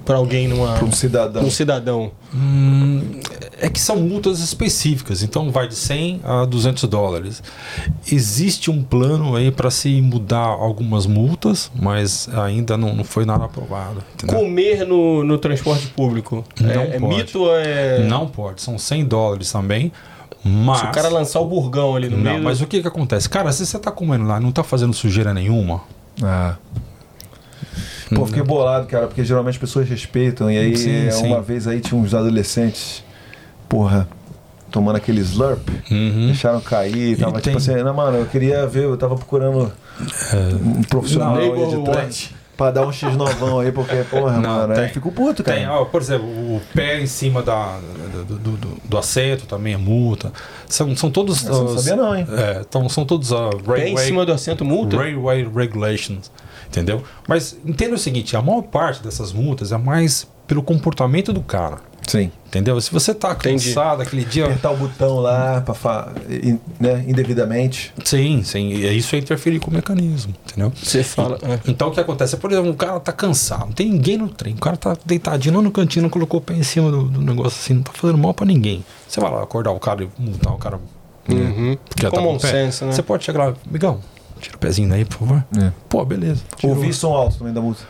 para 0.06 0.16
alguém 0.16 0.48
numa 0.48 0.74
Pra 0.74 0.84
um 0.86 0.92
cidadão. 0.92 1.42
um 1.44 1.50
cidadão? 1.50 2.10
Hum, 2.34 3.02
é 3.60 3.68
que 3.68 3.78
são 3.80 3.96
multas 3.96 4.38
específicas, 4.40 5.22
então 5.22 5.50
vai 5.50 5.66
de 5.68 5.74
100 5.74 6.20
a 6.24 6.44
200 6.46 6.84
dólares. 6.88 7.42
Existe 8.10 8.70
um 8.70 8.82
plano 8.82 9.34
aí 9.36 9.50
para 9.50 9.70
se 9.70 10.00
mudar 10.00 10.38
algumas 10.46 11.06
multas, 11.06 11.70
mas 11.74 12.28
ainda 12.32 12.76
não, 12.76 12.94
não 12.94 13.04
foi 13.04 13.24
nada 13.24 13.44
aprovado. 13.44 14.02
entendeu? 14.14 14.38
Comer 14.38 14.86
no, 14.86 15.24
no 15.24 15.36
transporte 15.38 15.88
público. 15.88 16.44
Não 16.60 16.70
é, 16.70 16.96
é 16.96 16.98
pode. 17.00 17.14
mito 17.16 17.40
ou 17.40 17.54
é. 17.56 17.98
Não 18.06 18.26
pode, 18.26 18.62
são 18.62 18.78
100 18.78 19.04
dólares 19.04 19.50
também. 19.52 19.92
Mas. 20.44 20.78
Se 20.80 20.86
o 20.86 20.92
cara 20.92 21.08
lançar 21.08 21.40
o 21.40 21.46
burgão 21.46 21.96
ali 21.96 22.08
no 22.08 22.16
não, 22.18 22.32
meio. 22.32 22.42
mas 22.44 22.60
o 22.60 22.66
que 22.66 22.80
que 22.80 22.86
acontece? 22.86 23.28
Cara, 23.28 23.50
se 23.52 23.66
você 23.66 23.78
tá 23.78 23.90
comendo 23.90 24.24
lá 24.26 24.38
e 24.38 24.42
não 24.42 24.52
tá 24.52 24.62
fazendo 24.62 24.92
sujeira 24.94 25.34
nenhuma, 25.34 25.80
Ah. 26.22 26.54
Pô, 28.14 28.24
fiquei 28.26 28.42
bolado, 28.42 28.86
cara, 28.86 29.06
porque 29.06 29.24
geralmente 29.24 29.54
as 29.54 29.60
pessoas 29.60 29.88
respeitam. 29.88 30.50
E 30.50 30.56
aí, 30.56 30.76
Sim, 30.76 31.10
sim. 31.10 31.26
uma 31.26 31.40
vez 31.42 31.66
aí 31.66 31.80
tinha 31.80 32.00
uns 32.00 32.14
adolescentes, 32.14 33.02
porra, 33.68 34.06
tomando 34.70 34.96
aquele 34.96 35.20
slurp, 35.22 35.68
Uhum. 35.90 36.26
deixaram 36.26 36.60
cair. 36.60 37.16
Tava 37.18 37.32
tem- 37.32 37.40
tipo 37.42 37.56
assim, 37.58 37.74
não, 37.82 37.94
mano, 37.94 38.18
eu 38.18 38.26
queria 38.26 38.66
ver, 38.66 38.84
eu 38.84 38.96
tava 38.96 39.16
procurando 39.16 39.72
um 40.62 40.82
profissional 40.82 41.36
aí 41.36 41.50
de 41.50 41.82
trem 41.84 42.36
pra 42.56 42.70
dar 42.70 42.86
um 42.86 42.92
X 42.92 43.14
novão 43.16 43.60
aí, 43.60 43.70
porque, 43.70 43.96
porra, 44.10 44.38
Não, 44.38 44.60
mano, 44.60 44.72
aí 44.72 44.78
tem. 44.78 44.84
eu 44.88 44.94
fico 44.94 45.12
puto, 45.12 45.42
cara. 45.44 45.58
Tem, 45.58 45.68
ó, 45.68 45.84
por 45.84 46.00
exemplo, 46.00 46.26
o 46.26 46.60
pé 46.74 47.00
em 47.00 47.06
cima 47.06 47.42
da, 47.42 47.78
do, 48.26 48.36
do, 48.38 48.50
do- 48.56 48.76
do 48.84 48.98
assento 48.98 49.44
também 49.46 49.74
é 49.74 49.76
multa. 49.76 50.32
São, 50.68 50.94
são 50.96 51.10
todos. 51.10 51.44
Eu 51.44 51.52
não 51.52 51.64
os- 51.66 51.82
sabia 51.82 51.96
não, 52.02 52.16
hein? 52.16 52.26
É, 52.30 52.60
então, 52.66 52.88
são 52.88 53.04
todos 53.04 53.30
uh, 53.30 53.50
Pé 53.66 53.88
em 53.88 53.96
cima 53.98 54.24
do 54.24 54.32
assento 54.32 54.64
multa? 54.64 54.96
Railway 54.96 55.46
Regulations. 55.54 56.30
Entendeu? 56.76 57.02
Mas 57.26 57.56
entenda 57.64 57.94
o 57.94 57.98
seguinte: 57.98 58.36
a 58.36 58.42
maior 58.42 58.62
parte 58.62 59.02
dessas 59.02 59.32
multas 59.32 59.72
é 59.72 59.78
mais 59.78 60.26
pelo 60.46 60.62
comportamento 60.62 61.32
do 61.32 61.40
cara. 61.40 61.78
Sim. 62.06 62.30
Entendeu? 62.46 62.80
Se 62.80 62.92
você 62.92 63.12
tá 63.12 63.32
Entendi. 63.32 63.66
cansado 63.74 64.00
aquele 64.02 64.24
dia. 64.24 64.44
Apertar 64.44 64.70
o 64.70 64.76
botão 64.76 65.18
lá, 65.18 65.60
pra 65.62 65.74
fa... 65.74 66.12
in- 66.30 66.60
né, 66.78 67.04
indevidamente. 67.08 67.92
Sim, 68.04 68.44
sim. 68.44 68.68
E 68.68 68.96
isso 68.96 69.16
é 69.16 69.18
interferir 69.18 69.58
com 69.58 69.72
o 69.72 69.74
mecanismo. 69.74 70.32
Entendeu? 70.46 70.72
Você 70.80 71.02
fala. 71.02 71.36
é. 71.42 71.58
Então 71.68 71.88
o 71.88 71.90
que 71.90 71.98
acontece? 71.98 72.36
Por 72.36 72.52
exemplo, 72.52 72.70
o 72.70 72.76
cara 72.76 73.00
tá 73.00 73.10
cansado, 73.10 73.66
não 73.66 73.72
tem 73.72 73.90
ninguém 73.90 74.16
no 74.18 74.28
trem, 74.28 74.54
o 74.54 74.58
cara 74.58 74.76
tá 74.76 74.96
deitadinho 75.04 75.56
lá 75.56 75.62
no 75.62 75.72
cantinho, 75.72 76.04
não 76.04 76.10
colocou 76.10 76.38
o 76.38 76.42
pé 76.42 76.54
em 76.54 76.62
cima 76.62 76.92
do, 76.92 77.02
do 77.02 77.20
negócio 77.22 77.58
assim, 77.60 77.74
não 77.74 77.82
tá 77.82 77.90
fazendo 77.92 78.18
mal 78.18 78.32
pra 78.32 78.46
ninguém. 78.46 78.84
Você 79.08 79.18
vai 79.20 79.30
lá 79.32 79.42
acordar 79.42 79.72
o 79.72 79.80
cara 79.80 80.04
e 80.04 80.08
multar 80.22 80.52
o 80.54 80.58
cara 80.58 80.78
Uhum. 81.28 81.76
porque 81.88 82.02
já 82.02 82.10
tá 82.10 82.16
Common 82.18 82.30
com 82.30 82.36
o 82.36 82.40
pé. 82.40 82.50
sense, 82.52 82.84
né? 82.84 82.92
Você 82.92 83.02
pode 83.02 83.24
chegar 83.24 83.46
lá, 83.48 83.54
amigão, 83.68 83.98
tira 84.40 84.56
o 84.56 84.58
pezinho 84.58 84.88
daí, 84.88 85.04
por 85.04 85.18
favor. 85.18 85.44
É. 85.58 85.72
Pô, 85.88 86.04
beleza. 86.04 86.42
Tirou. 86.56 86.76
Ouvir 86.76 86.92
som 86.92 87.12
alto 87.14 87.38
também 87.38 87.52
da 87.52 87.60
música. 87.60 87.86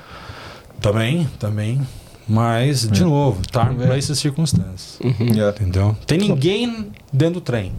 Também, 0.80 1.28
também. 1.38 1.86
Mas, 2.28 2.88
de 2.88 3.04
novo, 3.04 3.40
tá 3.50 3.66
pra 3.66 3.96
essas 3.96 4.18
circunstâncias. 4.18 4.98
Uhum. 5.00 5.42
É. 5.42 5.48
Entendeu? 5.50 5.96
Tem 6.06 6.18
ninguém 6.18 6.90
dentro 7.12 7.34
do 7.34 7.40
trem. 7.40 7.72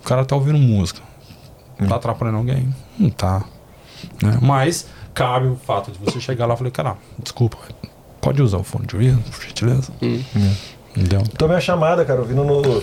O 0.00 0.06
cara 0.06 0.24
tá 0.24 0.36
ouvindo 0.36 0.58
música. 0.58 1.00
Tá 1.88 1.96
atrapalhando 1.96 2.38
alguém? 2.38 2.72
Não 2.98 3.10
tá. 3.10 3.44
Né? 4.22 4.38
Mas 4.40 4.86
cabe 5.14 5.48
o 5.48 5.56
fato 5.56 5.90
de 5.90 5.98
você 5.98 6.20
chegar 6.20 6.46
lá 6.46 6.54
e 6.54 6.56
falar, 6.56 6.70
cara, 6.70 6.96
desculpa, 7.18 7.56
pode 8.20 8.42
usar 8.42 8.58
o 8.58 8.64
fone 8.64 8.86
de 8.86 8.94
ouvido, 8.94 9.22
por 9.30 9.42
gentileza? 9.42 9.92
Hum. 10.02 10.22
Entendeu? 10.96 11.22
Tomei 11.38 11.56
a 11.56 11.60
chamada, 11.60 12.04
cara, 12.04 12.20
ouvindo 12.20 12.44
no, 12.44 12.82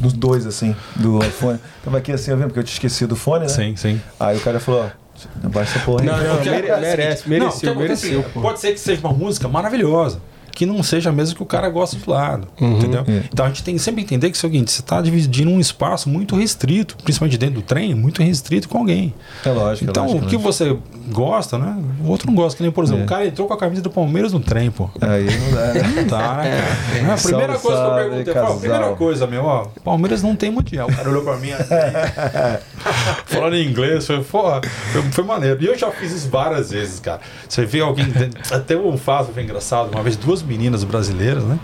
dos 0.00 0.12
dois, 0.12 0.46
assim, 0.46 0.74
do 0.96 1.18
iPhone. 1.24 1.58
Tava 1.84 1.98
aqui 1.98 2.12
assim, 2.12 2.30
ouvindo, 2.30 2.46
porque 2.48 2.60
eu 2.60 2.64
tinha 2.64 2.74
esquecido 2.74 3.12
o 3.12 3.16
fone, 3.16 3.42
né? 3.44 3.48
Sim, 3.48 3.76
sim. 3.76 4.00
Aí 4.18 4.36
o 4.36 4.40
cara 4.40 4.58
falou, 4.60 4.84
ó, 4.84 5.46
abaixa 5.46 5.76
essa 5.76 5.84
porra 5.84 6.02
aí. 6.02 6.06
Não, 6.06 6.16
não, 6.22 6.36
O 6.36 6.40
que 6.42 6.50
mere- 6.50 6.70
acontece 6.70 6.72
é 6.72 7.26
o 7.26 7.28
merece, 7.28 7.28
não, 7.28 7.72
o 7.72 7.76
que 7.76 7.78
mereceu, 7.78 8.10
é 8.12 8.22
mereceu. 8.22 8.42
Pode 8.42 8.60
ser 8.60 8.72
que 8.72 8.80
seja 8.80 9.00
uma 9.00 9.12
música 9.12 9.48
maravilhosa, 9.48 10.20
que 10.58 10.66
não 10.66 10.82
seja 10.82 11.12
mesmo 11.12 11.36
que 11.36 11.42
o 11.42 11.46
cara 11.46 11.68
gosta 11.70 11.96
do 11.96 12.10
lado, 12.10 12.48
entendeu? 12.60 13.04
É. 13.06 13.22
Então 13.32 13.46
a 13.46 13.48
gente 13.48 13.62
tem 13.62 13.76
que 13.76 13.80
sempre 13.80 14.02
entender 14.02 14.28
que 14.28 14.36
é 14.36 14.38
o 14.38 14.40
seguinte, 14.40 14.72
você 14.72 14.80
está 14.80 15.00
dividindo 15.00 15.48
um 15.52 15.60
espaço 15.60 16.08
muito 16.08 16.34
restrito, 16.34 16.96
principalmente 17.04 17.38
dentro 17.38 17.54
do 17.56 17.62
trem, 17.62 17.94
muito 17.94 18.20
restrito 18.24 18.68
com 18.68 18.78
alguém. 18.78 19.14
É 19.46 19.50
lógico, 19.50 19.88
Então 19.88 20.02
é 20.04 20.06
lógico. 20.08 20.26
o 20.26 20.28
que 20.28 20.34
é 20.34 20.38
lógico. 20.38 20.52
você 20.52 20.76
gosta, 21.12 21.56
né? 21.58 21.78
O 22.04 22.08
outro 22.08 22.26
não 22.26 22.34
gosta, 22.34 22.56
que 22.56 22.62
nem, 22.64 22.72
por 22.72 22.82
exemplo, 22.82 23.02
É. 23.02 23.04
o 23.04 23.08
cara 23.08 23.24
entrou 23.26 23.46
com 23.46 23.54
a 23.54 23.56
camisa 23.56 23.82
do 23.82 23.88
Palmeiras 23.90 24.32
no 24.32 24.40
trem, 24.40 24.68
pô. 24.68 24.90
Aí 25.00 25.26
não 25.38 25.50
dá, 25.52 25.72
né? 25.74 25.82
Não 25.94 26.04
tá, 26.10 26.36
né? 26.42 27.02
Não, 27.04 27.14
A 27.14 27.16
primeira 27.16 27.52
Salve, 27.56 27.62
coisa 27.62 27.80
que 27.82 27.86
eu 27.88 27.94
perguntei, 27.94 28.20
eu 28.20 28.24
falei, 28.34 28.42
casal. 28.42 28.58
primeira 28.58 28.88
coisa, 28.96 29.26
meu, 29.28 29.44
ó, 29.44 29.66
Palmeiras 29.84 30.22
não 30.24 30.34
tem 30.34 30.50
mundial. 30.50 30.88
O 30.88 30.94
cara 30.96 31.08
olhou 31.08 31.22
pra 31.22 31.36
mim 31.36 31.52
assim, 31.52 31.68
falando 33.26 33.54
em 33.54 33.66
inglês, 33.68 34.06
foi, 34.06 34.22
porra, 34.24 34.60
foi, 34.92 35.02
foi 35.02 35.24
maneiro. 35.24 35.62
E 35.62 35.66
eu 35.66 35.78
já 35.78 35.90
fiz 35.90 36.12
isso 36.12 36.28
várias 36.28 36.70
vezes, 36.70 37.00
cara. 37.00 37.20
Você 37.48 37.64
vê 37.64 37.80
alguém, 37.80 38.06
até 38.50 38.76
um 38.76 38.96
fato 38.96 39.32
foi 39.32 39.42
engraçado, 39.42 39.90
uma 39.92 40.02
vez 40.02 40.16
duas 40.16 40.42
meninas 40.48 40.82
brasileiras, 40.82 41.44
né? 41.44 41.58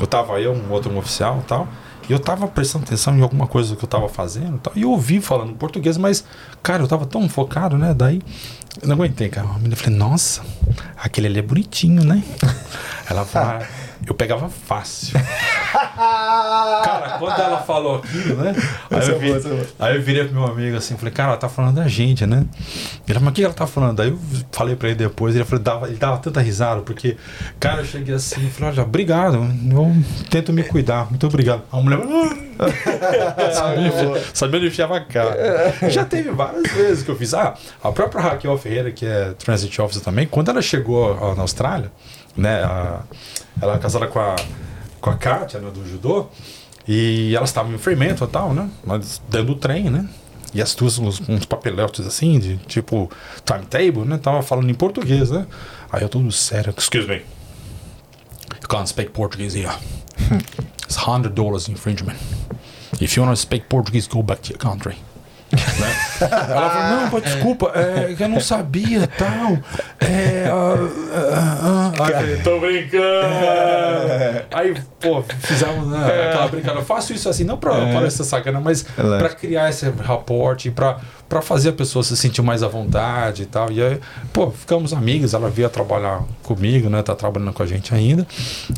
Eu 0.00 0.06
tava 0.06 0.40
eu, 0.40 0.52
um 0.52 0.70
outro 0.72 0.90
um 0.90 0.98
oficial 0.98 1.44
tal. 1.46 1.68
E 2.08 2.12
eu 2.12 2.18
tava 2.18 2.48
prestando 2.48 2.84
atenção 2.84 3.18
em 3.18 3.20
alguma 3.20 3.46
coisa 3.46 3.76
que 3.76 3.84
eu 3.84 3.88
tava 3.88 4.08
fazendo 4.08 4.58
tal. 4.58 4.72
E 4.74 4.82
eu 4.82 4.90
ouvi 4.90 5.20
falando 5.20 5.52
português, 5.54 5.98
mas, 5.98 6.24
cara, 6.62 6.82
eu 6.82 6.88
tava 6.88 7.04
tão 7.04 7.28
focado, 7.28 7.76
né? 7.76 7.92
Daí, 7.92 8.22
eu 8.82 8.88
não 8.88 8.94
aguentei, 8.96 9.28
cara. 9.28 9.48
A 9.48 9.54
menina 9.54 9.76
falei, 9.76 9.96
nossa, 9.98 10.42
aquele 10.96 11.26
ali 11.26 11.38
é 11.38 11.42
bonitinho, 11.42 12.04
né? 12.04 12.22
Ela 13.10 13.24
falou, 13.24 13.62
eu 14.06 14.14
pegava 14.14 14.48
fácil. 14.50 15.18
Cara, 15.72 17.16
quando 17.18 17.40
ela 17.40 17.58
falou 17.62 17.96
aquilo, 17.96 18.36
né? 18.36 18.54
Aí 18.90 19.08
eu, 19.08 19.16
é 19.16 19.18
vi- 19.18 19.32
é 19.32 19.66
aí 19.78 19.96
eu 19.96 20.02
virei 20.02 20.24
pro 20.24 20.34
meu 20.34 20.46
amigo 20.46 20.76
assim, 20.76 20.96
falei, 20.96 21.12
cara, 21.12 21.30
ela 21.30 21.38
tá 21.38 21.48
falando 21.48 21.76
da 21.76 21.88
gente, 21.88 22.24
né? 22.26 22.44
Ele, 23.06 23.18
mas 23.18 23.28
o 23.30 23.32
que 23.32 23.44
ela 23.44 23.52
tá 23.52 23.66
falando? 23.66 24.00
Aí 24.00 24.08
eu 24.10 24.18
falei 24.52 24.76
pra 24.76 24.88
ele 24.88 24.96
depois, 24.98 25.34
ele, 25.34 25.44
falou, 25.44 25.62
dava, 25.62 25.88
ele 25.88 25.96
dava 25.96 26.18
tanta 26.18 26.40
risada, 26.40 26.80
porque, 26.82 27.16
cara, 27.60 27.80
eu 27.82 27.84
cheguei 27.84 28.14
assim, 28.14 28.48
falei, 28.50 28.72
olha, 28.74 28.82
obrigado, 28.82 29.36
eu 29.70 29.96
tento 30.30 30.52
me 30.52 30.62
cuidar, 30.62 31.08
muito 31.10 31.26
obrigado. 31.26 31.62
A 31.72 31.76
mulher, 31.78 31.98
"Ah." 32.02 32.47
Sabia, 33.52 33.92
sabia 34.34 34.58
onde 34.58 34.68
enfiava 34.68 34.96
a 34.96 35.00
cara. 35.00 35.74
Já 35.88 36.04
teve 36.04 36.30
várias 36.30 36.70
vezes 36.72 37.02
que 37.04 37.10
eu 37.10 37.16
fiz. 37.16 37.34
Ah, 37.34 37.54
a 37.82 37.92
própria 37.92 38.20
Raquel 38.20 38.56
Ferreira, 38.58 38.90
que 38.90 39.06
é 39.06 39.32
Transit 39.38 39.80
Officer 39.80 40.02
também, 40.02 40.26
quando 40.26 40.50
ela 40.50 40.62
chegou 40.62 41.14
na 41.34 41.42
Austrália, 41.42 41.90
né, 42.36 42.62
a- 42.64 43.02
ela 43.60 43.74
é 43.74 43.78
casada 43.78 44.06
com 44.06 44.18
a, 44.20 44.36
com 45.00 45.10
a 45.10 45.16
Kátia, 45.16 45.60
né, 45.60 45.70
do 45.70 45.86
judô, 45.88 46.26
e 46.86 47.34
elas 47.36 47.50
estavam 47.50 47.72
em 47.74 47.78
fermento 47.78 48.24
e 48.24 48.26
tal, 48.28 48.52
né, 48.54 48.68
mas 48.84 49.20
dentro 49.28 49.48
do 49.48 49.54
trem, 49.56 49.90
né, 49.90 50.08
e 50.54 50.62
as 50.62 50.74
duas 50.74 50.98
uns, 50.98 51.20
uns 51.28 51.44
assim, 52.06 52.38
de 52.38 52.56
tipo 52.58 53.10
timetable, 53.44 54.04
né, 54.04 54.18
tava 54.18 54.42
falando 54.42 54.70
em 54.70 54.74
português, 54.74 55.30
né, 55.30 55.46
aí 55.92 56.02
eu 56.02 56.08
todo 56.08 56.30
sério, 56.32 56.72
excuse 56.76 57.06
me, 57.08 57.16
you 57.16 58.68
can't 58.68 58.88
speak 58.88 59.10
Portuguese 59.10 59.58
here. 59.58 59.74
It's 60.84 60.96
hundred 60.96 61.34
dollars 61.34 61.68
infringement. 61.68 62.18
If 63.00 63.16
you 63.16 63.22
want 63.22 63.36
to 63.36 63.40
speak 63.40 63.68
Portuguese, 63.68 64.08
go 64.08 64.22
back 64.22 64.40
to 64.42 64.50
your 64.50 64.58
country. 64.58 64.96
Né? 65.50 65.96
Ela 66.28 66.70
falou, 66.70 67.00
não, 67.00 67.10
pô, 67.10 67.20
desculpa, 67.20 67.72
é 67.74 68.14
que 68.14 68.22
eu 68.22 68.28
não 68.28 68.40
sabia 68.40 69.06
tal. 69.06 69.56
É. 70.00 70.44
Aí 71.98 72.10
eu 72.10 72.16
falei, 72.18 72.36
tô 72.42 72.60
brincando. 72.60 74.44
Aí, 74.50 74.74
pô, 75.00 75.22
fizemos 75.40 75.88
né, 75.88 76.28
aquela 76.28 76.48
brincadeira. 76.48 76.80
Eu 76.80 76.84
faço 76.84 77.12
isso 77.14 77.28
assim, 77.28 77.44
não 77.44 77.56
pra 77.56 77.72
parecer 77.92 78.24
sacana, 78.24 78.60
mas 78.60 78.84
É 78.98 79.18
pra 79.18 79.30
criar 79.30 79.70
esse 79.70 79.88
raporte, 79.88 80.70
pra, 80.70 80.98
pra 81.28 81.42
fazer 81.42 81.68
a 81.70 81.72
pessoa 81.72 82.02
se 82.02 82.16
sentir 82.16 82.40
mais 82.42 82.62
à 82.62 82.68
vontade 82.68 83.42
e 83.42 83.46
tal. 83.46 83.70
E 83.70 83.82
aí, 83.82 84.00
pô, 84.32 84.50
ficamos 84.50 84.92
amigos, 84.92 85.34
ela 85.34 85.50
veio 85.50 85.68
trabalhar 85.68 86.22
comigo, 86.42 86.88
né? 86.88 87.02
Tá 87.02 87.14
trabalhando 87.14 87.52
com 87.52 87.62
a 87.62 87.66
gente 87.66 87.94
ainda. 87.94 88.26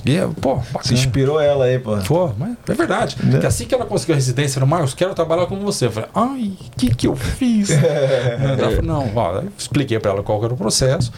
E, 0.04 0.18
pô, 0.40 0.60
Se 0.60 0.72
bacana. 0.72 0.94
inspirou 0.94 1.40
ela 1.40 1.66
aí, 1.66 1.78
pô. 1.78 1.96
Pô, 1.98 2.32
mas 2.36 2.56
é 2.68 2.74
verdade. 2.74 3.16
Né? 3.22 3.38
Que 3.38 3.46
assim 3.46 3.66
que 3.66 3.74
ela 3.74 3.86
conseguiu 3.86 4.14
a 4.14 4.16
residência 4.16 4.58
no 4.60 4.66
Marcos, 4.66 4.94
quero 4.94 5.14
trabalhar 5.14 5.46
com 5.46 5.56
você. 5.60 5.86
Eu 5.86 5.92
falei, 5.92 6.08
ai, 6.14 6.52
o 6.60 6.76
que 6.76 6.94
que 6.94 7.06
eu 7.06 7.14
fiz? 7.14 7.70
Ela 7.80 8.70
falou, 8.70 8.82
não, 8.82 9.12
ó, 9.14 9.42
expliquei 9.56 9.98
pra 9.98 10.12
ela 10.12 10.22
qual 10.22 10.42
era 10.44 10.52
o 10.52 10.56
processo 10.56 11.12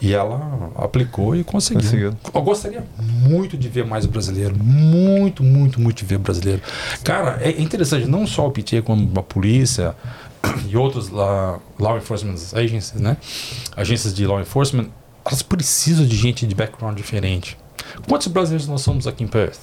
e 0.00 0.14
ela 0.14 0.70
aplicou 0.76 1.34
e 1.36 1.44
conseguiu. 1.44 1.82
Conseguiu. 1.82 2.14
Eu 2.32 2.42
gostaria 2.42 2.84
muito 2.98 3.56
de 3.56 3.68
ver 3.68 3.84
mais 3.84 4.06
brasileiro, 4.06 4.54
muito, 4.58 5.42
muito, 5.42 5.80
muito 5.80 5.98
de 5.98 6.04
ver 6.04 6.18
brasileiro. 6.18 6.62
Cara, 7.04 7.38
é 7.40 7.50
interessante, 7.60 8.06
não 8.06 8.26
só 8.26 8.46
o 8.46 8.50
PT, 8.50 8.82
como 8.82 9.10
a 9.18 9.22
polícia 9.22 9.94
e 10.68 10.76
outros 10.76 11.08
lá, 11.08 11.58
law 11.78 11.96
enforcement 11.96 12.34
agencies, 12.54 13.00
né? 13.00 13.16
Agências 13.76 14.14
de 14.14 14.26
law 14.26 14.40
enforcement, 14.40 14.88
elas 15.24 15.42
precisam 15.42 16.06
de 16.06 16.16
gente 16.16 16.46
de 16.46 16.54
background 16.54 16.96
diferente. 16.96 17.56
Quantos 18.08 18.26
brasileiros 18.28 18.66
nós 18.68 18.82
somos 18.82 19.06
aqui 19.06 19.24
em 19.24 19.26
Perth? 19.26 19.58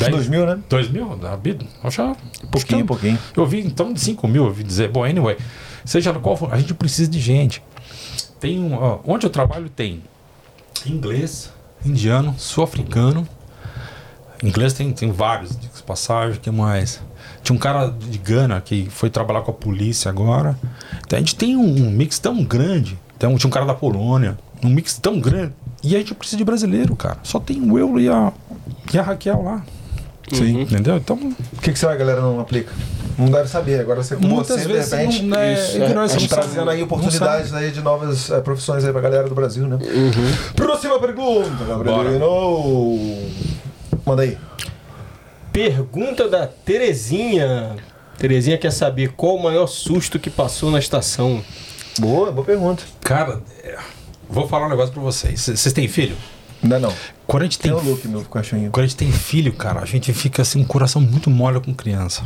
Uns 0.00 0.08
2000, 0.08 0.46
né? 0.46 0.58
2 0.68 0.90
mil? 0.90 1.16
Da 1.16 1.36
Bid? 1.36 1.68
Acho 1.82 2.16
Pouquinho, 2.50 2.86
pouquinho. 2.86 3.18
Eu 3.36 3.44
vi 3.46 3.60
então 3.60 3.92
de 3.92 4.00
5 4.00 4.26
mil, 4.26 4.42
eu 4.42 4.48
ouvi 4.48 4.62
dizer. 4.62 4.88
Bom, 4.88 5.04
anyway, 5.04 5.36
seja 5.84 6.12
qual 6.14 6.36
for, 6.36 6.52
a 6.52 6.58
gente 6.58 6.72
precisa 6.72 7.10
de 7.10 7.20
gente. 7.20 7.62
Tem 8.38 8.58
um, 8.58 8.74
ó, 8.74 9.00
onde 9.04 9.26
eu 9.26 9.30
trabalho 9.30 9.68
tem 9.68 10.02
inglês, 10.86 11.52
indiano, 11.84 12.34
sul-africano. 12.38 13.28
Inglês 14.42 14.72
tem, 14.72 14.90
tem 14.92 15.12
vários, 15.12 15.54
de 15.58 15.82
passagem, 15.82 16.38
o 16.38 16.40
que 16.40 16.50
mais? 16.50 17.02
Tinha 17.42 17.56
um 17.56 17.58
cara 17.58 17.88
de 17.88 18.18
Gana 18.18 18.60
que 18.60 18.86
foi 18.90 19.10
trabalhar 19.10 19.42
com 19.42 19.50
a 19.50 19.54
polícia 19.54 20.08
agora. 20.10 20.56
Então 21.06 21.16
a 21.16 21.20
gente 21.20 21.34
tem 21.36 21.56
um, 21.56 21.86
um 21.86 21.90
mix 21.90 22.18
tão 22.18 22.42
grande. 22.44 22.98
Então, 23.16 23.36
tinha 23.36 23.48
um 23.48 23.52
cara 23.52 23.66
da 23.66 23.74
Polônia, 23.74 24.38
um 24.64 24.68
mix 24.70 24.96
tão 24.98 25.20
grande. 25.20 25.52
E 25.82 25.94
a 25.94 25.98
gente 25.98 26.14
precisa 26.14 26.38
de 26.38 26.44
brasileiro, 26.44 26.96
cara. 26.96 27.18
Só 27.22 27.38
tem 27.38 27.60
o 27.70 27.78
eu 27.78 27.98
e 28.00 28.08
a, 28.08 28.32
e 28.94 28.98
a 28.98 29.02
Raquel 29.02 29.42
lá. 29.42 29.62
Sim. 30.32 30.60
Entendeu? 30.62 30.96
Então, 30.96 31.16
O 31.16 31.60
que, 31.60 31.72
que 31.72 31.78
será 31.78 31.96
que 31.96 32.02
a 32.02 32.06
galera 32.06 32.22
não 32.22 32.40
aplica? 32.40 32.72
Não 33.18 33.26
deve 33.30 33.48
saber. 33.48 33.80
Agora 33.80 34.02
você 34.02 34.16
com 34.16 34.22
muitas 34.26 34.60
você, 34.62 34.68
vezes 34.68 34.90
de 34.90 34.96
repente, 34.96 35.22
não, 35.24 35.36
né, 35.36 35.52
isso, 35.52 35.72
é. 35.72 35.84
ignorância, 35.84 36.16
Estamos 36.16 36.22
não 36.22 36.28
sabe- 36.28 36.42
trazendo 36.42 36.70
aí 36.70 36.82
oportunidades 36.82 37.52
aí 37.52 37.70
de 37.72 37.80
novas 37.82 38.30
eh, 38.30 38.40
profissões 38.40 38.84
aí 38.84 38.92
pra 38.92 39.00
galera 39.02 39.28
do 39.28 39.34
Brasil, 39.34 39.66
né? 39.66 39.78
Próxima 40.56 40.98
pergunta, 40.98 41.64
Gabrielino. 41.68 43.18
Manda 44.06 44.22
aí. 44.22 44.38
Pergunta 45.52 46.28
da 46.28 46.46
Terezinha. 46.46 47.76
Terezinha 48.18 48.58
quer 48.58 48.70
saber 48.70 49.12
qual 49.12 49.36
o 49.36 49.42
maior 49.42 49.66
susto 49.66 50.18
que 50.18 50.30
passou 50.30 50.70
na 50.70 50.78
estação. 50.78 51.42
Boa, 51.98 52.30
boa 52.30 52.44
pergunta. 52.44 52.82
Cara, 53.02 53.40
é, 53.64 53.76
vou 54.28 54.46
falar 54.46 54.66
um 54.66 54.70
negócio 54.70 54.92
pra 54.92 55.02
vocês. 55.02 55.40
Vocês 55.40 55.72
têm 55.72 55.88
filho? 55.88 56.16
Ainda 56.62 56.78
não. 56.78 56.92
Quando 57.26 57.42
a 57.42 57.46
gente 57.46 57.58
Tem 57.58 57.72
tem, 57.72 57.80
o 57.80 57.84
look, 57.84 58.06
meu 58.06 58.22
cachorrinho. 58.24 58.70
quando 58.70 58.84
a 58.84 58.86
gente 58.86 58.96
tem 58.96 59.10
filho, 59.10 59.52
cara, 59.52 59.80
a 59.80 59.84
gente 59.86 60.12
fica 60.12 60.42
assim, 60.42 60.62
o 60.62 60.66
coração 60.66 61.00
muito 61.00 61.30
mole 61.30 61.60
com 61.60 61.72
criança. 61.74 62.22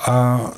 Ah, 0.00 0.52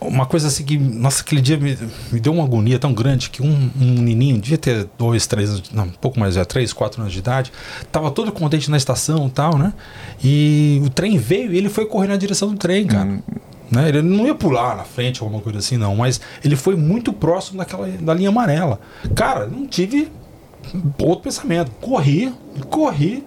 uma 0.00 0.26
coisa 0.26 0.48
assim 0.48 0.64
que, 0.64 0.78
nossa, 0.78 1.22
aquele 1.22 1.40
dia 1.40 1.56
me, 1.56 1.76
me 2.12 2.20
deu 2.20 2.32
uma 2.32 2.44
agonia 2.44 2.78
tão 2.78 2.92
grande 2.92 3.30
que 3.30 3.42
um, 3.42 3.70
um 3.80 3.94
menininho, 3.94 4.38
devia 4.40 4.58
ter 4.58 4.88
dois, 4.98 5.26
três 5.26 5.50
anos, 5.50 5.70
não, 5.72 5.84
um 5.84 5.90
pouco 5.90 6.20
mais, 6.20 6.36
é, 6.36 6.44
três, 6.44 6.72
quatro 6.72 7.00
anos 7.00 7.12
de 7.12 7.18
idade, 7.18 7.52
tava 7.90 8.10
todo 8.10 8.30
contente 8.30 8.70
na 8.70 8.76
estação 8.76 9.26
e 9.26 9.30
tal, 9.30 9.56
né? 9.56 9.72
E 10.22 10.80
o 10.84 10.90
trem 10.90 11.18
veio 11.18 11.52
e 11.52 11.56
ele 11.56 11.68
foi 11.68 11.86
correr 11.86 12.08
na 12.08 12.16
direção 12.16 12.50
do 12.50 12.56
trem, 12.56 12.86
cara. 12.86 13.22
Né? 13.70 13.88
Ele 13.88 14.02
não 14.02 14.26
ia 14.26 14.34
pular 14.34 14.76
na 14.76 14.84
frente, 14.84 15.22
alguma 15.22 15.40
coisa 15.40 15.58
assim, 15.58 15.76
não, 15.76 15.96
mas 15.96 16.20
ele 16.44 16.56
foi 16.56 16.76
muito 16.76 17.12
próximo 17.12 17.58
daquela, 17.58 17.88
da 17.88 18.14
linha 18.14 18.28
amarela. 18.28 18.80
Cara, 19.14 19.46
não 19.46 19.66
tive 19.66 20.10
outro 20.98 21.24
pensamento. 21.24 21.70
Corri, 21.80 22.32
corri, 22.70 23.24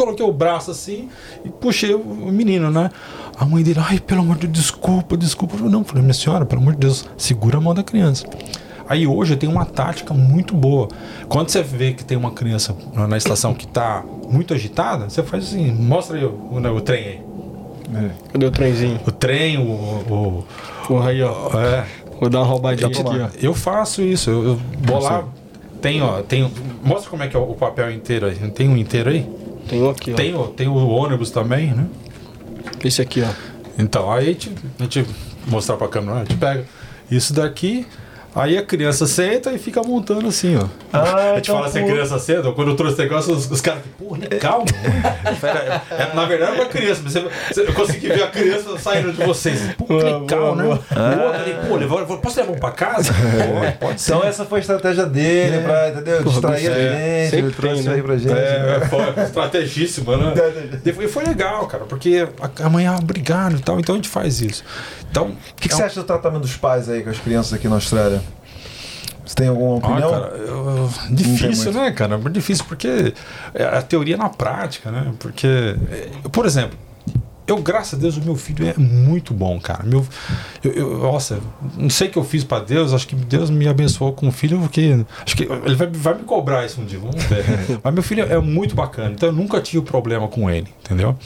coloquei 0.00 0.24
o 0.24 0.32
braço 0.32 0.70
assim 0.70 1.08
e 1.44 1.50
puxei 1.50 1.94
o 1.94 2.32
menino, 2.32 2.70
né? 2.70 2.90
A 3.38 3.44
mãe 3.44 3.62
dele, 3.62 3.80
ai, 3.82 4.00
pelo 4.00 4.20
amor 4.20 4.36
de 4.36 4.46
Deus, 4.46 4.64
desculpa, 4.64 5.16
desculpa. 5.16 5.54
Eu 5.54 5.58
falei, 5.58 5.72
não, 5.72 5.84
falei, 5.84 6.02
minha 6.02 6.14
senhora, 6.14 6.46
pelo 6.46 6.62
amor 6.62 6.72
de 6.74 6.80
Deus, 6.80 7.06
segura 7.16 7.58
a 7.58 7.60
mão 7.60 7.74
da 7.74 7.82
criança. 7.82 8.24
Aí 8.88 9.06
hoje 9.06 9.34
eu 9.34 9.38
tenho 9.38 9.52
uma 9.52 9.64
tática 9.64 10.12
muito 10.14 10.54
boa. 10.54 10.88
Quando 11.28 11.50
você 11.50 11.62
vê 11.62 11.92
que 11.92 12.04
tem 12.04 12.16
uma 12.16 12.32
criança 12.32 12.74
na 13.08 13.16
estação 13.16 13.54
que 13.54 13.64
está 13.64 14.02
muito 14.28 14.54
agitada, 14.54 15.08
você 15.08 15.22
faz 15.22 15.44
assim, 15.44 15.70
mostra 15.70 16.16
aí 16.16 16.24
o, 16.24 16.30
o, 16.30 16.76
o 16.76 16.80
trem 16.80 17.04
aí. 17.04 17.22
É. 17.94 18.10
Cadê 18.32 18.46
o 18.46 18.50
trenzinho? 18.50 19.00
O 19.06 19.12
trem, 19.12 19.58
o. 19.58 19.62
o, 19.62 20.44
Porra 20.86 21.10
aí, 21.10 21.22
ó. 21.22 21.50
o 21.54 21.58
é, 21.58 21.86
Vou 22.20 22.28
dar 22.28 22.40
uma 22.40 22.46
roubadinha 22.46 22.88
aqui, 22.88 23.00
ó. 23.00 23.28
eu 23.40 23.54
faço 23.54 24.02
isso, 24.02 24.28
eu, 24.30 24.44
eu 24.44 24.60
vou 24.82 25.00
lá. 25.00 25.24
Tem, 25.80 26.02
ó, 26.02 26.20
tem. 26.22 26.50
Mostra 26.82 27.10
como 27.10 27.22
é 27.22 27.28
que 27.28 27.36
é 27.36 27.38
o 27.38 27.54
papel 27.54 27.90
inteiro 27.90 28.26
aí. 28.26 28.36
Tem 28.50 28.68
um 28.68 28.76
inteiro 28.76 29.10
aí? 29.10 29.26
Tem 29.68 29.82
um 29.82 29.90
aqui, 29.90 30.12
ó. 30.12 30.16
Tem, 30.16 30.34
o- 30.34 30.46
tem 30.48 30.68
o 30.68 30.74
ônibus 30.88 31.30
também, 31.30 31.68
né? 31.72 31.86
Esse 32.84 33.00
aqui, 33.02 33.22
ó. 33.22 33.28
Então, 33.78 34.10
aí 34.12 34.24
a 34.28 34.32
gente, 34.32 34.52
a 34.78 34.82
gente 34.82 35.06
mostrar 35.46 35.76
pra 35.76 35.88
câmera, 35.88 36.16
né? 36.16 36.22
a 36.22 36.24
gente 36.24 36.38
pega 36.38 36.64
isso 37.10 37.32
daqui, 37.32 37.86
aí 38.34 38.56
a 38.58 38.62
criança 38.62 39.06
senta 39.06 39.52
e 39.52 39.58
fica 39.58 39.82
montando 39.82 40.28
assim, 40.28 40.56
ó. 40.56 40.66
Ah, 40.92 41.02
a 41.32 41.34
gente 41.36 41.44
então, 41.50 41.56
fala 41.56 41.66
assim, 41.68 41.78
a 41.80 41.82
pô. 41.82 41.88
criança 41.92 42.18
senta, 42.18 42.52
quando 42.52 42.68
eu 42.70 42.76
trouxe 42.76 42.94
esse 42.94 43.02
negócio, 43.02 43.32
os, 43.34 43.50
os 43.50 43.60
caras, 43.60 43.82
pô, 43.98 44.16
legal, 44.16 44.58
mano. 44.60 45.36
Pera, 45.40 45.82
é, 45.90 46.14
na 46.14 46.24
verdade, 46.26 46.52
é 46.52 46.60
uma 46.60 46.66
criança, 46.68 47.00
mas 47.04 47.12
você, 47.12 47.28
você- 47.52 47.60
eu 47.68 47.72
consegui 47.74 48.08
ver 48.08 48.22
a 48.24 48.28
criança 48.28 48.78
saindo 48.78 49.12
de 49.12 49.24
vocês. 49.24 49.60
Pô, 49.76 49.96
legal, 49.96 50.54
boa, 50.54 50.56
né? 50.56 50.64
O 50.64 50.70
outro 51.24 51.40
ali, 51.42 51.54
pô, 51.68 51.76
levou, 51.76 51.98
levou- 51.98 52.18
posso 52.18 52.40
levar 52.40 52.52
um 52.52 52.58
pra 52.58 52.70
casa? 52.72 53.12
Pode, 53.60 53.72
pode 53.78 54.00
ser. 54.00 54.12
Então 54.14 54.26
essa 54.28 54.44
foi 54.44 54.58
a 54.58 54.60
estratégia 54.60 55.06
dele 55.06 55.58
pra, 55.64 55.88
entendeu? 55.90 56.22
Distrair 56.24 56.66
a 56.66 56.68
gostei. 56.70 56.88
gente, 56.88 57.00
ele 57.00 57.30
Sempre 57.30 57.52
trouxe 57.52 57.88
aí 57.88 57.96
né? 57.96 58.02
pra 58.02 58.16
gente. 58.16 58.32
É, 58.32 58.80
foi 58.88 59.22
estrategíssima, 59.24 60.16
né? 60.16 60.34
E 60.84 60.92
foi, 60.92 61.08
foi 61.08 61.24
legal, 61.24 61.66
cara, 61.66 61.84
porque 61.84 62.26
a, 62.40 62.66
a 62.66 62.68
mãe 62.70 62.86
ah, 62.86 62.96
obrigado 63.00 63.56
e 63.56 63.60
tal, 63.60 63.78
então 63.80 63.94
a 63.94 63.98
gente 63.98 64.08
faz 64.08 64.40
isso. 64.40 64.64
Então, 65.10 65.28
O 65.30 65.54
que, 65.56 65.68
que 65.68 65.74
você 65.74 65.82
acha 65.82 66.00
do 66.00 66.04
tratamento 66.06 66.42
dos 66.42 66.56
pais 66.56 66.88
aí 66.88 67.02
com 67.02 67.10
as 67.10 67.18
crianças 67.18 67.52
aqui 67.52 67.66
na 67.68 67.74
Austrália? 67.76 68.19
Você 69.30 69.36
tem 69.36 69.46
alguma 69.46 69.74
Ah, 69.74 69.78
opinião? 69.78 70.10
cara, 70.10 70.26
eu- 70.38 70.90
difícil, 71.12 71.72
né, 71.72 71.92
cara? 71.92 72.18
Muito 72.18 72.34
difícil, 72.34 72.64
porque 72.64 73.14
é 73.54 73.62
a 73.62 73.80
teoria 73.80 74.16
na 74.16 74.28
prática, 74.28 74.90
né? 74.90 75.12
Porque, 75.20 75.46
é, 75.46 76.28
por 76.32 76.44
exemplo, 76.46 76.76
eu, 77.46 77.58
graças 77.58 77.94
a 77.96 78.02
Deus, 78.02 78.16
o 78.16 78.22
meu 78.24 78.34
filho 78.34 78.66
é 78.66 78.74
muito 78.76 79.32
bom, 79.32 79.60
cara. 79.60 79.84
Meu, 79.84 80.04
eu, 80.64 80.72
eu- 80.72 80.98
nossa, 80.98 81.38
não 81.76 81.88
sei 81.88 82.08
o 82.08 82.10
que 82.10 82.18
eu 82.18 82.24
fiz 82.24 82.42
pra 82.42 82.58
Deus, 82.58 82.92
acho 82.92 83.06
que 83.06 83.14
Deus 83.14 83.50
me 83.50 83.68
abençoou 83.68 84.12
com 84.12 84.26
um 84.26 84.32
filho, 84.32 84.58
porque 84.58 85.04
acho 85.24 85.36
que 85.36 85.44
ele 85.44 85.76
vai, 85.76 85.86
vai 85.86 86.14
me 86.14 86.24
cobrar 86.24 86.66
isso 86.66 86.80
um 86.80 86.84
dia, 86.84 86.98
vamos 86.98 87.22
ver. 87.26 87.44
Mas 87.84 87.94
meu 87.94 88.02
filho 88.02 88.24
é 88.24 88.38
muito 88.40 88.74
bacana, 88.74 89.12
então 89.12 89.28
eu 89.28 89.32
nunca 89.32 89.60
tive 89.60 89.84
problema 89.84 90.26
com 90.26 90.50
ele, 90.50 90.66
entendeu? 90.84 91.16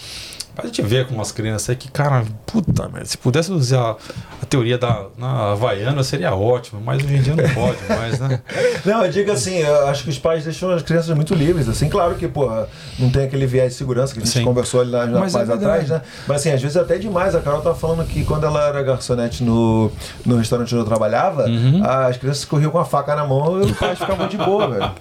A 0.57 0.66
gente 0.66 0.83
vê 0.83 1.05
com 1.05 1.20
as 1.20 1.33
crianças 1.33 1.70
aí 1.70 1.76
que, 1.76 1.91
cara, 1.91 2.24
puta 2.47 2.89
merda, 2.89 3.07
se 3.07 3.18
pudesse 3.18 3.50
usar 3.50 3.97
a 4.42 4.47
teoria 4.47 4.78
da 4.78 5.07
na 5.18 5.52
Havaiana 5.52 6.02
seria 6.05 6.34
ótimo, 6.34 6.81
mas 6.84 7.02
hoje 7.02 7.15
em 7.16 7.23
dia 7.23 7.34
não 7.34 7.49
pode 7.55 7.78
mais, 7.89 8.20
né? 8.20 8.41
Não, 8.84 9.05
eu 9.05 9.10
digo 9.10 9.33
assim, 9.33 9.57
eu 9.57 9.89
acho 9.89 10.05
que 10.05 10.10
os 10.10 10.18
pais 10.18 10.44
deixam 10.44 10.70
as 10.70 10.83
crianças 10.83 11.15
muito 11.16 11.34
livres, 11.34 11.68
assim, 11.68 11.89
claro 11.89 12.15
que, 12.15 12.28
porra, 12.28 12.68
não 12.99 13.10
tem 13.10 13.24
aquele 13.24 13.47
viés 13.47 13.73
de 13.73 13.78
segurança 13.78 14.12
que 14.15 14.20
a 14.20 14.24
gente 14.24 14.33
Sim. 14.33 14.44
conversou 14.44 14.81
ali 14.83 14.91
na, 14.92 15.07
na 15.07 15.20
Mas 15.20 15.34
é 15.34 15.39
mais 15.39 15.49
verdade. 15.49 15.65
atrás, 15.65 15.89
né? 15.91 16.02
Mas 16.28 16.41
assim, 16.41 16.50
às 16.52 16.62
vezes 16.62 16.76
é 16.76 16.81
até 16.81 16.99
demais. 16.99 17.34
A 17.34 17.41
Carol 17.41 17.60
tava 17.60 17.74
falando 17.74 18.07
que 18.07 18.24
quando 18.24 18.44
ela 18.47 18.62
era 18.68 18.83
garçonete 18.83 19.42
no, 19.42 19.91
no 20.24 20.36
restaurante 20.36 20.74
onde 20.74 20.83
eu 20.83 20.86
trabalhava, 20.86 21.44
Uhum. 21.44 21.83
as 21.84 22.16
crianças 22.16 22.44
corriam 22.44 22.70
com 22.70 22.78
a 22.78 22.84
faca 22.84 23.15
na 23.16 23.24
mão 23.24 23.60
e 23.60 23.65
os 23.66 23.73
pais 23.73 23.99
ficavam 23.99 24.28
de 24.28 24.36
boa, 24.36 24.68
velho. 24.68 24.92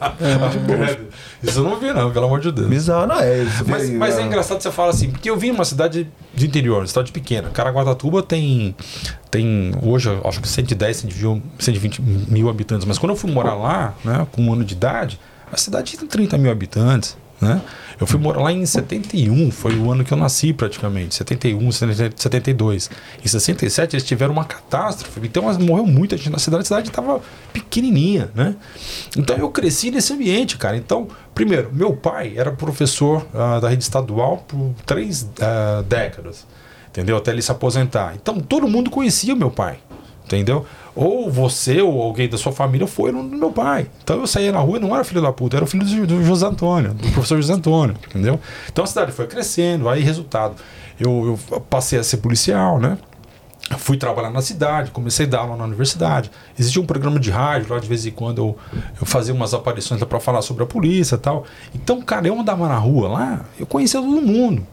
de 0.52 0.60
boa. 0.60 0.98
Isso 1.44 1.60
eu 1.60 1.64
não 1.64 1.78
vi, 1.80 1.92
não, 1.94 2.10
pelo 2.12 2.26
amor 2.26 2.40
de 2.40 2.52
Deus. 2.52 2.68
Bizarro, 2.68 3.08
não 3.08 3.20
é 3.20 3.40
isso. 3.44 3.64
Mas, 3.68 3.90
mas 3.90 4.18
é 4.18 4.22
ah, 4.22 4.26
engraçado 4.26 4.62
você 4.62 4.72
falar 4.72 4.90
assim, 4.92 5.12
porque 5.12 5.30
eu 5.30 5.36
vim 5.44 5.52
numa 5.52 5.66
cidade 5.66 6.10
de 6.34 6.46
interior, 6.46 6.80
uma 6.80 6.88
cidade 6.88 7.12
pequena. 7.12 7.50
Caraguatatuba 7.50 8.24
tem, 8.24 8.74
tem 9.30 9.74
hoje, 9.82 10.10
acho 10.24 10.40
que 10.40 10.48
110, 10.48 10.98
120, 10.98 11.44
120 11.60 12.02
mil 12.02 12.50
habitantes. 12.50 12.86
Mas 12.86 12.98
quando 12.98 13.12
eu 13.12 13.16
fui 13.16 13.30
morar 13.30 13.56
lá, 13.56 13.94
né, 14.06 14.26
com 14.32 14.42
um 14.42 14.54
ano 14.54 14.64
de 14.64 14.74
idade, 14.74 15.20
a 15.52 15.58
cidade 15.58 15.98
tem 15.98 16.08
30 16.08 16.38
mil 16.38 16.52
habitantes. 16.52 17.18
Né? 17.42 17.62
Eu 18.04 18.08
fui 18.08 18.20
morar 18.20 18.42
lá 18.42 18.52
em 18.52 18.66
71, 18.66 19.50
foi 19.50 19.78
o 19.78 19.90
ano 19.90 20.04
que 20.04 20.12
eu 20.12 20.18
nasci 20.18 20.52
praticamente, 20.52 21.16
71, 21.16 21.72
72. 21.72 22.90
Em 23.24 23.28
67 23.30 23.96
eles 23.96 24.06
tiveram 24.06 24.34
uma 24.34 24.44
catástrofe, 24.44 25.22
então 25.24 25.44
morreu 25.62 25.86
muita 25.86 26.18
gente 26.18 26.30
na 26.30 26.38
cidade, 26.38 26.64
a 26.64 26.66
cidade 26.66 26.90
estava 26.90 27.22
pequenininha, 27.54 28.30
né? 28.36 28.58
Então 29.18 29.38
eu 29.38 29.50
cresci 29.50 29.90
nesse 29.90 30.12
ambiente, 30.12 30.58
cara. 30.58 30.76
Então, 30.76 31.08
primeiro, 31.34 31.70
meu 31.72 31.96
pai 31.96 32.34
era 32.36 32.52
professor 32.52 33.26
ah, 33.34 33.62
da 33.62 33.70
rede 33.70 33.84
estadual 33.84 34.44
por 34.50 34.74
três 34.86 35.26
ah, 35.40 35.82
décadas, 35.88 36.46
entendeu? 36.90 37.16
Até 37.16 37.32
ele 37.32 37.42
se 37.42 37.54
aposentar. 37.54 38.16
Então 38.22 38.38
todo 38.42 38.68
mundo 38.68 38.90
conhecia 38.90 39.34
meu 39.34 39.50
pai, 39.50 39.80
entendeu? 40.26 40.66
Ou 40.96 41.30
você 41.32 41.82
ou 41.82 42.02
alguém 42.02 42.30
da 42.30 42.38
sua 42.38 42.52
família 42.52 42.86
foi 42.86 43.12
no 43.12 43.24
meu 43.24 43.52
pai. 43.52 43.88
Então 44.04 44.20
eu 44.20 44.28
saía 44.28 44.52
na 44.52 44.60
rua 44.60 44.78
e 44.78 44.80
não 44.80 44.94
era 44.94 45.04
filho 45.04 45.22
da 45.22 45.32
puta, 45.32 45.58
era 45.58 45.64
o 45.64 45.68
filho 45.68 45.84
do, 45.86 46.08
do 46.08 46.24
José 46.24 46.46
Antônio, 46.46 46.94
do 46.94 47.10
professor 47.12 47.38
José 47.38 47.54
Antônio, 47.54 47.96
entendeu? 48.08 48.40
Então 48.72 48.84
a 48.84 48.88
cidade 48.88 49.12
foi 49.12 49.26
crescendo, 49.26 49.90
aí 49.90 50.04
resultado. 50.04 50.56
Eu, 51.00 51.40
eu 51.52 51.60
passei 51.60 51.98
a 51.98 52.04
ser 52.04 52.18
policial, 52.18 52.80
né? 52.80 52.98
Fui 53.78 53.98
trabalhar 53.98 54.30
na 54.30 54.42
cidade, 54.42 54.92
comecei 54.92 55.26
a 55.26 55.30
dar 55.30 55.40
aula 55.40 55.56
na 55.56 55.64
universidade. 55.64 56.30
Existia 56.60 56.82
um 56.82 56.86
programa 56.86 57.20
de 57.20 57.32
rádio 57.32 57.74
lá, 57.74 57.80
de 57.80 57.88
vez 57.88 58.06
em 58.06 58.12
quando 58.12 58.38
eu, 58.40 58.58
eu 59.00 59.06
fazia 59.06 59.34
umas 59.34 59.54
aparições 59.54 60.04
para 60.04 60.20
falar 60.20 60.42
sobre 60.42 60.64
a 60.64 60.68
polícia 60.68 61.18
tal. 61.18 61.46
Então, 61.74 62.02
cara, 62.02 62.28
eu 62.28 62.40
andava 62.40 62.68
na 62.68 62.78
rua 62.78 63.08
lá, 63.08 63.46
eu 63.60 63.66
conhecia 63.66 64.00
todo 64.00 64.22
mundo. 64.22 64.68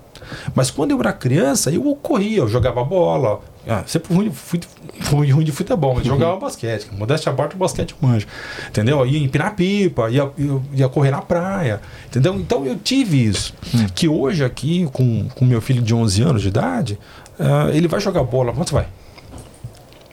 Mas 0.55 0.70
quando 0.70 0.90
eu 0.90 1.00
era 1.00 1.12
criança, 1.12 1.70
eu 1.70 1.82
corria, 1.97 2.39
eu 2.39 2.49
jogava 2.49 2.84
bola. 2.84 3.40
Ah, 3.66 3.82
sempre 3.86 4.15
fui, 4.15 4.31
fui, 4.31 4.60
fui 5.01 5.31
ruim 5.31 5.44
de 5.44 5.52
futebol, 5.52 5.94
mas 5.94 6.05
jogava 6.07 6.36
basquete. 6.39 6.89
Modéstia 6.93 7.31
abaixo, 7.31 7.57
basquete 7.57 7.94
manjo. 8.01 8.27
Entendeu? 8.69 8.99
Eu 9.01 9.07
ia 9.07 9.19
empinar 9.19 9.55
pipa, 9.55 10.10
ia, 10.10 10.31
ia, 10.36 10.60
ia 10.75 10.89
correr 10.89 11.10
na 11.10 11.23
praia. 11.23 11.81
Entendeu? 12.07 12.35
Então 12.35 12.65
eu 12.67 12.77
tive 12.78 13.25
isso. 13.25 13.52
Que 13.94 14.09
hoje 14.09 14.44
aqui, 14.44 14.89
com, 14.93 15.28
com 15.35 15.44
meu 15.44 15.60
filho 15.60 15.83
de 15.83 15.94
11 15.94 16.23
anos 16.23 16.43
de 16.43 16.49
idade, 16.49 16.99
ah, 17.39 17.70
ele 17.73 17.89
vai 17.89 18.01
jogar 18.01 18.23
bola. 18.25 18.52
Quanto 18.52 18.73
vai? 18.73 18.86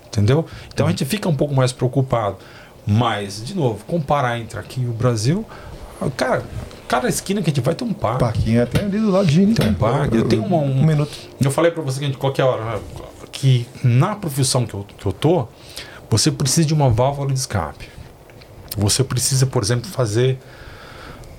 Entendeu? 0.07 0.45
Então 0.73 0.87
a 0.87 0.89
gente 0.89 1.05
fica 1.05 1.27
um 1.29 1.35
pouco 1.35 1.53
mais 1.53 1.71
preocupado. 1.71 2.37
Mas, 2.85 3.43
de 3.43 3.53
novo, 3.55 3.83
comparar 3.85 4.39
entre 4.39 4.57
aqui 4.57 4.81
e 4.81 4.85
o 4.85 4.93
Brasil, 4.93 5.45
cara, 6.15 6.41
cada 6.87 7.09
esquina 7.09 7.41
que 7.41 7.49
a 7.49 7.53
gente 7.53 7.63
vai 7.63 7.75
tem 7.75 7.85
um 7.87 7.93
parque. 7.93 8.19
Parquinho 8.19 8.63
até 8.63 8.79
ali 8.79 8.97
do 8.97 9.11
ladinho. 9.11 9.53
Tem 9.53 9.69
um 9.69 9.73
cara. 9.73 9.93
parque. 9.97 10.15
Eu 10.17 10.23
tenho 10.27 10.43
uma- 10.45 10.57
um- 10.57 10.79
um 10.81 10.85
minuto. 10.85 11.11
Eu 11.39 11.51
falei 11.51 11.69
pra 11.69 11.83
você 11.83 11.99
que 11.99 12.05
a 12.05 12.07
gente, 12.07 12.17
qualquer 12.17 12.43
hora, 12.43 12.63
né, 12.63 12.79
que 13.37 13.67
na 13.83 14.15
profissão 14.15 14.65
que 14.65 14.73
eu, 14.73 14.83
que 14.97 15.05
eu 15.05 15.13
tô, 15.13 15.47
você 16.09 16.31
precisa 16.31 16.67
de 16.67 16.73
uma 16.73 16.89
válvula 16.89 17.31
de 17.31 17.37
escape. 17.37 17.87
Você 18.75 19.03
precisa, 19.03 19.45
por 19.45 19.61
exemplo, 19.61 19.87
fazer 19.89 20.39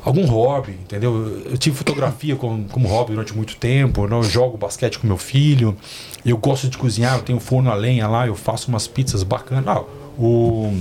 algum 0.04 0.24
hobby, 0.26 0.72
entendeu? 0.72 1.42
Eu 1.44 1.58
tive 1.58 1.76
fotografia 1.76 2.36
como, 2.36 2.68
como 2.68 2.86
hobby 2.86 3.12
durante 3.12 3.34
muito 3.34 3.56
tempo, 3.56 4.06
né? 4.06 4.16
eu 4.16 4.22
jogo 4.22 4.56
basquete 4.56 4.98
com 4.98 5.08
meu 5.08 5.16
filho, 5.16 5.76
eu 6.24 6.36
gosto 6.36 6.68
de 6.68 6.78
cozinhar, 6.78 7.16
eu 7.16 7.22
tenho 7.22 7.40
forno 7.40 7.68
a 7.68 7.74
lenha 7.74 8.06
lá, 8.06 8.28
eu 8.28 8.36
faço 8.36 8.68
umas 8.68 8.86
pizzas 8.86 9.24
bacanas. 9.24 9.66
Ah, 9.66 9.80
o, 10.16 10.72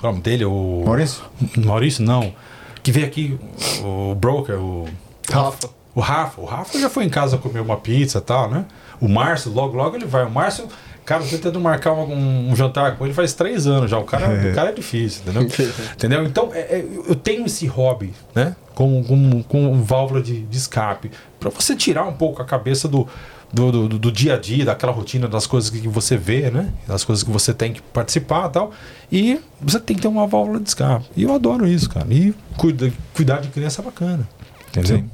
qual 0.00 0.02
é 0.02 0.06
o 0.06 0.10
nome 0.10 0.20
dele? 0.20 0.44
O 0.44 0.82
Maurício? 0.84 1.22
Maurício, 1.64 2.04
não. 2.04 2.34
Que 2.82 2.90
veio 2.90 3.06
aqui, 3.06 3.38
o 3.84 4.16
broker, 4.16 4.56
o 4.56 4.88
Rafa. 5.30 5.70
O 5.94 6.00
Rafa, 6.00 6.40
o 6.40 6.44
Rafa 6.44 6.76
já 6.80 6.90
foi 6.90 7.04
em 7.04 7.08
casa 7.08 7.38
comer 7.38 7.60
uma 7.60 7.76
pizza 7.76 8.18
e 8.18 8.20
tal, 8.20 8.50
né? 8.50 8.64
O 9.04 9.08
Márcio, 9.08 9.52
logo, 9.52 9.76
logo 9.76 9.96
ele 9.96 10.06
vai. 10.06 10.24
O 10.24 10.30
Márcio, 10.30 10.66
cara, 11.04 11.22
eu 11.22 11.26
tô 11.28 11.36
tentando 11.36 11.60
marcar 11.60 11.92
um, 11.92 12.50
um 12.50 12.56
jantar 12.56 12.96
com 12.96 13.04
ele 13.04 13.12
faz 13.14 13.32
três 13.34 13.66
anos 13.66 13.90
já. 13.90 13.98
O 13.98 14.04
cara, 14.04 14.26
o 14.50 14.54
cara 14.54 14.70
é 14.70 14.72
difícil, 14.72 15.22
entendeu? 15.22 15.42
entendeu? 15.94 16.24
Então, 16.24 16.50
é- 16.54 16.78
é, 16.78 16.86
eu 17.08 17.14
tenho 17.14 17.44
esse 17.46 17.66
hobby, 17.66 18.12
né? 18.34 18.54
Com, 18.74 19.04
com, 19.04 19.42
com 19.42 19.82
válvula 19.82 20.20
de, 20.22 20.40
de 20.42 20.56
escape. 20.56 21.10
Pra 21.38 21.50
você 21.50 21.76
tirar 21.76 22.04
um 22.04 22.12
pouco 22.14 22.40
a 22.42 22.44
cabeça 22.44 22.88
do, 22.88 23.06
do, 23.52 23.70
do, 23.88 23.98
do 23.98 24.10
dia 24.10 24.34
a 24.34 24.38
dia, 24.38 24.64
daquela 24.64 24.90
rotina, 24.92 25.28
das 25.28 25.46
coisas 25.46 25.70
que 25.70 25.86
você 25.86 26.16
vê, 26.16 26.50
né? 26.50 26.70
Das 26.88 27.04
coisas 27.04 27.22
que 27.22 27.30
você 27.30 27.52
tem 27.54 27.72
que 27.72 27.80
participar 27.82 28.48
e 28.48 28.52
tal. 28.52 28.72
E 29.12 29.40
você 29.60 29.78
tem 29.78 29.94
que 29.94 30.02
ter 30.02 30.08
uma 30.08 30.26
válvula 30.26 30.58
de 30.58 30.68
escape. 30.68 31.04
E 31.16 31.22
eu 31.22 31.32
adoro 31.34 31.66
isso, 31.68 31.88
cara. 31.88 32.06
E 32.10 32.34
cuida, 32.56 32.90
cuidar 33.14 33.40
de 33.40 33.48
criança 33.48 33.80
é 33.80 33.84
bacana. 33.84 34.28
Entendeu? 34.70 34.96
Sim. 34.96 35.10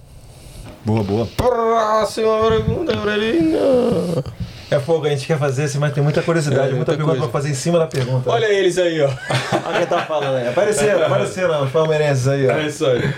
Boa, 0.85 1.03
boa. 1.05 1.27
Próxima 1.37 2.49
pergunta, 2.49 2.97
Aurelino. 2.97 4.25
É 4.71 4.79
fogo, 4.79 5.07
a 5.07 5.11
gente 5.11 5.27
quer 5.27 5.39
fazer 5.39 5.65
assim, 5.65 5.79
mas 5.79 5.93
tem 5.93 6.03
muita 6.03 6.23
curiosidade, 6.23 6.69
É, 6.71 6.75
muita, 6.75 6.77
muita 6.77 6.93
pergunta 6.93 7.17
coisa. 7.19 7.29
pra 7.29 7.41
fazer 7.41 7.51
em 7.51 7.55
cima 7.55 7.79
da 7.79 7.87
pergunta. 7.87 8.31
Olha 8.31 8.47
eles 8.47 8.79
aí, 8.79 9.01
ó. 9.03 9.11
Olha 9.67 9.79
quem 9.79 9.87
tá 9.87 10.03
falando 10.07 10.37
aí. 10.37 10.49
Apareceram, 10.49 11.07
apareceram 11.07 11.65
os 11.65 11.71
palmeirenses 11.73 12.29
aí, 12.29 12.47
ó. 12.49 12.53
É 12.53 12.67
isso 12.67 12.87
aí. 12.87 13.13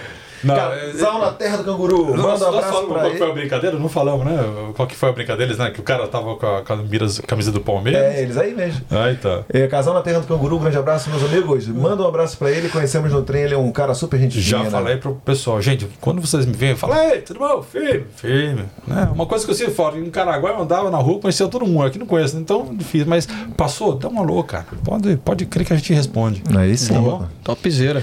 Não, 0.45 0.55
Casal 0.55 1.21
na 1.21 1.33
terra 1.33 1.57
do 1.59 1.65
canguru. 1.65 2.17
Nós, 2.17 2.17
Manda 2.17 2.27
um 2.27 2.39
nós 2.39 2.43
abraço 2.43 2.73
falamos 2.73 2.93
pra 2.93 3.01
qual 3.03 3.17
foi 3.17 3.31
a 3.31 3.33
brincadeira? 3.33 3.79
Não 3.79 3.89
falamos, 3.89 4.27
né? 4.27 4.39
Qual 4.75 4.89
que 4.89 4.97
foi 4.97 5.09
a 5.09 5.13
brincadeira, 5.13 5.55
né? 5.57 5.71
Que 5.71 5.81
o 5.81 5.83
cara 5.83 6.07
tava 6.09 6.37
com 6.37 6.47
a, 6.47 6.63
camisa 6.63 7.53
do 7.53 7.61
Palmeiras. 7.61 8.03
É, 8.03 8.23
eles 8.23 8.37
aí 8.37 8.55
mesmo. 8.55 8.83
Aí 8.91 9.17
tá. 9.17 9.43
É, 9.49 9.67
casal 9.67 9.95
na 9.95 10.03
terra 10.03 10.21
do 10.21 10.27
canguru, 10.27 10.57
um 10.57 10.61
grande 10.61 10.79
abraço, 10.79 11.11
meus 11.11 11.23
amigos. 11.25 11.69
Manda 11.69 12.03
um 12.03 12.09
abraço 12.09 12.37
pra 12.37 12.51
ele, 12.51 12.69
conhecemos 12.69 13.13
no 13.13 13.23
trem, 13.23 13.43
ele 13.43 13.55
é 13.55 13.59
um 13.59 13.71
cara 13.73 13.95
super 13.95 14.19
gente 14.19 14.41
Já 14.41 14.59
fina, 14.59 14.71
né? 14.71 14.79
falei 14.79 14.97
pro 14.97 15.15
pessoal, 15.17 15.61
gente, 15.61 15.89
quando 16.01 16.21
vocês 16.21 16.47
me 16.47 16.53
veem, 16.53 16.75
fala, 16.75 17.07
ei, 17.07 17.21
tudo 17.21 17.39
bom? 17.39 17.63
Firme, 17.63 18.05
firme. 18.17 18.65
Né? 18.87 19.09
Uma 19.13 19.27
coisa 19.27 19.45
que 19.45 19.51
eu 19.51 19.55
sinto 19.55 19.73
fora, 19.73 19.99
em 19.99 20.11
Caraguá 20.11 20.51
eu 20.51 20.63
andava 20.63 20.91
na 20.91 20.99
rua, 20.99 21.21
conhecia 21.21 21.49
todo 21.49 21.67
mundo, 21.67 21.87
aqui 21.87 21.99
não 21.99 22.07
conheço, 22.07 22.37
então 22.37 22.75
difícil, 22.75 23.07
mas 23.07 23.29
passou, 23.57 23.95
dá 23.95 24.09
uma 24.09 24.23
louca, 24.23 24.65
cara. 24.65 24.83
Pode, 24.85 25.17
pode 25.17 25.47
crer 25.47 25.67
que 25.67 25.73
a 25.73 25.77
gente 25.77 25.93
responde. 25.93 26.43
Aí 26.57 26.77
sim. 26.77 26.95
Boa. 26.95 27.31
Topzera. 27.43 28.03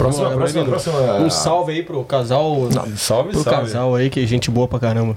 Próxima, 0.00 0.30
próxima, 0.30 0.64
próxima. 0.64 0.98
Um 1.18 1.30
salve 1.30 1.72
aí 1.72 1.82
pro 1.82 2.02
casal. 2.04 2.68
Salve, 2.96 3.30
pro 3.32 3.42
salve. 3.42 3.60
casal 3.60 3.94
aí, 3.94 4.08
que 4.08 4.20
é 4.22 4.26
gente 4.26 4.50
boa 4.50 4.66
pra 4.66 4.78
caramba. 4.78 5.16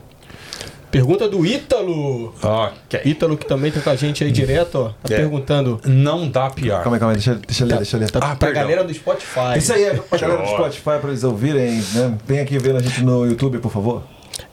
Pergunta 0.92 1.28
do 1.28 1.44
Ítalo. 1.44 2.36
Ok. 2.44 3.02
Ítalo 3.04 3.36
que 3.36 3.48
também 3.48 3.72
tá 3.72 3.80
com 3.82 3.90
a 3.90 3.96
gente 3.96 4.24
aí 4.24 4.32
direto, 4.32 4.76
ó. 4.76 4.90
Tá 5.08 5.14
É. 5.16 5.18
perguntando. 5.18 5.80
Não 5.86 6.30
dá 6.30 6.50
PR. 6.52 6.82
Calma 6.84 6.98
aí, 6.98 7.00
calma 7.00 7.08
aí, 7.14 7.16
deixa, 7.16 7.34
deixa 7.36 7.64
eu 7.64 7.68
ler, 7.68 7.76
deixa 7.78 7.96
eu 7.96 8.00
ler. 8.00 8.12
Tá 8.12 8.20
Ah, 8.20 8.36
pra 8.36 8.48
perdão. 8.50 8.62
galera 8.62 8.84
do 8.84 8.94
Spotify. 8.94 9.58
Isso 9.58 9.74
aí 9.74 9.86
é 9.86 9.94
pra 9.96 10.20
galera 10.20 10.44
do. 10.44 10.48
Spotify 10.50 11.00
pra 11.02 11.10
eles 11.10 11.24
ouvirem, 11.24 11.82
né? 11.94 12.16
Vem 12.28 12.40
aqui 12.42 12.60
ver 12.60 12.76
a 12.76 12.80
gente 12.80 13.02
no 13.04 13.26
YouTube, 13.26 13.58
por 13.58 13.72
favor. 13.72 14.04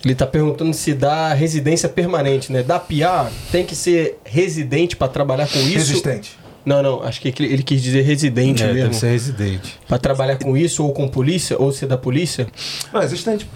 Ele 0.03 0.15
tá 0.15 0.27
perguntando 0.27 0.73
se 0.73 0.95
dá 0.95 1.35
residência 1.35 1.89
permanente, 1.89 2.51
né? 2.51 2.63
Da 2.63 2.79
PR 2.79 3.31
tem 3.53 3.65
que 3.67 3.75
ser 3.77 4.19
residente 4.25 4.97
pra 4.97 5.09
trabalhar 5.09 5.47
com 5.47 5.59
isso? 5.59 5.73
Resistente. 5.75 6.39
Não, 6.65 6.83
não, 6.83 7.03
acho 7.03 7.21
que 7.21 7.29
ele 7.29 7.53
ele 7.53 7.63
quis 7.63 7.83
dizer 7.83 8.03
residente 8.03 8.63
É, 8.63 8.67
mesmo. 8.67 8.83
deve 8.89 8.97
ser 8.97 9.11
residente. 9.11 9.79
Pra 9.89 9.99
trabalhar 9.99 10.37
com 10.37 10.57
isso 10.57 10.85
ou 10.85 10.93
com 10.93 11.09
polícia, 11.09 11.57
ou 11.59 11.73
ser 11.73 11.87
da 11.87 11.97
polícia. 11.97 12.47
Não, 12.93 13.01
resistente. 13.01 13.49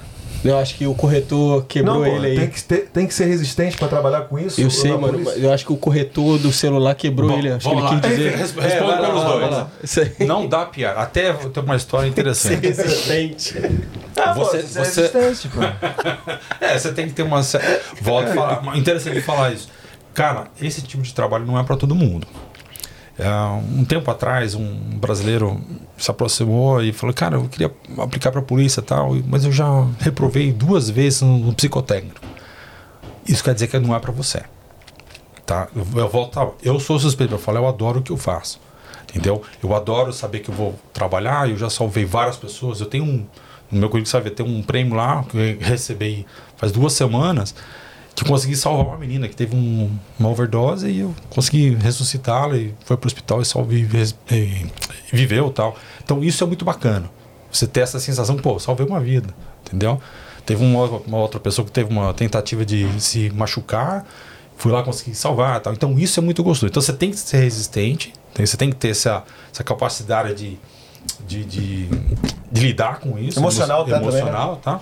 Eu 0.44 0.58
acho 0.58 0.74
que 0.74 0.86
o 0.86 0.92
corretor 0.94 1.65
quebrou 1.66 2.00
Não, 2.00 2.05
pô, 2.05 2.16
ele 2.18 2.26
aí. 2.26 2.36
tem 2.39 2.49
que, 2.50 2.62
ter- 2.62 2.89
tem 2.92 3.07
que 3.07 3.15
ser 3.15 3.24
resistente 3.24 3.78
pra 3.78 3.89
trabalhar 3.89 4.23
com 4.23 4.39
isso. 4.39 4.60
Eu 4.60 4.68
sei, 4.68 4.91
mano. 4.91 5.15
polícia? 5.15 5.39
Eu 5.39 5.50
acho 5.50 5.65
que 5.65 5.73
o 5.73 5.76
corretor 5.76 6.39
do 6.39 6.52
celular 6.52 6.94
quebrou 6.94 7.31
Bom, 7.31 7.39
ele. 7.39 7.50
Acho 7.50 7.66
que 7.66 7.74
ele 7.74 7.81
lá. 7.83 7.89
quis 8.00 8.10
dizer. 8.10 8.31
Res- 8.36 8.50
responde 8.52 8.73
É, 8.74 8.81
lá, 8.83 8.97
pelos 9.07 9.24
lá, 9.24 9.68
dois. 9.81 10.28
Não 10.28 10.47
dá 10.47 10.66
PR. 10.66 10.99
Até 10.99 11.33
tem 11.33 11.62
uma 11.62 11.76
história 11.76 12.05
Ser 12.07 12.10
interessante. 12.10 12.60
resistente. 12.66 13.55
Ah, 14.18 14.34
pô, 14.34 14.44
Você- 14.44 14.60
você, 14.62 14.81
é 14.81 14.84
você- 14.84 15.00
resistente, 15.18 15.49
pô. 15.55 15.60
É, 16.60 16.78
você 16.78 16.92
tem 16.92 17.07
que 17.07 17.15
ter 17.15 17.23
uma. 17.23 17.41
Volto 18.02 18.28
a 18.28 18.34
falar. 18.34 18.62
Interessante 18.76 19.20
falar 19.23 19.50
isso. 19.52 19.68
Cara, 20.12 20.49
esse 20.60 20.83
tipo 20.83 21.02
de 21.02 21.15
trabalho 21.15 21.47
não 21.47 21.58
é 21.58 21.62
para 21.65 21.76
todo 21.76 21.94
mundo. 21.94 22.26
É, 23.18 23.28
um 23.78 23.84
tempo 23.84 24.10
atrás, 24.10 24.55
um 24.55 24.75
brasileiro 24.99 25.60
se 25.97 26.10
aproximou 26.10 26.83
e 26.83 26.93
falou: 26.93 27.15
Cara, 27.15 27.36
eu 27.36 27.49
queria 27.49 27.70
aplicar 27.99 28.31
para 28.33 28.41
a 28.41 28.44
polícia 28.44 28.81
e 28.81 28.83
tal, 28.84 29.15
mas 29.26 29.44
eu 29.44 29.52
já 29.52 29.67
reprovei 30.01 30.52
duas 30.52 30.91
vezes 30.91 31.23
no, 31.23 31.52
psicotécnico. 31.55 32.20
Isso 33.26 33.43
quer 33.44 33.55
dizer 33.55 33.68
que 33.68 33.78
não 33.78 33.94
é 33.94 33.99
para 34.01 34.10
você. 34.12 34.43
Tá? 35.47 35.68
Eu, 35.75 35.86
eu 36.01 36.09
volto. 36.09 36.41
a- 36.41 36.51
Eu 36.62 36.81
sou 36.81 36.99
suspeito, 36.99 37.34
eu 37.34 37.39
falo, 37.39 37.59
eu 37.59 37.68
adoro 37.68 38.01
o 38.01 38.02
que 38.02 38.10
eu 38.10 38.17
faço. 38.17 38.60
Entendeu? 39.10 39.43
Eu 39.62 39.75
adoro 39.76 40.12
saber 40.12 40.41
que 40.41 40.51
eu 40.51 40.55
vou 40.55 40.75
trabalhar, 40.93 41.49
eu 41.49 41.57
já 41.57 41.70
salvei 41.70 42.05
várias 42.05 42.36
pessoas. 42.36 42.81
Eu 42.81 42.86
tenho 42.86 43.05
um. 43.05 43.25
No 43.70 43.78
meu 43.81 43.89
currículo, 43.89 44.10
sabe, 44.10 44.31
tem 44.31 44.44
um 44.44 44.62
prêmio 44.62 44.94
lá 44.94 45.23
que 45.25 45.36
eu 45.36 45.59
recebi 45.60 46.26
faz 46.57 46.70
duas 46.73 46.93
semanas 46.93 47.55
que 48.15 48.25
consegui 48.25 48.55
salvar 48.57 48.86
uma 48.86 48.97
menina 48.99 49.26
que 49.28 49.34
teve 49.34 49.57
um- 49.57 49.91
uma 50.18 50.28
overdose 50.28 50.89
e 50.89 51.01
eu 51.01 51.15
consegui 51.31 51.75
ressuscitá-la 51.75 52.57
e 52.57 52.73
foi 52.84 52.97
pro 52.97 53.09
hospital 53.09 53.41
e 53.43 53.44
salve, 53.44 53.89
e, 54.31 54.67
viveu 55.12 55.49
e 55.49 55.52
tal. 55.52 55.76
Então 56.02 56.23
isso 56.23 56.44
é 56.44 56.47
muito 56.47 56.65
bacana. 56.65 57.10
Você 57.51 57.67
ter 57.67 57.81
essa 57.81 57.99
sensação, 58.01 58.36
pô, 58.36 58.59
salvei 58.59 58.86
uma 58.86 59.01
vida, 59.01 59.28
entendeu? 59.67 60.01
Teve 60.47 60.65
uma, 60.65 60.84
uma 61.07 61.18
outra 61.18 61.41
pessoa 61.41 61.65
que 61.65 61.73
teve 61.73 61.91
uma 61.91 62.12
tentativa 62.15 62.65
de 62.65 62.86
se 63.01 63.31
machucar, 63.31 64.07
fui 64.57 64.70
lá 64.70 64.83
conseguir 64.83 65.15
salvar 65.15 65.59
tal. 65.60 65.73
Então 65.73 65.99
isso 65.99 66.20
é 66.20 66.23
muito 66.23 66.43
gostoso. 66.43 66.70
Então 66.70 66.83
você 66.83 66.93
tem 66.93 67.10
que 67.10 67.17
ser 67.17 67.39
resistente, 67.39 68.12
tem- 68.33 68.44
você 68.47 68.57
tem 68.57 68.70
que 68.70 68.76
ter 68.76 68.89
essa, 68.91 69.25
essa 69.52 69.65
capacidade 69.65 70.34
de, 70.34 70.59
de, 71.26 71.44
de, 71.44 71.86
de 72.52 72.60
lidar 72.60 73.01
com 73.01 73.18
isso. 73.18 73.39
Emocional, 73.39 73.81
emo- 73.83 73.91
tá, 73.91 73.97
também, 74.01 74.12
né? 74.12 74.18
emocional, 74.20 74.57
tá? 74.57 74.81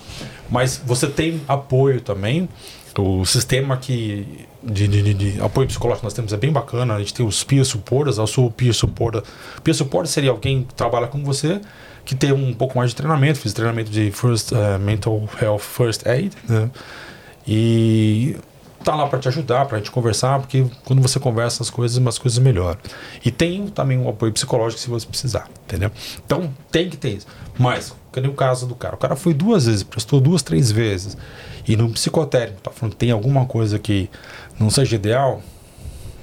Mas 0.50 0.80
você 0.84 1.06
tem 1.06 1.40
apoio 1.48 2.00
também. 2.00 2.48
O 2.98 3.24
sistema 3.24 3.76
que 3.76 4.46
de, 4.62 4.86
de, 4.86 5.14
de- 5.14 5.40
apoio 5.40 5.66
psicológico 5.66 6.00
que 6.00 6.06
nós 6.06 6.14
temos 6.14 6.32
é 6.32 6.36
bem 6.36 6.52
bacana. 6.52 6.94
A 6.94 6.98
gente 6.98 7.14
tem 7.14 7.24
os 7.26 7.42
peer 7.42 7.64
supporters. 7.64 8.18
Eu 8.18 8.26
sou 8.26 8.50
peer 8.50 8.74
supporter. 8.74 9.22
Peer 9.64 9.74
supporter 9.74 10.10
seria 10.10 10.30
alguém 10.30 10.64
que 10.64 10.74
trabalha 10.74 11.06
com 11.06 11.24
você, 11.24 11.60
que 12.04 12.14
tem 12.14 12.32
um 12.32 12.52
pouco 12.52 12.76
mais 12.76 12.90
de 12.90 12.96
treinamento. 12.96 13.38
Fiz 13.38 13.52
treinamento 13.52 13.90
de 13.90 14.10
first, 14.10 14.52
eh, 14.52 14.78
Mental 14.78 15.26
Health 15.40 15.60
First 15.60 16.06
Aid. 16.06 16.32
Né? 16.48 16.70
E 17.46 18.36
tá 18.84 18.94
lá 18.94 19.06
para 19.06 19.18
te 19.18 19.28
ajudar, 19.28 19.66
para 19.66 19.76
a 19.76 19.78
gente 19.78 19.90
conversar, 19.90 20.40
porque 20.40 20.66
quando 20.84 21.00
você 21.00 21.18
conversa 21.20 21.62
as 21.62 21.70
coisas, 21.70 22.04
as 22.06 22.18
coisas 22.18 22.38
melhoram. 22.38 22.78
E 23.24 23.30
tem 23.30 23.68
também 23.68 23.98
um 23.98 24.08
apoio 24.08 24.32
psicológico 24.32 24.80
se 24.80 24.88
você 24.90 25.06
precisar, 25.06 25.48
entendeu? 25.64 25.90
Então 26.24 26.52
tem 26.70 26.90
que 26.90 26.96
ter 26.96 27.10
isso. 27.16 27.26
Mas, 27.58 27.94
cadê 28.12 28.28
o 28.28 28.34
caso 28.34 28.66
do 28.66 28.74
cara? 28.74 28.94
O 28.94 28.98
cara 28.98 29.16
foi 29.16 29.34
duas 29.34 29.66
vezes, 29.66 29.82
prestou 29.82 30.20
duas, 30.20 30.42
três 30.42 30.70
vezes. 30.70 31.16
E 31.66 31.76
no 31.76 31.88
psicotécnico 31.90 32.60
tá 32.60 32.70
falando 32.70 32.92
que 32.92 32.98
tem 32.98 33.10
alguma 33.10 33.46
coisa 33.46 33.78
que 33.78 34.10
não 34.58 34.70
seja 34.70 34.96
ideal, 34.96 35.42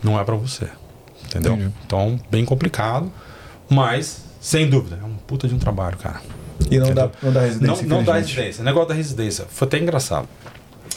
não 0.03 0.19
é 0.19 0.23
para 0.23 0.35
você. 0.35 0.69
Entendeu? 1.25 1.53
Entendi. 1.53 1.73
Então, 1.85 2.19
bem 2.29 2.45
complicado, 2.45 3.11
mas 3.69 4.23
sem 4.39 4.69
dúvida, 4.69 4.99
é 5.01 5.05
um 5.05 5.15
puta 5.15 5.47
de 5.47 5.53
um 5.53 5.59
trabalho, 5.59 5.97
cara. 5.97 6.21
E 6.69 6.77
não 6.77 6.93
dá, 6.93 7.09
não 7.21 7.31
dá 7.31 7.41
residência. 7.41 7.87
Não, 7.87 7.97
não 7.97 8.03
dá 8.03 8.13
residência. 8.15 8.61
O 8.61 8.65
negócio 8.65 8.89
da 8.89 8.95
residência 8.95 9.45
foi 9.49 9.67
até 9.67 9.79
engraçado. 9.79 10.27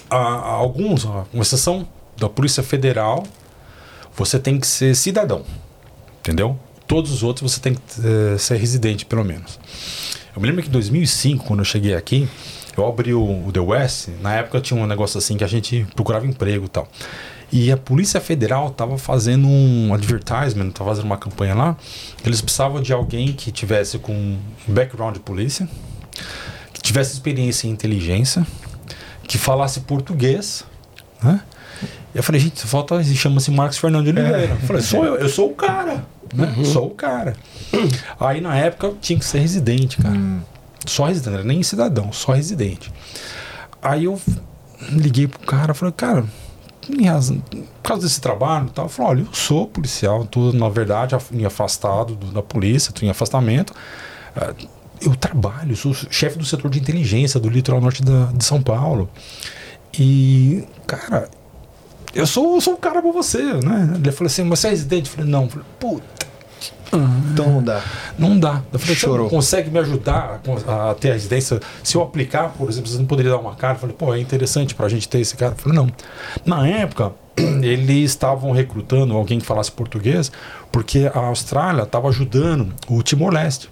Alguns, 0.08 1.04
com 1.04 1.40
exceção 1.40 1.86
da 2.16 2.28
Polícia 2.28 2.62
Federal, 2.62 3.24
você 4.14 4.38
tem 4.38 4.58
que 4.58 4.66
ser 4.66 4.94
cidadão. 4.94 5.44
Entendeu? 6.20 6.58
Todos 6.86 7.10
os 7.10 7.22
outros 7.22 7.52
você 7.52 7.60
tem 7.60 7.74
que 7.74 7.80
eh, 8.04 8.36
ser 8.38 8.56
residente, 8.56 9.06
pelo 9.06 9.24
menos. 9.24 9.58
Eu 10.34 10.40
me 10.40 10.48
lembro 10.48 10.62
que 10.62 10.68
em 10.68 10.72
2005, 10.72 11.44
quando 11.44 11.60
eu 11.60 11.64
cheguei 11.64 11.94
aqui, 11.94 12.28
eu 12.76 12.86
abri 12.86 13.12
o, 13.12 13.46
o 13.46 13.52
The 13.52 13.60
West. 13.60 14.08
Na 14.20 14.34
época 14.34 14.60
tinha 14.60 14.80
um 14.80 14.86
negócio 14.86 15.18
assim 15.18 15.36
que 15.36 15.44
a 15.44 15.46
gente 15.46 15.86
procurava 15.94 16.26
emprego 16.26 16.64
e 16.64 16.68
tal. 16.68 16.88
E 17.52 17.70
a 17.70 17.76
Polícia 17.76 18.18
Federal 18.18 18.68
estava 18.68 18.96
fazendo 18.96 19.46
um 19.46 19.92
advertisement, 19.92 20.68
estava 20.68 20.88
fazendo 20.88 21.04
uma 21.04 21.18
campanha 21.18 21.54
lá. 21.54 21.76
Eles 22.24 22.40
precisavam 22.40 22.80
de 22.80 22.94
alguém 22.94 23.34
que 23.34 23.52
tivesse 23.52 23.98
com 23.98 24.14
um 24.14 24.38
background 24.66 25.14
de 25.14 25.20
polícia, 25.20 25.68
que 26.72 26.80
tivesse 26.80 27.12
experiência 27.12 27.66
em 27.66 27.70
inteligência, 27.70 28.46
que 29.28 29.36
falasse 29.36 29.80
português, 29.80 30.64
né? 31.22 31.42
E 32.14 32.18
eu 32.18 32.22
falei, 32.22 32.40
gente, 32.40 32.66
falta, 32.66 33.02
chama-se 33.04 33.50
Marcos 33.50 33.76
Fernando 33.76 34.04
de 34.04 34.18
Oliveira. 34.18 34.52
Eu 34.54 34.66
falei, 34.66 34.82
sou 34.82 35.04
eu, 35.04 35.16
eu 35.16 35.28
sou 35.28 35.50
o 35.50 35.54
cara, 35.54 36.06
né? 36.32 36.54
Sou 36.64 36.86
o 36.88 36.90
cara. 36.90 37.34
Aí 38.18 38.40
na 38.40 38.56
época 38.56 38.86
eu 38.88 38.96
tinha 39.00 39.18
que 39.18 39.24
ser 39.24 39.38
residente, 39.40 39.96
cara. 39.98 40.14
Só 40.86 41.04
residente, 41.06 41.44
nem 41.46 41.62
cidadão, 41.62 42.12
só 42.12 42.32
residente. 42.32 42.92
Aí 43.80 44.04
eu 44.04 44.20
liguei 44.90 45.28
pro 45.28 45.38
cara, 45.40 45.74
falei, 45.74 45.92
cara, 45.96 46.24
razão, 47.04 47.38
por 47.38 47.64
causa 47.82 48.02
desse 48.06 48.20
trabalho 48.20 48.66
e 48.66 48.70
tal, 48.70 48.86
eu 48.86 48.88
falei, 48.88 49.10
olha, 49.10 49.20
eu 49.22 49.34
sou 49.34 49.66
policial, 49.68 50.24
tô, 50.24 50.52
na 50.52 50.68
verdade, 50.68 51.16
em 51.32 51.44
afastado 51.44 52.16
do- 52.16 52.32
da 52.32 52.42
polícia, 52.42 52.92
tô 52.92 53.04
em 53.06 53.10
afastamento. 53.10 53.72
Ah, 54.36 54.52
eu 55.00 55.14
trabalho, 55.16 55.76
sou 55.76 55.92
chefe 55.94 56.38
do 56.38 56.44
setor 56.44 56.70
de 56.70 56.78
inteligência 56.80 57.38
do 57.38 57.48
litoral 57.48 57.80
norte 57.80 58.02
da, 58.02 58.26
de 58.26 58.44
São 58.44 58.60
Paulo. 58.62 59.08
E, 59.98 60.64
cara, 60.86 61.28
eu 62.14 62.26
sou, 62.26 62.60
sou 62.60 62.74
um 62.74 62.76
cara 62.76 63.00
pra 63.00 63.10
você, 63.10 63.42
né? 63.42 63.94
Ele 63.94 64.12
falou 64.12 64.26
assim, 64.26 64.44
mas 64.44 64.58
você 64.60 64.66
é 64.68 64.70
residente? 64.70 65.10
Eu 65.10 65.16
falei, 65.16 65.30
não. 65.30 65.44
Eu 65.44 65.48
falei, 65.48 65.66
puta. 65.78 66.22
Então 67.32 67.46
não 67.46 67.62
dá. 67.62 67.82
Não 68.18 68.38
dá. 68.38 68.62
Eu 68.70 68.78
falei, 68.78 68.94
você 68.94 69.00
Chorou. 69.00 69.22
não 69.22 69.30
consegue 69.30 69.70
me 69.70 69.78
ajudar 69.78 70.42
a, 70.66 70.90
a 70.90 70.94
ter 70.94 71.10
a 71.10 71.12
residência? 71.14 71.58
Se 71.82 71.96
eu 71.96 72.02
aplicar, 72.02 72.50
por 72.50 72.68
exemplo, 72.68 72.90
você 72.90 72.98
não 72.98 73.06
poderia 73.06 73.32
dar 73.32 73.38
uma 73.38 73.54
cara? 73.54 73.74
Eu 73.74 73.78
falei, 73.78 73.96
pô, 73.98 74.14
é 74.14 74.20
interessante 74.20 74.74
pra 74.74 74.88
gente 74.88 75.08
ter 75.08 75.20
esse 75.20 75.34
cara. 75.36 75.52
Eu 75.52 75.56
falei, 75.56 75.78
não. 75.78 75.90
Na 76.44 76.68
época, 76.68 77.12
eles 77.36 78.10
estavam 78.10 78.52
recrutando 78.52 79.16
alguém 79.16 79.38
que 79.38 79.46
falasse 79.46 79.72
português, 79.72 80.30
porque 80.70 81.10
a 81.14 81.18
Austrália 81.18 81.82
estava 81.82 82.08
ajudando 82.08 82.74
o 82.88 83.02
Timor-Leste. 83.02 83.70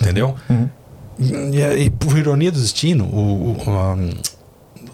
Entendeu? 0.00 0.34
E, 1.18 1.84
e 1.84 1.90
por 1.90 2.16
ironia 2.16 2.52
do 2.52 2.60
destino, 2.60 3.04
o, 3.04 3.56
o, 3.56 3.70
um, 3.70 4.10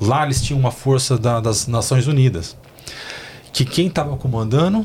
lá 0.00 0.24
eles 0.24 0.42
tinham 0.42 0.58
uma 0.60 0.70
força 0.70 1.16
da- 1.18 1.40
das 1.40 1.66
Nações 1.66 2.06
Unidas. 2.06 2.56
Que 3.52 3.64
quem 3.64 3.86
estava 3.86 4.16
comandando, 4.16 4.84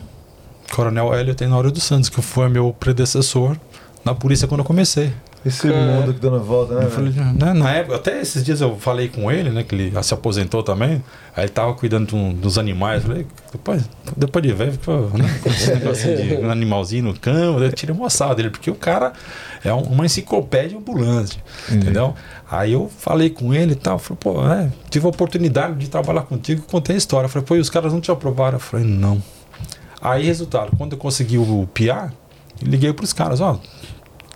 Coronel 0.71 1.13
Hélio 1.13 1.33
Tenório 1.35 1.71
dos 1.71 1.83
Santos, 1.83 2.09
que 2.09 2.21
foi 2.21 2.47
meu 2.49 2.71
predecessor 2.79 3.57
na 4.05 4.13
polícia 4.13 4.47
quando 4.47 4.59
eu 4.61 4.65
comecei. 4.65 5.11
Esse 5.45 5.68
mundo 5.68 6.14
que 6.14 6.19
dando 6.19 6.40
volta, 6.43 6.76
né? 6.76 6.88
Falei, 6.90 7.14
né, 7.14 7.53
na 7.53 7.72
época, 7.72 7.95
até 7.95 8.19
esses 8.19 8.43
dias 8.43 8.59
eu 8.59 8.76
falei 8.77 9.08
com 9.08 9.32
ele, 9.32 9.50
né? 9.50 9.64
Que 9.64 9.74
ele 9.74 10.03
se 10.03 10.14
aposentou 10.14 10.61
também. 10.61 11.01
Aí 11.35 11.43
ele 11.45 11.50
tava 11.50 11.74
cuidando 11.76 12.14
um- 12.14 12.34
dos 12.34 12.58
animais. 12.58 13.03
Falei, 13.03 13.26
depois, 13.50 13.90
depois 14.18 14.43
de 14.45 14.51
velho, 14.51 14.74
ficou, 14.74 15.09
né, 15.11 15.40
com 15.42 15.50
esse 15.50 15.72
negocinho 15.76 16.18
de 16.18 16.35
um 16.45 16.51
animalzinho 16.51 17.06
no 17.06 17.18
campo. 17.18 17.59
Eu 17.64 17.72
tirei 17.72 17.95
uma 17.95 18.09
sala 18.09 18.35
dele, 18.35 18.50
porque 18.50 18.69
o 18.69 18.76
cara 18.76 19.14
é 19.64 19.74
um- 19.74 19.84
uma 19.84 20.06
enciclopédia 20.06 20.77
ambulante. 20.77 21.42
Entendeu? 21.72 22.14
Aí 22.51 22.74
eu 22.74 22.92
falei 22.98 23.30
com 23.30 23.53
ele 23.53 23.72
e 23.72 23.76
tal. 23.76 23.98
Falei, 23.98 24.18
pô, 24.19 24.45
é, 24.45 24.69
tive 24.90 25.06
a 25.06 25.09
oportunidade 25.09 25.76
de 25.76 25.90
trabalhar 25.90 26.24
contigo 26.24 26.64
e 26.68 26.69
contei 26.69 26.95
a 26.95 26.98
história. 26.98 27.30
Falei, 27.30 27.45
pô, 27.45 27.56
e 27.56 27.59
os 27.59 27.69
caras 27.69 27.93
não 27.93 28.01
te 28.01 28.11
aprovaram? 28.11 28.58
Eu 28.58 28.59
falei, 28.59 28.85
não. 28.85 29.24
Aí, 30.01 30.26
resultado, 30.26 30.72
quando 30.77 30.93
eu 30.93 30.98
consegui 30.98 31.38
o 31.38 31.68
PIA, 31.74 32.11
liguei 32.61 32.92
pros 32.92 33.14
caras, 33.14 33.40
ó, 33.40 33.58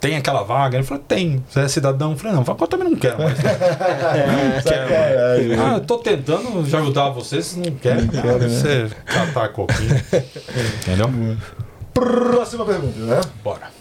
tem 0.03 0.17
aquela 0.17 0.43
vaga? 0.43 0.75
Ele 0.75 0.83
falou, 0.83 1.01
tem. 1.07 1.41
Você 1.48 1.61
é 1.61 1.67
cidadão? 1.69 2.11
Eu 2.11 2.17
falei, 2.17 2.35
não, 2.35 2.43
eu 2.45 2.67
também 2.67 2.90
não 2.90 2.98
quero 2.98 3.23
mais. 3.23 3.38
não 3.40 4.61
quero 4.61 4.90
mais. 4.90 5.59
Ah, 5.59 5.73
eu 5.75 5.80
tô 5.80 5.98
tentando 5.99 6.65
já 6.69 6.80
ajudar 6.80 7.09
vocês, 7.11 7.45
vocês 7.45 7.65
não 7.65 7.73
querem. 7.77 8.07
quero, 8.09 8.40
né? 8.40 8.49
Você 8.49 8.91
catar 9.06 9.48
coquinho. 9.53 9.95
Entendeu? 10.82 11.38
Próxima 11.93 12.65
pergunta, 12.65 12.99
né? 12.99 13.22
Bora. 13.41 13.72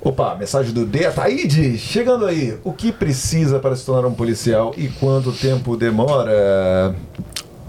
Opa, 0.00 0.36
mensagem 0.36 0.72
do 0.72 0.86
D. 0.86 1.06
Ataíde, 1.06 1.76
chegando 1.76 2.26
aí. 2.26 2.56
O 2.62 2.72
que 2.72 2.92
precisa 2.92 3.58
para 3.58 3.74
se 3.74 3.84
tornar 3.84 4.06
um 4.06 4.14
policial 4.14 4.72
e 4.76 4.86
quanto 4.86 5.32
tempo 5.32 5.76
demora? 5.76 6.94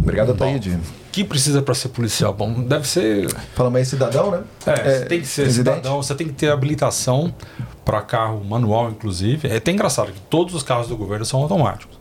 Obrigado, 0.01 0.31
Ataíde. 0.31 0.71
O 0.71 1.11
que 1.11 1.23
precisa 1.23 1.61
para 1.61 1.73
ser 1.73 1.89
policial? 1.89 2.33
Bom, 2.33 2.53
deve 2.63 2.87
ser. 2.87 3.27
Fala 3.53 3.69
mais 3.69 3.87
cidadão, 3.87 4.31
né? 4.31 4.41
É, 4.65 4.71
É, 4.71 4.75
você 4.99 5.05
tem 5.05 5.19
que 5.21 5.27
ser 5.27 5.43
residente? 5.45 5.75
cidadão, 5.77 6.01
você 6.01 6.15
tem 6.15 6.27
que 6.27 6.33
ter 6.33 6.49
habilitação 6.51 7.33
para 7.83 8.01
carro 8.01 8.43
manual, 8.43 8.89
inclusive. 8.89 9.47
É 9.49 9.57
até 9.57 9.71
engraçado 9.71 10.11
que 10.11 10.19
todos 10.21 10.55
os 10.55 10.63
carros 10.63 10.87
do 10.87 10.95
governo 10.97 11.25
são 11.25 11.41
automáticos. 11.41 11.99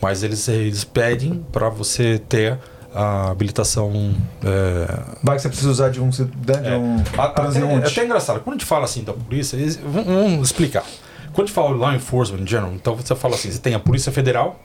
Mas 0.00 0.22
eles, 0.22 0.46
eles 0.48 0.84
pedem 0.84 1.44
para 1.52 1.68
você 1.68 2.18
ter 2.18 2.58
a 2.94 3.30
habilitação. 3.30 4.14
É, 4.42 5.00
Vai 5.22 5.36
que 5.36 5.42
você 5.42 5.48
precisa 5.48 5.70
usar 5.70 5.90
de 5.90 6.00
um 6.00 6.10
cidadão, 6.10 6.62
de 6.62 6.68
É. 6.68 6.76
um 6.76 6.96
Até, 7.18 7.42
é 7.42 7.86
até 7.86 8.04
engraçado, 8.04 8.40
quando 8.40 8.56
a 8.56 8.58
gente 8.58 8.66
fala 8.66 8.84
assim 8.84 9.04
da 9.04 9.12
polícia, 9.12 9.56
eles- 9.56 9.76
vamos, 9.76 10.06
vamos 10.06 10.48
explicar. 10.48 10.82
Quando 11.34 11.44
a 11.44 11.46
gente 11.48 11.52
fala 11.54 11.68
law 11.76 11.94
enforcement 11.94 12.40
in 12.40 12.46
general, 12.46 12.72
então 12.72 12.96
você 12.96 13.14
fala 13.14 13.34
assim, 13.34 13.50
você 13.50 13.58
tem 13.58 13.74
a 13.74 13.78
Polícia 13.78 14.10
Federal, 14.10 14.58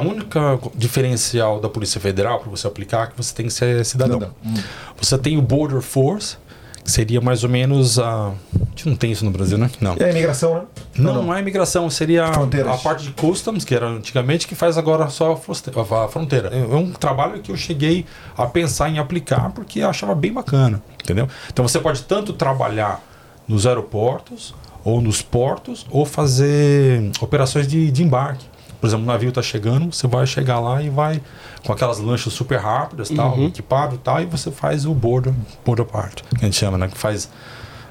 que 0.00 0.06
a 0.06 0.10
única 0.10 0.58
diferencial 0.74 1.60
da 1.60 1.68
Polícia 1.68 2.00
Federal 2.00 2.40
para 2.40 2.50
você 2.50 2.66
aplicar 2.66 3.04
é 3.04 3.06
que 3.08 3.16
você 3.16 3.34
tem 3.34 3.46
que 3.46 3.52
ser 3.52 3.84
cidadão. 3.84 4.20
Cidadão. 4.20 4.34
Hum. 4.44 4.54
Você 5.00 5.18
tem 5.18 5.38
o 5.38 5.42
Border 5.42 5.80
Force, 5.80 6.36
que 6.84 6.90
seria 6.90 7.20
mais 7.20 7.42
ou 7.42 7.50
menos 7.50 7.98
a... 7.98 8.28
A 8.28 8.78
gente 8.78 8.88
não 8.90 8.96
tem 8.96 9.10
isso 9.10 9.24
no 9.24 9.30
Brasil, 9.30 9.56
né? 9.56 9.70
Não. 9.80 9.96
E 9.98 10.04
a 10.04 10.10
imigração, 10.10 10.54
né? 10.54 10.62
Não, 10.98 11.22
não 11.22 11.34
é 11.34 11.40
imigração, 11.40 11.88
seria 11.88 12.30
Fronteiras. 12.32 12.74
a 12.74 12.76
parte 12.76 13.04
de 13.04 13.12
customs, 13.12 13.64
que 13.64 13.74
era 13.74 13.86
antigamente, 13.86 14.46
que 14.46 14.54
faz 14.54 14.76
agora 14.76 15.08
só 15.08 15.32
a 15.32 16.04
a 16.04 16.08
fronteira. 16.08 16.48
É 16.48 16.74
um 16.74 16.92
trabalho 16.92 17.40
que 17.40 17.50
eu 17.50 17.56
cheguei 17.56 18.04
a 18.36 18.46
pensar 18.46 18.90
em 18.90 18.98
aplicar 18.98 19.50
porque 19.52 19.80
eu 19.80 19.88
achava 19.88 20.14
bem 20.14 20.32
bacana, 20.32 20.82
entendeu? 21.02 21.26
Então 21.50 21.66
você 21.66 21.78
pode 21.78 22.02
tanto 22.02 22.34
trabalhar 22.34 23.02
nos 23.48 23.66
aeroportos, 23.66 24.54
ou 24.84 25.00
nos 25.00 25.22
portos, 25.22 25.86
ou 25.90 26.04
fazer 26.04 27.10
operações 27.20 27.66
de, 27.66 27.90
de 27.90 28.02
embarque. 28.04 28.44
Por 28.80 28.86
exemplo, 28.86 29.04
o 29.04 29.06
navio 29.08 29.30
está 29.30 29.42
chegando, 29.42 29.92
você 29.94 30.06
vai 30.06 30.26
chegar 30.26 30.60
lá 30.60 30.82
e 30.82 30.88
vai 30.90 31.20
com 31.64 31.72
aquelas 31.72 31.98
lanchas 31.98 32.32
super 32.32 32.58
rápidas, 32.58 33.08
tal, 33.10 33.42
equipado 33.44 33.94
e 33.94 33.98
tal, 33.98 34.20
e 34.20 34.26
você 34.26 34.50
faz 34.50 34.84
o 34.84 34.92
border, 34.94 35.32
border 35.64 35.84
part, 35.86 36.22
que 36.22 36.36
a 36.36 36.44
gente 36.44 36.56
chama, 36.56 36.76
né? 36.78 36.88
Que 36.88 36.96
faz 36.98 37.28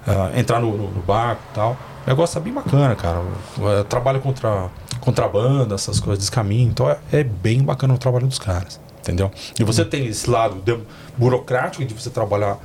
ah, 0.07 0.31
entrar 0.35 0.59
no, 0.59 0.75
no- 0.77 0.91
no 0.91 1.01
barco 1.01 1.41
e 1.51 1.55
tal. 1.55 1.71
O 2.05 2.09
negócio 2.09 2.37
é 2.37 2.41
bem 2.41 2.53
bacana, 2.53 2.95
cara. 2.95 3.21
Eu, 3.57 3.83
trabalho 3.83 4.19
contra 4.21 4.69
contrabando, 5.01 5.73
essas 5.75 5.99
coisas, 5.99 6.19
descaminho. 6.19 6.69
Então 6.69 6.89
é, 6.89 6.97
é 7.11 7.23
bem 7.23 7.61
bacana 7.63 7.93
o 7.93 7.97
trabalho 7.97 8.27
dos 8.27 8.39
caras, 8.39 8.79
entendeu? 8.99 9.31
E 9.59 9.63
você 9.63 9.83
tem 9.83 10.05
esse 10.07 10.29
lado 10.29 10.61
de- 10.63 10.79
burocrático 11.17 11.83
de 11.83 11.93
você 11.93 12.09
trabalhar 12.09 12.57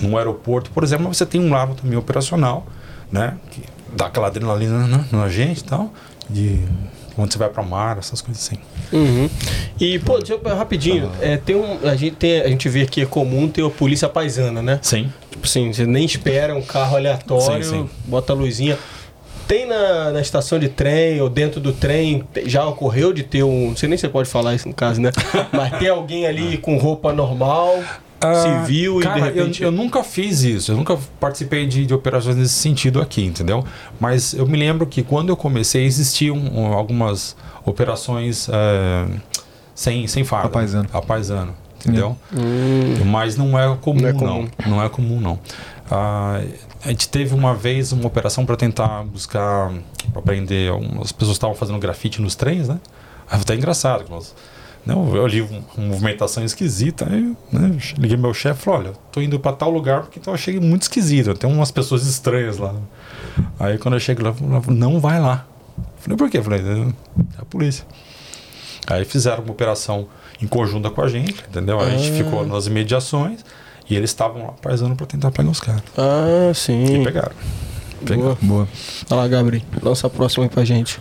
num 0.00 0.16
aeroporto, 0.16 0.70
por 0.70 0.82
exemplo, 0.84 1.06
mas 1.08 1.16
você 1.16 1.26
tem 1.26 1.40
um 1.40 1.50
lado 1.50 1.74
também 1.74 1.96
operacional, 1.98 2.66
né? 3.12 3.36
Que 3.50 3.62
dá 3.94 4.06
aquela 4.06 4.26
adrenalina 4.28 4.86
na, 4.86 5.04
na 5.12 5.28
gente 5.28 5.58
e 5.60 5.64
tal. 5.64 5.92
De 6.30 6.60
quando 7.14 7.32
você 7.32 7.38
vai 7.38 7.48
pra 7.48 7.62
mar, 7.62 7.98
essas 7.98 8.20
coisas 8.20 8.44
assim. 8.44 8.58
Uhum. 8.92 9.28
E, 9.80 9.98
pô, 9.98 10.18
deixa 10.18 10.34
eu, 10.34 10.56
rapidinho, 10.56 11.10
é, 11.20 11.36
tem 11.36 11.56
um, 11.56 11.78
a, 11.88 11.94
gente 11.94 12.16
tem, 12.16 12.40
a 12.40 12.48
gente 12.48 12.68
vê 12.68 12.86
que 12.86 13.02
é 13.02 13.06
comum 13.06 13.48
ter 13.48 13.64
a 13.64 13.70
polícia 13.70 14.08
paisana, 14.08 14.60
né? 14.62 14.78
Sim. 14.82 15.12
Tipo 15.30 15.46
assim, 15.46 15.72
você 15.72 15.86
nem 15.86 16.04
espera 16.04 16.54
um 16.54 16.62
carro 16.62 16.96
aleatório, 16.96 17.64
Sim, 17.64 17.70
sim. 17.70 17.90
bota 18.06 18.32
a 18.32 18.36
luzinha. 18.36 18.78
Tem 19.46 19.66
na, 19.66 20.10
na 20.10 20.20
estação 20.20 20.58
de 20.58 20.68
trem 20.68 21.20
ou 21.20 21.28
dentro 21.28 21.60
do 21.60 21.72
trem, 21.72 22.24
já 22.46 22.66
ocorreu 22.66 23.12
de 23.12 23.22
ter 23.22 23.42
um. 23.42 23.68
Não 23.68 23.76
sei 23.76 23.88
nem 23.88 23.98
se 23.98 24.02
você 24.02 24.08
pode 24.08 24.28
falar 24.28 24.54
isso 24.54 24.66
no 24.66 24.74
caso, 24.74 25.00
né? 25.00 25.10
Mas 25.52 25.78
ter 25.78 25.88
alguém 25.88 26.26
ali 26.26 26.56
com 26.56 26.78
roupa 26.78 27.12
normal, 27.12 27.82
civil 28.34 28.98
Ah, 29.00 29.02
Cara, 29.02 29.18
e 29.18 29.22
de 29.32 29.38
repente. 29.38 29.62
eu, 29.62 29.68
eu 29.68 29.72
nunca 29.72 30.02
fiz 30.04 30.42
isso, 30.42 30.72
eu 30.72 30.76
nunca 30.76 30.98
participei 31.20 31.66
de, 31.66 31.84
de 31.86 31.92
operações 31.94 32.36
nesse 32.36 32.54
sentido 32.54 33.00
aqui, 33.00 33.24
entendeu? 33.24 33.64
Mas 34.00 34.32
eu 34.34 34.46
me 34.46 34.56
lembro 34.58 34.86
que 34.86 35.02
quando 35.02 35.28
eu 35.30 35.36
comecei 35.36 35.84
existiam 35.84 36.36
um, 36.36 36.72
algumas 36.72 37.36
operações 37.64 38.48
é, 38.52 39.06
sem, 39.74 40.06
sem 40.06 40.24
farda. 40.24 40.46
A 40.46 40.50
paisano. 40.50 40.88
A 40.92 41.02
paisano, 41.02 41.54
entendeu? 41.80 42.16
Hum, 42.32 43.04
Mas 43.06 43.36
não 43.36 43.58
é 43.58 43.76
comum, 43.80 44.00
Não 44.00 44.08
é 44.08 44.12
não. 44.12 44.18
comum. 44.18 44.48
Não 44.66 44.82
é 44.82 44.88
comum, 44.88 45.20
não. 45.20 45.38
Ah, 45.90 46.40
a 46.84 46.88
gente 46.88 47.08
teve 47.08 47.34
uma 47.34 47.54
vez 47.54 47.92
uma 47.92 48.06
operação 48.06 48.44
para 48.46 48.56
tentar 48.56 49.04
buscar, 49.04 49.72
para 50.12 50.22
prender 50.22 50.70
algumas 50.70 51.12
pessoas 51.12 51.30
que 51.30 51.38
estavam 51.38 51.54
fazendo 51.56 51.78
grafite 51.78 52.20
nos 52.22 52.34
trens, 52.34 52.68
né? 52.68 52.78
Até 53.30 53.54
engraçado. 53.54 54.04
que 54.04 54.10
nós- 54.10 54.34
não, 54.86 55.14
eu 55.16 55.26
li 55.26 55.40
um- 55.42 55.62
uma 55.76 55.86
movimentação 55.88 56.44
esquisita. 56.44 57.06
Aí 57.10 57.34
né, 57.52 57.78
liguei 57.98 58.16
meu 58.16 58.34
chefe 58.34 58.60
e 58.60 58.64
falei: 58.64 58.80
Olha, 58.88 58.92
tô 59.10 59.20
indo 59.20 59.38
para 59.40 59.52
tal 59.56 59.70
lugar 59.70 60.02
porque 60.02 60.18
então 60.18 60.32
eu 60.32 60.34
achei 60.36 60.58
muito 60.60 60.82
esquisito. 60.82 61.34
Tem 61.34 61.50
umas 61.50 61.70
pessoas 61.70 62.06
estranhas 62.06 62.58
lá. 62.58 62.74
Aí 63.58 63.78
quando 63.78 63.94
eu 63.94 64.00
chego 64.00 64.22
lá, 64.22 64.34
não 64.68 65.00
vai 65.00 65.18
lá. 65.20 65.46
Falei, 65.98 66.16
por 66.18 66.28
quê? 66.30 66.42
Falei, 66.42 66.60
é 66.60 67.40
a 67.40 67.44
polícia. 67.44 67.84
Aí 68.86 69.04
fizeram 69.04 69.42
uma 69.42 69.52
operação 69.52 70.06
em 70.42 70.46
conjunta 70.46 70.90
com 70.90 71.00
a 71.00 71.08
gente, 71.08 71.42
entendeu? 71.48 71.80
A 71.80 71.88
gente 71.88 72.10
Ah. 72.10 72.24
ficou 72.24 72.46
nas 72.46 72.66
imediações 72.66 73.42
e 73.88 73.96
eles 73.96 74.10
estavam 74.10 74.42
lá 74.46 74.52
paisando 74.60 74.94
para 74.94 75.06
tentar 75.06 75.30
pegar 75.30 75.48
os 75.50 75.60
caras. 75.60 75.82
Ah, 75.96 76.50
E 76.50 76.54
sim. 76.54 77.02
pegaram. 77.02 77.32
Boa. 78.02 78.36
Boa. 78.42 78.68
Vai 79.08 79.18
lá, 79.18 79.28
Gabriel. 79.28 79.62
Lança 79.82 80.06
a 80.06 80.10
próxima 80.10 80.44
aí 80.44 80.50
pra 80.50 80.62
gente. 80.64 81.00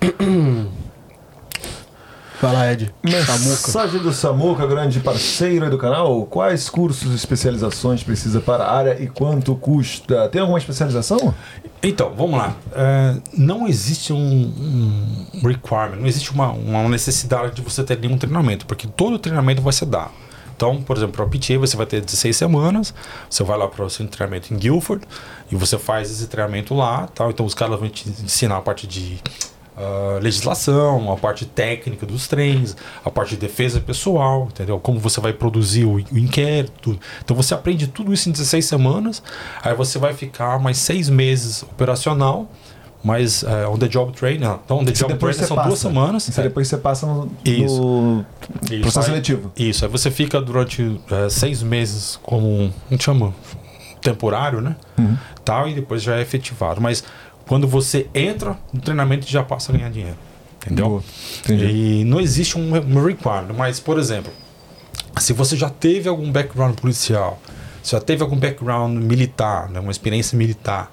Vai 2.42 2.52
lá, 2.52 2.72
Ed. 2.72 2.92
Samuca. 3.04 3.38
Mensagem 3.38 4.02
do 4.02 4.12
Samuca, 4.12 4.66
grande 4.66 4.98
parceiro 4.98 5.70
do 5.70 5.78
canal. 5.78 6.26
Quais 6.26 6.68
cursos 6.68 7.12
e 7.12 7.14
especializações 7.14 8.02
precisa 8.02 8.40
para 8.40 8.64
a 8.64 8.76
área 8.76 9.00
e 9.00 9.06
quanto 9.06 9.54
custa? 9.54 10.28
Tem 10.28 10.40
alguma 10.40 10.58
especialização? 10.58 11.32
Então, 11.80 12.12
vamos 12.16 12.36
lá. 12.36 12.56
É, 12.74 13.16
não 13.32 13.68
existe 13.68 14.12
um, 14.12 14.18
um 14.18 15.46
requirement, 15.46 16.00
não 16.00 16.08
existe 16.08 16.32
uma, 16.32 16.50
uma 16.50 16.88
necessidade 16.88 17.54
de 17.54 17.62
você 17.62 17.84
ter 17.84 17.96
nenhum 18.00 18.18
treinamento, 18.18 18.66
porque 18.66 18.88
todo 18.88 19.20
treinamento 19.20 19.62
vai 19.62 19.72
ser 19.72 19.86
dado. 19.86 20.10
Então, 20.56 20.82
por 20.82 20.96
exemplo, 20.96 21.14
para 21.14 21.24
o 21.24 21.28
PTA 21.28 21.60
você 21.60 21.76
vai 21.76 21.86
ter 21.86 22.00
16 22.00 22.36
semanas, 22.36 22.92
você 23.30 23.44
vai 23.44 23.56
lá 23.56 23.68
para 23.68 23.84
o 23.84 23.88
seu 23.88 24.04
treinamento 24.08 24.52
em 24.52 24.56
Guilford 24.56 25.04
e 25.48 25.54
você 25.54 25.78
faz 25.78 26.10
esse 26.10 26.26
treinamento 26.26 26.74
lá, 26.74 27.06
tal. 27.14 27.30
então 27.30 27.46
os 27.46 27.54
caras 27.54 27.78
vão 27.78 27.88
te 27.88 28.08
ensinar 28.08 28.56
a 28.56 28.60
parte 28.60 28.88
de 28.88 29.20
legislação, 30.20 31.12
a 31.12 31.16
parte 31.16 31.44
técnica 31.44 32.06
dos 32.06 32.26
trens, 32.28 32.76
a 33.04 33.10
parte 33.10 33.30
de 33.30 33.36
defesa 33.36 33.80
pessoal, 33.80 34.48
entendeu? 34.50 34.78
Como 34.80 34.98
você 34.98 35.20
vai 35.20 35.32
produzir 35.32 35.84
o, 35.84 35.94
o 35.96 36.18
inquérito. 36.18 36.98
Então 37.24 37.36
você 37.36 37.54
aprende 37.54 37.86
tudo 37.86 38.12
isso 38.12 38.28
em 38.28 38.32
16 38.32 38.64
semanas, 38.64 39.22
aí 39.62 39.74
você 39.74 39.98
vai 39.98 40.14
ficar 40.14 40.58
mais 40.60 40.78
seis 40.78 41.08
meses 41.08 41.62
operacional, 41.62 42.48
Mas 43.04 43.42
é, 43.42 43.66
on 43.66 43.76
the 43.76 43.88
job 43.88 44.12
training, 44.12 44.44
não, 44.44 44.60
on 44.78 44.84
the 44.84 44.92
job 44.92 45.14
training 45.14 45.38
são 45.44 45.56
duas 45.56 45.68
passa. 45.70 45.88
semanas. 45.88 46.28
Isso 46.28 46.40
É. 46.40 46.44
depois 46.44 46.68
você 46.68 46.76
passa 46.76 47.04
no, 47.04 47.28
Isso. 47.44 47.82
no 47.82 48.24
Isso, 48.70 48.80
processo 48.82 48.98
aí- 49.00 49.04
seletivo. 49.06 49.52
Isso, 49.56 49.84
aí 49.84 49.90
você 49.90 50.08
fica 50.08 50.40
durante 50.40 51.00
é, 51.10 51.28
seis 51.28 51.64
meses 51.64 52.16
como, 52.22 52.46
um- 52.46 52.72
como 52.88 53.02
chama? 53.02 53.34
Temporário, 54.00 54.60
né? 54.60 54.76
Uhum. 54.96 55.16
Tal, 55.44 55.68
e 55.68 55.74
depois 55.74 56.00
já 56.00 56.16
é 56.16 56.20
efetivado. 56.22 56.80
Mas 56.80 57.02
quando 57.46 57.66
você 57.66 58.06
entra 58.14 58.58
no 58.72 58.80
treinamento, 58.80 59.26
já 59.26 59.42
passa 59.42 59.72
a 59.72 59.76
ganhar 59.76 59.90
dinheiro. 59.90 60.16
Entendeu? 60.64 60.88
Boa. 60.88 61.02
E 61.48 62.04
não 62.04 62.20
existe 62.20 62.56
um, 62.56 62.74
um 62.74 63.04
requirement, 63.04 63.54
mas, 63.56 63.80
por 63.80 63.98
exemplo, 63.98 64.32
se 65.18 65.32
você 65.32 65.56
já 65.56 65.68
teve 65.68 66.08
algum 66.08 66.30
background 66.30 66.76
policial, 66.76 67.40
se 67.82 67.92
já 67.92 68.00
teve 68.00 68.22
algum 68.22 68.36
background 68.36 68.96
militar, 69.02 69.68
né, 69.68 69.80
uma 69.80 69.90
experiência 69.90 70.38
militar, 70.38 70.92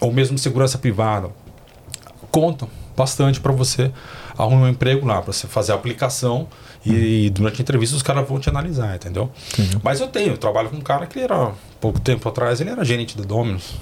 ou 0.00 0.12
mesmo 0.12 0.38
segurança 0.38 0.78
privada, 0.78 1.30
conta 2.30 2.68
bastante 2.96 3.40
para 3.40 3.52
você 3.52 3.90
arrumar 4.36 4.66
um 4.66 4.68
emprego 4.68 5.06
lá, 5.06 5.20
para 5.20 5.32
você 5.32 5.46
fazer 5.46 5.72
a 5.72 5.74
aplicação 5.74 6.48
e, 6.84 7.30
durante 7.30 7.60
a 7.60 7.62
entrevista 7.62 7.96
os 7.96 8.02
caras 8.02 8.28
vão 8.28 8.38
te 8.38 8.48
analisar, 8.48 8.94
entendeu? 8.94 9.30
Entendi. 9.52 9.78
Mas 9.82 10.00
eu 10.00 10.08
tenho, 10.08 10.32
eu 10.32 10.36
trabalho 10.36 10.68
com 10.70 10.76
um 10.76 10.80
cara 10.80 11.06
que 11.06 11.18
era, 11.18 11.52
pouco 11.80 12.00
tempo 12.00 12.28
atrás, 12.28 12.60
ele 12.60 12.70
era 12.70 12.84
gerente 12.84 13.16
da 13.16 13.24
Dominus. 13.24 13.74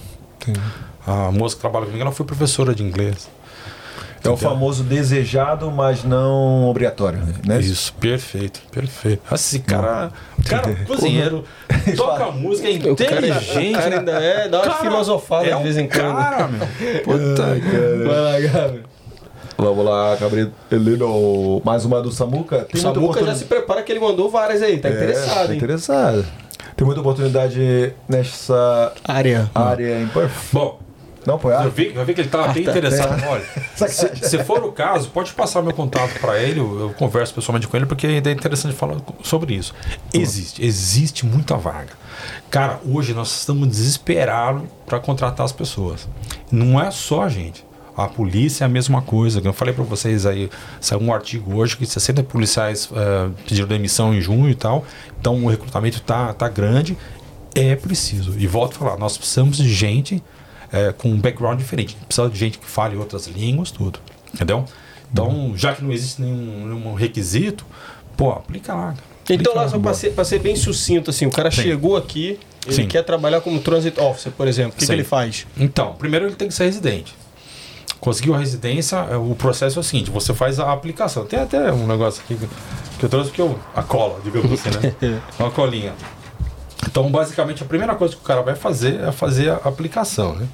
Entendi. 0.43 0.61
A 1.07 1.31
moça 1.31 1.55
que 1.57 1.61
trabalha 1.61 1.87
comigo, 1.87 2.03
ela 2.03 2.13
foi 2.13 2.25
professora 2.27 2.75
de 2.75 2.83
inglês. 2.83 3.29
É 4.25 4.29
o 4.29 4.37
famoso 4.37 4.85
desejado, 4.85 5.69
mas 5.73 6.05
não 6.05 6.69
obrigatório, 6.69 7.19
né? 7.45 7.59
Isso, 7.59 7.93
perfeito, 7.95 8.61
perfeito. 8.71 9.21
Esse 9.35 9.59
cara, 9.59 10.13
o 10.39 10.49
cara 10.49 10.71
é 10.71 10.85
cozinheiro, 10.85 11.45
toca 11.97 12.31
música, 12.31 12.69
é 12.69 12.79
cara, 12.79 12.91
inteligente, 12.93 13.73
cara 13.73 13.91
né? 13.91 13.97
ainda 13.99 14.13
é, 14.13 14.49
dá 14.49 14.59
uma 14.59 14.67
Cara, 14.67 14.79
filosofada 14.79 15.49
é 15.49 15.57
de 15.57 15.63
vez 15.65 15.77
em 15.77 15.87
um 15.87 15.89
quando. 15.89 16.15
Cara, 16.17 16.47
meu. 16.47 16.67
Puta 17.03 17.47
Vai 18.07 18.21
lá, 18.21 18.41
Gabriel. 18.41 18.85
Vamos 19.59 19.85
lá, 19.85 20.17
Gabrielino. 20.17 21.61
Mais 21.65 21.85
uma 21.85 22.01
do 22.01 22.11
Samuca. 22.13 22.59
O 22.59 22.65
Tem 22.65 22.81
Samuca 22.81 23.25
já 23.25 23.35
se 23.35 23.45
prepara 23.45 23.83
que 23.83 23.91
ele 23.91 24.01
mandou 24.01 24.31
várias 24.31 24.63
aí, 24.63 24.79
tá 24.79 24.89
É, 24.89 24.93
interessado, 24.93 25.47
tá 25.47 25.53
hein? 25.53 25.57
interessado. 25.57 26.25
Tem 26.77 26.85
muita 26.87 27.01
oportunidade 27.01 27.95
nessa 28.09 28.93
Área. 29.05 29.51
área 29.55 30.01
em 30.01 30.09
Perth. 30.09 30.33
Bom, 30.53 30.81
Não, 31.27 31.39
foi 31.39 31.53
eu 31.53 31.59
área? 31.59 31.71
vi, 31.71 31.93
eu 31.95 32.05
vi 32.05 32.15
que 32.15 32.21
ele 32.23 32.29
tava 32.29 32.53
bem 32.53 32.65
tá. 32.65 32.71
interessado. 32.71 33.23
Olha, 33.27 33.45
se, 33.89 34.17
se 34.17 34.45
for 34.45 34.65
o 34.65 34.73
caso, 34.73 35.09
pode 35.11 35.33
passar 35.33 35.63
meu 35.63 35.73
contato 35.73 36.19
para 36.21 36.39
ele, 36.39 36.59
eu, 36.61 36.81
eu 36.81 36.91
converso 36.95 37.35
pessoalmente 37.35 37.69
com 37.69 37.77
ele, 37.77 37.87
porque 37.87 38.07
ainda 38.07 38.31
é 38.31 38.33
interessante 38.33 38.75
falar 38.75 38.97
sobre 39.23 39.55
isso. 39.55 39.75
Existe, 40.13 40.65
existe 40.65 41.25
muita 41.27 41.57
vaga. 41.57 41.93
Cara, 42.51 42.81
hoje 42.85 43.15
nós 43.15 43.31
estamos 43.39 43.69
desesperados 43.69 44.63
para 44.87 44.99
contratar 44.99 45.45
as 45.45 45.53
pessoas. 45.53 46.09
Não 46.51 46.81
é 46.81 46.91
só 46.91 47.23
a 47.23 47.29
gente. 47.29 47.65
A 47.97 48.07
polícia 48.07 48.65
é 48.65 48.67
a 48.67 48.69
mesma 48.69 49.03
coisa. 49.03 49.41
Eu 49.45 49.53
falei 49.53 49.75
para 49.75 49.85
vocês 49.85 50.25
aí, 50.25 50.49
saiu 50.81 51.01
um 51.01 51.13
artigo 51.13 51.57
hoje 51.57 51.77
que 51.77 51.85
60 51.85 52.23
policiais 52.25 52.89
eh, 52.95 53.29
pediram 53.47 53.69
demissão 53.69 54.15
em 54.15 54.21
junho 54.21 54.49
e 54.49 54.55
tal. 54.55 54.85
Então 55.21 55.45
o 55.45 55.49
recrutamento 55.49 56.01
tá, 56.01 56.33
tá 56.33 56.49
grande. 56.49 56.97
É 57.55 57.77
preciso. 57.77 58.35
E 58.39 58.47
volto 58.47 58.77
a 58.77 58.79
falar, 58.79 58.97
nós 58.97 59.19
precisamos 59.19 59.59
de 59.59 59.73
gente 59.73 60.23
eh, 60.73 60.95
com 60.97 61.11
um 61.11 61.19
background 61.19 61.59
diferente. 61.59 61.97
Precisa 62.07 62.31
de 62.31 62.39
gente 62.39 62.59
que 62.59 62.67
fale 62.67 62.97
outras 62.97 63.27
línguas, 63.27 63.71
tudo. 63.71 63.99
Entendeu? 64.33 64.65
Então, 65.13 65.53
já 65.55 65.75
que 65.75 65.85
não 65.85 65.93
existe 65.93 66.23
nenhum, 66.23 66.67
nenhum 66.67 66.95
requisito, 66.95 67.67
pô, 68.17 68.31
aplica 68.31 68.75
lá. 68.75 68.95
Então, 69.29 69.55
lá, 69.55 69.69
só 69.69 69.79
pra 69.79 69.93
ser, 69.93 70.13
ser 70.25 70.39
bem 70.39 70.57
sucinto, 70.57 71.11
assim, 71.11 71.27
o 71.27 71.31
cara 71.31 71.51
Sim. 71.51 71.63
chegou 71.63 71.97
aqui, 71.97 72.39
ele 72.67 72.75
Sim. 72.75 72.87
quer 72.87 73.03
trabalhar 73.03 73.41
como 73.43 73.61
transit 73.61 74.01
officer, 74.01 74.33
por 74.33 74.49
exemplo. 74.49 74.73
O 74.75 74.77
que, 74.77 74.87
que 74.87 74.93
ele 74.93 75.05
faz? 75.05 75.47
Então, 75.57 75.95
primeiro 75.95 76.27
ele 76.27 76.35
tem 76.35 76.49
que 76.49 76.55
ser 76.55 76.65
residente. 76.65 77.15
Conseguiu 78.03 78.35
a 78.35 78.39
residência, 78.39 78.97
é, 79.11 79.17
o 79.17 79.33
processo 79.37 79.79
é 79.79 79.81
o 79.81 79.83
seguinte: 79.85 80.11
você 80.11 80.35
faz 80.35 80.59
a 80.59 80.73
aplicação. 80.73 81.25
Tem 81.25 81.39
até 81.39 81.73
um 81.73 81.87
negócio 81.87 82.21
aqui 82.25 82.35
que- 82.37 83.05
eu 83.05 83.09
trouxe 83.09 83.31
que 83.31 83.41
eu. 83.41 83.57
A 83.77 83.83
cola, 83.83 84.21
digamos 84.25 84.53
assim, 84.53 84.71
né? 85.01 85.21
Uma 85.39 85.51
colinha. 85.53 85.93
Então, 86.85 87.09
basicamente, 87.13 87.63
a 87.63 87.67
primeira 87.67 87.95
coisa 87.95 88.15
que 88.17 88.21
o 88.21 88.25
cara 88.25 88.43
vai 88.43 88.57
fazer 88.57 89.01
é 89.01 89.13
fazer 89.13 89.51
a 89.51 89.55
aplicação, 89.69 90.35
né? 90.35 90.49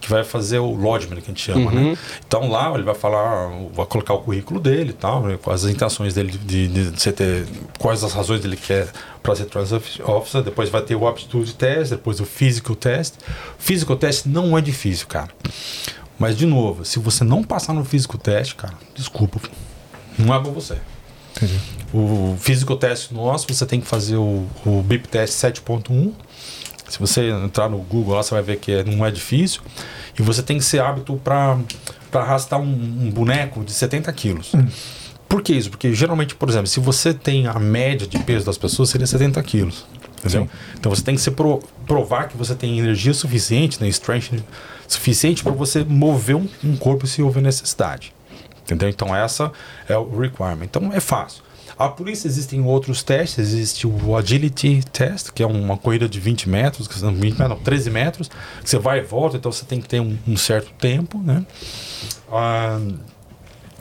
Que 0.00 0.10
vai 0.10 0.24
fazer 0.24 0.58
o 0.58 0.74
lodgement, 0.74 1.16
que 1.20 1.22
a 1.22 1.26
gente 1.28 1.40
chama, 1.40 1.70
Uhum. 1.70 1.90
né? 1.92 1.98
Então, 2.26 2.48
lá 2.48 2.72
ele 2.74 2.82
vai 2.82 2.94
falar, 2.96 3.48
vai 3.72 3.86
colocar 3.86 4.14
o 4.14 4.18
currículo 4.18 4.58
dele 4.58 4.90
e 4.90 4.92
tal, 4.92 5.22
né? 5.22 5.38
quais 5.40 5.64
as 5.64 5.70
intenções 5.70 6.14
dele 6.14 6.32
de, 6.32 6.66
de, 6.68 6.90
de 6.90 7.12
ter, 7.12 7.46
quais 7.78 8.02
as 8.02 8.12
razões 8.12 8.44
ele 8.44 8.56
quer 8.56 8.88
para 9.22 9.36
ser 9.36 9.44
transit 9.46 10.02
officer. 10.02 10.42
Depois 10.42 10.68
vai 10.68 10.82
ter 10.82 10.96
o 10.96 11.06
aptitude 11.06 11.54
test, 11.54 11.90
depois 11.90 12.18
o 12.20 12.24
physical 12.24 12.74
test. 12.74 13.14
Physical 13.56 13.96
test 13.96 14.26
não 14.26 14.58
é 14.58 14.60
difícil, 14.60 15.06
cara. 15.06 15.28
Mas, 16.18 16.36
de 16.36 16.46
novo, 16.46 16.84
se 16.84 16.98
você 16.98 17.22
não 17.24 17.42
passar 17.44 17.72
no 17.72 17.84
physical 17.84 18.18
test, 18.18 18.54
cara, 18.56 18.74
desculpa, 18.94 19.40
não 20.18 20.34
é 20.34 20.40
pra 20.40 20.50
você. 20.50 20.76
Entendi. 21.36 21.58
O 21.94 22.36
physical 22.40 22.76
test 22.76 23.12
nosso, 23.12 23.46
você 23.48 23.64
tem 23.64 23.80
que 23.80 23.86
fazer 23.86 24.16
o, 24.16 24.46
o 24.66 24.82
BIP 24.82 25.06
test 25.08 25.34
7.1. 25.34 26.12
Se 26.88 26.98
você 26.98 27.30
entrar 27.30 27.68
no 27.68 27.78
Google 27.78 28.14
lá, 28.16 28.22
você 28.22 28.34
vai 28.34 28.42
ver 28.42 28.56
que 28.58 28.72
é- 28.72 28.82
não 28.84 29.04
é 29.06 29.10
difícil. 29.10 29.60
E 30.18 30.22
você 30.22 30.42
tem 30.42 30.58
que 30.58 30.64
ser 30.64 30.80
hábito 30.80 31.20
para 31.22 31.58
arrastar 32.12 32.58
um, 32.60 32.64
um 32.64 33.10
boneco 33.10 33.62
de 33.62 33.72
70 33.72 34.12
quilos. 34.12 34.52
Por 35.28 35.42
que 35.42 35.52
isso? 35.52 35.70
Porque 35.70 35.92
geralmente, 35.94 36.34
por 36.34 36.48
exemplo, 36.48 36.66
se 36.66 36.80
você 36.80 37.12
tem 37.14 37.46
a 37.46 37.58
média 37.58 38.06
de 38.06 38.18
peso 38.18 38.44
das 38.46 38.56
pessoas, 38.58 38.88
seria 38.88 39.06
70 39.06 39.40
quilos. 39.42 39.84
Entendeu? 40.18 40.48
Então 40.76 40.90
você 40.92 41.02
tem 41.02 41.14
que 41.14 41.20
se 41.20 41.30
pro- 41.30 41.62
provar 41.86 42.26
que 42.28 42.36
você 42.36 42.54
tem 42.54 42.76
energia 42.78 43.14
suficiente, 43.14 43.80
né, 43.80 43.86
strength 43.88 44.42
suficiente 44.88 45.42
para 45.42 45.52
você 45.52 45.84
mover 45.84 46.34
um, 46.34 46.48
um 46.64 46.76
corpo 46.76 47.06
se 47.06 47.22
houver 47.22 47.42
necessidade. 47.42 48.12
Entendeu? 48.62 48.88
Então 48.88 49.14
essa 49.14 49.52
é 49.88 49.96
o 49.96 50.18
requirement. 50.18 50.64
Então 50.64 50.92
é 50.92 51.00
fácil. 51.00 51.42
A 51.78 51.88
polícia 51.88 52.26
existem 52.26 52.60
outros 52.60 53.04
testes, 53.04 53.38
existe 53.38 53.86
o 53.86 54.16
agility 54.16 54.82
test, 54.92 55.30
que 55.30 55.44
é 55.44 55.46
uma 55.46 55.76
corrida 55.76 56.08
de 56.08 56.18
20 56.18 56.48
metros, 56.48 56.88
que 56.88 56.98
são 56.98 57.14
20 57.14 57.38
metros, 57.38 57.48
não, 57.48 57.56
13 57.56 57.90
metros, 57.90 58.28
que 58.60 58.68
você 58.68 58.78
vai 58.80 58.98
e 58.98 59.02
volta, 59.02 59.36
então 59.36 59.52
você 59.52 59.64
tem 59.64 59.80
que 59.80 59.86
ter 59.86 60.00
um, 60.00 60.18
um 60.26 60.36
certo 60.36 60.72
tempo, 60.72 61.18
né? 61.18 61.46
Ah, 62.32 62.80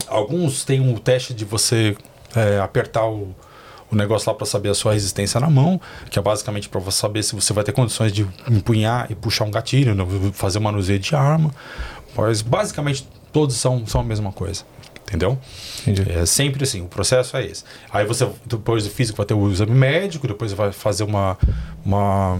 alguns 0.08 0.64
têm 0.64 0.94
o 0.94 1.00
teste 1.00 1.34
de 1.34 1.44
você 1.44 1.98
é, 2.36 2.60
apertar 2.60 3.08
o, 3.08 3.36
o 3.92 3.96
negócio 3.96 4.30
lá 4.30 4.36
para 4.36 4.46
saber 4.46 4.70
a 4.70 4.74
sua 4.74 4.94
resistência 4.94 5.40
na 5.40 5.50
mão, 5.50 5.80
que 6.10 6.20
é 6.20 6.22
basicamente 6.22 6.68
para 6.68 6.80
você 6.80 7.00
saber 7.00 7.24
se 7.24 7.34
você 7.34 7.54
vai 7.54 7.64
ter 7.64 7.72
condições 7.72 8.12
de 8.12 8.28
empunhar 8.50 9.10
e 9.10 9.16
puxar 9.16 9.46
um 9.46 9.52
gatilho, 9.52 9.96
né? 9.96 10.06
fazer 10.34 10.60
manuseio 10.60 11.00
de 11.00 11.16
arma. 11.16 11.54
Mas 12.16 12.42
basicamente 12.42 13.08
todos 13.32 13.56
são, 13.56 13.86
são 13.86 14.02
a 14.02 14.04
mesma 14.04 14.32
coisa. 14.32 14.64
Entendeu? 15.08 15.38
Entendi. 15.84 16.12
É 16.12 16.26
sempre 16.26 16.66
assim, 16.66 16.82
o 16.82 16.88
processo 16.88 17.38
é 17.38 17.46
esse. 17.46 17.64
Aí 17.90 18.06
você, 18.06 18.28
depois 18.46 18.84
do 18.84 18.90
físico, 18.90 19.16
vai 19.16 19.26
ter 19.26 19.34
o 19.34 19.50
exame 19.50 19.72
médico, 19.72 20.28
depois 20.28 20.52
vai 20.52 20.74
fazer 20.74 21.06
uma. 21.06 21.38
uma 21.86 22.38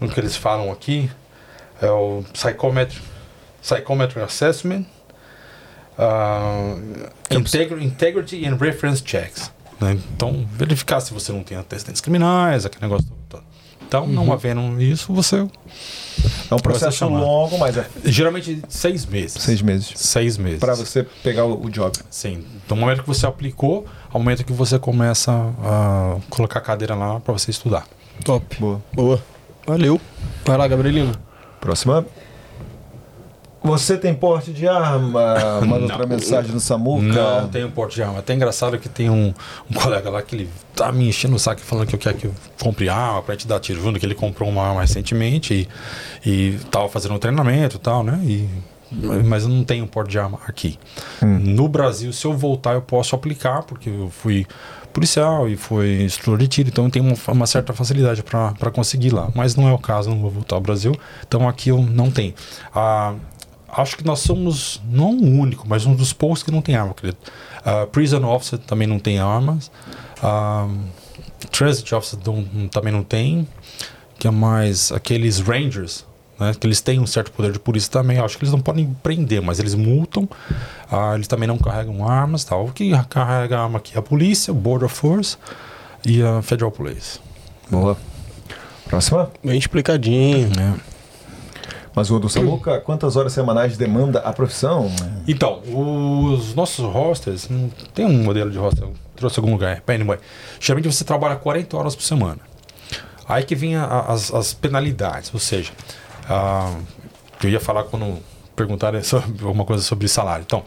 o 0.00 0.08
que 0.08 0.20
eles 0.20 0.36
falam 0.36 0.70
aqui 0.70 1.10
é 1.82 1.90
o 1.90 2.22
psychometric, 2.32 3.02
psychometric 3.60 4.20
assessment, 4.20 4.84
uh, 5.98 6.80
integri- 7.28 7.84
integrity 7.84 8.46
and 8.46 8.56
reference 8.56 9.02
checks. 9.04 9.50
Né? 9.80 9.98
Então, 10.14 10.46
verificar 10.52 11.00
se 11.00 11.12
você 11.12 11.32
não 11.32 11.42
tem 11.42 11.56
antecedentes 11.56 12.00
criminais, 12.00 12.66
aquele 12.66 12.82
negócio 12.82 13.06
todo. 13.28 13.44
Então, 13.86 14.06
não 14.06 14.32
havendo 14.32 14.82
isso, 14.82 15.12
você. 15.12 15.46
É 16.50 16.54
um 16.54 16.58
processo 16.58 17.06
longo, 17.06 17.56
mas 17.56 17.76
é 17.76 17.86
Geralmente, 18.04 18.60
seis 18.68 19.06
meses. 19.06 19.40
seis 19.40 19.62
meses. 19.62 19.92
Seis 19.94 20.36
meses. 20.36 20.58
Pra 20.58 20.74
você 20.74 21.04
pegar 21.22 21.44
o, 21.44 21.64
o 21.66 21.70
job. 21.70 21.96
Sim. 22.10 22.44
Do 22.68 22.74
momento 22.74 23.02
que 23.02 23.08
você 23.08 23.26
aplicou, 23.26 23.86
ao 24.12 24.18
momento 24.18 24.44
que 24.44 24.52
você 24.52 24.76
começa 24.78 25.32
a 25.62 26.16
colocar 26.28 26.58
a 26.58 26.62
cadeira 26.62 26.96
lá 26.96 27.20
para 27.20 27.32
você 27.32 27.52
estudar. 27.52 27.86
Top. 28.24 28.56
Boa. 28.58 28.82
Boa. 28.92 29.22
Valeu. 29.66 30.00
Vai 30.44 30.56
lá, 30.56 30.66
Gabrielino. 30.66 31.12
Próxima. 31.60 32.04
Você 33.66 33.96
tem 33.96 34.14
porte 34.14 34.52
de 34.52 34.68
arma? 34.68 35.34
Manda 35.66 35.84
outra 35.84 36.06
mensagem 36.06 36.52
no 36.52 36.60
Samuca. 36.60 37.40
Não 37.42 37.48
tem 37.48 37.64
um 37.64 37.70
porte 37.70 37.96
de 37.96 38.02
arma. 38.02 38.16
É 38.16 38.18
até 38.20 38.34
engraçado 38.34 38.78
que 38.78 38.88
tem 38.88 39.10
um, 39.10 39.34
um 39.70 39.74
colega 39.74 40.08
lá 40.08 40.22
que 40.22 40.36
ele 40.36 40.50
tá 40.74 40.92
me 40.92 41.08
enchendo 41.08 41.34
o 41.34 41.38
saco 41.38 41.60
falando 41.60 41.88
que 41.88 41.94
eu 41.94 41.98
quero 41.98 42.16
que 42.16 42.26
eu 42.26 42.34
compre 42.60 42.88
arma 42.88 43.22
pra 43.22 43.34
gente 43.34 43.48
dar 43.48 43.58
tiro 43.60 43.82
junto, 43.82 43.98
que 43.98 44.06
ele 44.06 44.14
comprou 44.14 44.48
uma 44.48 44.62
arma 44.62 44.80
recentemente 44.82 45.68
e, 46.24 46.28
e 46.28 46.58
tava 46.70 46.88
fazendo 46.88 47.14
um 47.14 47.18
treinamento 47.18 47.76
e 47.76 47.80
tal, 47.80 48.02
né? 48.04 48.20
E, 48.22 48.48
mas 49.24 49.42
eu 49.42 49.48
não 49.48 49.64
tenho 49.64 49.86
porte 49.86 50.10
de 50.10 50.18
arma 50.18 50.38
aqui. 50.46 50.78
No 51.20 51.68
Brasil, 51.68 52.12
se 52.12 52.24
eu 52.24 52.32
voltar, 52.32 52.74
eu 52.74 52.82
posso 52.82 53.16
aplicar, 53.16 53.64
porque 53.64 53.90
eu 53.90 54.10
fui 54.10 54.46
policial 54.92 55.46
e 55.48 55.56
fui 55.56 56.04
instrutor 56.04 56.38
de 56.38 56.48
tiro, 56.48 56.68
então 56.70 56.84
eu 56.84 56.90
tenho 56.90 57.04
uma, 57.04 57.16
uma 57.28 57.46
certa 57.46 57.72
facilidade 57.72 58.22
para 58.22 58.70
conseguir 58.70 59.10
lá. 59.10 59.28
Mas 59.34 59.54
não 59.54 59.68
é 59.68 59.72
o 59.72 59.78
caso, 59.78 60.08
não 60.08 60.20
vou 60.20 60.30
voltar 60.30 60.56
ao 60.56 60.60
Brasil. 60.60 60.96
Então 61.26 61.48
aqui 61.48 61.68
eu 61.68 61.82
não 61.82 62.10
tenho. 62.10 62.32
Ah, 62.74 63.14
acho 63.76 63.96
que 63.96 64.04
nós 64.04 64.20
somos, 64.20 64.80
não 64.88 65.10
o 65.16 65.38
único, 65.40 65.66
mas 65.68 65.86
um 65.86 65.94
dos 65.94 66.12
poucos 66.12 66.42
que 66.42 66.50
não 66.50 66.60
tem 66.62 66.74
arma, 66.76 66.90
acredito. 66.92 67.30
Ah, 67.64 67.86
prison 67.86 68.24
Officer 68.24 68.58
também 68.58 68.86
não 68.86 68.98
tem 68.98 69.18
armas. 69.18 69.70
Ah, 70.22 70.68
Transit 71.50 71.94
Officer 71.94 72.18
não- 72.24 72.68
também 72.68 72.92
não 72.92 73.02
tem. 73.02 73.46
que 74.18 74.26
é 74.26 74.30
mais? 74.30 74.90
Aqueles 74.92 75.40
Rangers. 75.40 76.04
né, 76.38 76.52
que 76.58 76.66
eles 76.66 76.82
têm 76.82 77.00
um 77.00 77.06
certo 77.06 77.30
poder 77.32 77.50
de 77.52 77.58
polícia 77.58 77.90
também. 77.90 78.18
Acho 78.18 78.36
que 78.36 78.44
eles 78.44 78.52
não 78.52 78.60
podem 78.60 78.94
prender, 79.02 79.40
mas 79.40 79.58
eles 79.58 79.74
multam. 79.74 80.28
Ah, 80.90 81.12
eles 81.14 81.26
também 81.26 81.46
não 81.48 81.56
carregam 81.56 82.06
armas, 82.06 82.44
tal. 82.44 82.66
O 82.66 82.72
que 82.72 82.90
carrega 83.08 83.58
arma 83.58 83.78
aqui 83.78 83.94
é 83.94 83.98
a 83.98 84.02
polícia, 84.02 84.52
o 84.52 84.54
Border 84.54 84.88
Force 84.90 85.36
e 86.04 86.22
a 86.22 86.42
Federal 86.42 86.70
Police. 86.70 87.20
Boa. 87.70 87.96
Próxima. 88.86 89.30
Bem 89.42 89.58
explicadinho. 89.58 90.48
né? 90.54 90.76
Mas 91.96 92.10
o 92.10 92.18
do 92.18 92.28
Samuca, 92.28 92.78
quantas 92.78 93.16
horas 93.16 93.32
semanais 93.32 93.78
demanda 93.78 94.18
a 94.18 94.30
profissão? 94.30 94.92
Então, 95.26 95.62
os 95.62 96.54
nossos 96.54 96.84
hostels, 96.84 97.48
hum, 97.50 97.70
tem 97.94 98.04
um 98.04 98.22
modelo 98.22 98.50
de 98.50 98.58
hostel, 98.58 98.92
trouxe 99.16 99.40
algum 99.40 99.52
lugar. 99.52 99.82
Anyway, 99.88 100.18
geralmente 100.60 100.92
você 100.92 101.04
trabalha 101.04 101.36
40 101.36 101.74
horas 101.74 101.96
por 101.96 102.02
semana. 102.02 102.40
Aí 103.26 103.42
que 103.44 103.54
vem 103.54 103.76
as, 103.76 104.30
as 104.34 104.52
penalidades, 104.52 105.32
ou 105.32 105.40
seja, 105.40 105.72
ah, 106.28 106.74
eu 107.42 107.48
ia 107.48 107.58
falar 107.58 107.84
quando 107.84 108.18
perguntarem 108.54 109.00
sobre 109.02 109.42
alguma 109.42 109.64
coisa 109.64 109.82
sobre 109.82 110.06
salário. 110.06 110.44
Então, 110.46 110.64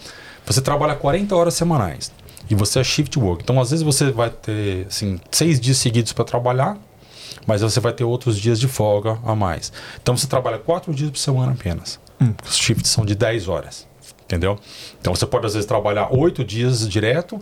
você 0.48 0.62
trabalha 0.62 0.96
40 0.96 1.36
horas 1.36 1.54
semanais 1.54 2.12
e 2.50 2.56
você 2.56 2.80
é 2.80 2.84
shift 2.84 3.20
work. 3.20 3.44
Então, 3.44 3.62
às 3.62 3.70
vezes 3.70 3.86
você 3.86 4.12
vai 4.12 4.32
ter 4.32 4.88
assim, 4.88 5.20
seis 5.30 5.60
dias 5.60 5.78
seguidos 5.78 6.12
para 6.12 6.26
trabalhar, 6.26 6.76
mas 7.50 7.62
você 7.62 7.80
vai 7.80 7.92
ter 7.92 8.04
outros 8.04 8.38
dias 8.38 8.60
de 8.60 8.68
folga 8.68 9.18
a 9.26 9.34
mais. 9.34 9.74
Então, 10.00 10.16
você 10.16 10.28
trabalha 10.28 10.60
quatro 10.60 10.94
dias 10.94 11.10
por 11.10 11.18
semana 11.18 11.54
apenas. 11.54 12.00
Os 12.48 12.56
shifts 12.56 12.92
são 12.92 13.04
de 13.04 13.16
10 13.16 13.48
horas. 13.48 13.88
Entendeu? 14.26 14.60
Então 15.02 15.16
você 15.16 15.26
pode 15.26 15.48
às 15.48 15.56
vezes 15.56 15.66
trabalhar 15.66 16.14
oito 16.14 16.44
dias 16.44 16.88
direto 16.88 17.42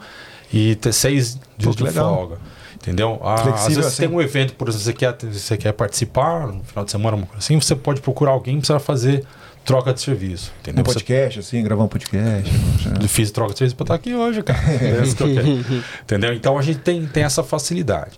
e 0.53 0.75
ter 0.75 0.93
seis 0.93 1.37
dias 1.57 1.75
de 1.75 1.83
legal. 1.83 2.15
folga. 2.15 2.37
Entendeu? 2.75 3.19
Ah, 3.21 3.33
às 3.33 3.67
vezes 3.67 3.85
assim. 3.85 4.03
tem 4.03 4.15
um 4.15 4.21
evento, 4.21 4.53
por 4.53 4.69
exemplo, 4.69 4.85
você 4.85 4.93
quer, 4.93 5.17
você 5.21 5.57
quer 5.57 5.73
participar 5.73 6.47
no 6.47 6.63
final 6.63 6.85
de 6.85 6.91
semana, 6.91 7.27
assim, 7.37 7.59
você 7.59 7.75
pode 7.75 7.99
procurar 7.99 8.31
alguém 8.31 8.61
para 8.61 8.79
fazer 8.79 9.25
troca 9.65 9.93
de 9.93 9.99
serviço. 9.99 10.53
Um 10.55 10.59
Entendeu? 10.61 10.85
Você 10.85 10.93
podcast, 10.93 11.39
assim, 11.39 11.61
gravar 11.61 11.83
um 11.83 11.89
podcast. 11.89 12.49
eu 13.01 13.09
fiz 13.09 13.31
troca 13.31 13.51
de 13.51 13.57
serviço 13.57 13.75
para 13.75 13.83
estar 13.83 13.95
aqui 13.95 14.15
hoje, 14.15 14.41
cara. 14.41 14.59
É. 14.63 16.03
Entendeu? 16.03 16.33
Então 16.33 16.57
a 16.57 16.61
gente 16.61 16.79
tem, 16.79 17.05
tem 17.05 17.23
essa 17.23 17.43
facilidade. 17.43 18.17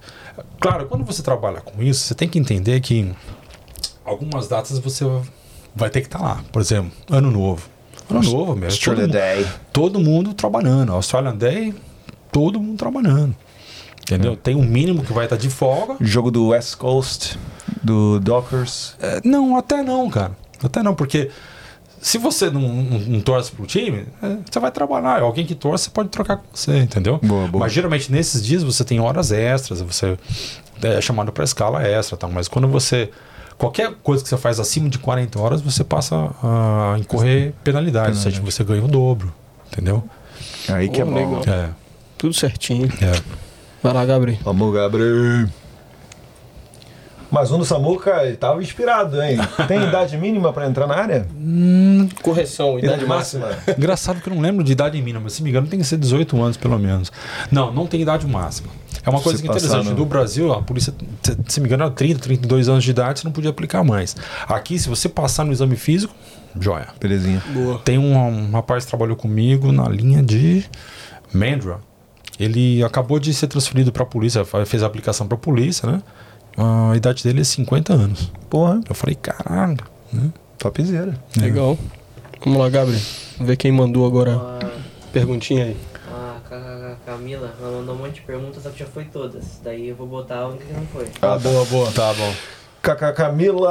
Claro, 0.60 0.86
quando 0.88 1.06
você 1.06 1.22
trabalha 1.22 1.62
com 1.62 1.82
isso, 1.82 2.06
você 2.06 2.16
tem 2.16 2.28
que 2.28 2.40
entender 2.40 2.80
que 2.82 3.12
algumas 4.06 4.48
datas 4.48 4.80
você 4.80 5.06
vai 5.76 5.90
ter 5.90 6.02
que 6.02 6.08
estar 6.08 6.22
lá. 6.22 6.44
Por 6.52 6.62
exemplo, 6.62 6.92
ano 7.10 7.32
novo. 7.32 7.70
Ano 8.10 8.24
novo 8.24 8.56
mesmo. 8.56 8.66
Australia 8.66 9.04
Todo, 9.04 9.12
Day. 9.12 9.48
todo 9.72 10.00
mundo 10.00 10.34
trabalhando. 10.34 10.92
Australian 10.94 11.36
Day, 11.36 11.76
todo 12.32 12.60
mundo 12.60 12.78
trabalhando. 12.78 13.36
Entendeu? 14.02 14.36
Tem 14.36 14.56
um 14.56 14.64
mínimo 14.64 15.04
que 15.04 15.14
vai 15.14 15.26
estar 15.26 15.38
de 15.38 15.50
folga. 15.50 15.96
Jogo 16.02 16.32
do 16.32 16.48
West 16.48 16.76
Coast, 16.78 17.38
do 17.84 18.20
Dockers. 18.20 18.96
É, 19.00 19.22
não, 19.24 19.56
até 19.56 19.84
não, 19.84 20.10
cara. 20.10 20.36
Até 20.64 20.82
não, 20.82 20.96
porque 20.96 21.30
se 22.02 22.18
você 22.18 22.50
não, 22.50 22.62
não, 22.62 23.00
não 23.00 23.22
torce 23.22 23.52
pro 23.52 23.66
time, 23.66 24.06
é, 24.22 24.38
você 24.50 24.60
vai 24.60 24.72
trabalhar. 24.72 25.22
Alguém 25.22 25.46
que 25.46 25.56
torce 25.56 25.90
pode 25.90 26.10
trocar 26.10 26.38
com 26.38 26.44
você, 26.54 26.78
entendeu? 26.80 27.20
Boa, 27.22 27.48
boa. 27.48 27.64
Mas 27.64 27.74
geralmente 27.74 28.12
nesses 28.12 28.44
dias 28.44 28.64
você 28.64 28.84
tem 28.84 29.00
horas 29.00 29.32
extras, 29.32 29.82
você 29.82 30.18
é 30.82 31.02
chamado 31.02 31.32
para 31.32 31.44
escala 31.44 31.84
extra, 31.84 32.18
tá? 32.18 32.28
mas 32.28 32.48
quando 32.48 32.68
você. 32.68 33.10
Qualquer 33.58 33.94
coisa 34.02 34.24
que 34.24 34.30
você 34.30 34.38
faz 34.38 34.58
acima 34.58 34.88
de 34.88 34.98
40 34.98 35.38
horas, 35.38 35.62
você 35.62 35.84
passa 35.84 36.16
a 36.42 36.96
incorrer 36.98 37.54
penalidade, 37.62 38.12
ou 38.12 38.16
seja, 38.16 38.42
você 38.42 38.64
ganha 38.64 38.82
o 38.82 38.88
dobro, 38.88 39.34
entendeu? 39.68 40.02
Aí 40.70 40.88
que 40.88 41.02
é 41.02 41.04
bom. 41.04 41.14
legal. 41.14 41.42
É, 41.46 41.70
Tudo 42.18 42.34
certinho. 42.34 42.88
é. 43.02 43.22
Vai 43.84 43.94
lá, 43.94 44.06
Gabriel. 44.06 44.40
Vamos, 44.44 44.74
Gabriel. 44.74 45.50
Mas 47.32 47.52
um 47.52 47.60
do 47.60 47.66
Samuca 47.66 48.24
ele 48.26 48.36
tava 48.38 48.62
inspirado, 48.62 49.22
hein? 49.22 49.38
Tem 49.68 49.84
idade 49.84 50.18
mínima 50.18 50.52
pra 50.52 50.68
entrar 50.68 50.88
na 50.88 50.96
área? 50.96 51.28
Correção, 52.22 52.80
Idade 52.80 53.06
máxima? 53.06 53.50
Engraçado 53.78 54.20
que 54.22 54.30
eu 54.30 54.34
não 54.34 54.42
lembro 54.42 54.64
de 54.64 54.72
idade 54.72 54.98
mínima, 55.00 55.20
mas 55.24 55.34
se 55.34 55.44
me 55.44 55.50
engano 55.50 55.68
tem 55.68 55.80
que 55.80 55.86
ser 55.86 55.98
18 55.98 56.42
anos 56.42 56.58
pelo 56.58 56.78
menos. 56.80 57.12
Não, 57.52 57.72
não 57.72 57.86
tem 57.86 58.02
idade 58.02 58.26
máxima. 58.28 58.70
É 59.06 59.10
uma 59.10 59.22
coisa 59.22 59.38
Se 59.38 59.44
que 59.44 59.50
é 59.50 59.52
interessante. 59.52 59.90
no- 59.90 59.96
No 59.96 60.06
Brasil, 60.06 60.52
a 60.52 60.62
polícia, 60.62 60.94
se, 61.22 61.38
se 61.48 61.60
me 61.62 61.68
engano, 61.68 61.84
era 61.84 61.92
30, 61.92 62.20
32 62.20 62.68
anos 62.68 62.84
de 62.84 62.92
idade, 62.92 63.20
você 63.20 63.26
não 63.28 63.32
podia 63.32 63.50
aplicar 63.50 63.84
mais. 63.84 64.16
Aqui, 64.48 64.78
se 64.80 64.90
você 64.90 65.08
passar 65.08 65.46
no 65.46 65.52
exame 65.52 65.76
físico, 65.76 66.14
joia. 66.60 66.88
Belezinha. 67.00 67.42
Boa. 67.54 67.80
Tem 67.80 67.98
um, 67.98 68.18
um 68.18 68.52
rapaz 68.52 68.84
que 68.84 68.90
trabalhou 68.90 69.16
comigo 69.16 69.72
na 69.72 69.88
linha 69.88 70.22
de 70.22 70.66
Mandra. 71.34 71.78
Ele 72.40 72.84
acabou 72.84 73.20
de 73.20 73.34
ser 73.34 73.48
transferido 73.48 73.92
para 73.92 74.04
a 74.04 74.06
polícia, 74.06 74.44
fez 74.66 74.82
a 74.82 74.86
aplicação 74.88 75.28
para 75.28 75.36
a 75.36 75.40
polícia, 75.40 75.90
né? 75.90 76.02
A 76.60 76.96
idade 76.96 77.24
dele 77.24 77.42
é 77.42 77.44
50 77.44 77.94
anos. 77.94 78.32
Porra, 78.50 78.82
Eu 78.88 78.96
falei, 78.96 79.16
caralho. 79.16 79.78
Né? 80.12 80.30
topzera. 80.58 81.14
Legal. 81.38 81.78
Vamos 82.44 82.60
lá, 82.60 82.70
Gabriel. 82.70 83.00
Vamos 83.38 83.48
ver 83.48 83.56
quem 83.56 83.72
mandou 83.72 84.06
agora. 84.06 84.36
A, 84.36 84.60
Perguntinha 85.14 85.66
aí. 85.66 85.78
a 86.12 86.40
Ca- 86.50 86.60
Ca- 86.60 86.96
Camila, 87.06 87.54
ela 87.62 87.78
mandou 87.80 87.96
um 87.96 87.98
monte 88.00 88.16
de 88.16 88.22
perguntas, 88.22 88.62
só 88.64 88.70
que 88.70 88.80
já 88.80 88.86
foi 88.86 89.06
todas. 89.06 89.60
Daí 89.64 89.88
eu 89.90 89.96
vou 89.96 90.06
botar 90.08 90.40
a 90.40 90.48
única 90.48 90.66
que 90.66 90.74
não 90.74 90.86
foi. 90.88 91.08
Ah, 91.22 91.38
boa, 91.38 91.64
boa. 91.66 91.92
Tá 91.92 92.14
bom. 92.14 92.34
Cacá 92.82 93.12
Camila 93.14 93.70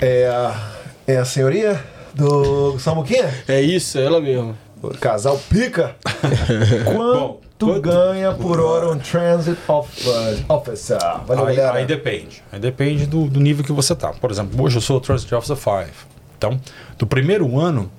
é 0.00 0.26
a, 0.28 0.70
é 1.06 1.16
a 1.16 1.24
senhoria 1.24 1.82
do 2.14 2.78
Samuquinha? 2.78 3.28
É 3.48 3.60
isso, 3.60 3.98
é 3.98 4.04
ela 4.04 4.20
mesmo. 4.20 4.56
O 4.82 4.88
casal 4.90 5.38
pica. 5.48 5.94
Quanto 7.66 7.82
quanto- 7.82 7.82
ganha 7.82 8.32
por 8.32 8.58
hora 8.60 8.90
um 8.90 8.98
transit 8.98 9.58
of- 9.68 10.08
officer? 10.48 10.98
Valeu, 11.26 11.46
aí, 11.46 11.56
galera. 11.56 11.78
aí 11.78 11.86
depende. 11.86 12.42
Aí 12.50 12.58
depende 12.58 13.06
do, 13.06 13.26
do 13.26 13.38
nível 13.40 13.64
que 13.64 13.72
você 13.72 13.94
tá. 13.94 14.08
Por 14.12 14.30
exemplo, 14.30 14.62
hoje 14.62 14.76
eu 14.76 14.80
sou 14.80 15.00
Trust 15.00 15.32
Officer 15.34 15.56
5. 15.56 15.90
Então, 16.38 16.58
do 16.98 17.06
primeiro 17.06 17.58
ano, 17.60 17.90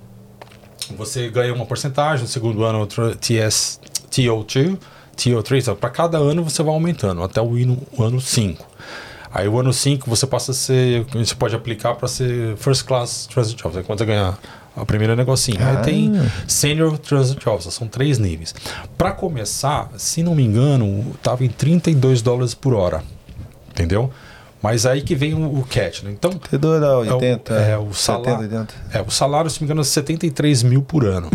você 0.98 1.30
ganha 1.30 1.54
uma 1.54 1.66
porcentagem, 1.66 2.24
no 2.24 2.28
segundo 2.28 2.64
ano, 2.64 2.88
TS, 3.20 3.80
TO2, 4.10 4.78
TO3. 5.16 5.60
Então, 5.62 5.76
para 5.76 5.90
cada 5.90 6.18
ano 6.18 6.44
você 6.44 6.64
vai 6.64 6.74
aumentando, 6.74 7.22
até 7.24 7.42
o 7.42 7.54
ano 8.00 8.20
5. 8.20 8.66
Aí 9.34 9.48
o 9.48 9.58
ano 9.60 9.72
5 9.72 10.10
você 10.10 10.28
passa 10.28 10.52
a 10.52 10.54
ser. 10.56 11.06
Você 11.14 11.36
pode 11.36 11.56
aplicar 11.56 11.96
para 11.96 12.08
ser 12.08 12.58
First 12.58 12.86
Class 12.86 13.28
Transit 13.28 13.66
Officer. 13.66 13.84
Quando 13.86 14.00
você 14.00 14.06
ganhar 14.06 14.38
a 14.76 14.86
primeira 14.86 15.16
negocinho. 15.16 15.58
Aí 15.66 15.78
tem 15.84 16.12
Senior 16.48 16.98
Transit 16.98 17.48
Officer, 17.48 17.72
são 17.72 17.88
três 17.88 18.18
níveis. 18.18 18.54
Para 18.98 19.12
começar, 19.12 19.90
se 19.98 20.24
não 20.24 20.34
me 20.36 20.44
engano, 20.44 21.14
tava 21.22 21.44
em 21.44 21.50
32 21.50 22.22
dólares 22.22 22.54
por 22.54 22.74
hora. 22.74 23.04
Entendeu? 23.70 24.12
Mas 24.62 24.86
aí 24.86 25.02
que 25.02 25.16
vem 25.16 25.34
o, 25.34 25.60
o 25.60 25.66
catch, 25.68 26.04
né? 26.04 26.12
Então, 26.12 26.32
Te 26.32 26.58
dou 26.58 26.80
da 26.80 26.88
é 26.88 27.12
o- 27.12 27.16
80, 27.16 27.54
é, 27.56 27.78
o 27.78 27.94
salário, 27.94 28.42
70, 28.44 28.60
80. 28.60 28.74
é, 28.94 29.02
o 29.02 29.10
salário, 29.10 29.50
se 29.50 29.60
não 29.60 29.62
me 29.62 29.66
engano, 29.68 29.82
é 29.82 29.84
73 29.84 30.64
mil 30.64 30.82
por 30.84 31.04
ano. 31.06 31.30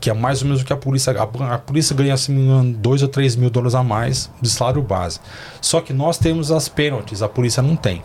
Que 0.00 0.10
é 0.10 0.12
mais 0.12 0.42
ou 0.42 0.48
menos 0.48 0.60
o 0.60 0.64
que 0.66 0.72
a 0.72 0.76
polícia. 0.76 1.12
A, 1.12 1.54
a 1.54 1.58
polícia 1.58 1.94
ganha, 1.96 2.16
se 2.16 2.30
não 2.32 2.38
me 2.38 2.44
engano, 2.46 2.74
2 2.74 3.02
ou 3.02 3.08
3 3.08 3.36
mil 3.36 3.48
dólares 3.50 3.74
a 3.74 3.82
mais 3.82 4.28
de 4.42 4.50
salário 4.50 4.82
base. 4.82 5.20
Só 5.62 5.80
que 5.80 5.92
nós 5.92 6.18
temos 6.18 6.50
as 6.50 6.68
penalties, 6.68 7.22
a 7.22 7.28
polícia 7.28 7.62
não 7.62 7.76
tem. 7.76 8.02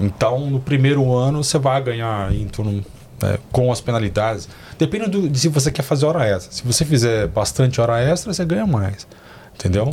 Então, 0.00 0.50
no 0.50 0.60
primeiro 0.60 1.14
ano, 1.16 1.42
você 1.42 1.58
vai 1.58 1.82
ganhar 1.82 2.32
em 2.32 2.46
torno. 2.46 2.84
É, 3.24 3.38
com 3.52 3.70
as 3.72 3.80
penalidades. 3.80 4.48
Depende 4.78 5.08
do- 5.08 5.28
de 5.28 5.38
se 5.38 5.48
você 5.48 5.70
quer 5.70 5.82
fazer 5.82 6.06
hora 6.06 6.24
extra. 6.26 6.52
Se 6.52 6.62
você 6.62 6.84
fizer 6.84 7.26
bastante 7.28 7.80
hora 7.80 8.00
extra, 8.00 8.32
você 8.32 8.44
ganha 8.44 8.66
mais. 8.66 9.06
Entendeu? 9.54 9.88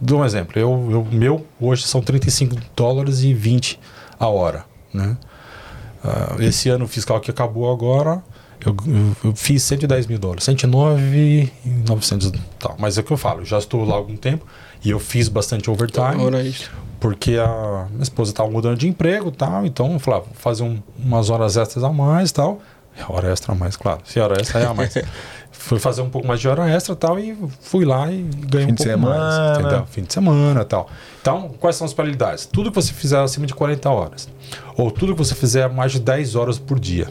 Dou 0.00 0.20
um 0.20 0.24
exemplo. 0.24 0.58
Eu, 0.60 0.88
eu, 0.90 1.04
meu 1.10 1.46
hoje 1.60 1.84
são 1.86 2.00
35 2.02 2.56
dólares 2.76 3.22
e 3.22 3.32
20 3.32 3.80
a 4.20 4.26
hora. 4.28 4.64
Né? 4.92 5.16
Ah, 6.04 6.36
esse 6.40 6.68
ano 6.68 6.86
fiscal 6.86 7.18
que 7.20 7.30
acabou 7.30 7.72
agora, 7.72 8.22
eu, 8.64 8.76
eu- 8.86 9.16
eu 9.30 9.34
fiz 9.34 9.62
110 9.62 10.06
mil 10.06 10.18
dólares, 10.18 10.44
109,900 10.44 12.28
e 12.28 12.32
tal. 12.58 12.76
Mas 12.78 12.98
é 12.98 13.00
o 13.00 13.04
que 13.04 13.12
eu 13.12 13.16
falo, 13.16 13.44
já 13.44 13.58
estou 13.58 13.84
lá 13.84 13.94
há 13.94 13.96
algum 13.96 14.16
tempo 14.16 14.46
e 14.84 14.90
eu 14.90 14.98
fiz 15.00 15.28
bastante 15.28 15.70
overtime 15.70 16.22
Hora 16.24 16.46
extra. 16.46 16.70
porque 17.00 17.36
a 17.38 17.86
minha 17.90 18.02
esposa 18.02 18.30
estava 18.32 18.50
mudando 18.50 18.76
de 18.78 18.88
emprego 18.88 19.28
e 19.28 19.32
tal, 19.32 19.64
então 19.66 19.92
eu 19.94 19.98
falava, 19.98 20.24
vou 20.24 20.34
fazer 20.34 20.62
um- 20.62 20.80
umas 20.98 21.30
horas 21.30 21.56
extras 21.56 21.82
a 21.84 21.90
mais 21.92 22.30
e 22.30 22.34
tal. 22.34 22.60
Hora 23.08 23.32
extra 23.32 23.52
a 23.52 23.54
mais, 23.56 23.76
claro. 23.76 24.00
Se 24.04 24.20
hora 24.20 24.40
extra 24.40 24.60
é 24.60 24.66
a 24.66 24.72
mais. 24.74 24.94
fui 25.50 25.80
fazer 25.80 26.00
um 26.02 26.08
pouco 26.10 26.28
mais 26.28 26.38
de 26.38 26.46
hora 26.48 26.68
extra 26.70 26.92
e 26.92 26.96
tal, 26.96 27.18
e 27.18 27.36
fui 27.60 27.84
lá 27.84 28.08
e 28.12 28.22
ganhei 28.22 28.66
Fim 28.66 28.72
um 28.72 28.74
de 28.74 28.84
pouco 28.84 28.90
semana. 29.00 29.18
mais. 29.18 29.58
Entendeu? 29.58 29.86
Fim 29.90 30.02
de 30.02 30.12
semana 30.12 30.60
e 30.60 30.64
tal. 30.64 30.88
Então, 31.20 31.48
quais 31.58 31.74
são 31.74 31.86
as 31.86 31.92
penalidades? 31.92 32.46
Tudo 32.46 32.70
que 32.70 32.76
você 32.76 32.92
fizer 32.92 33.18
acima 33.18 33.46
de 33.46 33.54
40 33.54 33.90
horas. 33.90 34.28
Ou 34.76 34.92
tudo 34.92 35.12
que 35.12 35.18
você 35.18 35.34
fizer 35.34 35.68
mais 35.70 35.90
de 35.90 35.98
10 36.00 36.36
horas 36.36 36.56
por 36.58 36.78
dia. 36.78 37.08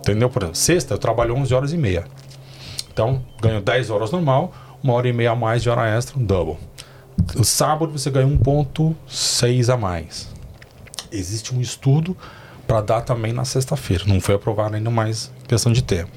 Entendeu? 0.00 0.28
Por 0.28 0.42
exemplo, 0.42 0.56
sexta 0.58 0.92
eu 0.92 0.98
trabalho 0.98 1.34
11 1.34 1.54
horas 1.54 1.72
e 1.72 1.78
meia. 1.78 2.04
Então, 2.92 3.22
ganho 3.40 3.62
10 3.62 3.88
horas 3.90 4.10
normal, 4.10 4.52
uma 4.82 4.92
hora 4.92 5.08
e 5.08 5.12
meia 5.12 5.30
a 5.30 5.36
mais 5.36 5.62
de 5.62 5.70
hora 5.70 5.88
extra, 5.88 6.18
um 6.18 6.24
double. 6.24 6.58
O 7.36 7.44
sábado 7.44 7.92
você 7.92 8.10
ganha 8.10 8.26
1,6 8.26 9.68
a 9.72 9.76
mais. 9.76 10.28
Existe 11.10 11.54
um 11.54 11.60
estudo 11.60 12.16
para 12.66 12.80
dar 12.80 13.00
também 13.02 13.32
na 13.32 13.44
sexta-feira. 13.44 14.04
Não 14.06 14.20
foi 14.20 14.34
aprovado 14.36 14.74
ainda 14.76 14.90
mais 14.90 15.30
questão 15.46 15.72
de 15.72 15.82
tempo. 15.82 16.10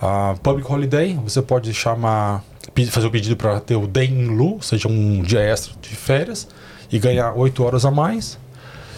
A 0.00 0.34
public 0.42 0.70
holiday, 0.70 1.14
você 1.22 1.42
pode 1.42 1.72
chamar, 1.74 2.42
fazer 2.90 3.06
o 3.06 3.10
pedido 3.10 3.36
para 3.36 3.60
ter 3.60 3.76
o 3.76 3.86
day 3.86 4.06
in 4.08 4.28
lieu, 4.36 4.54
ou 4.54 4.62
seja, 4.62 4.88
um 4.88 5.22
dia 5.22 5.40
extra 5.40 5.74
de 5.80 5.88
férias, 5.90 6.48
e 6.90 6.98
ganhar 6.98 7.32
8 7.34 7.62
horas 7.64 7.84
a 7.84 7.90
mais. 7.90 8.38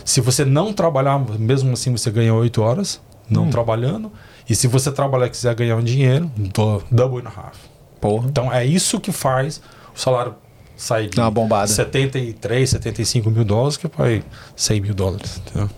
Se 0.05 0.21
você 0.21 0.45
não 0.45 0.73
trabalhar, 0.73 1.19
mesmo 1.39 1.73
assim 1.73 1.91
você 1.93 2.11
ganha 2.11 2.35
8 2.35 2.61
horas, 2.63 3.01
não 3.29 3.45
Hum. 3.45 3.51
trabalhando. 3.51 4.13
E 4.49 4.55
se 4.55 4.67
você 4.67 4.91
trabalhar 4.91 5.27
e 5.27 5.31
quiser 5.31 5.55
ganhar 5.55 5.77
um 5.77 5.83
dinheiro, 5.83 6.31
do- 6.37 6.83
double 6.91 7.21
and 7.25 7.29
a 7.29 7.41
half. 7.41 7.57
Porra. 8.01 8.29
Então 8.29 8.53
é 8.53 8.65
isso 8.65 8.99
que 9.01 9.13
faz 9.13 9.61
o 9.95 9.99
salário 10.01 10.35
sair 10.81 11.09
de 11.09 11.21
uma 11.21 11.31
bombada. 11.31 11.67
73, 11.67 12.71
75 12.71 13.31
mil 13.31 13.45
dólares 13.45 13.77
que 13.77 13.87
vai 13.87 14.23
100 14.57 14.81
mil 14.81 14.95
dólares. 14.95 15.37
Entendeu? 15.47 15.71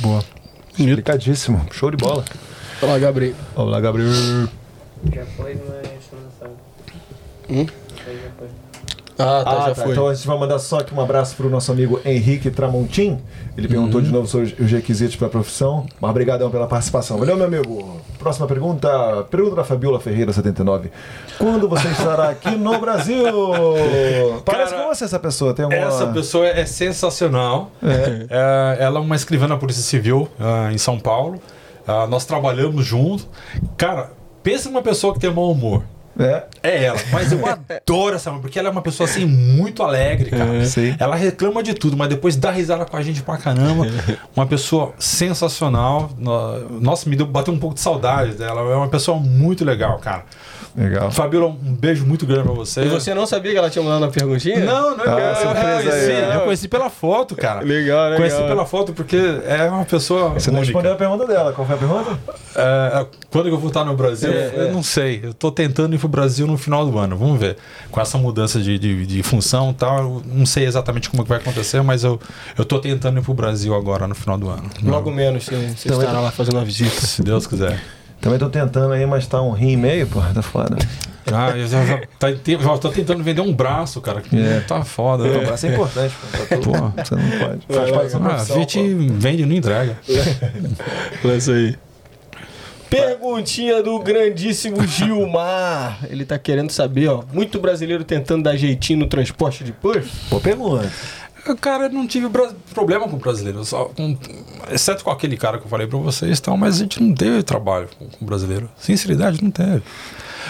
Boa. 0.00 0.24
Explicadíssimo. 0.78 1.66
Show 1.72 1.90
de 1.90 1.96
bola. 1.96 2.24
Olá, 2.80 2.98
Gabriel. 2.98 3.34
Olá, 3.56 3.80
Gabriel. 3.80 4.10
Já 5.12 5.26
foi, 5.36 5.54
mas 5.56 5.90
não 6.12 6.30
sabe. 6.38 6.54
Hum? 7.50 7.66
Ah, 9.18 9.42
tá, 9.44 9.50
Ah, 9.50 9.68
já 9.68 9.74
tá. 9.74 9.82
foi. 9.82 9.92
Então 9.92 10.08
a 10.08 10.14
gente 10.14 10.26
vai 10.26 10.38
mandar 10.38 10.58
só 10.58 10.78
aqui 10.78 10.94
um 10.94 11.00
abraço 11.00 11.36
pro 11.36 11.48
nosso 11.48 11.70
amigo 11.70 12.00
Henrique 12.04 12.50
Tramontim. 12.50 13.18
Ele 13.56 13.68
perguntou 13.68 14.00
de 14.00 14.10
novo 14.10 14.26
sobre 14.26 14.54
os 14.58 14.70
requisitos 14.70 15.14
para 15.16 15.28
a 15.28 15.30
profissão. 15.30 15.86
Mas 16.00 16.10
obrigadão 16.10 16.50
pela 16.50 16.66
participação. 16.66 17.18
Valeu, 17.18 17.36
meu 17.36 17.46
amigo. 17.46 18.00
Próxima 18.18 18.46
pergunta. 18.46 18.88
Pergunta 19.30 19.56
da 19.56 19.64
Fabiola 19.64 20.00
Ferreira, 20.00 20.32
79. 20.32 20.90
Quando 21.38 21.68
você 21.68 21.88
estará 21.88 22.30
aqui 22.30 22.50
no 22.56 22.78
Brasil? 22.80 23.24
Parece 24.44 24.72
Cara, 24.72 24.82
com 24.84 24.94
você 24.94 25.04
essa 25.04 25.18
pessoa. 25.20 25.54
Tem 25.54 25.64
alguma... 25.64 25.82
Essa 25.82 26.06
pessoa 26.08 26.46
é 26.48 26.64
sensacional. 26.66 27.70
É, 27.82 28.76
ela 28.80 28.98
é 28.98 29.02
uma 29.02 29.14
escrivã 29.16 29.46
na 29.46 29.56
Polícia 29.56 29.82
Civil 29.82 30.28
ah, 30.40 30.72
em 30.72 30.78
São 30.78 30.98
Paulo. 30.98 31.40
Ah, 31.86 32.06
nós 32.06 32.24
trabalhamos 32.24 32.84
junto. 32.84 33.28
Cara, 33.76 34.10
pensa 34.42 34.68
numa 34.68 34.82
pessoa 34.82 35.12
que 35.14 35.20
tem 35.20 35.32
mau 35.32 35.50
humor. 35.50 35.84
É. 36.18 36.44
É 36.62 36.84
ela, 36.84 36.98
mas 37.10 37.32
eu 37.32 37.40
adoro 37.46 38.14
essa 38.16 38.30
mulher, 38.30 38.42
porque 38.42 38.58
ela 38.58 38.68
é 38.68 38.70
uma 38.70 38.82
pessoa 38.82 39.08
assim 39.08 39.24
muito 39.24 39.82
alegre, 39.82 40.30
cara. 40.30 40.64
Sim. 40.64 40.94
Ela 40.98 41.16
reclama 41.16 41.62
de 41.62 41.74
tudo, 41.74 41.96
mas 41.96 42.08
depois 42.08 42.36
dá 42.36 42.50
risada 42.50 42.84
com 42.84 42.96
a 42.96 43.02
gente 43.02 43.22
pra 43.22 43.36
caramba. 43.36 43.84
Uma 44.36 44.46
pessoa 44.46 44.92
sensacional. 44.98 46.10
No- 46.18 46.80
Nossa, 46.80 47.08
me 47.08 47.16
deu 47.16 47.26
bateu 47.26 47.52
um 47.52 47.58
pouco 47.58 47.74
de 47.74 47.80
saudade 47.80 48.32
dela. 48.34 48.60
É 48.72 48.76
uma 48.76 48.88
pessoa 48.88 49.18
muito 49.18 49.64
legal, 49.64 49.98
cara. 49.98 50.24
Legal. 50.76 51.10
Fabiola, 51.12 51.46
um 51.46 51.74
beijo 51.74 52.04
muito 52.04 52.26
grande 52.26 52.42
pra 52.42 52.52
você. 52.52 52.82
E 52.82 52.88
você 52.88 53.14
não 53.14 53.26
sabia 53.26 53.52
que 53.52 53.58
ela 53.58 53.70
tinha 53.70 53.84
mandado 53.84 54.02
uma 54.02 54.10
perguntinha? 54.10 54.58
Não, 54.58 54.96
não, 54.96 55.04
Ah, 55.06 55.40
eu, 55.40 55.80
conheci, 55.80 56.10
aí, 56.12 56.34
eu 56.34 56.40
conheci 56.40 56.68
pela 56.68 56.90
foto, 56.90 57.36
cara. 57.36 57.60
Legal, 57.60 58.10
legal. 58.10 58.16
Conheci 58.16 58.42
pela 58.42 58.66
foto 58.66 58.92
porque 58.92 59.16
é 59.46 59.70
uma 59.70 59.84
pessoa. 59.84 60.30
Você 60.30 60.50
não 60.50 60.58
respondeu 60.60 60.92
a 60.92 60.96
pergunta 60.96 61.26
dela. 61.26 61.52
Qual 61.52 61.64
foi 61.64 61.76
a 61.76 61.78
pergunta? 61.78 62.18
É, 62.56 63.06
quando 63.30 63.48
eu 63.48 63.56
vou 63.58 63.68
estar 63.68 63.84
no 63.84 63.94
Brasil, 63.94 64.32
É, 64.32 64.52
eu 64.56 64.72
não 64.72 64.82
sei. 64.82 65.20
Eu 65.22 65.32
tô 65.32 65.52
tentando 65.52 65.94
ir 65.94 65.98
pro 65.98 66.08
Brasil 66.08 66.46
no 66.46 66.58
final 66.58 66.84
do 66.84 66.98
ano. 66.98 67.16
Vamos 67.16 67.38
ver. 67.38 67.56
Com 67.92 68.00
essa 68.00 68.18
mudança 68.18 68.60
de, 68.60 68.76
de, 68.76 69.06
de 69.06 69.22
função 69.22 69.70
e 69.70 69.74
tal, 69.74 69.98
eu 69.98 70.22
não 70.26 70.44
sei 70.46 70.64
exatamente 70.64 71.08
como 71.08 71.22
que 71.22 71.28
vai 71.28 71.38
acontecer, 71.38 71.82
mas 71.82 72.02
eu, 72.02 72.18
eu 72.58 72.64
tô 72.64 72.80
tentando 72.80 73.20
ir 73.20 73.22
pro 73.22 73.32
Brasil 73.32 73.74
agora 73.76 74.08
no 74.08 74.14
final 74.14 74.36
do 74.36 74.48
ano. 74.48 74.68
Logo 74.82 75.10
menos, 75.12 75.44
você, 75.44 75.54
você 75.54 75.88
Também 75.88 76.04
estará 76.06 76.20
lá 76.20 76.32
fazendo 76.32 76.56
uma 76.56 76.64
visita. 76.64 77.00
Se 77.00 77.22
Deus 77.22 77.46
quiser. 77.46 77.80
Também 78.24 78.38
tô 78.38 78.48
tentando 78.48 78.90
aí, 78.94 79.04
mas 79.04 79.26
tá 79.26 79.42
um 79.42 79.50
rim 79.50 79.72
e 79.72 79.76
meio, 79.76 80.06
pô. 80.06 80.18
Tá 80.32 80.40
foda. 80.40 80.78
Ah, 81.30 81.50
eu 81.50 81.66
já, 81.66 81.84
já, 81.84 82.00
tá, 82.18 82.28
já 82.32 82.78
tô 82.78 82.88
tentando 82.88 83.22
vender 83.22 83.42
um 83.42 83.52
braço, 83.52 84.00
cara. 84.00 84.22
que 84.22 84.34
É. 84.34 84.60
Tá 84.60 84.82
foda. 84.82 85.24
O 85.24 85.26
né? 85.26 85.44
braço 85.44 85.66
é 85.66 85.74
importante, 85.74 86.14
pô. 86.18 86.38
Tá 86.38 86.56
tudo- 86.56 86.70
Pô. 86.72 87.02
Você 87.04 87.14
não 87.16 87.30
pode. 87.38 87.66
Faz 87.68 87.90
parte 87.90 88.12
da 88.12 88.16
Ah, 88.18 88.20
a 88.26 88.28
profissão, 88.30 88.56
gente 88.56 88.78
pô. 88.78 89.14
vende 89.18 89.42
e 89.42 89.46
não 89.46 89.54
entrega. 89.54 89.98
Lança 91.22 91.52
aí. 91.52 91.76
Perguntinha 92.88 93.82
do 93.82 93.98
grandíssimo 93.98 94.86
Gilmar. 94.86 95.98
Ele 96.08 96.24
tá 96.24 96.38
querendo 96.38 96.70
saber, 96.70 97.08
ó. 97.08 97.24
Muito 97.32 97.58
brasileiro 97.58 98.04
tentando 98.04 98.44
dar 98.44 98.56
jeitinho 98.56 99.00
no 99.00 99.06
transporte 99.06 99.64
de 99.64 99.72
push. 99.72 100.06
Pô, 100.30 100.40
pergunta. 100.40 100.90
Cara, 101.60 101.84
eu 101.86 101.90
não 101.90 102.06
tive 102.06 102.28
problema 102.72 103.08
com 103.08 103.16
brasileiro, 103.18 103.64
só 103.64 103.84
com- 103.86 104.16
exceto 104.70 105.04
com 105.04 105.10
aquele 105.10 105.36
cara 105.36 105.58
que 105.58 105.64
eu 105.64 105.68
falei 105.68 105.86
pra 105.86 105.98
vocês, 105.98 106.40
tal, 106.40 106.56
mas 106.56 106.76
a 106.76 106.78
gente 106.78 107.02
não 107.02 107.14
teve 107.14 107.42
trabalho 107.42 107.88
com, 107.98 108.08
com 108.08 108.24
brasileiro. 108.24 108.70
Sinceridade, 108.78 109.42
não 109.42 109.50
teve. 109.50 109.82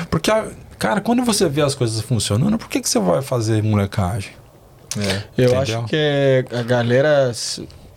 Porque, 0.09 0.31
a- 0.31 0.47
cara, 0.79 1.01
quando 1.01 1.25
você 1.25 1.49
vê 1.49 1.63
as 1.63 1.75
coisas 1.75 2.01
funcionando, 2.01 2.57
por 2.59 2.69
que, 2.69 2.81
que 2.81 2.89
você 2.89 2.99
vai 3.01 3.23
fazer 3.23 3.63
molecagem? 3.63 4.33
Eu 5.37 5.47
Entendeu? 5.47 5.61
acho 5.61 5.85
que 5.87 5.97
é, 5.97 6.45
a 6.53 6.63
galera, 6.63 7.33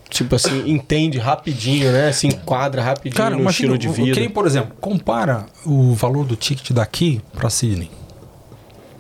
tipo 0.09 0.35
assim, 0.35 0.67
entende 0.67 1.19
rapidinho, 1.19 1.91
né? 1.91 2.11
Se 2.11 2.25
enquadra 2.25 2.81
rapidinho 2.81 3.15
Cara, 3.15 3.35
no 3.35 3.41
imagina, 3.41 3.75
estilo 3.75 3.77
de 3.77 3.87
vida. 4.01 4.19
quem, 4.19 4.27
por 4.27 4.47
exemplo, 4.47 4.75
compara 4.81 5.45
o 5.63 5.93
valor 5.93 6.25
do 6.25 6.35
ticket 6.35 6.71
daqui 6.71 7.21
pra 7.35 7.51
Sydney. 7.51 7.91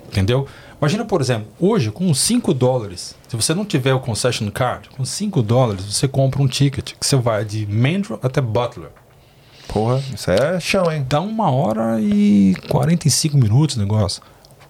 Entendeu? 0.09 0.47
Imagina, 0.79 1.03
por 1.05 1.21
exemplo, 1.21 1.47
hoje 1.59 1.89
com 1.91 2.13
5 2.13 2.53
dólares, 2.53 3.15
se 3.27 3.35
você 3.35 3.53
não 3.53 3.65
tiver 3.65 3.93
o 3.93 3.99
concession 3.99 4.49
card, 4.51 4.89
com 4.89 5.03
5 5.03 5.41
dólares 5.41 5.83
você 5.85 6.07
compra 6.07 6.41
um 6.41 6.47
ticket 6.47 6.93
que 6.99 7.05
você 7.05 7.15
vai 7.15 7.43
de 7.43 7.65
Mandrill 7.65 8.19
até 8.21 8.39
Butler. 8.39 8.89
Porra, 9.67 10.01
isso 10.13 10.31
é 10.31 10.59
chão, 10.59 10.91
hein? 10.91 11.05
Dá 11.07 11.19
uma 11.19 11.51
hora 11.51 11.99
e 11.99 12.55
45 12.69 13.37
minutos 13.37 13.75
o 13.75 13.79
negócio. 13.79 14.21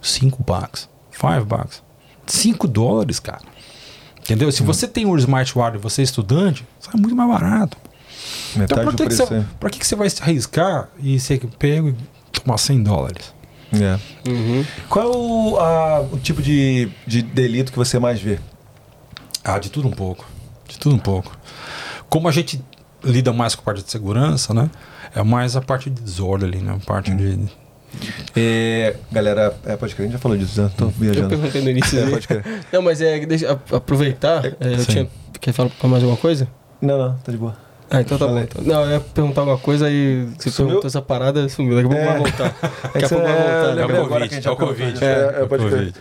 5 0.02 0.44
bucks. 0.44 0.90
5 1.11 1.45
bucks. 1.45 1.84
5 2.26 2.68
dólares, 2.68 3.19
cara. 3.19 3.42
Entendeu? 4.19 4.52
Se 4.52 4.64
você 4.64 4.88
tem 4.88 5.06
um 5.06 5.16
smartwatch 5.18 5.77
e 5.77 5.80
você 5.80 6.02
é 6.02 6.03
estudante, 6.03 6.66
sai 6.80 7.00
muito 7.00 7.16
mais 7.16 7.30
barato. 7.30 7.77
Então, 8.52 8.61
Metade 8.61 8.82
pra 8.82 8.92
do 8.92 8.98
que, 8.98 9.08
que, 9.08 9.16
você, 9.16 9.45
pra 9.60 9.69
que, 9.69 9.80
que 9.80 9.88
você 9.88 9.95
vai 9.95 10.10
se 10.10 10.22
arriscar 10.22 10.90
e 11.00 11.19
ser 11.19 11.40
pego 11.60 11.90
e 11.90 11.95
tomar 12.32 12.58
100 12.58 12.84
dólares? 12.84 13.34
É. 13.74 14.30
Uhum. 14.30 14.66
Qual 14.90 15.06
é 15.06 15.16
o, 15.18 15.58
a- 15.60 16.02
o 16.12 16.18
tipo 16.20 16.42
de, 16.42 16.90
de 17.06 17.22
delito 17.22 17.72
que 17.72 17.78
você 17.78 18.00
mais 18.00 18.20
vê? 18.22 18.40
Ah, 19.44 19.60
de 19.60 19.70
tudo 19.70 19.88
um 19.88 19.92
pouco. 19.92 20.26
De 20.68 20.78
tudo 20.78 20.96
um 20.96 21.00
pouco. 21.00 21.38
Como 22.10 22.28
a 22.28 22.32
gente 22.32 22.62
lida 23.04 23.32
mais 23.34 23.56
com 23.56 23.62
a 23.62 23.66
parte 23.66 23.84
de 23.84 23.92
segurança, 23.92 24.54
né? 24.54 24.70
É 25.16 25.24
mais 25.24 25.56
a 25.56 25.62
parte 25.62 25.90
de 25.90 26.02
desordem 26.02 26.48
ali, 26.50 26.58
né? 26.60 26.78
A 26.82 26.86
parte 26.86 27.12
de. 27.14 27.40
É, 28.36 28.96
galera, 29.12 29.56
é, 29.66 29.76
pode 29.78 29.96
crer, 29.96 30.04
a 30.04 30.08
gente 30.08 30.14
já 30.14 30.20
falou 30.20 30.38
disso, 30.38 30.62
né? 30.62 30.70
Tô 30.78 30.86
Eu 30.86 30.90
viajando. 30.92 31.30
perguntei 31.30 31.62
no 31.62 31.70
início. 31.70 31.98
É, 32.00 32.04
aí. 32.04 32.12
pode 32.12 32.28
crer. 32.28 32.44
Não, 32.72 32.82
mas 32.82 33.02
é, 33.02 33.26
deixa 33.26 33.52
aproveitar. 33.72 34.46
é, 34.46 34.56
eu 34.74 34.80
Sim. 34.80 34.86
tinha. 34.92 35.08
Quer 35.40 35.54
falar 35.54 35.72
mais 35.84 36.04
alguma 36.04 36.18
coisa? 36.18 36.48
Não, 36.82 36.98
não, 36.98 37.16
tá 37.18 37.32
de 37.32 37.38
boa. 37.38 37.56
Ah, 37.90 38.02
então 38.02 38.18
tá 38.18 38.26
bom. 38.26 38.34
Falei. 38.34 38.50
então. 38.52 38.64
Não, 38.64 38.84
eu 38.86 38.92
ia 38.92 39.00
perguntar 39.00 39.42
alguma 39.42 39.58
coisa 39.58 39.90
e 39.90 40.28
você 40.38 40.50
Sumiu? 40.50 40.68
perguntou 40.72 40.88
essa 40.88 41.02
parada, 41.02 41.48
sumiu. 41.48 41.76
Daqui 41.76 41.88
a 41.88 41.90
pouco 41.90 42.04
É. 42.04 42.06
vai 42.06 42.18
voltar. 42.18 42.56
Daqui 42.94 43.06
a 43.06 43.10
pouco 43.10 43.24
vai 43.24 43.36
voltar. 43.36 43.74
lembrei 43.74 43.98
É 43.98 44.00
o 44.02 44.06
agora 44.06 44.08
Covid, 44.08 44.28
que 44.30 44.34
a 44.34 44.38
gente 44.38 44.48
é 44.48 44.52
o 44.52 44.56
Covid. 44.58 45.04
É, 45.06 45.08
é, 45.42 45.46
pode. 45.46 45.64
Covid. 45.64 45.94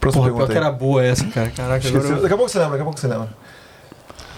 Próxima 0.00 0.22
Porra, 0.24 0.34
pior 0.34 0.46
pergunta 0.46 0.52
que 0.52 0.58
era 0.58 0.70
boa 0.72 1.04
essa, 1.04 1.24
cara. 1.26 1.50
Caraca, 1.50 1.86
agora. 1.88 2.02
Daqui 2.20 2.34
a 2.34 2.36
pouco 2.36 2.48
você 2.48 2.58
lembra, 2.58 2.70
daqui 2.72 2.82
a 2.82 2.84
pouco 2.84 2.98
você 3.00 3.06
lembra. 3.06 3.28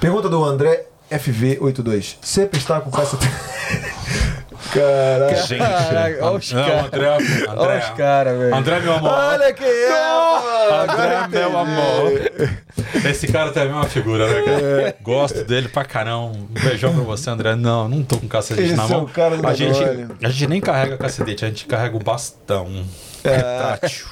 Pergunta 0.01 0.29
do 0.29 0.45
André 0.45 0.87
FV82. 1.11 2.17
Sempre 2.21 2.59
está 2.59 2.81
com 2.81 2.91
peça. 2.91 3.17
Caraca. 4.70 5.36
Gente, 5.47 5.58
Caraca, 5.58 6.24
olha 6.24 6.36
os 6.36 6.52
não, 6.52 6.65
caras. 6.65 6.84
André, 6.86 7.08
Olha 7.57 7.78
os 7.78 7.91
caras, 7.91 8.39
velho. 8.39 8.55
André, 8.55 8.81
meu 8.81 8.92
amor. 8.94 9.10
Olha 9.10 9.52
quem 9.52 9.66
é, 9.66 9.91
mano. 9.91 10.82
André, 10.82 11.16
Agora 11.16 11.28
meu 11.28 11.49
entendi. 11.50 11.57
amor. 11.57 13.10
Esse 13.10 13.26
cara 13.26 13.50
também 13.50 13.70
é 13.70 13.74
uma 13.74 13.89
figura, 13.89 14.26
né, 14.26 14.42
cara? 14.42 14.97
Gosto 15.02 15.44
dele 15.44 15.68
pra 15.68 15.84
caramba. 15.84 16.36
Um 16.36 16.47
beijão 16.47 16.94
pra 16.94 17.02
você, 17.02 17.28
André. 17.31 17.55
Não, 17.55 17.89
não 17.89 18.02
tô 18.02 18.18
com 18.18 18.28
cacetete 18.28 18.68
Esse 18.68 18.76
na 18.76 18.84
é 18.84 18.89
mão. 18.89 19.05
o 19.05 19.08
cara 19.08 19.36
do 19.36 19.47
a, 19.47 19.55
gente, 19.55 19.78
a 20.23 20.28
gente 20.28 20.47
nem 20.47 20.60
carrega 20.60 20.97
cacetete, 20.97 21.44
a 21.44 21.49
gente 21.49 21.66
carrega 21.66 21.97
o 21.97 22.00
bastão. 22.00 22.84
Retrátil. 23.24 24.07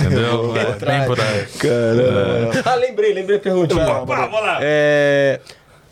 Entendeu? 0.00 0.54
É, 0.56 0.64
bem 0.84 1.06
por 1.06 1.18
aí. 1.20 1.46
Caramba. 1.58 2.62
Ah, 2.64 2.74
lembrei, 2.74 3.14
lembrei 3.14 3.40
a 3.44 3.74
lá, 3.74 4.04
vamos 4.04 4.40
lá. 4.40 4.58
É, 4.60 5.40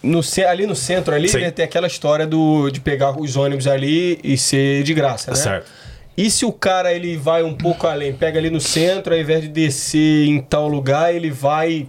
no, 0.06 0.20
ali 0.48 0.66
no 0.66 0.76
centro 0.76 1.14
ali, 1.14 1.28
Sim. 1.28 1.40
né, 1.40 1.50
tem 1.50 1.64
aquela 1.64 1.86
história 1.86 2.26
do, 2.26 2.70
de 2.70 2.80
pegar 2.80 3.18
os 3.18 3.36
ônibus 3.36 3.66
ali 3.66 4.18
e 4.22 4.36
ser 4.38 4.82
de 4.82 4.94
graça, 4.94 5.30
né? 5.30 5.36
Certo. 5.36 5.70
E 6.16 6.30
se 6.30 6.46
o 6.46 6.52
cara 6.52 6.94
ele 6.94 7.16
vai 7.16 7.42
um 7.42 7.54
pouco 7.54 7.86
além, 7.86 8.12
pega 8.12 8.38
ali 8.38 8.48
no 8.48 8.60
centro, 8.60 9.12
ao 9.12 9.20
invés 9.20 9.42
de 9.42 9.48
descer 9.48 10.26
em 10.26 10.40
tal 10.40 10.66
lugar, 10.66 11.14
ele 11.14 11.30
vai 11.30 11.86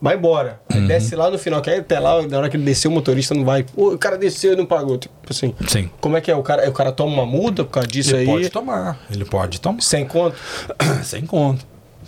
vai 0.00 0.14
embora. 0.14 0.60
Uhum. 0.72 0.86
desce 0.86 1.16
lá 1.16 1.30
no 1.30 1.38
final, 1.38 1.62
que 1.62 1.70
aí 1.70 1.78
até 1.78 1.98
lá, 1.98 2.20
na 2.22 2.36
hora 2.36 2.50
que 2.50 2.56
ele 2.56 2.64
desceu, 2.64 2.90
o 2.90 2.94
motorista 2.94 3.34
não 3.34 3.44
vai. 3.46 3.64
O 3.74 3.96
cara 3.96 4.18
desceu 4.18 4.52
e 4.52 4.56
não 4.56 4.66
pagou. 4.66 4.98
Tipo 4.98 5.14
assim. 5.30 5.54
Sim. 5.66 5.88
Como 6.00 6.18
é 6.18 6.20
que 6.20 6.30
é? 6.30 6.36
O 6.36 6.42
cara, 6.42 6.68
o 6.68 6.72
cara 6.72 6.92
toma 6.92 7.14
uma 7.14 7.26
multa 7.26 7.64
por 7.64 7.70
causa 7.70 7.88
disso 7.88 8.10
Ele 8.10 8.20
aí? 8.20 8.26
pode 8.26 8.50
tomar. 8.50 8.98
Ele 9.10 9.24
pode 9.24 9.58
tomar. 9.58 9.80
Sem 9.80 10.04
conto? 10.06 10.36
Sem 11.02 11.24
conta. 11.24 11.64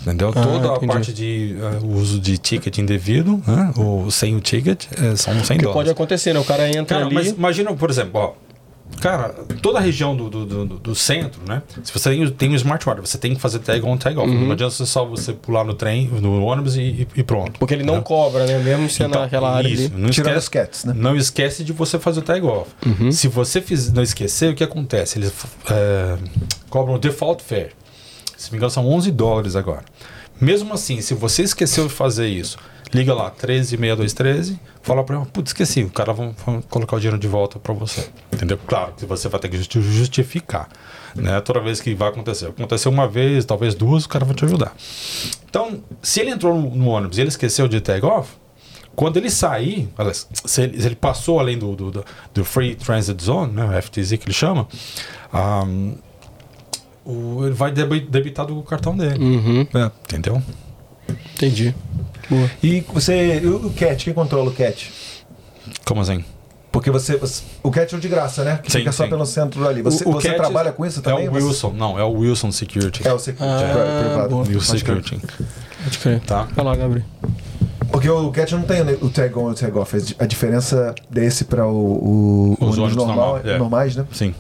Entendeu? 0.09 0.33
Ah, 0.35 0.43
Toda 0.43 0.73
a 0.73 0.77
entendi. 0.77 0.87
parte 0.93 1.13
de 1.13 1.57
eh, 1.61 1.85
uso 1.85 2.19
de 2.19 2.39
ticket 2.39 2.79
indevido, 2.79 3.43
né? 3.47 3.73
ou 3.77 4.11
sem 4.11 4.35
o 4.35 4.41
ticket, 4.41 4.87
eh, 4.93 5.15
são 5.17 5.33
100 5.35 5.59
Que 5.59 5.63
dólares. 5.65 5.73
pode 5.75 5.91
acontecer, 5.91 6.33
né? 6.33 6.41
O 6.41 6.45
cara 6.45 6.69
entra 6.69 6.97
Cara, 6.97 7.05
ali. 7.07 7.15
mas 7.15 7.29
imagina, 7.29 7.73
por 7.75 7.91
exemplo, 7.91 8.21
ó. 8.21 8.33
Cara, 9.03 9.29
toda 9.61 9.79
a 9.79 9.83
região 9.83 10.17
do, 10.17 10.31
do, 10.31 10.47
do, 10.47 10.65
do 10.79 10.95
centro, 10.95 11.43
né? 11.47 11.63
Se 11.85 11.93
você 11.93 12.09
tem, 12.11 12.31
tem 12.31 12.49
um 12.51 12.55
smartwatch, 12.55 13.01
você 13.03 13.19
tem 13.19 13.35
que 13.35 13.41
fazer 13.41 13.59
tag 13.59 13.85
on, 13.85 13.99
tag 13.99 14.19
off. 14.19 14.29
Uhum. 14.29 14.47
Não 14.47 14.53
adianta 14.53 14.85
só 14.87 15.05
você 15.05 15.35
pular 15.35 15.63
no 15.63 15.75
trem, 15.75 16.09
no 16.09 16.43
ônibus 16.43 16.75
e, 16.75 17.07
e- 17.15 17.23
pronto. 17.23 17.59
Porque 17.61 17.75
ele 17.75 17.83
não 17.85 17.97
Entendeu? 17.99 18.05
cobra, 18.07 18.47
né? 18.47 18.59
Mesmo 18.59 18.89
sendo 18.89 19.11
Então, 19.11 19.21
naquela 19.23 19.55
área 19.55 19.69
isso, 19.69 19.93
ali. 19.93 20.03
Não 20.03 20.09
Tirando 20.09 20.39
esquece, 20.39 20.39
os 20.39 20.49
cats, 20.49 20.85
né? 20.87 20.95
não 20.97 21.15
esquece 21.17 21.63
de 21.63 21.73
você 21.75 21.99
fazer 21.99 22.21
o 22.21 22.23
tag 22.23 22.45
off. 22.47 22.71
Uhum. 22.85 23.13
Se 23.13 23.29
você 23.29 23.61
fiz, 23.61 23.93
não 23.93 24.03
esquecer, 24.03 24.53
o 24.53 24.55
que 24.55 24.65
acontece? 24.65 25.19
Eles 25.19 25.33
é, 25.71 26.17
cobram 26.71 26.95
o 26.95 26.99
default 26.99 27.43
fare. 27.45 27.69
Se 28.39 28.51
me 28.51 28.57
engano, 28.57 28.71
são 28.71 28.87
11 28.89 29.11
dólares 29.11 29.57
agora. 29.57 29.85
Mesmo 30.41 30.73
assim, 30.73 31.01
se 31.01 31.13
você 31.15 31.43
esqueceu 31.43 31.89
de 31.89 31.93
fazer 31.93 32.29
isso, 32.29 32.57
liga 32.95 33.13
lá, 33.13 33.31
136213, 33.31 34.59
fala 34.83 35.03
pra 35.05 35.17
ele, 35.17 35.27
putz, 35.27 35.51
esqueci, 35.51 35.83
o 35.83 35.91
cara 35.91 36.13
vai 36.13 36.33
colocar 36.71 36.97
o 36.97 37.01
dinheiro 37.01 37.19
de 37.19 37.27
volta 37.27 37.59
pra 37.59 37.75
você. 37.75 38.09
Entendeu? 38.33 38.57
Claro 38.67 38.93
que 38.97 39.05
você 39.05 39.29
vai 39.29 39.41
ter 39.41 39.49
que 39.49 39.57
justi- 39.57 39.83
justificar, 39.83 40.69
né? 41.17 41.41
Toda 41.41 41.61
vez 41.61 41.81
que 41.81 41.95
vai 41.95 42.09
acontecer. 42.09 42.47
Aconteceu 42.47 42.93
uma 42.93 43.09
vez, 43.09 43.45
talvez 43.45 43.75
duas, 43.75 44.05
o 44.05 44.09
cara 44.09 44.25
vai 44.25 44.35
te 44.37 44.45
ajudar. 44.45 44.73
Então, 45.51 45.83
se 46.01 46.21
ele 46.21 46.31
entrou 46.31 46.55
no, 46.57 46.71
no 46.75 46.87
ônibus 46.89 47.19
e 47.19 47.23
ele 47.23 47.29
esqueceu 47.29 47.67
de 47.67 47.81
tag 47.81 48.07
off, 48.07 48.31
quando 48.95 49.17
ele 49.17 49.31
sair, 49.31 49.89
se 50.45 50.63
ele, 50.63 50.81
se 50.81 50.87
ele 50.87 50.97
passou 50.97 51.39
além 51.41 51.59
do, 51.59 51.75
do, 51.77 52.05
do- 52.35 52.45
Free 52.45 52.75
Transit 52.77 53.23
Zone, 53.23 53.53
né, 53.53 53.81
FTZ 53.83 54.11
que 54.17 54.25
ele 54.27 54.33
chama, 54.33 54.67
ahm, 55.33 55.95
o- 57.11 57.45
ele 57.47 57.55
vai 57.55 57.71
debi- 57.73 58.01
debitar 58.09 58.47
do 58.47 58.63
cartão 58.63 58.97
dele. 58.97 59.19
Uhum, 59.23 59.67
É. 59.75 59.91
Entendeu? 60.05 60.43
entendi. 61.35 61.75
Boa. 62.29 62.51
E 62.63 62.81
você. 62.93 63.41
e 63.43 63.47
O 63.47 63.71
cat, 63.71 64.05
quem 64.05 64.13
controla 64.15 64.51
o 64.51 64.53
cat? 64.55 64.93
Como 65.85 66.01
assim? 66.01 66.23
Porque 66.71 66.91
você. 66.91 67.17
você- 67.17 67.43
o 67.63 67.71
cat 67.71 67.95
é 67.95 67.99
de 67.99 68.09
graça, 68.09 68.45
né? 68.45 68.61
Que 68.63 68.71
Sim, 68.71 68.79
fica 68.81 68.93
só 68.93 69.05
sim. 69.05 69.11
pelo 69.11 69.25
centro 69.25 69.67
ali. 69.67 69.81
Você, 69.81 70.05
O- 70.05 70.11
o 70.11 70.13
você 70.13 70.35
trabalha 70.35 70.71
com 70.71 70.85
isso 70.85 71.01
também? 71.01 71.25
É 71.25 71.31
o 71.31 71.33
Você- 71.33 71.47
Wilson, 71.47 71.73
não, 71.73 71.99
é 71.99 72.05
o 72.05 72.11
Wilson 72.13 72.53
Security. 72.53 73.07
É 73.09 73.13
o 73.13 73.19
security 73.19 73.65
Ah, 73.65 74.05
privado. 74.05 74.29
boa. 74.29 74.47
Wilson 74.47 74.73
Pode 74.73 74.85
crer. 74.85 75.03
Security. 75.03 75.27
Pode 75.85 75.99
crer. 75.99 76.21
Tá. 76.21 76.43
Vai 76.55 76.65
lá, 76.65 76.77
Gabriel. 76.77 77.07
Porque 77.91 78.09
o 78.09 78.31
cat 78.31 78.55
não 78.55 78.63
tem 78.63 78.83
o 79.01 79.09
tag 79.11 79.37
on 79.39 79.49
e 79.51 79.53
o 79.53 79.55
tag 79.55 79.77
off. 79.79 80.15
A 80.19 80.27
diferença 80.27 80.95
desse 81.11 81.45
para 81.45 81.67
o, 81.67 82.57
o 82.61 82.65
Os 82.65 82.77
ônibus 82.79 82.97
normal, 82.97 83.17
normal, 83.17 83.41
é. 83.45 83.59
normais, 83.59 83.97
né? 83.97 84.05
Sim. 84.13 84.35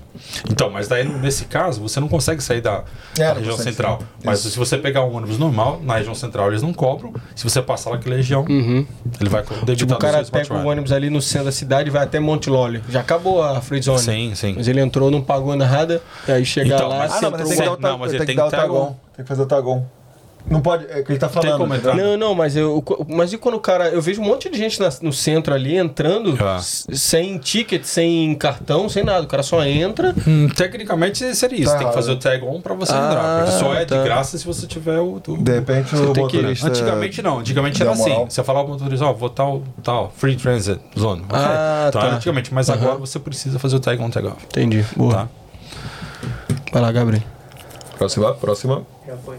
Então, 0.51 0.68
mas 0.70 0.89
daí 0.89 1.09
nesse 1.09 1.44
caso 1.47 1.81
você 1.81 1.99
não 2.01 2.09
consegue 2.09 2.43
sair 2.43 2.60
da, 2.60 2.83
É, 3.18 3.23
da 3.28 3.33
região 3.35 3.57
central. 3.57 3.99
sair. 3.99 4.09
Mas 4.25 4.41
Isso. 4.41 4.51
se 4.51 4.59
você 4.59 4.77
pegar 4.77 5.05
um 5.05 5.15
ônibus 5.17 5.39
normal, 5.39 5.81
na 5.83 5.97
região 5.97 6.15
central 6.15 6.49
eles 6.49 6.62
não 6.62 6.73
cobram. 6.75 7.12
Se 7.35 7.44
você 7.44 7.62
passar 7.62 7.91
naquela 7.91 8.17
região, 8.17 8.44
Uhum. 8.49 8.85
ele 9.20 9.31
vai 9.31 9.43
debitar 9.43 9.77
Tipo, 9.77 9.94
o 9.94 9.99
cara 9.99 10.25
pega 10.25 10.55
o 10.55 10.67
ônibus 10.67 10.93
ali 10.93 11.09
no 11.09 11.23
centro 11.23 11.47
da 11.47 11.52
cidade 11.52 11.89
e 11.89 11.93
vai 11.93 12.02
até 12.02 12.18
Monte 12.20 12.51
Lólio. 12.51 12.83
Já 12.89 13.01
acabou 13.01 13.43
a 13.43 13.60
free 13.60 13.81
zone. 13.81 13.99
Sim, 14.01 14.33
sim. 14.35 14.55
Mas 14.57 14.68
ele 14.68 14.81
entrou, 14.81 15.10
não 15.10 15.20
pagou 15.23 15.55
nada, 15.57 16.02
e 16.27 16.33
aí 16.33 16.44
chega 16.44 16.75
Então, 16.75 16.89
lá, 16.89 16.99
mas- 16.99 17.12
Ah, 17.15 17.20
não, 17.23 17.31
mas 17.31 17.49
tem 17.49 17.57
que 17.59 17.65
dar 17.65 17.73
o, 17.73 17.81
Não, 17.81 17.99
mas 17.99 18.10
tem 18.10 18.17
ele 18.17 18.18
que 18.20 18.27
tem 18.27 18.36
dar 18.36 18.47
o 18.47 18.51
que 18.51 18.57
tag 18.57 18.68
tag 18.68 18.75
on. 18.78 18.97
Tem 19.17 19.25
que 19.25 19.28
fazer 19.28 19.43
o 19.43 19.47
tag 19.47 19.67
on. 19.67 19.83
Não 20.51 20.60
pode. 20.60 20.86
É 20.91 21.02
que 21.02 21.12
ele 21.12 21.18
tá 21.18 21.28
falando. 21.28 21.59
como 21.59 21.75
entrar. 21.75 21.94
Não, 21.94 22.17
não, 22.17 22.35
mas 22.35 22.57
eu, 22.57 22.83
mas 23.09 23.33
e 23.33 23.39
quando 23.39 23.57
o 23.57 23.60
cara. 23.60 23.89
Eu 23.89 24.01
vejo 24.01 24.20
um 24.23 24.25
monte 24.25 24.49
de 24.49 24.57
gente 24.57 24.81
na- 24.81 24.89
no 25.02 25.12
centro 25.12 25.52
ali 25.55 25.77
entrando 25.77 26.36
Ah. 26.43 26.59
sem 26.62 27.36
ticket, 27.39 27.85
sem 27.85 28.35
cartão, 28.35 28.89
sem 28.89 29.05
nada. 29.05 29.25
O 29.25 29.27
cara 29.27 29.43
só 29.43 29.62
entra. 29.65 30.15
Hum, 30.27 30.49
tecnicamente 30.49 31.35
seria 31.35 31.60
isso. 31.60 31.73
Tá 31.73 31.78
tem 31.78 31.89
que 31.89 31.94
fazer 31.94 32.10
o 32.10 32.12
errado. 32.12 32.23
tag 32.23 32.44
on 32.44 32.60
pra 32.60 32.75
você 32.75 32.93
Ah, 32.93 32.97
entrar. 33.09 33.44
Porque 33.44 33.59
só 33.59 33.75
é 33.75 33.85
tá. 33.85 33.97
de 33.99 34.05
graça 34.05 34.39
se 34.39 34.47
você 34.47 34.67
tiver 34.67 34.99
o. 35.01 35.20
o- 35.27 35.36
De 35.39 35.52
repente 35.52 35.91
Você 35.91 36.02
o 36.02 36.12
tem 36.12 36.27
que- 36.27 36.36
motorista. 36.39 36.68
Antigamente 36.68 37.23
não, 37.23 37.39
antigamente 37.41 37.83
era 37.83 37.94
moral. 37.94 38.17
assim. 38.23 38.31
Você 38.31 38.43
falava 38.43 38.65
pro 38.67 38.75
motorista, 38.78 39.05
ó, 39.07 39.12
vou 39.12 39.28
tal, 39.31 39.62
tal, 39.83 40.12
free 40.17 40.36
transit 40.36 40.81
zone. 40.99 41.23
Ok. 41.23 41.36
Ah, 41.39 41.86
então, 41.89 42.01
tá. 42.01 42.07
era 42.07 42.17
antigamente, 42.17 42.52
mas 42.55 42.68
Aham. 42.70 42.78
agora 42.81 42.99
você 42.99 43.18
precisa 43.18 43.59
fazer 43.59 43.77
o 43.77 43.81
tag 43.81 44.01
on, 44.02 44.09
tag 44.10 44.27
off. 44.27 44.36
Entendi. 44.47 44.85
Boa. 44.97 45.12
Tá? 45.15 45.28
Vai 46.73 46.83
lá, 46.83 46.93
Gabriel. 46.93 47.23
Próxima, 47.97 48.33
próxima. 48.35 48.83
Já 49.07 49.17
foi. 49.17 49.36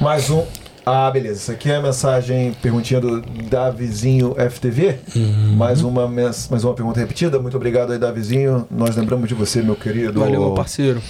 Mais 0.00 0.30
um. 0.30 0.44
Ah, 0.84 1.10
beleza. 1.10 1.40
Isso 1.40 1.50
aqui 1.50 1.68
é 1.68 1.76
a 1.76 1.82
mensagem, 1.82 2.52
perguntinha 2.62 3.00
do 3.00 3.20
Davizinho 3.20 4.36
FTV. 4.50 5.00
Uhum. 5.16 5.56
Mais, 5.56 5.82
uma, 5.82 6.06
mais 6.06 6.62
uma 6.62 6.74
pergunta 6.74 7.00
repetida. 7.00 7.40
Muito 7.40 7.56
obrigado 7.56 7.92
aí, 7.92 7.98
Davizinho. 7.98 8.66
Nós 8.70 8.94
lembramos 8.94 9.28
de 9.28 9.34
você, 9.34 9.62
meu 9.62 9.74
querido. 9.74 10.20
Valeu, 10.20 10.40
meu 10.40 10.54
parceiro. 10.54 11.02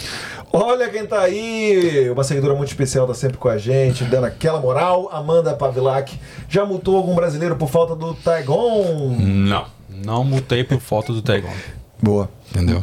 Olha 0.51 0.89
quem 0.89 1.05
tá 1.05 1.21
aí! 1.21 2.09
Uma 2.09 2.25
seguidora 2.25 2.55
muito 2.55 2.69
especial, 2.69 3.07
tá 3.07 3.13
sempre 3.13 3.37
com 3.37 3.49
a 3.49 3.59
gente, 3.59 4.05
dando 4.05 4.25
aquela 4.25 4.61
moral. 4.61 5.11
Amanda 5.13 5.53
Pavilac. 5.53 6.19
Já 6.49 6.65
multou 6.65 6.97
algum 6.97 7.15
brasileiro 7.15 7.57
por 7.57 7.69
falta 7.69 7.95
do 7.95 8.15
Taigon? 8.15 9.15
Não, 9.19 9.67
não 9.91 10.25
mutei 10.25 10.65
por 10.65 10.81
falta 10.81 11.13
do 11.13 11.21
tag 11.21 11.45
on. 11.45 11.51
Boa. 12.01 12.31
Entendeu? 12.51 12.83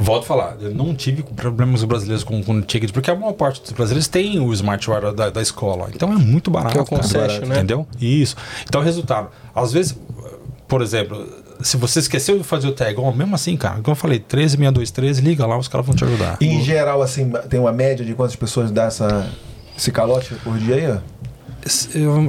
Volto 0.00 0.22
a 0.22 0.26
falar, 0.26 0.56
eu 0.60 0.72
não 0.72 0.94
tive 0.94 1.24
problemas 1.24 1.82
brasileiros 1.82 2.22
com, 2.22 2.40
com 2.42 2.62
ticket, 2.62 2.92
porque 2.92 3.10
a 3.10 3.16
maior 3.16 3.32
parte 3.32 3.60
dos 3.60 3.72
brasileiros 3.72 4.06
tem 4.06 4.38
o 4.38 4.52
Smart 4.52 4.88
Ride 4.88 5.16
da, 5.16 5.28
da 5.28 5.42
escola. 5.42 5.90
Então 5.92 6.12
é 6.12 6.16
muito 6.16 6.52
barato. 6.52 6.72
Que 6.72 6.78
é 6.78 6.82
o 6.82 6.86
concession, 6.86 7.46
né? 7.46 7.56
Entendeu? 7.56 7.84
Isso. 8.00 8.36
Então, 8.64 8.80
resultado. 8.80 9.28
Às 9.52 9.72
vezes, 9.72 9.98
por 10.68 10.82
exemplo, 10.82 11.26
se 11.60 11.76
você 11.76 11.98
esqueceu 11.98 12.38
de 12.38 12.44
fazer 12.44 12.68
o 12.68 12.72
tag 12.72 12.98
on, 13.00 13.12
mesmo 13.12 13.34
assim, 13.34 13.56
cara, 13.56 13.80
como 13.80 13.90
eu 13.90 13.96
falei, 13.96 14.20
13623, 14.20 15.18
liga 15.18 15.44
lá, 15.44 15.58
os 15.58 15.66
caras 15.66 15.84
vão 15.84 15.96
te 15.96 16.04
ajudar. 16.04 16.36
E 16.40 16.46
em 16.46 16.62
geral, 16.62 17.02
assim, 17.02 17.30
tem 17.50 17.58
uma 17.58 17.72
média 17.72 18.04
de 18.04 18.14
quantas 18.14 18.36
pessoas 18.36 18.70
dá 18.70 18.84
essa, 18.84 19.28
esse 19.76 19.90
calote 19.90 20.32
por 20.44 20.56
dia 20.58 20.76
aí? 20.76 20.90
ó? 20.90 20.98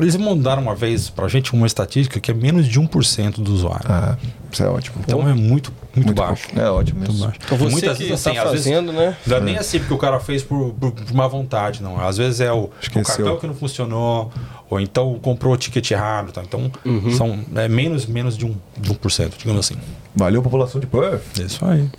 Eles 0.01 0.15
mandaram 0.15 0.61
uma 0.63 0.75
vez 0.75 1.09
pra 1.09 1.27
gente 1.27 1.53
uma 1.53 1.65
estatística 1.67 2.19
que 2.19 2.31
é 2.31 2.33
menos 2.33 2.67
de 2.67 2.79
1% 2.79 3.41
do 3.41 3.53
usuário. 3.53 3.85
Ah, 3.89 4.17
isso 4.51 4.63
é 4.63 4.67
ótimo. 4.67 4.97
Então 4.99 5.21
é 5.27 5.33
muito, 5.33 5.71
muito, 5.95 6.07
Muito 6.07 6.13
baixo. 6.13 6.43
pouco. 6.47 6.59
É 6.59 6.69
ótimo 6.69 6.99
Muito 6.99 7.11
isso. 7.13 7.23
baixo. 7.23 7.39
Então 7.45 7.57
você 7.57 7.71
Muitas 7.71 7.97
que 7.97 8.03
vezes, 8.05 8.23
tá 8.23 8.29
assim, 8.31 8.39
vezes- 8.39 8.63
fazendo, 8.65 8.91
né? 8.91 9.15
Não 9.25 9.37
é 9.37 9.39
nem 9.39 9.57
assim 9.57 9.79
porque 9.79 9.93
o 9.93 9.97
cara 9.97 10.19
fez 10.19 10.43
por, 10.43 10.73
por, 10.73 10.91
por 10.91 11.13
má 11.13 11.27
vontade, 11.27 11.81
não. 11.83 11.99
Às 11.99 12.17
vezes 12.17 12.41
é 12.41 12.51
o, 12.51 12.63
o 12.65 13.03
cartão 13.03 13.37
que 13.37 13.47
não 13.47 13.53
funcionou, 13.55 14.31
ou 14.69 14.79
então 14.79 15.17
comprou 15.21 15.53
o 15.53 15.57
ticket 15.57 15.91
errado. 15.91 16.31
Tá? 16.31 16.41
Então 16.43 16.71
são 17.17 17.39
é, 17.55 17.67
menos, 17.67 18.05
menos 18.05 18.37
de, 18.37 18.45
um, 18.45 18.55
de 18.77 18.91
1%, 18.93 19.31
digamos 19.37 19.65
assim. 19.65 19.75
Valeu, 20.15 20.41
população 20.41 20.79
de 20.81 20.87
Perth. 20.87 21.21
É 21.39 21.43
isso 21.43 21.63
aí. 21.65 21.89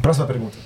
Próxima 0.00 0.26
pergunta. 0.26 0.56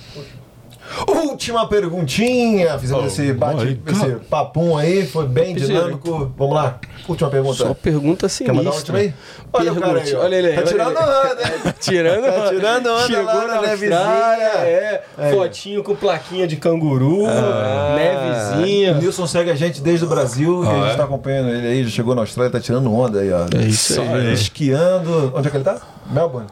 Última 1.07 1.67
perguntinha. 1.67 2.77
Fizemos 2.79 3.03
Oh, 3.03 3.07
esse, 3.07 3.33
bate, 3.33 3.79
esse 3.87 4.15
papum 4.29 4.77
aí, 4.77 5.05
foi 5.05 5.27
bem 5.27 5.53
dinâmico. 5.55 6.31
Vamos 6.37 6.55
lá. 6.55 6.79
Última 7.07 7.29
pergunta. 7.29 7.55
Só 7.55 7.73
pergunta 7.73 8.27
Quer 8.29 8.53
mandar 8.53 8.69
uma 8.71 8.75
última 8.75 8.97
sinistra. 8.97 8.97
aí? 8.99 9.13
Olha 9.53 9.73
o 9.73 9.75
cara 9.75 9.99
aí. 10.01 10.15
Ó. 10.15 10.19
Olha 10.23 10.35
ele 10.35 10.47
aí. 10.47 10.55
Tá 10.55 10.63
tirando 10.63 10.97
onda. 10.97 11.75
Tirando 11.79 12.23
Tá 12.25 12.49
tirando 12.49 12.87
onda 12.89 13.07
Chegou 13.07 13.25
lá 13.25 13.47
na 13.47 13.55
na 13.55 13.61
nevezinha. 13.61 13.97
Austrália, 13.97 14.45
é. 14.67 15.03
Fotinho 15.33 15.83
com 15.83 15.95
plaquinha 15.95 16.47
de 16.47 16.55
canguru, 16.55 17.25
Ah. 17.27 17.95
nevezinha. 17.95 18.93
O 18.93 18.97
Nilson 18.97 19.27
segue 19.27 19.51
a 19.51 19.55
gente 19.55 19.81
desde 19.81 20.05
o 20.05 20.07
Brasil 20.07 20.63
e 20.63 20.67
a 20.67 20.73
gente 20.73 20.93
é? 20.93 20.95
tá 20.95 21.03
acompanhando 21.03 21.49
ele 21.49 21.67
aí, 21.67 21.83
já 21.83 21.89
chegou 21.89 22.15
na 22.15 22.21
Austrália, 22.21 22.51
tá 22.51 22.59
tirando 22.59 22.91
onda 22.93 23.19
aí, 23.19 23.31
ó. 23.31 23.45
É 23.57 23.65
isso 23.65 23.99
aí. 24.01 24.33
Esquiando. 24.33 25.31
Onde 25.35 25.47
é 25.47 25.51
que 25.51 25.57
ele 25.57 25.63
tá? 25.63 25.77
Melbourne. 26.09 26.47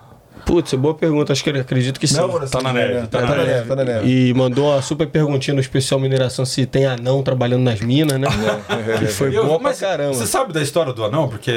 Putz, 0.46 0.74
boa 0.74 0.94
pergunta. 0.94 1.32
Acho 1.34 1.44
que 1.44 1.50
ele 1.50 1.60
acredito 1.60 2.00
que 2.00 2.08
sim. 2.08 2.16
Melbourne, 2.18 2.50
Tá 2.50 2.62
na 2.62 2.74
neve, 2.74 3.08
Tá, 3.08 3.22
na 3.22 3.36
neve, 3.36 3.68
tá 3.68 3.76
na 3.76 3.84
neve. 3.84 4.08
E 4.30 4.34
mandou 4.34 4.72
uma 4.72 4.82
super 4.82 5.08
perguntinha 5.08 5.54
no 5.54 5.62
especial 5.62 6.00
mineração 6.00 6.46
se 6.46 6.66
tem 6.66 6.86
anão 6.86 7.24
trabalhando 7.24 7.64
nas 7.64 7.80
minas, 7.82 8.20
né? 8.20 8.28
que 9.00 9.06
foi 9.08 9.36
Eu- 9.36 9.46
bom 9.46 9.56
pra 9.60 9.70
mas 9.70 9.80
caramba. 9.80 10.14
Você 10.14 10.28
sabe 10.28 10.52
da 10.54 10.62
história 10.62 10.92
do 10.94 11.04
anão? 11.04 11.28
Porque 11.30 11.52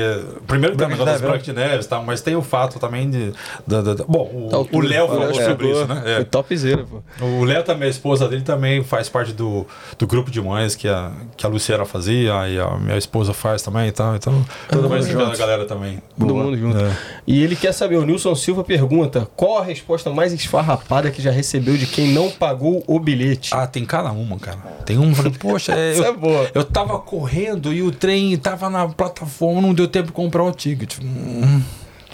primeiro 0.47 0.77
tem 0.77 0.87
o 0.87 0.91
negócio 0.91 1.21
das 1.21 1.43
de 1.43 1.53
Neves, 1.53 1.87
tá? 1.87 2.01
mas 2.01 2.21
tem 2.21 2.37
o 2.37 2.43
fato 2.43 2.79
também 2.79 3.11
de. 3.11 3.33
da- 3.67 3.83
da- 3.83 3.95
da- 3.95 4.05
bom, 4.05 4.31
o- 4.33 4.49
Tá, 4.51 4.59
o 4.77 4.81
Léo 4.81 5.09
falou 5.09 5.35
sobre 5.35 5.71
isso, 5.71 5.87
né? 5.87 6.03
É. 6.07 6.15
Foi 6.17 6.25
topzera, 6.25 6.85
pô. 6.85 7.25
O 7.25 7.45
Léo 7.45 7.63
também, 7.63 7.89
a 7.89 7.91
esposa 7.91 8.29
dele, 8.29 8.43
também 8.43 8.83
faz 8.85 9.09
parte 9.09 9.33
do, 9.33 9.67
do 9.99 10.07
grupo 10.07 10.31
de 10.31 10.41
mães 10.41 10.75
que 10.75 10.89
a, 10.89 11.11
que 11.37 11.45
a 11.45 11.49
Luciana 11.49 11.85
fazia, 11.85 12.49
e 12.49 12.59
a 12.59 12.77
minha 12.79 12.97
esposa 12.97 13.33
faz 13.33 13.63
também 13.63 13.89
e 13.89 13.93
tal. 13.93 14.15
Então, 14.17 14.45
todo 14.69 14.89
mundo 14.89 15.03
junto. 15.07 15.25
a 15.33 15.37
galera 15.37 15.65
também. 15.65 16.03
Todo 16.19 16.29
Boa. 16.33 16.45
mundo 16.45 16.57
junto. 16.57 16.79
É. 16.79 16.91
E 17.27 17.43
ele 17.43 17.57
quer 17.57 17.73
saber, 17.73 17.97
o 17.97 18.05
Nilson 18.05 18.35
Silva 18.35 18.63
pergunta: 18.77 19.29
qual 19.35 19.59
a 19.59 19.65
resposta 19.65 20.11
mais 20.11 20.33
esfarrapada 20.33 21.11
que 21.11 21.23
já 21.23 21.31
recebeu 21.31 21.77
de 21.77 21.87
quem 21.87 22.13
não 22.13 22.31
pagou 22.31 22.85
o 22.87 23.01
bilhete? 23.01 23.51
Ah, 23.55 23.67
tem 23.67 23.85
cada 23.85 24.13
uma, 24.13 24.39
cara. 24.39 24.59
Tem 24.85 24.99
um, 24.99 25.15
falei, 25.15 25.33
poxa, 25.33 25.73
é, 25.77 25.99
eu, 25.99 26.05
é 26.05 26.13
boa. 26.13 26.51
eu 26.55 26.65
tava 26.65 26.99
correndo 26.99 27.73
e 27.73 27.83
o 27.83 27.91
trem 27.91 28.37
tava 28.37 28.69
na 28.69 28.87
plataforma, 28.89 29.61
não 29.61 29.73
deu 29.73 29.89
tempo 29.89 30.09
de 30.09 30.13
comprar 30.13 30.45
o 30.45 30.53
ticket. 30.53 30.99
Hum, 31.03 31.63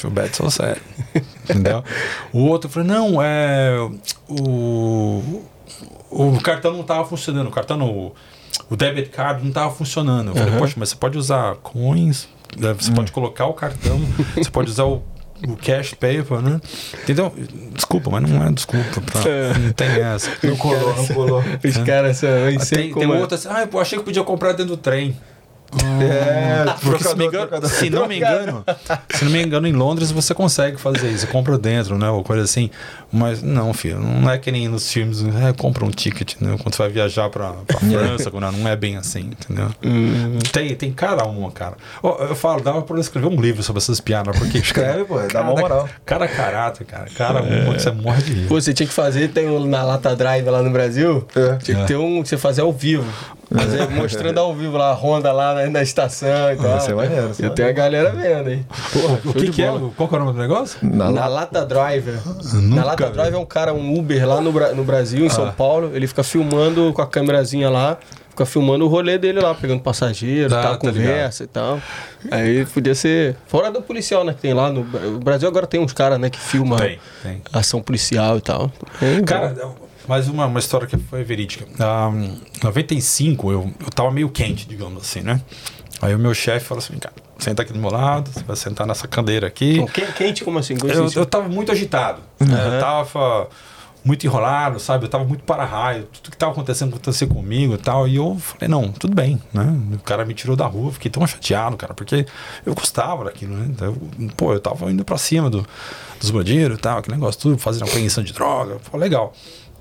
too 0.00 0.10
bad, 0.10 0.34
so 0.34 0.50
sad. 0.50 0.80
Entendeu? 1.44 1.82
O 2.32 2.46
outro 2.46 2.70
falou, 2.70 2.88
não, 2.88 3.22
é. 3.22 3.76
O, 4.28 5.42
o 6.10 6.40
cartão 6.40 6.72
não 6.72 6.84
tava 6.84 7.04
funcionando. 7.04 7.48
O 7.48 7.50
cartão, 7.50 7.76
não, 7.76 8.12
o 8.70 8.76
debit 8.76 9.10
card 9.10 9.44
não 9.44 9.52
tava 9.52 9.74
funcionando. 9.74 10.28
Eu 10.28 10.36
falei, 10.36 10.58
poxa, 10.58 10.74
mas 10.78 10.90
você 10.90 10.96
pode 10.96 11.18
usar 11.18 11.56
coins, 11.56 12.28
né, 12.56 12.72
você 12.72 12.92
pode 12.92 13.12
colocar 13.12 13.46
o 13.46 13.54
cartão, 13.54 14.00
você 14.34 14.50
pode 14.50 14.70
usar 14.70 14.84
o, 14.84 15.02
o 15.48 15.56
cash 15.56 15.94
paper, 15.94 16.40
né? 16.40 16.60
Entendeu? 17.02 17.32
Desculpa, 17.72 18.10
mas 18.10 18.28
não 18.30 18.42
é 18.46 18.52
desculpa. 18.52 19.00
pra- 19.00 19.58
não 19.58 19.72
tem 19.72 19.88
essa. 19.88 20.30
Não 20.42 20.56
colou, 20.56 20.94
não 20.96 21.06
colou. 21.08 21.44
Os 21.64 21.76
caras 21.78 22.18
são. 22.18 22.28
Tem, 22.70 22.92
tem 22.92 23.02
é. 23.04 23.06
outra 23.06 23.36
assim, 23.36 23.48
ah, 23.50 23.68
eu 23.70 23.80
achei 23.80 23.98
que 23.98 24.04
podia 24.04 24.22
comprar 24.22 24.52
dentro 24.52 24.66
do 24.66 24.76
trem. 24.76 25.16
É, 26.00 26.64
Porque 26.82 27.04
se, 27.04 27.16
me 27.16 27.26
engano, 27.26 27.46
trocador. 27.46 27.70
se 27.70 27.90
não 27.90 28.06
me 28.06 28.16
engano, 28.16 28.64
se 29.10 29.24
não 29.24 29.32
me 29.32 29.42
engano, 29.42 29.66
em 29.66 29.72
Londres 29.72 30.10
você 30.10 30.34
consegue 30.34 30.76
fazer 30.78 31.08
isso, 31.08 31.20
você 31.20 31.26
compra 31.26 31.56
dentro, 31.56 31.96
né? 31.96 32.08
Ou 32.10 32.22
coisa 32.22 32.42
assim. 32.42 32.70
Mas 33.10 33.42
não, 33.42 33.72
filho, 33.74 33.98
não 33.98 34.30
é 34.30 34.38
que 34.38 34.50
nem 34.50 34.68
nos 34.68 34.90
filmes, 34.90 35.22
é, 35.22 35.52
compra 35.52 35.84
um 35.84 35.90
ticket, 35.90 36.34
né? 36.40 36.56
Quando 36.62 36.74
você 36.74 36.82
vai 36.82 36.90
viajar 36.90 37.28
pra, 37.30 37.52
pra 37.66 37.78
França, 37.80 38.30
quando 38.30 38.50
não 38.52 38.68
é 38.68 38.76
bem 38.76 38.96
assim, 38.96 39.30
entendeu? 39.40 39.68
Tem, 40.52 40.74
tem 40.74 40.92
cada 40.92 41.24
uma, 41.24 41.50
cara. 41.50 41.76
Eu 42.02 42.34
falo, 42.34 42.60
dava 42.62 42.82
pra 42.82 42.96
eu 42.96 43.00
escrever 43.00 43.26
um 43.28 43.40
livro 43.40 43.62
sobre 43.62 43.80
essas 43.80 44.00
piadas, 44.00 44.38
porque. 44.38 44.58
Escreve, 44.72 45.04
pô, 45.04 45.18
dá 45.32 45.42
uma 45.42 45.54
moral. 45.54 45.88
Cada 46.04 46.26
caráter, 46.28 46.84
cara. 46.86 47.06
Uma 47.42 47.74
que 47.74 47.82
você 47.82 47.90
morre 47.90 48.22
de 48.22 48.32
rir. 48.32 48.46
Pô, 48.48 48.60
você 48.60 48.72
tinha 48.72 48.86
que 48.86 48.92
fazer, 48.94 49.28
tem 49.28 49.48
um 49.48 49.66
na 49.66 49.82
Lata 49.82 50.14
Drive 50.16 50.44
lá 50.48 50.62
no 50.62 50.70
Brasil, 50.70 51.26
É. 51.34 51.56
tinha 51.56 51.78
que 51.80 51.86
ter 51.86 51.96
um 51.96 52.22
que 52.22 52.28
você 52.28 52.36
fazer 52.38 52.62
ao 52.62 52.72
vivo. 52.72 53.06
É 53.54 53.86
mostrando 53.94 54.38
ao 54.38 54.54
vivo 54.54 54.78
lá 54.78 54.90
a 54.90 54.94
Honda 54.94 55.30
lá 55.30 55.61
na, 55.66 55.70
na 55.70 55.82
estação 55.82 56.52
e 56.52 56.56
tal. 56.56 56.78
Isso 56.78 56.90
é 56.90 56.94
maneiro. 56.94 57.30
isso 57.30 57.42
é 57.44 57.46
E 57.46 57.50
tem 57.50 57.64
a 57.66 57.72
galera 57.72 58.10
vendo, 58.12 58.50
hein? 58.50 58.66
O 59.24 59.32
que, 59.34 59.50
que 59.50 59.62
é? 59.62 59.68
Qual 59.96 60.08
que 60.08 60.14
é 60.14 60.18
o 60.18 60.20
nome 60.20 60.32
do 60.32 60.38
negócio? 60.38 60.78
Na- 60.82 61.10
Na 61.10 61.26
Lata 61.26 61.64
Driver. 61.64 62.14
Na 62.24 62.60
Nunca 62.60 62.84
Lata 62.84 63.06
vi. 63.06 63.12
Driver 63.12 63.34
é 63.34 63.38
um 63.38 63.46
cara, 63.46 63.72
um 63.74 63.98
Uber 63.98 64.26
lá 64.28 64.40
no, 64.40 64.52
no 64.74 64.84
Brasil, 64.84 65.24
em 65.24 65.30
São 65.30 65.50
Paulo. 65.52 65.90
Ele 65.94 66.06
fica 66.06 66.22
filmando 66.22 66.92
com 66.92 67.02
a 67.02 67.06
câmerazinha 67.06 67.68
lá. 67.70 67.98
Fica 68.30 68.46
filmando 68.46 68.86
o 68.86 68.88
rolê 68.88 69.18
dele 69.18 69.40
lá, 69.40 69.54
pegando 69.54 69.82
passageiro, 69.82 70.54
Ah, 70.54 70.62
tal, 70.62 70.72
tá 70.72 70.78
conversa 70.78 71.44
e 71.44 71.46
tal. 71.46 71.78
Aí 72.30 72.64
podia 72.64 72.94
ser. 72.94 73.36
Fora 73.46 73.70
do 73.70 73.82
policial, 73.82 74.24
né? 74.24 74.32
Que 74.32 74.40
tem 74.40 74.54
lá 74.54 74.70
no. 74.72 74.80
O 74.80 75.18
Brasil 75.18 75.46
agora 75.46 75.66
tem 75.66 75.78
uns 75.78 75.92
caras, 75.92 76.18
né, 76.18 76.30
que 76.30 76.38
filmam 76.40 76.78
Tem, 76.78 76.98
tem. 77.22 77.42
ação 77.52 77.82
policial 77.82 78.38
e 78.38 78.40
tal. 78.40 78.72
É, 79.02 79.20
Cara, 79.20 79.54
mais 80.08 80.28
uma, 80.28 80.46
uma 80.46 80.58
história 80.58 80.86
que 80.86 80.96
foi 80.96 81.22
verídica. 81.24 81.66
Ah, 81.78 82.10
Em 82.12 82.40
95, 82.62 83.50
eu, 83.52 83.72
eu 83.80 83.90
tava 83.90 84.10
meio 84.10 84.28
quente, 84.28 84.66
digamos 84.66 85.02
assim, 85.02 85.20
né? 85.20 85.40
Aí 86.00 86.14
o 86.14 86.18
meu 86.18 86.34
chefe 86.34 86.66
falou 86.66 86.82
assim, 86.82 86.98
cara, 86.98 87.14
senta 87.38 87.62
aqui 87.62 87.72
do 87.72 87.78
meu 87.78 87.90
lado, 87.90 88.30
você 88.32 88.42
vai 88.42 88.56
sentar 88.56 88.86
nessa 88.86 89.06
cadeira 89.06 89.46
aqui. 89.46 89.84
Que- 89.92 90.12
quente 90.12 90.44
como 90.44 90.58
assim? 90.58 90.74
Eu, 90.82 91.08
eu 91.14 91.26
tava 91.26 91.48
muito 91.48 91.70
agitado. 91.70 92.20
né? 92.40 92.76
Eu 92.76 92.80
tava 92.80 93.48
muito 94.04 94.26
enrolado, 94.26 94.80
sabe? 94.80 95.04
Eu 95.04 95.08
tava 95.08 95.24
muito 95.24 95.44
para-raio. 95.44 96.08
Tudo 96.12 96.32
que 96.32 96.36
tava 96.36 96.50
acontecendo 96.50 96.88
acontecia 96.88 97.24
comigo 97.28 97.74
e 97.74 97.78
tal. 97.78 98.08
E 98.08 98.16
eu 98.16 98.36
falei, 98.36 98.66
não, 98.68 98.90
tudo 98.90 99.14
bem, 99.14 99.40
né? 99.52 99.64
O 99.94 99.98
cara 100.00 100.24
me 100.24 100.34
tirou 100.34 100.56
da 100.56 100.66
rua, 100.66 100.90
fiquei 100.90 101.08
tão 101.08 101.24
chateado, 101.24 101.76
cara, 101.76 101.94
porque 101.94 102.26
eu 102.66 102.74
gostava 102.74 103.24
daquilo, 103.26 103.54
né? 103.56 103.66
Então, 103.70 103.86
eu- 104.18 104.28
pô, 104.36 104.52
eu 104.52 104.58
tava 104.58 104.90
indo 104.90 105.04
pra 105.04 105.16
cima 105.18 105.48
do, 105.48 105.64
dos 106.20 106.30
bandidos 106.32 106.76
e 106.78 106.80
tal, 106.80 106.98
aquele 106.98 107.14
negócio 107.16 107.40
tudo, 107.40 107.56
fazendo 107.58 107.84
apreensão 107.84 108.24
de 108.24 108.32
droga. 108.32 108.78
Pô, 108.90 108.96
legal. 108.96 109.32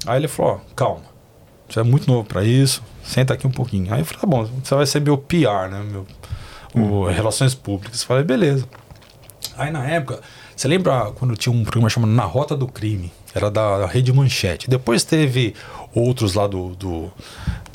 Aí 0.05 0.19
ele 0.19 0.27
falou, 0.27 0.53
ó, 0.53 0.73
calma. 0.75 1.11
Você 1.69 1.79
é 1.79 1.83
muito 1.83 2.07
novo 2.07 2.27
pra 2.27 2.43
isso, 2.43 2.83
senta 3.03 3.33
aqui 3.33 3.47
um 3.47 3.51
pouquinho. 3.51 3.93
Aí 3.93 4.01
eu 4.01 4.05
falei, 4.05 4.21
tá 4.21 4.27
bom, 4.27 4.45
você 4.61 4.75
vai 4.75 4.85
ser 4.85 4.99
meu 4.99 5.17
PR, 5.17 5.69
né? 5.69 5.85
Meu, 5.89 6.05
o 6.73 7.07
Relações 7.07 7.55
Públicas. 7.55 8.01
Eu 8.01 8.07
falei, 8.07 8.23
beleza. 8.23 8.65
Aí 9.57 9.71
na 9.71 9.85
época, 9.85 10.21
você 10.55 10.67
lembra 10.67 11.11
quando 11.15 11.35
tinha 11.35 11.53
um 11.53 11.63
programa 11.63 11.89
chamado 11.89 12.11
Na 12.11 12.23
Rota 12.23 12.55
do 12.55 12.67
Crime? 12.67 13.11
Era 13.33 13.49
da 13.49 13.85
Rede 13.85 14.11
Manchete. 14.11 14.69
Depois 14.69 15.03
teve 15.03 15.55
outros 15.93 16.33
lá 16.33 16.47
do. 16.47 16.75
do, 16.75 17.11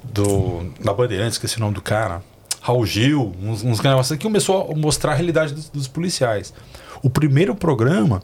do 0.04 0.72
da 0.82 0.92
Bandeirantes, 0.92 1.34
esqueci 1.34 1.56
o 1.56 1.60
nome 1.60 1.74
do 1.74 1.82
cara. 1.82 2.22
Raul 2.60 2.84
Gil, 2.84 3.34
uns, 3.42 3.62
uns 3.62 3.80
negócios 3.80 4.16
que 4.18 4.22
começou 4.22 4.70
a 4.70 4.74
mostrar 4.74 5.12
a 5.12 5.14
realidade 5.14 5.54
dos, 5.54 5.68
dos 5.68 5.88
policiais. 5.88 6.52
O 7.02 7.08
primeiro 7.08 7.54
programa 7.54 8.22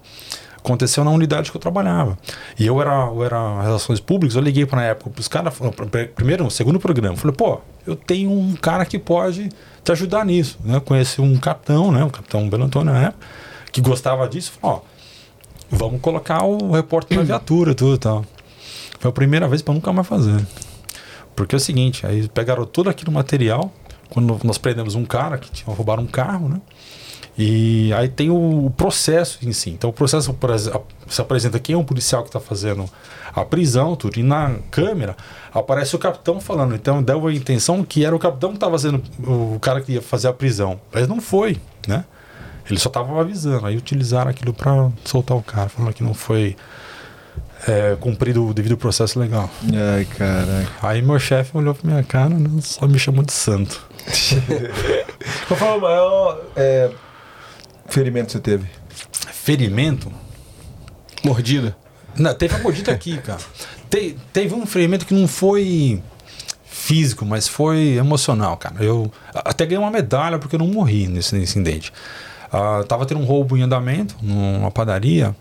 aconteceu 0.64 1.04
na 1.04 1.10
unidade 1.10 1.50
que 1.50 1.56
eu 1.56 1.60
trabalhava. 1.60 2.16
E 2.58 2.66
eu 2.66 2.80
era, 2.80 3.06
eu 3.06 3.24
era 3.24 3.62
Relações 3.62 4.00
Públicas, 4.00 4.36
eu 4.36 4.42
liguei 4.42 4.64
para 4.64 4.80
na 4.80 4.86
época 4.86 5.20
os 5.20 5.28
caras, 5.28 5.52
primeiro, 6.14 6.48
segundo 6.50 6.78
programa, 6.78 7.16
falei, 7.16 7.36
pô, 7.36 7.60
eu 7.86 7.96
tenho 7.96 8.30
um 8.30 8.54
cara 8.54 8.86
que 8.86 8.98
pode 8.98 9.48
te 9.82 9.92
ajudar 9.92 10.24
nisso. 10.24 10.58
Né? 10.64 10.80
Conheci 10.80 11.20
um 11.20 11.36
capitão, 11.36 11.90
né? 11.90 12.04
O 12.04 12.10
capitão 12.10 12.48
Belo 12.48 12.64
Antônio 12.64 12.92
na 12.92 13.06
época, 13.08 13.26
que 13.72 13.80
gostava 13.80 14.28
disso, 14.28 14.52
falou, 14.60 14.76
ó, 14.76 14.92
vamos 15.68 16.00
colocar 16.00 16.44
o 16.44 16.70
repórter 16.72 17.18
na 17.18 17.24
viatura, 17.24 17.74
tudo 17.74 17.96
e 17.96 17.98
tal. 17.98 18.24
Foi 19.00 19.10
a 19.10 19.12
primeira 19.12 19.48
vez 19.48 19.62
para 19.62 19.74
nunca 19.74 19.92
mais 19.92 20.06
fazer. 20.06 20.40
Porque 21.34 21.56
é 21.56 21.58
o 21.58 21.60
seguinte, 21.60 22.06
aí 22.06 22.28
pegaram 22.28 22.64
todo 22.64 22.88
aquele 22.88 23.10
material, 23.10 23.72
quando 24.08 24.38
nós 24.44 24.58
prendemos 24.58 24.94
um 24.94 25.04
cara 25.04 25.38
que 25.38 25.50
tinha 25.50 25.74
roubado 25.74 26.02
um 26.02 26.06
carro, 26.06 26.48
né? 26.48 26.60
E 27.36 27.92
aí 27.94 28.08
tem 28.08 28.30
o 28.30 28.70
processo 28.76 29.38
em 29.42 29.52
si. 29.52 29.70
Então 29.70 29.90
o 29.90 29.92
processo 29.92 30.36
se 31.08 31.20
apresenta 31.20 31.58
quem 31.58 31.74
é 31.74 31.78
o 31.78 31.84
policial 31.84 32.22
que 32.22 32.28
está 32.28 32.40
fazendo 32.40 32.88
a 33.34 33.44
prisão, 33.44 33.96
tudo. 33.96 34.18
E 34.18 34.22
na 34.22 34.56
câmera 34.70 35.16
aparece 35.52 35.96
o 35.96 35.98
capitão 35.98 36.40
falando. 36.40 36.74
Então 36.74 37.02
deu 37.02 37.26
a 37.26 37.32
intenção 37.32 37.82
que 37.82 38.04
era 38.04 38.14
o 38.14 38.18
capitão 38.18 38.50
que 38.50 38.56
estava 38.56 38.72
fazendo 38.72 39.02
o 39.26 39.58
cara 39.60 39.80
que 39.80 39.92
ia 39.92 40.02
fazer 40.02 40.28
a 40.28 40.32
prisão. 40.32 40.78
Mas 40.92 41.08
não 41.08 41.20
foi, 41.20 41.58
né? 41.86 42.04
Ele 42.68 42.78
só 42.78 42.88
estava 42.88 43.20
avisando. 43.20 43.66
Aí 43.66 43.76
utilizaram 43.76 44.30
aquilo 44.30 44.52
para 44.52 44.90
soltar 45.04 45.36
o 45.36 45.42
cara, 45.42 45.68
falando 45.68 45.94
que 45.94 46.04
não 46.04 46.14
foi 46.14 46.54
é, 47.66 47.96
cumprido 47.98 48.46
o 48.46 48.54
devido 48.54 48.76
processo 48.76 49.18
legal. 49.18 49.48
Ai, 49.94 50.04
caraca. 50.04 50.68
Aí 50.82 51.00
meu 51.00 51.18
chefe 51.18 51.56
olhou 51.56 51.74
pra 51.74 51.90
minha 51.90 52.02
cara 52.02 52.34
e 52.34 52.62
só 52.62 52.86
me 52.86 52.98
chamou 52.98 53.24
de 53.24 53.32
santo. 53.32 53.86
Qual 55.48 55.58
foi 55.58 55.68
o 55.68 55.80
maior 55.80 56.40
é, 56.56 56.90
ferimento 57.92 58.32
você 58.32 58.40
teve? 58.40 58.66
Ferimento? 59.32 60.10
Mordida. 61.24 61.76
Não, 62.16 62.34
teve 62.34 62.54
uma 62.54 62.62
mordida 62.62 62.92
aqui, 62.92 63.16
cara. 63.18 63.40
Te- 63.90 64.16
teve 64.32 64.54
um 64.54 64.66
ferimento 64.66 65.06
que 65.06 65.14
não 65.14 65.28
foi 65.28 66.02
físico, 66.64 67.24
mas 67.24 67.46
foi 67.48 67.96
emocional, 67.96 68.56
cara. 68.56 68.82
Eu 68.82 69.10
até 69.34 69.64
ganhei 69.64 69.78
uma 69.78 69.90
medalha 69.90 70.38
porque 70.38 70.56
eu 70.56 70.58
não 70.58 70.66
morri 70.66 71.06
nesse 71.06 71.36
incidente. 71.36 71.92
Ah, 72.52 72.84
tava 72.86 73.06
tendo 73.06 73.20
um 73.20 73.24
roubo 73.24 73.56
em 73.56 73.62
andamento 73.62 74.14
numa 74.20 74.70
padaria, 74.70 75.34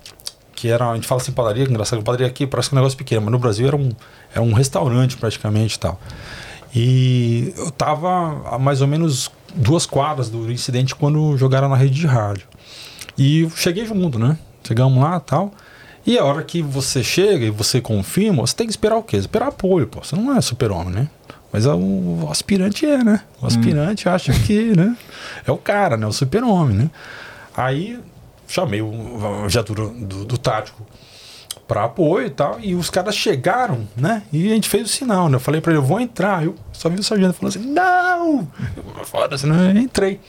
que 0.55 0.67
era, 0.69 0.91
a 0.91 0.95
gente 0.95 1.07
fala 1.07 1.19
assim 1.21 1.31
padaria, 1.31 1.65
que 1.65 1.71
engraçado, 1.71 2.01
padaria 2.03 2.27
aqui 2.27 2.45
parece 2.45 2.69
que 2.69 2.75
é 2.75 2.77
um 2.77 2.81
negócio 2.81 2.97
pequeno, 2.97 3.21
mas 3.21 3.31
no 3.31 3.39
Brasil 3.39 3.67
era 3.67 3.75
um, 3.75 3.89
era 4.33 4.41
um 4.41 4.53
restaurante 4.53 5.17
praticamente 5.17 5.75
e 5.75 5.80
tal. 5.80 5.99
E 6.73 7.53
eu 7.57 7.69
tava 7.71 8.09
a 8.55 8.57
mais 8.59 8.81
ou 8.81 8.88
menos 8.88 9.30
duas 9.55 9.85
quadras 9.85 10.30
do 10.30 10.51
incidente 10.51 10.95
quando 10.95 11.38
jogaram 11.38 11.69
na 11.69 11.75
rede 11.75 11.95
de 11.95 12.07
rádio. 12.07 12.47
E 13.17 13.47
cheguei 13.55 13.85
junto, 13.85 14.17
né? 14.17 14.38
Chegamos 14.63 15.01
lá 15.01 15.17
e 15.17 15.30
tal. 15.30 15.53
E 16.05 16.17
a 16.17 16.23
hora 16.23 16.43
que 16.43 16.61
você 16.61 17.03
chega 17.03 17.45
e 17.45 17.49
você 17.49 17.80
confirma, 17.80 18.41
você 18.41 18.55
tem 18.55 18.65
que 18.65 18.73
esperar 18.73 18.97
o 18.97 19.03
quê? 19.03 19.17
Esperar 19.17 19.49
apoio, 19.49 19.88
pô. 19.88 20.03
Você 20.03 20.15
não 20.15 20.35
é 20.35 20.41
super-homem, 20.41 20.93
né? 20.93 21.09
Mas 21.51 21.65
é 21.65 21.73
o, 21.73 22.23
o 22.23 22.27
aspirante 22.31 22.85
é, 22.85 23.03
né? 23.03 23.21
O 23.41 23.45
aspirante 23.45 24.07
acha 24.07 24.33
que, 24.33 24.75
né? 24.75 24.95
É 25.45 25.51
o 25.51 25.57
cara, 25.57 25.97
né? 25.97 26.07
O 26.07 26.11
super-homem, 26.11 26.75
né? 26.75 26.89
Aí 27.55 27.99
chamei 28.47 28.81
o, 28.81 29.43
a 29.43 29.47
viatura 29.47 29.88
do, 29.88 30.25
do 30.25 30.38
tático 30.38 30.85
para 31.72 31.85
apoio 31.85 32.27
e 32.27 32.30
tal. 32.30 32.59
E 32.59 32.75
os 32.75 32.90
caras 32.90 33.16
chegaram, 33.16 33.88
né? 33.95 34.24
E 34.33 34.51
a 34.51 34.56
gente 34.56 34.67
fez 34.67 34.83
o 34.83 34.90
sinal, 34.90 35.30
né? 35.30 35.38
Eu 35.38 35.40
falei 35.40 35.61
para 35.61 35.72
ele, 35.72 35.80
eu 35.80 35.85
vou 35.85 36.01
entrar. 36.01 36.43
Eu 36.43 36.53
só 36.74 36.90
vi 36.90 37.00
o 37.00 37.03
sargento 37.03 37.32
falando 37.32 37.56
assim, 37.56 37.66
não! 37.66 38.45
Foda-se, 39.06 39.48
né? 39.48 39.72
Eu 39.74 39.77
entrei. 39.82 40.19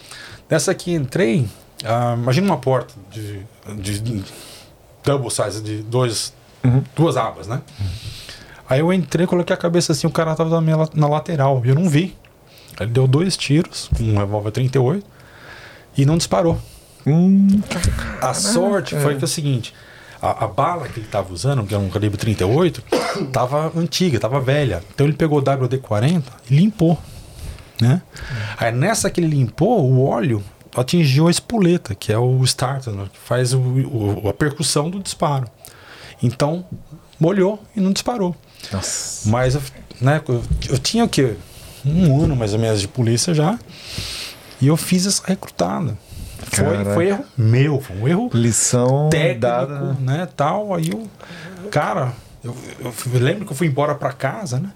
Nessa 0.49 0.71
aqui 0.71 0.93
entrei, 0.95 1.49
ah, 1.85 2.15
imagina 2.17 2.47
uma 2.47 2.59
porta 2.59 2.95
de, 3.11 3.41
de, 3.77 3.99
de 3.99 4.25
double 5.03 5.31
size, 5.33 5.61
de 5.61 5.83
dois, 5.83 6.33
duas 6.95 7.17
abas, 7.17 7.49
né? 7.49 7.61
Aí 8.69 8.79
eu 8.79 8.93
entrei, 8.93 9.27
coloquei 9.27 9.53
a 9.53 9.57
cabeça 9.59 9.91
assim, 9.91 10.07
o 10.07 10.11
cara 10.11 10.37
tava 10.37 10.49
na, 10.49 10.61
minha 10.61 10.89
na 10.95 11.09
lateral, 11.09 11.61
e 11.65 11.71
eu 11.71 11.75
não 11.75 11.89
vi. 11.89 12.17
Aí 12.79 12.87
ele 12.87 12.93
deu 12.93 13.09
dois 13.09 13.37
tiros, 13.37 13.91
com 13.97 14.05
um 14.05 14.17
revólver 14.17 14.53
38, 14.53 15.05
e 15.97 16.07
não 16.07 16.17
disparou. 16.17 16.57
Hum, 17.05 17.61
A 18.21 18.33
sorte 18.33 18.95
foi 18.95 19.17
que 19.17 19.23
é 19.23 19.25
o 19.25 19.29
seguinte: 19.29 19.75
a, 20.23 20.45
a 20.45 20.49
bala 20.49 20.89
que 20.89 21.01
ele 21.01 21.07
estava 21.07 21.33
usando, 21.33 21.65
que 21.67 21.75
era 21.75 21.83
um 21.83 21.91
calibre 21.91 22.17
38, 22.17 22.83
estava 23.21 23.71
antiga, 23.77 24.17
estava 24.17 24.41
velha. 24.41 24.83
Então 24.95 25.07
ele 25.07 25.17
pegou 25.17 25.39
o 25.39 25.43
WD-40 25.43 26.23
e 26.51 26.55
limpou. 26.55 26.97
Né? 27.81 28.01
Aí 28.57 28.71
nessa 28.73 29.11
que 29.11 29.21
ele 29.21 29.27
limpou, 29.35 29.85
o 29.91 30.05
óleo 30.07 30.43
atingiu 30.77 31.27
a 31.29 31.31
espoleta, 31.31 31.95
que 31.95 32.13
é 32.13 32.19
o 32.19 32.43
starter, 32.45 32.93
né? 32.95 33.07
que 33.13 33.19
faz 33.19 33.53
o, 33.53 33.59
o- 33.61 34.29
a 34.29 34.33
percussão 34.33 34.89
do 34.89 35.01
disparo. 35.01 35.47
Então 36.23 36.65
molhou 37.19 37.63
e 37.77 37.81
não 37.81 37.93
disparou. 37.93 38.35
nossa. 38.73 39.29
Mas 39.29 39.55
eu, 39.57 39.63
né, 40.01 40.21
eu, 40.29 40.43
eu 40.71 40.79
tinha 40.79 41.05
o 41.05 41.09
quê? 41.09 41.35
Um 41.85 42.23
ano 42.23 42.37
mais 42.37 42.53
ou 42.55 42.61
menos 42.61 42.81
de 42.81 42.87
polícia 42.87 43.35
já. 43.35 43.59
E 44.61 44.69
eu 44.69 44.77
fiz 44.77 45.05
essa 45.07 45.23
recrutada. 45.27 45.99
Foi, 46.55 46.85
foi 46.95 47.09
erro 47.09 47.25
meu, 47.37 47.81
foi 47.81 47.97
um 47.97 48.09
erro 48.09 48.31
Lição 48.35 49.09
técnico, 49.11 49.41
dada. 49.41 49.97
né, 50.01 50.29
tal. 50.37 50.75
Aí 50.75 50.91
eu, 50.91 51.07
cara, 51.71 52.13
eu, 52.45 52.55
eu, 52.81 52.93
eu 53.15 53.21
lembro 53.21 53.47
que 53.47 53.53
eu 53.53 53.57
fui 53.57 53.67
embora 53.67 53.95
pra 53.95 54.13
casa, 54.13 54.59
né? 54.61 54.71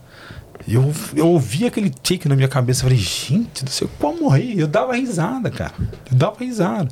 Eu, 0.67 0.93
eu 1.15 1.29
ouvi 1.29 1.65
aquele 1.67 1.91
tique 1.91 2.29
na 2.29 2.35
minha 2.35 2.49
cabeça. 2.49 2.83
Falei, 2.83 2.99
gente 2.99 3.63
do 3.65 3.71
céu, 3.71 3.89
pô, 4.01 4.13
morri. 4.15 4.59
Eu 4.59 4.67
dava 4.67 4.95
risada, 4.97 5.49
cara. 5.51 5.73
Eu 6.11 6.17
dava 6.17 6.37
risada. 6.41 6.89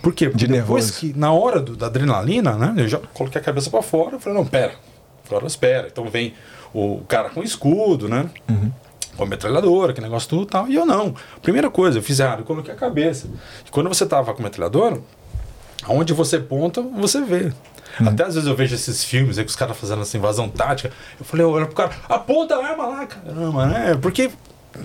Por 0.00 0.12
quê? 0.14 0.28
Porque 0.28 0.46
De 0.46 0.52
depois 0.52 0.84
nervoso. 0.84 1.00
que, 1.00 1.18
na 1.18 1.32
hora 1.32 1.60
do- 1.60 1.74
da 1.76 1.86
adrenalina, 1.86 2.52
né? 2.56 2.74
Eu 2.76 2.86
já 2.86 2.98
coloquei 3.14 3.40
a 3.40 3.44
cabeça 3.44 3.68
pra 3.68 3.82
fora. 3.82 4.14
Eu 4.16 4.20
falei, 4.20 4.38
não, 4.38 4.46
pera. 4.46 4.74
Agora 5.26 5.46
espera. 5.46 5.88
Então 5.90 6.04
vem 6.08 6.34
o 6.72 7.00
cara 7.08 7.30
com 7.30 7.42
escudo, 7.42 8.08
né? 8.08 8.26
Com 9.16 9.24
a 9.24 9.26
metralhadora, 9.26 9.92
que 9.92 10.00
negócio 10.00 10.28
tudo 10.28 10.42
e 10.42 10.46
tal. 10.46 10.68
E 10.68 10.74
eu 10.74 10.84
não. 10.84 11.14
Primeira 11.42 11.70
coisa, 11.70 11.98
eu 11.98 12.02
fiz 12.02 12.20
errado. 12.20 12.40
Eu 12.40 12.44
coloquei 12.44 12.72
a 12.72 12.76
cabeça. 12.76 13.28
E 13.66 13.70
quando 13.70 13.88
você 13.88 14.04
tava 14.04 14.34
com 14.34 14.42
a 14.42 14.44
metralhadora, 14.44 15.00
aonde 15.84 16.12
você 16.12 16.38
ponta, 16.38 16.82
você 16.82 17.22
vê. 17.22 17.52
Até 18.04 18.24
às 18.24 18.34
vezes 18.34 18.48
eu 18.48 18.54
vejo 18.54 18.74
esses 18.74 19.04
filmes 19.04 19.38
aí 19.38 19.44
que 19.44 19.50
os 19.50 19.56
caras 19.56 19.76
fazendo 19.76 20.02
essa 20.02 20.16
invasão 20.16 20.48
tática. 20.48 20.92
Eu 21.18 21.24
falei, 21.24 21.46
olha 21.46 21.66
pro 21.66 21.74
cara, 21.74 21.92
aponta 22.08 22.56
a 22.56 22.66
arma 22.66 22.86
lá, 22.86 23.06
caramba, 23.06 23.66
né? 23.66 23.94
Porque, 24.00 24.30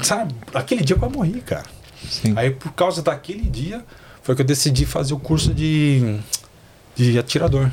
sabe, 0.01 0.33
aquele 0.53 0.83
dia 0.83 0.95
eu 0.95 0.99
quase 0.99 1.15
morri, 1.15 1.41
cara. 1.41 1.65
Sim. 2.09 2.33
Aí 2.37 2.51
por 2.51 2.71
causa 2.71 3.01
daquele 3.01 3.49
dia 3.49 3.83
foi 4.23 4.35
que 4.35 4.41
eu 4.41 4.45
decidi 4.45 4.85
fazer 4.85 5.13
o 5.13 5.19
curso 5.19 5.53
de, 5.53 6.19
de 6.95 7.19
atirador. 7.19 7.69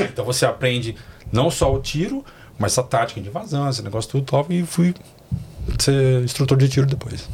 Então 0.00 0.24
você 0.24 0.46
aprende 0.46 0.96
não 1.32 1.50
só 1.50 1.72
o 1.74 1.80
tiro, 1.80 2.24
mas 2.58 2.78
a 2.78 2.82
tática 2.82 3.20
de 3.20 3.28
invasão, 3.28 3.68
esse 3.68 3.82
negócio 3.82 4.10
tudo 4.10 4.24
top, 4.24 4.54
e 4.54 4.64
fui 4.64 4.94
ser 5.78 6.22
instrutor 6.22 6.56
de 6.58 6.68
tiro 6.68 6.86
depois. 6.86 7.28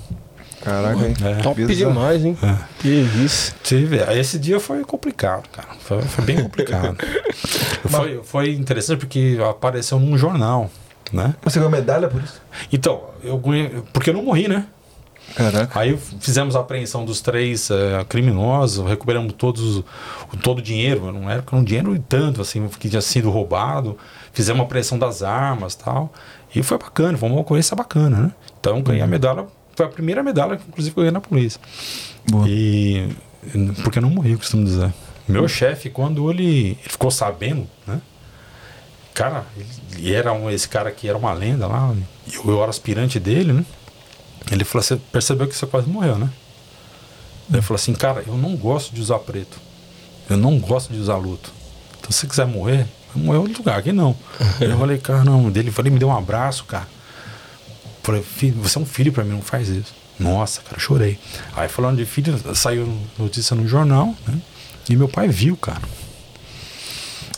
Caraca, 0.67 1.07
hein? 1.07 1.15
É. 1.23 1.43
Top 1.43 1.65
Bizarro. 1.65 1.93
demais, 1.93 2.25
hein? 2.25 2.37
É. 2.43 2.57
Que 2.81 2.89
isso. 3.25 3.55
Tive. 3.63 4.03
Aí 4.03 4.19
Esse 4.19 4.37
dia 4.37 4.59
foi 4.59 4.83
complicado, 4.85 5.49
cara. 5.51 5.69
Foi, 5.79 6.03
foi 6.03 6.25
bem 6.25 6.43
complicado. 6.43 6.97
foi, 7.89 8.21
foi 8.25 8.53
interessante 8.55 8.99
porque 8.99 9.39
apareceu 9.49 10.01
num 10.01 10.19
jornal, 10.19 10.69
né? 11.13 11.37
Você 11.45 11.61
ganhou 11.61 11.71
medalha 11.71 12.09
por 12.09 12.21
isso? 12.21 12.43
Então, 12.73 13.05
eu 13.23 13.39
ganhei. 13.39 13.81
Porque 13.93 14.11
eu 14.11 14.15
não 14.15 14.25
morri, 14.25 14.49
né? 14.49 14.67
Caraca. 15.37 15.79
Aí 15.79 15.97
fizemos 16.21 16.57
a 16.57 16.61
apreensão 16.61 17.05
dos 17.05 17.21
três 17.21 17.71
eh, 17.71 18.05
criminosos, 18.09 18.89
recuperamos 18.89 19.35
todos, 19.35 19.79
o, 19.79 19.85
todo 20.43 20.59
o 20.61 20.63
dinheiro, 20.63 21.13
não 21.13 21.29
era 21.29 21.45
um 21.53 21.63
dinheiro 21.63 21.95
e 21.95 21.99
tanto 21.99 22.41
assim 22.41 22.67
que 22.69 22.89
tinha 22.89 23.03
sido 23.03 23.31
roubado. 23.31 23.99
Fizemos 24.33 24.61
a 24.61 24.65
apreensão 24.65 24.99
das 24.99 25.23
armas 25.23 25.75
tal. 25.75 26.13
E 26.57 26.63
foi 26.63 26.79
bacana, 26.79 27.19
foi 27.19 27.29
uma 27.29 27.41
ocorrência 27.41 27.77
bacana, 27.77 28.17
né? 28.19 28.33
Então 28.59 28.81
ganhei 28.81 29.03
a 29.03 29.07
medalha, 29.07 29.47
foi 29.75 29.85
a 29.85 29.89
primeira 29.91 30.23
medalha 30.23 30.57
que 30.57 30.65
inclusive 30.67 30.93
eu 30.97 31.03
ganhei 31.03 31.11
na 31.11 31.21
polícia. 31.21 31.61
Boa. 32.31 32.49
E 32.49 33.15
porque 33.85 33.99
eu 33.99 34.03
não 34.03 34.09
morri, 34.09 34.33
eu 34.33 34.39
costumo 34.39 34.65
dizer. 34.65 34.93
Meu 35.29 35.47
chefe, 35.47 35.91
quando 35.91 36.31
ele, 36.31 36.79
ele 36.81 36.89
ficou 36.89 37.11
sabendo, 37.11 37.69
né? 37.87 38.01
Cara, 39.13 39.45
ele, 39.93 40.15
era 40.15 40.33
um, 40.33 40.51
esse 40.51 40.67
cara 40.67 40.91
que 40.91 41.07
era 41.09 41.19
uma 41.19 41.33
lenda 41.35 41.67
lá, 41.67 41.95
eu, 42.33 42.43
eu 42.51 42.63
era 42.63 42.71
aspirante 42.71 43.21
dele, 43.21 43.53
né? 43.53 43.65
Ele 44.51 44.65
falou 44.65 44.81
assim, 44.81 44.97
percebeu 45.13 45.47
que 45.47 45.55
você 45.55 45.67
quase 45.67 45.89
morreu, 45.89 46.17
né? 46.17 46.31
Daí 47.49 47.59
Ele 47.59 47.63
falou 47.63 47.77
assim, 47.77 47.93
cara, 47.93 48.25
eu 48.27 48.37
não 48.37 48.57
gosto 48.57 48.95
de 48.95 49.01
usar 49.01 49.19
preto. 49.19 49.59
Eu 50.29 50.37
não 50.37 50.59
gosto 50.59 50.93
de 50.93 50.99
usar 50.99 51.17
luto. 51.17 51.53
Então 51.99 52.11
se 52.11 52.21
você 52.21 52.27
quiser 52.27 52.47
morrer, 52.47 52.87
morrer 53.17 53.39
em 53.39 53.43
outro 53.43 53.59
lugar, 53.59 53.79
aqui 53.79 53.93
não. 53.93 54.17
eu 54.61 54.79
falei, 54.79 54.99
cara, 54.99 55.25
não, 55.25 55.51
dele, 55.51 55.71
falei, 55.71 55.93
me 55.93 55.99
deu 55.99 56.09
um 56.09 56.17
abraço, 56.17 56.65
cara. 56.65 56.87
Falei, 58.03 58.23
filho, 58.23 58.61
você 58.63 58.79
é 58.79 58.81
um 58.81 58.87
filho 58.87 59.13
pra 59.13 59.25
mim, 59.25 59.33
não 59.33 59.43
faz 59.43 59.69
isso. 59.69 59.93
Nossa, 60.19 60.61
cara, 60.63 60.79
chorei. 60.79 61.19
Aí 61.55 61.69
falando 61.69 61.99
de 61.99 62.07
filho, 62.07 62.39
saiu 62.55 62.97
notícia 63.19 63.55
no 63.55 63.67
jornal, 63.67 64.15
né? 64.27 64.39
E 64.89 64.97
meu 64.97 65.09
pai 65.09 65.29
viu, 65.29 65.57
cara. 65.57 65.83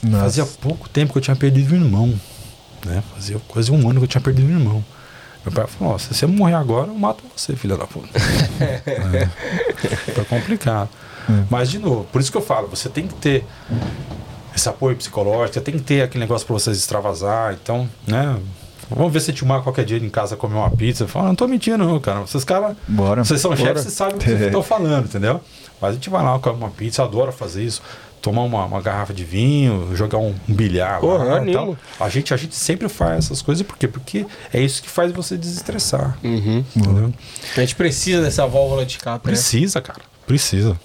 Nossa. 0.02 0.24
Fazia 0.24 0.46
pouco 0.46 0.88
tempo 0.88 1.12
que 1.12 1.18
eu 1.18 1.22
tinha 1.22 1.34
perdido 1.34 1.74
um 1.74 1.78
irmão. 1.78 2.20
Né? 2.84 3.02
Fazia 3.14 3.40
quase 3.48 3.72
um 3.72 3.88
ano 3.88 4.00
que 4.00 4.04
eu 4.04 4.08
tinha 4.08 4.20
perdido 4.20 4.46
um 4.46 4.58
irmão. 4.58 4.84
Meu 5.44 5.52
pai 5.52 5.66
falou, 5.66 5.94
"Ó, 5.94 5.98
se 5.98 6.12
você 6.12 6.26
morrer 6.26 6.54
agora, 6.54 6.88
eu 6.88 6.94
mato 6.94 7.24
você, 7.34 7.56
filha 7.56 7.76
da 7.76 7.86
puta. 7.86 8.08
é. 8.60 9.26
Foi 10.12 10.24
complicado. 10.24 10.90
Mas, 11.50 11.70
de 11.70 11.78
novo, 11.78 12.04
por 12.04 12.20
isso 12.20 12.30
que 12.30 12.36
eu 12.36 12.42
falo, 12.42 12.68
você 12.68 12.88
tem 12.88 13.06
que 13.06 13.14
ter 13.14 13.44
esse 14.58 14.68
apoio 14.68 14.96
psicológico, 14.96 15.60
tem 15.60 15.74
que 15.76 15.82
ter 15.82 16.02
aquele 16.02 16.24
negócio 16.24 16.46
pra 16.46 16.54
vocês 16.54 16.76
extravasar. 16.76 17.54
Então, 17.54 17.88
né? 18.06 18.36
Vamos 18.90 19.12
ver 19.12 19.20
se 19.20 19.32
te 19.34 19.44
marca 19.44 19.64
qualquer 19.64 19.84
dia 19.84 19.98
em 19.98 20.08
casa 20.08 20.34
comer 20.36 20.54
uma 20.56 20.70
pizza. 20.70 21.06
Fala, 21.06 21.28
não 21.28 21.34
tô 21.34 21.46
mentindo, 21.46 21.76
não, 21.78 22.00
cara. 22.00 22.20
Vocês, 22.20 22.42
cara, 22.42 22.74
Bora. 22.86 23.22
vocês 23.24 23.38
são 23.40 23.50
Bora. 23.50 23.60
chefes, 23.62 23.82
vocês 23.82 23.94
sabem 23.94 24.14
o 24.16 24.18
que 24.18 24.24
vocês 24.24 24.40
estão 24.42 24.62
falando, 24.64 25.04
entendeu? 25.04 25.40
Mas 25.80 25.90
a 25.90 25.92
gente 25.94 26.08
vai 26.10 26.22
lá, 26.24 26.38
come 26.38 26.56
uma 26.56 26.70
pizza, 26.70 27.02
eu 27.02 27.06
adoro 27.06 27.30
fazer 27.32 27.62
isso. 27.64 27.82
Tomar 28.22 28.42
uma, 28.42 28.64
uma 28.64 28.80
garrafa 28.80 29.12
de 29.14 29.22
vinho, 29.24 29.94
jogar 29.94 30.18
um, 30.18 30.34
um 30.48 30.52
bilhar 30.54 30.98
Porra, 31.00 31.24
lá. 31.40 31.52
tal. 31.52 31.76
A 32.00 32.08
gente, 32.08 32.34
a 32.34 32.36
gente 32.36 32.56
sempre 32.56 32.88
faz 32.88 33.26
essas 33.26 33.40
coisas, 33.42 33.64
por 33.64 33.76
quê? 33.76 33.86
Porque 33.86 34.26
é 34.52 34.60
isso 34.60 34.82
que 34.82 34.88
faz 34.88 35.12
você 35.12 35.36
desestressar. 35.36 36.18
Uhum. 36.24 36.64
Entendeu? 36.74 37.12
A 37.56 37.60
gente 37.60 37.76
precisa 37.76 38.20
dessa 38.22 38.44
válvula 38.46 38.84
de 38.84 38.96
escape, 38.96 39.24
né? 39.26 39.32
Precisa, 39.32 39.80
cara. 39.80 40.00
Precisa. 40.26 40.76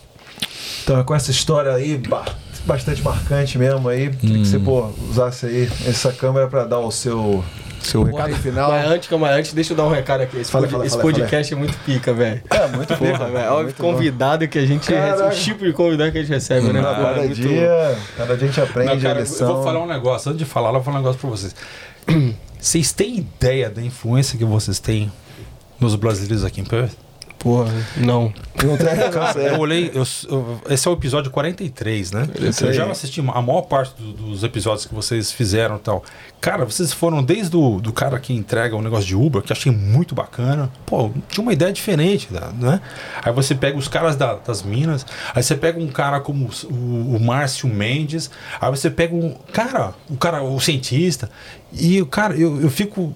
Então, 0.84 1.03
com 1.03 1.16
essa 1.16 1.32
história 1.32 1.72
aí, 1.74 1.98
ba- 1.98 2.26
bastante 2.66 3.01
marcante 3.01 3.58
mesmo 3.58 3.88
aí, 3.90 4.09
queria 4.09 4.40
que 4.40 4.45
você, 4.48 4.59
pô, 4.59 4.90
usasse 5.09 5.45
aí 5.45 5.69
essa 5.88 6.11
câmera 6.11 6.48
pra 6.48 6.64
dar 6.66 6.80
o 6.80 6.90
seu, 6.92 7.43
seu 7.82 8.03
recado 8.03 8.33
final. 8.35 8.72
Mas 8.72 8.85
antes, 8.90 9.09
calma, 9.09 9.30
antes, 9.30 9.53
deixa 9.53 9.74
eu 9.74 9.77
dar 9.77 9.85
um 9.85 9.90
recado 9.90 10.22
aqui. 10.22 10.38
Esse, 10.38 10.50
Fala, 10.51 10.64
pod- 10.66 10.72
fala, 10.74 10.85
esse 10.85 10.95
fala, 10.98 11.03
podcast 11.11 11.53
é 11.53 11.58
muito 11.58 11.77
pica, 11.85 12.14
velho. 12.14 12.42
É, 12.50 12.67
muito 12.67 12.95
bom. 12.95 13.06
Porra, 13.11 13.30
velho. 13.30 13.51
Olha 13.53 13.67
o 13.69 13.74
convidado 13.74 14.48
que 14.48 14.58
a 14.58 14.66
gente 14.66 14.88
Caraca. 14.92 15.30
recebe, 15.30 15.35
o 15.35 15.43
tipo 15.56 15.66
de 15.66 15.74
convidado 15.74 16.11
que 16.11 16.17
a 16.17 16.22
gente 16.22 16.32
recebe, 16.33 16.72
né? 16.74 16.80
É 16.80 16.83
Cada 16.83 17.14
muito- 17.22 17.35
dia, 17.35 17.98
cada 18.17 18.38
dia 18.38 18.48
a 18.48 18.51
gente 18.51 18.61
aprende 18.61 18.93
Não, 18.95 19.01
cara, 19.01 19.14
a 19.16 19.22
eu 19.22 19.24
lição. 19.24 19.56
vou 19.56 19.64
falar 19.64 19.80
um 19.83 19.88
negócio. 19.88 20.30
Antes 20.32 20.40
de 20.40 20.45
falar, 20.45 20.69
eu 20.69 20.74
vou 20.75 20.83
falar 20.83 20.98
um 20.98 21.00
negócio 21.01 21.19
pra 21.19 21.30
vocês. 21.30 21.56
Vocês 22.64 22.93
têm 22.93 23.17
ideia 23.17 23.69
da 23.69 23.82
influência 23.82 24.38
que 24.38 24.45
vocês 24.45 24.80
têm 24.80 25.11
nos 25.82 25.95
brasileiros 25.95 26.45
aqui 26.45 26.61
em 26.61 26.64
Perth? 26.64 26.93
Porra, 27.39 27.71
não. 27.97 28.33
Não 28.63 28.77
tem 28.77 28.87
Eu 29.47 29.59
olhei, 29.59 29.91
eu- 29.93 30.03
eu- 30.29 30.61
esse 30.69 30.87
é 30.87 30.91
o 30.91 30.93
episódio 30.93 31.29
43, 31.29 32.11
né? 32.13 32.27
Isso 32.39 32.63
eu 32.63 32.69
aí. 32.69 32.73
já 32.73 32.89
assisti 32.89 33.19
a 33.19 33.41
maior 33.41 33.63
parte 33.63 33.93
do- 34.01 34.13
dos 34.13 34.43
episódios 34.43 34.85
que 34.85 34.93
vocês 34.95 35.29
fizeram 35.31 35.75
e 35.75 35.79
tal. 35.79 36.03
Cara, 36.39 36.63
vocês 36.63 36.93
foram 36.93 37.21
desde 37.21 37.57
o 37.57 37.81
do 37.81 37.91
cara 37.91 38.17
que 38.19 38.31
entrega 38.33 38.75
o 38.77 38.81
negócio 38.81 39.05
de 39.05 39.15
Uber, 39.15 39.41
que 39.41 39.51
eu 39.51 39.57
achei 39.57 39.71
muito 39.71 40.15
bacana. 40.15 40.71
Pô, 40.85 41.11
tinha 41.27 41.41
uma 41.41 41.51
ideia 41.51 41.73
diferente, 41.73 42.29
né? 42.59 42.79
Aí 43.21 43.33
você 43.33 43.53
pega 43.53 43.77
os 43.77 43.89
caras 43.89 44.15
da- 44.15 44.35
das 44.35 44.63
minas, 44.63 45.05
aí 45.35 45.43
você 45.43 45.55
pega 45.55 45.77
um 45.79 45.87
cara 45.87 46.21
como 46.21 46.49
o, 46.65 47.15
o 47.15 47.19
Márcio 47.19 47.67
Mendes, 47.67 48.31
aí 48.61 48.69
você 48.69 48.89
pega 48.89 49.13
um 49.13 49.35
cara, 49.51 49.93
o 50.09 50.15
cara, 50.15 50.41
o 50.41 50.57
cientista, 50.61 51.29
e 51.73 52.01
o 52.01 52.05
cara, 52.05 52.35
eu, 52.37 52.61
eu 52.61 52.69
fico 52.69 53.13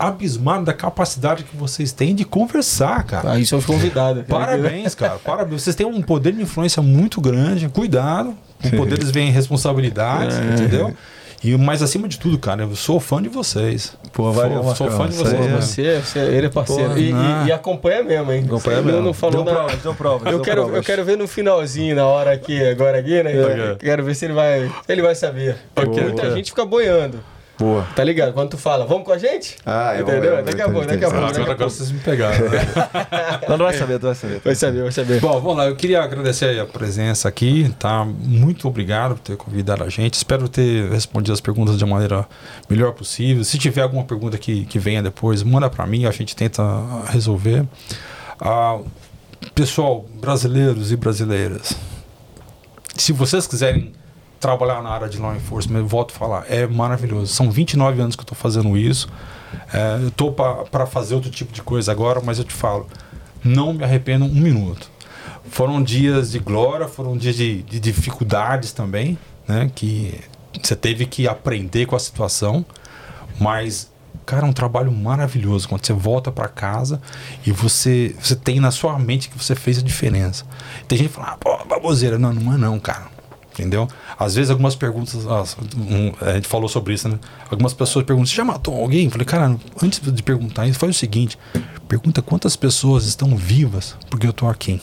abismado 0.00 0.64
da 0.64 0.72
capacidade 0.72 1.44
que 1.44 1.56
vocês 1.56 1.92
têm 1.92 2.14
de 2.14 2.24
conversar, 2.24 3.04
cara. 3.04 3.32
Aí 3.32 3.44
são 3.46 3.58
os 3.58 3.64
convidados. 3.66 4.24
Parabéns, 4.28 4.94
cara. 4.94 5.18
Parabéns. 5.24 5.62
Vocês 5.62 5.76
têm 5.76 5.86
um 5.86 6.00
poder 6.02 6.32
de 6.32 6.42
influência 6.42 6.82
muito 6.82 7.20
grande. 7.20 7.68
Cuidado. 7.68 8.34
Com 8.62 8.70
poderes 8.70 9.10
vem 9.10 9.30
responsabilidades, 9.30 10.36
É. 10.36 10.54
entendeu? 10.54 10.94
E 11.42 11.56
mais 11.56 11.80
acima 11.80 12.06
de 12.06 12.18
tudo, 12.18 12.38
cara, 12.38 12.64
eu 12.64 12.76
sou 12.76 13.00
fã 13.00 13.22
de 13.22 13.30
vocês. 13.30 13.96
Pô, 14.12 14.30
valeu, 14.30 14.62
Sou, 14.62 14.74
sou 14.76 14.90
fã 14.90 15.06
de 15.08 15.14
Isso 15.14 15.24
vocês. 15.24 15.40
aí 15.40 15.46
é- 15.46 15.50
né? 15.50 15.60
Você, 15.62 15.98
você, 16.00 16.18
ele 16.18 16.46
é 16.46 16.50
parceiro. 16.50 16.88
Porra, 16.90 17.00
e, 17.00 17.10
e- 17.10 17.46
e 17.48 17.52
acompanha 17.52 18.02
mesmo, 18.04 18.30
hein? 18.30 18.44
Acompanha 18.46 18.76
Você 18.76 18.86
mesmo. 18.86 19.00
Não 19.00 19.14
falou 19.14 19.42
Deu 19.42 19.54
provas, 19.54 19.76
deu 19.82 19.94
provas, 19.94 20.32
Eu 20.34 20.40
quero, 20.42 20.76
eu 20.76 20.82
quero 20.82 21.02
ver 21.02 21.16
no 21.16 21.26
finalzinho, 21.26 21.96
na 21.96 22.04
hora 22.04 22.30
aqui, 22.32 22.62
agora 22.62 22.98
aqui, 22.98 23.22
né? 23.22 23.32
Quero 23.78 24.04
ver 24.04 24.14
se 24.16 24.26
ele 24.26 24.34
vai, 24.34 24.70
ele 24.86 25.00
vai 25.00 25.14
saber. 25.14 25.56
Porque 25.74 26.02
muita 26.02 26.30
gente 26.32 26.50
fica 26.50 26.66
boiando. 26.66 27.20
Boa. 27.60 27.86
Tá 27.94 28.02
ligado? 28.02 28.32
Quando 28.32 28.48
tu 28.50 28.56
fala, 28.58 28.86
vamos 28.86 29.04
com 29.04 29.12
a 29.12 29.18
gente? 29.18 29.56
Ah, 29.66 29.94
eu 29.94 30.02
Entendeu? 30.02 30.36
eu- 30.38 30.44
Daqui 30.44 30.62
a 30.62 30.68
pouco, 30.70 30.86
daqui 30.86 31.04
a 31.04 31.10
pouco. 31.10 31.26
Agora, 31.26 31.52
agora 31.52 31.68
vocês 31.70 31.90
me 31.92 32.00
pegaram. 32.00 32.48
né? 32.48 32.58
Não, 33.48 33.58
não 33.58 33.66
vai 33.66 33.74
saber, 33.76 33.92
não 33.94 34.00
vai 34.00 34.14
saber. 34.14 34.40
Vai 34.42 34.54
saber, 34.54 34.82
vai 34.82 34.92
saber. 34.92 35.20
Bom, 35.20 35.32
vamos 35.40 35.56
lá. 35.58 35.66
Eu 35.66 35.76
queria 35.76 36.02
agradecer 36.02 36.46
aí 36.46 36.58
a 36.60 36.64
presença 36.64 37.28
aqui, 37.28 37.70
tá? 37.78 38.04
Muito 38.04 38.66
obrigado 38.66 39.14
por 39.16 39.20
ter 39.20 39.36
convidado 39.36 39.84
a 39.84 39.88
gente. 39.90 40.14
Espero 40.14 40.48
ter 40.48 40.90
respondido 40.90 41.32
as 41.34 41.40
perguntas 41.40 41.76
de 41.78 41.84
maneira 41.84 42.26
melhor 42.68 42.92
possível. 42.92 43.44
Se 43.44 43.58
tiver 43.58 43.82
alguma 43.82 44.04
pergunta 44.04 44.38
que, 44.38 44.64
que 44.64 44.78
venha 44.78 45.02
depois, 45.02 45.42
manda 45.42 45.68
para 45.68 45.86
mim, 45.86 46.06
a 46.06 46.10
gente 46.10 46.34
tenta 46.34 46.62
resolver. 47.08 47.64
Ah, 48.40 48.78
pessoal, 49.54 50.06
brasileiros 50.20 50.90
e 50.92 50.96
brasileiras, 50.96 51.76
se 52.96 53.12
vocês 53.12 53.46
quiserem 53.46 53.92
trabalhar 54.40 54.82
na 54.82 54.88
área 54.88 55.08
de 55.08 55.18
law 55.18 55.36
enforcement, 55.36 55.80
eu 55.80 55.86
volto 55.86 56.12
a 56.14 56.18
falar, 56.18 56.44
é 56.48 56.66
maravilhoso. 56.66 57.32
São 57.32 57.50
29 57.50 58.00
anos 58.00 58.16
que 58.16 58.20
eu 58.20 58.24
estou 58.24 58.36
fazendo 58.36 58.76
isso. 58.76 59.06
É, 59.72 59.98
eu 60.02 60.08
estou 60.08 60.32
para 60.32 60.86
fazer 60.86 61.14
outro 61.14 61.30
tipo 61.30 61.52
de 61.52 61.62
coisa 61.62 61.92
agora, 61.92 62.20
mas 62.24 62.38
eu 62.38 62.44
te 62.44 62.54
falo, 62.54 62.86
não 63.44 63.74
me 63.74 63.84
arrependo 63.84 64.24
um 64.24 64.34
minuto. 64.34 64.90
Foram 65.50 65.82
dias 65.82 66.30
de 66.32 66.38
glória, 66.38 66.88
foram 66.88 67.16
dias 67.16 67.36
de, 67.36 67.62
de 67.62 67.78
dificuldades 67.78 68.72
também, 68.72 69.18
né? 69.46 69.70
Que 69.74 70.18
você 70.60 70.74
teve 70.74 71.04
que 71.04 71.28
aprender 71.28 71.86
com 71.86 71.94
a 71.94 71.98
situação, 71.98 72.64
mas 73.38 73.90
cara, 74.24 74.46
é 74.46 74.48
um 74.48 74.52
trabalho 74.52 74.92
maravilhoso 74.92 75.68
quando 75.68 75.84
você 75.84 75.92
volta 75.92 76.30
para 76.30 76.46
casa 76.48 77.00
e 77.44 77.50
você 77.50 78.14
você 78.20 78.36
tem 78.36 78.60
na 78.60 78.70
sua 78.70 78.98
mente 78.98 79.28
que 79.28 79.36
você 79.36 79.54
fez 79.54 79.78
a 79.78 79.82
diferença. 79.82 80.46
Tem 80.86 80.96
gente 80.96 81.08
que 81.08 81.14
fala, 81.14 81.32
ah, 81.32 81.36
pô, 81.36 81.64
baboseira, 81.64 82.18
não, 82.18 82.32
não 82.32 82.54
é 82.54 82.56
não, 82.56 82.78
cara. 82.78 83.19
Entendeu? 83.60 83.86
Às 84.18 84.36
vezes 84.36 84.50
algumas 84.50 84.74
perguntas, 84.74 85.26
ah, 85.26 85.44
um, 85.76 86.12
a 86.26 86.32
gente 86.32 86.48
falou 86.48 86.66
sobre 86.66 86.94
isso, 86.94 87.10
né? 87.10 87.18
Algumas 87.50 87.74
pessoas 87.74 88.06
perguntam, 88.06 88.26
você 88.26 88.34
já 88.34 88.44
matou 88.44 88.74
alguém? 88.74 89.04
Eu 89.04 89.10
falei, 89.10 89.26
cara, 89.26 89.54
antes 89.82 90.00
de 90.00 90.22
perguntar 90.22 90.66
isso, 90.66 90.78
faz 90.78 90.96
o 90.96 90.98
seguinte, 90.98 91.38
pergunta 91.86 92.22
quantas 92.22 92.56
pessoas 92.56 93.04
estão 93.04 93.36
vivas 93.36 93.96
porque 94.08 94.26
eu 94.26 94.32
tô 94.32 94.48
aqui. 94.48 94.80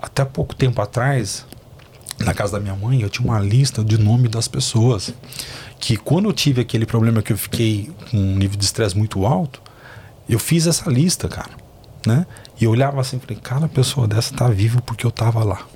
Até 0.00 0.26
pouco 0.26 0.54
tempo 0.54 0.82
atrás, 0.82 1.46
na 2.18 2.34
casa 2.34 2.52
da 2.52 2.60
minha 2.60 2.76
mãe, 2.76 3.00
eu 3.00 3.08
tinha 3.08 3.26
uma 3.26 3.40
lista 3.40 3.82
de 3.82 3.96
nome 3.96 4.28
das 4.28 4.46
pessoas. 4.46 5.14
Que 5.80 5.96
quando 5.96 6.28
eu 6.28 6.32
tive 6.34 6.60
aquele 6.60 6.84
problema 6.84 7.22
que 7.22 7.32
eu 7.32 7.38
fiquei 7.38 7.90
com 8.10 8.18
um 8.18 8.36
nível 8.36 8.58
de 8.58 8.64
estresse 8.66 8.96
muito 8.96 9.24
alto, 9.24 9.62
eu 10.28 10.38
fiz 10.38 10.66
essa 10.66 10.90
lista, 10.90 11.28
cara. 11.28 11.50
Né? 12.06 12.26
E 12.60 12.64
eu 12.64 12.70
olhava 12.70 13.00
assim 13.00 13.16
e 13.16 13.20
falei, 13.20 13.38
cara, 13.42 13.64
a 13.64 13.68
pessoa 13.68 14.06
dessa 14.06 14.34
tá 14.34 14.48
viva 14.48 14.82
porque 14.82 15.06
eu 15.06 15.10
tava 15.10 15.42
lá. 15.42 15.66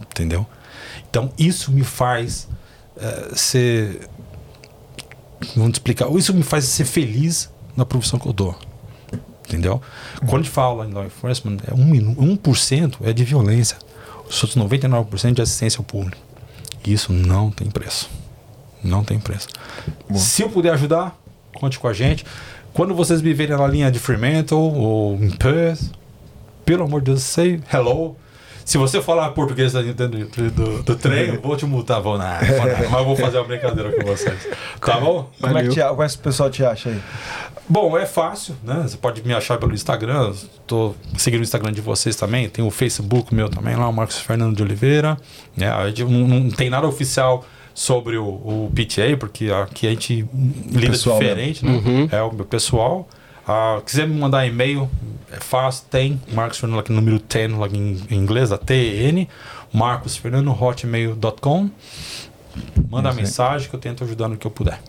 Entendeu? 0.00 0.46
Então 1.10 1.30
isso 1.38 1.70
me 1.72 1.82
faz 1.84 2.48
eh, 2.96 3.30
ser. 3.34 4.08
Vamos 5.56 5.72
explicar. 5.72 6.08
Isso 6.16 6.32
me 6.34 6.42
faz 6.42 6.64
ser 6.64 6.84
feliz 6.84 7.50
na 7.76 7.84
profissão 7.84 8.18
que 8.18 8.26
eu 8.28 8.32
dou. 8.32 8.54
Entendeu? 9.48 9.82
Quando 10.20 10.34
a 10.34 10.42
gente 10.42 10.50
fala 10.50 10.86
em 10.86 10.92
law 10.92 11.04
enforcement, 11.04 11.56
é 11.66 11.74
um 11.74 11.84
minu- 11.84 12.14
1% 12.14 12.98
é 13.02 13.12
de 13.12 13.24
violência. 13.24 13.76
Os 14.28 14.40
outros 14.44 14.62
99% 14.62 15.34
de 15.34 15.42
assistência 15.42 15.78
ao 15.78 15.84
público. 15.84 16.16
E 16.86 16.92
isso 16.92 17.12
não 17.12 17.50
tem 17.50 17.68
preço. 17.68 18.08
Não 18.82 19.02
tem 19.02 19.18
preço. 19.18 19.48
Se 20.14 20.42
eu 20.42 20.48
puder 20.50 20.72
ajudar, 20.74 21.18
conte 21.54 21.78
com 21.78 21.88
a 21.88 21.92
gente. 21.92 22.24
Quando 22.72 22.94
vocês 22.94 23.20
me 23.20 23.34
verem 23.34 23.56
na 23.56 23.66
linha 23.66 23.90
de 23.90 23.98
Fremantle 23.98 24.56
ou 24.76 25.14
em 25.16 25.30
Perth, 25.30 25.82
pelo 26.64 26.84
amor 26.84 27.00
de 27.00 27.06
Deus, 27.06 27.22
say 27.24 27.60
hello. 27.72 28.14
Se 28.70 28.78
você 28.78 29.02
falar 29.02 29.30
português 29.30 29.72
dentro 29.72 30.06
do, 30.06 30.50
do, 30.52 30.82
do 30.84 30.94
trem, 30.94 31.30
eu 31.30 31.40
vou 31.40 31.56
te 31.56 31.66
multar. 31.66 32.00
Vou, 32.00 32.16
não, 32.16 32.24
mas 32.88 33.00
eu 33.00 33.04
vou 33.04 33.16
fazer 33.16 33.38
uma 33.38 33.44
brincadeira 33.44 33.90
com 33.90 34.06
vocês. 34.06 34.46
Tá 34.80 35.00
bom? 35.00 35.28
Como 35.40 35.58
é, 35.58 35.62
que 35.64 35.70
te, 35.70 35.80
como 35.82 36.02
é 36.04 36.08
que 36.08 36.14
o 36.14 36.18
pessoal 36.20 36.48
te 36.48 36.64
acha 36.64 36.90
aí? 36.90 37.00
Bom, 37.68 37.98
é 37.98 38.06
fácil, 38.06 38.54
né? 38.62 38.82
Você 38.84 38.96
pode 38.96 39.26
me 39.26 39.34
achar 39.34 39.58
pelo 39.58 39.74
Instagram. 39.74 40.32
Tô 40.68 40.94
seguindo 41.18 41.40
o 41.40 41.42
Instagram 41.42 41.72
de 41.72 41.80
vocês 41.80 42.14
também. 42.14 42.48
Tem 42.48 42.64
o 42.64 42.70
Facebook 42.70 43.34
meu 43.34 43.48
também 43.48 43.74
lá, 43.74 43.88
o 43.88 43.92
Marcos 43.92 44.18
Fernando 44.18 44.54
de 44.54 44.62
Oliveira. 44.62 45.16
É, 45.58 45.66
a 45.66 45.88
gente 45.88 46.04
não, 46.04 46.28
não 46.28 46.48
tem 46.48 46.70
nada 46.70 46.86
oficial 46.86 47.44
sobre 47.74 48.18
o, 48.18 48.24
o 48.24 48.72
PTA, 48.72 49.16
porque 49.18 49.50
aqui 49.50 49.88
a 49.88 49.90
gente 49.90 50.28
lida 50.70 50.92
Pessoal 50.92 51.18
diferente, 51.18 51.64
né? 51.66 52.08
É 52.12 52.22
o 52.22 52.32
meu 52.32 52.44
pessoal. 52.44 53.08
Ah, 53.52 53.82
quiser 53.84 54.06
me 54.06 54.16
mandar 54.16 54.46
e-mail, 54.46 54.88
é 55.32 55.40
fácil, 55.40 55.84
tem. 55.90 56.20
Marcos 56.32 56.58
Fernando 56.58 56.78
aqui, 56.78 56.92
número 56.92 57.18
10, 57.18 57.52
lá 57.54 57.66
em, 57.66 58.00
em 58.08 58.16
inglês, 58.16 58.52
a 58.52 58.58
T-E-N. 58.58 59.28
Marcos 59.72 60.16
Fernando, 60.16 60.52
hotmail.com. 60.52 61.68
Manda 62.88 63.12
mensagem 63.12 63.68
que 63.68 63.74
eu 63.74 63.80
tento 63.80 64.04
ajudar 64.04 64.28
no 64.28 64.36
que 64.36 64.46
eu 64.46 64.52
puder. 64.52 64.80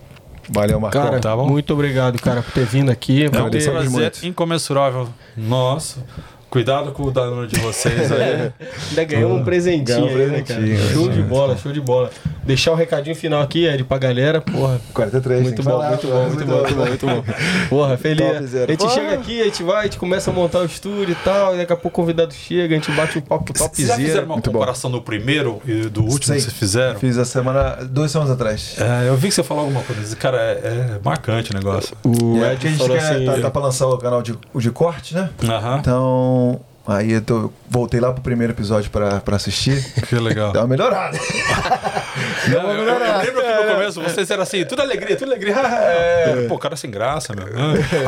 Valeu, 0.47 0.79
Marcão. 0.79 1.03
Cara, 1.03 1.19
tá 1.19 1.35
bom? 1.35 1.47
muito 1.47 1.73
obrigado, 1.73 2.21
cara, 2.21 2.43
por 2.43 2.51
ter 2.51 2.65
vindo 2.65 2.91
aqui. 2.91 3.25
É 3.25 3.29
um 3.29 3.49
prazer 3.49 3.89
muito. 3.89 4.27
incomensurável. 4.27 5.09
Nossa, 5.35 6.05
cuidado 6.51 6.91
com 6.91 7.03
o 7.03 7.11
dano 7.11 7.47
de 7.47 7.57
vocês 7.61 8.11
aí. 8.11 8.51
Ainda 8.89 9.03
ganhou 9.05 9.33
um 9.33 9.43
presentinho, 9.43 9.85
Ganhou 9.85 10.09
um 10.09 10.21
aí, 10.21 10.27
né, 10.27 10.41
cara? 10.45 10.59
presentinho, 10.59 10.91
Show 10.93 11.09
de 11.09 11.19
né? 11.21 11.25
bola, 11.27 11.57
show 11.57 11.71
de 11.71 11.81
bola. 11.81 12.11
Deixar 12.43 12.71
o 12.71 12.75
recadinho 12.75 13.15
final 13.15 13.41
aqui, 13.41 13.65
Ed, 13.65 13.83
pra 13.85 13.97
galera. 13.97 14.41
Porra, 14.41 14.81
43, 14.93 15.43
muito 15.43 15.63
bom, 15.63 15.69
falar, 15.71 15.89
muito 15.89 16.07
bom, 16.07 16.25
muito 16.25 16.45
bom, 16.45 16.57
muito 16.57 16.75
bom, 16.75 16.85
muito 16.85 17.05
bom. 17.07 17.23
Porra, 17.69 17.97
feliz. 17.97 18.37
Topzera. 18.37 18.65
A 18.65 18.71
gente 18.71 18.79
Porra. 18.79 18.93
chega 18.93 19.13
aqui, 19.13 19.41
a 19.41 19.45
gente 19.45 19.63
vai, 19.63 19.79
a 19.79 19.83
gente 19.83 19.97
começa 19.97 20.29
a 20.29 20.33
montar 20.33 20.59
o 20.59 20.65
estúdio 20.65 21.11
e 21.13 21.15
tal, 21.23 21.53
e 21.55 21.57
daqui 21.59 21.71
a 21.71 21.75
pouco 21.77 22.01
o 22.01 22.03
convidado 22.03 22.33
chega, 22.33 22.75
a 22.75 22.77
gente 22.77 22.91
bate 22.91 23.17
um 23.17 23.21
papo 23.21 23.53
Vocês 23.55 23.87
já 23.87 23.93
topzera. 23.93 23.97
fizeram 23.97 24.25
uma 24.25 24.33
Muito 24.35 24.51
bom. 24.51 24.59
comparação 24.59 24.91
do 24.91 25.01
primeiro 25.01 25.61
e 25.65 25.83
do 25.87 26.01
último 26.01 26.21
Sim. 26.21 26.33
que 26.33 26.41
vocês 26.41 26.53
fizeram? 26.53 26.99
Fiz 26.99 27.17
a 27.17 27.23
semana, 27.25 27.77
duas 27.89 28.11
semanas 28.11 28.33
atrás. 28.33 28.75
É, 28.77 29.07
eu 29.07 29.15
vi 29.15 29.29
que 29.29 29.35
você 29.35 29.43
falou 29.43 29.63
alguma 29.63 29.83
coisa. 29.83 30.15
Cara, 30.17 30.37
é, 30.37 30.95
é 30.95 30.99
marcante 31.03 31.51
o 31.51 31.53
negócio. 31.53 31.95
O 32.03 32.43
é 32.43 32.53
Ed 32.53 32.59
que 32.59 32.67
a 32.67 32.69
gente 32.71 32.79
falou 32.79 32.97
quer, 32.97 33.03
assim, 33.03 33.25
tá, 33.25 33.39
tá 33.39 33.51
pra 33.51 33.61
lançar 33.61 33.87
o 33.87 33.97
canal 33.97 34.21
de, 34.21 34.35
o 34.53 34.59
de 34.59 34.71
corte, 34.71 35.13
né? 35.13 35.29
Aham. 35.47 35.77
Então, 35.79 36.40
aí 36.87 37.11
eu 37.13 37.21
tô- 37.21 37.51
voltei 37.69 37.99
lá 37.99 38.11
pro 38.11 38.21
primeiro 38.21 38.53
episódio 38.53 38.89
pra, 38.91 39.19
pra 39.21 39.35
assistir. 39.35 39.81
Que 40.07 40.15
legal. 40.15 40.51
Dá 40.51 40.61
uma 40.61 40.67
melhorada. 40.67 41.17
Não, 42.47 42.71
eu, 42.73 42.83
eu 42.83 42.99
lembro 43.19 43.41
que 43.41 43.53
no 43.65 43.73
começo 43.75 44.01
vocês 44.01 44.29
eram 44.29 44.43
assim, 44.43 44.65
tudo 44.65 44.81
alegria, 44.81 45.15
tudo 45.15 45.29
alegria. 45.31 45.55
É. 45.61 46.45
Pô, 46.47 46.57
cara 46.57 46.75
sem 46.75 46.89
graça, 46.91 47.33
meu. 47.33 47.45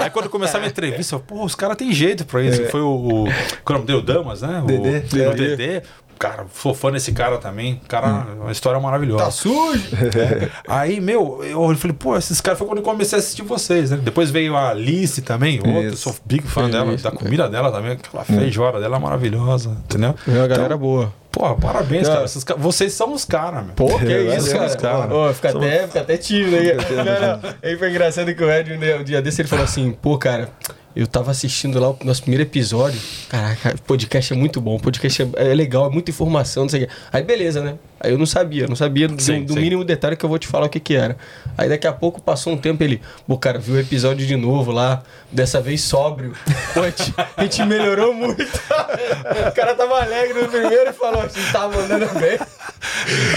Aí 0.01 0.09
quando 0.09 0.29
começava 0.29 0.65
a 0.65 0.67
entrevista, 0.67 1.15
eu, 1.15 1.19
pô, 1.19 1.43
os 1.43 1.55
caras 1.55 1.77
têm 1.77 1.91
jeito 1.93 2.25
pra 2.25 2.41
isso. 2.41 2.65
Foi 2.65 2.81
o. 2.81 3.25
o 3.25 3.27
qual 3.63 3.79
é 3.87 3.91
o? 3.91 3.97
O 3.97 4.01
Damas, 4.01 4.41
né? 4.41 4.61
O, 4.63 4.65
Dedê. 4.67 5.27
O 5.27 5.33
Dedê. 5.33 5.81
Cara, 6.23 6.45
sou 6.53 6.73
fã 6.73 6.89
desse 6.89 7.11
cara 7.11 7.37
também. 7.37 7.81
Cara, 7.85 8.27
uma 8.39 8.49
história 8.53 8.79
maravilhosa. 8.79 9.25
tá 9.25 9.29
sujo? 9.29 9.83
Aí, 10.65 11.01
meu, 11.01 11.43
eu 11.43 11.75
falei, 11.75 11.97
pô, 11.99 12.17
esses 12.17 12.39
caras 12.39 12.57
foi 12.57 12.65
quando 12.65 12.77
eu 12.77 12.83
comecei 12.83 13.17
a 13.17 13.19
assistir 13.19 13.41
vocês, 13.41 13.91
né? 13.91 13.97
Depois 14.01 14.31
veio 14.31 14.55
a 14.55 14.69
Alice 14.69 15.21
também, 15.21 15.59
outra, 15.59 15.97
sou 15.97 16.15
big 16.25 16.47
fã 16.47 16.69
dela, 16.69 16.95
da 16.95 17.11
comida 17.11 17.49
dela 17.49 17.69
também, 17.73 17.91
aquela 17.91 18.23
feijoada 18.23 18.79
dela 18.79 18.95
é 18.95 18.99
maravilhosa, 19.01 19.71
entendeu? 19.83 20.15
É 20.25 20.31
uma 20.31 20.47
galera 20.47 20.77
boa. 20.77 21.11
Pô, 21.33 21.55
parabéns, 21.55 22.07
cara. 22.07 22.25
Esses 22.25 22.45
vocês 22.57 22.93
são 22.93 23.11
os 23.11 23.25
caras, 23.25 23.65
meu. 23.65 23.73
Pô, 23.73 23.87
que 23.87 24.05
Valeu, 24.05 24.37
isso, 24.37 24.51
cara. 24.51 24.77
cara. 24.77 25.33
Fica, 25.33 25.49
até, 25.49 25.87
fica 25.87 26.01
até 26.01 26.15
tímido 26.15 26.55
aí. 26.55 26.73
Não, 26.95 27.03
não. 27.41 27.55
Aí 27.63 27.75
foi 27.75 27.89
engraçado 27.89 28.33
que 28.35 28.43
o 28.43 28.51
Ed, 28.51 28.77
né, 28.77 28.95
um 28.97 29.03
dia 29.03 29.19
desse, 29.19 29.41
ele 29.41 29.49
falou 29.49 29.65
assim, 29.65 29.91
pô, 29.99 30.15
cara, 30.15 30.47
eu 30.95 31.07
tava 31.07 31.31
assistindo 31.31 31.79
lá 31.79 31.89
o 31.89 31.97
nosso 32.03 32.21
primeiro 32.21 32.43
episódio. 32.43 33.01
Caraca, 33.29 33.73
o 33.75 33.81
podcast 33.81 34.31
é 34.31 34.35
muito 34.35 34.61
bom, 34.61 34.75
o 34.75 34.79
podcast 34.79 35.23
é, 35.23 35.27
é 35.51 35.53
legal, 35.55 35.87
é 35.87 35.89
muita 35.89 36.11
informação, 36.11 36.63
não 36.63 36.69
sei 36.69 36.83
o. 36.83 36.87
Aí 37.11 37.23
beleza, 37.23 37.63
né? 37.63 37.75
Aí 38.03 38.11
eu 38.11 38.17
não 38.17 38.25
sabia, 38.25 38.67
não 38.67 38.75
sabia 38.75 39.07
do, 39.07 39.21
Sim, 39.21 39.45
do 39.45 39.53
sim. 39.53 39.59
mínimo 39.61 39.83
detalhe 39.85 40.17
que 40.17 40.25
eu 40.25 40.29
vou 40.29 40.37
te 40.37 40.45
falar 40.45 40.65
o 40.65 40.69
que 40.69 40.79
que 40.79 40.93
era. 40.93 41.15
Aí 41.57 41.69
daqui 41.69 41.87
a 41.87 41.93
pouco 41.93 42.21
passou 42.21 42.51
um 42.51 42.57
tempo 42.57 42.83
ele, 42.83 43.01
pô, 43.25 43.37
cara, 43.37 43.57
viu 43.57 43.75
o 43.75 43.79
episódio 43.79 44.27
de 44.27 44.35
novo 44.35 44.71
lá, 44.71 45.01
dessa 45.31 45.61
vez 45.61 45.81
sóbrio. 45.81 46.33
Pô, 46.73 46.81
a 46.81 46.89
gente, 46.89 47.13
a 47.37 47.43
gente 47.43 47.63
melhorou 47.63 48.13
muito. 48.13 48.43
o 48.43 49.51
cara 49.55 49.73
tava 49.73 50.01
alegre 50.01 50.41
no 50.41 50.49
primeiro 50.49 50.89
e 50.89 50.93
falou 50.93 51.21
assim, 51.21 51.39
tá 51.51 51.67
mandando 51.69 52.07
bem. 52.19 52.37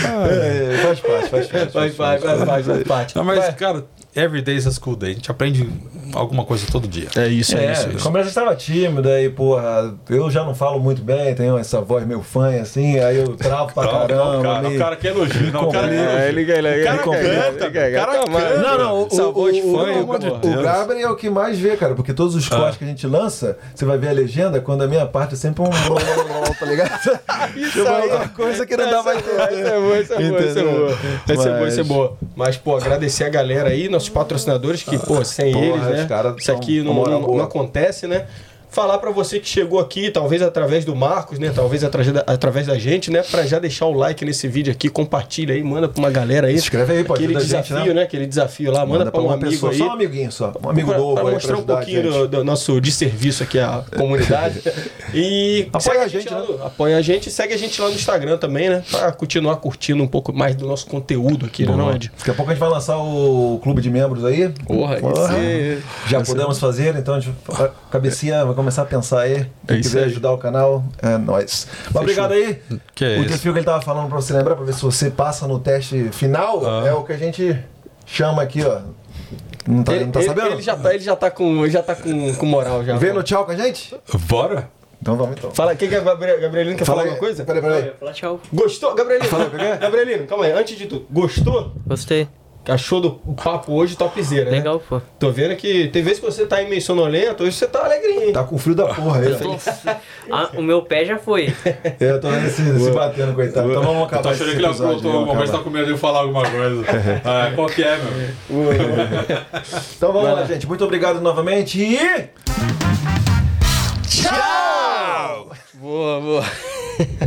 É, 0.05 0.78
faz 0.83 1.01
parte, 1.01 1.28
faz 1.31 1.47
parte. 1.47 1.73
Vai, 1.73 1.91
vai, 1.91 2.19
vai, 2.19 2.36
vai, 2.39 2.62
vai, 2.62 2.85
parte. 2.85 3.17
Não, 3.17 3.25
mas, 3.25 3.39
Vai. 3.39 3.55
cara, 3.55 3.85
every 4.17 4.43
day 4.43 4.57
is 4.57 4.67
a 4.67 4.70
school 4.73 4.97
day. 4.97 5.11
A 5.11 5.15
gente 5.15 5.31
aprende 5.31 5.69
alguma 6.15 6.45
coisa 6.45 6.67
todo 6.70 6.89
dia. 6.89 7.09
É 7.17 7.27
isso, 7.28 7.57
é, 7.57 7.67
É, 7.67 7.73
isso. 7.73 8.03
começo 8.03 8.27
eu 8.27 8.28
estava 8.28 8.55
tímido, 8.57 9.09
aí, 9.09 9.28
porra, 9.28 9.95
eu 10.09 10.31
já 10.31 10.43
não 10.45 10.55
falo 10.55 10.81
muito 10.81 11.03
bem, 11.03 11.35
tenho 11.35 11.59
essa 11.59 11.81
voz 11.81 12.07
meio 12.07 12.23
fã, 12.23 12.61
assim, 12.61 12.99
aí 12.99 13.19
eu 13.19 13.36
travo 13.36 13.73
pra 13.75 13.85
Não, 13.85 13.93
caramba. 13.93 14.33
não, 14.36 14.43
cara, 14.43 14.62
meio- 14.62 14.77
o 14.77 14.78
cara 14.78 14.97
que 14.97 15.07
elogia, 15.07 15.51
não, 15.53 15.69
o 15.69 15.73
cara 15.73 15.89
que 15.89 15.95
elogia. 15.95 16.28
ele, 16.28 16.41
ele, 16.41 16.53
ele, 16.69 16.81
O 16.83 16.85
cara 16.85 16.99
canta, 16.99 17.67
o 17.69 17.73
cara 17.73 18.19
canta. 18.19 18.59
Não, 18.59 18.78
não, 18.78 19.03
o, 19.03 19.07
Essa 19.07 19.27
o, 19.27 19.33
voz 19.33 19.57
o, 19.57 19.73
fã, 19.73 19.93
o, 20.15 20.19
de 20.19 20.28
o 20.28 20.39
Deus. 20.39 20.62
Gabriel 20.62 21.09
é 21.09 21.12
o 21.12 21.17
que 21.17 21.28
mais 21.31 21.59
vê, 21.59 21.77
cara, 21.77 21.95
porque 21.95 22.12
todos 22.15 22.35
os 22.35 22.49
cortes 22.49 22.78
que 22.78 22.85
a 22.85 22.89
gente 22.89 23.07
lança, 23.07 23.59
você 23.75 23.85
vai 23.85 23.99
ver 23.99 24.09
a 24.09 24.12
legenda, 24.12 24.61
quando 24.61 24.83
a 24.83 24.86
minha 24.86 25.07
parte 25.07 25.35
é 25.35 25.36
sempre 25.36 25.62
um. 25.62 25.67
tá 26.59 26.65
ligado? 26.67 26.91
Isso 27.57 27.86
aí. 27.86 28.09
uma 28.09 28.28
coisa 28.28 28.65
que 28.67 28.77
não 28.77 28.91
dá 28.91 29.03
mais 29.03 29.19
Essa 29.19 29.31
é 29.53 29.78
boa, 29.81 29.97
essa 29.99 30.15
é 30.15 30.28
boa, 30.28 30.41
essa 30.41 30.61
é 30.61 30.62
boa. 30.65 30.99
Essa 31.28 31.49
é 31.49 31.53
boa, 31.57 31.69
essa 31.69 31.81
é 31.81 31.85
Mas- 31.85 31.86
boa. 31.89 32.17
Mas, 32.35 32.57
pô, 32.57 32.77
agradecer 32.77 33.25
a 33.25 33.28
galera 33.28 33.70
aí, 33.70 33.89
nossos 34.07 34.09
patrocinadores, 34.10 34.83
que, 34.83 34.99
pô, 34.99 35.25
sem 35.25 35.52
Porra, 35.52 35.65
eles, 35.67 35.81
né? 35.83 36.07
Isso 36.39 36.52
aqui 36.52 36.83
não, 36.83 36.94
não- 37.05 37.20
não 37.36 37.44
acontece, 37.44 38.07
né? 38.07 38.26
Falar 38.69 38.99
pra 38.99 39.11
você 39.11 39.41
que 39.41 39.49
chegou 39.49 39.81
aqui, 39.81 40.11
talvez 40.11 40.43
através 40.43 40.85
do 40.85 40.95
Marcos, 40.95 41.39
né? 41.39 41.51
Talvez 41.55 41.83
através 41.83 42.12
da, 42.12 42.20
através 42.27 42.67
da 42.67 42.78
gente, 42.78 43.11
né? 43.11 43.23
Pra 43.23 43.47
já 43.47 43.59
deixar 43.59 43.86
o 43.86 43.93
like 43.95 44.23
nesse 44.25 44.47
vídeo 44.49 44.70
aqui, 44.70 44.89
compartilha 44.91 45.55
aí, 45.55 45.62
manda 45.62 45.89
pra 45.89 45.99
uma 45.99 46.11
galera 46.11 46.49
aí. 46.49 46.55
Se 46.59 46.65
inscreve 46.65 46.93
aí, 46.93 47.05
pô, 47.05 47.15
Aquele 47.15 47.36
a 47.36 47.41
gente, 47.41 47.49
desafio, 47.49 47.86
né? 47.86 47.95
né? 47.95 48.03
Aquele 48.03 48.27
desafio 48.27 48.70
lá, 48.70 48.85
manda, 48.85 49.11
pra 49.11 49.20
um 49.20 49.25
uma 49.27 49.35
amigo 49.35 49.51
pessoa, 49.51 49.73
aí. 49.73 49.78
só 49.78 49.86
um 49.89 49.93
amiguinho 49.93 50.31
só. 50.31 50.53
Um 50.62 50.69
amigo 50.69 50.89
pra, 50.91 50.99
novo 50.99 51.27
aí 51.27 51.35
mostrar 51.35 51.57
um 51.57 51.62
pouquinho 51.62 52.03
do, 52.03 52.28
do 52.28 52.45
nosso 52.45 52.78
desserviço 52.81 53.43
aqui 53.43 53.59
à 53.59 53.83
comunidade. 53.97 54.61
E 55.15 55.69
Apoia 55.73 56.03
a 56.03 56.09
gente, 56.09 56.31
né? 56.31 56.39
no- 56.47 56.62
apoia 56.67 56.97
a 56.99 57.03
gente 57.03 57.31
segue 57.31 57.55
a 57.55 57.57
gente 57.59 57.81
lá 57.81 57.89
no 57.89 57.95
Instagram 57.95 58.36
também, 58.36 58.69
né? 58.69 58.83
Pra 58.91 59.11
continuar 59.12 59.57
curtindo 59.57 60.03
um 60.03 60.09
pouco 60.09 60.35
mais 60.35 60.55
do 60.55 60.67
nosso 60.67 60.86
conteúdo 60.86 61.47
aqui, 61.47 61.65
né, 61.65 61.75
não, 61.75 61.95
Ed? 61.95 62.12
Daqui 62.19 62.31
a 62.31 62.35
pouco 62.35 62.51
a 62.51 62.55
gente 62.55 62.61
vai 62.61 62.69
lançar 62.70 62.99
o 62.99 63.59
clube 63.62 63.81
de 63.81 63.89
membros 63.89 64.23
aí. 64.25 64.51
Porra, 64.67 64.97
é- 64.97 65.78
Já 66.09 66.20
podemos 66.23 66.59
fazer, 66.59 66.95
então 66.97 67.15
a 67.15 67.20
gente, 67.20 67.35
cabecinha 67.91 68.45
vai 68.45 68.55
começar 68.55 68.66
a 68.83 68.85
pensar 68.85 69.20
aí. 69.20 69.47
Quem 69.67 69.77
É 69.77 69.81
isso 69.81 69.89
quiser 69.91 70.05
aí. 70.05 70.05
ajudar 70.07 70.33
o 70.33 70.39
canal, 70.39 70.85
é 71.03 71.17
nóis. 71.19 71.67
Mas 71.93 72.03
obrigado 72.03 72.33
aí. 72.33 72.61
Que 72.95 73.05
é 73.05 73.09
o 73.09 73.12
isso. 73.20 73.25
desafio 73.27 73.53
que 73.53 73.59
ele 73.61 73.67
tava 73.67 73.81
falando 73.83 74.09
pra 74.09 74.17
você 74.17 74.33
lembrar, 74.33 74.55
pra 74.57 74.65
ver 74.65 74.75
se 74.75 74.83
você 74.83 75.11
passa 75.11 75.47
no 75.47 75.59
teste 75.59 76.09
final, 76.12 76.65
Ah. 76.67 76.86
é 76.89 76.93
o 76.93 77.03
que 77.05 77.12
a 77.12 77.17
gente 77.17 77.57
chama 78.05 78.43
aqui, 78.43 78.62
ó. 78.65 78.81
Não 79.67 79.83
tá, 79.83 79.95
Ele, 79.95 80.05
não 80.05 80.12
tá 80.12 80.20
ele- 80.20 80.28
sabendo? 80.28 80.47
ele 80.53 80.62
já 80.62 80.77
tá, 80.77 80.95
ele 80.95 81.03
já 81.03 81.17
tá 81.17 81.31
com, 81.31 81.62
ele 81.65 81.70
já 81.70 81.83
tá 81.83 81.95
com, 81.97 82.35
com 82.35 82.47
moral 82.47 82.85
já. 82.85 82.97
Vem 82.97 83.12
no 83.12 83.23
tchau 83.23 83.45
com 83.45 83.51
a 83.51 83.57
gente? 83.57 83.95
Bora? 84.28 84.69
Então 85.03 85.17
vamos 85.17 85.36
então. 85.36 85.51
Fala, 85.51 85.75
quem 85.75 85.89
que 85.89 85.95
é 85.95 86.01
Gabriel, 86.01 86.41
Gabrielino 86.41 86.77
quer 86.77 86.85
Fala 86.85 86.99
falar 87.01 87.09
aí. 87.09 87.15
alguma 87.15 87.28
coisa? 87.28 87.45
Peraí, 87.45 87.61
peraí. 87.62 87.93
Fala 87.99 88.12
tchau. 88.12 88.41
Gostou? 88.53 88.95
Gabrielino, 88.95 89.28
Fala? 89.28 89.51
Gabrielino, 89.81 90.27
calma 90.27 90.45
aí, 90.45 90.53
antes 90.53 90.78
de 90.78 90.86
tudo, 90.86 91.07
gostou? 91.11 91.73
Gostei. 91.86 92.28
Achou 92.69 93.01
do 93.01 93.12
papo 93.12 93.73
hoje 93.73 93.97
topzera, 93.97 94.51
né? 94.51 94.59
Legal, 94.59 94.81
pô. 94.81 95.01
Tô 95.20 95.31
vendo 95.31 95.55
que 95.55 95.89
tem 95.89 96.03
vezes 96.03 96.19
que 96.19 96.27
você 96.27 96.45
tá 96.45 96.57
aí 96.57 96.69
meio 96.69 96.83
sonolento, 96.83 97.45
hoje 97.45 97.53
você 97.53 97.67
tá 97.67 97.85
alegrinho, 97.85 98.25
hein? 98.25 98.33
Tá 98.33 98.43
com 98.43 98.59
frio 98.59 98.75
da 98.75 98.86
porra 98.86 99.20
aí, 99.20 99.28
ó. 99.33 99.95
Ah, 100.31 100.51
o 100.55 100.62
meu 100.62 100.83
pé 100.83 101.05
já 101.05 101.17
foi. 101.17 101.55
É, 101.65 101.95
eu 102.11 102.20
tô 102.20 102.28
vendo 102.28 102.47
esse, 102.47 102.78
se 102.78 102.91
batendo, 102.91 103.35
coitado. 103.35 103.70
Então 103.70 103.83
vamos 103.83 104.03
acabar 104.07 104.23
Tô 104.23 104.31
esse 104.31 104.43
achando 104.43 104.57
que 104.57 104.65
ele 104.65 104.67
aprontou 104.67 105.27
coisa, 105.27 105.53
tá 105.53 105.59
com 105.61 105.70
medo 105.70 105.86
de 105.86 105.93
eu 105.93 105.99
falar 105.99 106.20
alguma 106.20 106.43
coisa. 106.51 106.85
Ah, 107.25 107.53
qual 107.55 107.69
que 107.69 107.83
é, 107.83 107.99
meu? 107.99 108.73
Então 109.97 110.12
vamos 110.12 110.33
lá, 110.33 110.45
gente. 110.45 110.67
Muito 110.67 110.85
obrigado 110.85 111.20
novamente 111.20 111.81
e... 111.81 111.99
Boa, 115.75 116.20
boa. 116.20 116.45